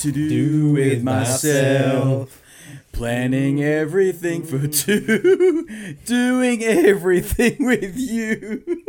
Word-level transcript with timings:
to 0.00 0.12
do 0.12 0.72
with 0.72 1.02
myself. 1.02 2.42
Planning 2.92 3.62
everything 3.62 4.42
for 4.42 4.58
mm. 4.58 4.84
two, 4.84 5.94
doing 6.04 6.62
everything 6.64 7.64
with 7.64 7.96
you. 7.96 8.84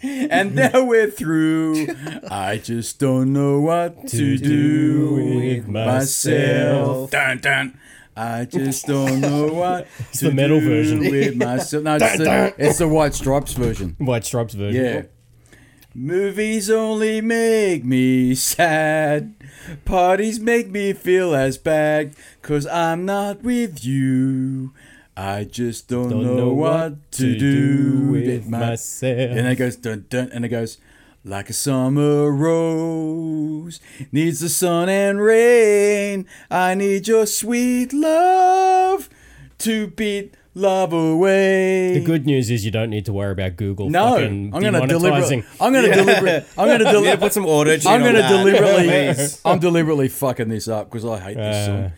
and 0.02 0.54
now 0.54 0.84
we're 0.84 1.10
through. 1.10 1.88
I 2.30 2.58
just 2.58 2.98
don't 2.98 3.32
know 3.32 3.60
what 3.60 4.08
to, 4.08 4.38
do 4.38 5.14
with 5.14 5.68
myself. 5.68 7.10
Dun, 7.10 7.38
dun. 7.38 7.78
I 8.16 8.44
just 8.44 8.86
don't 8.86 9.20
know 9.20 9.52
what 9.52 9.86
to 10.14 10.26
the 10.26 10.34
metal 10.34 10.60
do 10.60 10.68
version. 10.68 11.00
with 11.00 11.36
myself. 11.36 11.84
No, 11.84 11.96
it's 11.96 12.18
the, 12.18 12.54
it's 12.58 12.78
the 12.78 12.88
White 12.88 13.14
Stripes 13.14 13.52
version. 13.52 13.96
White 13.98 14.24
Stripes 14.24 14.54
version. 14.54 14.84
Yeah. 14.84 15.02
Movies 15.94 16.70
only 16.70 17.20
make 17.20 17.84
me 17.84 18.34
sad. 18.34 19.34
Parties 19.84 20.38
make 20.38 20.70
me 20.70 20.92
feel 20.92 21.34
as 21.34 21.58
bad. 21.58 22.14
Cause 22.42 22.66
I'm 22.66 23.04
not 23.04 23.42
with 23.42 23.84
you. 23.84 24.72
I 25.16 25.44
just 25.44 25.88
don't, 25.88 26.08
Don't 26.10 26.36
know, 26.36 26.52
what 26.52 27.10
to 27.12 27.36
do 27.36 28.08
with 28.12 28.46
my. 28.48 28.58
myself. 28.70 29.30
And 29.36 29.48
it 29.48 29.56
goes 29.56 29.76
dun 29.76 30.06
dun, 30.08 30.30
and 30.32 30.44
it 30.44 30.48
goes 30.48 30.78
like 31.24 31.50
a 31.50 31.52
summer 31.52 32.30
rose 32.30 33.78
needs 34.10 34.40
the 34.40 34.48
sun 34.48 34.88
and 34.88 35.20
rain. 35.20 36.26
I 36.50 36.74
need 36.74 37.08
your 37.08 37.26
sweet 37.26 37.92
love 37.92 39.10
to 39.58 39.88
beat 39.88 40.34
love 40.54 40.92
away. 40.92 41.94
The 41.94 42.04
good 42.04 42.26
news 42.26 42.50
is 42.50 42.64
you 42.64 42.70
don't 42.70 42.90
need 42.90 43.04
to 43.06 43.12
worry 43.12 43.32
about 43.32 43.56
Google. 43.56 43.88
No, 43.90 44.14
fucking 44.14 44.54
I'm 44.54 44.62
gonna 44.62 44.80
demonetizing. 44.80 44.88
deliberately. 44.88 45.44
I'm 45.60 45.72
gonna 45.72 45.94
deliberately. 45.94 46.48
I'm 46.58 46.68
gonna 46.84 47.02
Yeah, 47.02 47.16
put 47.16 47.32
some 47.32 47.46
auto 47.46 47.76
tune 47.76 47.92
I'm 47.92 48.02
gonna 48.02 48.28
deliberately. 48.28 49.26
I'm 49.44 49.58
deliberately 49.58 50.08
fucking 50.08 50.48
this 50.48 50.68
up 50.68 50.90
because 50.90 51.04
I 51.04 51.18
hate 51.20 51.36
this 51.36 51.56
Uh. 51.56 51.66
song. 51.66 51.92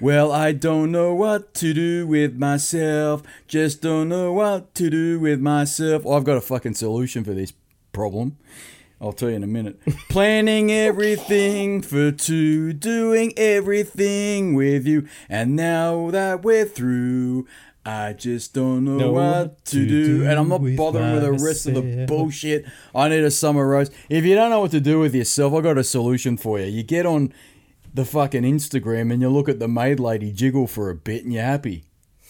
Well, 0.00 0.30
I 0.30 0.52
don't 0.52 0.92
know 0.92 1.12
what 1.12 1.54
to 1.54 1.74
do 1.74 2.06
with 2.06 2.36
myself. 2.36 3.22
Just 3.48 3.82
don't 3.82 4.08
know 4.08 4.32
what 4.32 4.72
to 4.76 4.90
do 4.90 5.18
with 5.18 5.40
myself. 5.40 6.06
I've 6.06 6.22
got 6.22 6.36
a 6.36 6.40
fucking 6.40 6.74
solution 6.74 7.24
for 7.24 7.34
this 7.34 7.52
problem. 7.92 8.36
I'll 9.00 9.12
tell 9.12 9.28
you 9.30 9.34
in 9.36 9.42
a 9.42 9.48
minute. 9.48 9.80
Planning 10.08 10.70
everything 10.70 11.82
for 11.82 12.12
two, 12.12 12.72
doing 12.72 13.32
everything 13.36 14.54
with 14.54 14.86
you. 14.86 15.06
And 15.28 15.54
now 15.56 16.10
that 16.10 16.42
we're 16.44 16.64
through, 16.64 17.46
I 17.88 18.12
just 18.12 18.52
don't 18.52 18.84
know, 18.84 18.98
Know 18.98 19.12
what 19.12 19.64
to 19.66 19.86
do. 19.86 20.22
And 20.26 20.38
I'm 20.38 20.48
not 20.48 20.60
with 20.60 20.76
bothering 20.76 21.12
with 21.14 21.22
the 21.22 21.32
rest 21.32 21.66
of 21.66 21.74
the 21.74 22.04
bullshit. 22.06 22.66
I 22.94 23.08
need 23.08 23.24
a 23.24 23.30
summer 23.30 23.66
rose. 23.66 23.90
If 24.10 24.24
you 24.24 24.34
don't 24.34 24.50
know 24.50 24.60
what 24.60 24.72
to 24.72 24.80
do 24.80 24.98
with 25.00 25.14
yourself, 25.14 25.54
I 25.54 25.60
got 25.62 25.78
a 25.78 25.84
solution 25.84 26.36
for 26.36 26.58
you. 26.60 26.66
You 26.66 26.82
get 26.82 27.06
on 27.06 27.32
the 27.94 28.04
fucking 28.04 28.42
Instagram 28.42 29.12
and 29.12 29.22
you 29.22 29.30
look 29.30 29.48
at 29.48 29.58
the 29.58 29.68
maid 29.68 29.98
lady 30.00 30.32
jiggle 30.32 30.66
for 30.66 30.90
a 30.90 30.94
bit 30.94 31.24
and 31.24 31.32
you're 31.32 31.42
happy. 31.42 31.84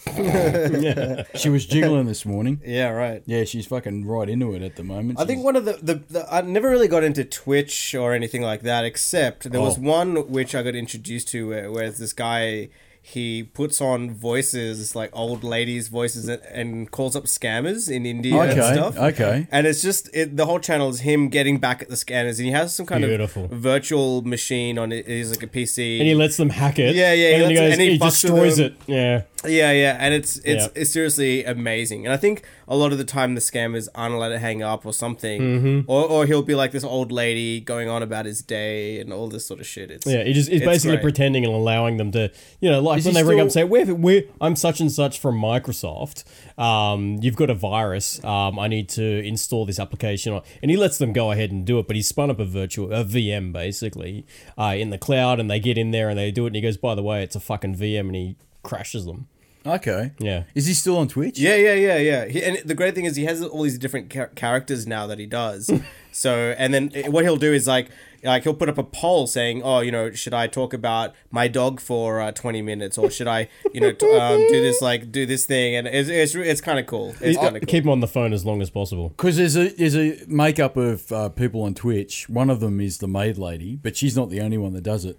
She 1.35 1.49
was 1.49 1.65
jiggling 1.65 2.05
this 2.05 2.25
morning. 2.25 2.61
Yeah, 2.65 2.89
right. 2.91 3.21
Yeah, 3.25 3.43
she's 3.43 3.65
fucking 3.67 4.05
right 4.07 4.29
into 4.29 4.53
it 4.55 4.61
at 4.61 4.75
the 4.77 4.83
moment. 4.83 5.19
I 5.19 5.25
think 5.25 5.43
one 5.43 5.55
of 5.55 5.65
the, 5.65 5.73
the, 5.81 5.95
the 6.09 6.33
I 6.33 6.41
never 6.41 6.69
really 6.69 6.87
got 6.87 7.03
into 7.03 7.23
Twitch 7.25 7.93
or 7.95 8.13
anything 8.13 8.41
like 8.41 8.61
that, 8.61 8.85
except 8.85 9.51
there 9.51 9.61
was 9.61 9.77
Oh. 9.77 9.81
one 9.81 10.29
which 10.31 10.55
I 10.55 10.63
got 10.63 10.75
introduced 10.75 11.27
to 11.29 11.49
where, 11.49 11.71
where 11.71 11.91
this 11.91 12.13
guy 12.13 12.69
he 13.01 13.43
puts 13.43 13.81
on 13.81 14.11
voices 14.13 14.95
like 14.95 15.09
old 15.13 15.43
ladies' 15.43 15.87
voices 15.87 16.27
and, 16.27 16.41
and 16.43 16.91
calls 16.91 17.15
up 17.15 17.23
scammers 17.25 17.89
in 17.89 18.05
India 18.05 18.39
and 18.39 18.51
stuff. 18.53 18.97
okay. 18.97 19.47
And 19.51 19.65
it's 19.65 19.81
just 19.81 20.09
it, 20.13 20.37
the 20.37 20.45
whole 20.45 20.59
channel 20.59 20.89
is 20.89 20.99
him 20.99 21.29
getting 21.29 21.57
back 21.57 21.81
at 21.81 21.89
the 21.89 21.95
scanners, 21.97 22.39
and 22.39 22.45
he 22.45 22.51
has 22.51 22.75
some 22.75 22.85
kind 22.85 23.03
Beautiful. 23.03 23.45
of 23.45 23.51
virtual 23.51 24.21
machine 24.21 24.77
on 24.77 24.91
it. 24.91 25.07
He's 25.07 25.31
like 25.31 25.43
a 25.43 25.47
PC, 25.47 25.99
And 25.99 26.07
he 26.07 26.13
lets 26.15 26.37
them 26.37 26.49
hack 26.49 26.77
it. 26.77 26.95
Yeah, 26.95 27.13
yeah, 27.13 27.37
And 27.37 27.51
he 27.51 27.57
lets- 27.57 27.71
and 27.73 27.81
he 27.81 27.91
he, 27.93 27.97
destroys 27.97 28.59
it. 28.59 28.75
Yeah. 28.85 29.23
Yeah, 29.45 29.71
yeah, 29.71 29.95
and 29.99 30.13
it's 30.13 30.35
it's 30.39 30.65
Yeah. 30.65 30.81
it's 30.81 30.91
seriously 30.91 31.45
amazing. 31.45 32.05
And 32.05 32.13
I 32.13 32.17
think 32.17 32.43
a 32.67 32.75
lot 32.75 32.91
of 32.91 32.97
the 32.97 33.05
time 33.05 33.35
the 33.35 33.41
scammers 33.41 33.87
aren't 33.95 34.13
allowed 34.13 34.29
to 34.29 34.39
hang 34.39 34.61
up 34.61 34.85
or 34.85 34.91
something, 34.91 35.41
Mm-hmm. 35.41 35.79
or 35.91 36.03
or 36.05 36.25
he'll 36.25 36.41
be 36.41 36.55
like 36.55 36.71
this 36.71 36.83
old 36.83 37.09
lady 37.11 37.61
going 37.61 37.87
on 37.87 38.03
about 38.03 38.25
his 38.25 38.41
day 38.41 38.99
and 38.99 39.13
all 39.13 39.29
this 39.29 39.45
sort 39.45 39.61
of 39.61 39.65
shit. 39.65 39.91
It's 39.91 40.05
Yeah, 40.05 40.23
he 40.23 40.33
just 40.33 40.49
he's 40.49 40.59
basically 40.61 40.97
great. 40.97 41.03
pretending 41.03 41.45
and 41.45 41.53
allowing 41.53 41.95
them 41.95 42.11
to, 42.11 42.31
you 42.59 42.69
know, 42.69 42.81
like 42.81 42.99
Is 42.99 43.05
when 43.05 43.15
he 43.15 43.21
they 43.21 43.27
ring 43.27 43.39
up 43.39 43.43
and 43.43 43.51
say, 43.53 43.63
"We're, 43.63 43.95
we're 43.95 44.23
I'm 44.41 44.57
such 44.57 44.81
and 44.81 44.91
such 44.91 45.19
from 45.19 45.39
Microsoft. 45.39 46.25
Um, 46.57 47.19
you've 47.21 47.37
got 47.37 47.49
a 47.49 47.53
virus. 47.55 48.21
Um, 48.25 48.59
I 48.59 48.67
need 48.67 48.89
to 48.89 49.23
install 49.25 49.65
this 49.65 49.79
application." 49.79 50.41
And 50.61 50.69
he 50.69 50.75
lets 50.75 50.97
them 50.97 51.13
go 51.13 51.31
ahead 51.31 51.51
and 51.51 51.65
do 51.65 51.79
it, 51.79 51.87
but 51.87 51.95
he's 51.95 52.07
spun 52.09 52.29
up 52.29 52.39
a 52.39 52.45
virtual 52.45 52.91
a 52.91 53.05
VM 53.05 53.53
basically 53.53 54.25
uh, 54.57 54.75
in 54.77 54.89
the 54.89 54.97
cloud, 54.97 55.39
and 55.39 55.49
they 55.49 55.59
get 55.61 55.77
in 55.77 55.91
there 55.91 56.09
and 56.09 56.19
they 56.19 56.29
do 56.31 56.43
it, 56.43 56.47
and 56.47 56.55
he 56.57 56.61
goes, 56.61 56.75
"By 56.75 56.93
the 56.93 57.03
way, 57.03 57.23
it's 57.23 57.37
a 57.37 57.39
fucking 57.39 57.75
VM," 57.75 58.07
and 58.07 58.15
he 58.15 58.35
crashes 58.63 59.05
them. 59.05 59.27
Okay. 59.65 60.13
Yeah. 60.19 60.43
Is 60.55 60.67
he 60.67 60.73
still 60.73 60.97
on 60.97 61.07
Twitch? 61.07 61.37
Yeah, 61.37 61.55
yeah, 61.55 61.73
yeah, 61.73 61.97
yeah. 61.97 62.25
He, 62.25 62.43
and 62.43 62.57
the 62.65 62.73
great 62.75 62.95
thing 62.95 63.05
is 63.05 63.15
he 63.15 63.25
has 63.25 63.43
all 63.43 63.63
these 63.63 63.77
different 63.77 64.09
char- 64.11 64.27
characters 64.27 64.87
now 64.87 65.05
that 65.07 65.19
he 65.19 65.25
does. 65.25 65.69
so, 66.11 66.55
and 66.57 66.73
then 66.73 66.91
what 67.07 67.25
he'll 67.25 67.35
do 67.35 67.51
is 67.51 67.67
like, 67.67 67.89
like 68.23 68.43
he'll 68.43 68.53
put 68.53 68.69
up 68.69 68.77
a 68.77 68.83
poll 68.83 69.27
saying, 69.27 69.61
"Oh, 69.63 69.79
you 69.79 69.91
know, 69.91 70.11
should 70.11 70.33
I 70.33 70.47
talk 70.47 70.73
about 70.73 71.13
my 71.31 71.47
dog 71.47 71.79
for 71.79 72.19
uh, 72.19 72.31
twenty 72.31 72.61
minutes, 72.61 72.97
or 72.97 73.09
should 73.09 73.27
I, 73.27 73.47
you 73.73 73.79
know, 73.79 73.91
t- 73.91 74.11
um, 74.17 74.39
do 74.49 74.61
this 74.61 74.81
like 74.81 75.11
do 75.11 75.25
this 75.25 75.45
thing?" 75.45 75.75
And 75.75 75.87
it's 75.87 76.09
it's, 76.09 76.35
it's 76.35 76.61
kind 76.61 76.79
of 76.79 76.85
cool. 76.85 77.15
It's 77.21 77.37
kind 77.37 77.55
of 77.55 77.61
cool. 77.61 77.67
Keep 77.67 77.85
him 77.85 77.89
on 77.89 78.01
the 78.01 78.07
phone 78.07 78.33
as 78.33 78.45
long 78.45 78.61
as 78.61 78.69
possible. 78.69 79.09
Because 79.09 79.37
there's 79.37 79.55
a 79.55 79.69
there's 79.69 79.95
a 79.95 80.17
makeup 80.27 80.75
of 80.75 81.11
uh, 81.11 81.29
people 81.29 81.61
on 81.63 81.73
Twitch. 81.73 82.27
One 82.27 82.49
of 82.49 82.59
them 82.59 82.81
is 82.81 82.97
the 82.97 83.07
maid 83.07 83.37
lady, 83.37 83.77
but 83.77 83.95
she's 83.95 84.17
not 84.17 84.29
the 84.29 84.41
only 84.41 84.57
one 84.57 84.73
that 84.73 84.83
does 84.83 85.05
it. 85.05 85.17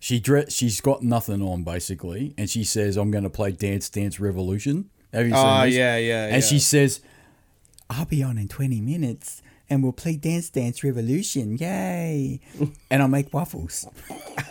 She 0.00 0.18
dress 0.18 0.52
she's 0.52 0.80
got 0.80 1.02
nothing 1.02 1.42
on 1.42 1.62
basically, 1.62 2.34
and 2.38 2.48
she 2.50 2.64
says, 2.64 2.96
"I'm 2.96 3.10
going 3.10 3.24
to 3.24 3.30
play 3.30 3.52
Dance 3.52 3.88
Dance 3.88 4.18
Revolution." 4.18 4.90
Have 5.12 5.26
you 5.28 5.34
ah, 5.34 5.36
seen 5.36 5.62
Oh, 5.62 5.66
this? 5.66 5.74
yeah, 5.76 5.96
yeah, 5.98 6.24
And 6.26 6.34
yeah. 6.42 6.48
she 6.48 6.58
says, 6.58 7.00
"I'll 7.90 8.06
be 8.06 8.22
on 8.22 8.38
in 8.38 8.48
20 8.48 8.80
minutes." 8.80 9.42
And 9.72 9.84
we'll 9.84 9.92
play 9.92 10.16
Dance 10.16 10.50
Dance 10.50 10.82
Revolution, 10.82 11.56
yay! 11.56 12.40
And 12.90 13.00
I'll 13.02 13.06
make 13.08 13.32
waffles. 13.32 13.86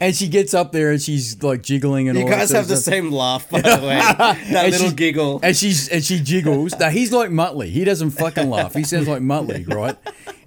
and 0.00 0.14
she 0.14 0.26
gets 0.28 0.54
up 0.54 0.72
there 0.72 0.90
and 0.90 1.00
she's 1.00 1.40
like 1.40 1.62
jiggling 1.62 2.08
and 2.08 2.18
You 2.18 2.24
all 2.24 2.30
that 2.30 2.38
guys 2.38 2.48
sort 2.48 2.58
have 2.58 2.68
the 2.68 2.76
stuff. 2.76 2.92
same 2.94 3.12
laugh, 3.12 3.48
by 3.48 3.60
the 3.60 3.68
way. 3.68 3.94
that 4.18 4.38
And 4.64 4.72
little 4.72 4.88
she- 4.88 4.94
giggle. 4.96 5.38
And 5.42 5.56
she's 5.56 5.88
and 5.88 6.02
she 6.04 6.18
jiggles. 6.18 6.76
Now 6.80 6.90
he's 6.90 7.12
like 7.12 7.30
Muttley. 7.30 7.70
He 7.70 7.84
doesn't 7.84 8.10
fucking 8.10 8.50
laugh. 8.50 8.74
He 8.74 8.82
sounds 8.82 9.06
like 9.06 9.22
Muttley, 9.22 9.68
right? 9.72 9.96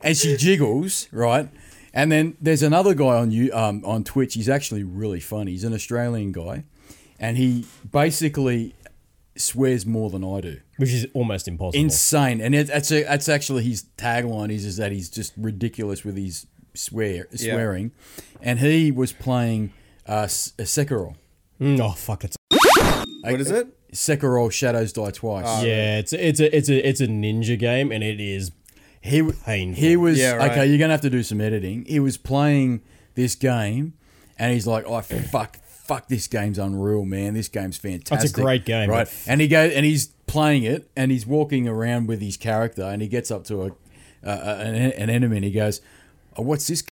And 0.01 0.17
she 0.17 0.35
jiggles, 0.35 1.07
right? 1.13 1.47
And 1.97 2.11
then 2.11 2.37
there's 2.39 2.61
another 2.61 2.93
guy 2.93 3.15
on 3.17 3.31
you 3.31 3.51
um, 3.53 3.83
on 3.83 4.03
Twitch. 4.03 4.35
He's 4.35 4.47
actually 4.49 4.83
really 4.83 5.19
funny. 5.19 5.51
He's 5.51 5.63
an 5.63 5.73
Australian 5.73 6.31
guy, 6.31 6.63
and 7.19 7.37
he 7.37 7.65
basically 7.91 8.75
swears 9.35 9.83
more 9.85 10.11
than 10.11 10.23
I 10.23 10.41
do. 10.41 10.59
Which 10.77 10.91
is 10.93 11.07
almost 11.15 11.47
impossible. 11.47 11.83
Insane. 11.83 12.39
And 12.39 12.53
it, 12.53 12.67
that's 12.67 12.91
a, 12.91 13.01
that's 13.03 13.27
actually 13.27 13.63
his 13.63 13.85
tagline 13.97 14.51
is 14.51 14.63
is 14.63 14.77
that 14.77 14.91
he's 14.91 15.09
just 15.09 15.33
ridiculous 15.37 16.05
with 16.05 16.15
his 16.17 16.45
swear 16.75 17.27
swearing, 17.33 17.91
and 18.43 18.59
he 18.59 18.91
was 18.91 19.11
playing 19.11 19.73
uh, 20.07 20.25
S- 20.25 20.53
Sekiro. 20.59 21.15
Mm, 21.59 21.79
oh 21.79 21.93
fuck! 21.93 22.23
It's 22.23 22.37
what 23.23 23.41
is 23.41 23.49
it? 23.49 23.73
Sekiro 23.91 24.51
Shadows 24.51 24.93
Die 24.93 25.09
Twice. 25.09 25.63
yeah, 25.63 25.97
it's 25.97 26.13
it's 26.13 26.39
a 26.39 26.55
it's 26.55 26.69
a 26.69 26.87
it's 26.87 27.01
a 27.01 27.07
ninja 27.07 27.57
game, 27.57 27.91
and 27.91 28.03
it 28.03 28.19
is 28.19 28.51
He 29.07 29.19
w- 29.19 29.37
Painful. 29.45 29.81
he 29.83 29.95
was 29.95 30.17
Yeah, 30.19 30.33
right. 30.33 30.51
okay. 30.51 30.65
You're 30.67 30.77
gonna 30.79 30.93
have 30.93 31.01
to 31.01 31.09
do 31.09 31.23
some 31.23 31.41
editing. 31.41 31.85
He 31.85 31.99
was 31.99 32.17
playing 32.17 32.81
this 33.15 33.35
game, 33.35 33.93
and 34.37 34.53
he's 34.53 34.67
like, 34.67 34.85
"Oh 34.87 35.01
fuck, 35.01 35.57
fuck, 35.65 36.07
this 36.07 36.27
game's 36.27 36.59
unreal, 36.59 37.05
man. 37.05 37.33
This 37.33 37.47
game's 37.47 37.77
fantastic. 37.77 38.29
It's 38.29 38.37
a 38.37 38.41
great 38.41 38.65
game, 38.65 38.89
right?" 38.89 39.05
but- 39.07 39.31
And 39.31 39.41
he 39.41 39.47
goes 39.47 39.73
and 39.73 39.85
he's 39.85 40.07
playing 40.27 40.63
it, 40.63 40.89
and 40.95 41.11
he's 41.11 41.25
walking 41.25 41.67
around 41.67 42.07
with 42.07 42.21
his 42.21 42.37
character, 42.37 42.83
and 42.83 43.01
he 43.01 43.07
gets 43.07 43.31
up 43.31 43.45
to 43.45 43.63
a, 43.63 43.65
a, 44.23 44.29
a 44.31 44.55
an, 44.59 44.75
an 44.75 45.09
enemy, 45.09 45.37
and 45.37 45.45
he 45.45 45.51
goes, 45.51 45.81
"Oh, 46.35 46.43
what's 46.43 46.67
this?" 46.67 46.83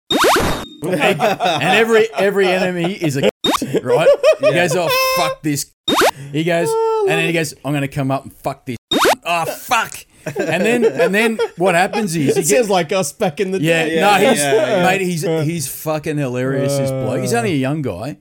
and, 0.83 0.93
and 1.21 1.62
every 1.62 2.06
every 2.15 2.47
enemy 2.49 2.93
is 2.94 3.17
a 3.17 3.29
right. 3.83 4.09
He 4.41 4.53
goes, 4.53 4.75
"Oh 4.77 4.88
fuck 5.17 5.43
this." 5.43 5.71
He 6.33 6.44
goes, 6.44 6.69
and 6.71 7.09
then 7.11 7.27
he 7.27 7.33
goes, 7.33 7.55
"I'm 7.65 7.73
gonna 7.73 7.88
come 7.88 8.11
up 8.11 8.23
and 8.25 8.33
fuck 8.33 8.67
this." 8.67 8.77
Oh 9.27 9.44
fuck. 9.47 10.06
And 10.26 10.65
then 10.65 10.85
and 10.85 11.15
then 11.15 11.38
what 11.56 11.75
happens 11.75 12.15
is 12.15 12.15
he 12.15 12.31
it 12.31 12.35
gets 12.35 12.50
sounds 12.50 12.71
like 12.71 12.93
us 12.93 13.12
back 13.12 13.41
in 13.41 13.50
the 13.50 13.61
yeah, 13.61 13.85
day. 13.85 13.94
Yeah, 13.97 14.00
no, 14.00 14.31
he's 14.31 14.38
yeah, 14.41 14.55
yeah. 14.55 14.87
mate, 14.87 15.00
he's 15.00 15.23
he's 15.23 15.69
fucking 15.69 16.19
hilarious. 16.19 16.76
This 16.76 16.91
bloke. 16.91 17.21
He's 17.21 17.35
only 17.35 17.53
a 17.53 17.56
young 17.56 17.82
guy, 17.82 18.19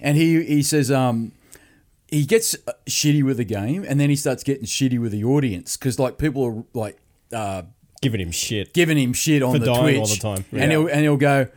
and 0.00 0.16
he 0.16 0.44
he 0.44 0.62
says 0.62 0.90
um 0.90 1.32
he 2.08 2.24
gets 2.24 2.54
uh, 2.66 2.72
shitty 2.88 3.22
with 3.22 3.38
the 3.38 3.44
game, 3.44 3.84
and 3.88 3.98
then 3.98 4.10
he 4.10 4.16
starts 4.16 4.42
getting 4.42 4.64
shitty 4.64 5.00
with 5.00 5.12
the 5.12 5.24
audience 5.24 5.76
because 5.76 5.98
like 5.98 6.18
people 6.18 6.44
are 6.44 6.64
like 6.72 6.98
uh 7.32 7.62
giving 8.02 8.20
him 8.20 8.30
shit. 8.30 8.72
giving 8.72 8.98
him 8.98 9.12
shit 9.12 9.42
on 9.42 9.54
For 9.54 9.58
the 9.58 9.66
dying 9.66 9.82
Twitch 9.82 9.98
all 9.98 10.06
the 10.06 10.40
time. 10.40 10.44
and 10.52 10.70
he'll 10.70 10.86
and 10.88 11.00
he'll 11.00 11.16
go. 11.16 11.48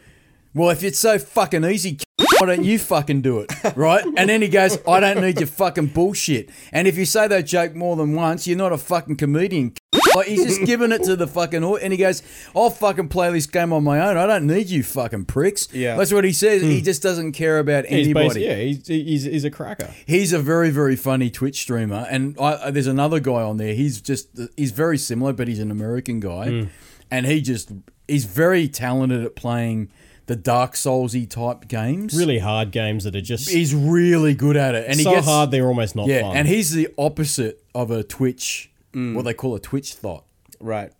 Well, 0.53 0.71
if 0.71 0.83
it's 0.83 0.99
so 0.99 1.19
fucking 1.19 1.63
easy, 1.63 1.99
why 2.39 2.47
don't 2.47 2.63
you 2.63 2.79
fucking 2.79 3.21
do 3.21 3.39
it, 3.39 3.51
right? 3.75 4.03
And 4.03 4.29
then 4.29 4.41
he 4.41 4.47
goes, 4.47 4.77
I 4.87 4.99
don't 4.99 5.21
need 5.21 5.39
your 5.39 5.47
fucking 5.47 5.87
bullshit. 5.87 6.49
And 6.71 6.87
if 6.87 6.97
you 6.97 7.05
say 7.05 7.27
that 7.27 7.43
joke 7.43 7.75
more 7.75 7.95
than 7.95 8.13
once, 8.13 8.47
you're 8.47 8.57
not 8.57 8.71
a 8.71 8.77
fucking 8.77 9.17
comedian. 9.17 9.73
Like 10.15 10.25
he's 10.25 10.43
just 10.43 10.65
giving 10.65 10.91
it 10.91 11.03
to 11.03 11.15
the 11.15 11.27
fucking 11.27 11.63
au- 11.63 11.75
and 11.75 11.93
he 11.93 11.97
goes, 11.97 12.23
I'll 12.55 12.71
fucking 12.71 13.09
play 13.09 13.31
this 13.31 13.45
game 13.45 13.71
on 13.71 13.83
my 13.83 13.99
own. 14.01 14.17
I 14.17 14.25
don't 14.25 14.47
need 14.47 14.67
you 14.67 14.81
fucking 14.81 15.25
pricks. 15.25 15.71
Yeah. 15.71 15.97
That's 15.97 16.11
what 16.11 16.23
he 16.23 16.33
says. 16.33 16.63
He 16.63 16.79
hmm. 16.79 16.83
just 16.83 17.03
doesn't 17.03 17.33
care 17.33 17.59
about 17.59 17.85
He's 17.85 18.07
anybody. 18.07 18.27
basically, 18.27 18.47
yeah, 18.47 18.55
he's, 18.55 18.87
he's, 18.87 19.23
he's 19.25 19.45
a 19.45 19.51
cracker. 19.51 19.93
He's 20.07 20.33
a 20.33 20.39
very, 20.39 20.71
very 20.71 20.95
funny 20.95 21.29
Twitch 21.29 21.61
streamer, 21.61 22.07
and 22.09 22.35
I, 22.39 22.71
there's 22.71 22.87
another 22.87 23.19
guy 23.19 23.43
on 23.43 23.57
there. 23.57 23.75
He's 23.75 24.01
just 24.01 24.29
he's 24.57 24.71
very 24.71 24.97
similar, 24.97 25.31
but 25.31 25.47
he's 25.47 25.59
an 25.59 25.69
American 25.69 26.19
guy, 26.19 26.49
hmm. 26.49 26.63
and 27.11 27.27
he 27.27 27.39
just 27.39 27.71
he's 28.07 28.25
very 28.25 28.67
talented 28.67 29.23
at 29.23 29.35
playing 29.35 29.91
the 30.29 30.35
Dark 30.35 30.73
Soulsy 30.75 31.27
type 31.27 31.67
games. 31.67 32.15
Really 32.15 32.37
hard 32.37 32.69
games 32.71 33.03
that 33.03 33.15
are 33.15 33.21
just 33.21 33.49
he's 33.49 33.73
really 33.73 34.35
good 34.35 34.55
at 34.55 34.75
it, 34.75 34.85
and 34.87 34.95
he 34.95 35.03
so 35.03 35.11
gets 35.15 35.25
hard 35.25 35.49
they're 35.49 35.65
almost 35.67 35.95
not 35.95 36.07
Yeah, 36.07 36.21
fun. 36.21 36.37
and 36.37 36.47
he's 36.47 36.71
the 36.71 36.87
opposite 36.99 37.63
of 37.73 37.89
a 37.89 38.03
Twitch, 38.03 38.69
what 38.93 39.23
they 39.25 39.33
call 39.33 39.55
a 39.55 39.59
Twitch 39.59 39.95
thot, 39.95 40.23
Right. 40.59 40.91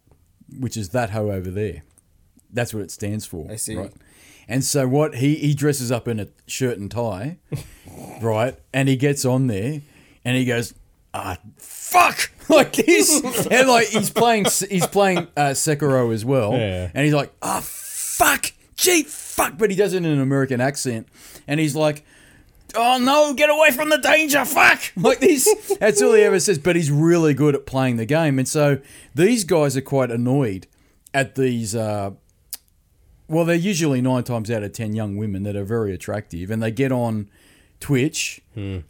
which 0.60 0.76
is 0.76 0.90
that 0.90 1.12
hoe 1.12 1.30
over 1.32 1.52
there. 1.52 1.84
That's 2.52 2.74
what 2.74 2.82
it 2.82 2.90
stands 2.90 3.28
for. 3.28 3.46
I 3.52 3.56
see. 3.58 3.76
Right. 3.76 3.94
And 4.48 4.64
so 4.64 4.88
what 4.88 5.16
he 5.18 5.36
he 5.36 5.54
dresses 5.54 5.92
up 5.92 6.08
in 6.08 6.20
a 6.20 6.28
shirt 6.48 6.80
and 6.80 6.90
tie, 6.90 7.38
right? 8.22 8.56
And 8.74 8.90
he 8.90 8.96
gets 8.96 9.26
on 9.26 9.46
there, 9.46 9.82
and 10.26 10.36
he 10.36 10.44
goes, 10.46 10.74
"Ah, 11.14 11.38
fuck!" 11.58 12.32
like 12.50 12.74
this, 12.74 13.22
and 13.52 13.70
like 13.70 13.90
he's 13.90 14.10
playing 14.10 14.46
he's 14.72 14.88
playing 14.88 15.20
uh, 15.38 15.52
Sekiro 15.54 16.12
as 16.12 16.26
well, 16.26 16.54
Yeah. 16.54 16.90
and 16.96 17.06
he's 17.06 17.14
like, 17.14 17.32
"Ah, 17.44 17.62
fuck, 17.64 18.52
gee, 18.80 19.04
fuck," 19.04 19.58
but 19.58 19.70
he 19.70 19.76
does 19.76 19.94
it 19.94 19.98
in 19.98 20.06
an 20.06 20.22
American 20.22 20.62
accent, 20.62 21.08
and 21.48 21.60
he's 21.60 21.76
like. 21.76 22.06
Oh 22.76 23.00
no, 23.00 23.34
get 23.34 23.50
away 23.50 23.72
from 23.72 23.90
the 23.90 23.98
danger, 23.98 24.46
fuck! 24.46 24.80
Like 24.96 25.20
this. 25.20 25.50
That's 25.80 26.04
all 26.04 26.14
he 26.14 26.22
ever 26.22 26.40
says, 26.40 26.60
but 26.60 26.76
he's 26.76 26.92
really 26.92 27.34
good 27.34 27.56
at 27.56 27.66
playing 27.66 27.98
the 27.98 28.06
game. 28.06 28.38
And 28.38 28.48
so 28.48 28.78
these 29.16 29.44
guys 29.44 29.76
are 29.76 29.82
quite 29.82 30.12
annoyed 30.12 30.68
at 31.12 31.34
these 31.34 31.74
uh, 31.74 32.12
well, 33.28 33.46
they're 33.46 33.56
usually 33.56 34.02
nine 34.02 34.24
times 34.24 34.52
out 34.52 34.64
of 34.64 34.74
ten 34.74 34.94
young 34.94 35.18
women 35.18 35.44
that 35.44 35.56
are 35.56 35.64
very 35.64 35.94
attractive, 35.94 36.52
and 36.52 36.62
they 36.62 36.70
get 36.72 36.92
on 36.92 37.30
Twitch, 37.80 38.42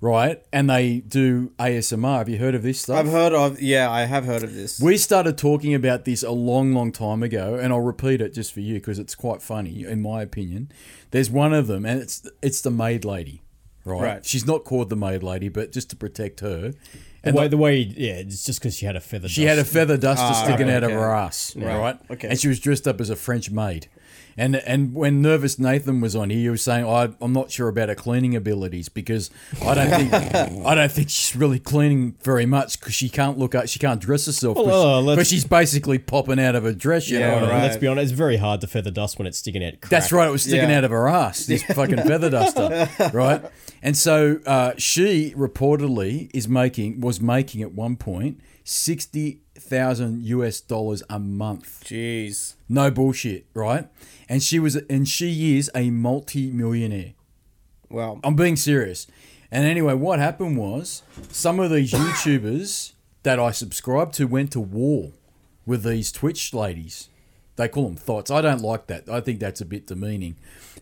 right? 0.01 0.41
And 0.51 0.69
they 0.69 0.99
do 0.99 1.51
ASMR. 1.59 2.17
Have 2.17 2.29
you 2.29 2.37
heard 2.37 2.55
of 2.55 2.63
this 2.63 2.81
stuff? 2.81 2.97
I've 2.99 3.11
heard 3.11 3.33
of. 3.33 3.61
Yeah, 3.61 3.89
I 3.89 4.05
have 4.05 4.25
heard 4.25 4.43
of 4.43 4.53
this. 4.55 4.79
we 4.79 4.97
started 4.97 5.37
talking 5.37 5.73
about 5.75 6.05
this 6.05 6.23
a 6.23 6.31
long, 6.31 6.73
long 6.73 6.91
time 6.91 7.21
ago, 7.23 7.55
and 7.55 7.71
I'll 7.71 7.79
repeat 7.81 8.19
it 8.21 8.33
just 8.33 8.51
for 8.53 8.61
you 8.61 8.75
because 8.75 8.97
it's 8.99 9.15
quite 9.15 9.41
funny, 9.41 9.83
in 9.83 10.01
my 10.01 10.21
opinion. 10.21 10.71
There's 11.11 11.29
one 11.29 11.53
of 11.53 11.67
them, 11.67 11.85
and 11.85 12.01
it's 12.01 12.27
it's 12.41 12.61
the 12.61 12.71
maid 12.71 13.05
lady, 13.05 13.41
right? 13.85 14.01
Right. 14.01 14.25
She's 14.25 14.45
not 14.45 14.63
called 14.63 14.89
the 14.89 14.95
maid 14.95 15.21
lady, 15.23 15.49
but 15.49 15.71
just 15.71 15.89
to 15.91 15.95
protect 15.95 16.39
her. 16.39 16.69
the 16.71 16.77
And 17.23 17.35
way, 17.35 17.43
like, 17.43 17.51
the 17.51 17.57
way, 17.57 17.77
yeah, 17.77 18.13
it's 18.13 18.43
just 18.43 18.59
because 18.59 18.75
she 18.75 18.85
had 18.85 18.95
a 18.95 19.01
feather. 19.01 19.27
she 19.29 19.43
had 19.43 19.59
a 19.59 19.65
feather 19.65 19.97
duster 19.97 20.23
Ah, 20.25 20.43
sticking 20.45 20.67
right, 20.67 20.77
out 20.77 20.83
of 20.83 20.91
her 20.91 21.13
ass, 21.13 21.55
right? 21.55 21.97
okay. 22.09 22.29
And 22.29 22.39
she 22.39 22.47
was 22.47 22.59
dressed 22.59 22.87
up 22.87 22.99
as 23.01 23.09
a 23.09 23.15
French 23.15 23.51
maid. 23.51 23.87
And 24.37 24.55
and 24.55 24.93
when 24.93 25.21
Nervous 25.21 25.59
Nathan 25.59 25.99
was 26.01 26.15
on 26.15 26.29
here, 26.29 26.39
he 26.39 26.49
was 26.49 26.61
saying, 26.61 26.85
I, 26.85 27.09
"I'm 27.19 27.33
not 27.33 27.51
sure 27.51 27.67
about 27.67 27.89
her 27.89 27.95
cleaning 27.95 28.35
abilities 28.35 28.87
because 28.87 29.29
I 29.61 29.75
don't 29.75 29.89
think 29.89 30.13
I 30.65 30.75
don't 30.75 30.91
think 30.91 31.09
she's 31.09 31.35
really 31.35 31.59
cleaning 31.59 32.15
very 32.23 32.45
much 32.45 32.79
because 32.79 32.93
she 32.93 33.09
can't 33.09 33.37
look 33.37 33.53
up, 33.53 33.67
she 33.67 33.79
can't 33.79 33.99
dress 33.99 34.25
herself 34.27 34.55
Well, 34.55 34.65
uh, 34.69 35.01
because 35.01 35.17
let's- 35.17 35.29
she's 35.29 35.43
basically 35.45 35.97
popping 35.97 36.39
out 36.39 36.55
of 36.55 36.63
her 36.63 36.73
dress. 36.73 37.09
You 37.09 37.19
Yeah, 37.19 37.27
know 37.27 37.33
what 37.33 37.43
I 37.43 37.45
mean? 37.47 37.55
right. 37.55 37.63
Let's 37.63 37.77
be 37.77 37.87
honest, 37.87 38.03
it's 38.11 38.17
very 38.17 38.37
hard 38.37 38.61
to 38.61 38.67
feather 38.67 38.91
dust 38.91 39.17
when 39.17 39.27
it's 39.27 39.37
sticking 39.39 39.63
out. 39.63 39.81
Crack. 39.81 39.89
That's 39.89 40.11
right. 40.11 40.27
It 40.27 40.31
was 40.31 40.43
sticking 40.43 40.69
Yeah. 40.69 40.77
out 40.77 40.83
of 40.85 40.91
her 40.91 41.07
ass. 41.09 41.45
This 41.45 41.63
fucking 41.63 41.97
feather 42.03 42.29
duster, 42.29 42.89
right? 43.13 43.43
And 43.81 43.97
so 43.97 44.39
uh, 44.45 44.71
she 44.77 45.33
reportedly 45.37 46.29
is 46.33 46.47
making 46.47 47.01
was 47.01 47.19
making 47.19 47.61
at 47.61 47.73
one 47.73 47.95
point 47.97 48.39
sixty 48.63 49.41
thousand 49.57 50.23
US 50.25 50.61
dollars 50.61 51.03
a 51.09 51.19
month. 51.19 51.83
Jeez. 51.85 52.55
No 52.69 52.89
bullshit, 52.91 53.45
right? 53.53 53.87
And 54.29 54.43
she 54.43 54.59
was, 54.59 54.75
and 54.75 55.07
she 55.07 55.57
is 55.57 55.71
a 55.73 55.89
multi-millionaire. 55.89 57.13
Well, 57.89 58.19
I'm 58.23 58.35
being 58.35 58.55
serious. 58.55 59.07
And 59.51 59.65
anyway, 59.65 59.95
what 59.95 60.19
happened 60.19 60.57
was 60.57 61.01
some 61.31 61.59
of 61.59 61.71
these 61.71 61.91
YouTubers 61.91 62.93
that 63.23 63.39
I 63.39 63.49
subscribed 63.51 64.13
to 64.15 64.25
went 64.27 64.51
to 64.51 64.59
war 64.59 65.11
with 65.65 65.83
these 65.83 66.11
Twitch 66.11 66.53
ladies. 66.53 67.09
They 67.55 67.67
call 67.67 67.85
them 67.85 67.95
thots. 67.95 68.29
I 68.31 68.41
don't 68.41 68.61
like 68.61 68.87
that. 68.87 69.09
I 69.09 69.19
think 69.19 69.39
that's 69.39 69.59
a 69.59 69.65
bit 69.65 69.87
demeaning, 69.87 70.35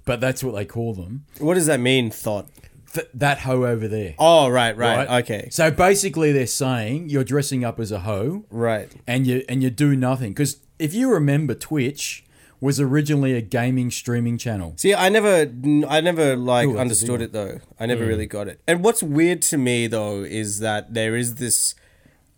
but 0.05 0.19
that's 0.19 0.43
what 0.43 0.53
they 0.53 0.65
call 0.65 0.93
them. 0.93 1.25
what 1.39 1.53
does 1.55 1.65
that 1.67 1.79
mean? 1.79 2.11
Thot. 2.11 2.47
Th- 2.93 3.07
that 3.13 3.39
hoe 3.39 3.63
over 3.65 3.87
there. 3.87 4.13
Oh, 4.19 4.47
right, 4.49 4.75
right. 4.77 5.21
Okay. 5.23 5.47
So 5.51 5.71
basically, 5.71 6.31
they're 6.31 6.45
saying 6.45 7.09
you're 7.09 7.23
dressing 7.23 7.63
up 7.65 7.79
as 7.79 7.91
a 7.91 7.99
hoe, 8.01 8.45
Right. 8.51 8.91
and 9.07 9.25
you 9.25 9.43
and 9.49 9.63
you 9.63 9.69
do 9.69 9.95
nothing. 9.95 10.31
Because 10.31 10.57
if 10.79 10.93
you 10.93 11.11
remember, 11.11 11.53
Twitch 11.55 12.23
was 12.59 12.79
originally 12.79 13.33
a 13.33 13.41
gaming 13.41 13.91
streaming 13.91 14.37
channel. 14.37 14.73
See, 14.77 14.93
I 14.93 15.09
never, 15.09 15.51
I 15.87 16.01
never 16.01 16.35
like 16.35 16.67
Ooh, 16.67 16.77
understood 16.77 17.21
it 17.21 17.31
though. 17.31 17.59
I 17.79 17.85
never 17.85 18.05
really 18.05 18.25
got 18.25 18.47
it. 18.47 18.59
And 18.67 18.83
what's 18.83 19.03
weird 19.03 19.41
to 19.43 19.57
me 19.57 19.87
though 19.87 20.23
is 20.23 20.59
that 20.59 20.93
there 20.93 21.15
is 21.15 21.35
this. 21.35 21.75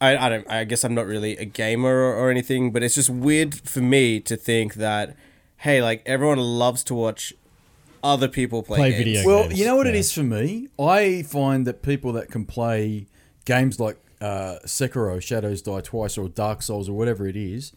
I, 0.02 0.18
I 0.18 0.30
don't. 0.30 0.50
I 0.50 0.64
guess 0.64 0.84
I'm 0.84 0.96
not 0.96 1.06
really 1.06 1.36
a 1.38 1.46
gamer 1.46 1.90
or, 1.94 2.16
or 2.16 2.32
anything, 2.32 2.72
but 2.72 2.84
it's 2.84 2.96
just 2.96 3.10
weird 3.10 3.54
for 3.56 3.82
me 3.82 4.20
to 4.22 4.36
think 4.38 4.76
that, 4.76 5.16
hey, 5.58 5.82
like 5.82 6.04
everyone 6.06 6.40
loves 6.40 6.84
to 6.86 6.96
watch 6.96 7.34
other 8.02 8.30
people 8.30 8.64
play, 8.64 8.78
Play 8.78 8.92
games. 8.92 9.04
video 9.04 9.26
Well, 9.26 9.44
games, 9.44 9.60
you 9.60 9.66
know 9.66 9.76
what 9.76 9.88
it 9.88 9.94
yeah. 9.94 10.00
is 10.00 10.14
for 10.14 10.24
me? 10.24 10.70
I 10.80 11.24
find 11.24 11.68
that 11.68 11.82
people 11.82 12.14
that 12.14 12.30
can 12.30 12.46
play 12.46 13.08
games 13.44 13.78
like 13.78 13.98
uh, 14.22 14.60
Sekiro, 14.66 15.22
Shadows 15.22 15.62
Die 15.62 15.82
Twice, 15.82 16.18
or 16.18 16.30
Dark 16.30 16.62
Souls, 16.62 16.88
or 16.88 16.94
whatever 16.94 17.28
it 17.28 17.36
is, 17.36 17.74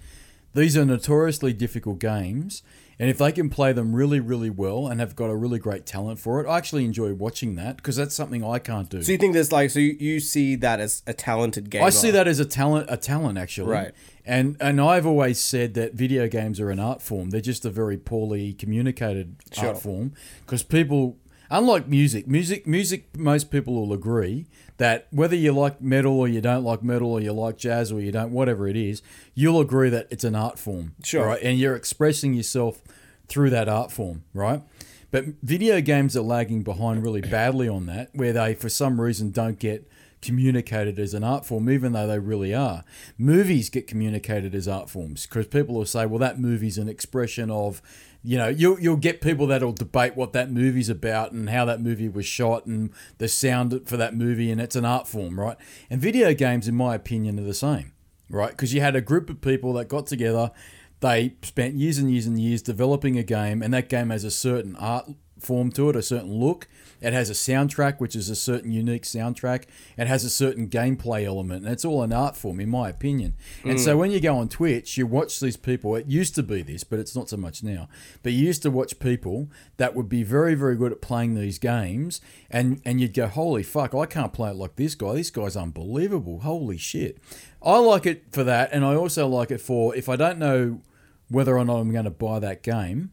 these 0.55 0.77
are 0.77 0.85
notoriously 0.85 1.53
difficult 1.53 1.99
games. 1.99 2.63
And 2.99 3.11
if 3.11 3.19
they 3.19 3.33
can 3.33 3.51
play 3.51 3.73
them 3.73 3.97
really, 3.97 4.21
really 4.21 4.51
well 4.51 4.87
and 4.87 5.01
have 5.01 5.17
got 5.17 5.29
a 5.29 5.35
really 5.35 5.59
great 5.59 5.87
talent 5.87 6.21
for 6.21 6.41
it, 6.41 6.47
I 6.49 6.57
actually 6.59 6.85
enjoy 6.85 7.13
watching 7.15 7.57
that 7.57 7.77
because 7.77 7.97
that's 7.97 8.15
something 8.15 8.45
I 8.45 8.61
can't 8.61 8.89
do. 8.89 9.03
So 9.03 9.11
you 9.11 9.19
think 9.19 9.33
there's 9.33 9.51
like, 9.51 9.71
so 9.71 9.81
you, 9.81 9.97
you 9.99 10.21
see 10.21 10.55
that 10.57 10.79
as 10.79 11.03
a 11.07 11.13
talented 11.13 11.69
game? 11.69 11.83
I 11.83 11.91
see 11.91 12.13
that 12.13 12.29
as 12.29 12.39
a 12.39 12.45
talent, 12.45 12.87
a 12.89 12.97
talent 12.97 13.39
actually. 13.39 13.73
Right. 13.73 13.93
And 14.25 14.57
and 14.61 14.81
I've 14.81 15.05
always 15.07 15.41
said 15.41 15.75
that 15.75 15.95
video 15.95 16.29
games 16.29 16.61
are 16.61 16.71
an 16.71 16.79
art 16.79 17.03
form. 17.03 17.31
They're 17.31 17.41
just 17.41 17.65
a 17.65 17.71
very 17.71 17.97
poorly 17.97 18.53
communicated 18.53 19.35
Sure. 19.51 19.69
art 19.71 19.83
form 19.83 20.13
because 20.47 20.63
people, 20.63 21.17
unlike 21.53 21.87
music, 21.87 22.27
music, 22.27 22.67
music, 22.67 23.17
most 23.17 23.51
people 23.51 23.75
will 23.75 23.93
agree 23.93 24.47
that 24.79 25.07
whether 25.11 25.37
you 25.37 25.53
like 25.53 25.81
metal 25.81 26.19
or 26.19 26.27
you 26.27 26.41
don't 26.41 26.65
like 26.65 26.83
metal 26.83 27.13
or 27.13 27.21
you 27.21 27.33
like 27.33 27.59
jazz 27.59 27.93
or 27.93 28.01
you 28.01 28.11
don't, 28.11 28.33
whatever 28.33 28.67
it 28.67 28.77
is, 28.77 29.03
you'll 29.35 29.61
agree 29.61 29.91
that 29.91 30.09
it's 30.11 30.25
an 30.25 30.35
art 30.35 30.59
form. 30.59 30.95
Sure. 31.05 31.27
Right. 31.27 31.43
And 31.43 31.59
you're 31.59 31.77
expressing 31.77 32.33
yourself 32.35 32.81
through 33.29 33.51
that 33.51 33.69
art 33.69 33.93
form. 33.93 34.25
Right. 34.33 34.63
But 35.11 35.27
video 35.43 35.83
games 35.83 36.17
are 36.17 36.23
lagging 36.23 36.63
behind 36.63 37.03
really 37.05 37.21
badly 37.21 37.69
on 37.69 37.85
that, 37.85 38.09
where 38.15 38.33
they, 38.33 38.55
for 38.55 38.71
some 38.71 38.99
reason, 38.99 39.31
don't 39.31 39.59
get 39.59 39.87
communicated 40.23 40.99
as 40.99 41.13
an 41.13 41.23
art 41.23 41.45
form, 41.45 41.69
even 41.69 41.93
though 41.93 42.07
they 42.07 42.19
really 42.19 42.55
are. 42.55 42.83
Movies 43.19 43.69
get 43.69 43.87
communicated 43.87 44.55
as 44.55 44.67
art 44.67 44.89
forms 44.89 45.27
because 45.27 45.49
people 45.49 45.75
will 45.75 45.85
say, 45.85 46.07
well, 46.07 46.19
that 46.19 46.41
movie's 46.41 46.79
an 46.79 46.89
expression 46.89 47.51
of, 47.51 47.83
you 48.25 48.39
know, 48.39 48.49
you'll, 48.49 48.79
you'll 48.79 48.97
get 48.97 49.21
people 49.21 49.47
that'll 49.49 49.73
debate 49.73 50.17
what 50.17 50.33
that 50.33 50.51
movie's 50.51 50.89
about 50.89 51.33
and 51.33 51.51
how 51.51 51.65
that 51.65 51.81
movie 51.81 52.09
was 52.09 52.25
shot 52.25 52.67
and 52.67 52.91
the 53.19 53.29
sound 53.29 53.89
for 53.89 53.97
that 53.97 54.15
movie, 54.15 54.51
and 54.51 54.61
it's 54.61 54.77
an 54.77 54.85
art 54.85 55.09
form, 55.09 55.41
right? 55.41 55.57
And 55.91 56.01
video 56.01 56.33
games, 56.33 56.69
in 56.69 56.77
my 56.77 56.95
opinion, 56.95 57.39
are 57.41 57.45
the 57.45 57.55
same, 57.55 57.93
right? 58.31 58.51
Because 58.51 58.73
you 58.73 58.81
had 58.81 58.95
a 58.95 59.01
group 59.01 59.29
of 59.29 59.41
people 59.41 59.73
that 59.75 59.89
got 59.89 60.07
together, 60.07 60.53
they 61.01 61.35
spent 61.43 61.75
years 61.75 61.99
and 61.99 62.11
years 62.13 62.27
and 62.27 62.41
years 62.41 62.63
developing 62.63 63.19
a 63.19 63.25
game, 63.25 63.61
and 63.61 63.75
that 63.75 63.89
game 63.89 64.11
has 64.11 64.23
a 64.23 64.31
certain 64.31 64.77
art 64.77 65.11
form 65.43 65.71
to 65.73 65.91
it, 65.91 65.97
a 65.97 66.03
certain 66.03 66.33
look. 66.33 66.69
It 67.01 67.13
has 67.13 67.29
a 67.29 67.33
soundtrack, 67.33 67.99
which 67.99 68.15
is 68.15 68.31
a 68.31 68.37
certain 68.37 68.71
unique 68.71 69.03
soundtrack. 69.03 69.65
It 69.99 70.07
has 70.07 70.25
a 70.25 70.31
certain 70.31 70.69
gameplay 70.69 71.25
element, 71.25 71.65
and 71.65 71.73
it's 71.73 71.85
all 71.85 72.03
an 72.03 72.13
art 72.13 72.37
form, 72.37 72.61
in 72.61 72.69
my 72.69 72.89
opinion. 72.89 73.35
And 73.65 73.81
so 73.81 73.95
hmm. 73.95 74.01
when 74.01 74.11
you 74.13 74.21
go 74.21 74.37
on 74.37 74.49
Twitch, 74.49 74.97
you 74.97 75.07
watch 75.07 75.41
these 75.41 75.57
people. 75.57 75.97
It 75.97 76.07
used 76.07 76.37
to 76.37 76.43
be 76.43 76.63
this, 76.63 76.85
but 76.85 77.01
it's 77.01 77.17
not 77.17 77.29
so 77.29 77.37
much 77.37 77.63
now. 77.63 77.89
But 78.23 78.33
you 78.33 78.47
used 78.47 78.63
to 78.63 78.71
watch 78.71 79.01
people 79.01 79.49
that 79.79 79.97
would 79.97 80.09
be 80.09 80.23
very, 80.23 80.55
very 80.55 80.77
good 80.77 80.93
at 80.93 81.03
playing 81.03 81.35
these 81.35 81.59
games, 81.59 82.21
and 82.51 82.81
and 82.85 83.01
you'd 83.01 83.15
go, 83.15 83.27
"Holy 83.27 83.65
fuck, 83.65 83.95
I 83.95 84.07
can't 84.07 84.33
play 84.33 84.51
it 84.51 84.57
like 84.57 84.77
this 84.77 84.95
guy. 84.95 85.15
This 85.15 85.31
guy's 85.31 85.57
unbelievable. 85.57 86.41
Holy 86.41 86.79
shit!" 86.79 87.19
I 87.61 87.79
like 87.79 88.07
it 88.07 88.25
for 88.31 88.45
that, 88.45 88.71
and 88.73 88.85
I 88.85 88.95
also 88.95 89.27
like 89.27 89.51
it 89.51 89.61
for 89.61 89.95
if 89.97 90.09
I 90.09 90.17
don't 90.17 90.39
know 90.39 90.81
whether 91.29 91.57
or 91.57 91.65
not 91.65 91.79
I'm 91.79 91.93
going 91.93 92.05
to 92.05 92.11
buy 92.11 92.39
that 92.39 92.63
game, 92.63 93.11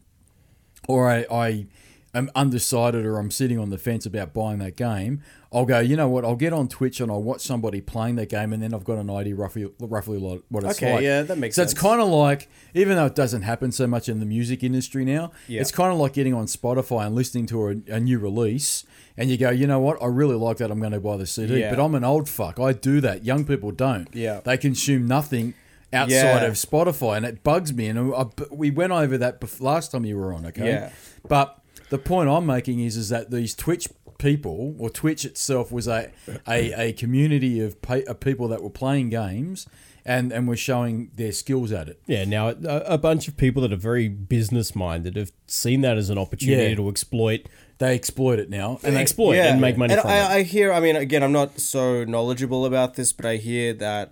or 0.87 1.09
I, 1.09 1.25
I 1.31 1.65
am 2.13 2.29
undecided 2.35 3.05
or 3.05 3.19
I'm 3.19 3.29
sitting 3.31 3.59
on 3.59 3.69
the 3.69 3.77
fence 3.77 4.05
about 4.05 4.33
buying 4.33 4.57
that 4.59 4.75
game, 4.75 5.21
I'll 5.53 5.65
go. 5.65 5.79
You 5.79 5.95
know 5.95 6.09
what? 6.09 6.25
I'll 6.25 6.35
get 6.35 6.53
on 6.53 6.67
Twitch 6.67 6.99
and 6.99 7.11
I'll 7.11 7.21
watch 7.21 7.41
somebody 7.41 7.81
playing 7.81 8.15
that 8.15 8.29
game, 8.29 8.51
and 8.53 8.61
then 8.63 8.73
I've 8.73 8.83
got 8.83 8.97
an 8.97 9.09
idea 9.09 9.35
roughly 9.35 9.67
roughly 9.79 10.17
what 10.17 10.63
it's 10.63 10.77
Okay, 10.77 10.93
like. 10.93 11.03
yeah, 11.03 11.21
that 11.23 11.37
makes 11.37 11.55
so 11.55 11.61
sense. 11.63 11.73
it's 11.73 11.81
kind 11.81 12.01
of 12.01 12.07
like, 12.09 12.49
even 12.73 12.95
though 12.97 13.05
it 13.05 13.15
doesn't 13.15 13.43
happen 13.43 13.71
so 13.71 13.85
much 13.87 14.09
in 14.09 14.19
the 14.19 14.25
music 14.25 14.63
industry 14.63 15.05
now, 15.05 15.31
Yeah. 15.47 15.61
it's 15.61 15.71
kind 15.71 15.91
of 15.91 15.99
like 15.99 16.13
getting 16.13 16.33
on 16.33 16.45
Spotify 16.45 17.05
and 17.05 17.15
listening 17.15 17.45
to 17.47 17.67
a, 17.67 17.75
a 17.87 17.99
new 17.99 18.19
release, 18.19 18.85
and 19.17 19.29
you 19.29 19.37
go, 19.37 19.49
you 19.49 19.67
know 19.67 19.79
what? 19.79 20.01
I 20.01 20.05
really 20.07 20.35
like 20.35 20.57
that. 20.57 20.71
I'm 20.71 20.79
going 20.79 20.93
to 20.93 20.99
buy 20.99 21.17
the 21.17 21.25
CD. 21.27 21.59
Yeah. 21.59 21.75
But 21.75 21.83
I'm 21.83 21.93
an 21.95 22.03
old 22.03 22.29
fuck. 22.29 22.59
I 22.59 22.73
do 22.73 23.01
that. 23.01 23.23
Young 23.25 23.43
people 23.45 23.71
don't. 23.71 24.07
Yeah. 24.13 24.39
They 24.43 24.57
consume 24.57 25.07
nothing 25.07 25.53
outside 25.91 26.11
Yeah. 26.13 26.43
of 26.43 26.53
Spotify, 26.53 27.17
and 27.17 27.25
it 27.25 27.43
bugs 27.43 27.73
me. 27.73 27.87
And 27.87 28.13
uh, 28.13 28.25
I, 28.39 28.43
we 28.51 28.69
went 28.71 28.93
over 28.93 29.17
that 29.17 29.43
last 29.59 29.91
time 29.91 30.05
you 30.05 30.17
were 30.17 30.31
on, 30.31 30.45
okay? 30.45 30.67
Yeah. 30.67 30.89
But 31.27 31.58
the 31.89 31.97
point 31.97 32.29
I'm 32.29 32.45
making 32.45 32.79
is, 32.79 32.95
is 32.97 33.09
that 33.09 33.31
these 33.31 33.55
Twitch 33.55 33.87
people, 34.17 34.75
or 34.77 34.89
Twitch 34.89 35.25
itself, 35.25 35.71
was 35.71 35.87
a 35.87 36.11
a, 36.47 36.89
a 36.89 36.93
community 36.93 37.59
of, 37.61 37.81
pa 37.81 37.99
of 38.07 38.19
people 38.19 38.47
that 38.49 38.61
were 38.61 38.69
playing 38.69 39.09
games 39.09 39.67
and 40.05 40.31
and 40.31 40.47
were 40.47 40.57
showing 40.57 41.11
their 41.15 41.31
skills 41.31 41.71
at 41.71 41.87
it. 41.87 42.01
Yeah, 42.07 42.25
now 42.25 42.49
a, 42.49 42.79
a 42.85 42.97
bunch 42.97 43.27
of 43.27 43.37
people 43.37 43.61
that 43.63 43.73
are 43.73 43.77
very 43.77 44.07
business 44.07 44.75
minded 44.75 45.15
have 45.15 45.31
seen 45.47 45.81
that 45.81 45.97
as 45.97 46.09
an 46.09 46.17
opportunity 46.17 46.69
Yeah. 46.69 46.75
to 46.75 46.89
exploit, 46.89 47.47
They 47.79 47.95
exploit 47.95 48.39
it 48.39 48.49
now, 48.49 48.71
and 48.77 48.85
and 48.87 48.95
they, 48.97 49.01
exploit 49.01 49.35
and 49.35 49.61
make 49.61 49.77
money 49.77 49.93
and 49.93 50.01
from 50.01 50.11
I, 50.11 50.17
it. 50.17 50.39
I 50.39 50.43
hear. 50.43 50.73
I 50.73 50.79
mean, 50.81 50.97
again, 50.97 51.23
I'm 51.23 51.31
not 51.31 51.59
so 51.59 52.03
knowledgeable 52.03 52.65
about 52.65 52.95
this, 52.95 53.13
but 53.13 53.25
I 53.25 53.37
hear 53.37 53.73
that 53.75 54.11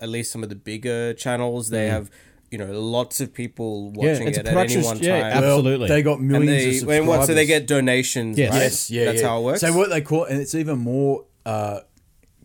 at 0.00 0.08
least 0.08 0.32
some 0.32 0.42
of 0.42 0.48
the 0.48 0.56
bigger 0.56 1.14
channels 1.14 1.70
they 1.70 1.86
mm. 1.86 1.90
have, 1.90 2.10
you 2.50 2.58
know, 2.58 2.66
lots 2.80 3.20
of 3.20 3.32
people 3.34 3.90
watching 3.90 4.26
it's 4.28 4.38
a 4.38 4.40
it 4.40 4.46
at 4.46 4.46
any 4.46 4.54
production- 4.54 4.82
one 4.84 4.98
yeah, 5.00 5.30
time. 5.32 5.42
well, 5.42 5.56
absolutely. 5.56 5.88
they 5.88 6.02
got 6.02 6.18
and 6.18 6.28
millions 6.28 6.48
they, 6.48 6.58
of 6.62 6.68
and 6.68 6.76
subscribers. 6.78 7.08
what? 7.08 7.26
So 7.26 7.34
they 7.34 7.46
get 7.46 7.66
donations. 7.66 8.38
Yes. 8.38 8.52
right? 8.52 8.60
Yes, 8.62 8.90
yeah, 8.90 9.04
that's 9.04 9.20
yeah. 9.20 9.28
how 9.28 9.40
it 9.40 9.44
works. 9.44 9.60
So 9.60 9.76
what 9.76 9.90
they 9.90 10.00
call, 10.00 10.24
and 10.24 10.40
it's 10.40 10.54
even 10.54 10.78
more 10.78 11.24
uh, 11.44 11.80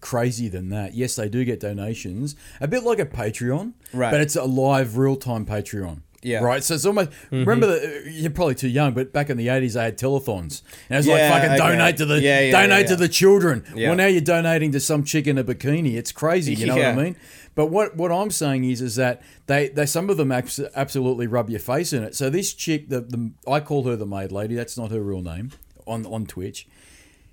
crazy 0.01 0.49
than 0.49 0.69
that. 0.69 0.93
Yes, 0.93 1.15
they 1.15 1.29
do 1.29 1.45
get 1.45 1.59
donations, 1.59 2.35
a 2.59 2.67
bit 2.67 2.83
like 2.83 2.99
a 2.99 3.05
Patreon, 3.05 3.73
Right. 3.93 4.11
But 4.11 4.21
it's 4.21 4.35
a 4.35 4.43
live, 4.43 4.97
real 4.97 5.15
time 5.15 5.45
Patreon. 5.45 6.01
Yeah. 6.25 6.39
Right. 6.39 6.63
So 6.63 6.75
it's 6.75 6.85
almost 6.85 7.09
remember 7.31 7.67
the, 7.67 8.09
you're 8.09 8.31
probably 8.31 8.55
too 8.55 8.69
young, 8.69 8.93
but 8.93 9.11
back 9.11 9.29
in 9.29 9.35
the 9.35 9.49
eighties 9.49 9.73
they 9.73 9.83
had 9.83 9.97
telethons, 9.97 10.61
and 10.89 10.95
it 10.95 10.97
was 10.97 11.07
like 11.07 11.17
Yeah, 11.17 11.29
fucking 11.29 11.49
okay. 11.51 11.57
donate 11.57 11.97
to 11.97 12.05
the 12.05 12.21
Yeah, 12.21 12.39
yeah, 12.39 12.51
donate 12.61 12.83
yeah, 12.83 12.87
to 12.87 12.95
the 12.95 13.09
children. 13.09 13.65
Yeah. 13.75 13.89
Well, 13.89 13.97
now 13.97 14.05
you're 14.05 14.21
donating 14.21 14.71
to 14.71 14.79
some 14.79 15.03
chick 15.03 15.27
in 15.27 15.37
a 15.37 15.43
bikini. 15.43 15.95
It's 15.95 16.13
crazy. 16.13 16.53
You 16.55 16.67
know 16.67 16.77
Yeah. 16.77 16.95
what 16.95 16.99
I 17.01 17.03
mean? 17.03 17.15
But 17.55 17.67
what 17.67 17.95
what 17.95 18.11
I'm 18.11 18.31
saying 18.31 18.63
is 18.63 18.81
is 18.81 18.95
that 18.95 19.21
they, 19.45 19.69
they 19.69 19.85
some 19.85 20.09
of 20.09 20.17
them 20.17 20.31
absolutely 20.31 21.27
rub 21.27 21.49
your 21.49 21.59
face 21.59 21.93
in 21.93 22.03
it. 22.03 22.15
So 22.15 22.29
this 22.29 22.53
chick, 22.53 22.89
the, 22.89 23.01
the 23.01 23.31
I 23.47 23.59
call 23.59 23.83
her 23.83 23.95
the 23.95 24.05
maid 24.05 24.31
lady. 24.31 24.55
That's 24.55 24.77
not 24.77 24.91
her 24.91 25.01
real 25.01 25.21
name 25.21 25.51
on 25.85 26.05
on 26.05 26.25
Twitch. 26.25 26.67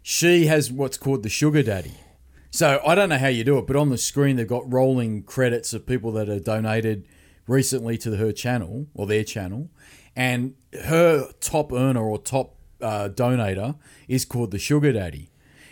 She 0.03 0.47
has 0.47 0.71
what's 0.71 0.99
called 0.99 1.23
the 1.23 1.29
sugar 1.29 1.63
daddy. 1.63 1.95
So 2.51 2.81
I 2.85 2.95
don't 2.95 3.09
know 3.09 3.19
how 3.19 3.29
you 3.29 3.45
do 3.45 3.59
it, 3.59 3.67
but 3.67 3.77
on 3.77 3.91
the 3.91 3.99
screen 3.99 4.37
they've 4.37 4.47
got 4.47 4.71
rolling 4.71 5.23
credits 5.23 5.73
of 5.73 5.87
people 5.87 6.11
that 6.13 6.29
have 6.29 6.45
donated 6.45 7.07
recently 7.47 7.97
to 7.99 8.17
her 8.17 8.33
channel 8.33 8.87
or 8.93 9.07
their 9.07 9.25
channel, 9.25 9.71
and 10.17 10.55
her 10.85 11.31
top 11.41 11.73
earner 11.73 12.03
or 12.03 12.19
top 12.19 12.57
uh, 12.83 13.09
donator 13.09 13.77
is 14.09 14.25
called 14.25 14.51
the 14.51 14.59
sugar 14.59 14.93
daddy. 14.93 15.30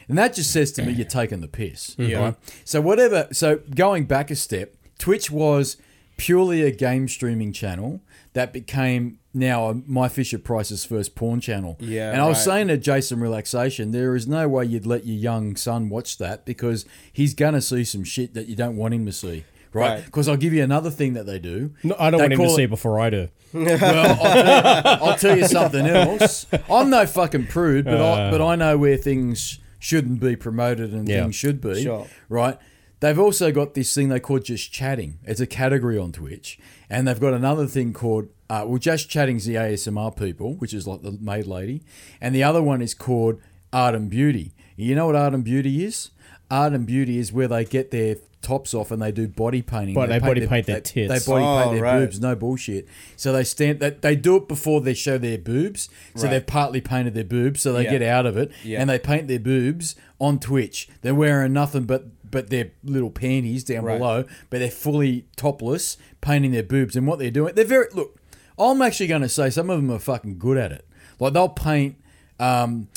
And 0.08 0.16
that 0.18 0.34
just 0.34 0.50
says 0.52 0.72
to 0.72 0.82
me 0.82 0.92
you're 0.92 1.06
taking 1.06 1.40
the 1.40 1.48
piss. 1.48 1.94
Right? 1.98 2.34
So 2.64 2.80
whatever. 2.80 3.28
So 3.32 3.60
going 3.74 4.04
back 4.06 4.30
a 4.30 4.36
step, 4.36 4.74
Twitch 4.98 5.30
was 5.30 5.76
purely 6.16 6.62
a 6.62 6.70
game 6.70 7.06
streaming 7.08 7.52
channel 7.52 8.00
that 8.32 8.52
became 8.52 9.18
now 9.34 9.82
My 9.86 10.08
Fisher 10.08 10.38
Price's 10.38 10.84
first 10.84 11.14
porn 11.14 11.40
channel. 11.40 11.76
Yeah, 11.80 12.12
And 12.12 12.20
I 12.20 12.26
was 12.26 12.38
right. 12.38 12.44
saying 12.44 12.68
to 12.68 12.76
Jason 12.76 13.20
Relaxation, 13.20 13.92
there 13.92 14.16
is 14.16 14.26
no 14.26 14.48
way 14.48 14.64
you'd 14.64 14.86
let 14.86 15.06
your 15.06 15.16
young 15.16 15.54
son 15.56 15.88
watch 15.88 16.18
that 16.18 16.44
because 16.44 16.84
he's 17.12 17.34
gonna 17.34 17.60
see 17.60 17.84
some 17.84 18.02
shit 18.04 18.34
that 18.34 18.46
you 18.48 18.56
don't 18.56 18.76
want 18.76 18.94
him 18.94 19.06
to 19.06 19.12
see. 19.12 19.44
Right? 19.72 19.96
Right. 19.96 20.04
Because 20.04 20.28
I'll 20.28 20.36
give 20.38 20.52
you 20.54 20.62
another 20.64 20.90
thing 20.90 21.12
that 21.12 21.26
they 21.26 21.38
do. 21.38 21.72
No, 21.84 21.94
I 21.98 22.10
don't 22.10 22.18
They 22.18 22.24
want 22.28 22.32
him 22.32 22.40
to 22.40 22.48
see 22.54 22.62
it- 22.62 22.64
it 22.64 22.70
before 22.70 22.98
I 22.98 23.10
do. 23.10 23.28
well, 23.52 24.18
I'll 24.20 24.32
tell, 24.32 24.36
you, 24.36 25.06
I'll 25.10 25.16
tell 25.18 25.38
you 25.38 25.46
something 25.46 25.86
else. 25.86 26.46
I'm 26.70 26.90
no 26.90 27.06
fucking 27.06 27.46
prude, 27.48 27.84
but 27.84 28.00
I, 28.00 28.22
uh. 28.22 28.30
but 28.30 28.40
I 28.42 28.56
know 28.56 28.76
where 28.78 28.96
things 28.96 29.58
shouldn't 29.78 30.20
be 30.20 30.36
promoted 30.36 30.92
and 30.92 31.08
Yeah. 31.08 31.22
things 31.22 31.36
should 31.36 31.60
be. 31.60 31.82
Sure. 31.82 32.06
Right. 32.28 32.58
They've 33.00 33.18
also 33.18 33.52
got 33.52 33.74
this 33.74 33.94
thing 33.94 34.08
they 34.08 34.18
call 34.18 34.40
just 34.40 34.72
chatting. 34.72 35.18
It's 35.24 35.40
a 35.40 35.46
category 35.46 35.96
on 35.96 36.10
Twitch, 36.10 36.58
and 36.90 37.06
they've 37.06 37.20
got 37.20 37.32
another 37.32 37.66
thing 37.66 37.92
called 37.92 38.28
uh, 38.50 38.64
well, 38.66 38.78
just 38.78 39.10
chatting's 39.10 39.44
the 39.44 39.54
ASMR 39.56 40.10
people, 40.16 40.54
which 40.54 40.72
is 40.72 40.86
like 40.86 41.02
the 41.02 41.12
maid 41.12 41.46
lady, 41.46 41.82
and 42.20 42.34
the 42.34 42.42
other 42.42 42.62
one 42.62 42.80
is 42.80 42.94
called 42.94 43.38
art 43.74 43.94
and 43.94 44.08
beauty. 44.10 44.52
You 44.74 44.94
know 44.94 45.06
what 45.06 45.16
art 45.16 45.34
and 45.34 45.44
beauty 45.44 45.84
is? 45.84 46.10
Art 46.50 46.72
and 46.72 46.86
beauty 46.86 47.18
is 47.18 47.30
where 47.30 47.46
they 47.46 47.64
get 47.66 47.90
their 47.90 48.16
tops 48.40 48.72
off 48.74 48.90
and 48.90 49.02
they 49.02 49.10
do 49.12 49.26
body 49.28 49.62
painting. 49.62 49.94
But 49.94 50.08
they 50.08 50.18
body 50.18 50.46
paint 50.46 50.66
their 50.66 50.76
they- 50.76 50.80
tits. 51.08 51.24
They 51.26 51.32
body 51.32 51.44
Oh, 51.44 51.62
paint 51.62 51.74
their 51.74 51.82
right. 51.82 51.98
boobs 52.00 52.20
no 52.20 52.34
bullshit. 52.36 52.86
So 53.16 53.32
they 53.32 53.44
stand 53.44 53.80
that 53.80 54.02
they 54.02 54.14
do 54.16 54.36
it 54.36 54.46
before 54.48 54.80
they 54.80 54.94
show 54.94 55.18
their 55.18 55.38
boobs. 55.38 55.88
So 56.14 56.22
Right. 56.24 56.30
they've 56.32 56.46
partly 56.46 56.80
painted 56.80 57.14
their 57.14 57.24
boobs, 57.24 57.60
so 57.60 57.72
they 57.72 57.84
Yeah. 57.84 57.90
get 57.98 58.02
out 58.02 58.26
of 58.26 58.36
it, 58.36 58.50
Yeah. 58.64 58.80
and 58.80 58.88
they 58.88 58.98
paint 58.98 59.28
their 59.28 59.38
boobs 59.40 59.96
on 60.20 60.38
Twitch. 60.38 60.88
They're 61.02 61.14
wearing 61.14 61.52
nothing 61.52 61.84
but 61.84 62.06
but 62.30 62.50
their 62.50 62.72
little 62.84 63.08
panties 63.08 63.64
down 63.64 63.84
Right. 63.86 63.98
below, 63.98 64.24
but 64.50 64.58
they're 64.58 64.70
fully 64.70 65.24
topless, 65.36 65.96
painting 66.20 66.52
their 66.52 66.62
boobs. 66.62 66.94
And 66.94 67.06
what 67.06 67.18
they're 67.18 67.30
doing, 67.30 67.54
they're 67.54 67.64
very 67.64 67.86
look. 67.94 68.20
I'm 68.58 68.82
actually 68.82 69.06
going 69.06 69.22
to 69.22 69.30
say 69.30 69.48
some 69.48 69.70
of 69.70 69.76
them 69.78 69.90
are 69.90 69.98
fucking 69.98 70.36
good 70.38 70.58
at 70.58 70.70
it. 70.70 70.84
Like 71.18 71.32
they'll 71.32 71.48
paint, 71.48 71.96
um, 72.38 72.88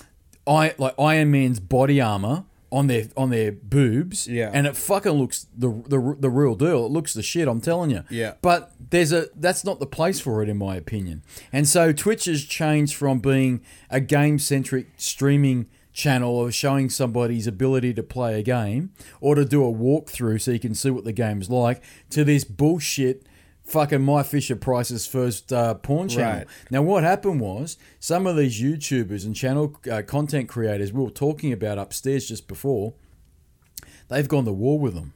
I 0.45 0.73
like 0.77 0.95
Iron 0.99 1.31
Man's 1.31 1.61
body 1.61 2.01
armor. 2.01 2.43
On 2.71 2.87
their 2.87 3.07
on 3.17 3.31
their 3.31 3.51
boobs, 3.51 4.27
Yeah. 4.29 4.49
and 4.53 4.65
it 4.65 4.77
fucking 4.77 5.11
looks 5.11 5.45
the, 5.57 5.67
the 5.87 6.15
the 6.17 6.29
real 6.29 6.55
deal. 6.55 6.85
It 6.85 6.91
looks 6.91 7.13
the 7.13 7.21
shit. 7.21 7.49
I'm 7.49 7.59
telling 7.59 7.89
you. 7.91 8.03
Yeah. 8.09 8.35
But 8.41 8.71
there's 8.91 9.11
a 9.11 9.27
that's 9.35 9.65
not 9.65 9.81
the 9.81 9.85
place 9.85 10.21
for 10.21 10.41
it 10.41 10.47
in 10.47 10.57
my 10.57 10.77
opinion. 10.77 11.21
And 11.51 11.67
so 11.67 11.91
Twitch 11.91 12.25
has 12.25 12.45
changed 12.45 12.95
from 12.95 13.19
being 13.19 13.59
a 13.89 13.99
game 13.99 14.39
centric 14.39 14.87
streaming 14.95 15.67
channel 15.91 16.45
of 16.45 16.55
showing 16.55 16.89
somebody's 16.89 17.45
ability 17.47 17.93
to 17.95 18.03
play 18.03 18.39
a 18.39 18.41
game 18.41 18.91
or 19.19 19.35
to 19.35 19.43
do 19.43 19.65
a 19.65 19.73
walkthrough 19.73 20.39
so 20.39 20.51
you 20.51 20.59
can 20.59 20.73
see 20.73 20.89
what 20.89 21.03
the 21.03 21.11
game's 21.11 21.49
like 21.49 21.83
to 22.09 22.23
this 22.23 22.45
bullshit 22.45 23.23
fucking 23.71 24.01
My 24.01 24.23
Fisher 24.23 24.55
Price's 24.55 25.07
first 25.07 25.51
uh, 25.51 25.73
porn 25.75 26.09
channel. 26.09 26.39
Right. 26.39 26.47
Now, 26.69 26.81
what 26.81 27.03
happened 27.03 27.39
was 27.41 27.77
some 27.99 28.27
of 28.27 28.35
these 28.37 28.61
YouTubers 28.61 29.25
and 29.25 29.35
channel 29.35 29.79
uh, 29.91 30.01
content 30.03 30.49
creators 30.49 30.91
we 30.93 31.03
were 31.03 31.09
talking 31.09 31.53
about 31.53 31.77
upstairs 31.77 32.27
just 32.27 32.47
before, 32.47 32.93
they've 34.09 34.27
gone 34.27 34.45
to 34.45 34.51
war 34.51 34.77
with 34.79 34.93
them. 34.93 35.13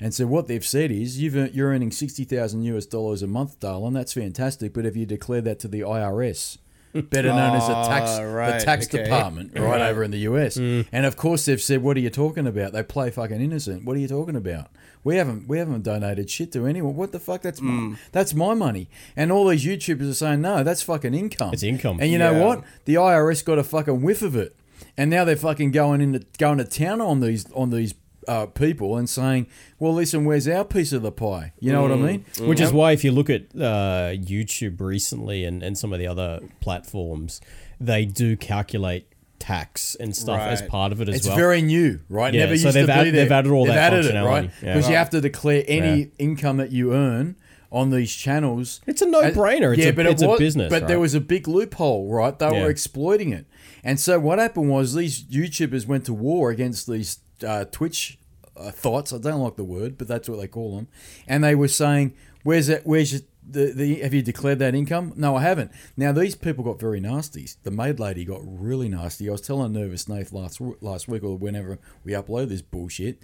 And 0.00 0.14
so 0.14 0.26
what 0.26 0.46
they've 0.46 0.64
said 0.64 0.92
is, 0.92 1.20
you've, 1.20 1.54
you're 1.54 1.70
earning 1.70 1.90
sixty 1.90 2.22
thousand 2.24 2.62
US 2.62 2.86
dollars 2.86 3.22
a 3.22 3.26
month, 3.26 3.58
darling. 3.58 3.94
That's 3.94 4.12
fantastic. 4.12 4.72
But 4.72 4.86
if 4.86 4.94
you 4.96 5.06
declare 5.06 5.40
that 5.40 5.58
to 5.60 5.68
the 5.68 5.80
IRS, 5.80 6.58
better 6.92 7.28
known 7.28 7.56
as 7.56 7.66
the 7.66 7.74
tax 7.88 8.10
Ah, 8.10 8.22
right, 8.22 8.58
the 8.58 8.64
tax 8.64 8.86
okay. 8.86 9.02
department, 9.02 9.58
right, 9.58 9.80
over 9.80 10.04
in 10.04 10.12
the 10.12 10.18
US, 10.18 10.56
and 10.56 10.86
of 10.92 11.16
course 11.16 11.46
they've 11.46 11.60
said, 11.60 11.82
"What 11.82 11.96
are 11.96 12.00
you 12.00 12.10
talking 12.10 12.46
about? 12.46 12.72
They 12.72 12.84
play 12.84 13.10
fucking 13.10 13.40
innocent. 13.40 13.84
What 13.84 13.96
are 13.96 14.00
you 14.00 14.06
talking 14.06 14.36
about? 14.36 14.70
We 15.04 15.16
haven't 15.16 15.48
we 15.48 15.58
haven't 15.58 15.82
donated 15.82 16.28
shit 16.30 16.52
to 16.52 16.66
anyone. 16.66 16.96
What 16.96 17.12
the 17.12 17.20
fuck? 17.20 17.42
That's 17.42 17.60
my, 17.60 17.96
that's 18.12 18.34
my 18.34 18.54
money." 18.54 18.88
And 19.16 19.30
all 19.32 19.46
these 19.48 19.64
YouTubers 19.64 20.10
are 20.10 20.14
saying, 20.14 20.40
"No, 20.42 20.62
that's 20.64 20.82
fucking 20.82 21.14
income. 21.14 21.50
It's 21.52 21.62
income. 21.62 21.98
And 22.00 22.10
you 22.10 22.18
know 22.18 22.32
Yeah. 22.32 22.44
what? 22.44 22.64
The 22.84 22.94
IRS 22.96 23.42
got 23.44 23.58
a 23.58 23.64
fucking 23.64 24.02
whiff 24.02 24.22
of 24.22 24.34
it, 24.36 24.56
and 24.96 25.10
now 25.10 25.24
they're 25.24 25.36
fucking 25.36 25.70
going 25.72 26.00
into 26.00 26.24
going 26.38 26.58
to 26.58 26.64
town 26.64 27.00
on 27.00 27.20
these 27.20 27.50
on 27.52 27.70
these 27.70 27.94
uh, 28.26 28.44
people 28.46 28.96
and 28.96 29.08
saying, 29.08 29.46
"Well, 29.78 29.94
listen, 29.94 30.24
where's 30.26 30.46
our 30.48 30.64
piece 30.64 30.92
of 30.92 31.00
the 31.02 31.12
pie?" 31.12 31.52
You 31.60 31.72
know 31.72 31.80
what 31.82 31.92
I 31.92 31.96
mean? 31.96 32.24
Which 32.40 32.60
is 32.60 32.72
why, 32.72 32.92
if 32.92 33.02
you 33.04 33.10
look 33.12 33.30
at 33.30 33.42
uh, 33.54 34.12
YouTube 34.14 34.80
recently 34.80 35.44
and, 35.44 35.62
and 35.62 35.78
some 35.78 35.92
of 35.94 35.98
the 35.98 36.06
other 36.06 36.40
platforms, 36.60 37.40
they 37.80 38.04
do 38.04 38.36
calculate 38.36 39.06
tax 39.38 39.94
and 39.98 40.14
stuff 40.16 40.40
as 40.40 40.62
part 40.62 40.92
of 40.92 41.00
it 41.00 41.08
as 41.08 41.16
It's 41.16 41.26
well. 41.26 41.34
It's 41.36 41.40
very 41.40 41.62
new, 41.62 42.00
right? 42.08 42.32
Yeah, 42.34 42.40
Never 42.46 42.56
so 42.56 42.66
used 42.68 42.76
they've 42.76 42.86
to 42.86 42.92
add- 42.92 43.04
be 43.04 43.10
there. 43.10 43.24
they've 43.24 43.32
added 43.32 43.52
all 43.52 43.66
that 43.66 43.76
added 43.92 44.04
it, 44.06 44.14
functionality. 44.14 44.24
right? 44.26 44.50
Yeah. 44.62 44.74
Because 44.74 44.88
you 44.90 44.96
have 44.96 45.10
to 45.10 45.20
declare 45.20 45.64
any 45.68 45.98
Yeah. 46.00 46.06
income 46.18 46.56
that 46.58 46.72
you 46.72 46.92
earn 46.92 47.36
on 47.70 47.90
these 47.90 48.14
channels. 48.14 48.80
It's 48.86 49.02
a 49.02 49.06
no-brainer. 49.06 49.76
It's 49.76 49.84
a- 49.98 50.10
it's 50.10 50.22
a 50.22 50.28
was- 50.28 50.38
business, 50.38 50.70
But 50.70 50.88
there 50.88 50.98
was 51.00 51.14
a 51.14 51.20
big 51.20 51.46
loophole, 51.46 52.10
right? 52.10 52.38
They 52.38 52.46
Yeah. 52.46 52.62
were 52.64 52.70
exploiting 52.70 53.32
it, 53.32 53.46
and 53.84 54.00
so 54.00 54.18
what 54.18 54.38
happened 54.38 54.70
was 54.70 54.94
these 54.94 55.22
YouTubers 55.24 55.86
went 55.86 56.04
to 56.06 56.14
war 56.14 56.50
against 56.50 56.90
these 56.90 57.18
uh, 57.46 57.64
Twitch 57.70 58.18
uh, 58.56 58.72
thots. 58.72 59.12
I 59.12 59.18
don't 59.18 59.40
like 59.40 59.54
the 59.56 59.62
word, 59.64 59.96
but 59.96 60.08
that's 60.08 60.28
what 60.28 60.40
they 60.40 60.48
call 60.48 60.74
them, 60.76 60.88
and 61.28 61.44
they 61.44 61.54
were 61.54 61.68
saying, 61.68 62.14
"Where's 62.42 62.66
that? 62.66 62.84
Where's 62.84 63.12
your, 63.12 63.20
the, 63.50 63.72
the 63.72 63.94
have 64.00 64.14
you 64.14 64.22
declared 64.22 64.58
that 64.58 64.74
income? 64.74 65.12
No, 65.16 65.36
I 65.36 65.42
haven't. 65.42 65.72
Now 65.96 66.12
these 66.12 66.34
people 66.34 66.64
got 66.64 66.80
very 66.80 67.00
nasty. 67.00 67.48
The 67.62 67.70
maid 67.70 67.98
lady 67.98 68.24
got 68.24 68.40
really 68.42 68.88
nasty. 68.88 69.28
I 69.28 69.32
was 69.32 69.40
telling 69.40 69.72
Nervous 69.72 70.08
Nath 70.08 70.32
last 70.32 70.60
last 70.80 71.08
week 71.08 71.22
or 71.22 71.36
whenever 71.36 71.78
we 72.04 72.12
upload 72.12 72.48
this 72.48 72.62
bullshit. 72.62 73.22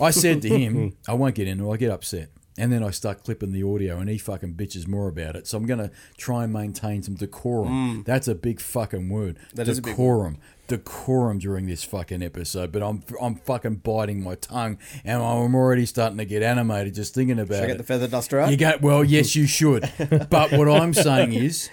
I 0.00 0.10
said 0.10 0.42
to 0.42 0.48
him, 0.48 0.96
I 1.08 1.14
won't 1.14 1.34
get 1.34 1.48
into 1.48 1.70
it. 1.70 1.74
I 1.74 1.76
get 1.76 1.90
upset. 1.90 2.30
And 2.60 2.70
then 2.70 2.84
I 2.84 2.90
start 2.90 3.24
clipping 3.24 3.52
the 3.52 3.62
audio, 3.62 3.98
and 4.00 4.10
he 4.10 4.18
fucking 4.18 4.52
bitches 4.52 4.86
more 4.86 5.08
about 5.08 5.34
it. 5.34 5.46
So 5.46 5.56
I'm 5.56 5.64
gonna 5.64 5.90
try 6.18 6.44
and 6.44 6.52
maintain 6.52 7.02
some 7.02 7.14
decorum. 7.14 8.02
That's 8.04 8.28
a 8.28 8.34
big 8.34 8.60
fucking 8.60 9.08
word. 9.08 9.38
Mm. 9.38 9.54
That 9.54 9.68
is 9.68 9.78
a 9.78 9.82
big 9.82 9.94
decorum. 9.94 10.36
Decorum 10.68 11.38
during 11.38 11.66
this 11.66 11.82
fucking 11.84 12.22
episode, 12.22 12.70
but 12.70 12.82
I'm 12.82 13.02
I'm 13.18 13.36
fucking 13.36 13.76
biting 13.76 14.22
my 14.22 14.34
tongue, 14.34 14.76
and 15.04 15.22
I'm 15.22 15.54
already 15.54 15.86
starting 15.86 16.18
to 16.18 16.26
get 16.26 16.42
animated 16.42 16.94
just 16.94 17.14
thinking 17.14 17.38
about 17.38 17.62
Should 17.62 17.70
I 17.70 17.72
it. 17.72 17.78
the 17.78 17.84
feather 17.84 18.06
duster 18.08 18.38
out? 18.38 18.50
You 18.50 18.58
go 18.58 18.74
well, 18.82 19.02
yes, 19.02 19.34
you 19.34 19.46
should. 19.46 19.90
but 20.30 20.52
what 20.52 20.68
I'm 20.68 20.92
saying 20.92 21.32
is, 21.32 21.70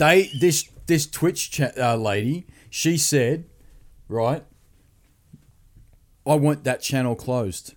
they 0.00 0.30
this 0.40 0.68
this 0.86 1.06
Twitch 1.06 1.52
cha- 1.52 1.70
uh, 1.80 1.94
lady, 1.96 2.44
she 2.70 2.98
said, 2.98 3.44
right, 4.08 4.44
I 6.26 6.34
want 6.34 6.64
that 6.64 6.82
channel 6.82 7.14
closed. 7.14 7.74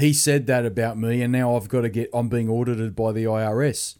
He 0.00 0.12
said 0.12 0.46
that 0.46 0.66
about 0.66 0.98
me, 0.98 1.22
and 1.22 1.32
now 1.32 1.56
I've 1.56 1.68
got 1.68 1.82
to 1.82 1.88
get. 1.88 2.10
I'm 2.12 2.28
being 2.28 2.48
audited 2.48 2.96
by 2.96 3.12
the 3.12 3.24
IRS. 3.24 3.96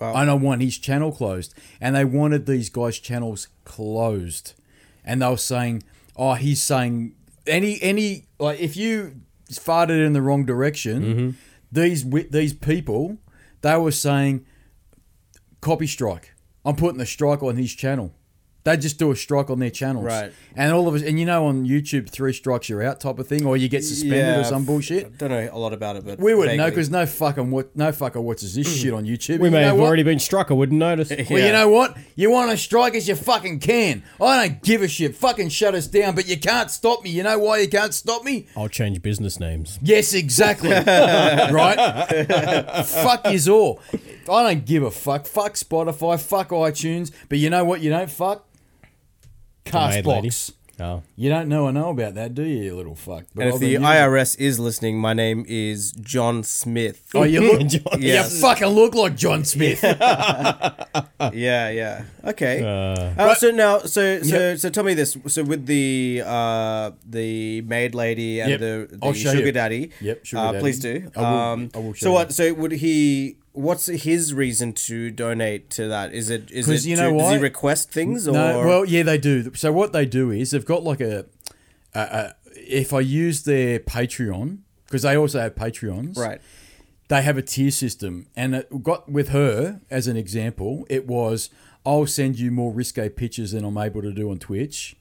Wow. 0.00 0.14
And 0.14 0.30
I 0.30 0.34
want 0.34 0.62
his 0.62 0.78
channel 0.78 1.10
closed, 1.10 1.54
and 1.80 1.96
they 1.96 2.04
wanted 2.04 2.46
these 2.46 2.68
guys' 2.70 2.98
channels 2.98 3.48
closed, 3.64 4.54
and 5.04 5.22
they 5.22 5.28
were 5.28 5.36
saying, 5.36 5.82
"Oh, 6.16 6.34
he's 6.34 6.62
saying 6.62 7.14
any 7.46 7.80
any 7.82 8.26
like 8.38 8.60
if 8.60 8.76
you 8.76 9.20
farted 9.50 10.04
in 10.04 10.12
the 10.12 10.22
wrong 10.22 10.44
direction, 10.44 11.02
mm-hmm. 11.02 11.30
these 11.72 12.04
wi- 12.04 12.28
these 12.30 12.52
people, 12.52 13.18
they 13.62 13.76
were 13.76 13.90
saying, 13.90 14.44
copy 15.60 15.86
strike. 15.86 16.34
I'm 16.64 16.76
putting 16.76 16.98
the 16.98 17.06
strike 17.06 17.42
on 17.42 17.56
his 17.56 17.74
channel. 17.74 18.14
They 18.68 18.76
just 18.76 18.98
do 18.98 19.10
a 19.10 19.16
strike 19.16 19.48
on 19.48 19.58
their 19.60 19.70
channels, 19.70 20.04
Right. 20.04 20.30
And 20.54 20.72
all 20.72 20.88
of 20.88 20.94
us, 20.94 21.02
and 21.02 21.18
you 21.18 21.24
know, 21.24 21.46
on 21.46 21.64
YouTube, 21.66 22.10
three 22.10 22.32
strikes 22.32 22.68
you're 22.68 22.82
out 22.82 23.00
type 23.00 23.18
of 23.18 23.26
thing, 23.26 23.46
or 23.46 23.56
you 23.56 23.68
get 23.68 23.82
suspended 23.82 24.38
or 24.38 24.44
some 24.44 24.62
I 24.62 24.66
bullshit. 24.66 25.16
don't 25.16 25.30
know 25.30 25.48
a 25.52 25.56
lot 25.58 25.72
about 25.72 25.96
it, 25.96 26.04
but 26.04 26.18
We 26.18 26.34
wouldn't 26.34 26.58
know 26.58 26.68
because 26.68 26.90
no 26.90 27.06
fucking 27.06 27.50
what 27.50 27.74
no 27.74 27.90
fucker 27.92 28.20
watches 28.22 28.54
this 28.54 28.80
shit 28.80 28.92
on 28.92 29.04
YouTube. 29.06 29.38
We 29.38 29.46
You 29.48 29.52
may 29.52 29.60
know 29.62 29.68
have 29.68 29.76
what? 29.78 29.86
already 29.86 30.02
been 30.02 30.18
struck. 30.18 30.50
I 30.50 30.54
wouldn't 30.54 30.78
notice. 30.78 31.10
Well, 31.30 31.44
you 31.44 31.52
know 31.52 31.68
what? 31.68 31.96
You 32.16 32.30
want 32.30 32.50
to 32.50 32.56
strike 32.56 32.94
us, 32.94 33.06
you 33.08 33.14
fucking 33.14 33.60
can. 33.60 34.02
I 34.20 34.48
don't 34.48 34.62
give 34.62 34.82
a 34.82 34.88
shit. 34.88 35.14
Fucking 35.16 35.48
shut 35.50 35.74
us 35.74 35.86
down, 35.86 36.14
but 36.14 36.26
you 36.28 36.38
can't 36.38 36.70
stop 36.70 37.02
me. 37.02 37.10
You 37.10 37.22
know 37.22 37.38
why 37.38 37.58
you 37.60 37.68
can't 37.68 37.94
stop 37.94 38.24
me? 38.24 38.46
I'll 38.56 38.68
change 38.68 39.00
business 39.02 39.40
names. 39.40 39.78
Yes, 39.82 40.12
exactly. 40.14 40.70
right? 41.52 42.84
fuck 42.86 43.26
is 43.32 43.48
all. 43.48 43.80
I 44.30 44.42
don't 44.54 44.64
give 44.66 44.82
a 44.82 44.90
fuck. 44.90 45.26
Fuck 45.26 45.54
Spotify. 45.54 46.20
Fuck 46.20 46.50
iTunes. 46.50 47.12
But 47.28 47.38
you 47.38 47.50
know 47.50 47.64
what? 47.64 47.80
You 47.80 47.90
don't 47.90 48.10
fuck 48.10 48.46
Maid 49.72 50.06
lady. 50.06 50.28
Castbox. 50.28 50.52
Oh. 50.80 51.02
You 51.16 51.28
don't 51.28 51.48
know 51.48 51.66
I 51.66 51.72
know 51.72 51.90
about 51.90 52.14
that, 52.14 52.36
do 52.36 52.44
you, 52.44 52.62
you 52.62 52.76
little 52.76 52.94
fuck? 52.94 53.24
But 53.34 53.46
And 53.46 53.54
if 53.54 53.58
the 53.60 53.74
IRS 53.74 54.38
is 54.38 54.60
listening, 54.60 55.00
my 55.00 55.12
name 55.12 55.44
is 55.48 55.90
John 55.90 56.44
Smith. 56.44 57.10
oh, 57.16 57.24
you 57.24 57.40
look, 57.40 57.66
John- 57.66 58.00
Yes. 58.00 58.34
you 58.34 58.40
fucking 58.40 58.68
look 58.68 58.94
like 58.94 59.16
John 59.16 59.44
Smith. 59.44 59.82
Yeah, 59.82 61.68
yeah. 61.80 62.04
Okay. 62.24 62.62
Uh, 62.62 63.22
Uh, 63.22 63.34
so 63.34 63.50
now, 63.50 63.78
so 63.80 64.22
so 64.22 64.38
Yeah. 64.38 64.54
so 64.56 64.70
tell 64.70 64.84
me 64.84 64.94
this. 64.94 65.16
So 65.26 65.42
with 65.42 65.66
the 65.66 66.22
uh 66.24 66.92
the 67.04 67.62
maid 67.62 67.94
lady 67.94 68.40
and 68.40 68.50
Yep. 68.50 68.60
the, 68.60 68.88
the 69.02 69.12
sugar 69.14 69.46
you. 69.46 69.52
daddy. 69.52 69.90
Yep, 70.00 70.24
sugar 70.24 70.40
uh, 70.42 70.52
daddy. 70.52 70.62
Please 70.62 70.78
do. 70.78 71.10
I 71.16 71.20
will- 71.20 71.26
um, 71.26 71.70
I 71.74 71.78
will 71.78 71.92
show 71.94 72.04
so 72.04 72.08
you. 72.10 72.14
what? 72.14 72.32
So 72.32 72.54
would 72.54 72.72
he? 72.72 73.36
What's 73.52 73.86
his 73.86 74.32
reason 74.34 74.72
to 74.74 75.10
donate 75.10 75.70
to 75.70 75.88
that? 75.88 76.12
Is 76.12 76.30
it 76.30 76.50
is 76.50 76.68
it 76.68 76.84
you 76.84 76.96
to- 76.96 77.02
know 77.02 77.18
does 77.18 77.32
he 77.32 77.38
request 77.38 77.90
things 77.90 78.28
or 78.28 78.32
No, 78.32 78.58
well, 78.60 78.84
yeah, 78.84 79.02
they 79.02 79.18
do. 79.18 79.52
So 79.54 79.72
what 79.72 79.92
they 79.92 80.06
do 80.06 80.30
is 80.30 80.50
they've 80.52 80.64
got 80.64 80.84
like 80.84 81.00
a, 81.00 81.26
a, 81.94 82.00
a 82.00 82.34
if 82.54 82.92
I 82.92 83.00
use 83.00 83.44
their 83.44 83.78
Patreon 83.80 84.58
because 84.84 85.02
they 85.02 85.16
also 85.16 85.40
have 85.40 85.54
Patreons, 85.54 86.16
right? 86.16 86.40
They 87.08 87.22
have 87.22 87.38
a 87.38 87.42
tier 87.42 87.70
system, 87.70 88.26
and 88.36 88.54
it 88.54 88.82
got 88.82 89.10
with 89.10 89.30
her 89.30 89.80
as 89.90 90.06
an 90.06 90.16
example. 90.16 90.86
It 90.90 91.06
was 91.06 91.50
I'll 91.84 92.06
send 92.06 92.38
you 92.38 92.50
more 92.50 92.72
risque 92.72 93.08
pictures 93.08 93.52
than 93.52 93.64
I'm 93.64 93.78
able 93.78 94.02
to 94.02 94.12
do 94.12 94.30
on 94.30 94.38
Twitch, 94.38 94.94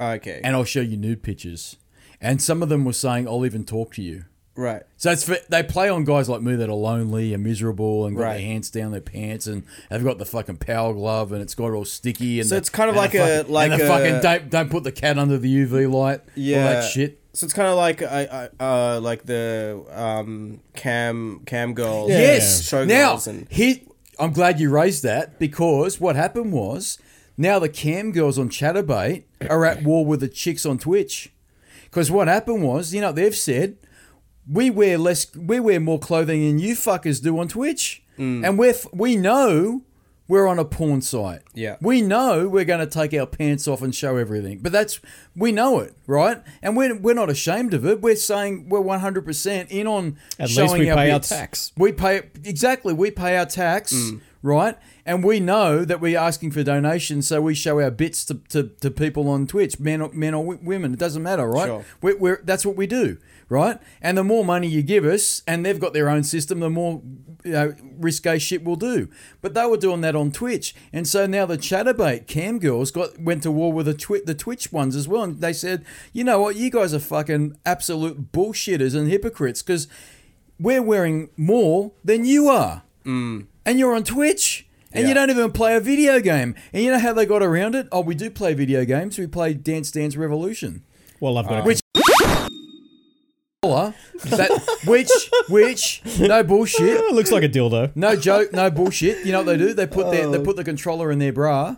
Okay, 0.00 0.40
and 0.42 0.56
I'll 0.56 0.64
show 0.64 0.80
you 0.80 0.96
nude 0.96 1.22
pictures. 1.22 1.76
And 2.20 2.40
some 2.40 2.62
of 2.62 2.68
them 2.68 2.84
were 2.84 2.92
saying 2.92 3.28
I'll 3.28 3.44
even 3.44 3.64
talk 3.64 3.92
to 3.94 4.02
you. 4.02 4.24
Right. 4.54 4.82
So 4.98 5.10
it's 5.10 5.24
for, 5.24 5.36
they 5.48 5.62
play 5.62 5.88
on 5.88 6.04
guys 6.04 6.28
like 6.28 6.42
me 6.42 6.54
that 6.56 6.68
are 6.68 6.74
lonely 6.74 7.32
and 7.32 7.42
miserable 7.42 8.04
and 8.06 8.14
got 8.16 8.22
Right. 8.22 8.32
their 8.34 8.42
hands 8.46 8.70
down 8.70 8.92
their 8.92 9.00
pants 9.00 9.46
and 9.46 9.62
they've 9.90 10.04
got 10.04 10.18
the 10.18 10.26
fucking 10.26 10.56
power 10.58 10.92
glove 10.92 11.32
and 11.32 11.40
it's 11.40 11.54
got 11.54 11.70
all 11.72 11.86
sticky 11.86 12.38
and 12.40 12.48
So 12.48 12.54
the- 12.56 12.58
it's 12.58 12.68
kind 12.68 12.90
of 12.90 12.96
like 12.96 13.12
the 13.12 13.18
a- 13.22 13.38
fucking, 13.38 13.52
like 13.52 13.70
and 13.72 13.80
the 13.80 13.84
a- 13.84 13.88
fucking 13.88 14.20
don't 14.20 14.50
don't 14.50 14.70
put 14.70 14.84
the 14.84 14.92
cat 14.92 15.18
under 15.18 15.38
the 15.38 15.48
UV 15.48 15.86
light 15.90 16.20
Yeah, 16.34 16.58
all 16.66 16.72
that 16.74 16.84
shit. 16.90 17.18
So 17.32 17.46
it's 17.46 17.54
kind 17.54 17.68
of 17.68 17.76
like 17.76 18.02
I, 18.02 18.48
I 18.60 18.64
uh 18.96 19.00
like 19.00 19.24
the 19.24 19.82
um 19.90 20.60
cam 20.74 21.40
cam 21.46 21.72
girls, 21.72 22.10
Yeah. 22.10 22.18
Yes. 22.18 22.62
show 22.68 22.84
now 22.84 23.12
girls, 23.12 23.26
and 23.26 23.46
he, 23.50 23.84
I'm 24.18 24.32
glad 24.34 24.60
you 24.60 24.68
raised 24.68 25.02
that 25.04 25.38
because 25.38 25.98
what 25.98 26.14
happened 26.14 26.52
was 26.52 26.98
now 27.38 27.58
the 27.58 27.70
cam 27.70 28.12
girls 28.12 28.38
on 28.38 28.50
Chaturbate 28.50 29.22
are 29.48 29.64
at 29.64 29.82
war 29.82 30.04
with 30.04 30.20
the 30.20 30.28
chicks 30.28 30.66
on 30.66 30.76
Twitch. 30.76 31.32
Because 31.84 32.10
what 32.10 32.28
happened 32.28 32.62
was, 32.62 32.92
you 32.94 33.00
know, 33.00 33.12
they've 33.12 33.34
said 33.34 33.76
we 34.50 34.70
wear 34.70 34.98
less, 34.98 35.34
we 35.36 35.60
wear 35.60 35.80
more 35.80 35.98
clothing 35.98 36.42
than 36.46 36.58
you 36.58 36.74
fuckers 36.74 37.22
do 37.22 37.38
on 37.38 37.48
Twitch, 37.48 38.02
Mm. 38.18 38.46
and 38.46 38.58
we're 38.58 38.70
f- 38.70 38.86
we 38.92 39.16
know 39.16 39.82
we're 40.28 40.46
on 40.46 40.58
a 40.58 40.64
porn 40.64 41.00
site. 41.02 41.40
Yeah. 41.54 41.76
we 41.80 42.00
know 42.02 42.46
we're 42.48 42.64
going 42.64 42.80
to 42.80 42.86
take 42.86 43.12
our 43.18 43.26
pants 43.26 43.66
off 43.66 43.82
and 43.82 43.94
show 43.94 44.16
everything, 44.16 44.58
but 44.58 44.70
that's 44.72 45.00
we 45.36 45.50
know 45.52 45.80
it, 45.80 45.94
right? 46.06 46.42
And 46.62 46.76
we're 46.76 46.94
we're 46.98 47.14
not 47.14 47.30
ashamed 47.30 47.72
of 47.74 47.84
it. 47.86 48.00
We're 48.02 48.16
saying 48.16 48.68
we're 48.68 48.80
100 48.80 49.24
percent 49.24 49.70
in 49.70 49.86
on 49.86 50.16
At 50.38 50.48
least 50.48 50.54
showing 50.54 50.80
we 50.80 50.90
our 50.90 50.96
pay 50.96 51.10
our 51.10 51.18
bits. 51.20 51.28
tax. 51.30 51.72
We 51.76 51.92
pay 51.92 52.22
exactly. 52.44 52.92
We 52.92 53.10
pay 53.10 53.36
our 53.38 53.46
tax, 53.46 53.92
Mm. 53.94 54.20
right? 54.42 54.76
And 55.04 55.24
we 55.24 55.40
know 55.40 55.84
that 55.84 56.00
we're 56.00 56.18
asking 56.18 56.52
for 56.52 56.62
donations, 56.62 57.26
so 57.26 57.40
we 57.42 57.54
show 57.54 57.80
our 57.80 57.90
bits 57.90 58.24
to, 58.26 58.34
to, 58.50 58.70
to 58.82 58.90
people 58.90 59.28
on 59.28 59.46
Twitch, 59.48 59.80
men 59.80 60.00
or 60.00 60.10
men 60.12 60.32
or 60.34 60.44
women. 60.44 60.92
It 60.92 60.98
doesn't 61.00 61.22
matter, 61.24 61.46
right? 61.48 61.66
Sure. 61.66 61.84
We're, 62.00 62.16
we're, 62.18 62.40
that's 62.44 62.64
what 62.64 62.76
we 62.76 62.86
do, 62.86 63.16
right? 63.52 63.78
And 64.00 64.16
the 64.16 64.24
more 64.24 64.44
money 64.44 64.66
you 64.66 64.82
give 64.82 65.04
us, 65.04 65.42
and 65.46 65.64
they've 65.64 65.78
got 65.78 65.92
their 65.92 66.08
own 66.08 66.24
system, 66.24 66.60
the 66.60 66.70
more 66.70 67.02
you 67.44 67.52
know, 67.52 67.74
risque 67.98 68.38
shit 68.38 68.64
we'll 68.64 68.76
do. 68.76 69.08
But 69.42 69.52
they 69.52 69.66
were 69.66 69.76
doing 69.76 70.00
that 70.00 70.16
on 70.16 70.32
Twitch, 70.32 70.74
and 70.92 71.06
so 71.06 71.26
now 71.26 71.44
the 71.44 71.58
Chaturbate 71.58 72.26
cam 72.26 72.58
girls 72.58 72.90
got 72.90 73.20
went 73.20 73.42
to 73.42 73.52
war 73.52 73.72
with 73.72 73.86
the 73.86 73.94
twi- 73.94 74.22
the 74.24 74.34
Twitch 74.34 74.72
ones 74.72 74.96
as 74.96 75.06
well, 75.06 75.22
and 75.22 75.40
they 75.40 75.52
said, 75.52 75.84
you 76.12 76.24
know 76.24 76.40
what, 76.40 76.56
you 76.56 76.70
guys 76.70 76.94
are 76.94 76.98
fucking 76.98 77.58
absolute 77.66 78.32
bullshitters 78.32 78.96
and 78.96 79.08
hypocrites 79.10 79.62
because 79.62 79.86
we're 80.58 80.82
wearing 80.82 81.28
more 81.36 81.92
than 82.02 82.24
you 82.24 82.48
are. 82.48 82.82
Mm. 83.04 83.46
And 83.66 83.78
you're 83.78 83.94
on 83.94 84.04
Twitch. 84.04 84.66
And 84.94 85.08
you 85.08 85.14
don't 85.14 85.30
even 85.30 85.52
play 85.52 85.74
a 85.74 85.80
video 85.80 86.20
game. 86.20 86.54
And 86.70 86.84
you 86.84 86.90
know 86.90 86.98
how 86.98 87.14
they 87.14 87.24
got 87.24 87.42
around 87.42 87.74
it? 87.74 87.88
Oh, 87.90 88.02
we 88.02 88.14
do 88.14 88.30
play 88.30 88.52
video 88.52 88.84
games. 88.84 89.18
We 89.18 89.26
play 89.26 89.54
Dance 89.54 89.90
Dance 89.90 90.16
Revolution. 90.16 90.84
Well, 91.18 91.38
I've 91.38 91.48
got 91.48 91.60
a 91.60 91.62
Which 91.62 91.80
that 93.62 94.50
which 94.86 95.08
which 95.48 96.02
no 96.18 96.42
bullshit. 96.42 96.80
It 96.96 97.12
looks 97.14 97.30
like 97.30 97.44
a 97.44 97.48
dildo. 97.48 97.92
No 97.94 98.16
joke, 98.16 98.52
no 98.52 98.70
bullshit. 98.72 99.24
You 99.24 99.30
know 99.30 99.38
what 99.38 99.46
they 99.46 99.56
do? 99.56 99.72
They 99.72 99.86
put 99.86 100.10
their 100.10 100.28
they 100.28 100.40
put 100.40 100.56
the 100.56 100.64
controller 100.64 101.12
in 101.12 101.20
their 101.20 101.32
bra 101.32 101.76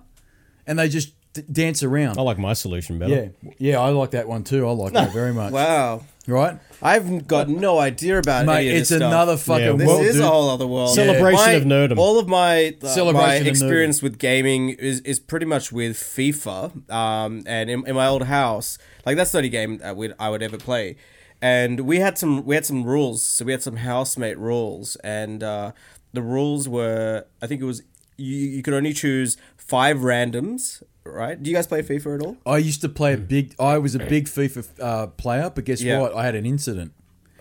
and 0.66 0.78
they 0.78 0.88
just 0.88 1.12
d- 1.34 1.42
dance 1.52 1.82
around. 1.82 2.18
I 2.18 2.22
like 2.22 2.38
my 2.38 2.54
solution 2.54 2.98
better. 2.98 3.32
Yeah. 3.42 3.50
Yeah, 3.58 3.80
I 3.80 3.90
like 3.90 4.12
that 4.12 4.26
one 4.26 4.44
too. 4.44 4.66
I 4.66 4.70
like 4.70 4.94
that 4.94 5.12
very 5.12 5.34
much. 5.34 5.52
wow, 5.52 6.00
Right? 6.26 6.58
I've 6.80 7.26
got 7.26 7.50
no 7.50 7.78
idea 7.78 8.18
about 8.18 8.46
Mate, 8.46 8.56
any 8.60 8.68
of 8.70 8.76
it's 8.76 8.88
this 8.88 8.98
stuff. 8.98 9.12
another 9.12 9.36
fucking 9.36 9.64
Yeah, 9.66 9.72
This 9.76 9.86
world, 9.86 10.02
is 10.06 10.14
dude. 10.14 10.24
a 10.24 10.26
whole 10.26 10.48
other 10.48 10.66
world. 10.66 10.94
Celebration 10.94 11.36
My- 11.44 11.50
of 11.52 11.64
nerdom. 11.64 11.98
All 11.98 12.18
of 12.18 12.26
my 12.28 12.74
uh, 12.82 12.86
Celebration 12.86 13.28
my 13.28 13.34
of 13.34 13.46
experience 13.46 14.00
with 14.02 14.18
gaming 14.18 14.70
is, 14.70 15.00
is 15.00 15.20
pretty 15.20 15.44
much 15.44 15.70
with 15.70 15.96
FIFA. 15.98 16.90
Um, 16.90 17.42
and 17.46 17.68
in, 17.68 17.86
in 17.86 17.94
my 17.94 18.06
old 18.06 18.22
house, 18.22 18.78
like 19.04 19.18
that's 19.18 19.32
the 19.32 19.38
only 19.38 19.50
game 19.50 19.76
that 19.78 19.96
would 19.96 20.14
I 20.18 20.30
would 20.30 20.42
ever 20.42 20.56
play. 20.56 20.96
And 21.44 21.80
we 21.80 21.98
had 21.98 22.16
some 22.16 22.44
we 22.46 22.54
had 22.54 22.64
some 22.64 22.84
rules. 22.84 23.22
So 23.22 23.44
we 23.44 23.52
had 23.52 23.62
some 23.62 23.76
housemate 23.76 24.38
rules, 24.38 24.96
and 25.04 25.42
uh, 25.42 25.72
the 26.14 26.22
rules 26.22 26.68
were 26.68 27.26
I 27.42 27.46
think 27.46 27.60
it 27.60 27.66
was 27.66 27.82
you 28.16 28.36
you 28.56 28.62
could 28.62 28.72
only 28.72 28.94
choose 28.94 29.36
five 29.58 29.98
randoms. 29.98 30.82
Right? 31.04 31.36
Do 31.40 31.50
you 31.50 31.54
guys 31.56 31.66
play 31.66 31.82
FIFA 31.82 32.14
at 32.14 32.20
all? 32.26 32.36
I 32.46 32.56
used 32.56 32.80
to 32.80 32.88
play 32.88 33.12
a 33.12 33.18
big 33.18 33.54
I 33.60 33.76
was 33.76 33.94
a 33.94 33.98
big 33.98 34.24
FIFA 34.26 34.66
uh, 34.80 35.06
player, 35.08 35.50
but 35.54 35.66
guess 35.66 35.82
Yeah. 35.82 36.00
what? 36.00 36.14
I 36.14 36.24
had 36.24 36.34
an 36.34 36.46
incident. 36.46 36.92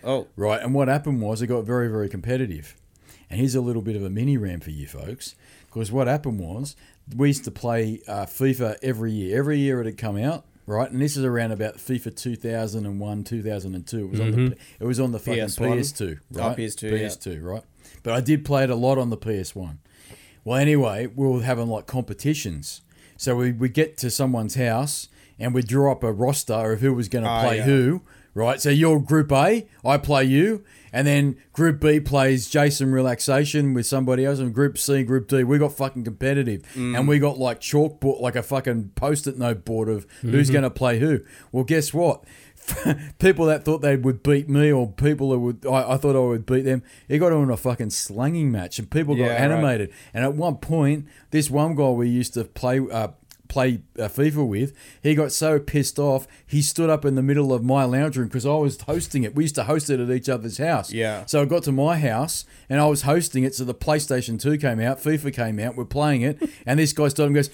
Oh, 0.03 0.27
Right, 0.35 0.61
and 0.61 0.73
what 0.73 0.89
happened 0.89 1.21
was 1.21 1.41
it 1.41 1.47
got 1.47 1.63
very, 1.63 1.87
very 1.87 2.09
competitive. 2.09 2.75
And 3.29 3.39
here's 3.39 3.55
a 3.55 3.61
little 3.61 3.81
bit 3.81 3.95
of 3.95 4.03
a 4.03 4.09
mini 4.09 4.35
ram 4.35 4.59
for 4.59 4.71
you 4.71 4.85
folks, 4.85 5.35
because 5.67 5.93
what 5.93 6.07
happened 6.07 6.41
was 6.41 6.75
we 7.15 7.29
used 7.29 7.45
to 7.45 7.51
play 7.51 8.01
uh, 8.05 8.25
FIFA 8.25 8.75
every 8.83 9.13
year. 9.13 9.39
Every 9.39 9.59
year 9.59 9.79
it'd 9.79 9.97
come 9.97 10.17
out, 10.17 10.43
right? 10.65 10.89
And 10.91 11.01
this 11.01 11.17
is 11.17 11.23
around 11.25 11.51
about 11.51 11.77
FIFA 11.77 12.15
2001, 12.15 13.23
2002. 13.23 13.97
It 13.97 14.09
was 14.11 14.19
on 14.19 14.31
the 14.31 14.55
it 14.79 14.85
was 14.85 14.99
on 14.99 15.11
the 15.11 15.19
fucking 15.19 15.43
PS1. 15.43 15.77
PS2, 15.79 16.19
Oh, 16.35 16.47
right? 16.47 16.57
PS2, 16.57 16.81
yeah. 16.91 16.97
PS2, 17.07 17.43
right? 17.43 17.63
But 18.03 18.13
I 18.13 18.21
did 18.21 18.43
play 18.45 18.63
it 18.63 18.69
a 18.69 18.75
lot 18.75 18.97
on 18.97 19.09
the 19.09 19.17
PS1. 19.17 19.77
Well, 20.43 20.57
anyway, 20.59 21.07
we 21.07 21.27
were 21.27 21.41
having 21.41 21.67
like 21.67 21.85
competitions. 21.87 22.81
So 23.17 23.35
we 23.35 23.51
we 23.51 23.69
get 23.69 23.97
to 23.97 24.09
someone's 24.09 24.55
house 24.55 25.07
and 25.39 25.53
we 25.53 25.61
draw 25.61 25.91
up 25.91 26.03
a 26.03 26.11
roster 26.11 26.73
of 26.73 26.81
who 26.81 26.93
was 26.93 27.07
going 27.07 27.23
to 27.23 27.29
Ah, 27.29 27.43
play 27.43 27.57
yeah. 27.57 27.63
who, 27.63 28.01
right? 28.33 28.59
So 28.61 28.69
you're 28.69 28.99
Group 28.99 29.31
A, 29.31 29.67
I 29.85 29.97
play 29.97 30.23
you, 30.25 30.63
and 30.91 31.07
then 31.07 31.37
Group 31.53 31.79
B 31.81 31.99
plays 31.99 32.49
Jason 32.49 32.91
Relaxation 32.91 33.73
with 33.73 33.85
somebody 33.85 34.25
else, 34.25 34.39
and 34.39 34.53
Group 34.53 34.77
C, 34.77 35.03
Group 35.03 35.27
D, 35.27 35.43
we 35.43 35.57
got 35.57 35.73
fucking 35.75 36.03
competitive, 36.03 36.63
and 36.75 37.07
we 37.07 37.19
got 37.19 37.37
like 37.39 37.59
chalkboard, 37.61 38.21
like 38.21 38.35
a 38.35 38.43
fucking 38.43 38.91
post-it 38.95 39.37
note 39.37 39.65
board 39.65 39.89
of 39.89 40.05
who's 40.21 40.49
going 40.49 40.63
to 40.63 40.69
play 40.69 40.99
who. 40.99 41.19
Well, 41.51 41.63
guess 41.63 41.93
what? 41.93 42.23
people 43.19 43.45
that 43.47 43.65
thought 43.65 43.81
they 43.81 43.95
would 43.97 44.23
beat 44.23 44.47
me, 44.47 44.71
or 44.71 44.89
people 44.91 45.31
that 45.31 45.39
would, 45.39 45.65
I, 45.65 45.93
I 45.93 45.97
thought 45.97 46.15
I 46.15 46.19
would 46.19 46.45
beat 46.45 46.61
them. 46.61 46.81
It 47.09 47.17
got 47.19 47.33
on 47.33 47.49
a 47.49 47.57
fucking 47.57 47.89
slanging 47.89 48.51
match, 48.51 48.79
and 48.79 48.89
people 48.89 49.15
got 49.15 49.23
Yeah, 49.23 49.31
right. 49.33 49.41
animated. 49.41 49.91
And 50.13 50.23
at 50.23 50.33
one 50.35 50.55
point, 50.57 51.07
this 51.31 51.49
one 51.49 51.75
guy 51.75 51.89
we 51.89 52.07
used 52.09 52.33
to 52.35 52.45
play. 52.45 52.79
Uh, 52.79 53.09
play 53.53 53.81
uh, 53.99 54.03
FIFA 54.09 54.47
with, 54.47 54.73
he 55.03 55.13
got 55.13 55.31
so 55.31 55.59
pissed 55.59 55.99
off, 55.99 56.25
he 56.45 56.61
stood 56.61 56.89
up 56.89 57.05
in 57.05 57.13
the 57.13 57.21
middle 57.21 57.53
of 57.53 57.63
my 57.63 57.83
lounge 57.83 58.17
room 58.17 58.27
because 58.27 58.45
I 58.47 58.55
was 58.55 58.81
hosting 58.81 59.23
it. 59.23 59.35
We 59.35 59.43
used 59.43 59.55
to 59.55 59.63
host 59.65 59.89
it 59.91 59.99
at 59.99 60.09
each 60.09 60.27
other's 60.27 60.57
house. 60.57 60.91
Yeah. 60.91 61.25
So 61.27 61.41
I 61.41 61.45
got 61.45 61.61
to 61.63 61.71
my 61.71 61.99
house 61.99 62.45
and 62.67 62.81
I 62.81 62.87
was 62.87 63.03
hosting 63.03 63.43
it. 63.43 63.53
So 63.53 63.63
the 63.63 63.75
PlayStation 63.75 64.41
2 64.41 64.57
came 64.57 64.79
out, 64.79 64.97
FIFA 64.97 65.33
came 65.33 65.59
out, 65.59 65.75
we're 65.75 65.85
playing 65.85 66.23
it, 66.23 66.41
and 66.65 66.79
this 66.79 66.93
guy 66.93 67.07
stood 67.09 67.23
up 67.23 67.27
and 67.27 67.35
goes, 67.35 67.51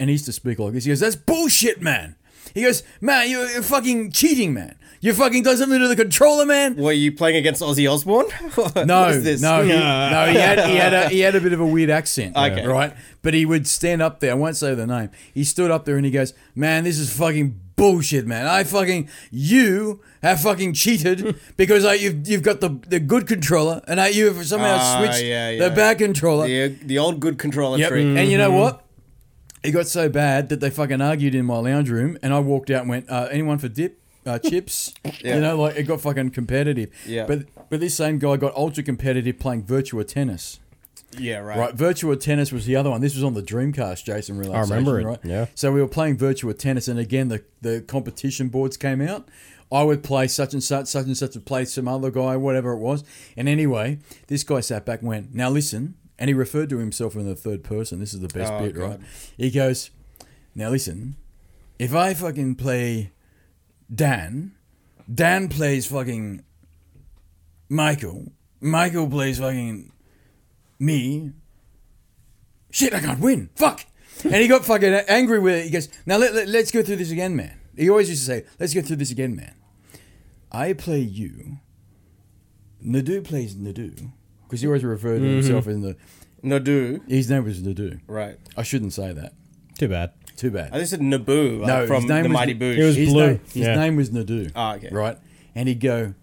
and 0.00 0.08
he 0.08 0.14
used 0.14 0.24
to 0.24 0.32
speak 0.32 0.58
like 0.58 0.72
this. 0.72 0.84
He 0.84 0.90
goes, 0.90 1.00
That's 1.00 1.16
bullshit, 1.16 1.82
man. 1.82 2.16
He 2.54 2.62
goes, 2.62 2.82
Man, 3.00 3.30
you're, 3.30 3.48
you're 3.50 3.62
fucking 3.62 4.10
cheating, 4.12 4.54
man. 4.54 4.76
You 5.00 5.12
fucking 5.12 5.42
done 5.42 5.56
something 5.56 5.80
to 5.80 5.88
the 5.88 5.96
controller, 5.96 6.46
man. 6.46 6.76
Were 6.76 6.92
you 6.92 7.10
playing 7.10 7.36
against 7.36 7.60
Ozzy 7.60 7.92
Osbourne? 7.92 8.26
No, 8.86 9.18
this? 9.18 9.40
no, 9.42 9.62
he, 9.62 9.68
no. 9.70 10.26
He 10.30 10.36
had 10.38 10.58
he 10.70 10.76
had 10.76 10.94
a 10.94 11.08
he 11.08 11.20
had 11.20 11.34
a 11.34 11.40
bit 11.40 11.52
of 11.52 11.60
a 11.60 11.66
weird 11.66 11.90
accent, 11.90 12.36
Okay. 12.36 12.64
right? 12.66 12.94
But 13.22 13.34
he 13.34 13.46
would 13.46 13.66
stand 13.68 14.02
up 14.02 14.18
there. 14.20 14.32
I 14.32 14.34
won't 14.34 14.56
say 14.56 14.74
the 14.74 14.86
name. 14.86 15.10
He 15.32 15.44
stood 15.44 15.70
up 15.70 15.84
there 15.84 15.96
and 15.96 16.04
he 16.04 16.10
goes, 16.10 16.34
"Man, 16.56 16.84
this 16.84 16.98
is 16.98 17.16
fucking 17.16 17.60
bullshit, 17.76 18.26
man. 18.26 18.46
I 18.46 18.64
fucking 18.64 19.08
you 19.30 20.00
have 20.22 20.40
fucking 20.40 20.72
cheated 20.74 21.36
because 21.56 21.84
like, 21.84 22.00
you've 22.00 22.26
you've 22.28 22.42
got 22.42 22.60
the 22.60 22.78
the 22.88 22.98
good 23.00 23.26
controller 23.28 23.80
and 23.86 24.00
I, 24.00 24.08
you 24.08 24.26
have 24.32 24.44
somehow 24.46 24.76
Ah, 24.78 24.98
switched 24.98 25.22
yeah, 25.24 25.50
yeah. 25.50 25.68
the 25.68 25.74
bad 25.74 25.98
controller. 25.98 26.46
The, 26.48 26.68
the 26.68 26.98
old 26.98 27.20
good 27.20 27.38
controller 27.38 27.78
Yep. 27.78 27.88
trick. 27.90 28.04
And 28.04 28.28
you 28.30 28.38
know 28.38 28.50
what? 28.50 28.84
It 29.62 29.70
got 29.70 29.86
so 29.86 30.08
bad 30.08 30.48
that 30.48 30.58
they 30.58 30.70
fucking 30.70 31.00
argued 31.00 31.36
in 31.36 31.46
my 31.46 31.58
lounge 31.58 31.88
room, 31.88 32.18
and 32.24 32.34
I 32.34 32.40
walked 32.40 32.68
out 32.70 32.80
and 32.80 32.90
went, 32.90 33.08
uh, 33.08 33.28
"Anyone 33.30 33.58
for 33.58 33.68
dip?" 33.68 34.00
Uh, 34.26 34.38
chips, 34.38 34.92
Yeah. 35.24 35.34
you 35.36 35.40
know, 35.40 35.56
like 35.60 35.76
it 35.76 35.84
got 35.84 36.00
fucking 36.00 36.30
competitive. 36.30 36.90
Yeah. 37.06 37.26
But 37.26 37.46
but 37.70 37.78
this 37.80 37.94
same 37.96 38.18
guy 38.18 38.36
got 38.36 38.54
ultra 38.56 38.82
competitive 38.82 39.38
playing 39.38 39.62
Virtua 39.64 40.06
Tennis. 40.06 40.58
Yeah, 41.18 41.38
right. 41.38 41.58
Right, 41.58 41.76
Virtua 41.76 42.18
Tennis 42.18 42.52
was 42.52 42.64
the 42.66 42.76
other 42.76 42.90
one. 42.90 43.00
This 43.00 43.14
was 43.14 43.22
on 43.22 43.34
the 43.34 43.42
Dreamcast, 43.42 44.04
Jason. 44.04 44.38
Relaxation, 44.38 44.70
remember 44.76 45.00
it, 45.00 45.04
Right? 45.04 45.18
yeah. 45.24 45.46
So 45.54 45.70
we 45.72 45.80
were 45.80 45.88
playing 45.88 46.16
Virtua 46.16 46.56
Tennis, 46.58 46.88
and 46.88 46.98
again 46.98 47.28
the 47.28 47.44
the 47.60 47.82
competition 47.82 48.48
boards 48.48 48.76
came 48.76 49.00
out. 49.02 49.28
I 49.70 49.82
would 49.84 50.02
play 50.02 50.26
such 50.28 50.52
and 50.52 50.62
such, 50.62 50.86
such 50.88 51.06
and 51.06 51.16
such 51.16 51.34
would 51.34 51.46
play 51.46 51.64
some 51.64 51.88
other 51.88 52.10
guy, 52.10 52.36
whatever 52.36 52.72
it 52.72 52.78
was. 52.78 53.04
And 53.36 53.48
anyway, 53.48 53.98
this 54.26 54.44
guy 54.44 54.60
sat 54.60 54.84
back 54.86 55.00
and 55.00 55.08
went, 55.08 55.34
"Now 55.34 55.50
listen." 55.50 55.94
And 56.18 56.28
he 56.28 56.34
referred 56.34 56.68
to 56.70 56.78
himself 56.78 57.14
in 57.16 57.24
the 57.26 57.34
third 57.34 57.64
person. 57.64 57.98
This 58.00 58.14
is 58.14 58.20
the 58.20 58.28
best 58.28 58.52
Oh, 58.52 58.60
bit, 58.60 58.74
God. 58.74 58.82
right? 58.82 59.00
He 59.36 59.50
goes, 59.50 59.90
"Now 60.54 60.70
listen, 60.70 61.16
if 61.78 61.94
I 61.94 62.14
fucking 62.14 62.54
play 62.56 63.10
Dan, 63.94 64.52
Dan 65.12 65.48
plays 65.48 65.86
fucking 65.86 66.42
Michael, 67.68 68.32
Michael 68.60 69.08
plays 69.08 69.38
fucking 69.38 69.91
me. 70.82 71.32
Shit, 72.70 72.94
I 72.94 73.00
can't 73.00 73.20
win. 73.20 73.50
Fuck. 73.56 73.84
And 74.24 74.34
he 74.34 74.48
got 74.48 74.64
fucking 74.64 74.92
angry 74.92 75.38
with 75.38 75.54
it. 75.54 75.64
He 75.64 75.70
goes, 75.70 75.88
now 76.06 76.16
let, 76.16 76.34
let, 76.34 76.48
let's 76.48 76.70
go 76.70 76.82
through 76.82 76.96
this 76.96 77.10
again, 77.10 77.34
man. 77.36 77.58
He 77.76 77.88
always 77.90 78.08
used 78.08 78.22
to 78.22 78.26
say, 78.26 78.44
let's 78.58 78.74
go 78.74 78.82
through 78.82 78.96
this 78.96 79.10
again, 79.10 79.34
man. 79.36 79.54
I 80.50 80.72
play 80.74 81.00
you. 81.00 81.58
Nadu 82.84 83.24
plays 83.24 83.54
Nadu. 83.54 84.10
Because 84.44 84.60
he 84.60 84.66
always 84.66 84.84
referred 84.84 85.20
to 85.20 85.24
himself 85.24 85.66
as 85.66 85.80
the. 85.80 85.96
Nadu. 86.44 87.00
His 87.08 87.30
name 87.30 87.44
was 87.44 87.62
Nadu. 87.62 88.00
Right. 88.06 88.38
I 88.56 88.62
shouldn't 88.62 88.92
say 88.92 89.12
that. 89.12 89.32
Too 89.78 89.88
bad. 89.88 90.12
Too 90.36 90.50
bad. 90.50 90.70
I 90.72 90.78
just 90.78 90.90
said 90.90 91.00
Naboo 91.00 91.60
like, 91.60 91.68
No, 91.68 91.86
from 91.86 92.02
his 92.02 92.10
name 92.10 92.22
the 92.24 92.28
was- 92.30 92.34
Mighty 92.34 92.54
Boosh. 92.54 92.76
It 92.78 92.84
was 92.84 92.96
his 92.96 93.08
blue. 93.10 93.26
Name, 93.28 93.40
his 93.46 93.56
Yeah. 93.56 93.74
name 93.76 93.96
was 93.96 94.10
Nadu. 94.10 94.50
Ah, 94.54 94.74
okay. 94.74 94.88
Right? 94.90 95.16
And 95.54 95.68
he'd 95.68 95.80
go, 95.80 96.14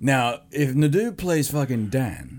now, 0.00 0.40
if 0.50 0.70
Nadu 0.74 1.16
plays 1.16 1.50
fucking 1.50 1.88
Dan, 1.88 2.37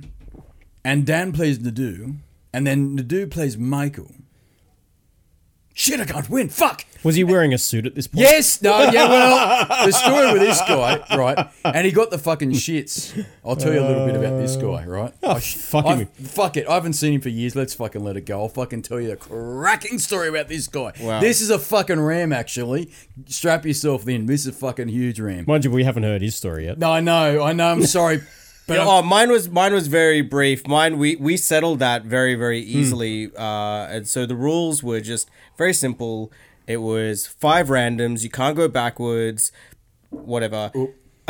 and 0.83 1.05
Dan 1.05 1.31
plays 1.31 1.59
Nadu, 1.59 2.17
and 2.53 2.65
then 2.67 2.97
Nadu 2.97 3.29
plays 3.29 3.57
Michael, 3.57 4.11
shit, 5.73 5.99
I 5.99 6.05
can't 6.05 6.29
win. 6.29 6.49
Fuck. 6.49 6.85
Was 7.03 7.15
he 7.15 7.23
wearing 7.23 7.53
a 7.53 7.57
suit 7.57 7.85
at 7.85 7.95
this 7.95 8.07
point? 8.07 8.23
Yes, 8.23 8.61
no, 8.61 8.77
yeah, 8.91 9.07
well, 9.07 9.85
the 9.85 9.91
story 9.93 10.33
with 10.33 10.41
this 10.41 10.59
guy, 10.59 11.01
right, 11.15 11.47
and 11.63 11.85
he 11.85 11.93
got 11.93 12.11
the 12.11 12.17
fucking 12.17 12.51
shits. 12.51 13.25
I'll 13.45 13.55
tell 13.55 13.71
you 13.73 13.79
a 13.79 13.87
little 13.87 14.05
bit 14.05 14.17
about 14.17 14.37
this 14.37 14.57
guy, 14.57 14.83
right? 14.85 15.13
Oh, 15.23 15.31
I 15.35 15.39
fuck 15.39 15.85
I- 15.85 15.95
him. 15.95 16.07
Fuck 16.07 16.57
it, 16.57 16.67
I 16.67 16.73
haven't 16.73 16.93
seen 16.93 17.13
him 17.13 17.21
for 17.21 17.29
years. 17.29 17.55
Let's 17.55 17.73
fucking 17.73 18.03
let 18.03 18.17
it 18.17 18.25
go. 18.25 18.41
I'll 18.41 18.49
fucking 18.49 18.81
tell 18.81 18.99
you 18.99 19.13
a 19.13 19.15
cracking 19.15 19.97
story 19.99 20.27
about 20.27 20.49
this 20.49 20.67
guy. 20.67 20.91
Wow. 20.99 21.21
This 21.21 21.39
is 21.39 21.49
a 21.49 21.57
fucking 21.59 21.99
ram, 22.01 22.33
actually. 22.33 22.91
Strap 23.27 23.65
yourself 23.65 24.05
in. 24.09 24.25
This 24.25 24.41
is 24.41 24.47
a 24.47 24.51
fucking 24.53 24.89
huge 24.89 25.21
ram. 25.21 25.45
Mind 25.47 25.63
you, 25.63 25.71
we 25.71 25.85
haven't 25.85 26.03
heard 26.03 26.21
his 26.21 26.35
story 26.35 26.65
yet. 26.65 26.77
No, 26.79 26.91
I 26.91 26.99
know, 26.99 27.41
I 27.41 27.53
know, 27.53 27.67
I'm 27.71 27.85
sorry. 27.85 28.19
But 28.69 28.77
Yeah, 28.77 28.85
oh, 28.87 29.01
mine 29.01 29.29
was 29.31 29.49
mine 29.49 29.73
was 29.73 29.87
very 29.87 30.21
brief. 30.21 30.65
Mine 30.67 30.97
we 30.97 31.15
we 31.17 31.35
settled 31.37 31.79
that 31.79 32.03
very 32.05 32.35
very 32.35 32.61
Hmm. 32.63 32.77
easily, 32.79 33.31
uh, 33.37 33.87
and 33.93 34.07
so 34.07 34.25
the 34.25 34.35
rules 34.35 34.81
were 34.83 35.01
just 35.01 35.29
very 35.57 35.73
simple. 35.73 36.31
It 36.67 36.77
was 36.77 37.27
five 37.27 37.67
randoms. 37.67 38.23
You 38.23 38.29
can't 38.29 38.55
go 38.55 38.67
backwards. 38.67 39.51
Whatever. 40.11 40.71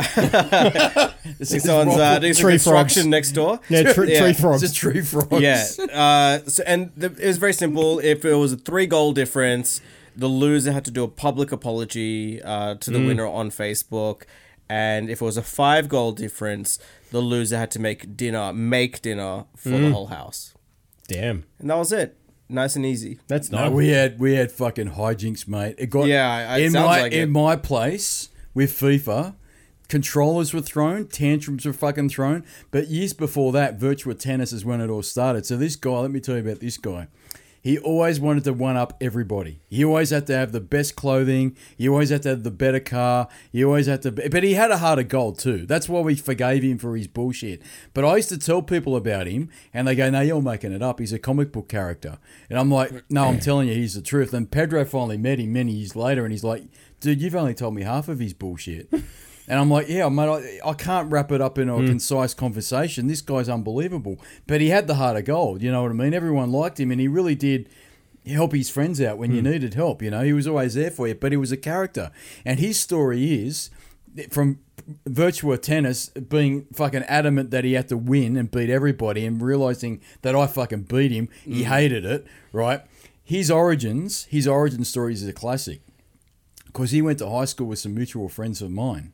this 1.38 1.52
is 1.52 1.62
Someone's 1.64 1.98
uh, 1.98 2.18
doing 2.18 2.34
some 2.34 2.42
Tree 2.44 2.52
construction 2.54 3.02
frogs. 3.04 3.10
next 3.10 3.32
door. 3.32 3.60
Yeah, 3.68 3.92
tr- 3.92 4.04
Yeah. 4.12 4.20
tree 4.20 4.30
It's 4.30 4.40
frogs. 4.40 4.62
a 4.62 4.72
tree 4.72 5.00
frogs. 5.02 5.40
Yeah. 5.42 5.64
Uh, 5.92 6.48
so, 6.48 6.62
and 6.66 6.90
the, 6.96 7.06
it 7.18 7.26
was 7.26 7.38
very 7.38 7.52
simple. 7.52 7.98
If 8.00 8.24
it 8.24 8.34
was 8.34 8.52
a 8.52 8.56
three 8.56 8.86
goal 8.86 9.12
difference, 9.12 9.80
the 10.16 10.26
loser 10.28 10.72
had 10.72 10.84
to 10.86 10.90
do 10.90 11.04
a 11.04 11.08
public 11.08 11.52
apology 11.52 12.40
uh, 12.42 12.74
to 12.76 12.90
the 12.90 12.98
Mm. 12.98 13.06
winner 13.08 13.26
on 13.26 13.50
Facebook. 13.50 14.22
And 14.68 15.10
if 15.10 15.20
it 15.20 15.24
was 15.24 15.36
a 15.36 15.42
five 15.42 15.88
goal 15.88 16.12
difference, 16.12 16.78
the 17.10 17.20
loser 17.20 17.58
had 17.58 17.70
to 17.72 17.78
make 17.78 18.16
dinner, 18.16 18.52
make 18.52 19.02
dinner 19.02 19.44
for 19.56 19.70
Mm. 19.70 19.80
the 19.86 19.90
whole 19.92 20.06
house. 20.06 20.54
Damn. 21.08 21.44
And 21.58 21.70
that 21.70 21.76
was 21.76 21.92
it. 21.92 22.16
Nice 22.48 22.74
and 22.76 22.84
easy. 22.84 23.18
That's 23.28 23.50
No, 23.50 23.64
nice. 23.66 23.72
we 23.72 23.88
had 23.88 24.18
we 24.18 24.34
had 24.34 24.50
fucking 24.50 24.90
hijinks, 24.90 25.46
mate. 25.46 25.76
It 25.78 25.88
got 25.90 26.06
Yeah, 26.06 26.56
it 26.56 26.64
in 26.64 26.72
sounds 26.72 26.86
my 26.86 27.00
like 27.02 27.12
in 27.12 27.20
it. 27.28 27.30
my 27.30 27.56
place 27.56 28.28
with 28.54 28.72
FIFA. 28.72 29.34
Controllers 29.88 30.54
were 30.54 30.60
thrown, 30.60 31.06
tantrums 31.08 31.64
were 31.66 31.72
fucking 31.72 32.10
thrown. 32.10 32.44
But 32.70 32.88
years 32.88 33.12
before 33.12 33.50
that, 33.52 33.78
Virtua 33.78 34.16
Tennis 34.18 34.52
is 34.52 34.64
when 34.64 34.80
it 34.80 34.88
all 34.88 35.02
started. 35.02 35.46
So 35.46 35.56
this 35.56 35.74
guy, 35.74 35.98
let 35.98 36.12
me 36.12 36.20
tell 36.20 36.36
you 36.36 36.42
about 36.42 36.60
this 36.60 36.76
guy. 36.76 37.08
He 37.62 37.78
always 37.78 38.18
wanted 38.18 38.44
to 38.44 38.52
one 38.52 38.76
up 38.76 38.96
everybody. 39.00 39.60
He 39.68 39.84
always 39.84 40.10
had 40.10 40.26
to 40.28 40.36
have 40.36 40.52
the 40.52 40.60
best 40.60 40.96
clothing. 40.96 41.56
He 41.76 41.88
always 41.88 42.08
had 42.08 42.22
to 42.22 42.30
have 42.30 42.42
the 42.42 42.50
better 42.50 42.80
car. 42.80 43.28
He 43.52 43.62
always 43.62 43.86
had 43.86 44.02
to, 44.02 44.12
but 44.12 44.42
he 44.42 44.54
had 44.54 44.70
a 44.70 44.78
heart 44.78 44.98
of 44.98 45.08
gold 45.08 45.38
too. 45.38 45.66
That's 45.66 45.88
why 45.88 46.00
we 46.00 46.14
forgave 46.16 46.62
him 46.62 46.78
for 46.78 46.96
his 46.96 47.06
bullshit. 47.06 47.62
But 47.92 48.04
I 48.04 48.16
used 48.16 48.30
to 48.30 48.38
tell 48.38 48.62
people 48.62 48.96
about 48.96 49.26
him, 49.26 49.50
and 49.74 49.86
they 49.86 49.94
go, 49.94 50.08
"No, 50.08 50.20
you're 50.22 50.40
making 50.40 50.72
it 50.72 50.82
up. 50.82 51.00
He's 51.00 51.12
a 51.12 51.18
comic 51.18 51.52
book 51.52 51.68
character." 51.68 52.18
And 52.48 52.58
I'm 52.58 52.70
like, 52.70 53.04
"No, 53.10 53.24
I'm 53.24 53.40
telling 53.40 53.68
you, 53.68 53.74
he's 53.74 53.94
the 53.94 54.02
truth." 54.02 54.32
And 54.32 54.50
Pedro 54.50 54.84
finally 54.84 55.18
met 55.18 55.38
him 55.38 55.52
many 55.52 55.72
years 55.72 55.94
later, 55.94 56.24
and 56.24 56.32
he's 56.32 56.44
like, 56.44 56.64
"Dude, 57.00 57.20
you've 57.20 57.36
only 57.36 57.54
told 57.54 57.74
me 57.74 57.82
half 57.82 58.08
of 58.08 58.20
his 58.20 58.32
bullshit." 58.32 58.90
And 59.50 59.58
I'm 59.58 59.68
like, 59.68 59.88
yeah, 59.88 60.08
mate, 60.08 60.60
I, 60.64 60.70
I 60.70 60.74
can't 60.74 61.10
wrap 61.10 61.32
it 61.32 61.40
up 61.40 61.58
in 61.58 61.68
a 61.68 61.76
hmm. 61.76 61.84
concise 61.84 62.34
conversation. 62.34 63.08
This 63.08 63.20
guy's 63.20 63.48
unbelievable. 63.48 64.20
But 64.46 64.60
he 64.60 64.68
had 64.68 64.86
the 64.86 64.94
heart 64.94 65.16
of 65.16 65.24
gold, 65.24 65.60
you 65.60 65.72
know 65.72 65.82
what 65.82 65.90
I 65.90 65.94
mean? 65.94 66.14
Everyone 66.14 66.52
liked 66.52 66.78
him, 66.78 66.92
and 66.92 67.00
he 67.00 67.08
really 67.08 67.34
did 67.34 67.68
help 68.24 68.52
his 68.52 68.70
friends 68.70 69.00
out 69.00 69.18
when 69.18 69.32
you 69.32 69.40
hmm. 69.40 69.50
needed 69.50 69.74
help, 69.74 70.02
you 70.02 70.10
know? 70.12 70.22
He 70.22 70.32
was 70.32 70.46
always 70.46 70.74
there 70.74 70.92
for 70.92 71.08
you, 71.08 71.16
but 71.16 71.32
he 71.32 71.36
was 71.36 71.50
a 71.50 71.56
character. 71.56 72.12
And 72.44 72.60
his 72.60 72.78
story 72.78 73.44
is 73.44 73.70
from 74.30 74.60
Virtua 75.08 75.60
Tennis 75.60 76.10
being 76.10 76.66
fucking 76.72 77.02
adamant 77.02 77.50
that 77.50 77.64
he 77.64 77.72
had 77.72 77.88
to 77.88 77.96
win 77.96 78.36
and 78.36 78.52
beat 78.52 78.70
everybody 78.70 79.26
and 79.26 79.42
realizing 79.42 80.00
that 80.22 80.36
I 80.36 80.46
fucking 80.46 80.82
beat 80.82 81.10
him. 81.10 81.28
He 81.44 81.64
hmm. 81.64 81.70
hated 81.70 82.04
it, 82.04 82.24
right? 82.52 82.82
His 83.24 83.50
origins, 83.50 84.26
his 84.26 84.46
origin 84.46 84.84
stories 84.84 85.24
is 85.24 85.28
a 85.28 85.32
classic 85.32 85.80
because 86.66 86.92
he 86.92 87.02
went 87.02 87.18
to 87.18 87.28
high 87.28 87.46
school 87.46 87.66
with 87.66 87.80
some 87.80 87.94
mutual 87.94 88.28
friends 88.28 88.62
of 88.62 88.70
mine. 88.70 89.12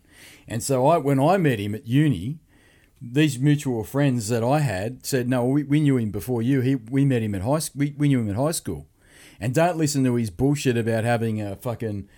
And 0.48 0.62
so 0.62 0.86
I, 0.86 0.98
when 0.98 1.18
I 1.20 1.36
met 1.36 1.58
him 1.58 1.74
at 1.74 1.86
uni, 1.86 2.38
these 3.00 3.38
mutual 3.38 3.84
friends 3.84 4.28
that 4.28 4.42
I 4.44 4.60
had 4.60 5.04
said, 5.04 5.28
"No, 5.28 5.44
we, 5.44 5.62
we 5.64 5.80
knew 5.80 5.96
him 5.96 6.10
before 6.10 6.40
you. 6.42 6.60
He, 6.60 6.74
we 6.76 7.04
met 7.04 7.22
him 7.22 7.34
at 7.34 7.42
high 7.42 7.58
school. 7.58 7.80
We, 7.80 7.94
we 7.98 8.08
knew 8.08 8.20
him 8.20 8.30
at 8.30 8.36
high 8.36 8.52
school." 8.52 8.86
And 9.38 9.52
don't 9.54 9.76
listen 9.76 10.02
to 10.04 10.14
his 10.14 10.30
bullshit 10.30 10.78
about 10.78 11.04
having 11.04 11.42
a 11.42 11.56
fucking 11.56 12.08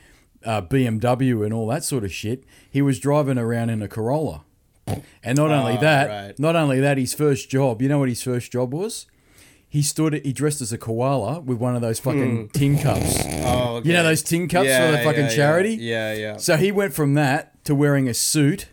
uh, 0.45 0.63
BMW 0.63 1.45
and 1.45 1.53
all 1.53 1.67
that 1.67 1.83
sort 1.83 2.05
of 2.05 2.13
shit. 2.13 2.45
He 2.71 2.81
was 2.81 3.01
driving 3.01 3.39
around 3.39 3.71
in 3.71 3.83
a 3.83 3.89
Corolla. 3.89 4.45
And 5.23 5.37
not 5.37 5.51
only 5.51 5.77
Oh, 5.77 5.81
that, 5.81 6.09
right. 6.09 6.39
not 6.39 6.55
only 6.55 6.79
that, 6.81 6.97
his 6.97 7.13
first 7.15 7.51
job. 7.51 7.83
You 7.83 7.89
know 7.89 7.99
what 7.99 8.09
his 8.09 8.23
first 8.23 8.53
job 8.53 8.73
was? 8.73 9.07
He 9.69 9.83
stood. 9.83 10.15
He 10.25 10.33
dressed 10.33 10.61
as 10.61 10.73
a 10.73 10.79
koala 10.79 11.41
with 11.41 11.59
one 11.59 11.77
of 11.77 11.83
those 11.83 11.99
fucking 11.99 12.47
hmm. 12.47 12.47
tin 12.49 12.79
cups. 12.79 13.19
Oh, 13.45 13.77
okay. 13.77 13.89
You 13.89 13.95
know 13.95 14.03
those 14.03 14.23
tin 14.23 14.49
cups 14.49 14.69
for 14.69 14.91
the 14.91 15.01
fucking 15.05 15.25
yeah, 15.25 15.29
charity. 15.29 15.75
Yeah, 15.75 16.15
yeah. 16.15 16.37
So 16.39 16.57
he 16.57 16.73
went 16.73 16.95
from 16.95 17.15
that 17.15 17.63
to 17.65 17.75
wearing 17.75 18.09
a 18.09 18.15
suit, 18.15 18.69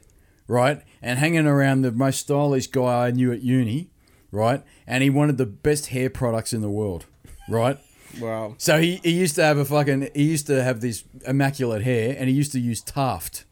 right, 0.48 0.82
and 1.02 1.20
hanging 1.20 1.48
around 1.48 1.82
the 1.82 1.92
most 1.92 2.22
stylish 2.22 2.68
guy 2.68 3.08
I 3.08 3.12
knew 3.12 3.32
at 3.32 3.42
uni, 3.42 3.90
right, 4.32 4.64
and 4.88 5.04
he 5.04 5.10
wanted 5.10 5.38
the 5.38 5.46
best 5.46 5.88
hair 5.88 6.10
products 6.10 6.54
in 6.54 6.62
the 6.62 6.70
world, 6.70 7.06
right. 7.50 7.78
Wow. 8.20 8.56
So 8.58 8.80
he, 8.80 9.02
he 9.04 9.12
used 9.12 9.36
to 9.36 9.44
have 9.44 9.58
a 9.58 9.66
fucking 9.66 10.10
he 10.16 10.24
used 10.24 10.48
to 10.48 10.64
have 10.64 10.80
this 10.80 11.04
immaculate 11.28 11.82
hair, 11.82 12.16
and 12.18 12.30
he 12.30 12.36
used 12.36 12.54
to 12.54 12.60
use 12.60 12.82
Taft 12.82 13.44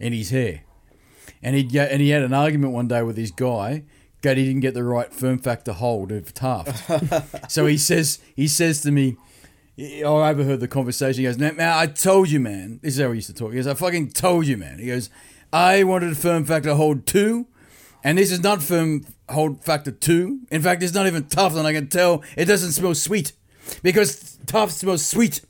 in 0.00 0.12
his 0.12 0.30
hair, 0.30 0.62
and 1.44 1.54
he 1.54 1.78
and 1.78 2.00
he 2.00 2.08
had 2.08 2.24
an 2.24 2.34
argument 2.34 2.72
one 2.72 2.88
day 2.88 3.04
with 3.04 3.14
this 3.14 3.30
guy 3.30 3.84
he 4.22 4.44
didn't 4.44 4.60
get 4.60 4.74
the 4.74 4.84
right 4.84 5.12
firm 5.12 5.38
factor 5.38 5.72
hold 5.72 6.12
of 6.12 6.34
Taft. 6.34 7.50
so 7.50 7.66
he 7.66 7.76
says 7.76 8.18
he 8.34 8.48
says 8.48 8.80
to 8.82 8.90
me, 8.90 9.16
I 9.78 10.02
overheard 10.02 10.60
the 10.60 10.68
conversation. 10.68 11.20
He 11.20 11.26
goes, 11.26 11.38
"Now, 11.38 11.52
man, 11.52 11.72
I 11.72 11.86
told 11.86 12.30
you, 12.30 12.40
man. 12.40 12.80
This 12.82 12.94
is 12.96 13.00
how 13.00 13.10
we 13.10 13.16
used 13.16 13.28
to 13.28 13.34
talk. 13.34 13.50
He 13.50 13.56
goes, 13.56 13.66
I 13.68 13.74
fucking 13.74 14.10
told 14.10 14.46
you, 14.46 14.56
man. 14.56 14.80
He 14.80 14.86
goes, 14.86 15.08
I 15.52 15.84
wanted 15.84 16.12
a 16.12 16.16
firm 16.16 16.44
factor 16.44 16.74
hold 16.74 17.06
two, 17.06 17.46
and 18.02 18.18
this 18.18 18.32
is 18.32 18.42
not 18.42 18.60
firm 18.60 19.06
hold 19.28 19.62
factor 19.62 19.92
two. 19.92 20.40
In 20.50 20.62
fact, 20.62 20.82
it's 20.82 20.94
not 20.94 21.06
even 21.06 21.24
Taft, 21.24 21.54
and 21.56 21.66
I 21.66 21.72
can 21.72 21.88
tell 21.88 22.24
it 22.36 22.46
doesn't 22.46 22.72
smell 22.72 22.94
sweet 22.94 23.32
because 23.82 24.38
Taft 24.46 24.72
smells 24.72 25.06
sweet. 25.06 25.42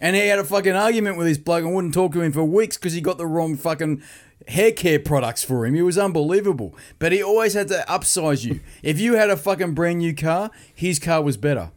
And 0.00 0.16
he 0.16 0.26
had 0.26 0.40
a 0.40 0.44
fucking 0.44 0.74
argument 0.74 1.16
with 1.16 1.28
this 1.28 1.38
bloke 1.38 1.64
and 1.64 1.74
wouldn't 1.74 1.94
talk 1.94 2.12
to 2.14 2.22
him 2.22 2.32
for 2.32 2.42
weeks 2.42 2.76
because 2.76 2.92
he 2.92 3.00
got 3.00 3.18
the 3.18 3.26
wrong 3.26 3.56
fucking 3.56 4.02
hair 4.48 4.72
care 4.72 4.98
products 4.98 5.44
for 5.44 5.66
him. 5.66 5.74
It 5.74 5.82
was 5.82 5.98
unbelievable. 5.98 6.74
But 6.98 7.12
he 7.12 7.22
always 7.22 7.54
had 7.54 7.68
to 7.68 7.84
upsize 7.88 8.44
you. 8.44 8.60
If 8.82 9.00
you 9.00 9.14
had 9.14 9.30
a 9.30 9.36
fucking 9.36 9.74
brand 9.74 9.98
new 9.98 10.14
car, 10.14 10.50
his 10.74 10.98
car 10.98 11.22
was 11.22 11.36
better 11.36 11.70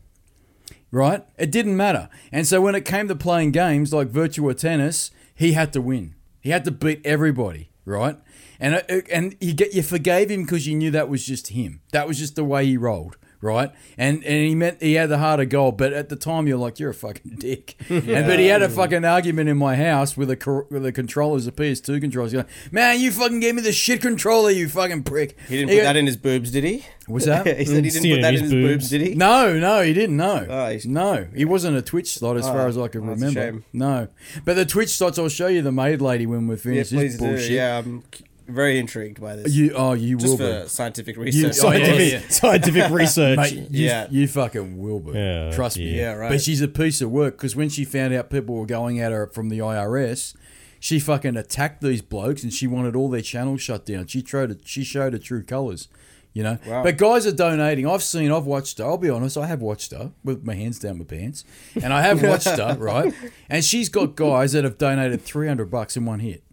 right? 0.95 1.25
It 1.37 1.51
didn't 1.51 1.75
matter. 1.75 2.07
And 2.31 2.47
so 2.47 2.61
when 2.61 2.73
it 2.73 2.85
came 2.85 3.09
to 3.09 3.15
playing 3.15 3.51
games 3.51 3.93
like 3.93 4.07
Virtua 4.07 4.57
Tennis, 4.57 5.11
he 5.35 5.51
had 5.51 5.73
to 5.73 5.81
win. 5.81 6.15
He 6.39 6.51
had 6.51 6.63
to 6.65 6.71
beat 6.71 7.01
everybody, 7.05 7.69
right? 7.83 8.17
And 8.59 8.75
uh, 8.75 9.01
and 9.11 9.35
you 9.41 9.53
get 9.53 9.73
you 9.73 9.83
forgave 9.83 10.31
him 10.31 10.43
because 10.43 10.65
you 10.65 10.75
knew 10.75 10.91
that 10.91 11.09
was 11.09 11.25
just 11.25 11.49
him. 11.49 11.81
That 11.91 12.07
was 12.07 12.17
just 12.17 12.35
the 12.35 12.45
way 12.45 12.65
he 12.65 12.77
rolled, 12.77 13.17
right? 13.45 13.71
And 13.97 14.23
and 14.25 14.47
he 14.47 14.55
meant 14.55 14.81
he 14.81 14.93
had 14.95 15.09
the 15.09 15.19
heart 15.19 15.39
of 15.39 15.47
gold, 15.49 15.77
but 15.77 15.93
at 15.93 16.09
the 16.09 16.15
time 16.17 16.47
you're 16.47 16.57
like 16.57 16.79
you're 16.79 16.89
a 16.89 16.93
fucking 16.93 17.35
dick. 17.39 17.75
And 17.89 18.25
but 18.27 18.39
he 18.39 18.47
had 18.47 18.61
a 18.61 18.69
fucking 18.69 19.05
argument 19.05 19.47
in 19.49 19.57
my 19.57 19.75
house 19.75 20.17
with 20.17 20.27
the 20.27 20.35
cor- 20.35 20.67
with 20.69 20.83
the 20.83 20.91
controllers, 20.91 21.45
the 21.45 21.51
PS2 21.51 22.01
controllers. 22.01 22.31
He's 22.33 22.39
like, 22.39 22.49
man, 22.73 22.99
you 22.99 23.11
fucking 23.11 23.39
gave 23.39 23.55
me 23.55 23.61
the 23.61 23.71
shit 23.71 24.01
controller, 24.01 24.49
you 24.49 24.67
fucking 24.67 25.03
prick. 25.03 25.37
He 25.47 25.57
didn't 25.57 25.69
He 25.69 25.75
put 25.75 25.81
go- 25.81 25.85
that 25.85 25.95
in 25.95 26.05
his 26.07 26.17
boobs, 26.17 26.51
did 26.51 26.63
he? 26.63 26.83
What's 27.07 27.25
that? 27.25 27.45
he 27.57 27.65
said 27.65 27.85
he 27.85 27.91
didn't 27.91 28.09
put 28.15 28.21
that 28.23 28.33
in 28.33 28.39
in 28.39 28.41
his 28.41 28.41
his 28.41 28.51
boobs, 28.51 28.73
boobs. 28.73 28.89
did 28.89 29.01
he? 29.01 29.15
No, 29.15 29.57
no, 29.59 29.81
he 29.83 29.93
didn't. 29.93 30.17
No, 30.17 30.45
Oh, 30.49 30.77
no, 30.85 31.27
he 31.35 31.45
wasn't 31.45 31.77
a 31.77 31.81
Twitch 31.83 32.11
slot 32.13 32.35
as 32.37 32.45
oh, 32.47 32.51
far 32.51 32.61
Oh, 32.65 32.67
as 32.69 32.77
I 32.77 32.87
can 32.87 33.05
that's 33.05 33.21
a 33.21 33.25
remember. 33.27 33.39
shame. 33.61 33.65
No, 33.73 34.07
but 34.43 34.55
the 34.55 34.65
Twitch 34.65 34.89
slots, 34.89 35.19
I'll 35.19 35.29
show 35.29 35.47
you 35.47 35.61
the 35.61 35.71
maid 35.71 36.01
lady 36.01 36.25
when 36.25 36.47
we're 36.47 36.57
finished. 36.57 36.91
Yeah, 36.91 36.99
please 36.99 37.17
this 37.17 37.21
bullshit. 37.21 37.47
do. 37.49 37.53
Yeah, 37.53 37.77
I'm 37.77 38.03
c- 38.13 38.25
very 38.47 38.79
intrigued 38.79 39.19
by 39.21 39.35
this. 39.35 39.53
You, 39.53 39.71
oh, 39.75 39.93
you 39.93 40.17
Just 40.17 40.39
will 40.39 40.63
for 40.63 40.69
scientific 40.69 41.15
You- 41.15 41.23
research. 41.23 41.49
oh, 41.57 41.69
Scientific, 41.71 42.11
yeah. 42.11 42.19
scientific 42.29 42.89
research. 42.91 43.37
mate. 43.37 43.53
You, 43.53 43.85
Yeah. 43.85 44.07
you 44.11 44.27
fucking 44.27 44.77
will 44.77 44.99
be. 44.99 45.11
Yeah, 45.13 45.51
Trust 45.51 45.77
me. 45.77 45.89
yeah. 45.91 45.95
Yeah, 46.01 46.13
right. 46.13 46.29
But 46.29 46.41
she's 46.41 46.61
a 46.61 46.67
piece 46.67 47.01
of 47.01 47.11
work 47.11 47.37
because 47.37 47.55
when 47.55 47.69
she 47.69 47.83
found 47.85 48.13
out 48.13 48.29
people 48.29 48.55
were 48.55 48.65
going 48.65 48.99
at 48.99 49.11
her 49.11 49.27
from 49.27 49.49
the 49.49 49.59
IRS, 49.59 50.35
she 50.79 50.99
fucking 50.99 51.35
attacked 51.37 51.81
these 51.81 52.01
blokes 52.01 52.43
and 52.43 52.53
she 52.53 52.67
wanted 52.67 52.95
all 52.95 53.09
their 53.09 53.21
channels 53.21 53.61
shut 53.61 53.85
down. 53.85 54.07
She 54.07 54.23
showed 54.23 54.51
it. 54.51 54.61
She 54.65 54.83
showed 54.83 55.13
her 55.13 55.19
true 55.19 55.43
colours. 55.43 55.87
You 56.33 56.43
know, 56.43 56.57
Wow. 56.67 56.83
but 56.83 56.97
guys 56.97 57.25
are 57.25 57.31
donating. 57.31 57.87
I've 57.87 58.03
seen, 58.03 58.29
I've 58.29 58.43
watched 58.45 58.79
her. 58.79 58.83
I'll 58.83 58.97
be 58.97 59.09
honest, 59.09 59.37
I 59.37 59.47
have 59.47 59.61
watched 59.61 59.93
her 59.93 60.11
with 60.21 60.43
my 60.45 60.53
hands 60.53 60.79
down 60.79 60.97
my 60.97 61.05
pants, 61.05 61.45
and 61.81 61.93
I 61.93 62.01
have 62.01 62.21
watched 62.21 62.47
her, 62.49 62.75
right? 62.77 63.13
And 63.49 63.63
she's 63.63 63.87
got 63.87 64.15
guys 64.17 64.51
that 64.51 64.65
have 64.65 64.77
donated 64.77 65.21
three 65.21 65.47
hundred 65.47 65.71
bucks 65.71 65.95
in 65.95 66.03
one 66.05 66.19
hit, 66.19 66.43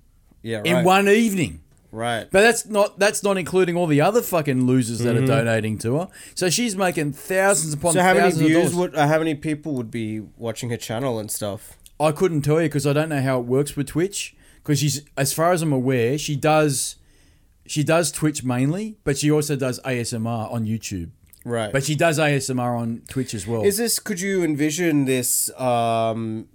yeah, 0.40 0.59
right. 0.59 0.66
in 0.66 0.85
one 0.85 1.09
evening. 1.09 1.62
Right. 1.92 2.28
But 2.31 2.40
that's 2.40 2.66
not 2.66 2.98
that's 2.98 3.22
not 3.22 3.38
including 3.38 3.76
all 3.76 3.87
the 3.87 4.00
other 4.00 4.22
fucking 4.22 4.66
losers 4.66 4.98
that 5.00 5.16
are 5.16 5.24
donating 5.24 5.78
to 5.78 5.98
her. 5.98 6.09
So 6.35 6.50
she's 6.50 6.74
making 6.74 7.12
thousands 7.12 7.74
upon 7.74 7.92
Mm-hmm. 7.92 7.98
So 7.98 8.02
how 8.02 8.14
many 8.14 8.22
thousands 8.22 8.40
of 8.40 8.46
views 8.48 8.72
dollars. 8.72 8.74
would 8.74 8.94
uh, 8.96 9.07
how 9.07 9.18
many 9.18 9.35
people 9.37 9.74
would 9.74 9.90
be 9.90 10.20
watching 10.37 10.70
her 10.70 10.76
channel 10.76 11.20
and 11.20 11.31
stuff? 11.31 11.78
I 12.00 12.11
couldn't 12.11 12.42
tell 12.42 12.61
you 12.61 12.68
because 12.68 12.87
I 12.87 12.92
don't 12.92 13.09
know 13.09 13.22
how 13.22 13.38
it 13.38 13.46
works 13.46 13.76
with 13.76 13.87
Twitch. 13.87 14.35
Because 14.62 14.78
she's, 14.78 15.02
as 15.16 15.33
far 15.33 15.52
as 15.52 15.61
I'm 15.62 15.72
aware, 15.72 16.16
she 16.16 16.37
does, 16.37 16.96
she 17.66 17.83
does 17.83 18.12
Twitch 18.12 18.44
mainly, 18.44 18.96
but 19.02 19.18
she 19.18 19.31
also 19.31 19.57
does 19.57 19.81
ASMR 19.81 20.52
on 20.52 20.66
YouTube. 20.66 21.11
Right. 21.44 21.72
But 21.72 21.83
she 21.83 21.96
does 21.96 22.18
ASMR 22.18 22.78
on 22.78 23.02
Twitch 23.09 23.35
as 23.35 23.46
well. 23.46 23.64
Is 23.64 23.76
this? 23.76 23.98
Could 23.98 24.20
you 24.20 24.44
envision 24.44 25.05
this? 25.05 25.50
Um, 25.59 26.46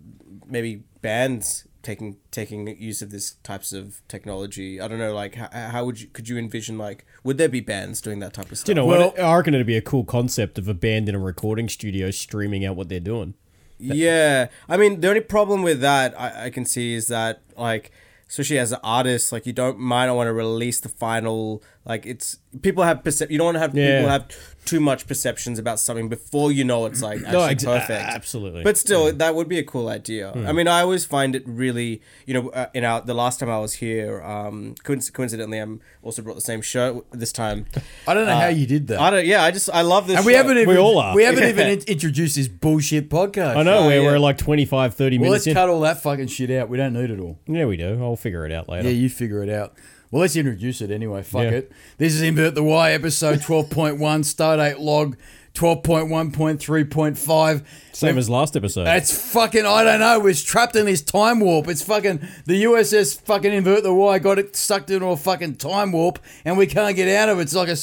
maybe 0.46 0.84
bands 1.02 1.67
taking 1.88 2.18
taking 2.32 2.68
use 2.78 3.02
of 3.02 3.12
this 3.12 3.36
types 3.44 3.72
of 3.72 4.02
technology. 4.10 4.82
I 4.82 4.90
don't 4.90 5.00
know. 5.00 5.14
Like, 5.16 5.36
how, 5.36 5.48
how 5.54 5.86
would 5.86 6.02
you? 6.02 6.08
Could 6.08 6.28
you 6.28 6.38
envision 6.38 6.78
like? 6.78 7.06
Would 7.24 7.38
there 7.38 7.48
be 7.48 7.62
bands 7.62 8.02
doing 8.02 8.20
that 8.20 8.34
type 8.34 8.52
of 8.52 8.58
stuff? 8.58 8.66
Do 8.66 8.72
you 8.72 8.76
know 8.76 8.86
Well- 8.86 9.12
what? 9.12 9.20
I 9.20 9.36
reckon 9.38 9.54
it'd 9.54 9.66
be 9.66 9.78
a 9.78 9.82
cool 9.82 10.04
concept 10.04 10.58
of 10.58 10.68
a 10.68 10.74
band 10.74 11.08
in 11.08 11.16
a 11.16 11.20
recording 11.20 11.70
studio 11.70 12.12
streaming 12.12 12.66
out 12.66 12.76
what 12.76 12.90
they're 12.90 13.00
doing. 13.00 13.36
Yeah, 13.80 14.48
I 14.68 14.76
mean, 14.76 15.00
the 15.02 15.08
only 15.10 15.22
problem 15.22 15.62
with 15.62 15.80
that 15.82 16.20
I, 16.20 16.46
I 16.46 16.50
can 16.50 16.66
see 16.66 16.94
is 16.94 17.08
that 17.08 17.44
like, 17.56 17.92
especially 18.28 18.58
as 18.60 18.72
an 18.74 18.80
artist, 18.84 19.32
like 19.32 19.46
you 19.46 19.54
don't 19.54 19.80
might 19.80 20.08
not 20.08 20.16
want 20.18 20.28
to 20.28 20.34
release 20.34 20.82
the 20.82 20.90
final. 20.90 21.64
Like 21.88 22.06
it's 22.06 22.38
people 22.62 22.84
have 22.84 22.98
percep. 23.04 23.30
You 23.32 23.38
don't 23.38 23.46
want 23.46 23.56
to 23.56 23.60
have 23.62 23.76
Yeah. 23.76 23.98
people 24.00 24.10
have 24.10 24.28
too 24.66 24.80
much 24.82 25.08
perceptions 25.08 25.58
about 25.58 25.80
something 25.80 26.10
before 26.10 26.52
you 26.52 26.66
know 26.66 26.86
it's 26.88 27.02
like 27.02 27.20
actually 27.20 27.32
No, 27.32 27.44
ex- 27.46 27.64
perfect. 27.64 28.04
absolutely. 28.04 28.64
But 28.64 28.78
still, 28.78 29.14
that 29.14 29.34
would 29.36 29.48
be 29.48 29.58
a 29.60 29.64
cool 29.64 29.88
idea. 29.88 30.34
I 30.34 30.52
mean, 30.52 30.68
I 30.68 30.82
always 30.82 31.06
find 31.06 31.34
it 31.38 31.44
really, 31.46 32.02
you 32.26 32.34
know, 32.34 32.50
uh, 32.50 32.66
in 32.74 32.84
our 32.84 33.00
the 33.00 33.14
last 33.14 33.40
time 33.40 33.50
I 33.50 33.60
was 33.60 33.76
here, 33.76 34.22
um, 34.24 34.76
coinc- 34.84 35.14
coincidentally, 35.14 35.60
I'm 35.60 35.80
also 36.04 36.22
brought 36.22 36.36
the 36.36 36.42
same 36.42 36.62
shirt 36.62 37.06
this 37.12 37.32
time. 37.32 37.66
I 38.06 38.14
don't 38.14 38.26
know 38.26 38.36
how 38.38 38.48
you 38.50 38.68
did 38.68 38.88
that. 38.88 39.00
I 39.00 39.10
don't. 39.10 39.26
Yeah, 39.26 39.44
I 39.44 39.52
just 39.52 39.70
I 39.74 39.82
love 39.84 40.08
this. 40.08 40.18
and 40.18 40.26
we 40.26 40.34
shirt. 40.34 40.38
haven't 40.46 40.58
even 40.58 40.70
We 40.76 40.78
all 40.78 41.00
are. 41.00 41.16
we 41.16 41.24
haven't 41.24 41.44
Yeah. 41.44 41.50
even 41.50 41.68
in- 41.80 41.82
introduced 41.88 42.36
this 42.36 42.50
bullshit 42.50 43.10
podcast. 43.10 43.56
I 43.56 43.64
know 43.64 43.78
Oh, 43.78 43.88
we're, 43.88 44.02
yeah. 44.02 44.08
we're 44.08 44.20
like 44.20 44.38
25, 44.38 44.94
30 44.96 45.18
Well, 45.18 45.24
minutes 45.30 45.46
let's 45.46 45.48
in. 45.48 45.54
cut 45.54 45.70
all 45.70 45.80
that 45.82 46.04
fucking 46.04 46.28
shit 46.28 46.52
out. 46.52 46.68
We 46.68 46.76
don't 46.76 46.92
need 46.92 47.10
it 47.12 47.20
all. 47.22 47.40
Yeah, 47.48 47.64
we 47.66 47.78
do. 47.78 47.98
I'll 48.04 48.18
figure 48.18 48.46
it 48.46 48.52
out 48.52 48.68
later. 48.68 48.90
Yeah, 48.90 48.96
you 48.96 49.10
figure 49.10 49.42
it 49.44 49.50
out. 49.50 49.74
Well, 50.10 50.22
let's 50.22 50.36
introduce 50.38 50.82
it 50.82 50.90
anyway. 50.92 51.22
Fuck 51.24 51.44
Yeah. 51.44 51.50
it. 51.52 51.72
This 51.98 52.14
is 52.14 52.22
Invert 52.22 52.56
the 52.56 52.64
Y 52.64 52.92
episode 52.92 53.40
12.1, 53.40 54.24
Stardate 54.24 54.80
log 54.80 55.18
12.1.3.5. 55.54 57.64
Same 57.92 58.18
as 58.18 58.30
last 58.30 58.56
episode. 58.56 58.86
That's 58.86 59.32
fucking, 59.34 59.66
I 59.66 59.84
don't 59.84 60.00
know. 60.00 60.20
We're 60.20 60.34
trapped 60.34 60.76
in 60.76 60.86
this 60.86 61.02
time 61.02 61.40
warp. 61.40 61.68
It's 61.68 61.82
fucking, 61.82 62.22
the 62.46 62.64
USS 62.64 63.20
fucking 63.22 63.52
Invert 63.52 63.84
the 63.84 63.94
Y 63.94 64.20
got 64.20 64.38
it 64.40 64.56
sucked 64.56 64.92
into 64.92 65.08
a 65.08 65.18
fucking 65.18 65.56
time 65.56 65.92
warp 65.92 66.20
and 66.46 66.58
we 66.58 66.68
can't 66.68 66.96
get 66.96 67.10
out 67.10 67.30
of 67.30 67.40
it. 67.40 67.44
It's 67.44 67.56
like 67.56 67.70
a, 67.70 67.78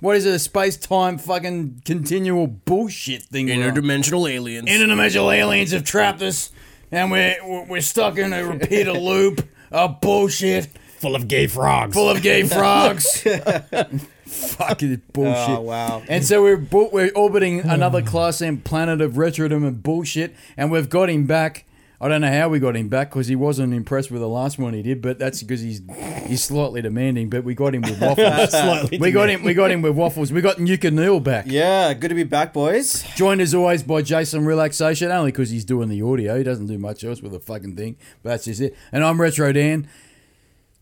what 0.00 0.16
is 0.16 0.24
it, 0.24 0.34
a 0.34 0.38
space 0.38 0.76
time 0.76 1.18
fucking 1.18 1.82
continual 1.84 2.46
bullshit 2.46 3.24
thing. 3.24 3.46
we're 3.46 3.54
interdimensional 3.56 4.30
aliens. 4.30 4.68
Interdimensional 4.68 5.34
aliens 5.36 5.72
have 5.72 5.84
trapped 5.84 6.22
us 6.22 6.50
and 6.92 7.10
we're, 7.10 7.36
we're 7.68 7.80
stuck 7.80 8.16
in 8.18 8.32
a 8.32 8.44
repeater 8.46 8.92
loop 8.92 9.46
of 9.72 10.00
bullshit 10.00 10.68
full 10.98 11.14
of 11.14 11.28
gay 11.28 11.46
frogs. 11.46 11.94
full 11.94 12.08
of 12.10 12.22
gay 12.22 12.42
frogs. 12.44 13.22
Fucking 14.26 15.02
bullshit. 15.12 15.48
Oh, 15.58 15.60
wow. 15.60 16.02
And 16.08 16.24
so 16.24 16.42
we're 16.42 16.56
bu- 16.56 16.90
we're 16.92 17.12
orbiting 17.14 17.60
another 17.60 18.02
class 18.02 18.42
M 18.42 18.58
planet 18.60 19.00
of 19.00 19.12
retrodom 19.12 19.66
and 19.66 19.82
bullshit, 19.82 20.34
and 20.56 20.70
we've 20.70 20.88
got 20.90 21.08
him 21.08 21.26
back. 21.26 21.64
I 21.98 22.08
don't 22.08 22.20
know 22.20 22.30
how 22.30 22.50
we 22.50 22.58
got 22.58 22.76
him 22.76 22.88
back 22.90 23.08
because 23.08 23.28
he 23.28 23.36
wasn't 23.36 23.72
impressed 23.72 24.10
with 24.10 24.20
the 24.20 24.28
last 24.28 24.58
one 24.58 24.74
he 24.74 24.82
did, 24.82 25.00
but 25.00 25.18
that's 25.18 25.42
because 25.42 25.62
he's 25.62 25.80
he's 26.26 26.44
slightly 26.44 26.82
demanding. 26.82 27.30
But 27.30 27.44
we 27.44 27.54
got 27.54 27.74
him 27.74 27.82
with 27.82 27.98
waffles. 28.00 28.50
Slightly 28.50 28.98
we 28.98 29.12
got 29.12 29.30
him. 29.30 29.42
We 29.44 29.54
got 29.54 29.70
him 29.70 29.80
with 29.80 29.94
waffles. 29.94 30.30
We 30.32 30.42
got 30.42 30.58
Nuka 30.58 30.90
Neil 30.90 31.20
back. 31.20 31.46
Yeah, 31.48 31.94
good 31.94 32.08
to 32.08 32.14
be 32.14 32.24
back, 32.24 32.52
boys. 32.52 33.02
Joined 33.14 33.40
as 33.40 33.54
always 33.54 33.82
by 33.82 34.02
Jason 34.02 34.44
Relaxation, 34.44 35.10
only 35.10 35.30
because 35.30 35.48
he's 35.48 35.64
doing 35.64 35.88
the 35.88 36.02
audio. 36.02 36.36
He 36.36 36.42
doesn't 36.44 36.66
do 36.66 36.76
much 36.78 37.02
else 37.04 37.22
with 37.22 37.32
the 37.32 37.40
fucking 37.40 37.76
thing. 37.76 37.96
But 38.22 38.30
that's 38.30 38.44
just 38.44 38.60
it. 38.60 38.76
And 38.92 39.02
I'm 39.02 39.18
Retro 39.20 39.52
Dan. 39.52 39.88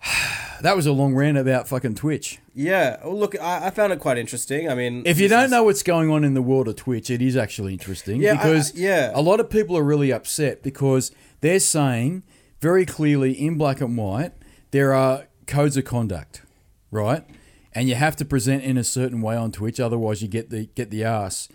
That 0.60 0.76
was 0.76 0.86
a 0.86 0.92
long 0.92 1.14
rant 1.14 1.36
about 1.36 1.68
fucking 1.68 1.94
Twitch. 1.96 2.38
Yeah. 2.54 2.96
Oh, 3.02 3.10
look, 3.14 3.38
I, 3.38 3.66
I 3.66 3.70
found 3.70 3.92
it 3.92 3.98
quite 3.98 4.16
interesting. 4.16 4.66
I 4.70 4.74
mean, 4.74 5.02
If 5.04 5.20
you 5.20 5.28
don't 5.28 5.46
is- 5.46 5.50
know 5.50 5.64
what's 5.64 5.82
going 5.82 6.10
on 6.10 6.24
in 6.24 6.32
the 6.32 6.40
world 6.40 6.68
of 6.68 6.76
Twitch, 6.76 7.10
it 7.10 7.20
is 7.20 7.36
actually 7.36 7.74
interesting 7.74 8.22
Yeah, 8.22 8.32
I- 8.32 8.36
because 8.36 8.74
yeah. 8.74 9.10
a 9.14 9.20
lot 9.20 9.40
of 9.40 9.50
people 9.50 9.76
are 9.76 9.82
really 9.82 10.10
upset 10.10 10.62
because 10.62 11.10
they're 11.42 11.58
saying 11.60 12.22
very 12.60 12.86
clearly 12.86 13.32
in 13.32 13.58
black 13.58 13.82
and 13.82 13.94
white 13.98 14.32
there 14.70 14.94
are 14.94 15.24
codes 15.46 15.76
of 15.76 15.84
conduct, 15.84 16.40
right? 16.90 17.24
And 17.74 17.86
you 17.88 17.96
have 17.96 18.16
to 18.16 18.24
present 18.24 18.62
in 18.62 18.78
a 18.78 18.84
certain 18.84 19.20
way 19.20 19.36
on 19.36 19.52
Twitch, 19.52 19.78
otherwise 19.80 20.22
you 20.22 20.28
get 20.28 20.48
the 20.48 20.66
get 20.74 20.90
the 20.90 21.04
ass. 21.04 21.48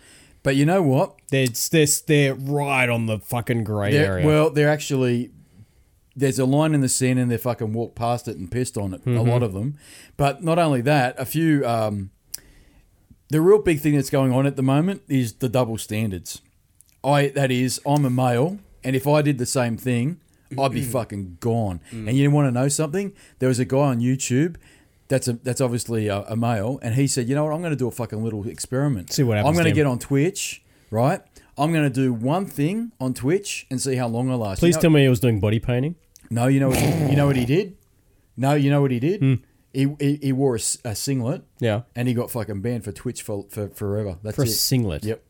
But 0.43 0.55
you 0.55 0.65
know 0.67 0.83
what? 0.83 1.15
They're, 1.29 1.47
they're, 1.71 1.87
they're 2.05 2.35
right 2.35 2.87
on 2.89 3.07
the 3.07 3.17
fucking 3.17 3.63
grey 3.63 3.93
area. 3.97 4.25
Well, 4.27 4.51
they're 4.51 4.69
actually 4.69 5.31
there's 6.19 6.39
a 6.39 6.45
line 6.45 6.73
in 6.73 6.81
the 6.81 6.89
scene 6.89 7.17
and 7.17 7.31
they 7.31 7.37
fucking 7.37 7.73
walked 7.73 7.95
past 7.95 8.27
it 8.27 8.37
and 8.37 8.51
pissed 8.51 8.77
on 8.77 8.93
it. 8.93 9.01
A 9.05 9.09
mm-hmm. 9.09 9.29
lot 9.29 9.43
of 9.43 9.53
them, 9.53 9.77
but 10.17 10.43
not 10.43 10.59
only 10.59 10.81
that, 10.81 11.19
a 11.19 11.25
few 11.25 11.65
um, 11.65 12.11
the 13.29 13.41
real 13.41 13.61
big 13.61 13.79
thing 13.79 13.95
that's 13.95 14.09
going 14.09 14.33
on 14.33 14.45
at 14.45 14.55
the 14.55 14.63
moment 14.63 15.03
is 15.07 15.33
the 15.33 15.49
double 15.49 15.77
standards. 15.77 16.41
I 17.03 17.27
that 17.29 17.51
is, 17.51 17.79
I'm 17.85 18.05
a 18.05 18.09
male, 18.09 18.59
and 18.83 18.95
if 18.95 19.07
I 19.07 19.21
did 19.21 19.37
the 19.37 19.45
same 19.45 19.77
thing, 19.77 20.19
I'd 20.57 20.71
be 20.71 20.81
mm-hmm. 20.81 20.91
fucking 20.91 21.37
gone. 21.39 21.79
Mm. 21.91 22.09
And 22.09 22.17
you 22.17 22.29
want 22.31 22.47
to 22.47 22.51
know 22.51 22.67
something? 22.67 23.13
There 23.39 23.47
was 23.47 23.59
a 23.59 23.65
guy 23.65 23.77
on 23.77 23.99
YouTube. 23.99 24.57
That's 25.07 25.27
a 25.27 25.33
that's 25.33 25.61
obviously 25.61 26.07
a, 26.07 26.21
a 26.23 26.35
male, 26.35 26.79
and 26.81 26.95
he 26.95 27.07
said, 27.07 27.29
"You 27.29 27.35
know 27.35 27.45
what? 27.45 27.53
I'm 27.53 27.61
going 27.61 27.71
to 27.71 27.77
do 27.77 27.87
a 27.87 27.91
fucking 27.91 28.23
little 28.23 28.47
experiment. 28.47 29.13
See 29.13 29.23
what 29.23 29.37
happens 29.37 29.49
I'm 29.49 29.53
going 29.55 29.65
to 29.65 29.71
to 29.71 29.75
get 29.75 29.87
on 29.87 29.99
Twitch, 29.99 30.63
right? 30.91 31.21
I'm 31.57 31.73
going 31.73 31.83
to 31.83 31.89
do 31.89 32.13
one 32.13 32.45
thing 32.45 32.93
on 33.01 33.13
Twitch 33.13 33.67
and 33.69 33.81
see 33.81 33.95
how 33.95 34.07
long 34.07 34.31
I 34.31 34.35
last. 34.35 34.59
Please 34.59 34.75
you 34.75 34.77
know, 34.77 34.81
tell 34.81 34.89
me 34.91 35.01
he 35.03 35.09
was 35.09 35.19
doing 35.19 35.39
body 35.39 35.59
painting. 35.59 35.95
No, 36.29 36.47
you 36.47 36.59
know 36.59 36.69
what, 36.69 36.79
you 37.09 37.15
know 37.15 37.25
what 37.27 37.35
he 37.35 37.45
did? 37.55 37.75
No, 38.37 38.53
you 38.53 38.69
know 38.69 38.81
what 38.81 38.91
he 38.91 38.99
did? 38.99 39.19
Hmm. 39.21 39.33
He, 39.73 39.95
he 39.99 40.15
he 40.21 40.31
wore 40.31 40.55
a, 40.55 40.59
s- 40.59 40.79
a 40.83 40.95
singlet 40.95 41.43
Yeah. 41.59 41.81
and 41.95 42.07
he 42.07 42.13
got 42.15 42.31
fucking 42.31 42.61
banned 42.61 42.83
for 42.83 42.91
Twitch 42.91 43.21
for, 43.21 43.45
for 43.49 43.67
forever. 43.69 44.17
That's 44.23 44.35
For 44.35 44.41
a 44.41 44.45
it. 44.45 44.49
singlet. 44.49 45.03
Yep. 45.03 45.21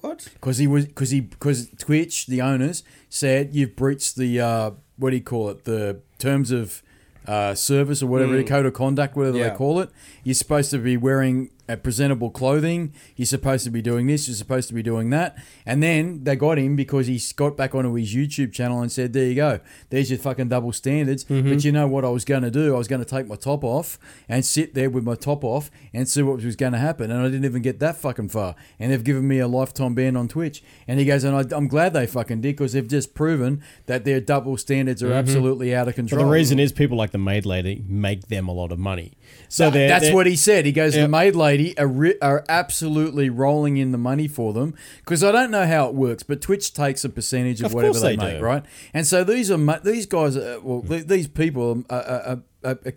What? 0.00 0.28
Because 0.34 0.56
he 0.58 0.66
was 0.66 0.86
because 0.86 1.10
he 1.10 1.20
because 1.20 1.68
Twitch 1.78 2.26
the 2.26 2.40
owners 2.40 2.82
said 3.10 3.54
you've 3.54 3.76
breached 3.76 4.16
the 4.16 4.40
uh, 4.40 4.70
what 4.96 5.10
do 5.10 5.16
you 5.16 5.22
call 5.22 5.50
it 5.50 5.64
the 5.64 6.00
terms 6.18 6.50
of 6.50 6.82
uh, 7.26 7.54
service 7.54 8.02
or 8.02 8.06
whatever 8.06 8.36
the 8.36 8.44
code 8.44 8.64
of 8.66 8.72
conduct 8.74 9.16
whatever 9.16 9.36
Yeah. 9.38 9.50
they 9.50 9.54
call 9.56 9.80
it. 9.80 9.90
You're 10.24 10.34
supposed 10.34 10.70
to 10.70 10.78
be 10.78 10.96
wearing 10.96 11.50
uh, 11.68 11.76
presentable 11.76 12.30
clothing. 12.30 12.92
You're 13.16 13.26
supposed 13.26 13.64
to 13.64 13.70
be 13.70 13.80
doing 13.82 14.06
this. 14.06 14.28
You're 14.28 14.34
supposed 14.36 14.68
to 14.68 14.74
be 14.74 14.82
doing 14.82 15.10
that. 15.10 15.36
And 15.64 15.82
then 15.82 16.24
they 16.24 16.36
got 16.36 16.58
him 16.58 16.76
because 16.76 17.06
he 17.06 17.20
got 17.36 17.56
back 17.56 17.74
onto 17.74 17.92
his 17.94 18.14
YouTube 18.14 18.52
channel 18.52 18.80
and 18.80 18.90
said, 18.92 19.12
"There 19.12 19.24
you 19.26 19.34
go. 19.34 19.60
There's 19.90 20.10
your 20.10 20.18
fucking 20.18 20.48
double 20.48 20.72
standards." 20.72 21.24
But 21.24 21.64
you 21.64 21.72
know 21.72 21.86
what 21.86 22.04
I 22.04 22.08
was 22.10 22.24
going 22.24 22.42
to 22.42 22.50
do? 22.50 22.74
I 22.74 22.78
was 22.78 22.88
going 22.88 23.02
to 23.04 23.08
take 23.08 23.26
my 23.26 23.36
top 23.36 23.64
off 23.64 23.98
and 24.28 24.44
sit 24.44 24.74
there 24.74 24.90
with 24.90 25.04
my 25.04 25.14
top 25.14 25.44
off 25.44 25.70
and 25.92 26.08
see 26.08 26.22
what 26.22 26.42
was 26.42 26.56
going 26.56 26.72
to 26.72 26.78
happen. 26.78 27.10
And 27.10 27.20
I 27.20 27.24
didn't 27.24 27.44
even 27.44 27.62
get 27.62 27.78
that 27.80 27.96
fucking 27.96 28.28
far. 28.28 28.54
And 28.78 28.92
they've 28.92 29.04
given 29.04 29.26
me 29.28 29.38
a 29.38 29.48
lifetime 29.48 29.94
ban 29.94 30.16
on 30.16 30.28
Twitch. 30.28 30.62
And 30.88 30.98
he 30.98 31.04
goes, 31.06 31.24
"And 31.24 31.36
I, 31.36 31.56
I'm 31.56 31.68
glad 31.68 31.92
they 31.92 32.06
fucking 32.06 32.40
did 32.40 32.56
because 32.56 32.72
they've 32.72 32.86
just 32.88 33.14
proven 33.14 33.62
that 33.86 34.04
their 34.04 34.20
double 34.20 34.56
standards 34.56 35.02
are 35.02 35.12
absolutely 35.12 35.74
out 35.74 35.82
of 35.88 35.94
But 35.94 35.96
control." 35.96 36.24
the 36.26 36.30
reason 36.30 36.58
is 36.58 36.72
people 36.72 36.96
like 36.96 37.10
the 37.12 37.18
maid 37.18 37.46
lady 37.46 37.84
make 37.88 38.28
them 38.28 38.48
a 38.48 38.52
lot 38.52 38.72
of 38.72 38.78
money. 38.78 39.12
So 39.48 39.70
they're, 39.70 39.88
That's 39.88 40.06
they're- 40.06 40.14
what 40.14 40.26
he 40.26 40.36
said. 40.36 40.66
He 40.66 40.72
goes, 40.72 40.94
Yeah. 40.96 41.02
the 41.02 41.08
maid 41.08 41.34
lady 41.36 41.53
are, 41.78 41.86
ri- 41.86 42.20
are 42.20 42.44
absolutely 42.48 43.30
rolling 43.30 43.76
in 43.76 43.92
the 43.92 43.98
money 43.98 44.28
for 44.28 44.52
them 44.52 44.74
because 44.98 45.22
I 45.24 45.32
don't 45.32 45.50
know 45.50 45.66
how 45.66 45.88
it 45.88 45.94
works, 45.94 46.22
but 46.22 46.40
Twitch 46.40 46.72
takes 46.74 47.04
a 47.04 47.08
percentage 47.08 47.60
of, 47.60 47.66
Of 47.66 47.74
whatever 47.74 47.98
they, 48.00 48.16
they 48.16 48.24
make, 48.24 48.38
do. 48.38 48.44
right? 48.44 48.64
And 48.92 49.06
so 49.06 49.24
these 49.24 49.50
are 49.50 49.80
these 49.80 50.06
guys, 50.06 50.36
are, 50.36 50.60
well, 50.60 50.82
th- 50.82 51.06
these 51.06 51.28
people 51.28 51.84
are, 51.90 51.96
are, 51.96 52.02
are, 52.04 52.42
are, 52.64 52.78
are 52.86 52.92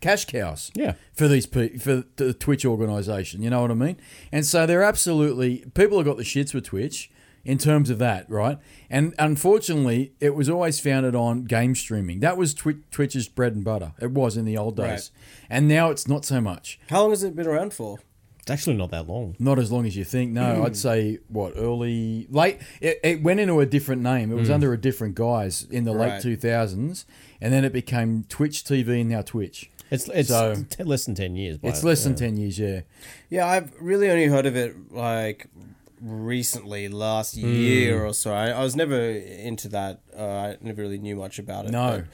cash 0.00 0.24
cows. 0.26 0.70
Yeah. 0.74 0.94
For 1.14 1.26
these 1.28 1.46
pe- 1.46 1.78
for 1.78 2.04
the 2.16 2.34
Twitch 2.34 2.64
organization, 2.64 3.42
you 3.42 3.50
know 3.50 3.62
what 3.62 3.70
I 3.70 3.74
mean? 3.74 3.96
And 4.30 4.44
so 4.44 4.66
they're 4.66 4.82
absolutely 4.82 5.64
people 5.74 5.98
have 5.98 6.06
got 6.06 6.16
the 6.16 6.22
shits 6.22 6.52
with 6.54 6.64
Twitch 6.64 7.10
in 7.46 7.58
terms 7.58 7.90
of 7.90 7.98
that, 7.98 8.28
right? 8.28 8.58
And 8.90 9.14
unfortunately, 9.18 10.12
it 10.20 10.34
was 10.34 10.48
always 10.48 10.80
founded 10.80 11.14
on 11.14 11.44
game 11.44 11.74
streaming. 11.74 12.20
That 12.20 12.36
was 12.36 12.52
Twi- 12.52 12.82
Twitch's 12.90 13.28
bread 13.28 13.54
and 13.54 13.64
butter. 13.64 13.92
It 14.00 14.10
was 14.10 14.36
in 14.36 14.44
the 14.44 14.58
old 14.58 14.76
days, 14.76 14.86
Right. 14.86 15.10
and 15.48 15.68
now 15.68 15.90
it's 15.90 16.08
not 16.08 16.24
so 16.24 16.40
much. 16.40 16.78
How 16.90 17.02
long 17.02 17.10
has 17.10 17.22
it 17.22 17.36
been 17.36 17.46
around 17.46 17.72
for? 17.72 18.00
It's 18.40 18.50
actually 18.50 18.76
not 18.76 18.90
that 18.90 19.08
long. 19.08 19.34
Not 19.40 19.58
as 19.58 19.72
long 19.72 19.86
as 19.86 19.96
you 19.96 20.04
think. 20.04 20.32
No, 20.32 20.56
hmm. 20.56 20.62
I'd 20.62 20.76
say 20.76 21.18
what 21.28 21.54
early, 21.56 22.26
late. 22.30 22.58
It, 22.80 23.00
it 23.02 23.22
went 23.22 23.40
into 23.40 23.58
a 23.58 23.66
different 23.66 24.02
name. 24.02 24.30
It 24.30 24.34
was 24.36 24.48
hmm. 24.48 24.54
under 24.54 24.72
a 24.72 24.78
different 24.78 25.14
guise 25.16 25.64
in 25.70 25.84
the 25.84 25.92
late 25.92 26.22
two 26.22 26.36
thousands, 26.36 27.06
and 27.40 27.52
then 27.52 27.64
it 27.64 27.72
became 27.72 28.24
Twitch 28.28 28.64
TV 28.64 29.00
and 29.00 29.10
now 29.10 29.22
Twitch. 29.22 29.70
It's 29.90 30.08
it's 30.08 30.28
So- 30.28 30.64
t- 30.68 30.82
less 30.82 31.04
than 31.06 31.14
ten 31.14 31.36
years. 31.36 31.58
by- 31.58 31.68
It's 31.68 31.84
less 31.84 32.02
than 32.02 32.12
yeah. 32.14 32.18
ten 32.18 32.36
years, 32.36 32.58
yeah. 32.58 32.80
Yeah, 33.30 33.46
I've 33.46 33.72
really 33.80 34.10
only 34.10 34.26
heard 34.26 34.46
of 34.46 34.56
it 34.56 34.92
like 34.92 35.46
recently, 36.00 36.88
last 36.88 37.34
Hmm. 37.38 37.46
year 37.46 38.04
or 38.04 38.12
so. 38.14 38.32
I, 38.32 38.48
I 38.50 38.62
was 38.62 38.76
never 38.76 38.98
into 39.00 39.68
that. 39.68 40.00
Uh, 40.16 40.24
I 40.26 40.56
never 40.60 40.82
really 40.82 40.98
knew 40.98 41.16
much 41.16 41.38
about 41.38 41.66
it. 41.66 41.70
No. 41.72 42.04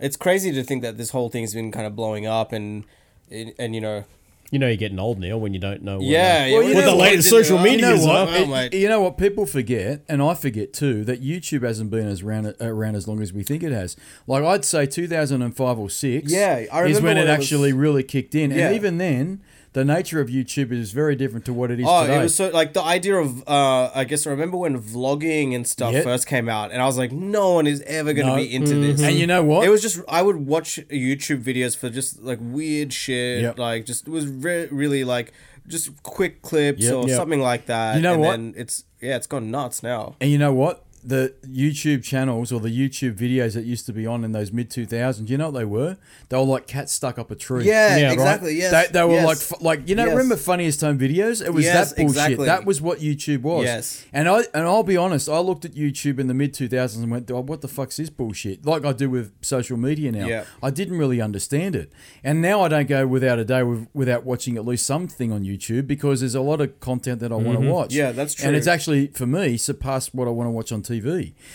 it's 0.00 0.16
crazy 0.16 0.50
to 0.52 0.62
think 0.64 0.82
that 0.82 0.96
this 0.98 1.10
whole 1.10 1.28
thing's 1.28 1.54
been 1.54 1.70
kind 1.70 1.86
of 1.86 1.94
blowing 1.96 2.26
up 2.26 2.52
and 2.52 2.84
and, 3.30 3.52
and 3.58 3.74
you 3.74 3.80
know. 3.80 4.04
You 4.50 4.58
know, 4.58 4.66
you're 4.66 4.76
getting 4.76 4.98
old, 4.98 5.18
Neil, 5.18 5.40
when 5.40 5.54
you 5.54 5.58
don't 5.60 5.82
know. 5.82 5.96
What, 5.96 6.04
Yeah, 6.06 6.44
yeah. 6.44 6.52
Well, 6.52 6.62
you 6.62 6.74
With 6.74 6.84
know 6.84 6.90
the 6.90 6.96
what? 6.98 7.02
latest 7.04 7.30
social 7.30 7.56
You 7.56 7.64
media, 7.64 7.86
know 7.88 7.94
is 7.94 8.04
what? 8.06 8.16
up. 8.16 8.28
Well, 8.28 8.54
It- 8.66 8.74
you 8.74 8.86
know 8.86 9.00
what 9.00 9.16
people 9.16 9.46
forget, 9.46 10.02
and 10.10 10.20
I 10.20 10.34
forget 10.34 10.74
too, 10.74 11.04
that 11.06 11.22
YouTube 11.22 11.62
hasn't 11.62 11.90
been 11.90 12.06
as 12.06 12.20
around 12.20 12.54
around 12.60 12.94
as 12.96 13.08
long 13.08 13.22
as 13.22 13.32
we 13.32 13.42
think 13.44 13.62
it 13.62 13.72
has. 13.72 13.96
Like 14.26 14.44
I'd 14.44 14.66
say 14.66 14.84
2005 14.84 15.78
or 15.78 15.88
six, 15.88 16.30
Yeah, 16.30 16.64
I 16.70 16.82
is 16.84 16.96
remember 16.96 17.06
when 17.06 17.16
it 17.16 17.20
when 17.20 17.28
it 17.28 17.38
was- 17.38 17.46
actually 17.46 17.72
really 17.72 18.02
kicked 18.02 18.34
in. 18.34 18.50
Yeah. 18.50 18.66
And 18.66 18.76
even 18.76 18.98
then, 18.98 19.40
the 19.74 19.84
nature 19.84 20.20
of 20.20 20.28
YouTube 20.28 20.70
is 20.70 20.92
very 20.92 21.16
different 21.16 21.44
to 21.46 21.52
what 21.52 21.70
it 21.70 21.80
is 21.80 21.86
Oh, 21.88 22.02
today. 22.02 22.18
it 22.18 22.22
was 22.22 22.34
so 22.34 22.50
like 22.50 22.72
the 22.74 22.82
idea 22.82 23.16
of 23.16 23.46
uh 23.48 23.90
I 23.94 24.04
guess 24.04 24.26
I 24.26 24.30
remember 24.30 24.56
when 24.58 24.80
vlogging 24.80 25.54
and 25.54 25.66
stuff 25.66 25.92
Yep. 25.94 26.04
first 26.04 26.26
came 26.26 26.48
out 26.48 26.72
and 26.72 26.82
I 26.82 26.86
was 26.86 26.98
like 26.98 27.10
no 27.12 27.54
one 27.54 27.66
is 27.66 27.80
ever 27.82 28.12
going 28.12 28.26
to 28.26 28.32
No. 28.32 28.36
be 28.36 28.54
into 28.54 28.74
this. 28.74 29.00
and 29.02 29.16
you 29.16 29.26
know 29.26 29.42
what? 29.42 29.64
It 29.66 29.70
was 29.70 29.80
just 29.82 30.00
I 30.08 30.20
would 30.22 30.36
watch 30.46 30.78
YouTube 30.90 31.42
videos 31.42 31.76
for 31.76 31.88
just 31.88 32.22
like 32.22 32.38
weird 32.40 32.92
shit, 32.92 33.42
Yep. 33.42 33.58
like 33.58 33.86
just 33.86 34.06
it 34.06 34.10
was 34.10 34.26
re- 34.26 34.68
really 34.70 35.04
like 35.04 35.32
just 35.68 36.02
quick 36.02 36.42
clips 36.42 36.82
Yep. 36.82 36.94
or 36.94 37.08
something 37.08 37.40
like 37.40 37.66
that. 37.66 37.96
You 37.96 38.02
know 38.02 38.12
and 38.14 38.20
what? 38.22 38.30
Then 38.32 38.54
it's 38.56 38.84
yeah, 39.00 39.16
it's 39.16 39.26
gone 39.26 39.50
nuts 39.50 39.82
now. 39.82 40.16
And 40.20 40.30
you 40.30 40.38
know 40.38 40.52
what? 40.52 40.84
The 41.04 41.34
YouTube 41.44 42.04
channels 42.04 42.52
or 42.52 42.60
the 42.60 42.68
YouTube 42.68 43.14
videos 43.16 43.54
that 43.54 43.64
used 43.64 43.86
to 43.86 43.92
be 43.92 44.06
on 44.06 44.22
in 44.24 44.30
those 44.32 44.52
mid 44.52 44.70
2000s, 44.70 45.28
you 45.28 45.36
know 45.36 45.46
what 45.50 45.58
they 45.58 45.64
were? 45.64 45.96
They 46.28 46.36
were 46.36 46.44
like 46.44 46.68
cats 46.68 46.92
stuck 46.92 47.18
up 47.18 47.30
a 47.30 47.34
tree. 47.34 47.64
Yeah, 47.64 47.96
Yeah, 47.96 48.04
right. 48.04 48.12
exactly. 48.12 48.54
Yes, 48.56 48.70
They, 48.88 48.92
they 48.92 49.04
were 49.04 49.14
yes. 49.14 49.50
like, 49.50 49.60
like 49.62 49.88
you 49.88 49.96
know, 49.96 50.04
Yes. 50.04 50.12
remember 50.12 50.36
funniest 50.36 50.80
home 50.80 50.98
videos? 50.98 51.44
It 51.44 51.52
was 51.52 51.64
Yes, 51.64 51.90
that 51.90 51.96
bullshit. 51.96 52.10
exactly. 52.16 52.46
That 52.46 52.64
was 52.64 52.80
what 52.80 53.00
YouTube 53.00 53.42
was. 53.42 53.64
Yes. 53.64 54.04
And 54.12 54.28
I 54.28 54.42
and 54.54 54.62
I'll 54.64 54.84
be 54.84 54.96
honest, 54.96 55.28
I 55.28 55.38
looked 55.40 55.64
at 55.64 55.72
YouTube 55.74 56.20
in 56.20 56.28
the 56.28 56.34
mid 56.34 56.54
2000s 56.54 57.02
and 57.02 57.10
went, 57.10 57.28
oh, 57.32 57.40
"What 57.40 57.62
the 57.62 57.68
fuck's 57.68 57.96
this 57.96 58.08
bullshit?" 58.10 58.64
Like 58.64 58.84
I 58.84 58.92
do 58.92 59.10
with 59.10 59.32
social 59.42 59.76
media 59.76 60.12
now. 60.12 60.26
Yeah. 60.26 60.44
I 60.62 60.70
didn't 60.70 60.98
really 60.98 61.20
understand 61.20 61.74
it, 61.74 61.90
and 62.22 62.40
now 62.40 62.60
I 62.62 62.68
don't 62.68 62.86
go 62.88 63.08
without 63.08 63.40
a 63.40 63.44
day 63.44 63.64
with, 63.64 63.88
without 63.92 64.24
watching 64.24 64.56
at 64.56 64.64
least 64.64 64.86
something 64.86 65.32
on 65.32 65.42
YouTube 65.42 65.88
because 65.88 66.20
there's 66.20 66.36
a 66.36 66.40
lot 66.40 66.60
of 66.60 66.78
content 66.78 67.18
that 67.20 67.32
I 67.32 67.36
want 67.36 67.60
to 67.60 67.68
watch. 67.68 67.88
Mm-hmm. 67.90 67.98
Yeah, 67.98 68.12
that's 68.12 68.34
true. 68.34 68.46
And 68.46 68.54
it's 68.56 68.68
actually 68.68 69.08
for 69.08 69.26
me 69.26 69.56
surpassed 69.56 70.14
what 70.14 70.28
I 70.28 70.30
want 70.30 70.46
to 70.46 70.52
watch 70.52 70.70
on 70.70 70.80
TV. 70.82 70.91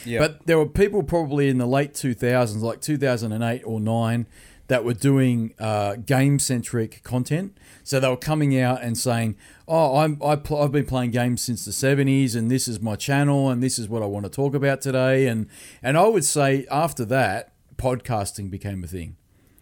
Yeah. 0.06 0.20
But 0.20 0.46
there 0.48 0.58
were 0.58 0.68
people 0.68 1.04
probably 1.04 1.50
in 1.50 1.58
the 1.58 1.68
late 1.68 1.94
2000s, 1.94 2.62
like 2.62 2.82
2008 2.82 3.62
or 3.66 3.80
9, 3.80 4.28
that 4.68 4.84
were 4.84 4.94
doing 4.94 5.54
uh, 5.60 5.96
game 5.96 6.40
centric 6.40 7.02
content. 7.04 7.58
So 7.84 8.00
they 8.00 8.10
were 8.10 8.18
coming 8.18 8.60
out 8.60 8.82
and 8.82 8.98
saying, 8.98 9.38
"Oh, 9.68 10.00
I'm 10.00 10.22
I 10.22 10.36
pl- 10.36 10.62
I've 10.62 10.74
been 10.74 10.86
playing 10.86 11.12
games 11.12 11.42
since 11.42 11.64
the 11.64 11.72
70s, 11.72 12.36
and 12.36 12.52
this 12.52 12.68
is 12.68 12.82
my 12.82 12.96
channel, 12.96 13.50
and 13.50 13.64
this 13.64 13.80
is 13.80 13.88
what 13.88 14.04
I 14.04 14.06
want 14.06 14.26
to 14.26 14.30
talk 14.30 14.54
about 14.54 14.82
today." 14.82 15.28
And 15.28 15.48
and 15.82 15.98
I 15.98 16.08
would 16.08 16.26
say 16.26 16.66
after 16.70 17.06
that, 17.06 17.54
podcasting 17.78 18.50
became 18.50 18.84
a 18.84 18.88
thing. 18.88 19.16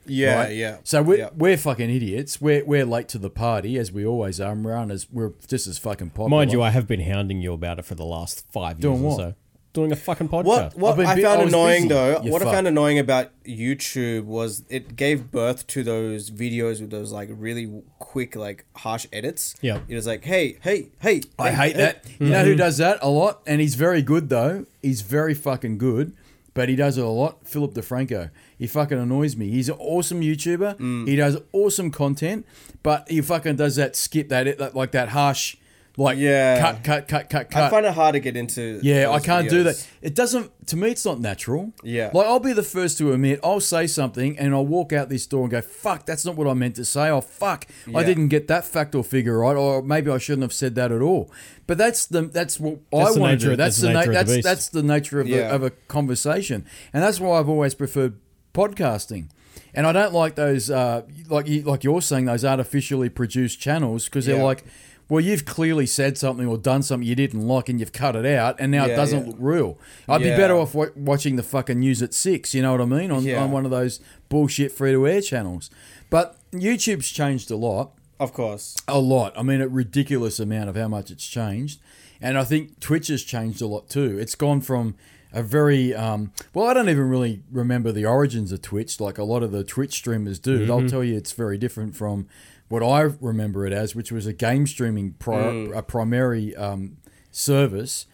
Yeah, 0.08 0.36
right? 0.36 0.56
yeah. 0.56 0.78
So 0.84 1.02
we're, 1.02 1.18
yeah. 1.18 1.30
we're 1.36 1.58
fucking 1.58 1.90
idiots. 1.90 2.40
We're, 2.40 2.64
we're 2.64 2.86
late 2.86 3.08
to 3.10 3.18
the 3.18 3.30
party 3.30 3.78
as 3.78 3.92
we 3.92 4.06
always 4.06 4.40
are. 4.40 4.52
And 4.52 4.64
we're 4.64 4.76
on 4.76 4.92
as 4.92 5.08
we're 5.12 5.34
just 5.48 5.68
as 5.68 5.78
fucking 5.78 6.12
popular. 6.12 6.30
Mind 6.30 6.52
you, 6.52 6.62
I 6.62 6.70
have 6.70 6.88
been 6.88 7.02
hounding 7.02 7.42
you 7.42 7.54
about 7.54 7.80
it 7.80 7.86
for 7.86 7.96
the 7.96 8.06
last 8.06 8.46
five 8.52 8.80
years 8.80 8.82
Doing 8.82 9.04
or 9.04 9.18
so. 9.18 9.36
Doing 9.76 9.92
a 9.92 9.96
fucking 9.98 10.30
podcast. 10.30 10.46
What 10.46 10.78
what 10.78 10.92
I've 10.92 10.98
been 10.98 11.06
I 11.06 11.22
found 11.22 11.42
I 11.42 11.46
annoying 11.46 11.84
busy, 11.84 11.88
though, 11.90 12.22
you 12.22 12.32
what 12.32 12.42
I 12.42 12.46
found 12.46 12.66
annoying 12.66 12.98
about 12.98 13.32
YouTube 13.44 14.24
was 14.24 14.64
it 14.70 14.96
gave 14.96 15.30
birth 15.32 15.68
to 15.68 15.84
those 15.84 16.32
videos 16.32 16.80
with 16.80 16.92
those 16.92 17.12
like 17.12 17.28
really 17.32 17.84
quick 18.00 18.38
like 18.38 18.64
harsh 18.78 19.06
edits. 19.12 19.54
Yeah. 19.60 19.82
It 19.90 19.96
was 19.96 20.08
like, 20.08 20.24
hey, 20.24 20.58
hey, 20.62 20.92
hey. 21.02 21.24
I 21.38 21.52
hey, 21.52 21.56
hate 21.56 21.76
hey. 21.76 21.82
that. 21.82 22.06
You 22.20 22.30
know 22.30 22.46
who 22.46 22.56
does 22.56 22.78
that 22.78 23.00
a 23.02 23.10
lot? 23.10 23.42
And 23.46 23.60
he's 23.60 23.76
very 23.76 24.02
good 24.02 24.30
though. 24.30 24.66
He's 24.82 25.02
very 25.02 25.34
fucking 25.34 25.78
good, 25.78 26.16
but 26.54 26.70
he 26.70 26.78
does 26.78 26.98
it 26.98 27.04
a 27.04 27.10
lot. 27.10 27.46
Philip 27.46 27.74
DeFranco. 27.74 28.32
He 28.58 28.68
fucking 28.68 28.98
annoys 28.98 29.36
me. 29.36 29.50
He's 29.50 29.68
an 29.68 29.76
awesome 29.78 30.22
YouTuber. 30.22 30.78
Mm. 30.78 31.06
He 31.06 31.18
does 31.18 31.38
awesome 31.52 31.92
content, 31.92 32.46
but 32.82 33.10
he 33.10 33.20
fucking 33.20 33.58
does 33.58 33.76
that 33.76 33.98
skip 33.98 34.30
that, 34.30 34.58
that 34.58 34.74
like 34.74 34.92
that 34.92 35.10
harsh, 35.10 35.58
like 35.98 36.18
Yeah. 36.18 36.60
cut, 36.62 36.84
cut, 36.84 37.08
cut, 37.08 37.30
cut, 37.30 37.50
cut. 37.52 37.64
I 37.64 37.70
find 37.70 37.86
it 37.86 37.94
hard 37.94 38.14
to 38.14 38.20
get 38.20 38.36
into. 38.36 38.80
Yeah, 38.84 39.10
I 39.12 39.20
can't 39.20 39.50
do 39.50 39.64
that. 39.64 39.88
It 40.02 40.14
doesn't. 40.16 40.52
To 40.68 40.76
me, 40.78 40.90
it's 40.90 41.06
not 41.06 41.20
natural. 41.20 41.74
Yeah. 41.84 42.10
Like 42.14 42.26
I'll 42.28 42.40
be 42.40 42.52
the 42.54 42.64
first 42.64 42.98
to 42.98 43.14
admit, 43.14 43.40
I'll 43.44 43.60
say 43.60 43.88
something 43.88 44.38
and 44.40 44.54
I'll 44.54 44.66
walk 44.66 44.92
out 44.94 45.10
this 45.10 45.26
door 45.28 45.44
and 45.44 45.52
go, 45.52 45.62
"Fuck, 45.62 46.06
that's 46.06 46.26
not 46.26 46.36
what 46.36 46.48
I 46.48 46.54
meant 46.54 46.76
to 46.78 46.86
say." 46.86 47.10
Oh, 47.10 47.22
fuck, 47.22 47.68
I 47.94 48.04
didn't 48.04 48.28
get 48.30 48.48
that 48.48 48.66
fact 48.66 48.96
or 48.96 49.04
figure 49.04 49.40
right, 49.40 49.56
or 49.56 49.82
maybe 49.82 50.10
I 50.12 50.18
shouldn't 50.18 50.42
have 50.44 50.54
said 50.54 50.76
that 50.76 50.92
at 50.92 51.02
all. 51.02 51.32
But 51.68 51.78
that's 51.78 52.06
the 52.08 52.24
that's 52.24 52.60
what 52.60 52.80
That's 52.92 53.16
I 53.16 53.20
want 53.20 53.40
to 53.40 53.46
do. 53.46 53.52
of- 53.54 53.58
That's 53.58 53.78
that's 53.78 53.82
the, 53.82 53.88
the 53.88 53.94
na- 53.94 54.00
nature 54.00 54.10
of 54.10 54.14
the 54.14 54.14
that's 54.20 54.36
beast. 54.36 54.44
that's 54.44 54.70
the 54.70 54.84
nature 54.84 55.20
of, 55.22 55.28
Yeah. 55.28 55.38
a, 55.52 55.56
of 55.56 55.64
a 55.64 55.70
conversation, 55.70 56.66
and 56.94 57.04
that's 57.04 57.20
why 57.20 57.40
I've 57.40 57.50
always 57.50 57.74
preferred 57.74 58.16
podcasting. 58.54 59.30
And 59.74 59.86
I 59.86 59.92
don't 59.92 60.14
like 60.14 60.36
those, 60.36 60.70
uh, 60.72 61.02
like 61.30 61.48
you, 61.48 61.62
like 61.64 61.84
you're 61.84 62.02
saying, 62.02 62.26
those 62.26 62.46
artificially 62.46 63.10
produced 63.10 63.60
channels 63.60 64.06
because 64.06 64.26
they're 64.26 64.38
Yeah. 64.38 64.44
like, 64.44 64.64
well, 65.08 65.22
you've 65.22 65.46
clearly 65.46 65.86
said 65.86 66.18
something 66.18 66.48
or 66.48 66.58
done 66.58 66.82
something 66.82 67.08
you 67.08 67.16
didn't 67.16 67.48
like, 67.48 67.70
and 67.70 67.80
you've 67.80 67.94
cut 67.94 68.16
it 68.16 68.26
out, 68.26 68.56
and 68.60 68.72
now 68.72 68.86
it 68.86 68.96
doesn't 68.96 69.22
yeah. 69.22 69.28
look 69.28 69.38
real. 69.40 69.78
I'd 70.10 70.22
be 70.22 70.30
better 70.30 70.56
off 70.56 70.74
wa- 70.74 70.88
watching 70.96 71.36
the 71.36 71.44
fucking 71.44 71.80
news 71.80 72.02
at 72.02 72.14
six. 72.14 72.56
You 72.56 72.62
know 72.64 72.72
what 72.72 72.82
I 72.82 72.86
mean? 72.86 73.12
On, 73.12 73.24
Yeah. 73.24 73.44
on 73.44 73.52
one 73.52 73.66
of 73.66 73.72
those 73.72 74.00
bullshit 74.30 74.72
free 74.72 74.92
to 74.94 75.08
air 75.08 75.22
channels. 75.22 75.70
But 76.10 76.38
YouTube's 76.52 77.10
changed 77.10 77.52
a 77.52 77.56
lot. 77.56 77.92
Of 78.20 78.34
course. 78.34 78.76
A 78.88 79.00
lot. 79.00 79.34
I 79.38 79.44
mean, 79.44 79.62
a 79.62 79.68
ridiculous 79.68 80.40
amount 80.40 80.70
of 80.70 80.76
how 80.76 80.88
much 80.88 81.12
it's 81.12 81.28
changed. 81.28 81.80
And 82.22 82.38
I 82.38 82.44
think 82.44 82.80
Twitch 82.80 83.08
has 83.10 83.24
changed 83.24 83.62
a 83.62 83.68
lot 83.68 83.90
too. 83.90 84.18
It's 84.18 84.36
gone 84.36 84.62
from 84.62 84.96
a 85.36 85.44
very 85.44 85.94
um, 85.94 86.32
well. 86.54 86.66
I 86.68 86.74
don't 86.74 86.90
even 86.90 87.10
really 87.10 87.44
remember 87.52 87.92
the 87.92 88.06
origins 88.06 88.52
of 88.52 88.62
Twitch, 88.62 89.00
like 89.00 89.18
a 89.20 89.24
lot 89.24 89.44
of 89.44 89.52
the 89.52 89.64
Twitch 89.64 89.94
streamers 89.94 90.40
do. 90.40 90.66
They'll 90.66 90.88
tell 90.90 91.04
you 91.04 91.16
it's 91.18 91.34
very 91.34 91.58
different 91.58 91.96
from 91.96 92.28
what 92.70 92.82
I 92.82 93.02
remember 93.02 93.68
it 93.68 93.74
as, 93.74 93.94
which 93.96 94.12
was 94.12 94.26
a 94.26 94.34
game 94.34 94.66
streaming 94.66 95.14
pri- 95.20 95.70
a 95.76 95.84
primary 95.84 96.56
um, 96.56 96.98
service 97.32 98.08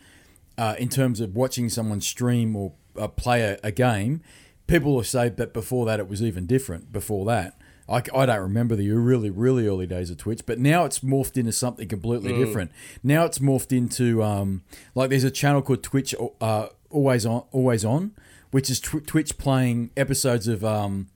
uh, 0.57 0.75
in 0.77 0.89
terms 0.89 1.21
of 1.21 1.35
watching 1.35 1.69
someone 1.69 2.01
stream 2.01 2.55
or 2.55 2.73
uh, 2.99 3.07
play 3.07 3.41
a, 3.43 3.59
a 3.63 3.71
game. 3.71 4.21
People 4.67 4.95
will 4.95 5.03
say 5.03 5.29
that 5.29 5.53
before 5.53 5.85
that 5.85 5.99
it 5.99 6.09
was 6.09 6.21
even 6.23 6.47
different. 6.47 6.91
Before 6.91 7.23
that, 7.25 7.57
I, 7.87 8.01
I 8.15 8.25
don't 8.25 8.41
remember 8.41 8.75
the 8.75 8.89
really 8.91 9.29
really 9.29 9.67
early 9.67 9.85
days 9.85 10.09
of 10.09 10.17
Twitch, 10.17 10.41
but 10.45 10.59
now 10.59 10.85
it's 10.85 10.99
morphed 10.99 11.37
into 11.37 11.51
something 11.51 11.87
completely 11.87 12.33
different. 12.33 12.71
Now 13.03 13.25
it's 13.25 13.39
morphed 13.39 13.75
into 13.75 14.23
um, 14.23 14.63
like 14.95 15.09
there's 15.11 15.23
a 15.23 15.31
channel 15.31 15.61
called 15.61 15.83
Twitch 15.83 16.15
uh, 16.39 16.67
Always 16.91 17.25
On 17.25 17.43
Always 17.51 17.83
On, 17.85 18.11
which 18.51 18.69
is 18.69 18.79
tw- 18.79 19.05
Twitch 19.05 19.37
playing 19.37 19.91
episodes 19.97 20.47
of 20.47 20.63
um, 20.63 21.07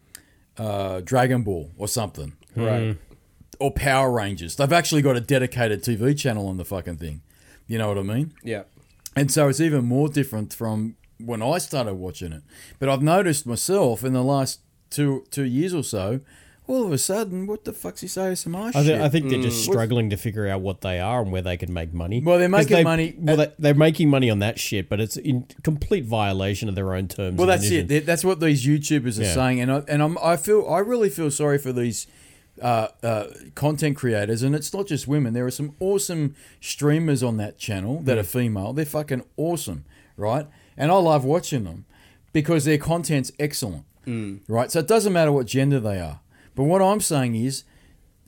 uh, 0.57 1.01
Dragon 1.01 1.43
Ball 1.43 1.71
or 1.77 1.87
something 1.87 2.33
Right. 2.55 2.97
or 3.59 3.71
Power 3.71 4.11
Rangers. 4.11 4.55
They've 4.55 4.71
actually 4.71 5.01
got 5.01 5.15
a 5.15 5.21
dedicated 5.21 5.83
TV 5.83 6.17
channel 6.17 6.47
on 6.47 6.57
the 6.57 6.65
fucking 6.65 6.97
thing. 6.97 7.21
You 7.67 7.77
know 7.77 7.87
what 7.89 7.97
I 7.97 8.03
mean? 8.03 8.33
Yeah. 8.43 8.63
And 9.15 9.31
so 9.31 9.47
it's 9.47 9.59
even 9.61 9.85
more 9.85 10.09
different 10.09 10.53
from 10.53 10.95
when 11.17 11.41
I 11.41 11.57
started 11.57 11.95
watching 11.95 12.31
it. 12.33 12.43
But 12.79 12.89
I've 12.89 13.01
noticed 13.01 13.45
myself 13.45 14.03
in 14.03 14.13
the 14.13 14.23
last 14.23 14.59
two 14.89 15.25
two 15.31 15.45
years 15.45 15.73
or 15.73 15.83
so, 15.83 16.19
all 16.67 16.85
of 16.85 16.91
a 16.91 16.97
sudden, 16.97 17.45
what 17.47 17.63
the 17.63 17.73
fuck's 17.73 18.01
this 18.01 18.15
ASMR 18.15 18.67
I, 18.69 18.71
shit? 18.71 18.85
th- 18.85 18.99
I 19.01 19.09
think 19.09 19.29
they're 19.29 19.41
just 19.41 19.63
struggling 19.63 20.09
to 20.09 20.17
figure 20.17 20.47
out 20.47 20.61
what 20.61 20.81
they 20.81 20.99
are 20.99 21.21
and 21.21 21.31
where 21.31 21.41
they 21.41 21.57
can 21.57 21.71
make 21.73 21.93
money. 21.93 22.21
Well, 22.21 22.39
they're 22.39 22.49
'Cause 22.49 22.65
making 22.65 22.77
they- 22.77 22.83
money- 22.83 23.15
Well, 23.17 23.37
they, 23.37 23.51
they're 23.59 23.73
making 23.75 24.09
money 24.09 24.29
on 24.29 24.39
that 24.39 24.59
shit, 24.59 24.89
but 24.89 24.99
it's 24.99 25.15
in 25.17 25.45
complete 25.63 26.05
violation 26.05 26.67
of 26.69 26.75
their 26.75 26.93
own 26.95 27.07
terms. 27.07 27.37
Well, 27.37 27.49
and 27.49 27.59
that's 27.59 27.69
it. 27.69 27.77
conditions. 27.81 27.89
That- 27.89 28.05
That's 28.05 28.25
what 28.25 28.39
these 28.39 28.65
YouTubers 28.65 29.19
are 29.19 29.23
Yeah. 29.23 29.33
saying, 29.33 29.59
and 29.61 29.71
I, 29.71 29.83
and 29.87 30.01
I'm, 30.01 30.17
I 30.23 30.37
feel 30.37 30.67
I 30.67 30.79
really 30.79 31.09
feel 31.09 31.29
sorry 31.29 31.57
for 31.57 31.71
these 31.71 32.07
uh, 32.61 32.87
uh, 33.03 33.25
content 33.53 33.97
creators, 33.97 34.41
and 34.41 34.55
it's 34.55 34.73
not 34.73 34.87
just 34.87 35.07
women. 35.09 35.33
There 35.33 35.45
are 35.45 35.51
some 35.51 35.75
awesome 35.81 36.35
streamers 36.61 37.21
on 37.21 37.35
that 37.37 37.57
channel 37.57 37.99
that 38.03 38.17
are 38.17 38.23
female. 38.23 38.71
They're 38.71 38.85
fucking 38.85 39.23
awesome, 39.35 39.83
right? 40.15 40.47
And 40.77 40.89
I 40.89 40.95
love 40.95 41.25
watching 41.25 41.65
them 41.65 41.83
because 42.31 42.63
their 42.65 42.77
content's 42.77 43.31
excellent, 43.39 43.83
right? 44.47 44.71
So 44.71 44.79
it 44.79 44.87
doesn't 44.87 45.11
matter 45.11 45.31
what 45.33 45.47
gender 45.47 45.79
they 45.81 45.99
are. 45.99 46.21
But 46.55 46.63
what 46.63 46.81
I'm 46.81 47.01
saying 47.01 47.35
is, 47.35 47.63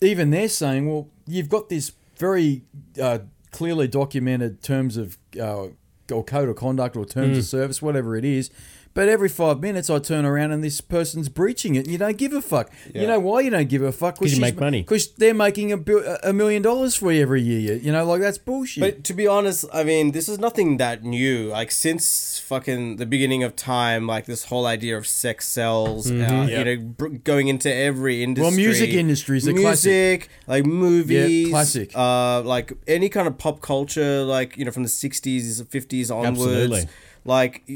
even 0.02 0.30
they're 0.30 0.50
saying, 0.50 0.88
well, 0.90 1.08
you've 1.26 1.50
got 1.50 1.70
this 1.70 1.94
very 2.18 2.64
uh, 3.02 3.20
clearly 3.52 3.88
documented 3.88 4.62
terms 4.62 4.98
of 4.98 5.18
uh, 5.40 5.68
or 6.12 6.24
code 6.24 6.50
of 6.50 6.56
conduct 6.56 6.96
or 6.96 7.06
terms 7.06 7.38
of 7.38 7.44
service, 7.46 7.82
whatever 7.82 8.16
it 8.16 8.26
is. 8.26 8.50
But 8.94 9.10
every 9.10 9.30
five 9.30 9.60
minutes, 9.60 9.92
I 9.92 10.00
turn 10.00 10.26
around 10.26 10.52
and 10.54 10.64
this 10.64 10.82
person's 10.82 11.30
breaching 11.30 11.76
it. 11.76 11.88
You 11.88 12.00
don't 12.00 12.18
give 12.18 12.34
a 12.34 12.42
fuck. 12.42 12.72
You 12.96 13.06
know 13.06 13.20
why 13.20 13.42
you 13.42 13.52
don't 13.52 13.70
give 13.70 13.84
a 13.84 13.92
fuck? 13.92 14.18
'Cause 14.18 14.30
you 14.32 14.38
she's- 14.38 14.42
make 14.54 14.60
money. 14.60 14.82
Because 14.82 15.12
they're 15.14 15.36
making 15.36 15.72
a, 15.72 15.78
bil- 15.78 16.18
a 16.24 16.34
million 16.34 16.64
dollars 16.64 16.96
for 16.96 17.12
you 17.12 17.22
every 17.22 17.42
year. 17.44 17.76
You 17.76 17.92
know, 17.92 18.04
like 18.06 18.22
that's 18.22 18.40
bullshit. 18.40 18.82
But 18.82 19.04
to 19.04 19.14
be 19.14 19.28
honest, 19.28 19.66
I 19.72 19.84
mean, 19.84 20.12
this 20.14 20.28
is 20.28 20.40
nothing 20.40 20.78
that 20.78 21.04
new. 21.04 21.50
Like 21.50 21.70
since 21.72 22.37
fucking 22.48 22.96
the 22.96 23.06
beginning 23.06 23.44
of 23.44 23.56
time, 23.56 24.08
like 24.08 24.26
this 24.26 24.46
whole 24.46 24.66
idea 24.66 24.98
of 24.98 25.06
sex 25.06 25.48
sells, 25.48 26.10
uh, 26.10 26.14
Yeah. 26.14 26.48
you 26.60 26.64
know, 26.66 26.78
br- 27.00 27.08
going 27.24 27.48
into 27.50 27.74
every 27.74 28.24
industry. 28.24 28.44
Well, 28.48 28.56
music 28.56 28.90
industry 28.92 29.38
is 29.38 29.48
a 29.48 29.54
music, 29.54 29.64
classic. 29.64 30.30
like 30.48 30.66
movies, 30.66 31.50
classic. 31.50 31.92
Uh, 31.94 32.42
like 32.44 32.72
any 32.88 33.10
kind 33.10 33.28
of 33.28 33.38
pop 33.38 33.62
culture, 33.62 34.24
like 34.24 34.56
you 34.58 34.64
know, 34.66 34.72
from 34.72 34.84
the 34.84 34.90
sixties, 34.90 35.62
fifties 35.70 36.10
onwards. 36.10 36.40
Absolutely. 36.40 36.86
Like 37.28 37.70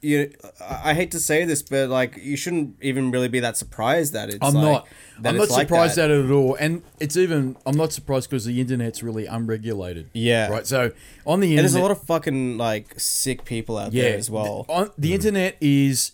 you, 0.00 0.32
I 0.62 0.94
hate 0.94 1.10
to 1.10 1.20
say 1.20 1.44
this, 1.44 1.62
but 1.62 1.90
like 1.90 2.16
you 2.16 2.38
shouldn't 2.38 2.76
even 2.80 3.10
really 3.10 3.28
be 3.28 3.38
that 3.40 3.58
surprised 3.58 4.14
that 4.14 4.30
it's. 4.30 4.38
I'm 4.40 4.54
like, 4.54 4.64
not. 4.64 4.88
I'm 5.22 5.36
not 5.36 5.50
like 5.50 5.68
surprised 5.68 5.96
that. 5.96 6.10
at 6.10 6.10
it 6.10 6.24
at 6.24 6.30
all. 6.30 6.56
And 6.58 6.82
it's 6.98 7.14
even. 7.14 7.58
I'm 7.66 7.76
not 7.76 7.92
surprised 7.92 8.30
because 8.30 8.46
the 8.46 8.58
internet's 8.62 9.02
really 9.02 9.26
unregulated. 9.26 10.08
Yeah. 10.14 10.48
Right. 10.48 10.66
So 10.66 10.92
on 11.26 11.40
the 11.40 11.48
And 11.48 11.58
internet, 11.58 11.62
there's 11.62 11.74
a 11.74 11.82
lot 11.82 11.90
of 11.90 12.00
fucking 12.02 12.56
like 12.56 12.98
sick 12.98 13.44
people 13.44 13.76
out 13.76 13.92
there 13.92 14.16
as 14.16 14.30
well. 14.30 14.62
The, 14.62 14.72
on, 14.72 14.90
the 14.96 15.10
mm. 15.10 15.14
internet 15.16 15.58
is 15.60 16.12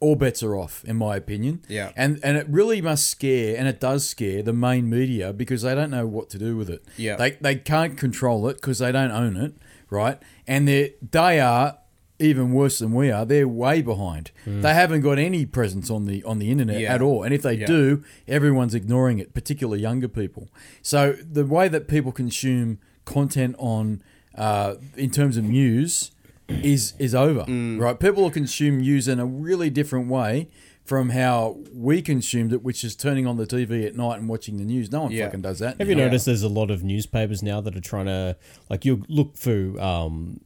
all 0.00 0.16
bets 0.16 0.42
are 0.42 0.56
off, 0.56 0.84
in 0.84 0.96
my 0.96 1.14
opinion. 1.14 1.62
Yeah. 1.68 1.92
And 1.94 2.18
and 2.24 2.36
it 2.36 2.48
really 2.48 2.82
must 2.82 3.08
scare, 3.08 3.56
and 3.56 3.68
it 3.68 3.78
does 3.78 4.08
scare 4.08 4.42
the 4.42 4.52
main 4.52 4.90
media 4.90 5.32
because 5.32 5.62
they 5.62 5.76
don't 5.76 5.90
know 5.90 6.08
what 6.08 6.30
to 6.30 6.38
do 6.38 6.56
with 6.56 6.68
it. 6.68 6.84
Yeah. 6.96 7.14
They 7.14 7.30
they 7.40 7.54
can't 7.54 7.96
control 7.96 8.48
it 8.48 8.54
because 8.56 8.80
they 8.80 8.90
don't 8.90 9.12
own 9.12 9.36
it, 9.36 9.54
right? 9.88 10.18
And 10.48 10.66
they 10.66 10.94
they 11.12 11.38
are 11.38 11.78
even 12.18 12.52
worse 12.52 12.78
than 12.78 12.92
we 12.92 13.10
are. 13.10 13.24
They're 13.26 13.48
way 13.48 13.82
behind. 13.82 14.30
They 14.46 14.72
haven't 14.72 15.00
got 15.00 15.18
any 15.18 15.44
presence 15.46 15.90
on 15.90 16.06
the 16.06 16.22
on 16.24 16.38
the 16.38 16.50
internet 16.50 16.80
Yeah. 16.80 16.94
at 16.94 17.02
all. 17.02 17.22
And 17.24 17.34
if 17.34 17.42
they 17.42 17.54
Yeah. 17.54 17.66
do, 17.66 18.02
everyone's 18.28 18.74
ignoring 18.74 19.18
it, 19.18 19.34
particularly 19.34 19.82
younger 19.82 20.08
people. 20.08 20.48
So 20.82 21.16
the 21.30 21.44
way 21.44 21.68
that 21.68 21.88
people 21.88 22.12
consume 22.12 22.78
content 23.04 23.56
on 23.58 24.00
uh, 24.36 24.74
in 24.96 25.10
terms 25.10 25.36
of 25.36 25.44
news 25.44 26.10
is 26.48 26.92
is 26.98 27.14
over, 27.14 27.44
right? 27.78 27.98
People 27.98 28.22
will 28.24 28.30
consume 28.30 28.78
news 28.78 29.08
in 29.08 29.18
a 29.18 29.26
really 29.26 29.70
different 29.70 30.08
way 30.08 30.48
from 30.84 31.10
how 31.10 31.56
we 31.72 32.02
consumed 32.02 32.52
it, 32.52 32.62
which 32.62 32.84
is 32.84 32.94
turning 32.94 33.26
on 33.26 33.38
the 33.38 33.46
TV 33.46 33.86
at 33.86 33.96
night 33.96 34.18
and 34.18 34.28
watching 34.28 34.58
the 34.58 34.64
news. 34.64 34.92
No 34.92 35.04
one 35.04 35.12
Yeah. 35.12 35.24
fucking 35.26 35.40
does 35.40 35.58
that. 35.60 35.78
Have 35.78 35.88
you 35.88 35.94
now. 35.94 36.04
noticed 36.04 36.26
there's 36.26 36.42
a 36.42 36.48
lot 36.48 36.70
of 36.70 36.84
newspapers 36.84 37.42
now 37.42 37.62
that 37.62 37.74
are 37.74 37.80
trying 37.80 38.04
to 38.06 38.36
like 38.68 38.84
you 38.84 39.02
look 39.08 39.34
through 39.34 39.80
um, 39.80 40.40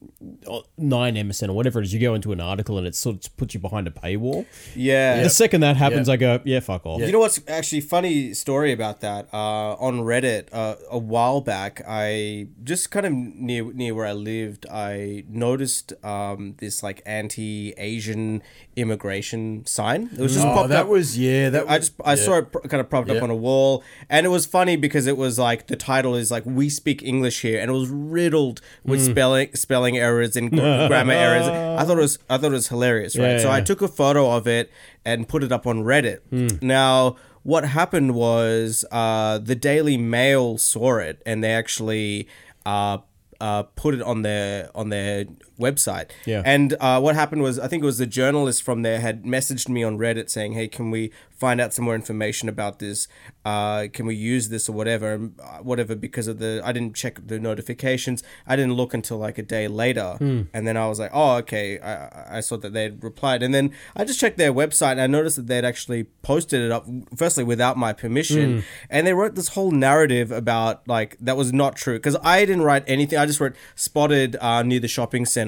nine 0.76 1.16
MSN 1.16 1.48
or 1.48 1.54
whatever 1.54 1.80
it 1.80 1.86
is, 1.86 1.92
you 1.92 1.98
go 1.98 2.14
into 2.14 2.30
an 2.32 2.40
article 2.40 2.78
and 2.78 2.86
it 2.86 2.94
sort 2.94 3.26
of 3.26 3.36
puts 3.36 3.54
you 3.54 3.58
behind 3.60 3.88
a 3.88 3.90
paywall. 3.90 4.46
yeah. 4.76 5.22
The 5.24 5.30
second 5.30 5.62
that 5.62 5.76
happens, 5.76 6.06
Yeah. 6.06 6.14
I 6.14 6.16
go, 6.16 6.40
yeah, 6.44 6.60
fuck 6.60 6.86
off. 6.86 7.00
You 7.00 7.10
know 7.10 7.18
what's 7.18 7.40
actually 7.48 7.80
funny 7.80 8.32
story 8.32 8.70
about 8.72 9.00
that? 9.00 9.28
Uh, 9.32 9.74
on 9.74 10.00
Reddit, 10.02 10.48
uh, 10.52 10.76
a 10.90 10.98
while 10.98 11.40
back, 11.40 11.82
I 11.88 12.46
just 12.62 12.90
kind 12.92 13.06
of 13.06 13.12
near 13.12 13.72
near 13.72 13.92
where 13.94 14.06
I 14.06 14.12
lived, 14.12 14.66
I 14.70 15.24
noticed 15.28 15.92
um, 16.04 16.54
this 16.58 16.82
like 16.82 17.02
anti-Asian 17.06 18.42
immigration 18.76 19.66
sign. 19.66 20.10
Was 20.28 20.34
just 20.34 20.46
Oh, 20.46 20.54
popped 20.54 20.68
that 20.70 20.82
up. 20.82 20.88
was 20.88 21.18
yeah. 21.18 21.50
That 21.50 21.68
I 21.68 21.78
just 21.78 21.92
I 22.04 22.10
yeah. 22.14 22.24
saw 22.24 22.38
it 22.38 22.52
kind 22.68 22.80
of 22.80 22.88
propped 22.88 23.08
Yeah. 23.08 23.14
up 23.16 23.22
on 23.22 23.30
a 23.30 23.34
wall, 23.36 23.82
and 24.08 24.24
it 24.24 24.28
was 24.30 24.46
funny 24.46 24.76
because 24.76 25.06
it 25.06 25.16
was 25.16 25.38
like 25.38 25.66
the 25.66 25.76
title 25.76 26.14
is 26.14 26.30
like 26.30 26.44
"We 26.46 26.68
speak 26.68 27.02
English 27.02 27.42
here," 27.42 27.60
and 27.60 27.70
it 27.70 27.74
was 27.74 27.88
riddled 27.88 28.60
with 28.84 29.00
Hmm. 29.04 29.10
spelling 29.12 29.48
spelling 29.54 29.96
errors 29.98 30.36
and 30.36 30.50
grammar 30.88 31.12
errors. 31.12 31.46
I 31.46 31.84
thought 31.84 31.98
it 31.98 32.02
was 32.02 32.18
I 32.30 32.38
thought 32.38 32.52
it 32.52 32.60
was 32.62 32.68
hilarious, 32.68 33.16
right? 33.16 33.32
Yeah, 33.32 33.38
so 33.38 33.50
I 33.50 33.60
took 33.60 33.82
a 33.82 33.88
photo 33.88 34.30
of 34.30 34.46
it 34.46 34.70
and 35.04 35.28
put 35.28 35.42
it 35.42 35.52
up 35.52 35.66
on 35.66 35.84
Reddit. 35.84 36.18
Hmm. 36.30 36.48
Now, 36.60 37.16
what 37.42 37.64
happened 37.64 38.14
was 38.14 38.84
uh, 38.92 39.38
the 39.38 39.54
Daily 39.54 39.96
Mail 39.96 40.58
saw 40.58 40.98
it, 40.98 41.22
and 41.26 41.42
they 41.42 41.52
actually. 41.52 42.28
Uh, 42.66 42.98
uh, 43.40 43.62
put 43.76 43.94
it 43.94 44.02
on 44.02 44.22
their 44.22 44.68
on 44.74 44.88
their 44.88 45.24
website. 45.58 46.10
Yeah. 46.26 46.42
And 46.44 46.74
uh, 46.80 47.00
what 47.00 47.14
happened 47.14 47.42
was, 47.42 47.58
I 47.58 47.68
think 47.68 47.82
it 47.82 47.86
was 47.86 47.98
the 47.98 48.06
journalist 48.06 48.62
from 48.62 48.82
there 48.82 49.00
had 49.00 49.24
messaged 49.24 49.68
me 49.68 49.82
on 49.82 49.98
Reddit 49.98 50.30
saying, 50.30 50.52
"Hey, 50.52 50.68
can 50.68 50.90
we 50.90 51.10
find 51.30 51.60
out 51.60 51.72
some 51.72 51.84
more 51.84 51.94
information 51.94 52.48
about 52.48 52.78
this? 52.80 53.06
Uh, 53.44 53.86
can 53.92 54.06
we 54.06 54.14
use 54.14 54.48
this 54.48 54.68
or 54.68 54.72
whatever, 54.72 55.30
uh, 55.42 55.58
whatever?" 55.58 55.94
Because 55.94 56.26
of 56.28 56.38
the, 56.38 56.60
I 56.64 56.72
didn't 56.72 56.94
check 56.94 57.20
the 57.26 57.38
notifications. 57.38 58.22
I 58.46 58.56
didn't 58.56 58.74
look 58.74 58.94
until 58.94 59.18
like 59.18 59.38
a 59.38 59.42
day 59.42 59.68
later, 59.68 60.16
and 60.20 60.66
then 60.66 60.76
I 60.76 60.86
was 60.88 60.98
like, 60.98 61.10
"Oh, 61.12 61.36
okay." 61.36 61.78
I, 61.80 62.38
I- 62.38 62.40
saw 62.40 62.56
that 62.56 62.72
they'd 62.72 63.02
replied, 63.02 63.42
and 63.42 63.52
then 63.52 63.72
I 63.96 64.04
just 64.04 64.20
checked 64.20 64.38
their 64.38 64.52
website, 64.52 64.92
and 64.92 65.00
I 65.00 65.06
noticed 65.08 65.36
that 65.36 65.48
they'd 65.48 65.64
actually 65.64 66.04
posted 66.22 66.60
it 66.62 66.70
up. 66.70 66.86
Firstly, 67.16 67.42
without 67.44 67.76
my 67.76 67.92
permission, 67.92 68.64
and 68.88 69.06
they 69.06 69.12
wrote 69.12 69.34
this 69.34 69.48
whole 69.48 69.70
narrative 69.72 70.30
about 70.30 70.86
like 70.86 71.16
that 71.20 71.36
was 71.36 71.52
not 71.52 71.74
true 71.76 71.94
because 71.98 72.16
I 72.22 72.44
didn't 72.44 72.62
write 72.62 72.84
anything. 72.86 73.18
I 73.18 73.26
just 73.26 73.40
wrote 73.40 73.54
spotted 73.74 74.36
uh, 74.40 74.62
near 74.62 74.80
the 74.80 74.88
shopping 74.88 75.26
center. 75.26 75.47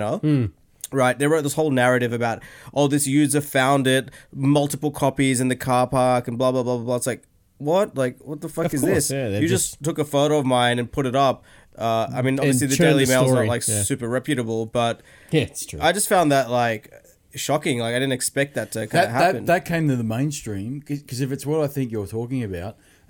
Right, 0.93 1.17
they 1.17 1.29
wrote 1.29 1.43
this 1.43 1.55
whole 1.55 1.71
narrative 1.71 2.13
about, 2.13 2.43
oh, 2.75 2.89
this 2.89 3.07
user 3.07 3.41
found 3.41 3.87
it, 3.87 4.11
multiple 4.35 4.91
copies 4.91 5.41
in 5.41 5.47
the 5.47 5.55
car 5.55 5.87
park, 5.87 6.27
and 6.27 6.37
blah 6.37 6.51
blah 6.51 6.65
blah 6.65 6.77
blah. 6.79 6.85
blah. 6.85 6.97
It's 6.97 7.07
like, 7.07 7.23
what? 7.59 7.97
Like, 7.97 8.19
what 8.23 8.41
the 8.41 8.49
fuck 8.49 8.67
Of 8.67 8.75
is 8.75 8.81
course, 8.81 9.09
this? 9.09 9.11
yeah, 9.11 9.39
you 9.39 9.47
just, 9.47 9.81
took 9.85 9.99
a 9.99 10.05
photo 10.05 10.39
of 10.39 10.47
mine 10.47 10.79
and 10.81 10.91
put 10.91 11.07
it 11.07 11.15
up. 11.15 11.45
Uh, 11.79 12.09
I 12.13 12.23
mean, 12.23 12.39
obviously 12.41 12.67
the 12.67 12.77
Daily 12.77 13.05
the 13.05 13.13
Mail's 13.13 13.33
not 13.33 13.47
like 13.47 13.67
yeah. 13.69 13.83
super 13.83 14.09
reputable, 14.09 14.67
but 14.67 15.01
Yeah, 15.31 15.43
it's 15.43 15.65
true. 15.65 15.79
I 15.81 15.93
just 15.93 16.09
found 16.09 16.33
that 16.33 16.51
like 16.51 16.93
shocking. 17.35 17.79
Like, 17.79 17.95
I 17.95 17.99
didn't 17.99 18.13
expect 18.13 18.55
that 18.55 18.73
to 18.73 18.81
kind 18.81 18.91
that, 18.91 19.05
of 19.05 19.11
happen. 19.13 19.45
that 19.47 19.65
that 19.65 19.65
came 19.65 19.89
to 19.89 19.97
the 19.97 20.05
mainstream 20.05 20.81
because 20.81 21.21
if 21.21 21.31
it's 21.31 21.47
what 21.47 21.61
I 21.61 21.69
think 21.69 21.93
you're 21.93 22.07
talking 22.07 22.43
about, 22.43 22.77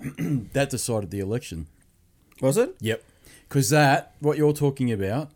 that 0.53 0.69
decided 0.69 1.11
the 1.11 1.19
election. 1.19 1.67
was 2.41 2.57
it? 2.57 2.75
Yep. 2.79 3.03
Because 3.49 3.69
that, 3.71 4.13
what 4.19 4.37
you're 4.37 4.53
talking 4.53 4.91
about, 4.91 5.31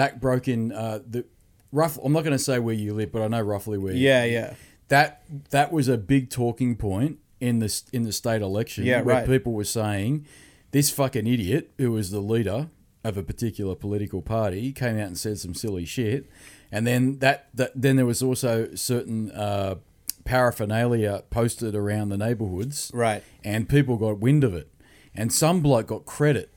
that 0.00 0.20
broke 0.20 0.48
in 0.48 0.72
uh, 0.72 1.00
the 1.06 1.24
rough. 1.72 1.98
I'm 2.02 2.12
not 2.12 2.24
going 2.24 2.36
to 2.36 2.44
say 2.50 2.58
where 2.58 2.74
you 2.74 2.94
live, 2.94 3.12
but 3.12 3.22
I 3.22 3.28
know 3.28 3.40
roughly 3.42 3.78
where. 3.78 3.92
you- 3.94 4.06
Yeah, 4.08 4.24
yeah. 4.24 4.54
That 4.88 5.22
that 5.50 5.72
was 5.72 5.86
a 5.88 5.96
big 5.98 6.30
talking 6.30 6.74
point 6.76 7.18
in 7.40 7.58
the 7.60 7.70
in 7.92 8.02
the 8.02 8.12
state 8.12 8.42
election. 8.42 8.84
Yeah, 8.84 9.02
where 9.02 9.16
right. 9.16 9.26
people 9.26 9.52
were 9.52 9.64
saying 9.80 10.26
this 10.72 10.90
fucking 10.90 11.26
idiot 11.26 11.70
who 11.78 11.92
was 11.92 12.10
the 12.10 12.20
leader 12.20 12.68
of 13.04 13.16
a 13.16 13.22
particular 13.22 13.74
political 13.74 14.20
party 14.22 14.72
came 14.72 14.96
out 14.98 15.06
and 15.06 15.18
said 15.18 15.38
some 15.38 15.54
silly 15.54 15.84
shit, 15.84 16.28
and 16.72 16.86
then 16.86 17.18
that, 17.20 17.48
that 17.54 17.70
then 17.74 17.96
there 17.96 18.04
was 18.06 18.22
also 18.22 18.68
certain 18.74 19.30
uh, 19.30 19.76
paraphernalia 20.24 21.22
posted 21.30 21.74
around 21.74 22.08
the 22.10 22.16
neighborhoods, 22.16 22.90
Right. 22.94 23.22
and 23.44 23.68
people 23.68 23.96
got 23.96 24.18
wind 24.18 24.44
of 24.44 24.54
it, 24.54 24.68
and 25.14 25.32
some 25.32 25.60
bloke 25.60 25.88
got 25.88 26.04
credit 26.06 26.50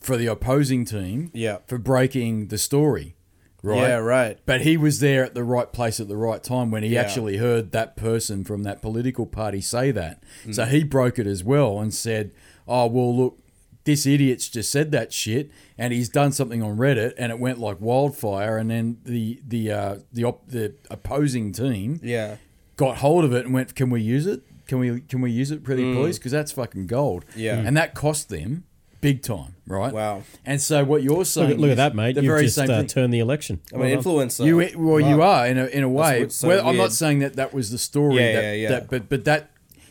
for 0.00 0.16
the 0.16 0.26
opposing 0.26 0.84
team, 0.84 1.30
Yeah. 1.34 1.58
for 1.66 1.78
breaking 1.78 2.48
the 2.48 2.58
story, 2.58 3.16
right? 3.62 3.88
Yeah, 3.88 3.96
right. 3.96 4.38
But 4.46 4.60
he 4.62 4.76
was 4.76 5.00
there 5.00 5.24
at 5.24 5.34
the 5.34 5.44
right 5.44 5.72
place 5.72 5.98
at 6.00 6.08
the 6.08 6.16
right 6.16 6.42
time 6.42 6.70
when 6.70 6.82
he 6.82 6.90
Yeah. 6.90 7.00
actually 7.02 7.38
heard 7.38 7.72
that 7.72 7.96
person 7.96 8.44
from 8.44 8.62
that 8.62 8.80
political 8.82 9.26
party 9.26 9.60
say 9.60 9.90
that. 9.90 10.22
Mm. 10.46 10.54
So 10.54 10.64
he 10.66 10.84
broke 10.84 11.18
it 11.18 11.26
as 11.26 11.42
well 11.42 11.80
and 11.80 11.92
said, 11.92 12.30
"Oh 12.66 12.86
well, 12.86 13.16
look, 13.16 13.38
this 13.84 14.06
idiot's 14.06 14.48
just 14.48 14.70
said 14.70 14.92
that 14.92 15.12
shit, 15.12 15.50
and 15.78 15.92
he's 15.94 16.08
done 16.10 16.30
something 16.30 16.62
on 16.62 16.76
Reddit, 16.76 17.14
and 17.18 17.32
it 17.32 17.38
went 17.38 17.58
like 17.58 17.80
wildfire. 17.80 18.58
And 18.58 18.70
then 18.70 18.98
the 19.04 19.40
the 19.46 19.72
uh, 19.72 19.96
the 20.12 20.24
op- 20.24 20.48
the 20.48 20.74
opposing 20.90 21.52
team 21.52 21.98
Yeah. 22.02 22.36
got 22.76 22.98
hold 22.98 23.24
of 23.24 23.32
it 23.32 23.44
and 23.46 23.54
went, 23.54 23.74
"Can 23.74 23.90
we 23.90 24.00
use 24.02 24.26
it? 24.26 24.42
Can 24.66 24.78
we 24.78 25.00
can 25.00 25.22
we 25.22 25.30
use 25.30 25.50
it, 25.50 25.64
pretty 25.64 25.94
please? 25.94 26.18
Because 26.18 26.32
that's 26.32 26.52
fucking 26.52 26.86
gold." 26.86 27.24
Mm. 27.34 27.40
Yeah. 27.40 27.56
and 27.58 27.76
that 27.76 27.94
cost 27.94 28.28
them 28.28 28.64
big 29.00 29.22
time, 29.22 29.54
right? 29.66 29.92
Wow. 29.92 30.22
And 30.44 30.60
so 30.60 30.84
what 30.84 31.02
you're 31.02 31.24
saying? 31.24 31.48
Look, 31.48 31.54
at- 31.56 31.60
look 31.60 31.68
is 31.68 31.72
at 31.72 31.76
that, 31.76 31.94
mate. 31.94 32.14
The 32.14 32.22
You've 32.22 32.30
very 32.30 32.42
just 32.44 32.56
same 32.56 32.70
uh, 32.70 32.78
thing. 32.78 32.86
turned 32.86 33.14
the 33.14 33.20
election. 33.20 33.60
I'm 33.72 33.82
an 33.82 33.98
influencer. 33.98 34.44
You 34.46 34.56
well, 34.78 35.00
you 35.00 35.22
are 35.22 35.46
in 35.46 35.58
a 35.58 35.66
in 35.66 35.82
a 35.84 35.88
way. 35.88 36.28
so 36.28 36.48
well, 36.48 36.66
I'm 36.66 36.76
not 36.76 36.92
saying 36.92 37.20
that 37.20 37.36
that 37.36 37.52
was 37.54 37.70
the 37.70 37.78
story. 37.78 38.16
Yeah, 38.16 38.32
that, 38.32 38.42
yeah, 38.42 38.52
yeah. 38.52 38.68
That, 38.70 38.90
but 38.90 39.08
but 39.08 39.24
that 39.24 39.50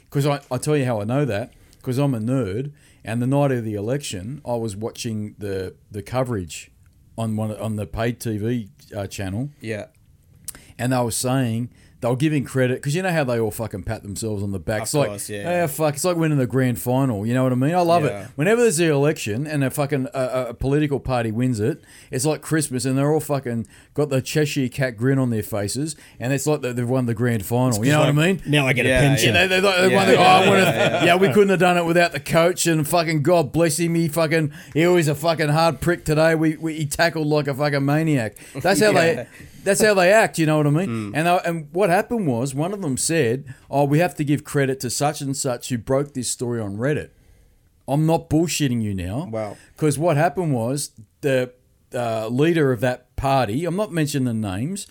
because 0.10 0.26
I 0.26 0.42
I 0.52 0.58
tell 0.58 0.76
you 0.78 0.86
how 0.86 1.02
I 1.02 1.04
know 1.04 1.26
that 1.26 1.54
because 1.78 1.98
I'm 1.98 2.14
a 2.14 2.20
nerd, 2.20 2.72
and 3.06 3.22
the 3.22 3.28
night 3.28 3.52
of 3.52 3.64
the 3.64 3.76
election, 3.76 4.42
I 4.46 4.56
was 4.56 4.76
watching 4.76 5.36
the 5.38 5.76
the 5.92 6.02
coverage 6.02 6.72
on 7.18 7.36
one 7.36 7.56
on 7.56 7.76
the 7.78 7.86
paid 7.88 8.20
TV 8.20 8.70
uh, 8.96 9.08
channel, 9.08 9.50
Yeah. 9.62 9.86
and 10.78 10.94
they 10.94 11.00
were 11.00 11.12
saying 11.12 11.70
they 12.00 12.08
were 12.08 12.16
giving 12.16 12.44
credit 12.44 12.76
because 12.76 12.96
you 12.96 13.02
know 13.02 13.12
how 13.12 13.24
they 13.24 13.40
all 13.40 13.50
fucking 13.50 13.82
pat 13.84 14.04
themselves 14.04 14.44
on 14.44 14.52
the 14.52 14.60
back. 14.60 14.82
Of 14.82 14.84
it's 14.84 14.94
like, 14.94 15.30
yeah. 15.30 15.64
"Ah, 15.64 15.68
fuck, 15.68 15.96
it's 15.96 16.04
like 16.04 16.16
winning 16.16 16.38
the 16.38 16.46
grand 16.46 16.80
final. 16.80 17.26
You 17.26 17.34
know 17.34 17.42
what 17.44 17.52
I 17.52 17.56
mean? 17.56 17.74
I 17.74 17.80
love 17.82 18.04
Yeah. 18.04 18.26
it. 18.26 18.28
Whenever 18.36 18.62
there's 18.62 18.80
an 18.80 18.92
election 18.92 19.48
and 19.48 19.64
a 19.64 19.72
fucking 19.72 20.08
uh, 20.14 20.46
a 20.50 20.54
political 20.54 21.00
party 21.00 21.32
wins 21.32 21.60
it, 21.60 21.82
it's 22.12 22.26
like 22.26 22.42
Christmas, 22.42 22.86
and 22.86 22.98
they're 22.98 23.12
all 23.12 23.20
fucking 23.20 23.66
got 23.96 24.10
the 24.10 24.22
Cheshire 24.22 24.70
cat 24.70 24.96
grin 24.96 25.18
on 25.18 25.32
their 25.32 25.42
faces, 25.42 25.96
and 26.20 26.34
it's 26.34 26.46
like 26.46 26.62
they- 26.62 26.72
they've 26.72 26.88
won 26.88 27.08
the 27.08 27.16
grand 27.16 27.46
final. 27.46 27.84
You 27.84 27.92
know 27.94 28.00
what 28.02 28.10
I 28.10 28.12
mean? 28.12 28.42
Now 28.46 28.68
I 28.68 28.74
get 28.74 28.86
Yeah, 28.86 29.00
a 29.00 29.02
pension. 29.02 29.34
Yeah, 29.34 29.48
they, 29.48 29.60
they, 29.60 29.62
they, 29.62 29.90
Yeah, 29.90 29.96
won 29.96 30.08
the, 30.08 30.14
oh, 30.18 30.18
yeah, 30.20 30.50
yeah, 30.54 31.06
yeah, 31.06 31.16
we 31.16 31.30
couldn't 31.34 31.50
have 31.50 31.60
done 31.60 31.78
it 31.78 31.86
without 31.86 32.12
the 32.12 32.20
coach 32.20 32.68
and 32.68 32.88
fucking 32.88 33.24
God 33.24 33.52
bless 33.52 33.80
him. 33.80 33.96
He 33.96 34.08
fucking 34.08 34.52
he 34.76 34.86
was 34.86 35.08
a 35.08 35.16
fucking 35.16 35.50
hard 35.50 35.82
prick 35.82 36.06
today. 36.06 36.36
We, 36.36 36.58
we 36.58 36.76
he 36.76 36.86
tackled 36.86 37.26
like 37.28 37.48
a 37.48 37.54
fucking 37.56 37.84
maniac. 37.84 38.36
That's 38.62 38.82
how 38.82 38.92
Yeah. 38.92 38.94
they 39.24 39.28
that's 39.68 39.82
how 39.82 39.94
they 39.94 40.12
act. 40.12 40.40
You 40.40 40.46
know 40.46 40.58
what 40.58 40.68
I 40.68 40.72
mean? 40.72 40.90
Mm. 40.90 41.12
And 41.14 41.28
I, 41.28 41.36
and 41.38 41.68
what 41.72 41.90
happened 41.90 42.28
was 42.28 42.56
one 42.56 42.74
of 42.74 42.82
them 42.82 42.98
said, 42.98 43.54
"Oh, 43.70 43.84
we 43.84 44.00
have 44.00 44.16
to 44.16 44.24
give 44.24 44.44
credit 44.44 44.80
to 44.82 44.90
such 44.90 45.22
and 45.22 45.36
such 45.36 45.70
who 45.70 45.78
broke 45.78 46.14
this 46.14 46.30
story 46.30 46.60
on 46.60 46.78
Reddit." 46.78 47.10
I'm 47.88 48.06
not 48.06 48.30
bullshitting 48.30 48.82
you 48.82 48.94
now. 48.94 49.28
Wow. 49.32 49.58
Because 49.74 49.98
what 49.98 50.18
happened 50.18 50.54
was 50.54 50.92
the 51.22 51.54
uh, 51.94 52.28
leader 52.28 52.72
of 52.72 52.82
that 52.82 53.16
party, 53.16 53.66
I'm 53.66 53.76
not 53.76 53.92
mentioning 53.92 54.26
the 54.26 54.50
names, 54.50 54.88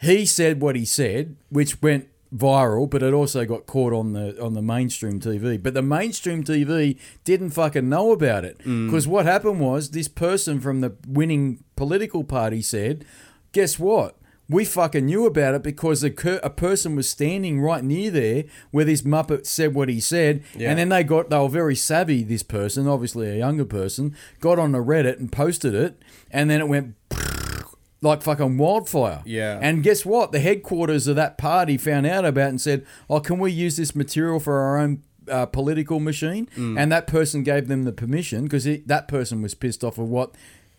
he 0.00 0.24
said 0.24 0.60
what 0.60 0.76
he 0.76 0.84
said, 0.84 1.36
which 1.50 1.82
went 1.82 2.08
viral, 2.34 2.88
but 2.88 3.02
it 3.02 3.12
also 3.12 3.44
got 3.44 3.66
caught 3.66 3.92
on 3.92 4.12
the 4.12 4.40
on 4.42 4.54
the 4.54 4.62
mainstream 4.62 5.20
TV. 5.20 5.62
But 5.62 5.74
the 5.74 5.82
mainstream 5.82 6.44
TV 6.44 6.98
didn't 7.24 7.50
fucking 7.50 7.88
know 7.88 8.12
about 8.12 8.44
it 8.44 8.58
mm. 8.60 8.86
because 8.86 9.06
what 9.06 9.26
happened 9.26 9.60
was 9.60 9.90
this 9.90 10.08
person 10.08 10.60
from 10.60 10.80
the 10.80 10.94
winning 11.06 11.64
political 11.76 12.24
party 12.24 12.62
said, 12.62 13.04
"Guess 13.52 13.78
what? 13.78 14.17
We 14.50 14.64
fucking 14.64 15.04
knew 15.04 15.26
about 15.26 15.54
it 15.54 15.62
because 15.62 16.02
a, 16.02 16.10
cur- 16.10 16.40
a 16.42 16.48
person 16.48 16.96
was 16.96 17.06
standing 17.08 17.60
right 17.60 17.84
near 17.84 18.10
there 18.10 18.44
where 18.70 18.86
this 18.86 19.02
muppet 19.02 19.44
said 19.44 19.74
what 19.74 19.90
he 19.90 20.00
said, 20.00 20.42
Yeah. 20.56 20.70
and 20.70 20.78
then 20.78 20.88
they 20.88 21.04
got 21.04 21.28
they 21.28 21.38
were 21.38 21.48
very 21.50 21.76
savvy. 21.76 22.22
This 22.22 22.42
person, 22.42 22.88
obviously 22.88 23.28
a 23.28 23.36
younger 23.36 23.66
person, 23.66 24.16
got 24.40 24.58
on 24.58 24.72
the 24.72 24.78
Reddit 24.78 25.18
and 25.18 25.30
posted 25.30 25.74
it, 25.74 26.00
and 26.30 26.48
then 26.48 26.60
it 26.62 26.68
went 26.68 26.94
like 28.00 28.22
fucking 28.22 28.56
wildfire. 28.58 29.22
Yeah. 29.26 29.58
And 29.60 29.82
guess 29.82 30.06
what? 30.06 30.32
The 30.32 30.40
headquarters 30.40 31.06
of 31.06 31.16
that 31.16 31.36
party 31.36 31.76
found 31.76 32.06
out 32.06 32.24
about 32.24 32.46
it 32.46 32.50
and 32.50 32.60
said, 32.60 32.86
"Oh, 33.10 33.20
can 33.20 33.38
we 33.38 33.50
use 33.52 33.76
this 33.76 33.94
material 33.94 34.40
for 34.40 34.60
our 34.60 34.78
own?" 34.78 35.02
Uh, 35.30 35.44
political 35.44 36.00
machine, 36.00 36.48
Mm. 36.56 36.80
and 36.80 36.90
that 36.90 37.06
person 37.06 37.42
gave 37.42 37.68
them 37.68 37.82
the 37.82 37.92
permission 37.92 38.44
because 38.44 38.64
that 38.86 39.08
person 39.08 39.42
was 39.42 39.52
pissed 39.54 39.84
off 39.84 39.98
of 39.98 40.08
what 40.08 40.34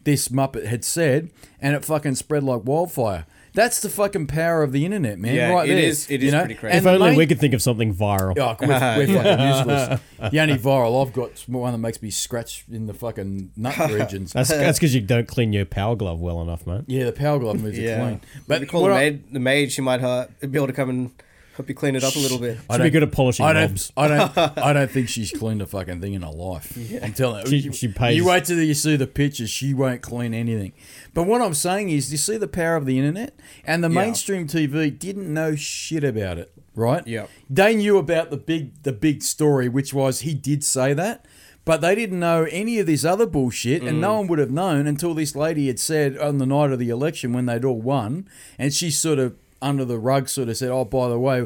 this 0.06 0.30
muppet 0.30 0.66
had 0.66 0.84
said, 0.84 1.30
and 1.62 1.76
it 1.76 1.86
fucking 1.86 2.16
spread 2.16 2.44
like 2.44 2.62
wildfire. 2.66 3.28
That's 3.60 3.82
the 3.82 3.90
fucking 3.90 4.28
power 4.28 4.64
of 4.64 4.72
the 4.72 4.86
internet, 4.86 5.20
man. 5.20 5.36
Yeah, 5.36 5.50
right 5.52 5.68
it 5.70 5.74
there. 5.76 5.84
is- 5.84 6.10
it 6.10 6.22
you 6.22 6.28
is 6.28 6.34
know? 6.34 6.40
pretty 6.40 6.56
crazy. 6.56 6.78
if 6.78 6.84
the 6.84 6.92
only 6.92 7.10
main- 7.10 7.18
we 7.18 7.28
could 7.28 7.40
think 7.40 7.54
of 7.54 7.62
something 7.62 7.94
viral. 7.94 8.38
Oh, 8.40 8.56
we're, 8.62 8.68
we're 8.98 9.08
fucking 9.22 9.48
useless. 9.48 10.00
The 10.32 10.40
only 10.40 10.58
viral 10.58 11.06
I've 11.06 11.12
got 11.14 11.32
is 11.34 11.48
one 11.48 11.72
that 11.74 11.78
makes 11.80 12.02
me 12.02 12.10
scratch 12.10 12.64
in 12.72 12.86
the 12.88 12.94
fucking 12.94 13.52
nut 13.58 13.78
regions. 13.92 14.32
That's 14.32 14.50
that's 14.50 14.80
because 14.80 14.96
you 14.96 15.02
don't 15.02 15.28
clean 15.28 15.52
your 15.52 15.66
power 15.66 15.96
glove 15.98 16.22
well 16.22 16.42
enough, 16.42 16.66
mate. 16.66 16.84
yeah, 16.88 17.04
the 17.06 17.12
power 17.12 17.38
glove 17.40 17.62
moves 17.62 17.78
Yeah. 17.78 17.98
it 17.98 18.02
clean. 18.02 18.22
But 18.48 18.60
But 18.62 18.70
call 18.70 18.82
what 18.84 18.90
the 18.90 18.96
I- 18.96 19.10
maid. 19.10 19.34
The 19.34 19.40
maid. 19.40 19.72
She 19.74 19.82
might 19.82 20.02
uh, 20.02 20.28
be 20.40 20.58
able 20.58 20.68
to 20.68 20.74
come 20.74 20.90
and 20.90 21.12
help 21.60 21.68
you 21.68 21.76
clean 21.76 21.94
it 21.96 22.04
up 22.06 22.16
a 22.16 22.20
little 22.20 22.40
bit. 22.40 22.58
Should 22.72 22.84
be 22.84 22.90
good 22.90 23.04
at 23.04 23.12
polishing 23.12 23.46
I 23.46 23.52
don't, 23.52 23.92
I 23.98 24.08
don't, 24.08 24.38
I 24.58 24.72
don't 24.72 24.90
think 24.90 25.10
she's 25.10 25.30
cleaned 25.32 25.62
a 25.62 25.66
fucking 25.66 26.00
thing 26.00 26.14
in 26.14 26.22
her 26.22 26.32
life. 26.32 26.78
I'm 27.04 27.12
telling 27.12 27.44
you, 27.46 27.50
She- 27.50 27.58
you, 27.58 27.74
she 27.74 27.88
pays- 27.90 28.16
You 28.16 28.26
wait 28.26 28.46
till 28.46 28.60
you 28.62 28.74
see 28.74 28.96
the 28.96 29.08
pictures; 29.08 29.50
she 29.50 29.74
won't 29.74 30.02
clean 30.02 30.34
anything. 30.34 30.72
But 31.14 31.24
what 31.24 31.42
I'm 31.42 31.54
saying 31.54 31.90
is, 31.90 32.12
you 32.14 32.18
see 32.18 32.38
the 32.38 32.48
power 32.48 32.78
of 32.78 32.86
the 32.86 32.98
internet, 32.98 33.38
and 33.66 33.84
the 33.84 33.90
Yeah. 33.90 33.96
mainstream 33.96 34.48
TV 34.48 34.90
didn't 34.98 35.32
know 35.34 35.56
shit 35.56 36.06
about 36.06 36.38
it, 36.38 36.50
right? 36.76 37.06
Yeah. 37.06 37.26
They 37.50 37.76
knew 37.76 37.98
about 37.98 38.30
the 38.32 38.38
big, 38.38 38.82
the 38.84 38.94
big 38.94 39.22
story, 39.22 39.68
which 39.68 39.94
was 39.94 40.22
he 40.22 40.34
did 40.34 40.64
say 40.64 40.94
that. 40.94 41.26
But 41.66 41.82
they 41.82 41.94
didn't 41.94 42.20
know 42.22 42.48
any 42.50 42.80
of 42.80 42.88
this 42.88 43.04
other 43.04 43.26
bullshit, 43.28 43.84
and 43.84 43.98
Mm. 43.98 44.00
no 44.00 44.18
one 44.20 44.28
would 44.28 44.40
have 44.40 44.50
known 44.50 44.88
until 44.88 45.14
this 45.14 45.36
lady 45.36 45.68
had 45.68 45.78
said 45.80 46.18
on 46.18 46.38
the 46.38 46.46
night 46.46 46.72
of 46.72 46.80
the 46.80 46.90
election 46.90 47.34
when 47.34 47.48
they'd 47.48 47.66
all 47.66 47.82
won, 47.82 48.30
and 48.58 48.74
she 48.74 48.90
sort 48.90 49.20
of 49.20 49.36
under 49.62 49.86
the 49.86 49.98
rug 50.00 50.30
sort 50.30 50.50
of 50.50 50.58
said, 50.58 50.70
"Oh, 50.72 50.86
by 50.86 51.10
the 51.10 51.20
way, 51.20 51.46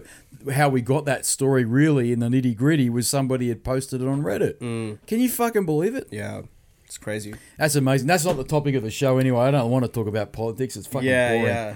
how 0.53 0.70
we 0.70 0.82
got 0.82 1.05
that 1.05 1.26
story 1.26 1.66
really 1.66 2.11
in 2.11 2.20
the 2.20 2.28
nitty 2.28 2.55
gritty 2.55 2.89
was 2.89 3.07
somebody 3.07 3.49
had 3.49 3.64
posted 3.64 4.01
it 4.01 4.07
on 4.07 4.22
Reddit." 4.22 4.59
Mm. 4.59 4.99
Can 5.07 5.20
you 5.20 5.30
fucking 5.30 5.66
believe 5.66 5.95
it? 5.95 6.07
Yeah, 6.11 6.41
it's 6.86 6.97
crazy. 6.97 7.34
That's 7.57 7.76
amazing. 7.76 8.07
That's 8.07 8.26
not 8.26 8.38
the 8.38 8.43
topic 8.43 8.76
of 8.76 8.84
the 8.84 8.91
show 8.91 9.18
anyway. 9.18 9.41
I 9.45 9.51
don't 9.51 9.72
want 9.72 9.86
to 9.86 9.91
talk 9.91 10.07
about 10.07 10.32
politics. 10.34 10.76
It's 10.78 10.88
fucking 10.88 11.07
yeah, 11.09 11.30
boring. 11.30 11.45
yeah. 11.45 11.76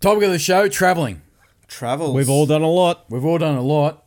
Topic 0.00 0.22
of 0.24 0.30
the 0.30 0.38
show: 0.38 0.68
traveling. 0.68 1.22
Travels. 1.66 2.14
We've 2.14 2.30
all 2.30 2.46
done 2.46 2.62
a 2.62 2.70
lot. 2.70 3.04
We've 3.10 3.24
all 3.24 3.38
done 3.38 3.56
a 3.56 3.62
lot. 3.62 4.04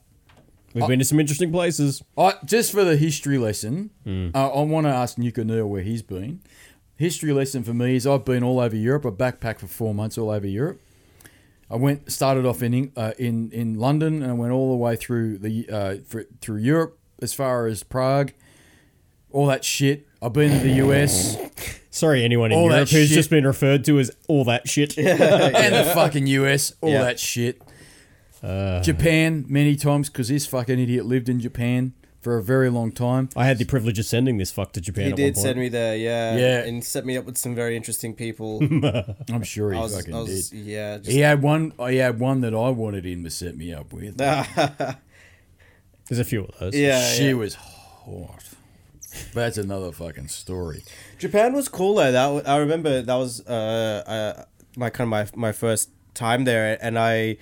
We've 0.74 0.88
been 0.88 1.00
to 1.00 1.06
some 1.06 1.20
interesting 1.20 1.52
places. 1.52 2.02
I, 2.18 2.36
just 2.46 2.72
for 2.72 2.84
the 2.86 2.96
history 2.96 3.38
lesson, 3.38 3.90
Hmm. 4.06 4.30
uh, 4.34 4.50
I 4.50 4.62
want 4.62 4.86
to 4.88 4.90
ask 4.92 5.18
Nuka 5.18 5.44
Neil 5.44 5.68
where 5.68 5.82
he's 5.84 6.02
been. 6.02 6.40
History 6.96 7.34
lesson 7.34 7.64
for 7.64 7.74
me 7.74 7.96
is 7.98 8.08
I've 8.08 8.24
been 8.24 8.42
all 8.44 8.60
over 8.60 8.76
Europe. 8.76 9.06
I 9.06 9.10
backpacked 9.10 9.60
for 9.60 9.68
four 9.68 9.94
months 9.94 10.18
all 10.18 10.30
over 10.30 10.48
Europe. 10.48 10.80
I 11.72 11.76
went 11.78 12.12
started 12.12 12.46
off 12.46 12.62
in 12.62 12.92
uh, 12.96 13.14
in 13.18 13.52
in 13.52 13.76
London 13.80 14.22
and 14.22 14.32
I 14.32 14.34
went 14.34 14.52
all 14.52 14.72
the 14.72 14.78
way 14.78 14.96
through 14.96 15.38
the 15.38 15.70
uh, 15.70 15.96
fr- 16.06 16.22
through 16.42 16.58
Europe 16.58 16.98
as 17.22 17.34
far 17.34 17.66
as 17.68 17.84
Prague, 17.84 18.34
all 19.32 19.46
that 19.48 19.64
shit. 19.64 20.08
I've 20.22 20.34
been 20.34 20.52
to 20.52 20.68
the 20.68 20.74
US 20.88 21.38
Sorry, 21.94 22.24
anyone 22.24 22.52
in 22.52 22.58
All 22.58 22.70
that 22.70 22.76
Europe 22.76 22.90
who's 22.90 23.08
shit. 23.10 23.16
just 23.16 23.30
been 23.30 23.46
referred 23.46 23.84
to 23.86 24.00
as 24.00 24.12
all 24.30 24.46
that 24.46 24.68
shit. 24.70 24.98
and 25.00 25.76
the 25.76 25.92
fucking 25.94 26.26
US, 26.28 26.74
all 26.82 26.90
Yeah. 26.92 27.02
that 27.04 27.20
shit. 27.20 27.62
Uh. 28.42 28.82
Japan 28.82 29.46
many 29.50 29.76
times 29.76 30.10
because 30.10 30.30
this 30.30 30.46
fucking 30.48 30.80
idiot 30.80 31.06
lived 31.06 31.28
in 31.30 31.40
Japan 31.40 31.94
for 32.22 32.38
a 32.38 32.44
very 32.44 32.70
long 32.70 32.92
time. 32.92 33.30
I 33.36 33.46
had 33.46 33.58
the 33.58 33.66
privilege 33.66 33.98
of 33.98 34.06
sending 34.06 34.38
this 34.38 34.52
fuck 34.52 34.74
to 34.74 34.82
Japan. 34.82 35.06
He 35.06 35.12
at 35.12 35.16
did 35.18 35.24
one 35.24 35.34
point. 35.34 35.46
send 35.46 35.60
me 35.60 35.70
there, 35.70 35.98
yeah. 35.98 36.38
Yeah. 36.38 36.64
And 36.64 36.84
set 36.84 37.06
me 37.06 37.18
up 37.18 37.26
with 37.26 37.38
some 37.38 37.56
very 37.56 37.76
interesting 37.76 38.14
people. 38.14 38.62
I'm 39.32 39.44
sure 39.44 39.72
he 39.72 39.80
I 39.80 39.82
was, 39.82 39.96
fucking 39.96 40.14
I 40.14 40.20
was 40.20 40.50
did. 40.52 40.60
yeah. 40.60 40.98
Just, 40.98 41.10
He 41.10 41.20
had 41.20 41.42
one. 41.42 41.74
He 41.90 41.98
had 41.98 42.20
one 42.20 42.42
that 42.42 42.54
I 42.54 42.70
wanted 42.70 43.06
him 43.06 43.24
to 43.24 43.32
set 43.32 43.58
me 43.58 43.74
up 43.74 43.92
with. 43.92 44.18
There's 46.08 46.20
a 46.20 46.24
few 46.24 46.46
of 46.46 46.60
those. 46.60 46.76
yeah, 46.76 47.04
she 47.12 47.30
yeah. 47.30 47.34
was 47.34 47.56
hot. 47.56 48.44
But 49.34 49.42
that's 49.42 49.58
another 49.58 49.92
fucking 49.92 50.30
story. 50.30 50.84
Japan 51.18 51.54
was 51.54 51.68
cool 51.68 51.96
though. 51.96 52.12
That 52.12 52.48
I 52.48 52.58
remember 52.58 53.02
that 53.02 53.16
was 53.16 53.46
uh, 53.46 54.04
uh 54.08 54.44
my 54.78 54.90
kind 54.90 55.08
of 55.08 55.10
my 55.10 55.48
my 55.48 55.52
first 55.52 55.90
time 56.14 56.46
there, 56.46 56.78
and 56.82 56.98
I 56.98 57.38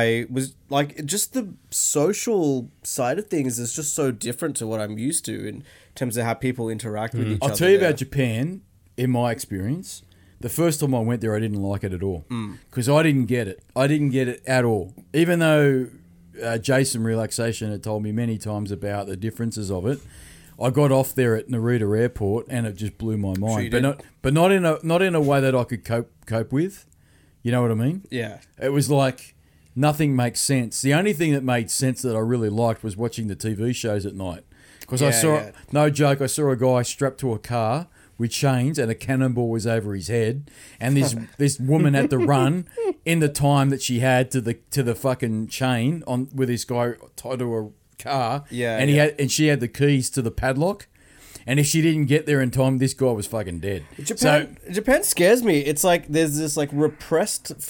I 0.00 0.26
was 0.30 0.54
like 0.70 1.04
just 1.04 1.34
the 1.34 1.44
social 1.70 2.70
side 2.82 3.18
of 3.18 3.26
things 3.26 3.58
is 3.58 3.74
just 3.74 3.94
so 3.94 4.10
different 4.10 4.56
to 4.56 4.66
what 4.66 4.80
I'm 4.80 4.96
used 4.98 5.24
to 5.26 5.34
in 5.48 5.64
terms 5.94 6.16
of 6.16 6.24
how 6.24 6.34
people 6.34 6.68
interact 6.70 7.14
with 7.14 7.28
each 7.30 7.38
other. 7.42 7.50
I'll 7.52 7.56
tell 7.56 7.68
you 7.68 7.78
there. 7.78 7.88
about 7.88 7.98
Japan. 7.98 8.62
In 8.94 9.10
my 9.10 9.30
experience, 9.32 10.02
the 10.40 10.50
first 10.50 10.80
time 10.80 10.94
I 10.94 11.00
went 11.00 11.22
there, 11.22 11.34
I 11.34 11.40
didn't 11.40 11.62
like 11.62 11.82
it 11.82 11.92
at 11.94 12.02
all 12.02 12.26
Mm. 12.30 12.58
because 12.68 12.88
I 12.88 13.02
didn't 13.02 13.24
get 13.26 13.48
it. 13.48 13.62
I 13.74 13.86
didn't 13.86 14.10
get 14.10 14.28
it 14.28 14.42
at 14.46 14.64
all. 14.66 14.92
Even 15.14 15.38
though 15.38 15.88
uh, 16.42 16.58
Jason 16.58 17.02
Relaxation 17.02 17.70
had 17.70 17.82
told 17.82 18.02
me 18.02 18.12
many 18.12 18.36
times 18.38 18.70
about 18.70 19.06
the 19.06 19.16
differences 19.16 19.70
of 19.70 19.86
it, 19.86 19.98
I 20.62 20.68
got 20.70 20.92
off 20.92 21.14
there 21.14 21.36
at 21.36 21.48
Narita 21.48 21.98
Airport, 21.98 22.46
and 22.50 22.66
it 22.66 22.76
just 22.76 22.98
blew 22.98 23.16
my 23.16 23.32
you 23.32 23.40
mind. 23.40 23.70
but 23.70 23.82
not, 23.82 24.02
but 24.20 24.32
not 24.34 24.52
in 24.52 24.64
a 24.66 24.78
not 24.82 25.00
in 25.02 25.14
a 25.14 25.20
way 25.20 25.40
that 25.40 25.54
I 25.54 25.64
could 25.64 25.84
cope 25.84 26.10
cope 26.26 26.52
with. 26.52 26.86
You 27.42 27.50
know 27.52 27.62
what 27.62 27.70
I 27.70 27.74
mean? 27.74 28.02
Yeah. 28.10 28.38
It 28.60 28.72
was 28.72 28.90
like 28.90 29.34
nothing 29.74 30.14
makes 30.16 30.40
sense. 30.40 30.80
The 30.82 30.94
only 30.94 31.12
thing 31.12 31.32
that 31.32 31.42
made 31.42 31.70
sense 31.70 32.02
that 32.02 32.16
I 32.16 32.20
really 32.20 32.50
liked 32.50 32.82
was 32.82 32.96
watching 32.96 33.28
the 33.28 33.36
TV 33.36 33.74
shows 33.74 34.06
at 34.06 34.14
night. 34.14 34.44
Because 34.80 35.02
I 35.02 35.10
saw, 35.10 35.36
yeah. 35.36 35.50
no 35.70 35.88
joke, 35.90 36.20
I 36.20 36.26
saw 36.26 36.50
a 36.50 36.56
guy 36.56 36.82
strapped 36.82 37.18
to 37.20 37.32
a 37.32 37.38
car 37.38 37.88
with 38.18 38.30
chains 38.30 38.78
and 38.78 38.90
a 38.90 38.94
cannonball 38.94 39.48
was 39.48 39.66
over 39.66 39.94
his 39.94 40.08
head, 40.08 40.50
and 40.78 40.96
this 40.96 41.16
this 41.38 41.58
woman 41.58 41.94
had 41.94 42.10
to 42.10 42.18
run 42.18 42.68
in 43.04 43.18
the 43.20 43.28
time 43.28 43.70
that 43.70 43.82
she 43.82 44.00
had 44.00 44.30
to 44.30 44.40
the 44.40 44.54
to 44.70 44.82
the 44.82 44.94
fucking 44.94 45.48
chain 45.48 46.04
on 46.06 46.28
with 46.34 46.48
this 46.48 46.64
guy 46.64 46.94
tied 47.16 47.40
to 47.40 47.56
a 47.56 47.70
car. 47.98 48.44
Yeah, 48.50 48.78
and 48.78 48.90
he 48.90 48.96
yeah. 48.96 49.04
had 49.04 49.20
and 49.20 49.32
she 49.32 49.46
had 49.46 49.60
the 49.60 49.68
keys 49.68 50.10
to 50.10 50.22
the 50.22 50.30
padlock. 50.30 50.86
And 51.46 51.58
if 51.58 51.66
she 51.66 51.82
didn't 51.82 52.06
get 52.06 52.26
there 52.26 52.40
in 52.40 52.50
time, 52.50 52.78
this 52.78 52.94
guy 52.94 53.10
was 53.10 53.26
fucking 53.26 53.60
dead. 53.60 53.84
Japan, 54.02 54.56
Japan 54.70 55.02
scares 55.04 55.42
me. 55.42 55.60
It's 55.60 55.84
like 55.84 56.08
there's 56.08 56.38
this 56.38 56.56
like 56.56 56.70
repressed 56.72 57.60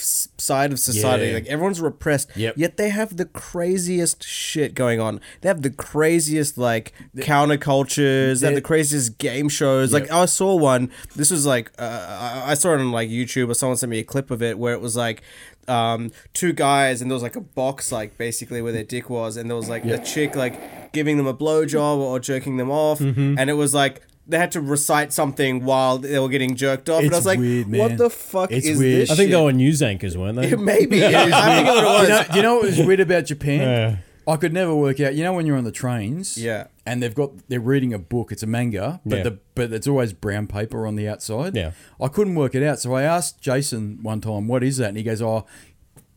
side 0.41 0.73
of 0.73 0.79
society. 0.79 1.29
Yeah. 1.29 1.35
Like 1.35 1.47
everyone's 1.47 1.81
repressed. 1.81 2.31
Yep. 2.37 2.55
Yet 2.57 2.77
they 2.77 2.91
have 2.91 3.17
the 3.17 3.27
craziest 3.27 4.23
shit 4.25 4.75
going 4.75 5.01
on. 5.01 5.21
They 5.41 5.49
have 5.49 5.63
the 5.63 5.71
craziest 5.71 6.59
like 6.59 6.93
countercultures. 7.17 8.41
They 8.41 8.47
have 8.47 8.55
the 8.55 8.61
craziest 8.61 9.19
game 9.19 9.49
shows. 9.49 9.93
Like 9.93 10.11
I 10.11 10.27
saw 10.27 10.55
one. 10.55 10.91
This 11.15 11.31
was 11.31 11.47
like 11.47 11.71
uh, 11.79 12.43
I 12.47 12.53
I 12.53 12.55
saw 12.55 12.75
it 12.75 12.81
on 12.81 12.93
like 12.93 13.09
YouTube 13.09 13.49
or 13.49 13.55
someone 13.55 13.77
sent 13.77 13.91
me 13.91 13.99
a 13.99 14.05
clip 14.05 14.31
of 14.31 14.43
it 14.43 14.59
where 14.59 14.75
it 14.75 14.81
was 14.81 14.97
like 14.97 15.23
um 15.69 16.11
two 16.33 16.53
guys 16.53 17.01
and 17.01 17.11
there 17.11 17.15
was 17.15 17.23
like 17.23 17.37
a 17.37 17.41
box 17.41 17.93
like 17.93 18.19
basically 18.19 18.61
where 18.61 18.73
their 18.73 18.83
dick 18.85 19.09
was 19.09 19.37
and 19.37 19.49
there 19.49 19.57
was 19.57 19.69
like 19.69 19.85
a 19.85 19.99
chick 20.03 20.35
like 20.35 20.93
giving 20.93 21.17
them 21.17 21.27
a 21.27 21.35
blowjob 21.35 21.99
or 21.99 22.19
jerking 22.19 22.57
them 22.57 22.71
off 22.71 22.99
Mm-hmm. 22.99 23.39
and 23.39 23.49
it 23.49 23.53
was 23.55 23.73
like 23.73 24.03
they 24.27 24.39
had 24.39 24.53
to 24.53 24.61
recite 24.61 25.13
something 25.13 25.65
while 25.65 25.99
they 25.99 26.19
were 26.19 26.29
getting 26.29 26.55
jerked 26.55 26.89
off, 26.89 27.03
and 27.03 27.13
I 27.13 27.17
was 27.17 27.27
like, 27.27 27.41
weird, 27.41 27.69
"What 27.69 27.99
the 27.99 28.09
fuck 28.09 28.53
It's 28.53 28.65
is 28.69 28.79
weird. 28.79 29.01
this?" 29.03 29.11
I 29.11 29.17
think 29.17 29.31
shit? 29.31 29.37
they 29.37 29.45
were 29.45 29.53
news 29.53 29.83
anchors, 29.83 30.17
weren't 30.17 30.37
they? 30.41 30.55
maybe. 30.73 30.99
Yeah, 30.99 31.29
I 31.33 31.57
think 31.57 31.69
it 31.69 31.85
was. 31.85 32.03
you 32.03 32.09
know, 32.09 32.25
you 32.37 32.43
know 32.43 32.55
what 32.55 32.63
was 32.67 32.79
weird 32.79 33.01
about 33.01 33.25
Japan? 33.25 33.61
Yeah. 33.61 33.97
I 34.27 34.37
could 34.37 34.53
never 34.53 34.75
work 34.75 35.01
out. 35.01 35.15
You 35.15 35.25
know 35.25 35.33
when 35.33 35.47
you're 35.47 35.57
on 35.57 35.65
the 35.65 35.73
trains, 35.73 36.37
Yeah. 36.39 36.67
and 36.87 37.03
they've 37.03 37.15
got 37.15 37.49
they're 37.49 37.61
reading 37.61 37.93
a 37.93 37.99
book. 37.99 38.31
It's 38.33 38.43
a 38.43 38.47
manga, 38.47 39.01
but 39.05 39.17
Yeah. 39.17 39.23
the 39.25 39.39
but 39.55 39.73
it's 39.73 39.87
always 39.87 40.13
brown 40.13 40.47
paper 40.47 40.87
on 40.87 40.97
the 40.97 41.09
outside. 41.09 41.57
Yeah. 41.57 41.73
I 42.01 42.09
couldn't 42.09 42.35
work 42.37 42.55
it 42.55 42.63
out, 42.63 42.79
so 42.81 42.95
I 42.95 43.03
asked 43.03 43.41
Jason 43.41 43.99
one 44.03 44.21
time, 44.21 44.49
"What 44.49 44.63
is 44.63 44.77
that?" 44.79 44.89
And 44.89 44.97
he 44.97 45.03
goes, 45.03 45.21
"Oh, 45.21 45.45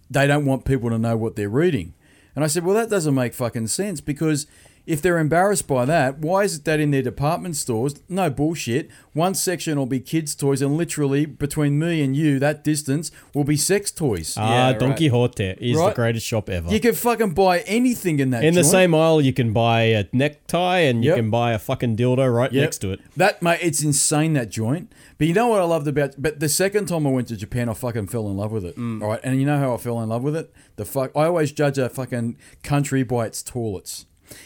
they 0.09 0.27
don't 0.27 0.45
want 0.45 0.65
people 0.65 0.89
to 0.91 0.97
know 0.99 1.17
what 1.17 1.35
they're 1.35 1.49
reading." 1.49 1.93
And 2.35 2.43
I 2.43 2.47
said, 2.47 2.63
"Well, 2.65 2.75
that 2.75 2.89
doesn't 2.89 3.13
make 3.15 3.33
fucking 3.33 3.67
sense 3.67 4.01
because." 4.01 4.45
If 4.85 5.01
they're 5.01 5.17
embarrassed 5.17 5.67
by 5.67 5.85
that, 5.85 6.19
why 6.19 6.43
is 6.43 6.57
it 6.57 6.65
that 6.65 6.79
in 6.79 6.91
their 6.91 7.01
department 7.01 7.55
stores, 7.55 7.95
no 8.07 8.29
bullshit, 8.29 8.89
one 9.13 9.33
section 9.33 9.77
will 9.79 9.85
be 9.87 9.99
kids' 9.99 10.35
toys 10.35 10.61
and 10.61 10.77
literally 10.77 11.25
between 11.25 11.79
me 11.79 12.03
and 12.03 12.15
you, 12.15 12.37
that 12.39 12.63
distance, 12.63 13.09
will 13.33 13.43
be 13.43 13.57
sex 13.57 13.89
toys. 13.91 14.35
Ah, 14.37 14.69
Yeah, 14.69 14.77
Don 14.77 14.89
right. 14.89 14.97
Quixote 14.97 15.55
is 15.59 15.77
Right. 15.77 15.89
the 15.89 15.95
greatest 15.95 16.27
shop 16.27 16.49
ever. 16.49 16.71
You 16.71 16.79
can 16.79 16.93
fucking 16.93 17.31
buy 17.33 17.59
anything 17.61 18.19
in 18.19 18.29
that. 18.29 18.43
in 18.43 18.53
the 18.53 18.63
same 18.63 18.93
aisle, 18.93 19.21
you 19.21 19.33
can 19.33 19.53
buy 19.53 19.81
a 19.83 20.05
necktie 20.13 20.79
and 20.79 21.03
you 21.03 21.09
Yep. 21.11 21.17
can 21.17 21.29
buy 21.31 21.53
a 21.53 21.59
fucking 21.59 21.95
dildo 21.95 22.31
right 22.33 22.51
Yep. 22.53 22.61
next 22.61 22.77
to 22.79 22.91
it. 22.91 22.99
That 23.17 23.41
mate, 23.41 23.59
it's 23.61 23.81
insane 23.83 24.33
that 24.33 24.49
joint. 24.49 24.91
But 25.17 25.27
you 25.27 25.33
know 25.33 25.47
what 25.47 25.61
I 25.61 25.65
loved 25.65 25.87
about? 25.87 26.15
But 26.17 26.39
the 26.39 26.49
second 26.49 26.85
time 26.87 27.07
I 27.07 27.09
went 27.09 27.27
to 27.29 27.35
Japan, 27.37 27.69
I 27.69 27.73
fucking 27.73 28.07
fell 28.07 28.27
in 28.29 28.37
love 28.37 28.51
with 28.51 28.65
it. 28.65 28.77
Mm. 28.77 29.01
All 29.01 29.09
right, 29.09 29.19
and 29.23 29.39
you 29.39 29.45
know 29.45 29.57
how 29.57 29.73
I 29.73 29.77
fell 29.77 29.99
in 30.01 30.09
love 30.09 30.21
with 30.23 30.35
it? 30.35 30.53
The 30.75 30.85
fuck, 30.85 31.11
I 31.15 31.25
always 31.25 31.51
judge 31.51 31.77
a 31.77 31.89
fucking 31.89 32.35
country 32.63 33.01
by 33.03 33.25
its 33.25 33.41
toilets. 33.41 34.05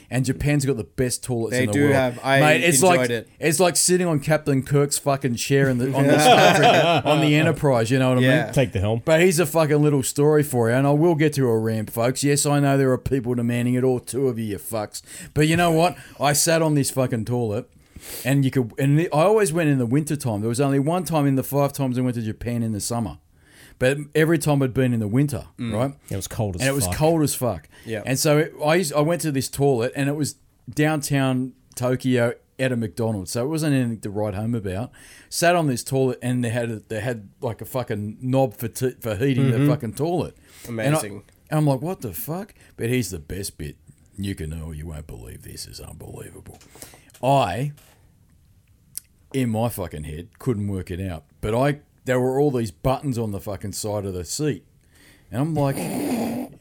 And 0.09 0.25
Japan's 0.25 0.65
got 0.65 0.77
the 0.77 0.83
best 0.83 1.23
toilets 1.23 1.51
They 1.51 1.63
in 1.63 1.67
the 1.67 1.73
do 1.73 1.81
world. 1.83 1.93
have- 1.95 2.19
I 2.23 2.39
Mate, 2.39 2.63
it's 2.63 2.77
enjoyed 2.81 2.97
like 2.97 3.09
it. 3.09 3.29
it's 3.39 3.59
like 3.59 3.75
sitting 3.75 4.07
on 4.07 4.19
Captain 4.19 4.61
Kirk's 4.63 4.97
fucking 4.97 5.35
chair 5.35 5.69
in 5.69 5.77
the 5.77 5.93
on 5.93 6.07
the 6.07 6.19
Star 6.19 6.55
Trek- 6.55 7.05
on 7.05 7.21
the 7.21 7.35
Enterprise. 7.35 7.89
You 7.91 7.99
know 7.99 8.09
what 8.09 8.17
I 8.17 8.21
Yeah. 8.21 8.43
mean? 8.45 8.53
Take 8.53 8.71
the 8.73 8.79
helm. 8.79 9.01
But 9.05 9.19
here's 9.21 9.39
a 9.39 9.45
fucking 9.45 9.81
little 9.81 10.03
story 10.03 10.43
for 10.43 10.69
you, 10.69 10.75
and 10.75 10.85
I 10.87 10.91
will 10.91 11.15
get 11.15 11.33
to 11.33 11.47
a 11.47 11.57
ramp, 11.57 11.89
folks. 11.91 12.23
Yes, 12.23 12.45
I 12.45 12.59
know 12.59 12.77
there 12.77 12.91
are 12.91 12.97
people 12.97 13.33
demanding 13.35 13.75
it, 13.75 13.83
all 13.83 13.99
two 13.99 14.27
of 14.27 14.37
you, 14.39 14.45
you 14.45 14.57
fucks. 14.57 15.01
But 15.33 15.47
you 15.47 15.55
know 15.55 15.71
what? 15.71 15.95
I 16.19 16.33
sat 16.33 16.61
on 16.61 16.75
this 16.75 16.89
fucking 16.91 17.25
toilet, 17.25 17.69
and 18.25 18.43
you 18.45 18.51
could, 18.51 18.71
and 18.79 18.99
I 19.01 19.05
always 19.11 19.53
went 19.53 19.69
in 19.69 19.77
the 19.77 19.85
winter 19.85 20.15
time. 20.15 20.41
There 20.41 20.49
was 20.49 20.61
only 20.61 20.79
one 20.79 21.03
time 21.03 21.25
in 21.27 21.35
the 21.35 21.43
five 21.43 21.71
times 21.73 21.97
I 21.97 22.01
went 22.01 22.15
to 22.15 22.21
Japan 22.21 22.63
in 22.63 22.71
the 22.71 22.79
summer, 22.81 23.17
but 23.79 23.97
every 24.13 24.37
time 24.37 24.61
I'd 24.61 24.73
been 24.73 24.93
in 24.93 24.99
the 24.99 25.07
winter, 25.07 25.45
mm. 25.57 25.73
right? 25.73 25.93
It 26.09 26.15
was 26.15 26.27
cold 26.27 26.55
as 26.55 26.61
and 26.61 26.69
it 26.69 26.73
was 26.73 26.85
fuck. 26.85 26.95
cold 26.95 27.21
as 27.23 27.33
fuck. 27.33 27.67
Yeah. 27.85 28.03
And 28.05 28.19
so 28.19 28.37
it, 28.37 28.53
I 28.63 28.75
used, 28.75 28.93
I 28.93 29.01
went 29.01 29.21
to 29.21 29.31
this 29.31 29.49
toilet, 29.49 29.93
and 29.95 30.09
it 30.09 30.15
was 30.15 30.35
downtown 30.69 31.53
Tokyo 31.75 32.33
at 32.59 32.73
a 32.73 32.75
McDonald's, 32.75 33.31
so 33.31 33.45
it 33.45 33.47
wasn't 33.47 33.73
anything 33.73 34.01
to 34.01 34.09
write 34.09 34.33
home 34.33 34.53
about. 34.53 34.91
Sat 35.29 35.55
on 35.55 35.67
this 35.67 35.83
toilet, 35.83 36.19
and 36.21 36.43
they 36.43 36.49
had 36.49 36.69
a, 36.69 36.75
they 36.89 36.99
had 36.99 37.29
like 37.41 37.61
a 37.61 37.65
fucking 37.65 38.17
knob 38.21 38.57
for 38.57 38.67
t- 38.67 38.95
for 38.99 39.15
heating 39.15 39.49
the 39.49 39.57
mm-hmm. 39.57 39.69
fucking 39.69 39.93
toilet. 39.93 40.37
And 40.67 40.79
I- 40.79 40.85
Amazing. 40.85 41.23
And 41.49 41.57
I'm 41.57 41.65
like, 41.65 41.81
what 41.81 42.01
the 42.01 42.13
fuck? 42.13 42.53
But 42.77 42.89
here's 42.89 43.09
the 43.09 43.17
best 43.19 43.57
bit. 43.57 43.77
You 44.15 44.35
can 44.35 44.51
know 44.51 44.71
you 44.71 44.85
won't 44.85 45.07
believe 45.07 45.43
this 45.43 45.65
is 45.65 45.79
unbelievable. 45.79 46.59
I, 47.23 47.71
in 49.33 49.49
my 49.49 49.69
fucking 49.69 50.03
head, 50.03 50.37
couldn't 50.37 50.67
work 50.67 50.91
it 50.91 51.01
out. 51.01 51.23
But 51.41 51.55
I 51.55 51.79
there 52.09 52.19
were 52.19 52.39
all 52.39 52.49
these 52.49 52.71
buttons 52.71 53.19
on 53.19 53.31
the 53.31 53.39
fucking 53.39 53.71
side 53.71 54.03
of 54.03 54.15
the 54.15 54.25
seat. 54.25 54.65
And 55.31 55.41
I'm 55.41 55.53
like, 55.53 55.75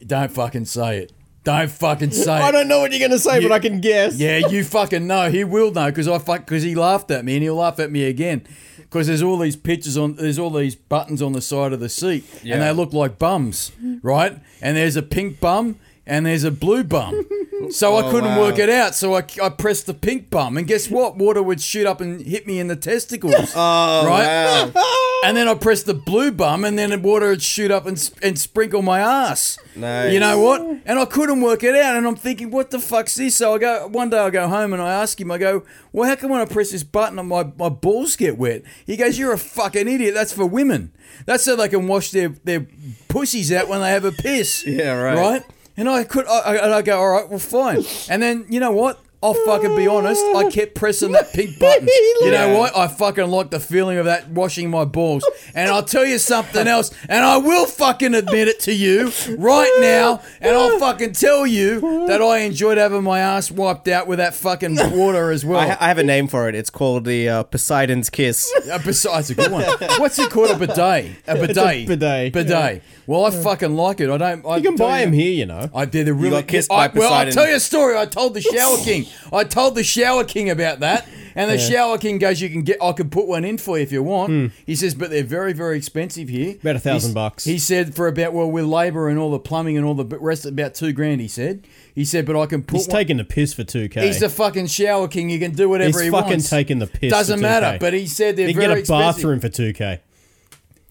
don't 0.05 0.31
fucking 0.31 0.65
say 0.65 0.99
it. 0.99 1.11
Don't 1.43 1.71
fucking 1.71 2.11
say 2.11 2.37
it. 2.37 2.43
I 2.43 2.51
don't 2.51 2.67
know 2.67 2.81
what 2.81 2.91
you're 2.91 2.99
going 2.99 3.09
to 3.09 3.17
say, 3.17 3.41
but 3.41 3.51
I 3.51 3.57
can 3.57 3.81
guess. 3.81 4.19
Yeah, 4.19 4.37
you 4.47 4.63
fucking 4.77 5.07
know. 5.07 5.31
He 5.31 5.43
will 5.43 5.71
know 5.71 5.87
because 5.87 6.07
I 6.07 6.19
fuck 6.19 6.41
because 6.41 6.61
he 6.61 6.75
laughed 6.75 7.09
at 7.09 7.25
me 7.25 7.33
and 7.33 7.41
he'll 7.41 7.55
laugh 7.55 7.79
at 7.79 7.89
me 7.89 8.03
again. 8.03 8.45
Because 8.77 9.07
there's 9.07 9.23
all 9.23 9.39
these 9.39 9.55
pictures 9.55 9.97
on, 9.97 10.17
there's 10.17 10.37
all 10.37 10.51
these 10.51 10.75
buttons 10.75 11.19
on 11.19 11.31
the 11.31 11.41
side 11.41 11.73
of 11.73 11.79
the 11.79 11.89
seat, 11.89 12.25
and 12.43 12.61
they 12.61 12.71
look 12.71 12.93
like 12.93 13.17
bums, 13.17 13.71
right? 14.03 14.37
And 14.61 14.77
there's 14.77 14.97
a 14.97 15.01
pink 15.03 15.39
bum 15.39 15.79
and 16.09 16.25
there's 16.25 16.43
a 16.43 16.51
blue 16.51 16.83
bum. 16.83 17.25
So 17.71 17.97
I 17.97 18.05
Oh, 18.05 18.09
couldn't 18.11 18.35
wow. 18.37 18.39
work 18.39 18.57
it 18.57 18.69
out. 18.69 18.95
So 18.95 19.15
I, 19.15 19.23
I 19.43 19.49
pressed 19.49 19.85
the 19.85 19.93
pink 19.93 20.29
bum, 20.29 20.55
and 20.57 20.65
guess 20.65 20.89
what? 20.89 21.17
Water 21.17 21.43
would 21.43 21.59
shoot 21.61 21.85
up 21.85 21.99
and 21.99 22.21
hit 22.21 22.47
me 22.47 22.57
in 22.57 22.67
the 22.67 22.75
testicles. 22.77 23.35
Oh, 23.55 24.05
right? 24.07 24.71
wow. 24.73 25.19
And 25.25 25.35
then 25.35 25.49
I 25.49 25.53
pressed 25.55 25.85
the 25.85 25.93
blue 25.93 26.31
bum, 26.31 26.63
and 26.63 26.79
then 26.79 26.89
the 26.91 26.97
water 26.97 27.27
would 27.27 27.41
shoot 27.43 27.69
up 27.69 27.85
and, 27.85 27.97
s- 27.97 28.11
and 28.23 28.39
sprinkle 28.39 28.81
my 28.81 28.99
ass. 29.01 29.59
Nice. 29.75 30.13
You 30.13 30.21
know 30.21 30.39
what? 30.39 30.61
And 30.85 30.97
I 30.97 31.05
couldn't 31.05 31.41
work 31.41 31.61
it 31.63 31.75
out, 31.75 31.97
and 31.97 32.07
I'm 32.07 32.15
thinking, 32.15 32.49
what 32.49 32.71
the 32.71 32.79
fuck's 32.79 33.15
this? 33.15 33.35
So 33.35 33.53
I 33.55 33.57
go 33.59 33.87
one 33.87 34.09
day 34.09 34.19
I 34.19 34.29
go 34.29 34.47
home 34.47 34.71
and 34.71 34.81
I 34.81 34.93
ask 34.93 35.19
him, 35.19 35.29
I 35.29 35.37
go, 35.37 35.63
well, 35.91 36.07
how 36.09 36.15
come 36.15 36.31
when 36.31 36.39
I 36.41 36.45
press 36.45 36.71
this 36.71 36.83
button, 36.83 37.23
my 37.27 37.43
my 37.57 37.69
balls 37.69 38.15
get 38.15 38.37
wet? 38.37 38.63
He 38.85 38.95
goes, 38.95 39.19
you're 39.19 39.33
a 39.33 39.37
fucking 39.37 39.87
idiot. 39.87 40.13
That's 40.13 40.31
for 40.33 40.45
women. 40.45 40.91
That's 41.25 41.43
so 41.43 41.57
they 41.57 41.67
can 41.67 41.87
wash 41.87 42.11
their 42.11 42.29
their 42.45 42.65
pussies 43.09 43.51
out 43.51 43.67
when 43.67 43.81
they 43.81 43.89
have 43.91 44.05
a 44.05 44.13
piss. 44.13 44.63
Yeah, 44.65 44.93
right. 44.93 45.17
Right. 45.17 45.43
And 45.79 45.87
I 45.87 46.03
could, 46.03 46.27
I, 46.27 46.75
I, 46.77 46.81
go, 46.81 46.99
all 46.99 47.09
right, 47.09 47.29
well, 47.29 47.39
fine. 47.39 47.85
And 48.09 48.21
then 48.21 48.45
you 48.49 48.59
know 48.59 48.73
what? 48.73 48.99
I'll 49.21 49.33
fucking 49.33 49.75
be 49.75 49.85
honest. 49.85 50.23
I 50.33 50.49
kept 50.49 50.75
pressing 50.75 51.11
that 51.11 51.33
pink 51.33 51.59
button. 51.59 51.87
You 52.21 52.31
know 52.31 52.57
what? 52.59 52.75
I 52.75 52.87
fucking 52.87 53.27
like 53.29 53.49
the 53.49 53.61
feeling 53.61 53.97
of 53.97 54.05
that 54.05 54.27
washing 54.29 54.69
my 54.69 54.83
balls. 54.83 55.25
And 55.55 55.71
I'll 55.71 55.83
tell 55.83 56.05
you 56.05 56.17
something 56.17 56.67
else, 56.75 56.91
and 57.07 57.23
I 57.23 57.37
will 57.37 57.65
fucking 57.65 58.13
admit 58.13 58.49
it 58.49 58.59
to 58.61 58.73
you 58.73 59.11
right 59.37 59.73
now, 59.79 60.21
and 60.41 60.55
I'll 60.55 60.77
fucking 60.79 61.13
tell 61.13 61.47
you 61.47 61.79
that 62.07 62.21
I 62.21 62.39
enjoyed 62.39 62.77
having 62.77 63.03
my 63.03 63.19
ass 63.19 63.49
wiped 63.51 63.87
out 63.87 64.07
with 64.07 64.19
that 64.19 64.35
fucking 64.35 64.75
water 64.91 65.31
as 65.31 65.45
well. 65.45 65.59
I, 65.59 65.77
I 65.79 65.87
have 65.87 65.97
a 65.97 66.03
name 66.03 66.27
for 66.27 66.49
it. 66.49 66.55
It's 66.55 66.69
called 66.69 67.05
the 67.05 67.29
uh, 67.29 67.43
Poseidon's 67.43 68.09
Kiss. 68.09 68.51
Uh, 68.69 68.77
besides 68.85 69.31
a 69.31 69.35
good 69.35 69.51
one. 69.51 69.63
What's 69.97 70.19
it 70.19 70.29
called? 70.29 70.51
A 70.51 70.55
bidet. 70.55 71.15
A 71.25 71.33
bidet. 71.35 71.87
bidet. 71.87 72.31
Bidet. 72.33 72.83
Well, 73.07 73.25
I 73.25 73.31
fucking 73.31 73.75
like 73.75 73.99
it. 73.99 74.11
I 74.11 74.17
don't. 74.17 74.45
I 74.45 74.57
You 74.57 74.63
can 74.63 74.75
buy 74.75 74.99
them 74.99 75.11
here, 75.13 75.31
you 75.31 75.47
know. 75.47 75.69
I 75.73 75.85
did 75.85 76.07
a 76.07 76.13
really. 76.13 76.29
got 76.29 76.47
kissed 76.47 76.71
I, 76.71 76.87
by 76.87 76.87
Poseidon. 76.89 77.09
well, 77.09 77.13
I'll 77.25 77.31
tell 77.31 77.47
you 77.47 77.55
a 77.55 77.59
story. 77.59 77.97
I 77.97 78.05
told 78.05 78.35
the 78.35 78.41
shower 78.41 78.77
king. 78.77 79.07
I 79.33 79.43
told 79.43 79.75
the 79.75 79.83
shower 79.83 80.23
king 80.23 80.49
about 80.49 80.79
that, 80.81 81.07
and 81.35 81.49
the 81.51 81.57
shower 81.57 81.97
king 81.97 82.17
goes, 82.17 82.41
"You 82.41 82.49
can 82.49 82.63
get. 82.63 82.77
I 82.81 82.91
can 82.91 83.09
put 83.09 83.27
one 83.27 83.45
in 83.45 83.57
for 83.57 83.77
you 83.77 83.83
if 83.83 83.91
you 83.91 84.03
want." 84.03 84.29
Hmm. 84.29 84.47
He 84.65 84.75
says, 84.75 84.95
"But 84.95 85.09
they're 85.09 85.23
very, 85.23 85.53
very 85.53 85.77
expensive 85.77 86.29
here. 86.29 86.55
About 86.61 86.75
a 86.75 86.79
thousand 86.79 87.09
He's- 87.09 87.13
bucks. 87.13 87.43
He 87.45 87.59
said 87.59 87.95
for 87.95 88.07
about 88.07 88.33
well, 88.33 88.49
with 88.49 88.65
labour 88.65 89.09
and 89.09 89.17
all 89.19 89.31
the 89.31 89.39
plumbing 89.39 89.77
and 89.77 89.85
all 89.85 89.93
the 89.95 90.05
rest, 90.17 90.45
about 90.45 90.73
two 90.75 90.91
grand. 90.93 91.21
He 91.21 91.27
said. 91.27 91.65
He 91.95 92.05
said, 92.05 92.25
but 92.25 92.39
I 92.39 92.45
can 92.45 92.63
put. 92.63 92.77
He's 92.77 92.87
one- 92.87 92.95
taking 92.97 93.17
the 93.17 93.25
piss 93.25 93.53
for 93.53 93.63
2K. 93.65 94.01
He's 94.03 94.19
the 94.21 94.29
fucking 94.29 94.67
shower 94.67 95.07
king. 95.09 95.27
He 95.29 95.37
can 95.37 95.51
do 95.51 95.67
whatever 95.67 95.97
He's 95.99 96.05
he 96.05 96.09
fucking 96.11 96.29
wants. 96.29 96.49
taking 96.49 96.79
the 96.79 96.87
piss. 96.87 97.11
Doesn't 97.11 97.41
matter. 97.41 97.77
2K. 97.77 97.79
But 97.79 97.93
he 97.93 98.07
said 98.07 98.37
they're 98.37 98.47
you 98.47 98.53
can 98.53 98.61
very 98.61 98.71
get 98.73 98.77
a 98.77 98.79
expensive. 98.81 99.15
bathroom 99.17 99.39
for 99.41 99.49
2K. 99.49 99.99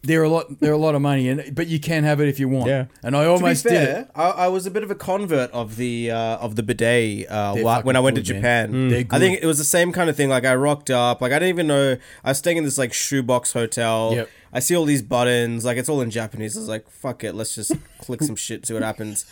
They're 0.02 0.22
a 0.22 0.28
lot. 0.28 0.60
They're 0.60 0.72
a 0.72 0.78
lot 0.78 0.94
of 0.94 1.02
money, 1.02 1.28
and 1.28 1.54
but 1.56 1.66
you 1.66 1.80
can 1.80 2.04
have 2.04 2.20
it 2.20 2.28
if 2.28 2.38
you 2.38 2.48
want. 2.48 2.68
Yeah. 2.68 2.84
And 3.02 3.16
I 3.16 3.22
To 3.24 3.26
be 3.26 3.30
almost 3.30 3.64
did 3.64 3.72
it. 3.74 4.10
I, 4.14 4.30
I 4.30 4.48
was 4.48 4.64
a 4.64 4.70
bit 4.70 4.84
of 4.84 4.90
a 4.92 4.94
convert 4.94 5.50
of 5.50 5.74
the 5.76 6.12
uh, 6.12 6.36
of 6.38 6.54
the 6.54 6.62
bidet 6.62 7.26
uh, 7.28 7.54
They're 7.54 7.64
wh- 7.64 7.84
when 7.84 7.96
I 7.96 8.00
went 8.00 8.14
to 8.16 8.22
fucking 8.22 8.36
good, 8.36 8.42
man. 8.42 8.66
Japan. 8.70 8.88
They're 8.90 9.04
I 9.10 9.18
think 9.18 9.42
it 9.42 9.46
was 9.46 9.58
the 9.58 9.64
same 9.64 9.90
kind 9.92 10.08
of 10.08 10.16
thing. 10.16 10.28
Like 10.28 10.44
I 10.44 10.54
rocked 10.54 10.88
up, 10.90 11.20
like 11.20 11.32
I 11.32 11.40
didn't 11.40 11.48
even 11.48 11.66
know 11.66 11.96
I 12.24 12.28
was 12.30 12.38
staying 12.38 12.58
in 12.58 12.64
this 12.64 12.78
like 12.78 12.92
shoebox 12.92 13.52
hotel. 13.52 14.12
Yep. 14.14 14.28
I 14.52 14.60
see 14.60 14.76
all 14.76 14.84
these 14.84 15.02
buttons, 15.02 15.64
like 15.64 15.76
it's 15.78 15.88
all 15.88 16.00
in 16.00 16.10
Japanese. 16.10 16.56
I 16.56 16.60
was 16.60 16.68
like, 16.68 16.88
fuck 16.88 17.24
it, 17.24 17.34
let's 17.34 17.54
just 17.56 17.72
click 18.00 18.22
some 18.22 18.36
shit, 18.36 18.64
see 18.66 18.74
what 18.74 18.82
happens. 18.84 19.26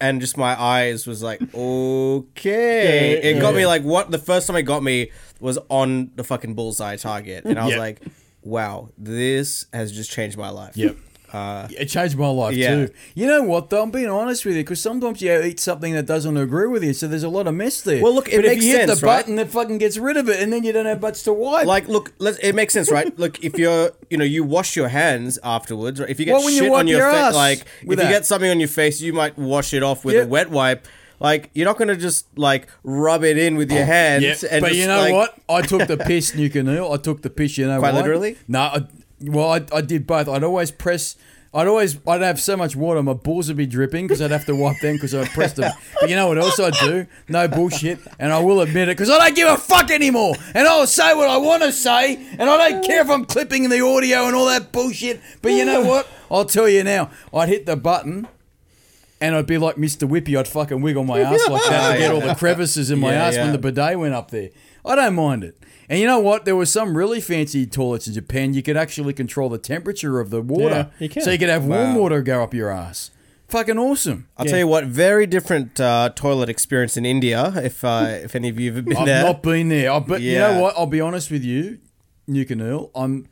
and 0.00 0.20
just 0.20 0.36
my 0.38 0.58
eyes 0.60 1.06
was 1.06 1.22
like, 1.22 1.40
okay. 1.54 3.20
It 3.22 3.40
got 3.40 3.54
me 3.54 3.66
like 3.66 3.82
what 3.82 4.10
the 4.10 4.18
first 4.18 4.46
time 4.46 4.56
it 4.56 4.62
got 4.62 4.82
me 4.82 5.10
was 5.40 5.58
on 5.68 6.10
the 6.16 6.24
fucking 6.24 6.54
bullseye 6.54 6.96
target, 6.96 7.44
and 7.44 7.58
I 7.58 7.64
was 7.66 7.74
Yeah. 7.74 7.80
like, 7.80 8.00
wow, 8.42 8.90
this 8.96 9.66
has 9.72 9.92
just 9.92 10.10
changed 10.10 10.36
my 10.36 10.50
life. 10.50 10.76
Yep. 10.76 10.96
Uh, 11.30 11.68
it 11.78 11.86
changed 11.86 12.16
my 12.16 12.26
life 12.28 12.56
yeah. 12.56 12.86
too. 12.86 12.90
You 13.14 13.26
know 13.26 13.42
what 13.42 13.68
though? 13.68 13.82
I'm 13.82 13.90
being 13.90 14.08
honest 14.08 14.46
with 14.46 14.56
you 14.56 14.62
because 14.62 14.80
sometimes 14.80 15.20
you 15.20 15.42
eat 15.42 15.60
something 15.60 15.92
that 15.92 16.06
doesn't 16.06 16.38
agree 16.38 16.68
with 16.68 16.82
you, 16.82 16.94
so 16.94 17.06
there's 17.06 17.22
a 17.22 17.28
lot 17.28 17.46
of 17.46 17.54
mess 17.54 17.82
there. 17.82 18.02
Well, 18.02 18.14
look, 18.14 18.28
it 18.32 18.36
but 18.36 18.46
makes 18.46 18.56
if 18.56 18.62
you 18.62 18.70
hit 18.78 18.88
sense, 18.88 19.00
the 19.00 19.06
right? 19.06 19.18
button, 19.20 19.38
it 19.38 19.48
fucking 19.50 19.76
gets 19.76 19.98
rid 19.98 20.16
of 20.16 20.30
it, 20.30 20.40
and 20.40 20.50
then 20.50 20.64
you 20.64 20.72
don't 20.72 20.86
have 20.86 21.02
much 21.02 21.24
to 21.24 21.34
wipe. 21.34 21.66
Like, 21.66 21.86
look, 21.86 22.14
let's, 22.18 22.38
it 22.38 22.54
makes 22.54 22.72
sense, 22.72 22.90
right? 22.90 23.16
look, 23.18 23.44
if 23.44 23.58
you're, 23.58 23.90
you 24.08 24.16
know, 24.16 24.24
you 24.24 24.42
wash 24.42 24.74
your 24.74 24.88
hands 24.88 25.38
afterwards, 25.44 26.00
right? 26.00 26.08
If 26.08 26.18
you 26.18 26.24
get 26.24 26.32
Well, 26.32 26.44
when 26.44 26.54
you 26.54 26.60
shit 26.60 26.72
on 26.72 26.86
your, 26.86 27.00
your 27.00 27.12
face, 27.12 27.34
like, 27.34 27.58
if 27.82 27.88
with 27.88 27.98
you 27.98 28.08
get 28.08 28.24
something 28.24 28.50
on 28.50 28.58
your 28.58 28.68
face, 28.70 29.02
you 29.02 29.12
might 29.12 29.36
wash 29.36 29.74
it 29.74 29.82
off 29.82 30.06
with 30.06 30.14
Yeah. 30.14 30.22
a 30.22 30.26
wet 30.26 30.48
wipe. 30.48 30.86
Like, 31.20 31.50
you're 31.52 31.66
not 31.66 31.78
gonna 31.78 31.96
just 31.96 32.26
like 32.38 32.68
rub 32.82 33.24
it 33.24 33.36
in 33.38 33.56
with 33.56 33.70
your 33.70 33.82
oh, 33.82 33.86
hands. 33.86 34.24
Yeah, 34.24 34.48
and 34.50 34.60
but 34.60 34.68
just, 34.68 34.80
you 34.80 34.86
know 34.86 35.00
like- 35.00 35.12
what? 35.12 35.38
I 35.48 35.62
took 35.62 35.88
the 35.88 35.96
piss, 35.96 36.34
Nuka 36.34 36.62
Neil. 36.62 36.92
I 36.92 36.96
took 36.96 37.22
the 37.22 37.30
piss. 37.30 37.58
You 37.58 37.66
know 37.66 37.78
Quite 37.78 37.94
why? 37.94 38.00
literally? 38.00 38.36
No, 38.46 38.60
I, 38.60 38.86
well, 39.22 39.52
I, 39.52 39.64
I 39.72 39.80
did 39.80 40.06
both. 40.06 40.28
I'd 40.28 40.44
always 40.44 40.70
press. 40.70 41.16
I'd 41.52 41.66
always. 41.66 41.98
I'd 42.06 42.20
have 42.20 42.38
so 42.40 42.56
much 42.56 42.76
water, 42.76 43.02
my 43.02 43.14
balls 43.14 43.48
would 43.48 43.56
be 43.56 43.66
dripping 43.66 44.06
because 44.06 44.20
I'd 44.20 44.30
have 44.30 44.44
to 44.46 44.54
wipe 44.54 44.80
them 44.80 44.94
because 44.96 45.14
I 45.14 45.26
pressed 45.26 45.56
them. 45.56 45.72
But 46.00 46.10
you 46.10 46.14
know 46.14 46.28
what 46.28 46.38
else 46.38 46.60
I 46.60 46.70
do? 46.70 47.06
No 47.26 47.48
bullshit, 47.48 47.98
and 48.18 48.32
I 48.32 48.38
will 48.38 48.60
admit 48.60 48.88
it 48.88 48.96
because 48.96 49.10
I 49.10 49.18
don't 49.18 49.34
give 49.34 49.48
a 49.48 49.56
fuck 49.56 49.90
anymore, 49.90 50.34
and 50.54 50.68
I'll 50.68 50.86
say 50.86 51.14
what 51.14 51.28
I 51.28 51.38
want 51.38 51.62
to 51.62 51.72
say, 51.72 52.16
and 52.38 52.42
I 52.42 52.68
don't 52.70 52.84
care 52.84 53.00
if 53.00 53.10
I'm 53.10 53.24
clipping 53.24 53.64
in 53.64 53.70
the 53.70 53.80
audio 53.80 54.26
and 54.26 54.36
all 54.36 54.46
that 54.46 54.72
bullshit. 54.72 55.20
But 55.40 55.52
you 55.52 55.64
know 55.64 55.82
what? 55.82 56.06
I'll 56.30 56.44
tell 56.44 56.68
you 56.68 56.84
now. 56.84 57.10
I'd 57.32 57.48
hit 57.48 57.64
the 57.64 57.76
button. 57.76 58.28
And 59.20 59.34
I'd 59.34 59.46
be 59.46 59.58
like 59.58 59.76
Mr. 59.76 60.08
Whippy, 60.08 60.38
I'd 60.38 60.46
fucking 60.46 60.80
wiggle 60.80 61.02
my 61.04 61.20
ass 61.20 61.48
like 61.48 61.62
that 61.68 61.92
to 61.94 61.98
get 61.98 62.12
all 62.12 62.20
the 62.20 62.34
crevices 62.38 62.90
in 62.90 63.00
my 63.00 63.12
Yeah, 63.12 63.24
ass 63.26 63.34
yeah. 63.34 63.42
when 63.44 63.52
the 63.52 63.58
bidet 63.58 63.98
went 63.98 64.14
up 64.14 64.30
there. 64.30 64.50
I 64.84 64.94
don't 64.94 65.14
mind 65.14 65.42
it. 65.42 65.58
And 65.88 65.98
you 65.98 66.06
know 66.06 66.20
what? 66.20 66.44
There 66.44 66.54
were 66.54 66.66
some 66.66 66.96
really 66.96 67.20
fancy 67.20 67.66
toilets 67.66 68.06
in 68.06 68.14
Japan. 68.14 68.54
You 68.54 68.62
could 68.62 68.76
actually 68.76 69.12
control 69.14 69.48
the 69.48 69.58
temperature 69.58 70.20
of 70.20 70.30
the 70.30 70.40
water. 70.40 70.90
Yeah, 70.98 71.04
you 71.04 71.08
can. 71.08 71.22
So 71.22 71.30
you 71.32 71.38
could 71.38 71.48
have 71.48 71.64
warm 71.64 71.94
Wow. 71.94 72.00
water 72.02 72.22
go 72.22 72.42
up 72.44 72.54
your 72.54 72.70
ass. 72.70 73.10
Fucking 73.48 73.78
awesome. 73.78 74.28
I'll 74.36 74.44
tell 74.44 74.58
you 74.58 74.66
what, 74.66 74.84
very 74.84 75.26
different 75.26 75.80
uh, 75.80 76.10
toilet 76.14 76.48
experience 76.50 76.96
in 76.98 77.04
India. 77.06 77.52
If 77.56 77.82
uh, 77.82 78.06
if 78.22 78.36
any 78.36 78.50
of 78.50 78.60
you 78.60 78.72
have 78.74 78.84
been 78.84 78.92
there. 78.94 79.00
I've 79.00 79.06
there, 79.06 79.22
not 79.24 79.42
been 79.42 79.68
there. 79.70 79.90
I, 79.90 79.98
but 80.00 80.20
you 80.20 80.32
Yeah. 80.32 80.52
know 80.52 80.60
what? 80.60 80.74
I'll 80.76 80.86
be 80.86 81.00
honest 81.00 81.30
with 81.30 81.42
you, 81.42 81.78
Nuka 82.28 82.54
Neil. 82.54 82.90
I'm 82.94 83.26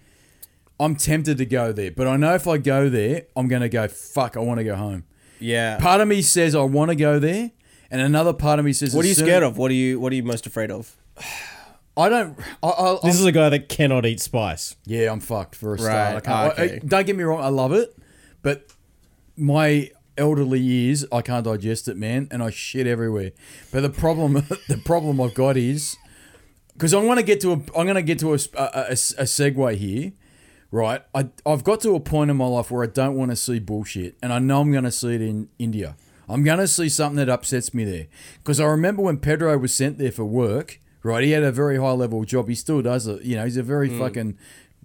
I'm 0.81 0.97
tempted 0.97 1.39
to 1.39 1.47
go 1.47 1.71
there. 1.73 1.91
But 1.91 2.07
I 2.09 2.17
know 2.17 2.35
if 2.35 2.47
I 2.49 2.59
go 2.59 2.89
there, 2.89 3.25
I'm 3.37 3.47
going 3.49 3.63
to 3.63 3.69
go, 3.69 3.87
fuck, 3.89 4.37
I 4.37 4.41
want 4.41 4.59
to 4.59 4.65
go 4.65 4.75
home. 4.75 5.05
Yeah. 5.41 5.79
Part 5.79 6.01
of 6.01 6.09
me 6.09 6.23
says 6.23 6.55
I 6.55 6.63
want 6.63 6.91
to 6.91 6.97
go 6.97 7.19
there. 7.19 7.51
And 7.91 8.01
another 8.01 8.33
part 8.33 8.59
of 8.59 8.65
me 8.65 8.73
says, 8.73 8.95
What 8.95 9.05
are 9.05 9.09
you 9.09 9.15
scared 9.15 9.43
of? 9.43 9.59
What 9.59 9.71
are 9.71 9.75
you 9.75 10.01
What 10.01 10.13
are 10.13 10.17
you 10.17 10.23
most 10.23 10.47
afraid 10.47 10.71
of? 10.71 10.97
I 11.99 12.09
don't. 12.11 12.39
I, 12.63 12.69
I, 12.69 12.99
This 13.03 13.19
is 13.19 13.25
a 13.25 13.33
guy 13.33 13.49
that 13.49 13.69
cannot 13.71 14.05
eat 14.05 14.21
spice. 14.21 14.77
Yeah, 14.85 15.11
I'm 15.11 15.21
fucked 15.21 15.55
for 15.55 15.75
a 15.75 15.79
start. 15.79 15.95
Right, 15.95 16.17
I 16.17 16.21
can't, 16.21 16.27
ah, 16.59 16.63
okay. 16.63 16.75
I- 16.77 16.79
don't 16.87 17.07
get 17.07 17.17
me 17.17 17.25
wrong, 17.25 17.43
I 17.43 17.49
love 17.49 17.73
it, 17.73 17.97
but 18.43 18.71
my 19.37 19.91
elderly 20.19 20.61
years, 20.61 21.07
I 21.11 21.23
can't 21.23 21.45
digest 21.45 21.89
it, 21.89 21.97
man, 21.97 22.29
and 22.31 22.43
I 22.43 22.51
shit 22.51 22.87
everywhere. 22.87 23.33
But 23.73 23.81
the 23.81 23.89
problem, 23.89 24.35
the 24.69 24.81
problem 24.85 25.21
I've 25.23 25.33
got 25.35 25.57
is 25.57 25.97
because 26.75 26.93
I 26.93 27.03
want 27.03 27.19
to 27.19 27.25
get 27.25 27.41
to 27.43 27.53
a, 27.53 27.55
I'm 27.55 27.87
going 27.87 27.95
to 27.95 28.03
get 28.03 28.19
to 28.19 28.33
a, 28.35 28.39
a, 28.57 28.63
a, 28.65 28.91
a 28.93 29.25
segue 29.25 29.75
here, 29.77 30.13
right? 30.71 31.03
I, 31.15 31.29
I've 31.45 31.65
got 31.65 31.81
to 31.83 31.95
a 31.95 32.01
point 32.01 32.31
in 32.31 32.37
my 32.37 32.47
life 32.47 32.71
where 32.71 32.83
I 32.83 32.87
don't 32.87 33.15
want 33.15 33.31
to 33.31 33.37
see 33.37 33.59
bullshit, 33.59 34.17
and 34.23 34.33
I 34.33 34.39
know 34.39 34.61
I'm 34.61 34.73
going 34.73 34.85
to 34.85 34.93
see 34.93 35.15
it 35.15 35.23
in 35.23 35.49
India. 35.59 35.97
I'm 36.29 36.43
going 36.43 36.59
to 36.59 36.69
see 36.69 36.89
something 36.89 37.17
that 37.17 37.29
upsets 37.29 37.73
me 37.73 37.85
there. 37.85 38.07
Because 38.39 38.59
I 38.59 38.65
remember 38.65 39.03
when 39.03 39.19
Pedro 39.19 39.57
was 39.59 39.73
sent 39.73 39.99
there 39.99 40.11
for 40.11 40.25
work, 40.25 40.81
right? 41.03 41.23
He 41.23 41.31
had 41.31 41.45
a 41.45 41.53
very 41.53 41.79
high 41.79 41.93
level 41.93 42.25
job. 42.25 42.49
He 42.49 42.55
still 42.55 42.83
does 42.83 43.07
it. 43.07 43.23
You 43.23 43.37
know, 43.37 43.45
he's 43.45 43.57
a 43.57 43.63
very 43.63 43.89
mm. 43.89 43.99
fucking 43.99 44.37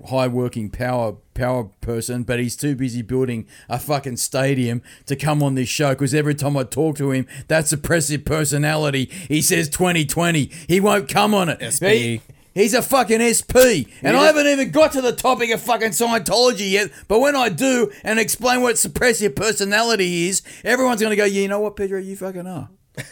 high 0.08 0.28
working 0.28 0.70
power 0.70 1.16
power 1.34 1.66
person, 1.82 2.24
but 2.24 2.40
he's 2.40 2.56
too 2.56 2.76
busy 2.76 3.02
building 3.02 3.48
a 3.70 3.80
fucking 3.80 4.18
stadium 4.18 4.82
to 5.06 5.16
come 5.16 5.42
on 5.42 5.56
this 5.56 5.70
show. 5.70 5.90
Because 5.90 6.14
every 6.14 6.36
time 6.36 6.58
I 6.58 6.64
talk 6.64 6.98
to 6.98 7.12
him, 7.12 7.28
that 7.48 7.66
suppressive 7.66 8.26
personality, 8.26 9.10
he 9.28 9.42
says 9.42 9.70
2020. 9.70 10.52
He 10.68 10.80
won't 10.80 11.10
come 11.10 11.34
on 11.34 11.50
it. 11.50 11.74
SP. 11.74 12.22
He- 12.54 12.62
He's 12.62 12.74
a 12.74 12.82
fucking 12.82 13.22
SP, 13.22 13.88
and 14.04 14.16
I 14.18 14.26
haven't 14.26 14.48
even 14.48 14.72
got 14.72 14.92
to 14.94 15.02
the 15.02 15.14
topic 15.14 15.52
of 15.52 15.62
fucking 15.62 15.90
Scientology 15.92 16.70
yet. 16.72 16.92
But 17.08 17.20
when 17.20 17.36
I 17.36 17.50
do 17.50 17.92
and 18.04 18.20
explain 18.20 18.62
what 18.62 18.76
suppressive 18.76 19.36
personality 19.36 20.28
is, 20.28 20.42
everyone's 20.64 21.02
gonna 21.02 21.16
go, 21.16 21.24
"Yeah, 21.26 21.42
you 21.44 21.48
know 21.48 21.62
what, 21.62 21.76
Pedro, 21.78 22.00
you 22.00 22.16
fucking 22.18 22.46
are." 22.48 22.70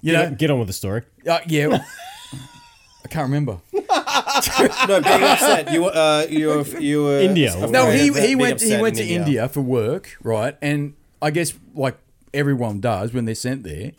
you 0.00 0.12
know, 0.12 0.30
Get 0.30 0.50
on 0.50 0.58
with 0.58 0.68
the 0.68 0.72
story. 0.72 1.02
uh, 1.28 1.40
yeah. 1.46 1.78
I 3.04 3.08
can't 3.08 3.24
remember. 3.24 3.58
no, 3.72 5.00
being 5.00 5.22
upset. 5.22 5.72
You 5.72 5.86
uh, 5.86 6.26
you 6.30 6.46
were 6.48 6.78
you 6.78 7.02
were 7.02 7.18
India. 7.20 7.54
No, 7.68 7.90
he 7.90 8.12
he 8.12 8.36
went 8.36 8.60
he 8.60 8.76
went 8.80 8.96
to 8.96 9.04
India. 9.04 9.48
for 9.48 9.60
work, 9.60 10.16
right? 10.22 10.56
And 10.62 10.94
I 11.20 11.30
guess 11.32 11.52
like 11.74 11.96
everyone 12.32 12.80
does 12.80 13.12
when 13.12 13.24
they're 13.24 13.34
sent 13.34 13.64
there, 13.64 13.92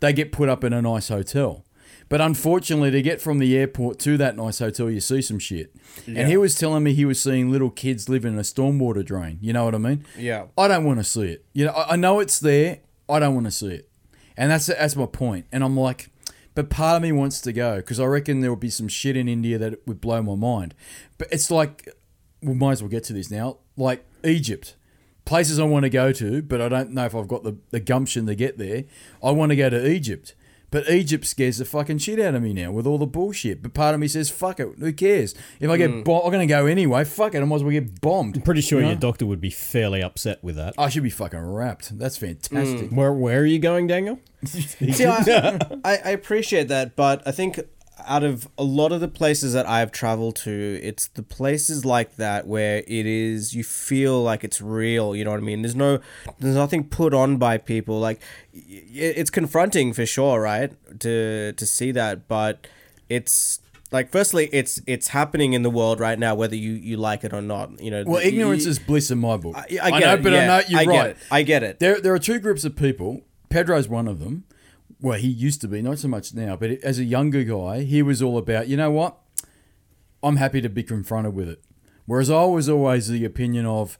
they 0.00 0.12
get 0.14 0.32
put 0.32 0.48
up 0.48 0.64
in 0.64 0.72
a 0.72 0.80
nice 0.80 1.08
hotel. 1.08 1.62
But 2.08 2.20
unfortunately, 2.20 2.92
to 2.92 3.02
get 3.02 3.20
from 3.20 3.38
the 3.38 3.56
airport 3.56 3.98
to 4.00 4.16
that 4.18 4.36
nice 4.36 4.60
hotel, 4.60 4.90
you 4.90 5.00
see 5.00 5.20
some 5.22 5.40
shit. 5.40 5.74
And 6.06 6.28
he 6.28 6.36
was 6.36 6.54
telling 6.54 6.84
me 6.84 6.94
he 6.94 7.04
was 7.04 7.20
seeing 7.20 7.50
little 7.50 7.70
kids 7.70 8.08
living 8.08 8.34
in 8.34 8.38
a 8.38 8.42
stormwater 8.42 9.04
drain. 9.04 9.38
You 9.40 9.52
know 9.52 9.64
what 9.64 9.74
I 9.74 9.78
mean? 9.78 10.04
Yeah. 10.16 10.46
I 10.56 10.68
don't 10.68 10.84
want 10.84 11.00
to 11.00 11.04
see 11.04 11.32
it. 11.32 11.44
You 11.52 11.66
know, 11.66 11.72
I, 11.72 11.94
I 11.94 11.96
know 11.96 12.20
it's 12.20 12.38
there. 12.38 12.78
I 13.08 13.18
don't 13.18 13.34
want 13.34 13.46
to 13.46 13.50
see 13.50 13.68
it. 13.68 13.88
And 14.36 14.50
that's 14.50 14.66
that's 14.66 14.94
my 14.94 15.06
point. 15.06 15.46
And 15.50 15.64
I'm 15.64 15.76
like, 15.76 16.10
but 16.54 16.70
part 16.70 16.96
of 16.96 17.02
me 17.02 17.10
wants 17.12 17.40
to 17.40 17.52
go 17.52 17.76
because 17.76 17.98
I 17.98 18.04
reckon 18.04 18.40
there 18.40 18.50
will 18.50 18.56
be 18.56 18.70
some 18.70 18.88
shit 18.88 19.16
in 19.16 19.28
India 19.28 19.58
that 19.58 19.86
would 19.86 20.00
blow 20.00 20.22
my 20.22 20.34
mind. 20.34 20.74
But 21.18 21.28
it's 21.32 21.50
like, 21.50 21.88
we 22.40 22.54
might 22.54 22.72
as 22.72 22.82
well 22.82 22.90
get 22.90 23.04
to 23.04 23.12
this 23.12 23.30
now. 23.30 23.58
Like 23.76 24.04
Egypt, 24.24 24.76
places 25.24 25.58
I 25.58 25.64
want 25.64 25.82
to 25.82 25.90
go 25.90 26.12
to, 26.12 26.40
but 26.42 26.60
I 26.60 26.68
don't 26.68 26.92
know 26.92 27.04
if 27.04 27.14
I've 27.14 27.28
got 27.28 27.42
the, 27.42 27.56
the 27.70 27.80
gumption 27.80 28.26
to 28.26 28.34
get 28.34 28.58
there. 28.58 28.84
I 29.22 29.32
want 29.32 29.50
to 29.50 29.56
go 29.56 29.68
to 29.68 29.90
Egypt. 29.90 30.34
But 30.76 30.90
Egypt 30.90 31.24
scares 31.24 31.56
the 31.56 31.64
fucking 31.64 31.96
shit 31.96 32.20
out 32.20 32.34
of 32.34 32.42
me 32.42 32.52
now 32.52 32.70
with 32.70 32.86
all 32.86 32.98
the 32.98 33.06
bullshit. 33.06 33.62
But 33.62 33.72
part 33.72 33.94
of 33.94 34.00
me 34.00 34.08
says, 34.08 34.28
fuck 34.28 34.60
it, 34.60 34.68
who 34.78 34.92
cares? 34.92 35.34
If 35.58 35.70
I 35.70 35.78
get 35.78 35.90
mm. 35.90 36.04
bombed, 36.04 36.24
I'm 36.26 36.32
going 36.32 36.46
to 36.46 36.54
go 36.54 36.66
anyway. 36.66 37.04
Fuck 37.04 37.34
it, 37.34 37.40
I 37.40 37.44
might 37.46 37.56
as 37.56 37.64
well 37.64 37.72
get 37.72 38.02
bombed. 38.02 38.36
I'm 38.36 38.42
Pretty 38.42 38.60
sure 38.60 38.80
You 38.80 38.84
know? 38.84 38.90
your 38.90 39.00
doctor 39.00 39.24
would 39.24 39.40
be 39.40 39.48
fairly 39.48 40.02
upset 40.02 40.44
with 40.44 40.56
that. 40.56 40.74
I 40.76 40.90
should 40.90 41.02
be 41.02 41.08
fucking 41.08 41.40
wrapped. 41.40 41.98
That's 41.98 42.18
fantastic. 42.18 42.90
Mm. 42.90 42.92
Where 42.92 43.10
Where 43.10 43.40
are 43.40 43.46
you 43.46 43.58
going, 43.58 43.86
Daniel? 43.86 44.20
See, 44.44 45.06
I, 45.06 45.58
I, 45.82 45.96
I 46.04 46.10
appreciate 46.10 46.68
that, 46.68 46.94
but 46.94 47.26
I 47.26 47.32
think 47.32 47.58
out 48.06 48.22
of 48.24 48.48
a 48.56 48.62
lot 48.64 48.92
of 48.92 49.00
the 49.00 49.08
places 49.08 49.52
that 49.52 49.66
I've 49.66 49.92
traveled 49.92 50.36
to, 50.36 50.80
it's 50.82 51.06
the 51.08 51.22
places 51.22 51.84
like 51.84 52.16
that 52.16 52.46
where 52.46 52.78
it 52.86 53.06
is 53.06 53.54
you 53.54 53.64
feel 53.64 54.22
like 54.22 54.44
it's 54.44 54.60
real. 54.60 55.14
You 55.16 55.24
know 55.24 55.32
what 55.32 55.40
I 55.40 55.42
mean? 55.42 55.62
There's 55.62 55.74
no, 55.76 56.00
there's 56.38 56.54
nothing 56.54 56.84
put 56.88 57.12
on 57.14 57.36
by 57.36 57.58
people. 57.58 57.98
Like, 58.00 58.20
it's 58.52 59.30
confronting 59.30 59.92
for 59.92 60.06
sure, 60.06 60.40
right? 60.40 60.72
To 61.00 61.52
to 61.52 61.66
see 61.66 61.92
that, 61.92 62.26
but 62.28 62.66
it's 63.08 63.60
like 63.92 64.10
firstly, 64.10 64.48
it's 64.52 64.80
it's 64.86 65.08
happening 65.08 65.52
in 65.52 65.62
the 65.62 65.70
world 65.70 66.00
right 66.00 66.18
now, 66.18 66.34
whether 66.34 66.56
you 66.56 66.72
you 66.72 66.96
like 66.96 67.24
it 67.24 67.32
or 67.32 67.42
not. 67.42 67.80
You 67.80 67.90
know, 67.90 68.04
Well, 68.06 68.20
the- 68.20 68.28
ignorance 68.28 68.64
you- 68.64 68.70
is 68.70 68.78
bliss 68.78 69.10
in 69.10 69.18
my 69.18 69.36
book. 69.36 69.54
I, 69.56 69.66
I 69.82 69.90
get 69.90 70.00
know, 70.00 70.14
it, 70.14 70.22
but 70.22 70.32
yeah, 70.32 70.38
I 70.42 70.46
know 70.46 70.60
you're 70.68 70.80
I 70.80 70.84
get 70.84 70.98
right. 71.00 71.10
it. 71.10 71.16
I 71.30 71.42
get 71.42 71.62
it. 71.62 71.78
There, 71.80 72.00
there 72.00 72.14
are 72.14 72.18
two 72.18 72.38
groups 72.38 72.64
of 72.64 72.76
people. 72.76 73.22
Pedro's 73.48 73.88
one 73.88 74.08
of 74.08 74.18
them. 74.18 74.44
Well, 75.00 75.18
he 75.18 75.28
used 75.28 75.60
to 75.60 75.68
be, 75.68 75.82
not 75.82 75.98
so 75.98 76.08
much 76.08 76.32
now, 76.34 76.56
but 76.56 76.70
as 76.82 76.98
a 76.98 77.04
younger 77.04 77.44
guy, 77.44 77.82
he 77.82 78.02
was 78.02 78.22
all 78.22 78.38
about, 78.38 78.68
you 78.68 78.76
know 78.76 78.90
what? 78.90 79.16
I'm 80.22 80.36
happy 80.36 80.60
to 80.62 80.68
be 80.70 80.82
confronted 80.82 81.34
with 81.34 81.48
it. 81.48 81.62
Whereas 82.06 82.30
I 82.30 82.44
was 82.44 82.68
always 82.68 83.08
the 83.08 83.24
opinion 83.24 83.66
of, 83.66 83.98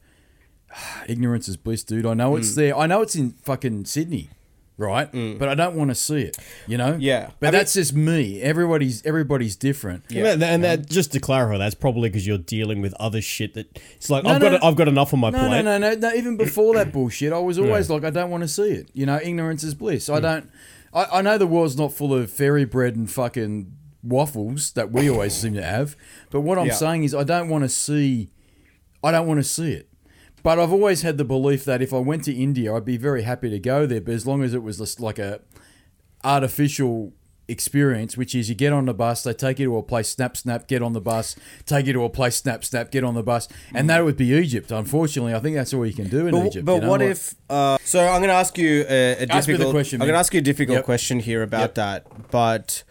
"Ah, 0.73 1.03
ignorance 1.07 1.47
is 1.47 1.55
bliss, 1.57 1.83
dude. 1.83 2.05
I 2.05 2.13
know 2.15 2.35
it's 2.35 2.55
there. 2.55 2.75
I 2.75 2.87
know 2.87 3.01
it's 3.01 3.15
in 3.15 3.31
fucking 3.43 3.85
Sydney, 3.85 4.29
right? 4.77 5.09
But 5.37 5.49
I 5.49 5.55
don't 5.55 5.75
want 5.75 5.91
to 5.91 5.95
see 5.95 6.21
it, 6.21 6.37
you 6.65 6.77
know? 6.77 6.97
Yeah. 6.99 7.31
But 7.39 7.47
I 7.47 7.51
mean- 7.51 7.59
that's 7.59 7.73
just 7.73 7.93
me. 7.93 8.41
Everybody's 8.41 9.05
everybody's 9.05 9.55
different. 9.55 10.03
Yeah. 10.09 10.31
And, 10.31 10.41
that, 10.41 10.49
and 10.53 10.63
that, 10.63 10.89
just 10.89 11.11
to 11.13 11.19
clarify, 11.19 11.57
that's 11.59 11.75
probably 11.75 12.09
because 12.09 12.25
you're 12.25 12.37
dealing 12.39 12.81
with 12.81 12.93
other 12.99 13.21
shit 13.21 13.53
that 13.53 13.77
it's 13.95 14.09
like 14.09 14.23
No, 14.23 14.31
I've 14.31 14.41
no, 14.41 14.51
got 14.51 14.63
I've 14.63 14.75
got 14.75 14.87
enough 14.87 15.13
on 15.13 15.19
my 15.19 15.29
No, 15.29 15.37
plate. 15.39 15.63
no, 15.63 15.77
no, 15.77 15.93
no, 15.93 15.95
no. 15.95 16.13
Even 16.15 16.37
before 16.37 16.73
that 16.75 16.91
bullshit, 16.93 17.31
I 17.33 17.39
was 17.39 17.59
always 17.59 17.89
like, 17.89 18.03
I 18.03 18.09
don't 18.09 18.31
want 18.31 18.41
to 18.43 18.47
see 18.47 18.69
it. 18.71 18.89
You 18.93 19.05
know, 19.05 19.19
ignorance 19.21 19.63
is 19.63 19.75
bliss. 19.75 20.09
I 20.09 20.19
don't. 20.19 20.49
I, 20.97 21.19
I 21.19 21.21
know 21.21 21.37
the 21.37 21.47
world's 21.47 21.77
not 21.77 21.93
full 21.93 22.13
of 22.13 22.31
fairy 22.31 22.65
bread 22.65 22.95
and 22.95 23.09
fucking 23.09 23.71
waffles 24.03 24.71
that 24.73 24.91
we 24.91 25.09
always 25.09 25.33
seem 25.33 25.53
to 25.53 25.63
have. 25.63 25.95
But 26.29 26.41
what 26.41 26.57
I'm 26.57 26.67
Yeah. 26.67 26.73
saying 26.73 27.03
is, 27.03 27.13
I 27.13 27.23
don't 27.23 27.49
want 27.49 27.63
to 27.63 27.69
see. 27.69 28.29
I 29.03 29.11
don't 29.11 29.27
want 29.27 29.39
to 29.39 29.43
see 29.43 29.73
it. 29.73 29.89
But 30.43 30.59
I've 30.59 30.71
always 30.71 31.01
had 31.01 31.17
the 31.17 31.25
belief 31.25 31.65
that 31.65 31.81
if 31.81 31.93
I 31.93 31.97
went 31.99 32.23
to 32.25 32.33
India, 32.33 32.73
I'd 32.73 32.85
be 32.85 32.97
very 32.97 33.23
happy 33.23 33.49
to 33.49 33.59
go 33.59 33.85
there. 33.85 34.01
But 34.01 34.13
as 34.13 34.25
long 34.25 34.43
as 34.43 34.53
it 34.53 34.63
was 34.63 34.77
just 34.79 34.99
like 34.99 35.19
a 35.19 35.41
artificial 36.23 37.13
experience, 37.49 38.17
which 38.17 38.35
is 38.35 38.49
you 38.49 38.55
get 38.55 38.73
on 38.73 38.85
the 38.85 38.93
bus, 38.93 39.23
they 39.23 39.33
take 39.33 39.59
you 39.59 39.65
to 39.67 39.77
a 39.77 39.83
place, 39.83 40.09
snap, 40.09 40.35
snap, 40.35 40.67
get 40.67 40.81
on 40.81 40.93
the 40.93 41.01
bus, 41.01 41.35
take 41.65 41.85
you 41.87 41.93
to 41.93 42.03
a 42.03 42.09
place, 42.09 42.35
snap, 42.35 42.65
snap, 42.65 42.91
get 42.91 43.03
on 43.03 43.13
the 43.15 43.23
bus, 43.23 43.47
and 43.73 43.89
that 43.89 44.03
would 44.03 44.17
be 44.17 44.27
Egypt. 44.33 44.71
Unfortunately, 44.71 45.33
I 45.33 45.39
think 45.39 45.55
that's 45.55 45.73
all 45.73 45.85
you 45.85 45.93
can 45.93 46.09
do 46.09 46.27
in 46.27 46.31
But, 46.33 46.45
Egypt. 46.47 46.65
but 46.65 46.75
you 46.75 46.81
know, 46.81 46.89
what 46.89 47.01
if? 47.01 47.35
Uh, 47.49 47.77
so 47.83 47.99
I'm 48.05 48.19
going 48.19 48.29
to 48.29 48.33
ask 48.33 48.57
you 48.57 48.85
a, 48.89 49.23
a 49.23 49.27
Ask 49.29 49.47
difficult 49.47 49.71
question, 49.73 50.01
I'm 50.01 50.07
going 50.07 50.15
to 50.15 50.19
ask 50.19 50.33
you 50.33 50.39
a 50.39 50.43
difficult 50.43 50.75
Yep. 50.77 50.85
question 50.85 51.19
here 51.21 51.41
about 51.43 51.61
Yep. 51.61 51.75
that. 51.75 52.29
But 52.31 52.83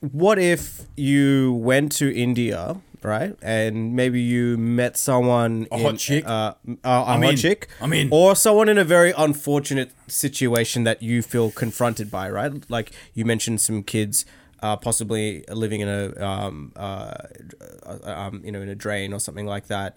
what 0.00 0.38
if 0.38 0.82
you 0.96 1.54
went 1.54 1.92
to 1.92 2.14
India, 2.14 2.76
right, 3.04 3.36
and 3.42 3.94
maybe 3.94 4.20
you 4.20 4.56
met 4.56 4.96
someone 4.96 5.66
A 5.70 5.76
in, 5.76 5.82
hot 5.82 5.98
chick? 5.98 6.24
uh, 6.26 6.28
uh, 6.30 6.54
a 6.84 7.04
hot 7.04 7.22
in. 7.24 7.36
chick, 7.36 7.68
I'm 7.80 7.92
in. 7.92 8.08
or 8.10 8.34
someone 8.34 8.68
in 8.68 8.78
a 8.78 8.84
very 8.84 9.12
unfortunate 9.16 9.90
situation 10.08 10.84
that 10.84 11.02
you 11.02 11.22
feel 11.22 11.50
confronted 11.50 12.10
by, 12.10 12.30
right? 12.30 12.52
Like 12.70 12.92
you 13.14 13.24
mentioned 13.24 13.60
some 13.60 13.82
kids. 13.82 14.24
Uh, 14.62 14.76
possibly 14.76 15.44
living 15.50 15.82
in 15.82 15.88
a 15.88 16.24
um, 16.24 16.72
uh, 16.74 17.12
uh, 17.84 17.98
um, 18.04 18.40
you 18.42 18.50
know 18.50 18.62
in 18.62 18.68
a 18.70 18.74
drain 18.74 19.12
or 19.12 19.20
something 19.20 19.44
like 19.44 19.66
that 19.66 19.94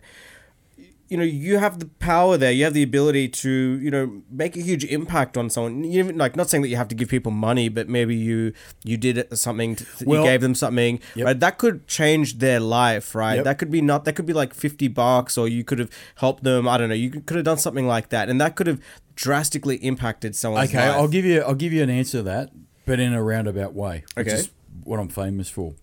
you 1.10 1.16
know 1.18 1.24
you 1.24 1.58
have 1.58 1.80
the 1.80 1.86
power 2.00 2.36
there 2.38 2.52
you 2.52 2.64
have 2.66 2.74
the 2.74 2.84
ability 2.84 3.30
to 3.30 3.50
you 3.82 3.90
know 3.90 4.22
make 4.30 4.58
a 4.58 4.62
huge 4.62 4.84
impact 4.86 5.38
on 5.38 5.50
someone 5.50 5.84
you 5.84 6.00
even 6.00 6.18
like 6.18 6.36
not 6.36 6.50
saying 6.50 6.62
that 6.62 6.68
you 6.68 6.76
have 6.76 6.88
to 6.90 6.96
give 6.96 7.08
people 7.10 7.32
money 7.32 7.70
but 7.70 7.88
maybe 7.88 8.16
you 8.16 8.52
you 8.84 8.98
did 8.98 9.26
something 9.38 9.76
to, 9.78 9.86
Well- 10.06 10.24
you 10.24 10.30
gave 10.30 10.42
them 10.42 10.54
something 10.56 11.00
Yep. 11.16 11.26
right 11.26 11.40
that 11.40 11.58
could 11.58 11.88
change 11.88 12.40
their 12.40 12.60
life 12.60 13.16
right 13.16 13.36
Yep. 13.36 13.46
that 13.46 13.58
could 13.58 13.72
be 13.72 13.82
not 13.82 14.04
that 14.06 14.14
could 14.14 14.26
be 14.26 14.34
like 14.34 14.54
50 14.54 14.88
bucks 14.90 15.38
or 15.38 15.48
you 15.48 15.64
could 15.64 15.80
have 15.80 15.90
helped 16.16 16.44
them 16.44 16.68
i 16.68 16.78
don't 16.78 16.90
know 16.90 16.96
you 16.96 17.10
could 17.10 17.38
have 17.38 17.46
done 17.46 17.58
something 17.58 17.88
like 17.88 18.10
that 18.10 18.28
and 18.30 18.42
that 18.42 18.56
could 18.56 18.68
have 18.68 18.80
drastically 19.16 19.78
impacted 19.78 20.36
someone's 20.36 20.74
life. 20.74 20.76
Okay, 20.76 20.90
life 20.90 20.98
I'll 20.98 21.08
give 21.08 21.26
you 21.26 21.42
I'll 21.42 21.56
give 21.56 21.74
you 21.74 21.82
an 21.84 21.90
answer 21.90 22.20
to 22.20 22.24
that, 22.24 22.52
but 22.86 23.00
in 23.00 23.14
a 23.14 23.24
roundabout 23.24 23.74
way. 23.74 24.04
Which 24.16 24.28
Okay. 24.28 24.36
is 24.36 24.50
what 24.84 25.00
I'm 25.00 25.08
famous 25.08 25.50
for. 25.50 25.74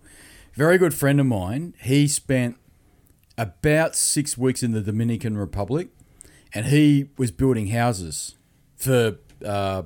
Very 0.54 0.78
good 0.78 0.94
friend 0.94 1.18
of 1.18 1.26
mine. 1.26 1.74
He 1.80 2.06
spent 2.06 2.56
about 3.36 3.94
six 3.94 4.38
weeks 4.38 4.62
in 4.62 4.72
the 4.72 4.80
Dominican 4.80 5.36
Republic, 5.36 5.88
and 6.52 6.66
he 6.66 7.10
was 7.16 7.30
building 7.30 7.68
houses 7.68 8.36
for, 8.76 9.18
uh, 9.44 9.82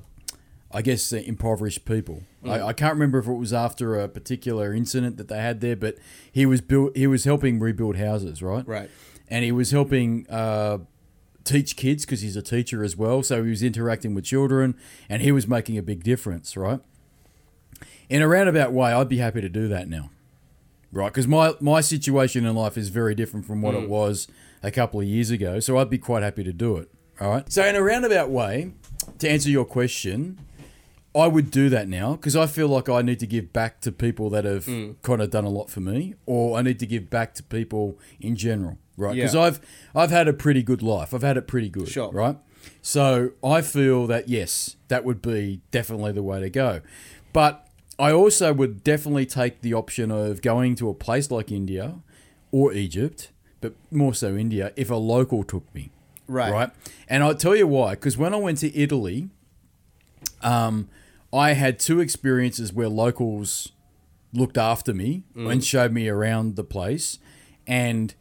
I 0.70 0.82
guess, 0.82 1.12
uh, 1.12 1.16
impoverished 1.16 1.84
people. 1.84 2.24
I, 2.44 2.62
I 2.62 2.72
can't 2.72 2.94
remember 2.94 3.18
if 3.18 3.26
it 3.26 3.32
was 3.32 3.52
after 3.52 3.98
a 3.98 4.08
particular 4.08 4.72
incident 4.72 5.16
that 5.16 5.28
they 5.28 5.38
had 5.38 5.60
there, 5.60 5.76
but 5.76 5.96
he 6.30 6.46
was 6.46 6.60
built. 6.60 6.96
He 6.96 7.06
was 7.06 7.24
helping 7.24 7.58
rebuild 7.58 7.96
houses, 7.96 8.42
right? 8.42 8.66
Right. 8.66 8.90
And 9.28 9.44
he 9.44 9.52
was 9.52 9.70
helping. 9.70 10.28
Uh, 10.28 10.78
teach 11.48 11.76
kids 11.76 12.04
because 12.04 12.20
he's 12.20 12.36
a 12.36 12.42
teacher 12.42 12.84
as 12.84 12.96
well. 12.96 13.22
So 13.22 13.42
he 13.42 13.50
was 13.50 13.62
interacting 13.62 14.14
with 14.14 14.24
children 14.24 14.76
and 15.08 15.22
he 15.22 15.32
was 15.32 15.48
making 15.48 15.78
a 15.78 15.82
big 15.82 16.04
difference, 16.04 16.56
right? 16.56 16.80
In 18.08 18.22
a 18.22 18.28
roundabout 18.28 18.72
way, 18.72 18.92
I'd 18.92 19.08
be 19.08 19.18
happy 19.18 19.40
to 19.40 19.48
do 19.48 19.66
that 19.68 19.88
now, 19.88 20.10
right? 20.92 21.08
Because 21.08 21.26
my, 21.26 21.54
my 21.60 21.80
situation 21.80 22.44
in 22.44 22.54
life 22.54 22.76
is 22.76 22.88
very 22.88 23.14
different 23.14 23.46
from 23.46 23.62
what 23.62 23.74
it 23.74 23.84
mm. 23.84 23.88
was 23.88 24.28
a 24.62 24.70
couple 24.70 25.00
of 25.00 25.06
years 25.06 25.30
ago. 25.30 25.60
So 25.60 25.78
I'd 25.78 25.90
be 25.90 25.98
quite 25.98 26.22
happy 26.22 26.44
to 26.44 26.52
do 26.52 26.76
it, 26.76 26.90
all 27.20 27.30
right? 27.30 27.52
So, 27.52 27.64
in 27.64 27.76
a 27.76 27.82
roundabout 27.82 28.30
way, 28.30 28.72
to 29.18 29.28
answer 29.28 29.50
your 29.50 29.64
question, 29.64 30.38
I 31.14 31.26
would 31.26 31.50
do 31.50 31.68
that 31.70 31.88
now 31.88 32.12
because 32.12 32.36
I 32.36 32.46
feel 32.46 32.68
like 32.68 32.88
I 32.88 33.02
need 33.02 33.18
to 33.20 33.26
give 33.26 33.52
back 33.52 33.80
to 33.82 33.92
people 33.92 34.30
that 34.30 34.44
have 34.44 34.66
mm. 34.66 34.96
kind 35.02 35.20
of 35.20 35.30
done 35.30 35.44
a 35.44 35.48
lot 35.48 35.70
for 35.70 35.80
me, 35.80 36.14
or 36.26 36.58
I 36.58 36.62
need 36.62 36.78
to 36.80 36.86
give 36.86 37.10
back 37.10 37.34
to 37.34 37.42
people 37.42 37.98
in 38.20 38.36
general, 38.36 38.78
right? 38.96 39.14
Because 39.14 39.34
Yeah. 39.34 39.42
I've 39.42 39.60
I've 39.94 40.10
had 40.10 40.28
a 40.28 40.32
pretty 40.32 40.62
good 40.62 40.82
life. 40.82 41.14
I've 41.14 41.22
had 41.22 41.36
it 41.36 41.46
pretty 41.46 41.70
good, 41.70 41.88
Sure. 41.88 42.10
right? 42.12 42.36
So 42.82 43.30
I 43.42 43.62
feel 43.62 44.06
that 44.06 44.28
yes, 44.28 44.76
that 44.88 45.04
would 45.04 45.22
be 45.22 45.60
definitely 45.70 46.12
the 46.12 46.22
way 46.22 46.40
to 46.40 46.50
go. 46.50 46.82
But 47.32 47.66
I 47.98 48.12
also 48.12 48.52
would 48.52 48.84
definitely 48.84 49.26
take 49.26 49.60
the 49.60 49.74
option 49.74 50.10
of 50.10 50.40
going 50.40 50.76
to 50.76 50.88
a 50.88 50.94
place 50.94 51.30
like 51.30 51.50
India 51.50 51.96
or 52.52 52.72
Egypt, 52.72 53.30
but 53.60 53.74
more 53.90 54.14
so 54.14 54.36
India, 54.36 54.72
if 54.76 54.90
a 54.90 54.94
local 54.94 55.42
took 55.42 55.72
me. 55.74 55.90
Right. 56.28 56.52
Right. 56.52 56.70
And 57.08 57.22
I'll 57.24 57.34
tell 57.34 57.56
you 57.56 57.66
why. 57.66 57.90
Because 57.90 58.16
when 58.16 58.34
I 58.34 58.36
went 58.36 58.58
to 58.58 58.76
Italy, 58.76 59.30
um, 60.42 60.88
I 61.32 61.52
had 61.54 61.78
two 61.78 62.00
experiences 62.00 62.72
where 62.72 62.88
locals 62.88 63.72
looked 64.32 64.58
after 64.58 64.92
me 64.94 65.24
and 65.34 65.64
showed 65.64 65.92
me 65.92 66.08
around 66.08 66.56
the 66.56 66.64
place. 66.64 67.18
And 67.66 68.14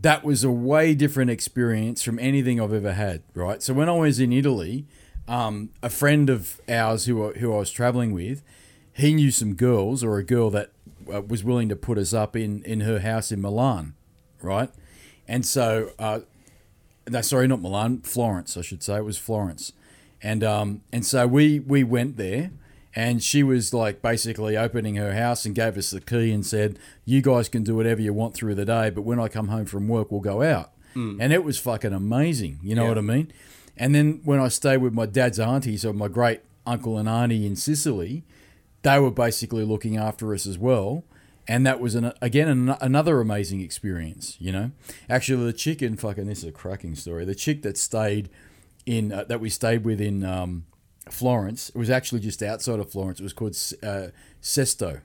that 0.00 0.24
was 0.24 0.42
a 0.42 0.50
way 0.50 0.94
different 0.94 1.30
experience 1.30 2.02
from 2.02 2.18
anything 2.18 2.60
I've 2.60 2.72
ever 2.72 2.92
had, 2.92 3.22
right? 3.34 3.62
So 3.62 3.72
when 3.72 3.88
I 3.88 3.92
was 3.92 4.18
in 4.18 4.32
Italy, 4.32 4.86
um, 5.28 5.70
a 5.82 5.88
friend 5.88 6.28
of 6.28 6.60
ours 6.68 7.04
who, 7.04 7.32
who 7.34 7.54
I 7.54 7.58
was 7.58 7.70
traveling 7.70 8.12
with, 8.12 8.42
he 8.92 9.14
knew 9.14 9.30
some 9.30 9.54
girls 9.54 10.02
or 10.04 10.18
a 10.18 10.24
girl 10.24 10.50
that 10.50 10.70
uh, 11.12 11.22
was 11.22 11.42
willing 11.42 11.68
to 11.68 11.76
put 11.76 11.98
us 11.98 12.12
up 12.12 12.36
in, 12.36 12.62
in 12.64 12.80
her 12.80 13.00
house 13.00 13.32
in 13.32 13.40
Milan, 13.40 13.94
right? 14.42 14.70
And 15.26 15.44
so, 15.46 15.90
uh, 15.98 16.20
no, 17.08 17.20
sorry, 17.22 17.48
not 17.48 17.60
Milan, 17.62 18.00
Florence, 18.02 18.56
I 18.56 18.62
should 18.62 18.82
say. 18.82 18.96
It 18.96 19.04
was 19.04 19.18
Florence, 19.18 19.72
and 20.22 20.44
um, 20.44 20.82
and 20.92 21.04
so 21.04 21.26
we 21.26 21.58
we 21.60 21.82
went 21.84 22.16
there, 22.16 22.50
and 22.94 23.22
she 23.22 23.42
was 23.42 23.72
like 23.74 24.02
basically 24.02 24.56
opening 24.56 24.96
her 24.96 25.14
house 25.14 25.44
and 25.44 25.54
gave 25.54 25.76
us 25.76 25.90
the 25.90 26.00
key 26.00 26.30
and 26.32 26.44
said, 26.46 26.78
"You 27.04 27.22
guys 27.22 27.48
can 27.48 27.62
do 27.64 27.74
whatever 27.74 28.00
you 28.00 28.12
want 28.12 28.34
through 28.34 28.54
the 28.54 28.64
day, 28.64 28.90
but 28.90 29.02
when 29.02 29.18
I 29.18 29.28
come 29.28 29.48
home 29.48 29.64
from 29.66 29.88
work, 29.88 30.10
we'll 30.12 30.20
go 30.20 30.42
out." 30.42 30.70
And 30.94 31.32
it 31.32 31.42
was 31.42 31.58
fucking 31.58 31.94
amazing. 31.94 32.58
You 32.62 32.74
know 32.74 32.82
Yeah. 32.82 32.88
what 32.90 32.98
I 32.98 33.00
mean? 33.00 33.32
And 33.78 33.94
then 33.94 34.20
when 34.24 34.38
I 34.40 34.48
stayed 34.48 34.76
with 34.82 34.92
my 34.92 35.06
dad's 35.06 35.40
aunties 35.40 35.86
or 35.86 35.94
my 35.94 36.06
great 36.08 36.40
uncle 36.66 36.98
and 36.98 37.08
auntie 37.08 37.46
in 37.46 37.56
Sicily, 37.56 38.24
they 38.82 38.98
were 38.98 39.10
basically 39.10 39.64
looking 39.64 39.96
after 39.96 40.34
us 40.34 40.46
as 40.46 40.58
well. 40.58 41.04
And 41.48 41.66
that 41.66 41.80
was 41.80 41.96
an, 41.96 42.12
again 42.20 42.48
an, 42.48 42.76
another 42.80 43.20
amazing 43.20 43.62
experience, 43.62 44.36
you 44.38 44.52
know. 44.52 44.70
Actually, 45.10 45.44
the 45.44 45.52
chick 45.52 45.82
in 45.82 45.96
fucking 45.96 46.26
this 46.26 46.38
is 46.38 46.44
a 46.44 46.52
cracking 46.52 46.94
story. 46.94 47.24
The 47.24 47.34
chick 47.34 47.62
that 47.62 47.76
stayed 47.76 48.30
in 48.86 49.12
uh, 49.12 49.24
that 49.24 49.40
we 49.40 49.50
stayed 49.50 49.84
with 49.84 50.00
in 50.00 50.24
um, 50.24 50.66
Florence, 51.10 51.70
it 51.70 51.76
was 51.76 51.90
actually 51.90 52.20
just 52.20 52.44
outside 52.44 52.78
of 52.78 52.90
Florence. 52.90 53.18
It 53.18 53.24
was 53.24 53.32
called 53.32 53.56
uh, 53.82 54.08
Sesto, 54.40 55.00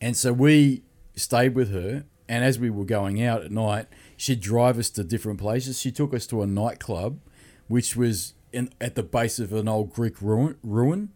and 0.00 0.16
so 0.16 0.32
we 0.32 0.82
stayed 1.14 1.54
with 1.54 1.72
her. 1.72 2.04
And 2.30 2.44
as 2.44 2.58
we 2.58 2.68
were 2.68 2.84
going 2.84 3.22
out 3.22 3.42
at 3.42 3.50
night, 3.50 3.86
she'd 4.16 4.40
drive 4.40 4.78
us 4.78 4.90
to 4.90 5.04
different 5.04 5.38
places. 5.38 5.80
She 5.80 5.90
took 5.90 6.12
us 6.12 6.26
to 6.26 6.42
a 6.42 6.46
nightclub, 6.46 7.20
which 7.68 7.96
was 7.96 8.34
in, 8.52 8.68
at 8.82 8.96
the 8.96 9.02
base 9.02 9.38
of 9.38 9.52
an 9.54 9.66
old 9.66 9.94
Greek 9.94 10.20
ruin. 10.20 10.56
ruin. 10.62 11.10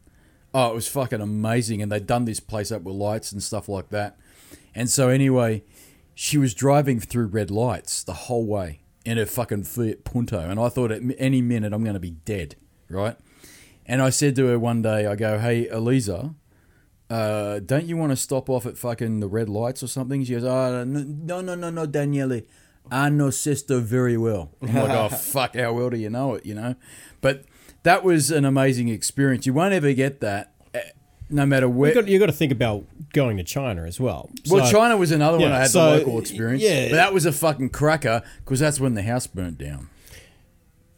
Oh, 0.55 0.71
it 0.71 0.75
was 0.75 0.89
fucking 0.89 1.21
amazing. 1.21 1.83
And 1.83 1.91
they'd 1.91 2.07
done 2.07 2.25
this 2.25 2.41
place 2.41 2.71
up 2.71 2.83
with 2.83 2.95
lights 2.95 3.33
and 3.33 3.43
stuff 3.43 3.69
like 3.69 3.91
that. 3.91 4.19
And 4.75 4.89
so, 4.91 5.09
anyway, 5.09 5.63
she 6.15 6.39
was 6.39 6.55
driving 6.55 7.01
through 7.01 7.27
red 7.27 7.51
lights 7.51 8.03
the 8.03 8.13
whole 8.13 8.47
way 8.47 8.81
in 9.05 9.19
her 9.19 9.27
fucking 9.27 9.65
Fiat 9.65 10.05
Punto. 10.05 10.39
And 10.39 10.61
I 10.61 10.69
thought 10.69 10.93
at 10.93 11.03
any 11.19 11.43
minute 11.43 11.73
I'm 11.73 11.83
going 11.83 11.95
to 11.95 12.01
be 12.01 12.11
dead, 12.11 12.57
right? 12.89 13.17
And 13.87 14.01
I 14.01 14.11
said 14.11 14.37
to 14.37 14.47
her 14.47 14.59
one 14.59 14.83
day, 14.83 15.07
I 15.07 15.17
go, 15.17 15.39
hey, 15.39 15.69
Eliza, 15.69 16.35
uh, 17.11 17.59
don't 17.61 17.87
you 17.87 17.97
want 17.97 18.11
to 18.11 18.17
stop 18.17 18.49
off 18.49 18.65
at 18.65 18.79
fucking 18.79 19.21
the 19.21 19.29
red 19.29 19.49
lights 19.49 19.83
or 19.83 19.87
something? 19.87 20.25
She 20.25 20.33
goes, 20.35 20.45
oh, 20.45 20.85
no, 20.85 21.41
no, 21.41 21.55
no, 21.55 21.71
no, 21.71 21.87
Daniele. 21.87 22.43
I 22.91 23.11
know 23.11 23.29
Sesto 23.29 23.81
very 23.81 24.17
well. 24.17 24.51
I'm 24.63 24.75
like, 24.75 24.91
oh, 24.91 25.09
fuck, 25.17 25.57
how 25.57 25.73
well 25.73 25.91
do 25.91 25.97
you 25.97 26.11
know 26.11 26.35
it, 26.35 26.47
you 26.47 26.55
know? 26.55 26.75
But 27.21 27.45
that 27.85 28.05
was 28.05 28.31
an 28.31 28.45
amazing 28.45 28.89
experience. 28.89 29.47
You 29.47 29.53
won't 29.55 29.75
ever 29.75 29.93
get 29.93 30.21
that, 30.21 30.53
eh, 30.75 30.81
no 31.31 31.47
matter 31.47 31.69
where. 31.69 31.91
You 31.91 31.95
got 31.95 32.09
you 32.09 32.19
got 32.19 32.27
to 32.27 32.33
think 32.33 32.53
about 32.53 32.85
going 33.13 33.37
to 33.39 33.45
China 33.45 33.85
as 33.85 33.99
well. 34.01 34.31
well, 34.49 34.65
So- 34.67 34.73
China 34.73 34.97
was 34.97 35.11
another 35.11 35.39
one 35.39 35.53
I 35.53 35.61
had 35.61 35.71
so, 35.71 35.93
the 35.93 35.99
local 35.99 36.19
experience. 36.21 36.63
yeah. 36.63 36.89
But 36.91 36.97
that 36.97 37.13
was 37.15 37.27
a 37.27 37.33
fucking 37.33 37.71
cracker 37.71 38.23
because 38.45 38.61
that's 38.61 38.79
when 38.81 38.95
the 38.95 39.03
house 39.03 39.27
burnt 39.27 39.59
down. 39.59 39.89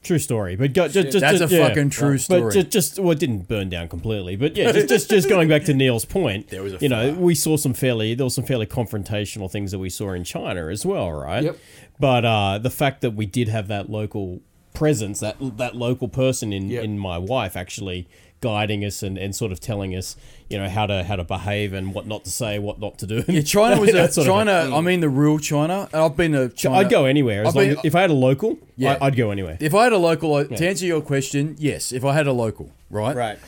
True 0.03 0.19
story, 0.19 0.55
but 0.55 0.71
go, 0.73 0.87
just, 0.87 1.07
just, 1.13 1.19
That's 1.21 1.39
just- 1.39 1.51
a 1.51 1.55
yeah. 1.57 1.67
fucking 1.67 1.89
true 1.89 2.11
But 2.13 2.21
story. 2.21 2.53
just, 2.53 2.69
just 2.69 2.99
well, 2.99 3.13
it 3.13 3.17
didn't 3.19 3.47
burn 3.47 3.69
down 3.69 3.87
completely, 3.87 4.35
but 4.35 4.55
yeah, 4.55 4.71
just, 4.71 4.87
just, 4.87 5.09
just 5.09 5.27
going 5.27 5.47
back 5.49 5.63
to 5.63 5.73
Neil's 5.73 6.05
point, 6.05 6.47
There 6.51 6.61
was 6.61 6.73
a 6.73 6.77
you 6.79 6.89
know, 6.89 7.13
we 7.13 7.33
saw 7.33 7.57
some 7.57 7.73
fairly 7.73 8.13
there 8.13 8.23
was 8.25 8.35
some 8.35 8.43
fairly 8.43 8.67
confrontational 8.67 9.49
things 9.49 9.71
that 9.71 9.79
we 9.79 9.89
saw 9.89 10.11
in 10.11 10.23
China 10.23 10.67
as 10.67 10.85
well, 10.85 11.11
right? 11.11 11.43
Yep. 11.45 11.57
But 11.99 12.23
uh, 12.23 12.59
the 12.59 12.69
fact 12.69 13.01
that 13.01 13.15
we 13.15 13.25
did 13.25 13.47
have 13.47 13.67
that 13.69 13.89
local 13.89 14.41
presence, 14.75 15.19
that 15.21 15.37
that 15.57 15.75
local 15.75 16.07
person 16.07 16.53
in 16.53 16.69
Yep. 16.69 16.83
in 16.83 16.99
my 16.99 17.17
wife 17.17 17.55
actually 17.55 18.07
guiding 18.41 18.85
us 18.85 19.01
and, 19.01 19.17
and 19.17 19.35
sort 19.35 19.51
of 19.51 19.59
telling 19.59 19.95
us, 19.95 20.15
you 20.49 20.57
know, 20.59 20.69
how 20.69 20.85
to 20.85 21.03
how 21.03 21.15
to 21.15 21.23
behave 21.23 21.73
and 21.73 21.93
what 21.95 22.05
not 22.05 22.23
to 22.25 22.29
say, 22.29 22.59
what 22.59 22.79
not 22.79 22.99
to 22.99 23.07
do. 23.07 23.23
Yeah, 23.27 23.41
China 23.55 23.79
was 23.81 23.89
a 23.89 23.93
That 23.93 24.13
sort 24.13 24.27
of 24.27 24.33
China. 24.33 24.75
I 24.75 24.81
mean, 24.81 24.99
the 24.99 25.09
real 25.09 25.39
China. 25.39 25.89
And 25.91 26.01
I've 26.03 26.15
been 26.15 26.33
to 26.33 26.49
China. 26.49 26.77
I'd 26.77 26.89
go 26.89 27.05
anywhere 27.05 27.45
as 27.45 27.53
been- 27.53 27.71
as, 27.71 27.77
if 27.83 27.95
I 27.95 28.01
had 28.01 28.11
a 28.11 28.13
local. 28.13 28.57
Yeah. 28.75 28.97
I, 29.01 29.07
I'd 29.07 29.15
go 29.15 29.31
anywhere. 29.31 29.57
If 29.59 29.73
I 29.73 29.85
had 29.85 29.93
a 29.93 29.97
local, 29.97 30.45
to 30.45 30.67
answer 30.67 30.85
your 30.85 31.01
question, 31.01 31.55
yes. 31.57 31.91
If 31.91 32.03
I 32.05 32.13
had 32.13 32.27
a 32.27 32.33
local, 32.33 32.71
right? 32.89 33.15
Right. 33.15 33.39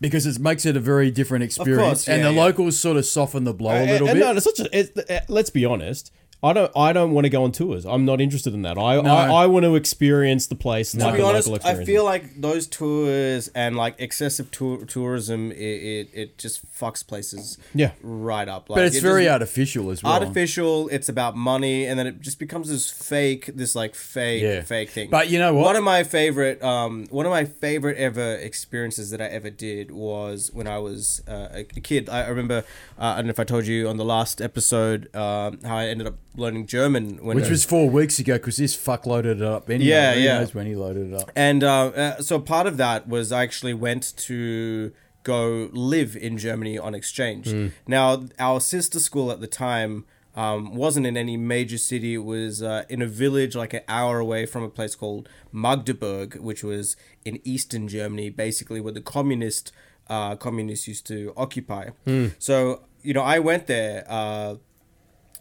Because 0.00 0.24
it 0.26 0.38
makes 0.38 0.64
it 0.64 0.76
a 0.76 0.80
very 0.80 1.10
different 1.10 1.44
experience, 1.44 2.04
course, 2.04 2.08
and 2.08 2.24
the 2.24 2.32
yeah. 2.32 2.40
locals 2.40 2.78
sort 2.78 2.96
of 2.96 3.04
soften 3.04 3.44
the 3.44 3.52
blow 3.52 3.72
a 3.72 3.84
little 3.84 4.08
and 4.08 4.18
bit. 4.18 4.24
No, 4.24 4.32
it's 4.32 4.44
such 4.44 4.60
a, 4.60 4.78
it's, 4.78 5.10
uh, 5.10 5.20
let's 5.28 5.50
be 5.50 5.64
honest. 5.66 6.10
I 6.42 6.52
don't. 6.54 6.72
I 6.74 6.92
don't 6.94 7.12
want 7.12 7.26
to 7.26 7.28
go 7.28 7.44
on 7.44 7.52
tours. 7.52 7.84
I'm 7.84 8.04
not 8.06 8.18
interested 8.20 8.54
in 8.54 8.62
that. 8.62 8.78
I 8.78 8.94
I, 8.96 9.26
I 9.42 9.46
want 9.46 9.64
to 9.64 9.74
experience 9.76 10.46
the 10.46 10.54
place. 10.54 10.92
To 10.92 10.98
like 10.98 11.16
be 11.16 11.20
a 11.20 11.24
honest, 11.26 11.48
local 11.48 11.68
I 11.68 11.84
feel 11.84 12.02
like 12.04 12.40
those 12.40 12.66
tours 12.66 13.48
and 13.54 13.76
like 13.76 13.96
excessive 13.98 14.50
tour- 14.50 14.84
tourism, 14.86 15.52
it, 15.52 15.56
it, 15.56 16.08
it 16.14 16.38
just 16.38 16.64
fucks 16.74 17.06
places 17.06 17.58
Yeah. 17.74 17.92
right 18.02 18.48
up. 18.48 18.70
Like, 18.70 18.78
But 18.78 18.84
it's 18.86 18.96
it 18.96 19.02
very 19.02 19.28
artificial 19.28 19.90
as 19.90 20.02
well. 20.02 20.14
artificial. 20.14 20.88
It's 20.88 21.08
about 21.10 21.36
money, 21.36 21.84
and 21.84 21.98
then 21.98 22.06
it 22.06 22.20
just 22.22 22.38
becomes 22.38 22.70
this 22.70 22.90
fake, 22.90 23.50
this 23.54 23.74
like 23.74 23.94
fake, 23.94 24.42
Yeah. 24.42 24.62
fake 24.62 24.90
thing. 24.90 25.10
But 25.10 25.28
you 25.28 25.38
know 25.38 25.52
what? 25.54 25.64
One 25.66 25.76
of 25.76 25.84
my 25.84 26.04
favorite, 26.04 26.62
um, 26.62 27.06
one 27.10 27.26
of 27.26 27.30
my 27.32 27.44
favorite 27.44 27.98
ever 27.98 28.36
experiences 28.36 29.10
that 29.10 29.20
I 29.20 29.26
ever 29.26 29.50
did 29.50 29.90
was 29.90 30.50
when 30.54 30.66
I 30.66 30.78
was 30.78 31.22
uh, 31.28 31.48
a 31.52 31.60
a 31.76 31.80
kid. 31.80 32.08
I 32.08 32.20
I 32.24 32.28
remember, 32.28 32.64
uh, 32.98 33.02
I 33.04 33.16
don't 33.16 33.26
know 33.26 33.30
if 33.30 33.40
I 33.40 33.44
told 33.44 33.66
you 33.66 33.88
on 33.88 33.96
the 33.96 34.04
last 34.04 34.40
episode 34.40 35.14
um, 35.16 35.58
how 35.64 35.76
I 35.76 35.86
ended 35.88 36.06
up 36.06 36.14
learning 36.36 36.66
German 36.66 37.18
when 37.24 37.36
Which 37.36 37.48
was 37.48 37.64
four 37.64 37.90
weeks 37.90 38.18
ago 38.18 38.34
because 38.34 38.56
this 38.56 38.74
fuck 38.74 39.06
loaded 39.06 39.40
it 39.40 39.46
up 39.46 39.68
anyway. 39.68 39.90
Yeah, 39.90 40.14
Who 40.14 40.20
yeah. 40.20 40.38
knows 40.38 40.54
when 40.54 40.66
he 40.66 40.74
loaded 40.74 41.12
it 41.12 41.20
up. 41.20 41.30
And 41.34 41.64
uh, 41.64 41.86
uh, 41.86 42.22
so 42.22 42.38
part 42.38 42.66
of 42.66 42.76
that 42.76 43.08
was 43.08 43.32
I 43.32 43.42
actually 43.42 43.74
went 43.74 44.16
to 44.18 44.92
go 45.22 45.68
live 45.72 46.16
in 46.16 46.38
Germany 46.38 46.78
on 46.78 46.94
exchange. 46.94 47.72
Now, 47.86 48.24
our 48.38 48.60
sister 48.60 48.98
school 49.00 49.30
at 49.30 49.40
the 49.40 49.46
time 49.46 50.06
um, 50.34 50.74
wasn't 50.74 51.06
in 51.06 51.16
any 51.16 51.36
major 51.36 51.76
city. 51.78 52.14
It 52.14 52.24
was 52.24 52.62
uh, 52.62 52.84
in 52.88 53.02
a 53.02 53.06
village 53.06 53.54
like 53.54 53.74
an 53.74 53.82
hour 53.88 54.18
away 54.18 54.46
from 54.46 54.62
a 54.62 54.70
place 54.70 54.94
called 54.94 55.28
Magdeburg, 55.52 56.36
which 56.36 56.62
was 56.64 56.96
in 57.24 57.40
eastern 57.44 57.88
Germany, 57.88 58.30
basically 58.30 58.80
where 58.80 58.92
the 58.92 59.00
communist 59.02 59.72
uh, 60.08 60.36
communists 60.36 60.88
used 60.88 61.06
to 61.08 61.32
occupy. 61.36 61.90
So, 62.38 62.82
you 63.02 63.12
know, 63.12 63.22
I 63.22 63.40
went 63.40 63.66
there. 63.66 64.04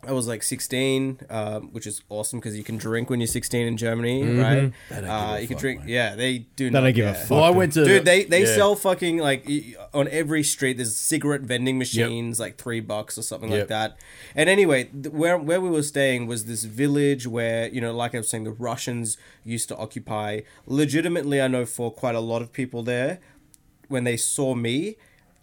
I 0.07 0.13
was 0.13 0.27
like 0.27 0.43
16, 0.43 1.19
um, 1.29 1.73
which 1.73 1.85
is 1.85 2.01
awesome 2.07 2.39
because 2.39 2.57
you 2.57 2.63
can 2.63 2.77
drink 2.77 3.09
when 3.09 3.19
you're 3.19 3.27
16 3.27 3.67
in 3.67 3.75
Germany, 3.75 4.23
right? 4.23 4.71
They 4.89 4.95
don't 4.95 5.01
give 5.01 5.09
Uh, 5.09 5.33
a 5.35 5.39
you 5.41 5.47
can 5.47 5.57
drink. 5.57 5.79
mate. 5.81 5.89
Yeah, 5.89 6.15
they 6.15 6.37
do. 6.55 6.65
They 6.65 6.69
not 6.69 6.81
don't 6.81 6.93
give 6.95 7.07
a 7.07 7.13
fuck. 7.13 7.29
Well, 7.31 7.43
I 7.43 7.49
went 7.49 7.73
to 7.73 7.83
Dude, 7.83 8.05
they 8.05 8.23
they 8.23 8.43
yeah. 8.45 8.55
sell 8.55 8.75
fucking 8.75 9.17
like 9.17 9.45
on 9.93 10.07
every 10.07 10.43
street. 10.43 10.77
There's 10.77 10.95
cigarette 10.95 11.41
vending 11.41 11.77
machines, 11.77 12.39
like 12.39 12.57
three 12.57 12.79
bucks 12.79 13.17
or 13.17 13.23
something 13.23 13.49
like 13.51 13.67
that. 13.67 13.97
And 14.35 14.49
anyway, 14.49 14.85
th- 14.85 15.07
where 15.13 15.37
where 15.37 15.59
we 15.59 15.69
were 15.69 15.83
staying 15.83 16.27
was 16.27 16.45
this 16.45 16.63
village 16.63 17.27
where 17.27 17.67
you 17.67 17.81
know, 17.81 17.93
like 17.93 18.15
I 18.15 18.19
was 18.19 18.29
saying, 18.29 18.45
the 18.45 18.51
Russians 18.51 19.17
used 19.43 19.67
to 19.69 19.75
occupy. 19.77 20.41
Legitimately, 20.65 21.41
I 21.41 21.47
know 21.49 21.65
for 21.65 21.91
quite 21.91 22.15
a 22.15 22.19
lot 22.21 22.41
of 22.41 22.53
people 22.53 22.83
there, 22.83 23.19
when 23.89 24.05
they 24.05 24.15
saw 24.15 24.55
me, 24.55 24.95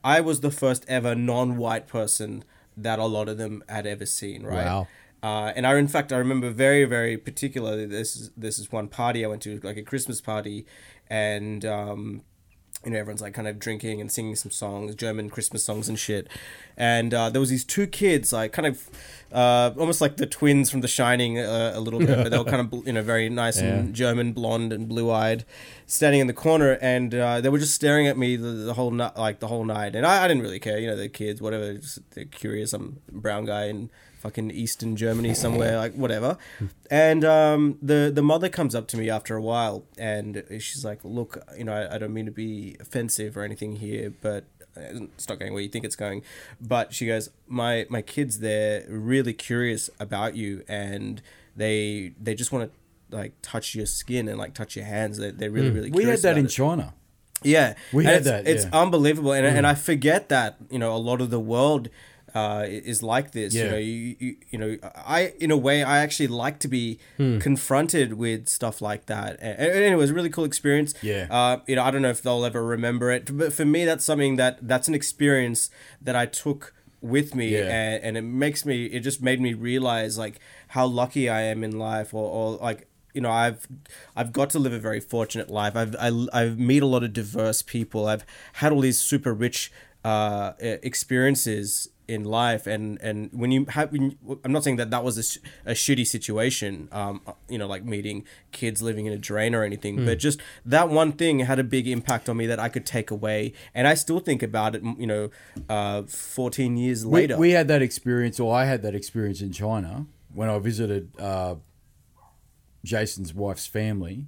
I 0.02 0.20
was 0.22 0.40
the 0.40 0.50
first 0.50 0.84
ever 0.88 1.14
non-white 1.14 1.86
person 1.88 2.42
that 2.77 2.99
a 2.99 3.05
lot 3.05 3.29
of 3.29 3.39
them 3.39 3.62
had 3.68 3.87
ever 3.87 4.07
seen. 4.07 4.45
Right. 4.45 4.66
Wow. 4.66 4.89
Uh, 5.22 5.53
and 5.57 5.66
I, 5.66 5.77
in 5.77 5.89
fact, 5.89 6.12
I 6.12 6.18
remember 6.18 6.51
very, 6.51 6.85
very 6.85 7.16
particularly. 7.16 7.87
This 7.87 8.14
is 8.16 8.31
this 8.37 8.59
is 8.59 8.70
one 8.70 8.89
party 8.89 9.24
I 9.24 9.29
went 9.29 9.43
to, 9.43 9.59
like 9.62 9.77
a 9.77 9.83
Christmas 9.83 10.20
party, 10.20 10.66
and 11.09 11.64
um, 11.64 12.22
you 12.87 12.93
know 12.93 12.99
everyone's 12.99 13.20
like 13.20 13.34
kind 13.34 13.49
of 13.49 13.59
drinking 13.59 14.01
and 14.01 14.11
singing 14.11 14.37
some 14.37 14.53
songs, 14.53 14.95
German 14.95 15.28
Christmas 15.28 15.64
songs 15.64 15.89
and 15.89 15.99
shit. 15.99 16.28
And 16.76 17.12
uh, 17.12 17.30
there 17.30 17.41
was 17.41 17.51
these 17.51 17.64
two 17.64 17.89
kids, 17.89 18.32
like 18.32 18.53
kind 18.53 18.66
of 18.66 18.89
uh, 19.32 19.72
almost 19.76 20.01
like 20.01 20.18
the 20.18 20.26
twins 20.26 20.70
from 20.70 20.82
The 20.82 20.89
Shining, 20.89 21.37
uh, 21.39 21.72
a 21.74 21.80
little 21.80 21.99
bit, 21.99 22.16
but 22.16 22.30
they 22.30 22.39
were 22.39 22.45
kind 22.45 22.72
of 22.72 22.87
you 22.87 22.93
know 22.93 23.03
very 23.03 23.28
nice 23.28 23.59
and 23.59 23.93
German, 23.93 24.32
blonde 24.32 24.72
and 24.72 24.89
blue 24.89 25.11
eyed, 25.11 25.45
standing 25.87 26.20
in 26.20 26.28
the 26.28 26.32
corner, 26.32 26.78
and 26.80 27.12
uh, 27.12 27.41
they 27.41 27.49
were 27.49 27.59
just 27.59 27.74
staring 27.74 28.07
at 28.07 28.16
me 28.16 28.37
the, 28.37 28.51
the 28.51 28.74
whole 28.74 28.93
night, 28.93 29.16
like 29.18 29.41
the 29.41 29.49
whole 29.49 29.64
night. 29.64 29.97
And 29.97 30.07
I, 30.07 30.24
I 30.24 30.28
didn't 30.28 30.45
really 30.45 30.61
care, 30.61 30.78
you 30.78 30.87
know, 30.87 30.97
they're 30.97 31.09
kids, 31.09 31.43
whatever. 31.43 31.74
Just, 31.74 32.09
they're 32.12 32.24
curious. 32.24 32.72
I'm 32.72 33.01
a 33.09 33.18
brown 33.18 33.47
guy 33.47 33.64
and 33.64 33.91
fucking 34.18 34.50
Eastern 34.50 34.96
Germany 34.96 35.34
somewhere, 35.44 35.76
like 35.76 35.94
whatever. 35.94 36.36
And 36.90 37.24
um, 37.24 37.78
the 37.82 38.10
the 38.14 38.22
mother 38.22 38.48
comes 38.48 38.74
up 38.74 38.86
to 38.88 38.96
me 38.96 39.10
after 39.10 39.36
a 39.36 39.42
while, 39.42 39.84
and 39.98 40.42
she's 40.58 40.84
like, 40.84 41.00
"Look, 41.04 41.38
you 41.56 41.64
know, 41.64 41.72
I, 41.72 41.94
I 41.94 41.98
don't 41.98 42.12
mean 42.14 42.26
to 42.26 42.32
be 42.32 42.76
offensive 42.80 43.36
or 43.36 43.42
anything 43.42 43.76
here, 43.76 44.12
but 44.20 44.44
it's 44.76 45.28
not 45.28 45.38
going 45.38 45.52
where 45.52 45.62
you 45.62 45.68
think 45.68 45.84
it's 45.84 45.96
going." 45.96 46.22
But 46.60 46.92
she 46.94 47.06
goes, 47.06 47.30
"My 47.46 47.86
my 47.88 48.02
kids, 48.02 48.40
they're 48.40 48.84
really 48.88 49.32
curious 49.32 49.90
about 50.00 50.36
you, 50.36 50.62
and 50.68 51.22
they 51.56 52.12
they 52.20 52.34
just 52.34 52.52
want 52.52 52.70
to." 52.70 52.76
like 53.08 53.34
touch 53.40 53.76
your 53.76 53.86
skin 53.86 54.26
and 54.26 54.36
like 54.36 54.52
touch 54.52 54.74
your 54.74 54.84
hands 54.84 55.16
they're, 55.18 55.30
they're 55.30 55.48
really 55.48 55.70
really 55.70 55.92
We 55.92 56.02
had 56.02 56.18
that 56.22 56.36
in 56.36 56.46
it. 56.46 56.48
China. 56.48 56.92
Yeah, 57.44 57.74
We 57.92 58.02
And 58.04 58.08
had 58.08 58.16
it's, 58.16 58.26
that, 58.26 58.48
It's 58.48 58.64
yeah. 58.64 58.70
Mm. 58.70 58.82
unbelievable, 58.82 59.32
and 59.32 59.46
and 59.46 59.64
I 59.64 59.76
forget 59.76 60.28
that 60.30 60.56
you 60.70 60.80
know 60.80 60.92
a 60.92 60.98
lot 60.98 61.20
of 61.20 61.30
the 61.30 61.38
world 61.38 61.88
uh, 62.39 62.64
is 62.91 63.03
like 63.03 63.28
this. 63.39 63.51
You 63.55 63.68
know, 63.72 63.76
you, 63.93 64.16
you 64.24 64.37
you 64.53 64.59
know, 64.62 64.70
I 65.18 65.20
in 65.45 65.51
a 65.51 65.57
way 65.68 65.76
I 65.95 65.97
actually 66.05 66.28
like 66.45 66.59
to 66.64 66.68
be 66.68 66.99
Hmm. 67.16 67.39
confronted 67.47 68.09
with 68.24 68.41
stuff 68.59 68.76
like 68.91 69.03
that, 69.07 69.30
and, 69.41 69.55
and 69.59 69.70
anyway, 69.72 69.93
it 70.01 70.05
was 70.07 70.11
a 70.11 70.18
really 70.18 70.30
cool 70.37 70.45
experience. 70.53 70.91
Yeah. 71.03 71.24
Uh, 71.39 71.55
you 71.68 71.76
know, 71.76 71.84
I 71.87 71.91
don't 71.93 72.03
know 72.07 72.11
if 72.18 72.20
they'll 72.24 72.45
ever 72.51 72.62
remember 72.76 73.07
it, 73.16 73.22
but 73.41 73.53
for 73.59 73.64
me, 73.74 73.80
that's 73.91 74.05
something 74.11 74.37
that 74.43 74.55
that's 74.70 74.89
an 74.89 74.95
experience 75.03 75.61
that 76.07 76.16
I 76.22 76.26
took 76.45 76.62
with 77.03 77.34
me 77.41 77.49
Yeah. 77.57 77.68
and, 77.78 77.95
and 78.07 78.14
it 78.20 78.26
makes 78.45 78.61
me 78.70 78.76
it 78.97 79.01
just 79.01 79.20
made 79.22 79.41
me 79.47 79.53
realize 79.70 80.12
like 80.24 80.37
how 80.76 80.87
lucky 81.03 81.24
I 81.28 81.43
am 81.53 81.62
in 81.68 81.72
life 81.78 82.11
or, 82.18 82.26
or 82.37 82.47
like 82.68 82.80
you 83.14 83.20
know 83.24 83.30
I've 83.45 83.61
I've 84.18 84.32
got 84.32 84.49
to 84.55 84.59
live 84.59 84.72
a 84.72 84.78
very 84.89 84.99
fortunate 85.14 85.49
life 85.61 85.74
I've 85.76 85.95
I, 86.07 86.09
I've 86.41 86.59
meet 86.59 86.82
a 86.82 86.91
lot 86.95 87.03
of 87.05 87.12
diverse 87.12 87.61
people 87.76 88.01
I've 88.12 88.24
had 88.61 88.72
all 88.72 88.80
these 88.89 88.99
super 88.99 89.32
rich 89.47 89.70
uh, 90.05 90.53
experiences 91.07 91.89
in 92.09 92.22
life 92.24 92.66
and 92.68 93.00
and 93.02 93.30
when 93.32 93.50
you 93.50 93.64
have 93.70 93.90
when 93.90 94.11
you- 94.11 94.40
I'm 94.44 94.52
not 94.52 94.62
saying 94.62 94.76
that 94.76 94.90
that 94.92 95.02
was 95.02 95.18
a, 95.18 95.22
sh- 95.24 95.38
a 95.64 95.72
shitty 95.72 96.07
situation 96.07 96.88
um 96.92 97.20
you 97.48 97.59
know 97.59 97.66
like 97.66 97.84
meeting 97.84 98.24
kids 98.52 98.80
living 98.80 99.07
in 99.07 99.12
a 99.12 99.18
drain 99.18 99.54
or 99.57 99.64
anything 99.64 100.04
but 100.04 100.18
just 100.20 100.40
that 100.64 100.88
one 100.88 101.11
thing 101.12 101.40
had 101.40 101.59
a 101.59 101.64
big 101.64 101.88
impact 101.88 102.28
on 102.28 102.36
me 102.36 102.46
that 102.46 102.61
I 102.61 102.68
could 102.68 102.86
take 102.86 103.11
away 103.11 103.52
and 103.74 103.88
I 103.88 103.94
still 103.94 104.20
think 104.20 104.42
about 104.42 104.76
it 104.76 104.82
you 104.98 105.07
know 105.07 105.30
uh 105.68 106.02
14 106.02 106.76
years 106.76 107.04
We, 107.04 107.22
later 107.22 107.36
we 107.38 107.50
had 107.50 107.66
that 107.68 107.82
experience, 107.82 108.38
or 108.38 108.54
I 108.54 108.66
had 108.66 108.82
that 108.82 108.94
experience 108.94 109.40
in 109.40 109.50
China 109.50 110.07
when 110.32 110.48
I 110.48 110.59
visited 110.61 111.11
uh, 111.18 111.57
Jason's 112.84 113.34
wife's 113.34 113.66
family, 113.66 114.26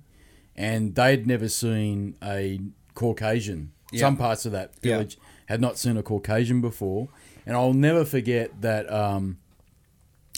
and 0.57 0.95
they'd 0.95 1.27
never 1.27 1.49
seen 1.49 2.17
a 2.23 2.61
Caucasian. 2.95 3.73
Yeah. 3.93 4.01
Some 4.01 4.17
parts 4.17 4.45
of 4.47 4.53
that 4.53 4.73
Yeah. 4.83 4.95
village 4.95 5.19
had 5.47 5.61
not 5.61 5.79
seen 5.79 5.97
a 5.97 6.03
Caucasian 6.03 6.61
before, 6.61 7.09
and 7.49 7.57
I'll 7.57 7.73
never 7.73 8.05
forget 8.05 8.61
that 8.61 8.93
um, 8.93 9.39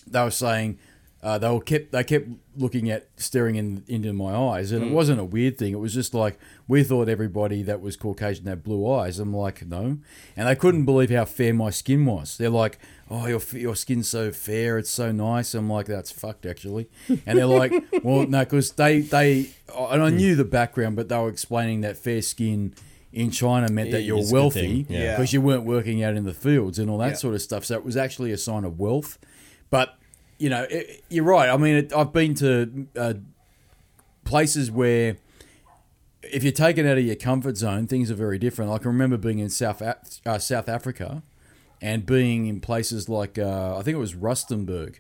they 0.07 0.23
were 0.23 0.31
saying 0.31 0.79
uh, 1.23 1.37
they 1.37 1.51
were 1.51 1.61
kept 1.61 1.93
they 1.93 2.03
kept 2.03 2.29
looking 2.57 2.91
at 2.91 3.09
staring 3.17 3.57
in 3.57 3.85
into 3.89 4.13
my 4.15 4.35
eyes, 4.35 4.73
and 4.73 4.83
it 4.83 4.91
wasn't 4.91 5.21
a 5.21 5.25
weird 5.25 5.59
thing. 5.59 5.75
It 5.75 5.79
was 5.79 5.93
just 5.93 6.15
like 6.15 6.39
we 6.67 6.83
thought 6.83 7.11
everybody 7.11 7.63
that 7.65 7.83
was 7.83 7.97
Caucasian 7.97 8.47
had 8.47 8.63
blue 8.63 8.91
eyes. 8.91 9.19
I'm 9.19 9.35
like, 9.35 9.67
no, 9.67 9.99
and 10.35 10.49
they 10.49 10.55
couldn't 10.57 10.87
believe 10.87 11.11
how 11.11 11.27
fair 11.27 11.53
my 11.53 11.69
skin 11.69 12.07
was. 12.07 12.39
They're 12.39 12.49
like, 12.49 12.79
oh, 13.11 13.27
your 13.27 13.43
your 13.53 13.77
skin's 13.77 14.09
so 14.09 14.31
fair, 14.31 14.79
it's 14.79 14.89
so 14.89 15.13
nice. 15.13 15.53
I'm 15.53 15.69
like, 15.69 15.87
that's 15.87 16.11
fucked 16.11 16.47
actually, 16.47 16.89
and 17.09 17.39
they're 17.39 17.45
like, 17.45 17.73
well, 18.03 18.27
no, 18.27 18.41
because 18.41 18.71
they 18.73 19.01
they 19.01 19.51
and 19.77 20.03
I 20.03 20.09
knew 20.09 20.37
the 20.37 20.45
background, 20.45 20.97
but 20.97 21.11
they 21.11 21.19
were 21.19 21.29
explaining 21.29 21.83
that 21.83 21.99
fair 21.99 22.23
skin. 22.23 22.73
In 23.13 23.31
China 23.33 23.69
meant 23.73 23.91
that 23.91 24.03
you're 24.03 24.19
It's 24.19 24.29
a 24.29 24.33
good 24.33 24.39
wealthy 24.41 24.85
thing, 24.85 24.87
yeah. 24.89 25.17
because 25.17 25.33
you 25.33 25.41
weren't 25.41 25.65
working 25.65 26.03
out 26.05 26.15
in 26.17 26.25
the 26.25 26.33
fields 26.35 26.79
and 26.79 26.89
all 26.89 26.99
that 26.99 27.09
Yeah. 27.09 27.15
sort 27.15 27.35
of 27.35 27.43
stuff. 27.43 27.65
So 27.65 27.75
it 27.77 27.85
was 27.85 27.97
actually 27.97 28.31
a 28.31 28.39
sign 28.39 28.65
of 28.65 28.79
wealth. 28.79 29.19
But 29.69 29.97
you 30.39 30.49
know, 30.49 30.67
it, 30.71 31.03
you're 31.11 31.25
right. 31.25 31.49
I 31.51 31.57
mean, 31.57 31.75
it, 31.77 31.93
I've 31.93 32.13
been 32.13 32.35
to 32.37 32.87
uh, 32.97 33.15
places 34.25 34.71
where 34.71 35.17
if 36.23 36.43
you're 36.43 36.53
taken 36.53 36.87
out 36.87 36.99
of 36.99 37.05
your 37.05 37.17
comfort 37.17 37.57
zone, 37.57 37.87
things 37.87 38.11
are 38.11 38.15
very 38.15 38.39
different. 38.39 38.71
Like 38.71 38.83
I 38.87 38.89
remember 38.89 39.17
being 39.17 39.39
in 39.39 39.51
South 39.51 39.81
Af- 39.83 40.21
uh, 40.25 40.39
South 40.39 40.69
Africa 40.69 41.23
and 41.83 42.07
being 42.07 42.47
in 42.47 42.61
places 42.61 43.09
like 43.09 43.39
uh, 43.39 43.77
I 43.77 43.83
think 43.83 43.97
it 43.97 43.99
was 44.01 44.15
Rustenburg, 44.15 44.97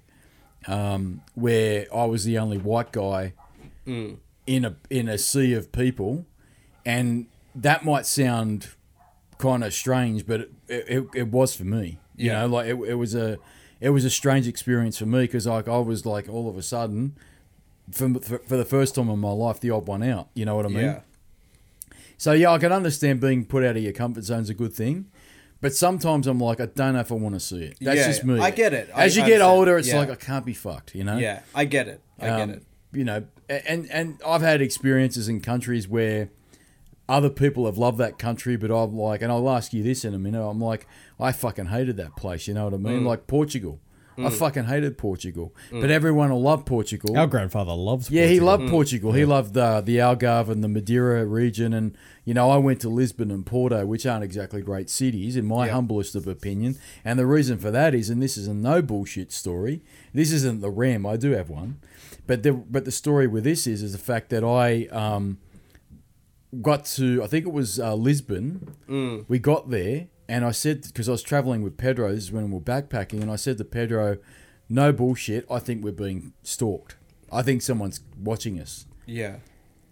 um, 0.66 1.22
where 1.34 1.86
I 1.94 2.04
was 2.06 2.24
the 2.24 2.38
only 2.38 2.58
white 2.58 2.90
guy 2.92 3.34
in 3.86 4.64
a 4.64 4.76
in 4.88 5.08
a 5.08 5.18
sea 5.18 5.52
of 5.54 5.72
people, 5.72 6.26
and 6.84 7.26
that 7.60 7.84
might 7.84 8.06
sound 8.06 8.68
kind 9.38 9.64
of 9.64 9.72
strange, 9.72 10.26
but 10.26 10.40
it, 10.40 10.50
it, 10.68 11.06
it 11.14 11.28
was 11.28 11.54
for 11.54 11.64
me. 11.64 11.98
You 12.16 12.26
Yeah. 12.26 12.40
know, 12.40 12.46
like 12.48 12.66
it, 12.66 12.74
it 12.88 12.94
was 12.94 13.14
a 13.14 13.38
it 13.80 13.90
was 13.90 14.04
a 14.04 14.10
strange 14.10 14.46
experience 14.46 14.98
for 14.98 15.06
me 15.06 15.20
because 15.22 15.46
like 15.46 15.66
I 15.68 15.78
was 15.78 16.04
like 16.04 16.28
all 16.28 16.48
of 16.48 16.56
a 16.58 16.62
sudden, 16.62 17.16
for, 17.90 18.12
for 18.20 18.38
for 18.38 18.56
the 18.56 18.64
first 18.64 18.94
time 18.94 19.08
in 19.08 19.18
my 19.18 19.30
life, 19.32 19.60
the 19.60 19.70
odd 19.70 19.86
one 19.86 20.02
out. 20.02 20.28
You 20.34 20.44
know 20.44 20.54
what 20.56 20.66
I 20.66 20.68
mean? 20.68 20.84
yeah 20.84 21.00
So 22.18 22.32
yeah, 22.32 22.50
I 22.52 22.58
can 22.58 22.72
understand 22.72 23.20
being 23.20 23.44
put 23.44 23.64
out 23.64 23.76
of 23.76 23.82
your 23.82 23.92
comfort 23.92 24.24
zone 24.24 24.42
is 24.42 24.50
a 24.50 24.54
good 24.54 24.74
thing. 24.74 25.06
But 25.62 25.74
sometimes 25.74 26.26
I'm 26.26 26.40
like, 26.40 26.58
I 26.60 26.66
don't 26.66 26.94
know 26.94 27.00
if 27.00 27.12
I 27.12 27.16
want 27.16 27.34
to 27.34 27.40
see 27.40 27.64
it. 27.64 27.76
That's 27.82 27.98
Yeah, 27.98 28.06
just 28.06 28.24
me. 28.24 28.38
I 28.38 28.50
get 28.50 28.72
it. 28.72 28.88
I 28.94 29.04
As 29.04 29.14
you 29.16 29.22
get 29.22 29.34
understand. 29.42 29.52
older, 29.58 29.76
it's 29.78 29.88
Yeah. 29.88 29.98
like 29.98 30.10
I 30.10 30.14
can't 30.14 30.46
be 30.46 30.54
fucked. 30.54 30.94
You 30.94 31.04
know. 31.04 31.18
yeah 31.18 31.40
I 31.54 31.64
get 31.66 31.86
it 31.88 32.00
I 32.18 32.28
Um, 32.28 32.48
get 32.48 32.56
it 32.58 32.62
You 32.92 33.04
know, 33.04 33.24
and 33.48 33.90
and 33.90 34.20
I've 34.26 34.40
had 34.42 34.60
experiences 34.62 35.28
in 35.28 35.40
countries 35.40 35.86
where 35.88 36.28
other 37.10 37.28
people 37.30 37.66
have 37.66 37.76
loved 37.78 37.98
that 37.98 38.18
country, 38.18 38.56
but 38.56 38.70
I'm 38.70 38.96
like, 38.96 39.20
and 39.22 39.30
I'll 39.32 39.50
ask 39.50 39.72
you 39.72 39.82
this 39.82 40.04
in 40.04 40.14
a 40.14 40.18
minute. 40.18 40.42
I'm 40.42 40.60
like, 40.60 40.86
I 41.18 41.32
fucking 41.32 41.66
hated 41.66 41.96
that 41.98 42.16
place. 42.16 42.46
You 42.48 42.54
know 42.54 42.64
what 42.64 42.74
I 42.74 42.78
Mm. 42.78 42.82
mean? 42.82 43.04
Like 43.04 43.26
Portugal. 43.26 43.80
I 44.22 44.28
fucking 44.28 44.64
hated 44.64 44.98
Portugal, 44.98 45.54
but 45.72 45.90
everyone 45.90 46.28
will 46.30 46.42
love 46.42 46.66
Portugal. 46.66 47.16
Our 47.16 47.26
grandfather 47.26 47.72
loves. 47.72 48.08
Portugal. 48.08 48.20
Yeah, 48.22 48.26
he 48.28 48.38
Portugal. 48.38 48.46
loved 48.58 48.70
Portugal. 48.70 49.12
He 49.12 49.24
loved 49.24 49.56
uh, 49.56 49.80
the 49.80 49.96
Algarve 49.96 50.50
and 50.50 50.62
the 50.62 50.68
Madeira 50.68 51.24
region, 51.24 51.72
and 51.72 51.96
you 52.26 52.34
know, 52.34 52.50
I 52.50 52.58
went 52.58 52.82
to 52.82 52.90
Lisbon 52.90 53.30
and 53.30 53.46
Porto, 53.46 53.86
which 53.86 54.04
aren't 54.04 54.22
exactly 54.24 54.60
great 54.60 54.90
cities, 54.90 55.36
in 55.36 55.46
my 55.46 55.66
Yeah. 55.68 55.72
humblest 55.72 56.14
of 56.16 56.26
opinion. 56.26 56.76
And 57.02 57.18
the 57.18 57.24
reason 57.24 57.56
for 57.56 57.70
that 57.70 57.94
is, 57.94 58.10
and 58.10 58.20
this 58.22 58.36
is 58.36 58.46
a 58.46 58.52
no 58.52 58.82
bullshit 58.82 59.32
story. 59.32 59.80
This 60.12 60.32
isn't 60.32 60.60
the 60.60 60.70
Ram. 60.70 61.06
I 61.06 61.16
do 61.16 61.30
have 61.30 61.48
one, 61.48 61.76
but 62.26 62.42
the 62.42 62.52
but 62.52 62.84
the 62.84 62.92
story 62.92 63.26
with 63.26 63.44
this 63.44 63.66
is 63.66 63.82
is 63.82 63.92
the 63.92 63.98
fact 64.12 64.28
that 64.30 64.44
I 64.44 64.84
um, 64.88 65.38
got 66.62 66.84
to 66.96 67.22
I 67.22 67.26
think 67.26 67.46
it 67.46 67.52
was 67.52 67.78
uh, 67.78 67.94
Lisbon. 67.94 69.24
We 69.28 69.38
got 69.38 69.70
there, 69.70 70.08
and 70.28 70.44
I 70.44 70.50
said 70.50 70.82
because 70.82 71.08
I 71.08 71.12
was 71.12 71.22
traveling 71.22 71.62
with 71.62 71.76
Pedro. 71.76 72.12
This 72.14 72.24
is 72.24 72.32
when 72.32 72.46
we 72.50 72.54
were 72.54 72.60
backpacking, 72.60 73.22
and 73.22 73.30
I 73.30 73.36
said 73.36 73.58
to 73.58 73.64
Pedro, 73.64 74.18
"No 74.68 74.92
bullshit. 74.92 75.46
I 75.50 75.58
think 75.58 75.84
we're 75.84 75.92
being 75.92 76.32
stalked. 76.42 76.96
I 77.32 77.42
think 77.42 77.62
someone's 77.62 78.00
watching 78.18 78.58
us." 78.60 78.86
Yeah. 79.06 79.36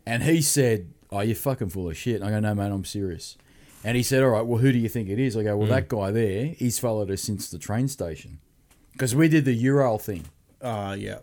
And 0.06 0.22
he 0.22 0.40
said, 0.42 0.92
"Oh, 1.10 1.20
you're 1.20 1.36
fucking 1.36 1.68
full 1.70 1.88
of 1.88 1.96
shit." 1.96 2.16
And 2.16 2.24
I 2.24 2.30
go, 2.30 2.40
"No, 2.40 2.54
man, 2.54 2.72
I'm 2.72 2.84
serious." 2.84 3.36
And 3.84 3.96
he 3.96 4.02
said, 4.02 4.22
"All 4.24 4.30
right, 4.30 4.44
well, 4.44 4.58
who 4.58 4.72
do 4.72 4.78
you 4.78 4.88
think 4.88 5.08
it 5.08 5.18
is?" 5.20 5.36
I 5.36 5.42
go, 5.44 5.56
"Well, 5.56 5.68
that 5.68 5.88
guy 5.88 6.10
there, 6.10 6.46
he's 6.46 6.78
followed 6.80 7.10
us 7.10 7.22
since 7.22 7.48
the 7.48 7.58
train 7.58 7.86
station, 7.86 8.40
because 8.92 9.14
we 9.14 9.28
did 9.28 9.44
the 9.44 9.56
Eurail 9.64 10.00
thing, 10.00 10.24
Uh, 10.60 10.96
yeah. 10.98 11.18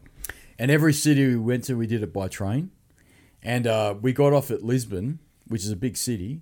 and 0.57 0.71
every 0.71 0.93
city 0.93 1.27
we 1.27 1.35
went 1.35 1.65
to, 1.65 1.75
we 1.75 1.85
did 1.87 2.01
it 2.01 2.13
by 2.13 2.29
train, 2.29 2.71
and 3.43 3.67
uh, 3.67 3.95
we 4.01 4.13
got 4.13 4.31
off 4.31 4.51
at 4.51 4.63
Lisbon, 4.63 5.19
which 5.47 5.63
is 5.63 5.71
a 5.71 5.75
big 5.75 5.97
city, 5.97 6.41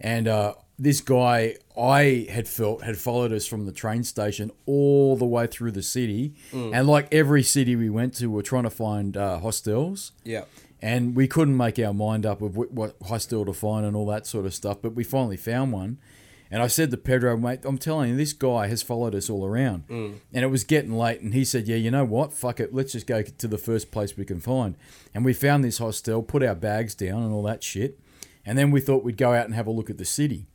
and 0.00 0.26
uh, 0.28 0.54
this 0.78 1.00
guy 1.00 1.56
I 1.78 2.26
had 2.30 2.48
felt 2.48 2.82
had 2.82 2.96
followed 2.98 3.32
us 3.32 3.46
from 3.46 3.66
the 3.66 3.72
train 3.72 4.02
station 4.04 4.50
all 4.66 5.16
the 5.16 5.26
way 5.26 5.46
through 5.46 5.72
the 5.72 5.82
city, 5.82 6.34
and 6.52 6.86
like 6.88 7.12
every 7.12 7.42
city 7.42 7.76
we 7.76 7.90
went 7.90 8.14
to, 8.14 8.26
we're 8.30 8.42
trying 8.42 8.64
to 8.64 8.70
find 8.70 9.16
uh, 9.16 9.38
hostels." 9.40 10.12
Yeah. 10.24 10.44
and 10.82 11.14
we 11.14 11.28
couldn't 11.28 11.56
make 11.58 11.78
our 11.78 11.92
mind 11.92 12.24
up 12.24 12.40
of 12.40 12.56
what, 12.56 12.72
what 12.72 12.96
hostel 13.06 13.44
to 13.44 13.52
find 13.52 13.84
and 13.84 13.94
all 13.94 14.06
that 14.06 14.26
sort 14.26 14.46
of 14.46 14.54
stuff. 14.54 14.78
But 14.80 14.94
we 14.94 15.04
finally 15.04 15.36
found 15.36 15.72
one, 15.72 15.98
and 16.50 16.62
I 16.62 16.68
said 16.68 16.90
to 16.90 16.96
Pedro, 16.96 17.36
"Mate, 17.36 17.60
I'm 17.64 17.76
telling 17.76 18.08
you, 18.10 18.16
this 18.16 18.32
guy 18.32 18.66
has 18.68 18.82
followed 18.82 19.14
us 19.14 19.28
all 19.28 19.44
around." 19.44 19.84
And 19.90 20.42
it 20.44 20.50
was 20.50 20.64
getting 20.64 20.92
late, 20.96 21.20
and 21.20 21.34
he 21.34 21.44
said, 21.44 21.68
"Yeah, 21.68 21.76
you 21.76 21.90
know 21.90 22.04
what? 22.06 22.32
Fuck 22.32 22.58
it, 22.60 22.72
let's 22.74 22.92
just 22.92 23.06
go 23.06 23.20
to 23.22 23.46
the 23.48 23.58
first 23.58 23.90
place 23.90 24.16
we 24.16 24.24
can 24.24 24.40
find." 24.40 24.74
And 25.14 25.22
we 25.26 25.34
found 25.34 25.62
this 25.62 25.76
hostel, 25.78 26.22
put 26.22 26.42
our 26.42 26.54
bags 26.54 26.94
down, 26.94 27.22
and 27.24 27.32
all 27.34 27.42
that 27.42 27.62
shit. 27.62 27.98
And 28.44 28.56
then 28.56 28.70
we 28.70 28.80
thought 28.80 29.04
we'd 29.04 29.16
go 29.16 29.32
out 29.32 29.46
and 29.46 29.54
have 29.54 29.66
a 29.66 29.70
look 29.70 29.90
at 29.90 29.98
the 29.98 30.04
city. 30.04 30.46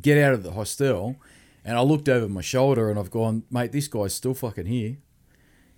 Get 0.00 0.18
out 0.18 0.32
of 0.32 0.42
the 0.42 0.52
hostel, 0.52 1.16
and 1.64 1.76
I 1.76 1.80
looked 1.80 2.08
over 2.08 2.28
my 2.28 2.40
shoulder, 2.40 2.88
and 2.88 2.98
I've 2.98 3.10
gone, 3.10 3.42
"Mate, 3.50 3.72
this 3.72 3.88
guy's 3.88 4.14
still 4.14 4.34
fucking 4.34 4.66
here." 4.66 4.98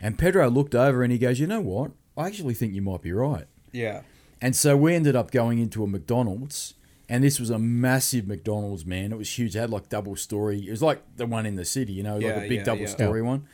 And 0.01 0.18
Pedro 0.18 0.48
looked 0.48 0.74
over, 0.74 1.03
and 1.03 1.12
he 1.12 1.18
goes, 1.18 1.40
"You 1.40 1.46
know 1.46 1.61
what? 1.61 1.92
I 2.16 2.26
actually 2.26 2.55
think 2.55 2.74
you 2.74 2.82
might 2.82 3.03
be 3.03 3.12
right." 3.12 3.46
Yeah. 3.72 4.03
And 4.42 4.57
so 4.57 4.76
we 4.76 4.94
ended 4.94 5.16
up 5.16 5.30
going 5.30 5.59
into 5.59 5.82
a 5.84 5.86
McDonald's, 5.86 6.74
and 7.09 7.24
this 7.24 7.40
was 7.40 7.51
a 7.51 7.59
massive 7.59 8.26
McDonald's, 8.26 8.86
man. 8.86 9.12
It 9.12 9.18
was 9.18 9.38
huge. 9.38 9.57
It 9.57 9.59
had 9.59 9.70
like 9.70 9.88
double 9.88 10.16
story. 10.16 10.66
It 10.66 10.70
was 10.70 10.82
like 10.82 11.03
the 11.16 11.26
one 11.26 11.44
in 11.44 11.57
the 11.57 11.64
city, 11.64 11.92
you 11.92 12.03
know, 12.03 12.18
like 12.18 12.36
a 12.36 12.40
big 12.48 12.59
yeah, 12.59 12.64
double 12.64 12.82
yeah. 12.82 12.88
story 12.88 13.22
one. 13.22 13.46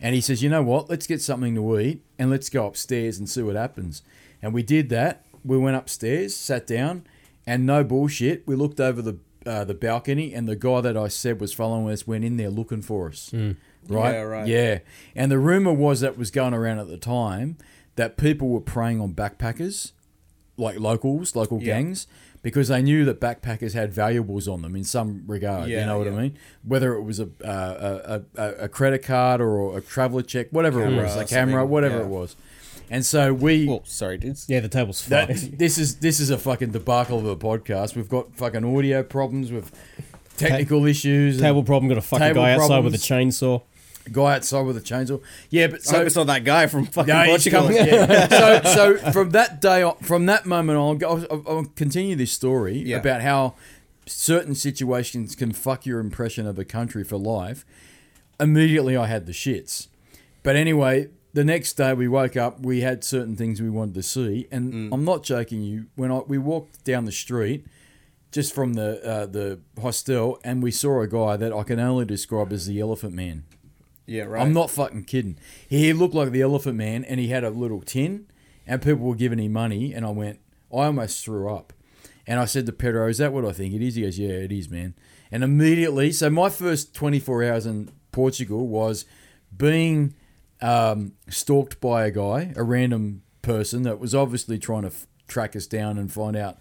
And 0.00 0.14
he 0.14 0.20
says, 0.20 0.42
you 0.42 0.48
know 0.48 0.62
what? 0.62 0.88
Let's 0.88 1.06
get 1.06 1.20
something 1.20 1.54
to 1.54 1.78
eat 1.78 2.02
and 2.18 2.30
let's 2.30 2.48
go 2.48 2.66
upstairs 2.66 3.18
and 3.18 3.28
see 3.28 3.42
what 3.42 3.56
happens. 3.56 4.02
And 4.40 4.54
we 4.54 4.62
did 4.62 4.88
that. 4.90 5.26
We 5.44 5.56
went 5.58 5.76
upstairs, 5.76 6.34
sat 6.36 6.66
down, 6.66 7.04
and 7.46 7.66
no 7.66 7.84
bullshit. 7.84 8.46
We 8.46 8.54
looked 8.56 8.80
over 8.80 9.02
the 9.02 9.18
uh, 9.46 9.64
the 9.64 9.74
balcony, 9.74 10.34
and 10.34 10.46
the 10.48 10.56
guy 10.56 10.80
that 10.82 10.96
I 10.96 11.08
said 11.08 11.40
was 11.40 11.52
following 11.52 11.90
us 11.92 12.06
went 12.06 12.24
in 12.24 12.36
there 12.36 12.50
looking 12.50 12.82
for 12.82 13.08
us. 13.08 13.32
Right? 13.32 14.12
Yeah, 14.12 14.20
right. 14.20 14.46
Yeah. 14.46 14.78
And 15.16 15.32
the 15.32 15.38
rumor 15.38 15.72
was 15.72 16.00
that 16.00 16.18
was 16.18 16.30
going 16.30 16.52
around 16.52 16.78
at 16.78 16.88
the 16.88 16.98
time 16.98 17.56
that 17.96 18.16
people 18.18 18.48
were 18.50 18.60
preying 18.60 19.00
on 19.00 19.14
backpackers, 19.14 19.92
like 20.58 20.78
locals, 20.78 21.34
local 21.34 21.58
Yeah. 21.58 21.74
gangs, 21.74 22.06
because 22.42 22.68
they 22.68 22.82
knew 22.82 23.04
that 23.06 23.20
backpackers 23.20 23.72
had 23.72 23.92
valuables 23.92 24.46
on 24.46 24.60
them 24.62 24.76
in 24.76 24.84
some 24.84 25.24
regard. 25.26 25.70
you 25.70 25.76
know 25.76 25.98
what 25.98 26.06
yeah. 26.06 26.12
I 26.12 26.20
mean? 26.22 26.38
Whether 26.62 26.94
it 26.94 27.02
was 27.02 27.18
a 27.18 27.28
a, 27.42 27.48
a, 27.48 28.22
a, 28.36 28.54
a 28.64 28.68
credit 28.68 29.02
card 29.02 29.40
or 29.40 29.76
a 29.78 29.80
traveler 29.80 30.22
check, 30.22 30.48
whatever 30.50 30.82
Camera 30.82 31.00
it 31.00 31.02
was, 31.04 31.16
a 31.16 31.24
camera, 31.24 31.66
whatever 31.66 31.96
yeah. 31.98 32.04
it 32.04 32.08
was. 32.08 32.36
And 32.90 33.06
so 33.06 33.32
we. 33.32 33.66
Well, 33.66 33.82
sorry, 33.84 34.18
dudes. 34.18 34.46
Yeah, 34.48 34.60
the 34.60 34.68
table's 34.68 35.06
that, 35.06 35.28
fucked. 35.28 35.58
this 35.58 35.78
is 35.78 35.96
this 35.96 36.18
is 36.20 36.30
a 36.30 36.36
fucking 36.38 36.72
debacle 36.72 37.18
of 37.20 37.26
a 37.26 37.36
podcast. 37.36 37.94
We've 37.94 38.08
got 38.08 38.34
fucking 38.34 38.64
audio 38.64 39.02
problems 39.04 39.52
with 39.52 39.70
technical 40.36 40.84
issues. 40.86 41.36
and 41.36 41.42
Table 41.44 41.62
problem. 41.62 41.88
Got 41.88 41.98
a 41.98 42.02
fucking 42.02 42.26
Table 42.26 42.42
guy 42.42 42.52
outside 42.52 42.82
with 42.84 42.94
a 42.94 42.98
problems. 42.98 43.38
chainsaw. 43.40 43.62
guy 44.12 44.34
outside 44.36 44.62
with 44.62 44.76
a 44.76 44.80
chainsaw. 44.80 45.22
Yeah, 45.50 45.68
but 45.68 45.84
So, 45.84 45.90
I 45.90 45.92
so 45.92 45.98
hope 45.98 46.06
it's 46.08 46.16
not 46.16 46.26
that 46.26 46.44
guy 46.44 46.66
from 46.66 46.86
fucking 46.86 47.14
no, 47.14 47.20
he's 47.22 47.30
Portugal. 47.30 47.60
coming. 47.62 47.76
Yeah. 47.76 48.28
so, 48.64 48.96
so 48.96 49.12
from 49.12 49.30
that 49.30 49.60
day 49.60 49.82
on, 49.82 49.96
from 49.98 50.26
that 50.26 50.44
moment 50.46 50.78
on, 50.78 51.04
I'll, 51.04 51.26
I'll, 51.30 51.44
I'll 51.48 51.64
continue 51.76 52.16
this 52.16 52.32
story 52.32 52.76
Yeah. 52.78 52.96
about 52.96 53.20
how 53.22 53.54
certain 54.06 54.56
situations 54.56 55.36
can 55.36 55.52
fuck 55.52 55.86
your 55.86 56.00
impression 56.00 56.44
of 56.46 56.58
a 56.58 56.64
country 56.64 57.04
for 57.04 57.16
life. 57.18 57.64
Immediately, 58.40 58.96
I 58.96 59.06
had 59.06 59.26
the 59.26 59.32
shits. 59.32 59.86
But 60.42 60.56
anyway, 60.56 61.08
the 61.32 61.44
next 61.44 61.74
day 61.74 61.92
we 61.94 62.08
woke 62.08 62.36
up. 62.36 62.60
We 62.60 62.80
had 62.80 63.04
certain 63.04 63.36
things 63.36 63.60
we 63.62 63.70
wanted 63.70 63.94
to 63.94 64.02
see, 64.02 64.46
and 64.50 64.72
Mm. 64.72 64.88
I'm 64.92 65.04
not 65.04 65.22
joking 65.22 65.62
you. 65.62 65.86
When 65.96 66.10
I 66.10 66.18
we 66.26 66.38
walked 66.38 66.84
down 66.84 67.04
the 67.04 67.12
street, 67.12 67.66
just 68.32 68.54
from 68.54 68.74
the 68.74 69.04
uh, 69.04 69.26
the 69.26 69.60
hostel, 69.80 70.38
and 70.44 70.62
we 70.62 70.70
saw 70.70 71.00
a 71.00 71.06
guy 71.08 71.36
that 71.36 71.52
I 71.52 71.62
can 71.62 71.78
only 71.78 72.04
describe 72.04 72.52
as 72.52 72.66
the 72.66 72.80
Elephant 72.80 73.14
Man. 73.14 73.44
Yeah, 74.06 74.24
right. 74.24 74.42
I'm 74.42 74.52
not 74.52 74.70
fucking 74.70 75.04
kidding. 75.04 75.36
He 75.68 75.92
looked 75.92 76.14
like 76.14 76.32
the 76.32 76.40
Elephant 76.42 76.76
Man, 76.76 77.04
and 77.04 77.20
he 77.20 77.28
had 77.28 77.44
a 77.44 77.50
little 77.50 77.80
tin, 77.80 78.26
and 78.66 78.82
people 78.82 79.06
were 79.06 79.14
giving 79.14 79.38
him 79.38 79.52
money, 79.52 79.92
and 79.94 80.04
I 80.04 80.10
went, 80.10 80.40
I 80.72 80.86
almost 80.86 81.24
threw 81.24 81.48
up, 81.48 81.72
and 82.26 82.40
I 82.40 82.44
said 82.46 82.66
to 82.66 82.72
Pedro, 82.72 83.08
"Is 83.08 83.18
that 83.18 83.32
what 83.32 83.44
I 83.44 83.52
think 83.52 83.72
it 83.74 83.82
is?" 83.82 83.94
He 83.94 84.02
goes, 84.02 84.18
"Yeah, 84.18 84.30
it 84.30 84.50
is, 84.52 84.68
man." 84.68 84.94
And 85.30 85.44
immediately, 85.44 86.10
so 86.10 86.28
my 86.28 86.48
first 86.48 86.92
24 86.92 87.44
hours 87.44 87.66
in 87.66 87.90
Portugal 88.10 88.66
was 88.66 89.04
being 89.56 90.14
um, 90.62 91.12
stalked 91.28 91.80
by 91.80 92.06
a 92.06 92.10
guy, 92.10 92.52
a 92.56 92.62
random 92.62 93.22
person 93.42 93.82
that 93.82 93.98
was 93.98 94.14
obviously 94.14 94.58
trying 94.58 94.82
to 94.82 94.88
f- 94.88 95.06
track 95.28 95.56
us 95.56 95.66
down 95.66 95.98
and 95.98 96.12
find 96.12 96.36
out 96.36 96.58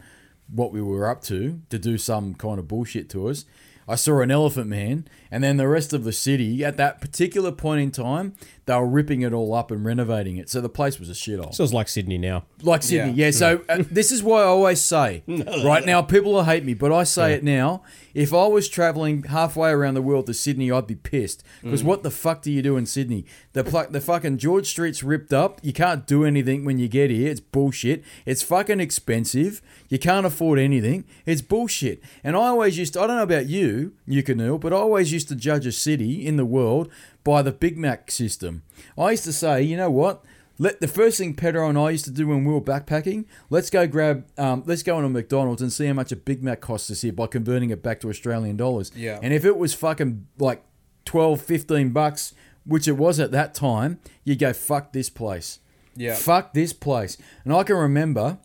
what 0.51 0.71
we 0.71 0.81
were 0.81 1.07
up 1.07 1.21
to 1.23 1.61
to 1.69 1.77
do 1.77 1.97
some 1.97 2.33
kind 2.33 2.59
of 2.59 2.67
bullshit 2.67 3.09
to 3.11 3.27
us. 3.27 3.45
I 3.87 3.95
saw 3.95 4.21
an 4.21 4.29
elephant 4.29 4.67
man, 4.67 5.07
and 5.31 5.43
then 5.43 5.57
the 5.57 5.67
rest 5.67 5.93
of 5.93 6.03
the 6.03 6.13
city 6.13 6.63
at 6.63 6.77
that 6.77 7.01
particular 7.01 7.51
point 7.51 7.81
in 7.81 7.89
time, 7.89 8.35
they 8.67 8.75
were 8.75 8.85
ripping 8.85 9.23
it 9.23 9.33
all 9.33 9.51
up 9.55 9.71
and 9.71 9.83
renovating 9.83 10.37
it. 10.37 10.47
So 10.47 10.61
the 10.61 10.69
place 10.69 10.99
was 10.99 11.09
a 11.09 11.13
shithole. 11.13 11.55
So 11.55 11.63
it's 11.63 11.73
like 11.73 11.87
Sydney 11.87 12.19
now. 12.19 12.45
Like 12.61 12.83
Sydney, 12.83 13.13
yeah. 13.13 13.25
Yeah. 13.25 13.31
so 13.31 13.63
uh, 13.67 13.83
this 13.89 14.11
is 14.11 14.21
why 14.21 14.41
I 14.41 14.45
always 14.45 14.79
say, 14.79 15.23
right 15.27 15.83
now, 15.83 16.03
people 16.03 16.33
will 16.33 16.43
hate 16.43 16.63
me, 16.63 16.75
but 16.75 16.91
I 16.91 17.03
say 17.03 17.33
it 17.33 17.43
now. 17.43 17.81
If 18.19 18.33
I 18.33 18.47
was 18.47 18.67
traveling 18.67 19.23
halfway 19.23 19.69
around 19.69 19.93
the 19.93 20.01
world 20.01 20.25
to 20.25 20.33
Sydney, 20.33 20.69
I'd 20.69 20.85
be 20.85 20.95
pissed. 20.95 21.41
Because 21.63 21.83
mm. 21.83 21.85
what 21.85 22.03
the 22.03 22.11
fuck 22.11 22.41
do 22.41 22.51
you 22.51 22.61
do 22.61 22.75
in 22.75 22.85
Sydney? 22.85 23.23
The 23.53 23.63
pl- 23.63 23.87
the 23.89 24.01
fucking 24.01 24.39
George 24.39 24.67
Street's 24.67 25.03
ripped 25.03 25.31
up. 25.31 25.61
You 25.63 25.71
can't 25.71 26.05
do 26.05 26.25
anything 26.25 26.65
when 26.65 26.79
you 26.79 26.89
get 26.89 27.09
here. 27.09 27.31
It's 27.31 27.39
bullshit. 27.39 28.03
It's 28.25 28.43
fucking 28.43 28.81
expensive. 28.81 29.61
You 29.87 29.99
can't 29.99 30.25
afford 30.25 30.59
anything. 30.59 31.05
It's 31.25 31.41
bullshit. 31.41 32.03
And 32.21 32.35
I 32.35 32.47
always 32.47 32.77
used 32.77 32.91
to, 32.95 33.01
I 33.01 33.07
don't 33.07 33.15
know 33.15 33.23
about 33.23 33.47
you, 33.47 33.93
you 34.05 34.21
Neil, 34.21 34.57
but 34.57 34.73
I 34.73 34.75
always 34.75 35.13
used 35.13 35.29
to 35.29 35.35
judge 35.35 35.65
a 35.65 35.71
city 35.71 36.27
in 36.27 36.35
the 36.35 36.45
world 36.45 36.91
by 37.23 37.41
the 37.41 37.53
Big 37.53 37.77
Mac 37.77 38.11
system. 38.11 38.63
I 38.97 39.11
used 39.11 39.23
to 39.23 39.33
say, 39.33 39.63
you 39.63 39.77
know 39.77 39.91
what? 39.91 40.25
Let 40.61 40.81
the 40.81 40.89
first 40.89 41.17
thing 41.17 41.35
Pedro 41.35 41.69
and 41.69 41.77
I 41.77 41.91
used 41.91 42.03
to 42.05 42.11
do 42.11 42.27
when 42.27 42.43
we 42.43 42.53
were 42.53 42.59
backpacking, 42.59 43.23
let's 43.49 43.69
go 43.69 43.87
grab, 43.87 44.27
um, 44.37 44.61
let's 44.65 44.83
go 44.83 44.97
into 44.97 45.07
McDonald's 45.07 45.61
and 45.61 45.71
see 45.71 45.85
how 45.87 45.93
much 45.93 46.11
a 46.11 46.17
Big 46.17 46.43
Mac 46.43 46.59
costs 46.59 46.91
us 46.91 47.01
here 47.01 47.13
by 47.13 47.27
converting 47.27 47.69
it 47.69 47.81
back 47.81 48.01
to 48.01 48.09
Australian 48.09 48.57
dollars. 48.57 48.91
Yeah. 48.93 49.19
And 49.23 49.33
if 49.33 49.45
it 49.45 49.57
was 49.57 49.73
fucking 49.73 50.27
like 50.37 50.61
12, 51.05 51.41
15 51.41 51.91
bucks, 51.91 52.33
which 52.65 52.89
it 52.89 52.97
was 52.97 53.21
at 53.21 53.31
that 53.31 53.53
time, 53.53 53.99
you 54.25 54.35
go, 54.35 54.51
fuck 54.51 54.91
this 54.91 55.09
place. 55.09 55.59
Yeah. 55.95 56.15
Fuck 56.15 56.53
this 56.53 56.73
place. 56.73 57.15
And 57.45 57.53
I 57.53 57.63
can 57.63 57.77
remember 57.77 58.37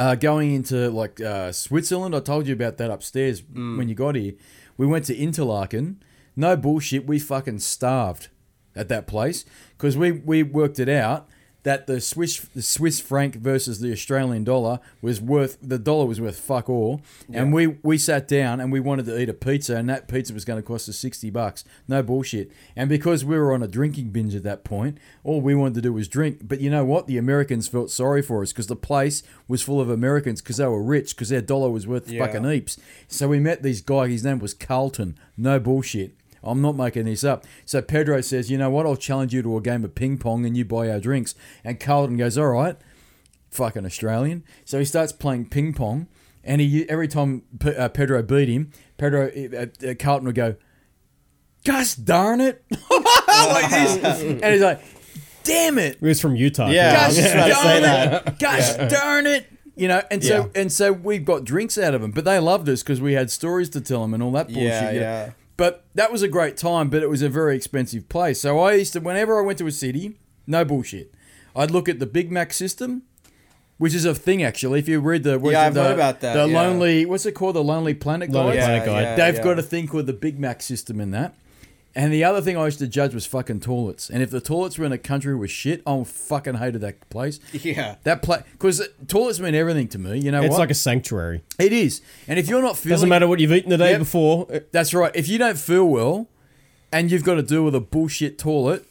uh, 0.00 0.16
going 0.16 0.52
into 0.52 0.90
like 0.90 1.20
uh, 1.20 1.52
Switzerland. 1.52 2.16
I 2.16 2.20
told 2.20 2.48
you 2.48 2.52
about 2.52 2.78
that 2.78 2.90
upstairs 2.90 3.44
when 3.54 3.88
you 3.88 3.94
got 3.94 4.16
here. 4.16 4.32
We 4.76 4.86
went 4.86 5.04
to 5.04 5.16
Interlaken. 5.16 6.02
No 6.34 6.56
bullshit. 6.56 7.06
We 7.06 7.20
fucking 7.20 7.60
starved 7.60 8.28
at 8.74 8.88
that 8.88 9.06
place 9.06 9.44
because 9.76 9.96
we, 9.96 10.12
we 10.12 10.42
worked 10.42 10.78
it 10.78 10.88
out 10.88 11.28
that 11.64 11.86
the 11.86 12.00
Swiss 12.00 12.40
the 12.56 12.60
Swiss 12.62 12.98
franc 12.98 13.36
versus 13.36 13.78
the 13.78 13.92
Australian 13.92 14.42
dollar 14.42 14.80
was 15.00 15.20
worth 15.20 15.58
the 15.62 15.78
dollar 15.78 16.06
was 16.06 16.20
worth 16.20 16.36
fuck 16.40 16.68
all, 16.68 17.02
and 17.32 17.52
we 17.52 17.68
we 17.84 17.96
sat 17.96 18.26
down 18.26 18.60
and 18.60 18.72
we 18.72 18.80
wanted 18.80 19.06
to 19.06 19.16
eat 19.20 19.28
a 19.28 19.32
pizza, 19.32 19.76
and 19.76 19.88
that 19.88 20.08
pizza 20.08 20.34
was 20.34 20.44
going 20.44 20.60
to 20.60 20.66
cost 20.66 20.88
us 20.88 20.96
sixty 20.96 21.30
bucks. 21.30 21.62
No 21.86 22.02
bullshit. 22.02 22.50
And 22.74 22.88
because 22.88 23.24
we 23.24 23.38
were 23.38 23.54
on 23.54 23.62
a 23.62 23.68
drinking 23.68 24.08
binge 24.10 24.34
at 24.34 24.42
that 24.42 24.64
point, 24.64 24.98
all 25.22 25.40
we 25.40 25.54
wanted 25.54 25.74
to 25.74 25.82
do 25.82 25.92
was 25.92 26.08
drink. 26.08 26.40
But 26.48 26.60
you 26.60 26.68
know 26.68 26.84
what? 26.84 27.06
The 27.06 27.16
Americans 27.16 27.68
felt 27.68 27.92
sorry 27.92 28.22
for 28.22 28.42
us 28.42 28.50
because 28.52 28.66
the 28.66 28.74
place 28.74 29.22
was 29.46 29.62
full 29.62 29.80
of 29.80 29.88
Americans 29.88 30.42
because 30.42 30.56
they 30.56 30.66
were 30.66 30.82
rich 30.82 31.14
because 31.14 31.28
their 31.28 31.40
dollar 31.42 31.70
was 31.70 31.86
worth 31.86 32.10
Yeah. 32.10 32.26
fucking 32.26 32.42
heaps. 32.42 32.76
So 33.06 33.28
we 33.28 33.38
met 33.38 33.62
these 33.62 33.80
guy. 33.82 34.08
His 34.08 34.24
name 34.24 34.40
was 34.40 34.52
Carlton. 34.52 35.16
No 35.36 35.60
bullshit. 35.60 36.16
I'm 36.44 36.60
not 36.60 36.76
making 36.76 37.04
this 37.04 37.22
up. 37.24 37.44
So 37.64 37.80
Pedro 37.82 38.20
says, 38.20 38.50
you 38.50 38.58
know 38.58 38.70
what? 38.70 38.84
I'll 38.86 38.96
challenge 38.96 39.32
you 39.32 39.42
to 39.42 39.56
a 39.56 39.60
game 39.60 39.84
of 39.84 39.94
ping 39.94 40.18
pong 40.18 40.44
and 40.44 40.56
you 40.56 40.64
buy 40.64 40.90
our 40.90 40.98
drinks. 41.00 41.34
And 41.64 41.78
Carlton 41.78 42.16
goes, 42.16 42.36
all 42.36 42.48
right, 42.48 42.76
fucking 43.50 43.86
Australian. 43.86 44.44
So 44.64 44.78
he 44.78 44.84
starts 44.84 45.12
playing 45.12 45.46
ping 45.50 45.72
pong, 45.72 46.08
and 46.42 46.60
he 46.60 46.88
every 46.88 47.06
time 47.08 47.42
P- 47.60 47.76
uh, 47.76 47.88
Pedro 47.88 48.22
beat 48.22 48.48
him, 48.48 48.70
Pedro 48.98 49.28
uh, 49.28 49.66
uh, 49.88 49.94
Carlton 49.98 50.26
would 50.26 50.34
go, 50.34 50.56
"Gosh 51.64 51.94
darn 51.94 52.40
it!" 52.40 52.64
like 52.90 53.70
this, 53.70 54.22
and 54.22 54.44
he's 54.44 54.62
like, 54.62 54.80
"Damn 55.44 55.78
it!" 55.78 55.98
He 56.00 56.06
was 56.06 56.20
from 56.20 56.34
Utah. 56.36 56.68
Yeah. 56.70 56.94
Gosh 57.06 57.14
just 57.16 57.34
about 57.34 57.52
say 57.62 57.80
darn 57.80 58.14
it! 58.26 58.38
Gosh 58.40 58.74
darn 58.90 59.26
it! 59.26 59.46
You 59.76 59.88
know, 59.88 60.02
and 60.10 60.22
so 60.24 60.50
Yeah. 60.54 60.60
and 60.60 60.72
so 60.72 60.92
we 60.92 61.18
got 61.18 61.44
drinks 61.44 61.78
out 61.78 61.94
of 61.94 62.00
them, 62.02 62.10
but 62.10 62.24
they 62.24 62.38
loved 62.38 62.68
us 62.68 62.82
because 62.82 63.00
we 63.00 63.12
had 63.14 63.30
stories 63.30 63.68
to 63.70 63.80
tell 63.80 64.02
them 64.02 64.12
and 64.14 64.22
all 64.22 64.32
that 64.32 64.48
bullshit. 64.48 64.62
Yeah, 64.64 64.90
you 64.90 65.00
know. 65.00 65.06
yeah. 65.06 65.30
But 65.56 65.84
that 65.94 66.10
was 66.10 66.22
a 66.22 66.28
great 66.28 66.56
time, 66.56 66.88
but 66.88 67.02
it 67.02 67.10
was 67.10 67.22
a 67.22 67.28
very 67.28 67.56
expensive 67.56 68.08
place. 68.08 68.40
So 68.40 68.58
I 68.58 68.74
used 68.74 68.94
to, 68.94 69.00
whenever 69.00 69.38
I 69.38 69.42
went 69.44 69.58
to 69.58 69.66
a 69.66 69.72
city, 69.72 70.18
no 70.46 70.64
bullshit, 70.64 71.12
I'd 71.54 71.70
look 71.70 71.88
at 71.88 71.98
the 71.98 72.06
Big 72.06 72.32
Mac 72.32 72.52
system, 72.52 73.02
which 73.78 73.94
is 73.94 74.04
a 74.04 74.14
thing 74.14 74.42
actually. 74.42 74.78
If 74.78 74.88
you 74.88 75.00
read 75.00 75.24
the 75.24 75.38
what's 75.38 75.52
Yeah, 75.52 75.64
it, 75.64 75.66
I've 75.68 75.74
the, 75.74 75.82
heard 75.82 75.94
about 75.94 76.20
that, 76.20 76.34
the 76.34 76.46
yeah. 76.46 76.60
lonely, 76.60 77.04
what's 77.04 77.26
it 77.26 77.32
called, 77.32 77.56
the 77.56 77.64
Lonely 77.64 77.94
Planet 77.94 78.30
Lonely 78.30 78.56
guys. 78.56 78.64
Planet 78.64 78.86
Guide. 78.86 79.18
They've 79.18 79.36
yeah. 79.36 79.44
got 79.44 79.58
a 79.58 79.62
thing 79.62 79.86
called 79.86 80.06
the 80.06 80.12
Big 80.14 80.38
Mac 80.38 80.62
system 80.62 81.00
in 81.00 81.10
that. 81.10 81.34
And 81.94 82.10
the 82.12 82.24
other 82.24 82.40
thing 82.40 82.56
I 82.56 82.64
used 82.64 82.78
to 82.78 82.86
judge 82.86 83.12
was 83.14 83.26
fucking 83.26 83.60
toilets. 83.60 84.08
And 84.08 84.22
if 84.22 84.30
the 84.30 84.40
toilets 84.40 84.78
were 84.78 84.86
in 84.86 84.92
a 84.92 84.98
country 84.98 85.34
with 85.34 85.50
shit, 85.50 85.82
I 85.86 86.02
fucking 86.04 86.54
hated 86.54 86.80
that 86.80 87.08
place. 87.10 87.38
Yeah. 87.52 87.96
That 88.04 88.22
place, 88.22 88.42
because 88.52 88.80
toilets 89.08 89.38
mean 89.40 89.54
everything 89.54 89.88
to 89.88 89.98
me. 89.98 90.18
You 90.18 90.30
know 90.30 90.40
It's 90.42 90.52
what? 90.52 90.58
like 90.60 90.70
a 90.70 90.74
sanctuary. 90.74 91.42
it 91.58 91.72
is. 91.72 92.00
And 92.26 92.38
if 92.38 92.48
you're 92.48 92.62
not 92.62 92.78
feeling, 92.78 92.94
Doesn't 92.94 93.08
matter 93.10 93.26
what 93.28 93.40
you've 93.40 93.52
eaten 93.52 93.68
the 93.70 93.76
day 93.76 93.90
Yep. 93.90 93.98
before. 93.98 94.46
that's 94.72 94.94
right. 94.94 95.12
If 95.14 95.28
you 95.28 95.36
don't 95.38 95.58
feel 95.58 95.84
well, 95.86 96.28
and 96.90 97.10
you've 97.10 97.24
got 97.24 97.34
to 97.34 97.42
deal 97.42 97.62
with 97.64 97.74
a 97.74 97.80
bullshit 97.80 98.38
toilet, 98.38 98.86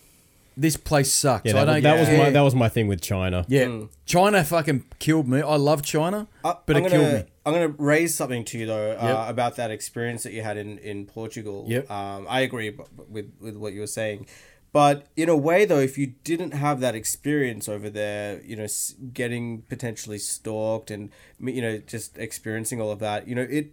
this 0.57 0.75
place 0.77 1.11
sucks. 1.13 1.45
Yeah, 1.45 1.53
I 1.61 1.65
that, 1.65 1.73
don't 1.73 1.83
that 1.83 1.99
was 1.99 2.09
my 2.17 2.29
that 2.29 2.41
was 2.41 2.53
my 2.55 2.69
thing 2.69 2.87
with 2.87 3.01
China. 3.01 3.45
yeah. 3.47 3.65
Mm. 3.65 3.89
China 4.05 4.43
fucking 4.43 4.83
killed 4.99 5.27
me. 5.27 5.41
I 5.41 5.55
love 5.55 5.81
China, 5.81 6.27
I- 6.43 6.55
but 6.65 6.75
I'm 6.75 6.85
it 6.85 6.89
gonna, 6.91 7.01
killed 7.03 7.13
me. 7.25 7.30
I'm 7.45 7.53
going 7.53 7.67
to 7.75 7.81
raise 7.81 8.13
something 8.15 8.43
to 8.45 8.57
you 8.59 8.65
though 8.67 8.91
uh, 8.91 9.03
Yep. 9.25 9.29
about 9.29 9.55
that 9.55 9.71
experience 9.71 10.23
that 10.23 10.33
you 10.33 10.41
had 10.43 10.57
in 10.57 10.77
in 10.79 11.05
Portugal. 11.05 11.65
Yep. 11.67 11.89
Um, 11.89 12.27
I 12.29 12.41
agree 12.41 12.69
b- 12.69 12.83
with 13.09 13.31
with 13.39 13.55
what 13.57 13.73
you 13.73 13.79
were 13.81 13.87
saying, 13.87 14.27
but 14.71 15.07
in 15.17 15.27
a 15.27 15.35
way 15.35 15.65
though, 15.65 15.79
if 15.79 15.97
you 15.97 16.13
didn't 16.23 16.51
have 16.51 16.79
that 16.81 16.93
experience 16.95 17.67
over 17.67 17.89
there, 17.89 18.41
you 18.43 18.55
know, 18.55 18.63
s- 18.65 18.93
getting 19.13 19.63
potentially 19.63 20.19
stalked 20.19 20.91
and 20.91 21.09
you 21.39 21.61
know 21.61 21.79
just 21.79 22.17
experiencing 22.17 22.79
all 22.79 22.91
of 22.91 22.99
that, 22.99 23.27
you 23.27 23.35
know, 23.35 23.47
it. 23.49 23.71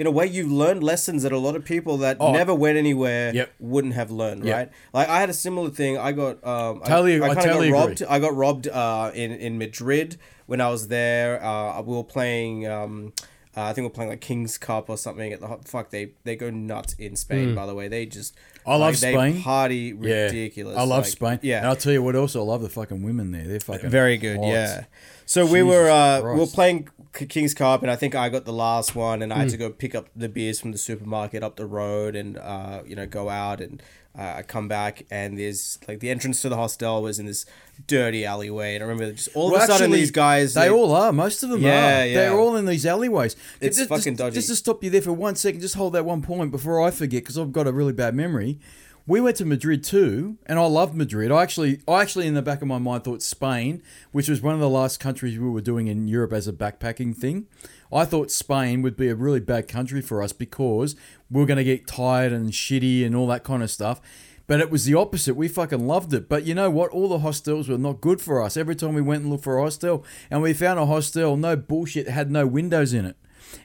In 0.00 0.06
a 0.06 0.12
way, 0.12 0.26
you've 0.28 0.52
learned 0.52 0.84
lessons 0.84 1.24
that 1.24 1.32
a 1.32 1.38
lot 1.38 1.56
of 1.56 1.64
people 1.64 1.96
that 1.98 2.18
Oh. 2.20 2.30
never 2.32 2.54
went 2.54 2.78
anywhere 2.78 3.32
Yep. 3.34 3.50
wouldn't 3.58 3.94
have 3.94 4.12
learned, 4.12 4.44
Yep. 4.44 4.56
right? 4.56 4.70
Like 4.92 5.08
I 5.08 5.18
had 5.18 5.28
a 5.28 5.32
similar 5.34 5.70
thing. 5.70 5.98
I 5.98 6.12
got 6.12 6.34
um, 6.46 6.82
Totally- 6.86 7.20
I, 7.20 7.24
I 7.24 7.28
kinda 7.30 7.42
totally 7.42 7.70
got 7.70 7.82
agree. 7.90 7.94
robbed. 7.94 8.02
I 8.08 8.18
got 8.20 8.34
robbed 8.36 8.68
uh, 8.68 9.10
in 9.14 9.32
in 9.32 9.58
Madrid 9.58 10.16
when 10.48 10.60
I 10.60 10.68
was 10.70 10.88
there. 10.88 11.40
Uh, 11.42 11.80
we 11.82 11.94
were 11.94 12.02
playing. 12.02 12.66
Um, 12.66 13.12
uh, 13.56 13.62
I 13.62 13.72
think 13.72 13.86
we're 13.86 13.90
playing 13.90 14.10
like 14.10 14.20
Kings 14.20 14.56
Cup 14.58 14.88
or 14.88 14.96
something. 14.96 15.32
At 15.32 15.40
the 15.40 15.58
fuck, 15.64 15.90
they 15.90 16.10
they 16.24 16.36
go 16.36 16.48
nuts 16.50 16.94
in 16.94 17.16
Spain. 17.16 17.54
By 17.54 17.66
the 17.66 17.74
way, 17.74 17.88
they 17.88 18.06
just 18.06 18.34
Hmm. 18.64 18.70
I 18.70 18.76
love 18.76 18.80
like, 18.94 19.00
they 19.00 19.12
Spain. 19.14 19.42
party 19.42 19.96
Yeah, 20.00 20.24
ridiculous. 20.24 20.76
I 20.76 20.82
love 20.82 21.04
like, 21.04 21.06
Spain. 21.06 21.38
Yeah, 21.42 21.58
and 21.58 21.66
I'll 21.66 21.76
tell 21.76 21.92
you 21.92 22.02
what. 22.02 22.14
else, 22.14 22.36
I 22.36 22.40
love 22.40 22.62
the 22.62 22.68
fucking 22.68 23.02
women 23.02 23.30
there. 23.32 23.46
They're 23.48 23.60
fucking 23.60 23.90
very 23.90 24.16
good. 24.18 24.36
hot. 24.38 24.46
Yeah. 24.46 24.84
So 25.26 25.44
we 25.46 25.62
were 25.62 25.88
uh, 25.90 26.20
we 26.22 26.38
were 26.38 26.46
playing 26.46 26.88
Kings 27.12 27.52
Cup, 27.54 27.82
and 27.82 27.90
I 27.90 27.96
think 27.96 28.14
I 28.14 28.28
got 28.28 28.44
the 28.44 28.52
last 28.52 28.94
one, 28.94 29.22
and 29.22 29.32
I 29.32 29.36
Hmm. 29.36 29.40
had 29.42 29.50
to 29.50 29.56
go 29.56 29.70
pick 29.70 29.94
up 29.94 30.08
the 30.14 30.28
beers 30.28 30.60
from 30.60 30.70
the 30.72 30.78
supermarket 30.78 31.42
up 31.42 31.56
the 31.56 31.66
road, 31.66 32.14
and 32.14 32.36
uh, 32.38 32.82
you 32.86 32.94
know 32.96 33.06
go 33.06 33.28
out 33.28 33.60
and. 33.60 33.82
Uh, 34.16 34.34
I 34.38 34.42
come 34.42 34.66
back 34.68 35.04
and 35.10 35.38
there's 35.38 35.78
like 35.86 36.00
the 36.00 36.10
entrance 36.10 36.42
to 36.42 36.48
the 36.48 36.56
hostel 36.56 37.02
was 37.02 37.18
in 37.20 37.26
this 37.26 37.46
dirty 37.86 38.24
alleyway, 38.24 38.74
and 38.74 38.82
I 38.82 38.86
remember 38.88 39.12
just 39.12 39.28
all 39.34 39.50
Well, 39.52 39.56
of 39.56 39.62
a 39.62 39.66
sudden 39.66 39.84
actually, 39.86 40.00
these 40.00 40.10
guys 40.10 40.54
They 40.54 40.70
all 40.70 40.92
are. 40.92 41.12
Most 41.12 41.42
of 41.44 41.50
them 41.50 41.62
Yeah, 41.62 42.02
are. 42.02 42.06
yeah. 42.06 42.14
They're 42.14 42.38
all 42.38 42.56
in 42.56 42.66
these 42.66 42.84
alleyways. 42.84 43.36
It's 43.60 43.76
just, 43.76 43.88
fucking 43.88 44.14
just, 44.14 44.18
dodgy. 44.18 44.34
Just 44.34 44.48
to 44.48 44.56
stop 44.56 44.82
you 44.82 44.90
there 44.90 45.02
for 45.02 45.12
one 45.12 45.36
second, 45.36 45.60
just 45.60 45.76
hold 45.76 45.92
that 45.92 46.04
one 46.04 46.22
point 46.22 46.50
before 46.50 46.80
I 46.82 46.90
forget, 46.90 47.22
because 47.22 47.38
I've 47.38 47.52
got 47.52 47.66
a 47.68 47.72
really 47.72 47.92
bad 47.92 48.14
memory. 48.14 48.58
We 49.06 49.20
went 49.22 49.36
to 49.36 49.46
Madrid 49.46 49.84
too, 49.84 50.36
and 50.46 50.58
I 50.58 50.66
loved 50.66 50.94
Madrid. 50.94 51.30
I 51.32 51.42
actually, 51.42 51.80
I 51.88 52.02
actually, 52.02 52.26
in 52.26 52.34
the 52.34 52.42
back 52.42 52.60
of 52.60 52.68
my 52.68 52.78
mind, 52.78 53.04
thought 53.04 53.22
Spain, 53.22 53.82
which 54.12 54.28
was 54.28 54.42
one 54.42 54.52
of 54.54 54.60
the 54.60 54.68
last 54.68 55.00
countries 55.00 55.38
we 55.38 55.48
were 55.48 55.62
doing 55.62 55.86
in 55.86 56.08
Europe 56.08 56.32
as 56.32 56.46
a 56.48 56.52
backpacking 56.52 57.16
thing. 57.16 57.46
I 57.92 58.04
thought 58.04 58.30
Spain 58.30 58.82
would 58.82 58.96
be 58.96 59.08
a 59.08 59.14
really 59.14 59.40
bad 59.40 59.68
country 59.68 60.00
for 60.00 60.22
us 60.22 60.32
because 60.32 60.94
we 61.30 61.42
are 61.42 61.46
going 61.46 61.58
to 61.58 61.64
get 61.64 61.86
tired 61.86 62.32
and 62.32 62.50
shitty 62.50 63.04
and 63.04 63.14
all 63.16 63.26
that 63.28 63.44
kind 63.44 63.62
of 63.62 63.70
stuff. 63.70 64.00
But 64.46 64.60
it 64.60 64.70
was 64.70 64.86
the 64.86 64.94
opposite. 64.94 65.36
We 65.36 65.46
fucking 65.46 65.86
loved 65.86 66.12
it. 66.14 66.28
But 66.28 66.44
you 66.44 66.54
know 66.54 66.70
what? 66.70 66.90
All 66.90 67.08
the 67.08 67.18
hostels 67.18 67.68
were 67.68 67.78
not 67.78 68.00
good 68.00 68.20
for 68.20 68.42
us. 68.42 68.56
Every 68.56 68.74
time 68.74 68.94
we 68.94 69.02
went 69.02 69.22
and 69.22 69.30
looked 69.30 69.44
for 69.44 69.58
a 69.58 69.62
hostel, 69.62 70.04
and 70.30 70.40
we 70.40 70.54
found 70.54 70.78
a 70.78 70.86
hostel, 70.86 71.36
no 71.36 71.54
bullshit, 71.54 72.08
had 72.08 72.30
no 72.30 72.46
windows 72.46 72.94
in 72.94 73.04
it. 73.04 73.16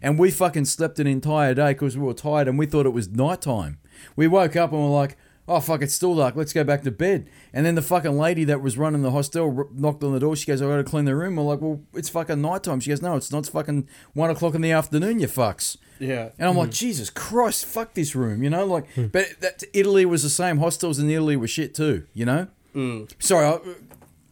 And 0.01 0.19
we 0.19 0.29
fucking 0.29 0.65
slept 0.65 0.99
an 0.99 1.07
entire 1.07 1.53
day 1.53 1.73
because 1.73 1.97
we 1.97 2.05
were 2.05 2.13
tired 2.13 2.47
and 2.47 2.59
we 2.59 2.65
thought 2.65 2.85
it 2.85 2.89
was 2.89 3.09
nighttime. 3.09 3.79
We 4.15 4.27
woke 4.27 4.55
up 4.55 4.71
and 4.71 4.81
we're 4.81 4.89
like, 4.89 5.17
oh, 5.47 5.59
fuck, 5.59 5.81
it's 5.81 5.93
still 5.93 6.15
dark. 6.15 6.35
Let's 6.35 6.53
go 6.53 6.63
back 6.63 6.83
to 6.83 6.91
bed. 6.91 7.29
And 7.53 7.65
then 7.65 7.75
the 7.75 7.81
fucking 7.81 8.17
lady 8.17 8.43
that 8.45 8.61
was 8.61 8.77
running 8.77 9.01
the 9.01 9.11
hostel 9.11 9.69
knocked 9.73 10.03
on 10.03 10.13
the 10.13 10.19
door. 10.19 10.35
She 10.35 10.45
goes, 10.45 10.61
I 10.61 10.65
got 10.65 10.77
to 10.77 10.83
clean 10.83 11.05
the 11.05 11.15
room. 11.15 11.35
We're 11.35 11.43
like, 11.43 11.61
well, 11.61 11.81
it's 11.93 12.09
fucking 12.09 12.41
nighttime. 12.41 12.79
She 12.79 12.89
goes, 12.89 13.01
no, 13.01 13.15
it's 13.15 13.31
not. 13.31 13.39
It's 13.39 13.49
fucking 13.49 13.87
one 14.13 14.29
o'clock 14.29 14.55
in 14.55 14.61
the 14.61 14.71
afternoon, 14.71 15.19
you 15.19 15.27
fucks. 15.27 15.77
yeah 15.99 16.29
And 16.39 16.49
I'm 16.49 16.55
like, 16.55 16.69
mm. 16.69 16.75
Jesus 16.75 17.09
Christ, 17.09 17.65
fuck 17.65 17.93
this 17.93 18.15
room, 18.15 18.43
you 18.43 18.49
know? 18.49 18.65
Like, 18.65 18.91
mm. 18.93 19.11
but 19.11 19.41
that 19.41 19.63
Italy 19.73 20.05
was 20.05 20.23
the 20.23 20.29
same. 20.29 20.57
Hostels 20.57 20.99
in 20.99 21.09
Italy 21.09 21.35
were 21.35 21.47
shit 21.47 21.75
too, 21.75 22.05
you 22.13 22.25
know? 22.25 22.47
Mm. 22.75 23.11
Sorry, 23.19 23.45
I, 23.45 23.59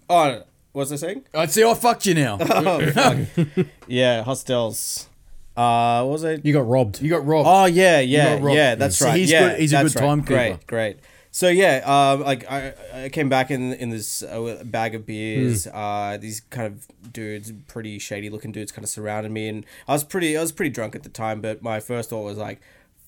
oh 0.10 0.44
what 0.74 0.90
was 0.90 0.94
I 0.94 0.96
saying 0.96 1.24
I'd 1.34 1.52
say 1.52 1.70
I 1.70 1.74
fucked 1.74 2.06
you 2.06 2.14
now. 2.14 2.38
Oh, 2.52 3.26
yeah 3.88 4.24
hostels 4.24 5.08
uh 5.58 6.04
what 6.04 6.14
was 6.14 6.24
it 6.24 6.46
You 6.46 6.54
got 6.54 6.68
robbed. 6.68 7.02
You 7.02 7.10
got 7.10 7.26
robbed. 7.26 7.48
Oh 7.50 7.66
yeah, 7.66 8.00
yeah, 8.00 8.36
got 8.36 8.44
robbed. 8.44 8.56
yeah. 8.56 8.76
That's 8.76 8.98
So 8.98 9.06
right. 9.08 9.18
he's 9.20 9.32
yeah, 9.32 9.50
good- 9.50 9.60
he's 9.60 9.74
a 9.74 9.84
good 9.84 9.96
right. 9.96 10.02
timekeeper. 10.02 10.34
Great, 10.34 10.68
great. 10.68 11.00
So 11.34 11.48
yeah, 11.48 11.78
um, 11.86 12.22
like 12.24 12.50
I, 12.52 12.74
I 13.06 13.10
came 13.10 13.30
back 13.30 13.52
in 13.52 13.72
in 13.74 13.90
this 13.90 14.22
uh, 14.22 14.62
bag 14.66 14.96
of 14.96 15.06
beers. 15.06 15.64
Hmm. 15.66 15.76
Uh, 15.76 16.18
these 16.18 16.42
kind 16.50 16.68
of 16.68 16.88
dudes, 17.14 17.54
pretty 17.68 18.00
shady 18.00 18.30
looking 18.30 18.52
dudes, 18.52 18.72
kind 18.74 18.84
of 18.84 18.90
surrounded 18.90 19.32
me, 19.32 19.48
and 19.48 19.66
I 19.88 19.94
was 19.94 20.04
pretty, 20.04 20.36
I 20.38 20.42
was 20.42 20.52
pretty 20.52 20.72
drunk 20.72 20.94
at 20.94 21.04
the 21.04 21.10
time. 21.10 21.40
But 21.40 21.62
my 21.64 21.80
first 21.80 22.10
thought 22.10 22.24
was 22.24 22.38
like, 22.38 22.60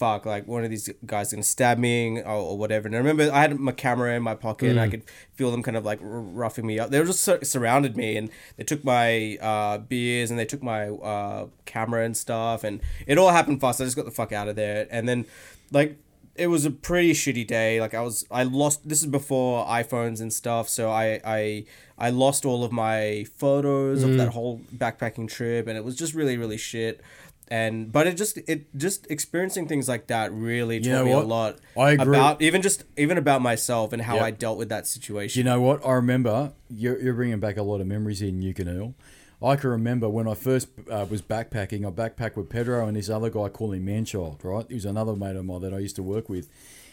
"Fuck!" 0.03 0.25
Like 0.25 0.47
one 0.47 0.63
of 0.63 0.69
these 0.69 0.89
guys 1.05 1.31
gonna 1.31 1.43
stab 1.43 1.77
me 1.77 2.19
or, 2.21 2.25
or 2.49 2.57
whatever. 2.57 2.88
And 2.88 2.95
I 2.95 2.99
remember 2.99 3.30
I 3.31 3.41
had 3.41 3.57
my 3.59 3.71
camera 3.71 4.13
in 4.15 4.23
my 4.23 4.35
pocket, 4.35 4.69
and 4.71 4.80
I 4.80 4.89
could 4.89 5.03
feel 5.35 5.51
them 5.51 5.63
kind 5.63 5.77
of 5.77 5.85
like 5.85 6.01
r- 6.01 6.07
roughing 6.41 6.65
me 6.65 6.80
up. 6.80 6.89
They 6.89 6.99
were 6.99 7.05
just 7.05 7.21
sur- 7.21 7.43
surrounded 7.43 7.95
me, 7.97 8.17
and 8.17 8.30
they 8.57 8.63
took 8.63 8.84
my 8.84 9.38
uh, 9.41 9.77
beers 9.80 10.30
and 10.31 10.38
they 10.39 10.45
took 10.45 10.61
my 10.63 10.89
uh, 10.89 11.47
camera 11.65 12.03
and 12.05 12.15
stuff, 12.17 12.63
and 12.63 12.81
it 13.07 13.17
all 13.17 13.31
happened 13.31 13.61
fast. 13.61 13.81
I 13.81 13.85
just 13.85 13.95
got 13.95 14.05
the 14.05 14.11
fuck 14.11 14.31
out 14.31 14.47
of 14.47 14.55
there, 14.55 14.88
and 14.91 15.07
then 15.07 15.25
like 15.71 15.97
it 16.35 16.47
was 16.47 16.65
a 16.65 16.71
pretty 16.71 17.13
shitty 17.13 17.45
day. 17.45 17.80
Like 17.80 17.93
I 17.93 18.01
was, 18.01 18.25
I 18.31 18.41
lost. 18.43 18.88
This 18.89 19.01
is 19.01 19.05
before 19.07 19.65
iPhones 19.67 20.19
and 20.19 20.34
stuff, 20.34 20.67
so 20.67 20.89
I, 20.89 21.21
I, 21.23 21.65
I 21.97 22.09
lost 22.09 22.43
all 22.43 22.63
of 22.63 22.71
my 22.71 23.25
photos 23.38 24.01
of 24.01 24.09
Mm. 24.11 24.17
that 24.17 24.30
whole 24.30 24.59
backpacking 24.75 25.27
trip, 25.30 25.67
and 25.67 25.77
it 25.77 25.84
was 25.84 25.95
just 25.95 26.13
really, 26.15 26.35
really 26.38 26.57
shit. 26.57 27.01
And 27.49 27.91
but 27.91 28.07
it 28.07 28.15
just, 28.18 28.38
it 28.48 28.76
just 28.76 29.10
experiencing 29.11 29.68
things 29.68 29.88
like 29.88 30.07
that 30.07 30.32
really 30.32 30.80
taught 30.80 30.90
know 30.90 31.06
me 31.06 31.14
what? 31.14 31.24
a 31.24 31.28
lot. 31.28 31.57
I 31.78 31.91
agree. 31.91 32.18
about 32.18 32.41
even 32.41 32.61
just 32.61 32.84
even 32.98 33.18
about 33.18 33.41
myself 33.41 33.94
and 33.94 34.02
how 34.02 34.15
Yep. 34.15 34.24
I 34.24 34.32
dealt 34.32 34.57
with 34.57 34.70
that 34.70 34.88
situation. 34.88 35.40
You 35.40 35.44
know 35.44 35.61
what? 35.61 35.86
I 35.86 35.91
remember 35.94 36.53
you're, 36.70 36.99
you're 36.99 37.14
bringing 37.14 37.40
back 37.40 37.57
a 37.57 37.64
lot 37.64 37.82
of 37.82 37.88
memories 37.88 38.22
in 38.22 38.41
Yukonil. 38.41 38.94
I 39.41 39.57
can 39.57 39.72
remember 39.72 40.07
when 40.07 40.26
I 40.28 40.36
first 40.36 40.70
uh, 40.90 41.06
was 41.10 41.22
backpacking. 41.22 41.86
I 41.86 41.91
backpacked 41.91 42.38
with 42.38 42.49
Pedro 42.49 42.88
and 42.88 42.95
this 42.95 43.10
other 43.10 43.30
guy 43.30 43.49
called 43.49 43.76
him 43.76 43.86
Manchild, 43.86 44.41
right? 44.44 44.65
He 44.70 44.76
was 44.76 44.86
another 44.86 45.15
mate 45.18 45.36
of 45.36 45.44
mine 45.44 45.61
that 45.61 45.74
I 45.74 45.80
used 45.80 45.98
to 45.98 46.03
work 46.03 46.30
with. 46.30 46.49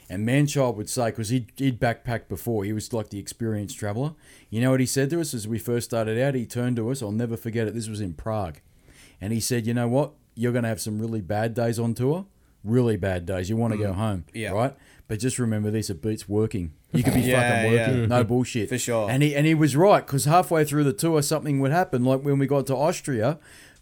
And 0.09 0.27
Manchild 0.27 0.75
would 0.75 0.91
say, 0.91 1.11
because 1.11 1.29
he'd, 1.29 1.53
he'd 1.55 1.81
backpacked 1.81 2.27
before, 2.29 2.65
he 2.65 2.73
was 2.73 2.93
like 2.93 3.11
the 3.11 3.21
experienced 3.21 3.79
traveler. 3.79 4.15
You 4.51 4.61
know 4.61 4.73
what 4.73 4.81
he 4.81 4.87
said 4.87 5.11
to 5.11 5.21
us 5.21 5.33
as 5.33 5.47
we 5.47 5.61
first 5.61 5.91
started 5.91 6.21
out? 6.21 6.35
He 6.35 6.45
turned 6.45 6.75
to 6.77 6.91
us, 6.91 7.01
I'll 7.01 7.13
never 7.13 7.37
forget 7.37 7.69
it. 7.69 7.75
This 7.75 7.89
was 7.89 8.01
in 8.01 8.15
Prague. 8.15 8.59
And 9.21 9.33
he 9.33 9.39
said, 9.39 9.65
You 9.69 9.75
know 9.75 9.87
what? 9.87 10.15
You're 10.41 10.53
going 10.53 10.63
to 10.65 10.69
have 10.69 10.81
some 10.81 10.99
really 10.99 11.21
bad 11.21 11.55
days 11.55 11.79
on 11.79 11.95
tour. 11.95 12.27
Really 12.65 12.97
bad 12.97 13.25
days. 13.27 13.49
You 13.51 13.57
want 13.57 13.73
to 13.75 13.79
go 13.79 13.93
home, 13.93 14.25
Mm. 14.29 14.41
Yeah. 14.41 14.51
right? 14.53 14.75
But 15.09 15.19
just 15.19 15.39
remember 15.39 15.71
this: 15.71 15.91
it 15.91 16.01
beats 16.03 16.29
working. 16.29 16.73
You 16.93 17.03
could 17.03 17.15
be 17.15 17.21
Yeah, 17.33 17.41
fucking 17.41 17.73
yeah. 17.73 17.89
working, 17.91 18.09
no 18.09 18.25
bullshit, 18.25 18.69
For 18.69 18.79
sure. 18.79 19.11
And 19.11 19.23
he 19.23 19.35
and 19.35 19.47
he 19.47 19.55
was 19.55 19.75
right 19.77 20.05
because 20.07 20.25
halfway 20.27 20.65
through 20.65 20.85
the 20.85 20.93
tour, 20.93 21.21
something 21.23 21.61
would 21.61 21.73
happen. 21.73 22.05
Like 22.05 22.21
when 22.23 22.39
we 22.39 22.47
got 22.47 22.67
to 22.69 22.77
Austria, 22.77 23.39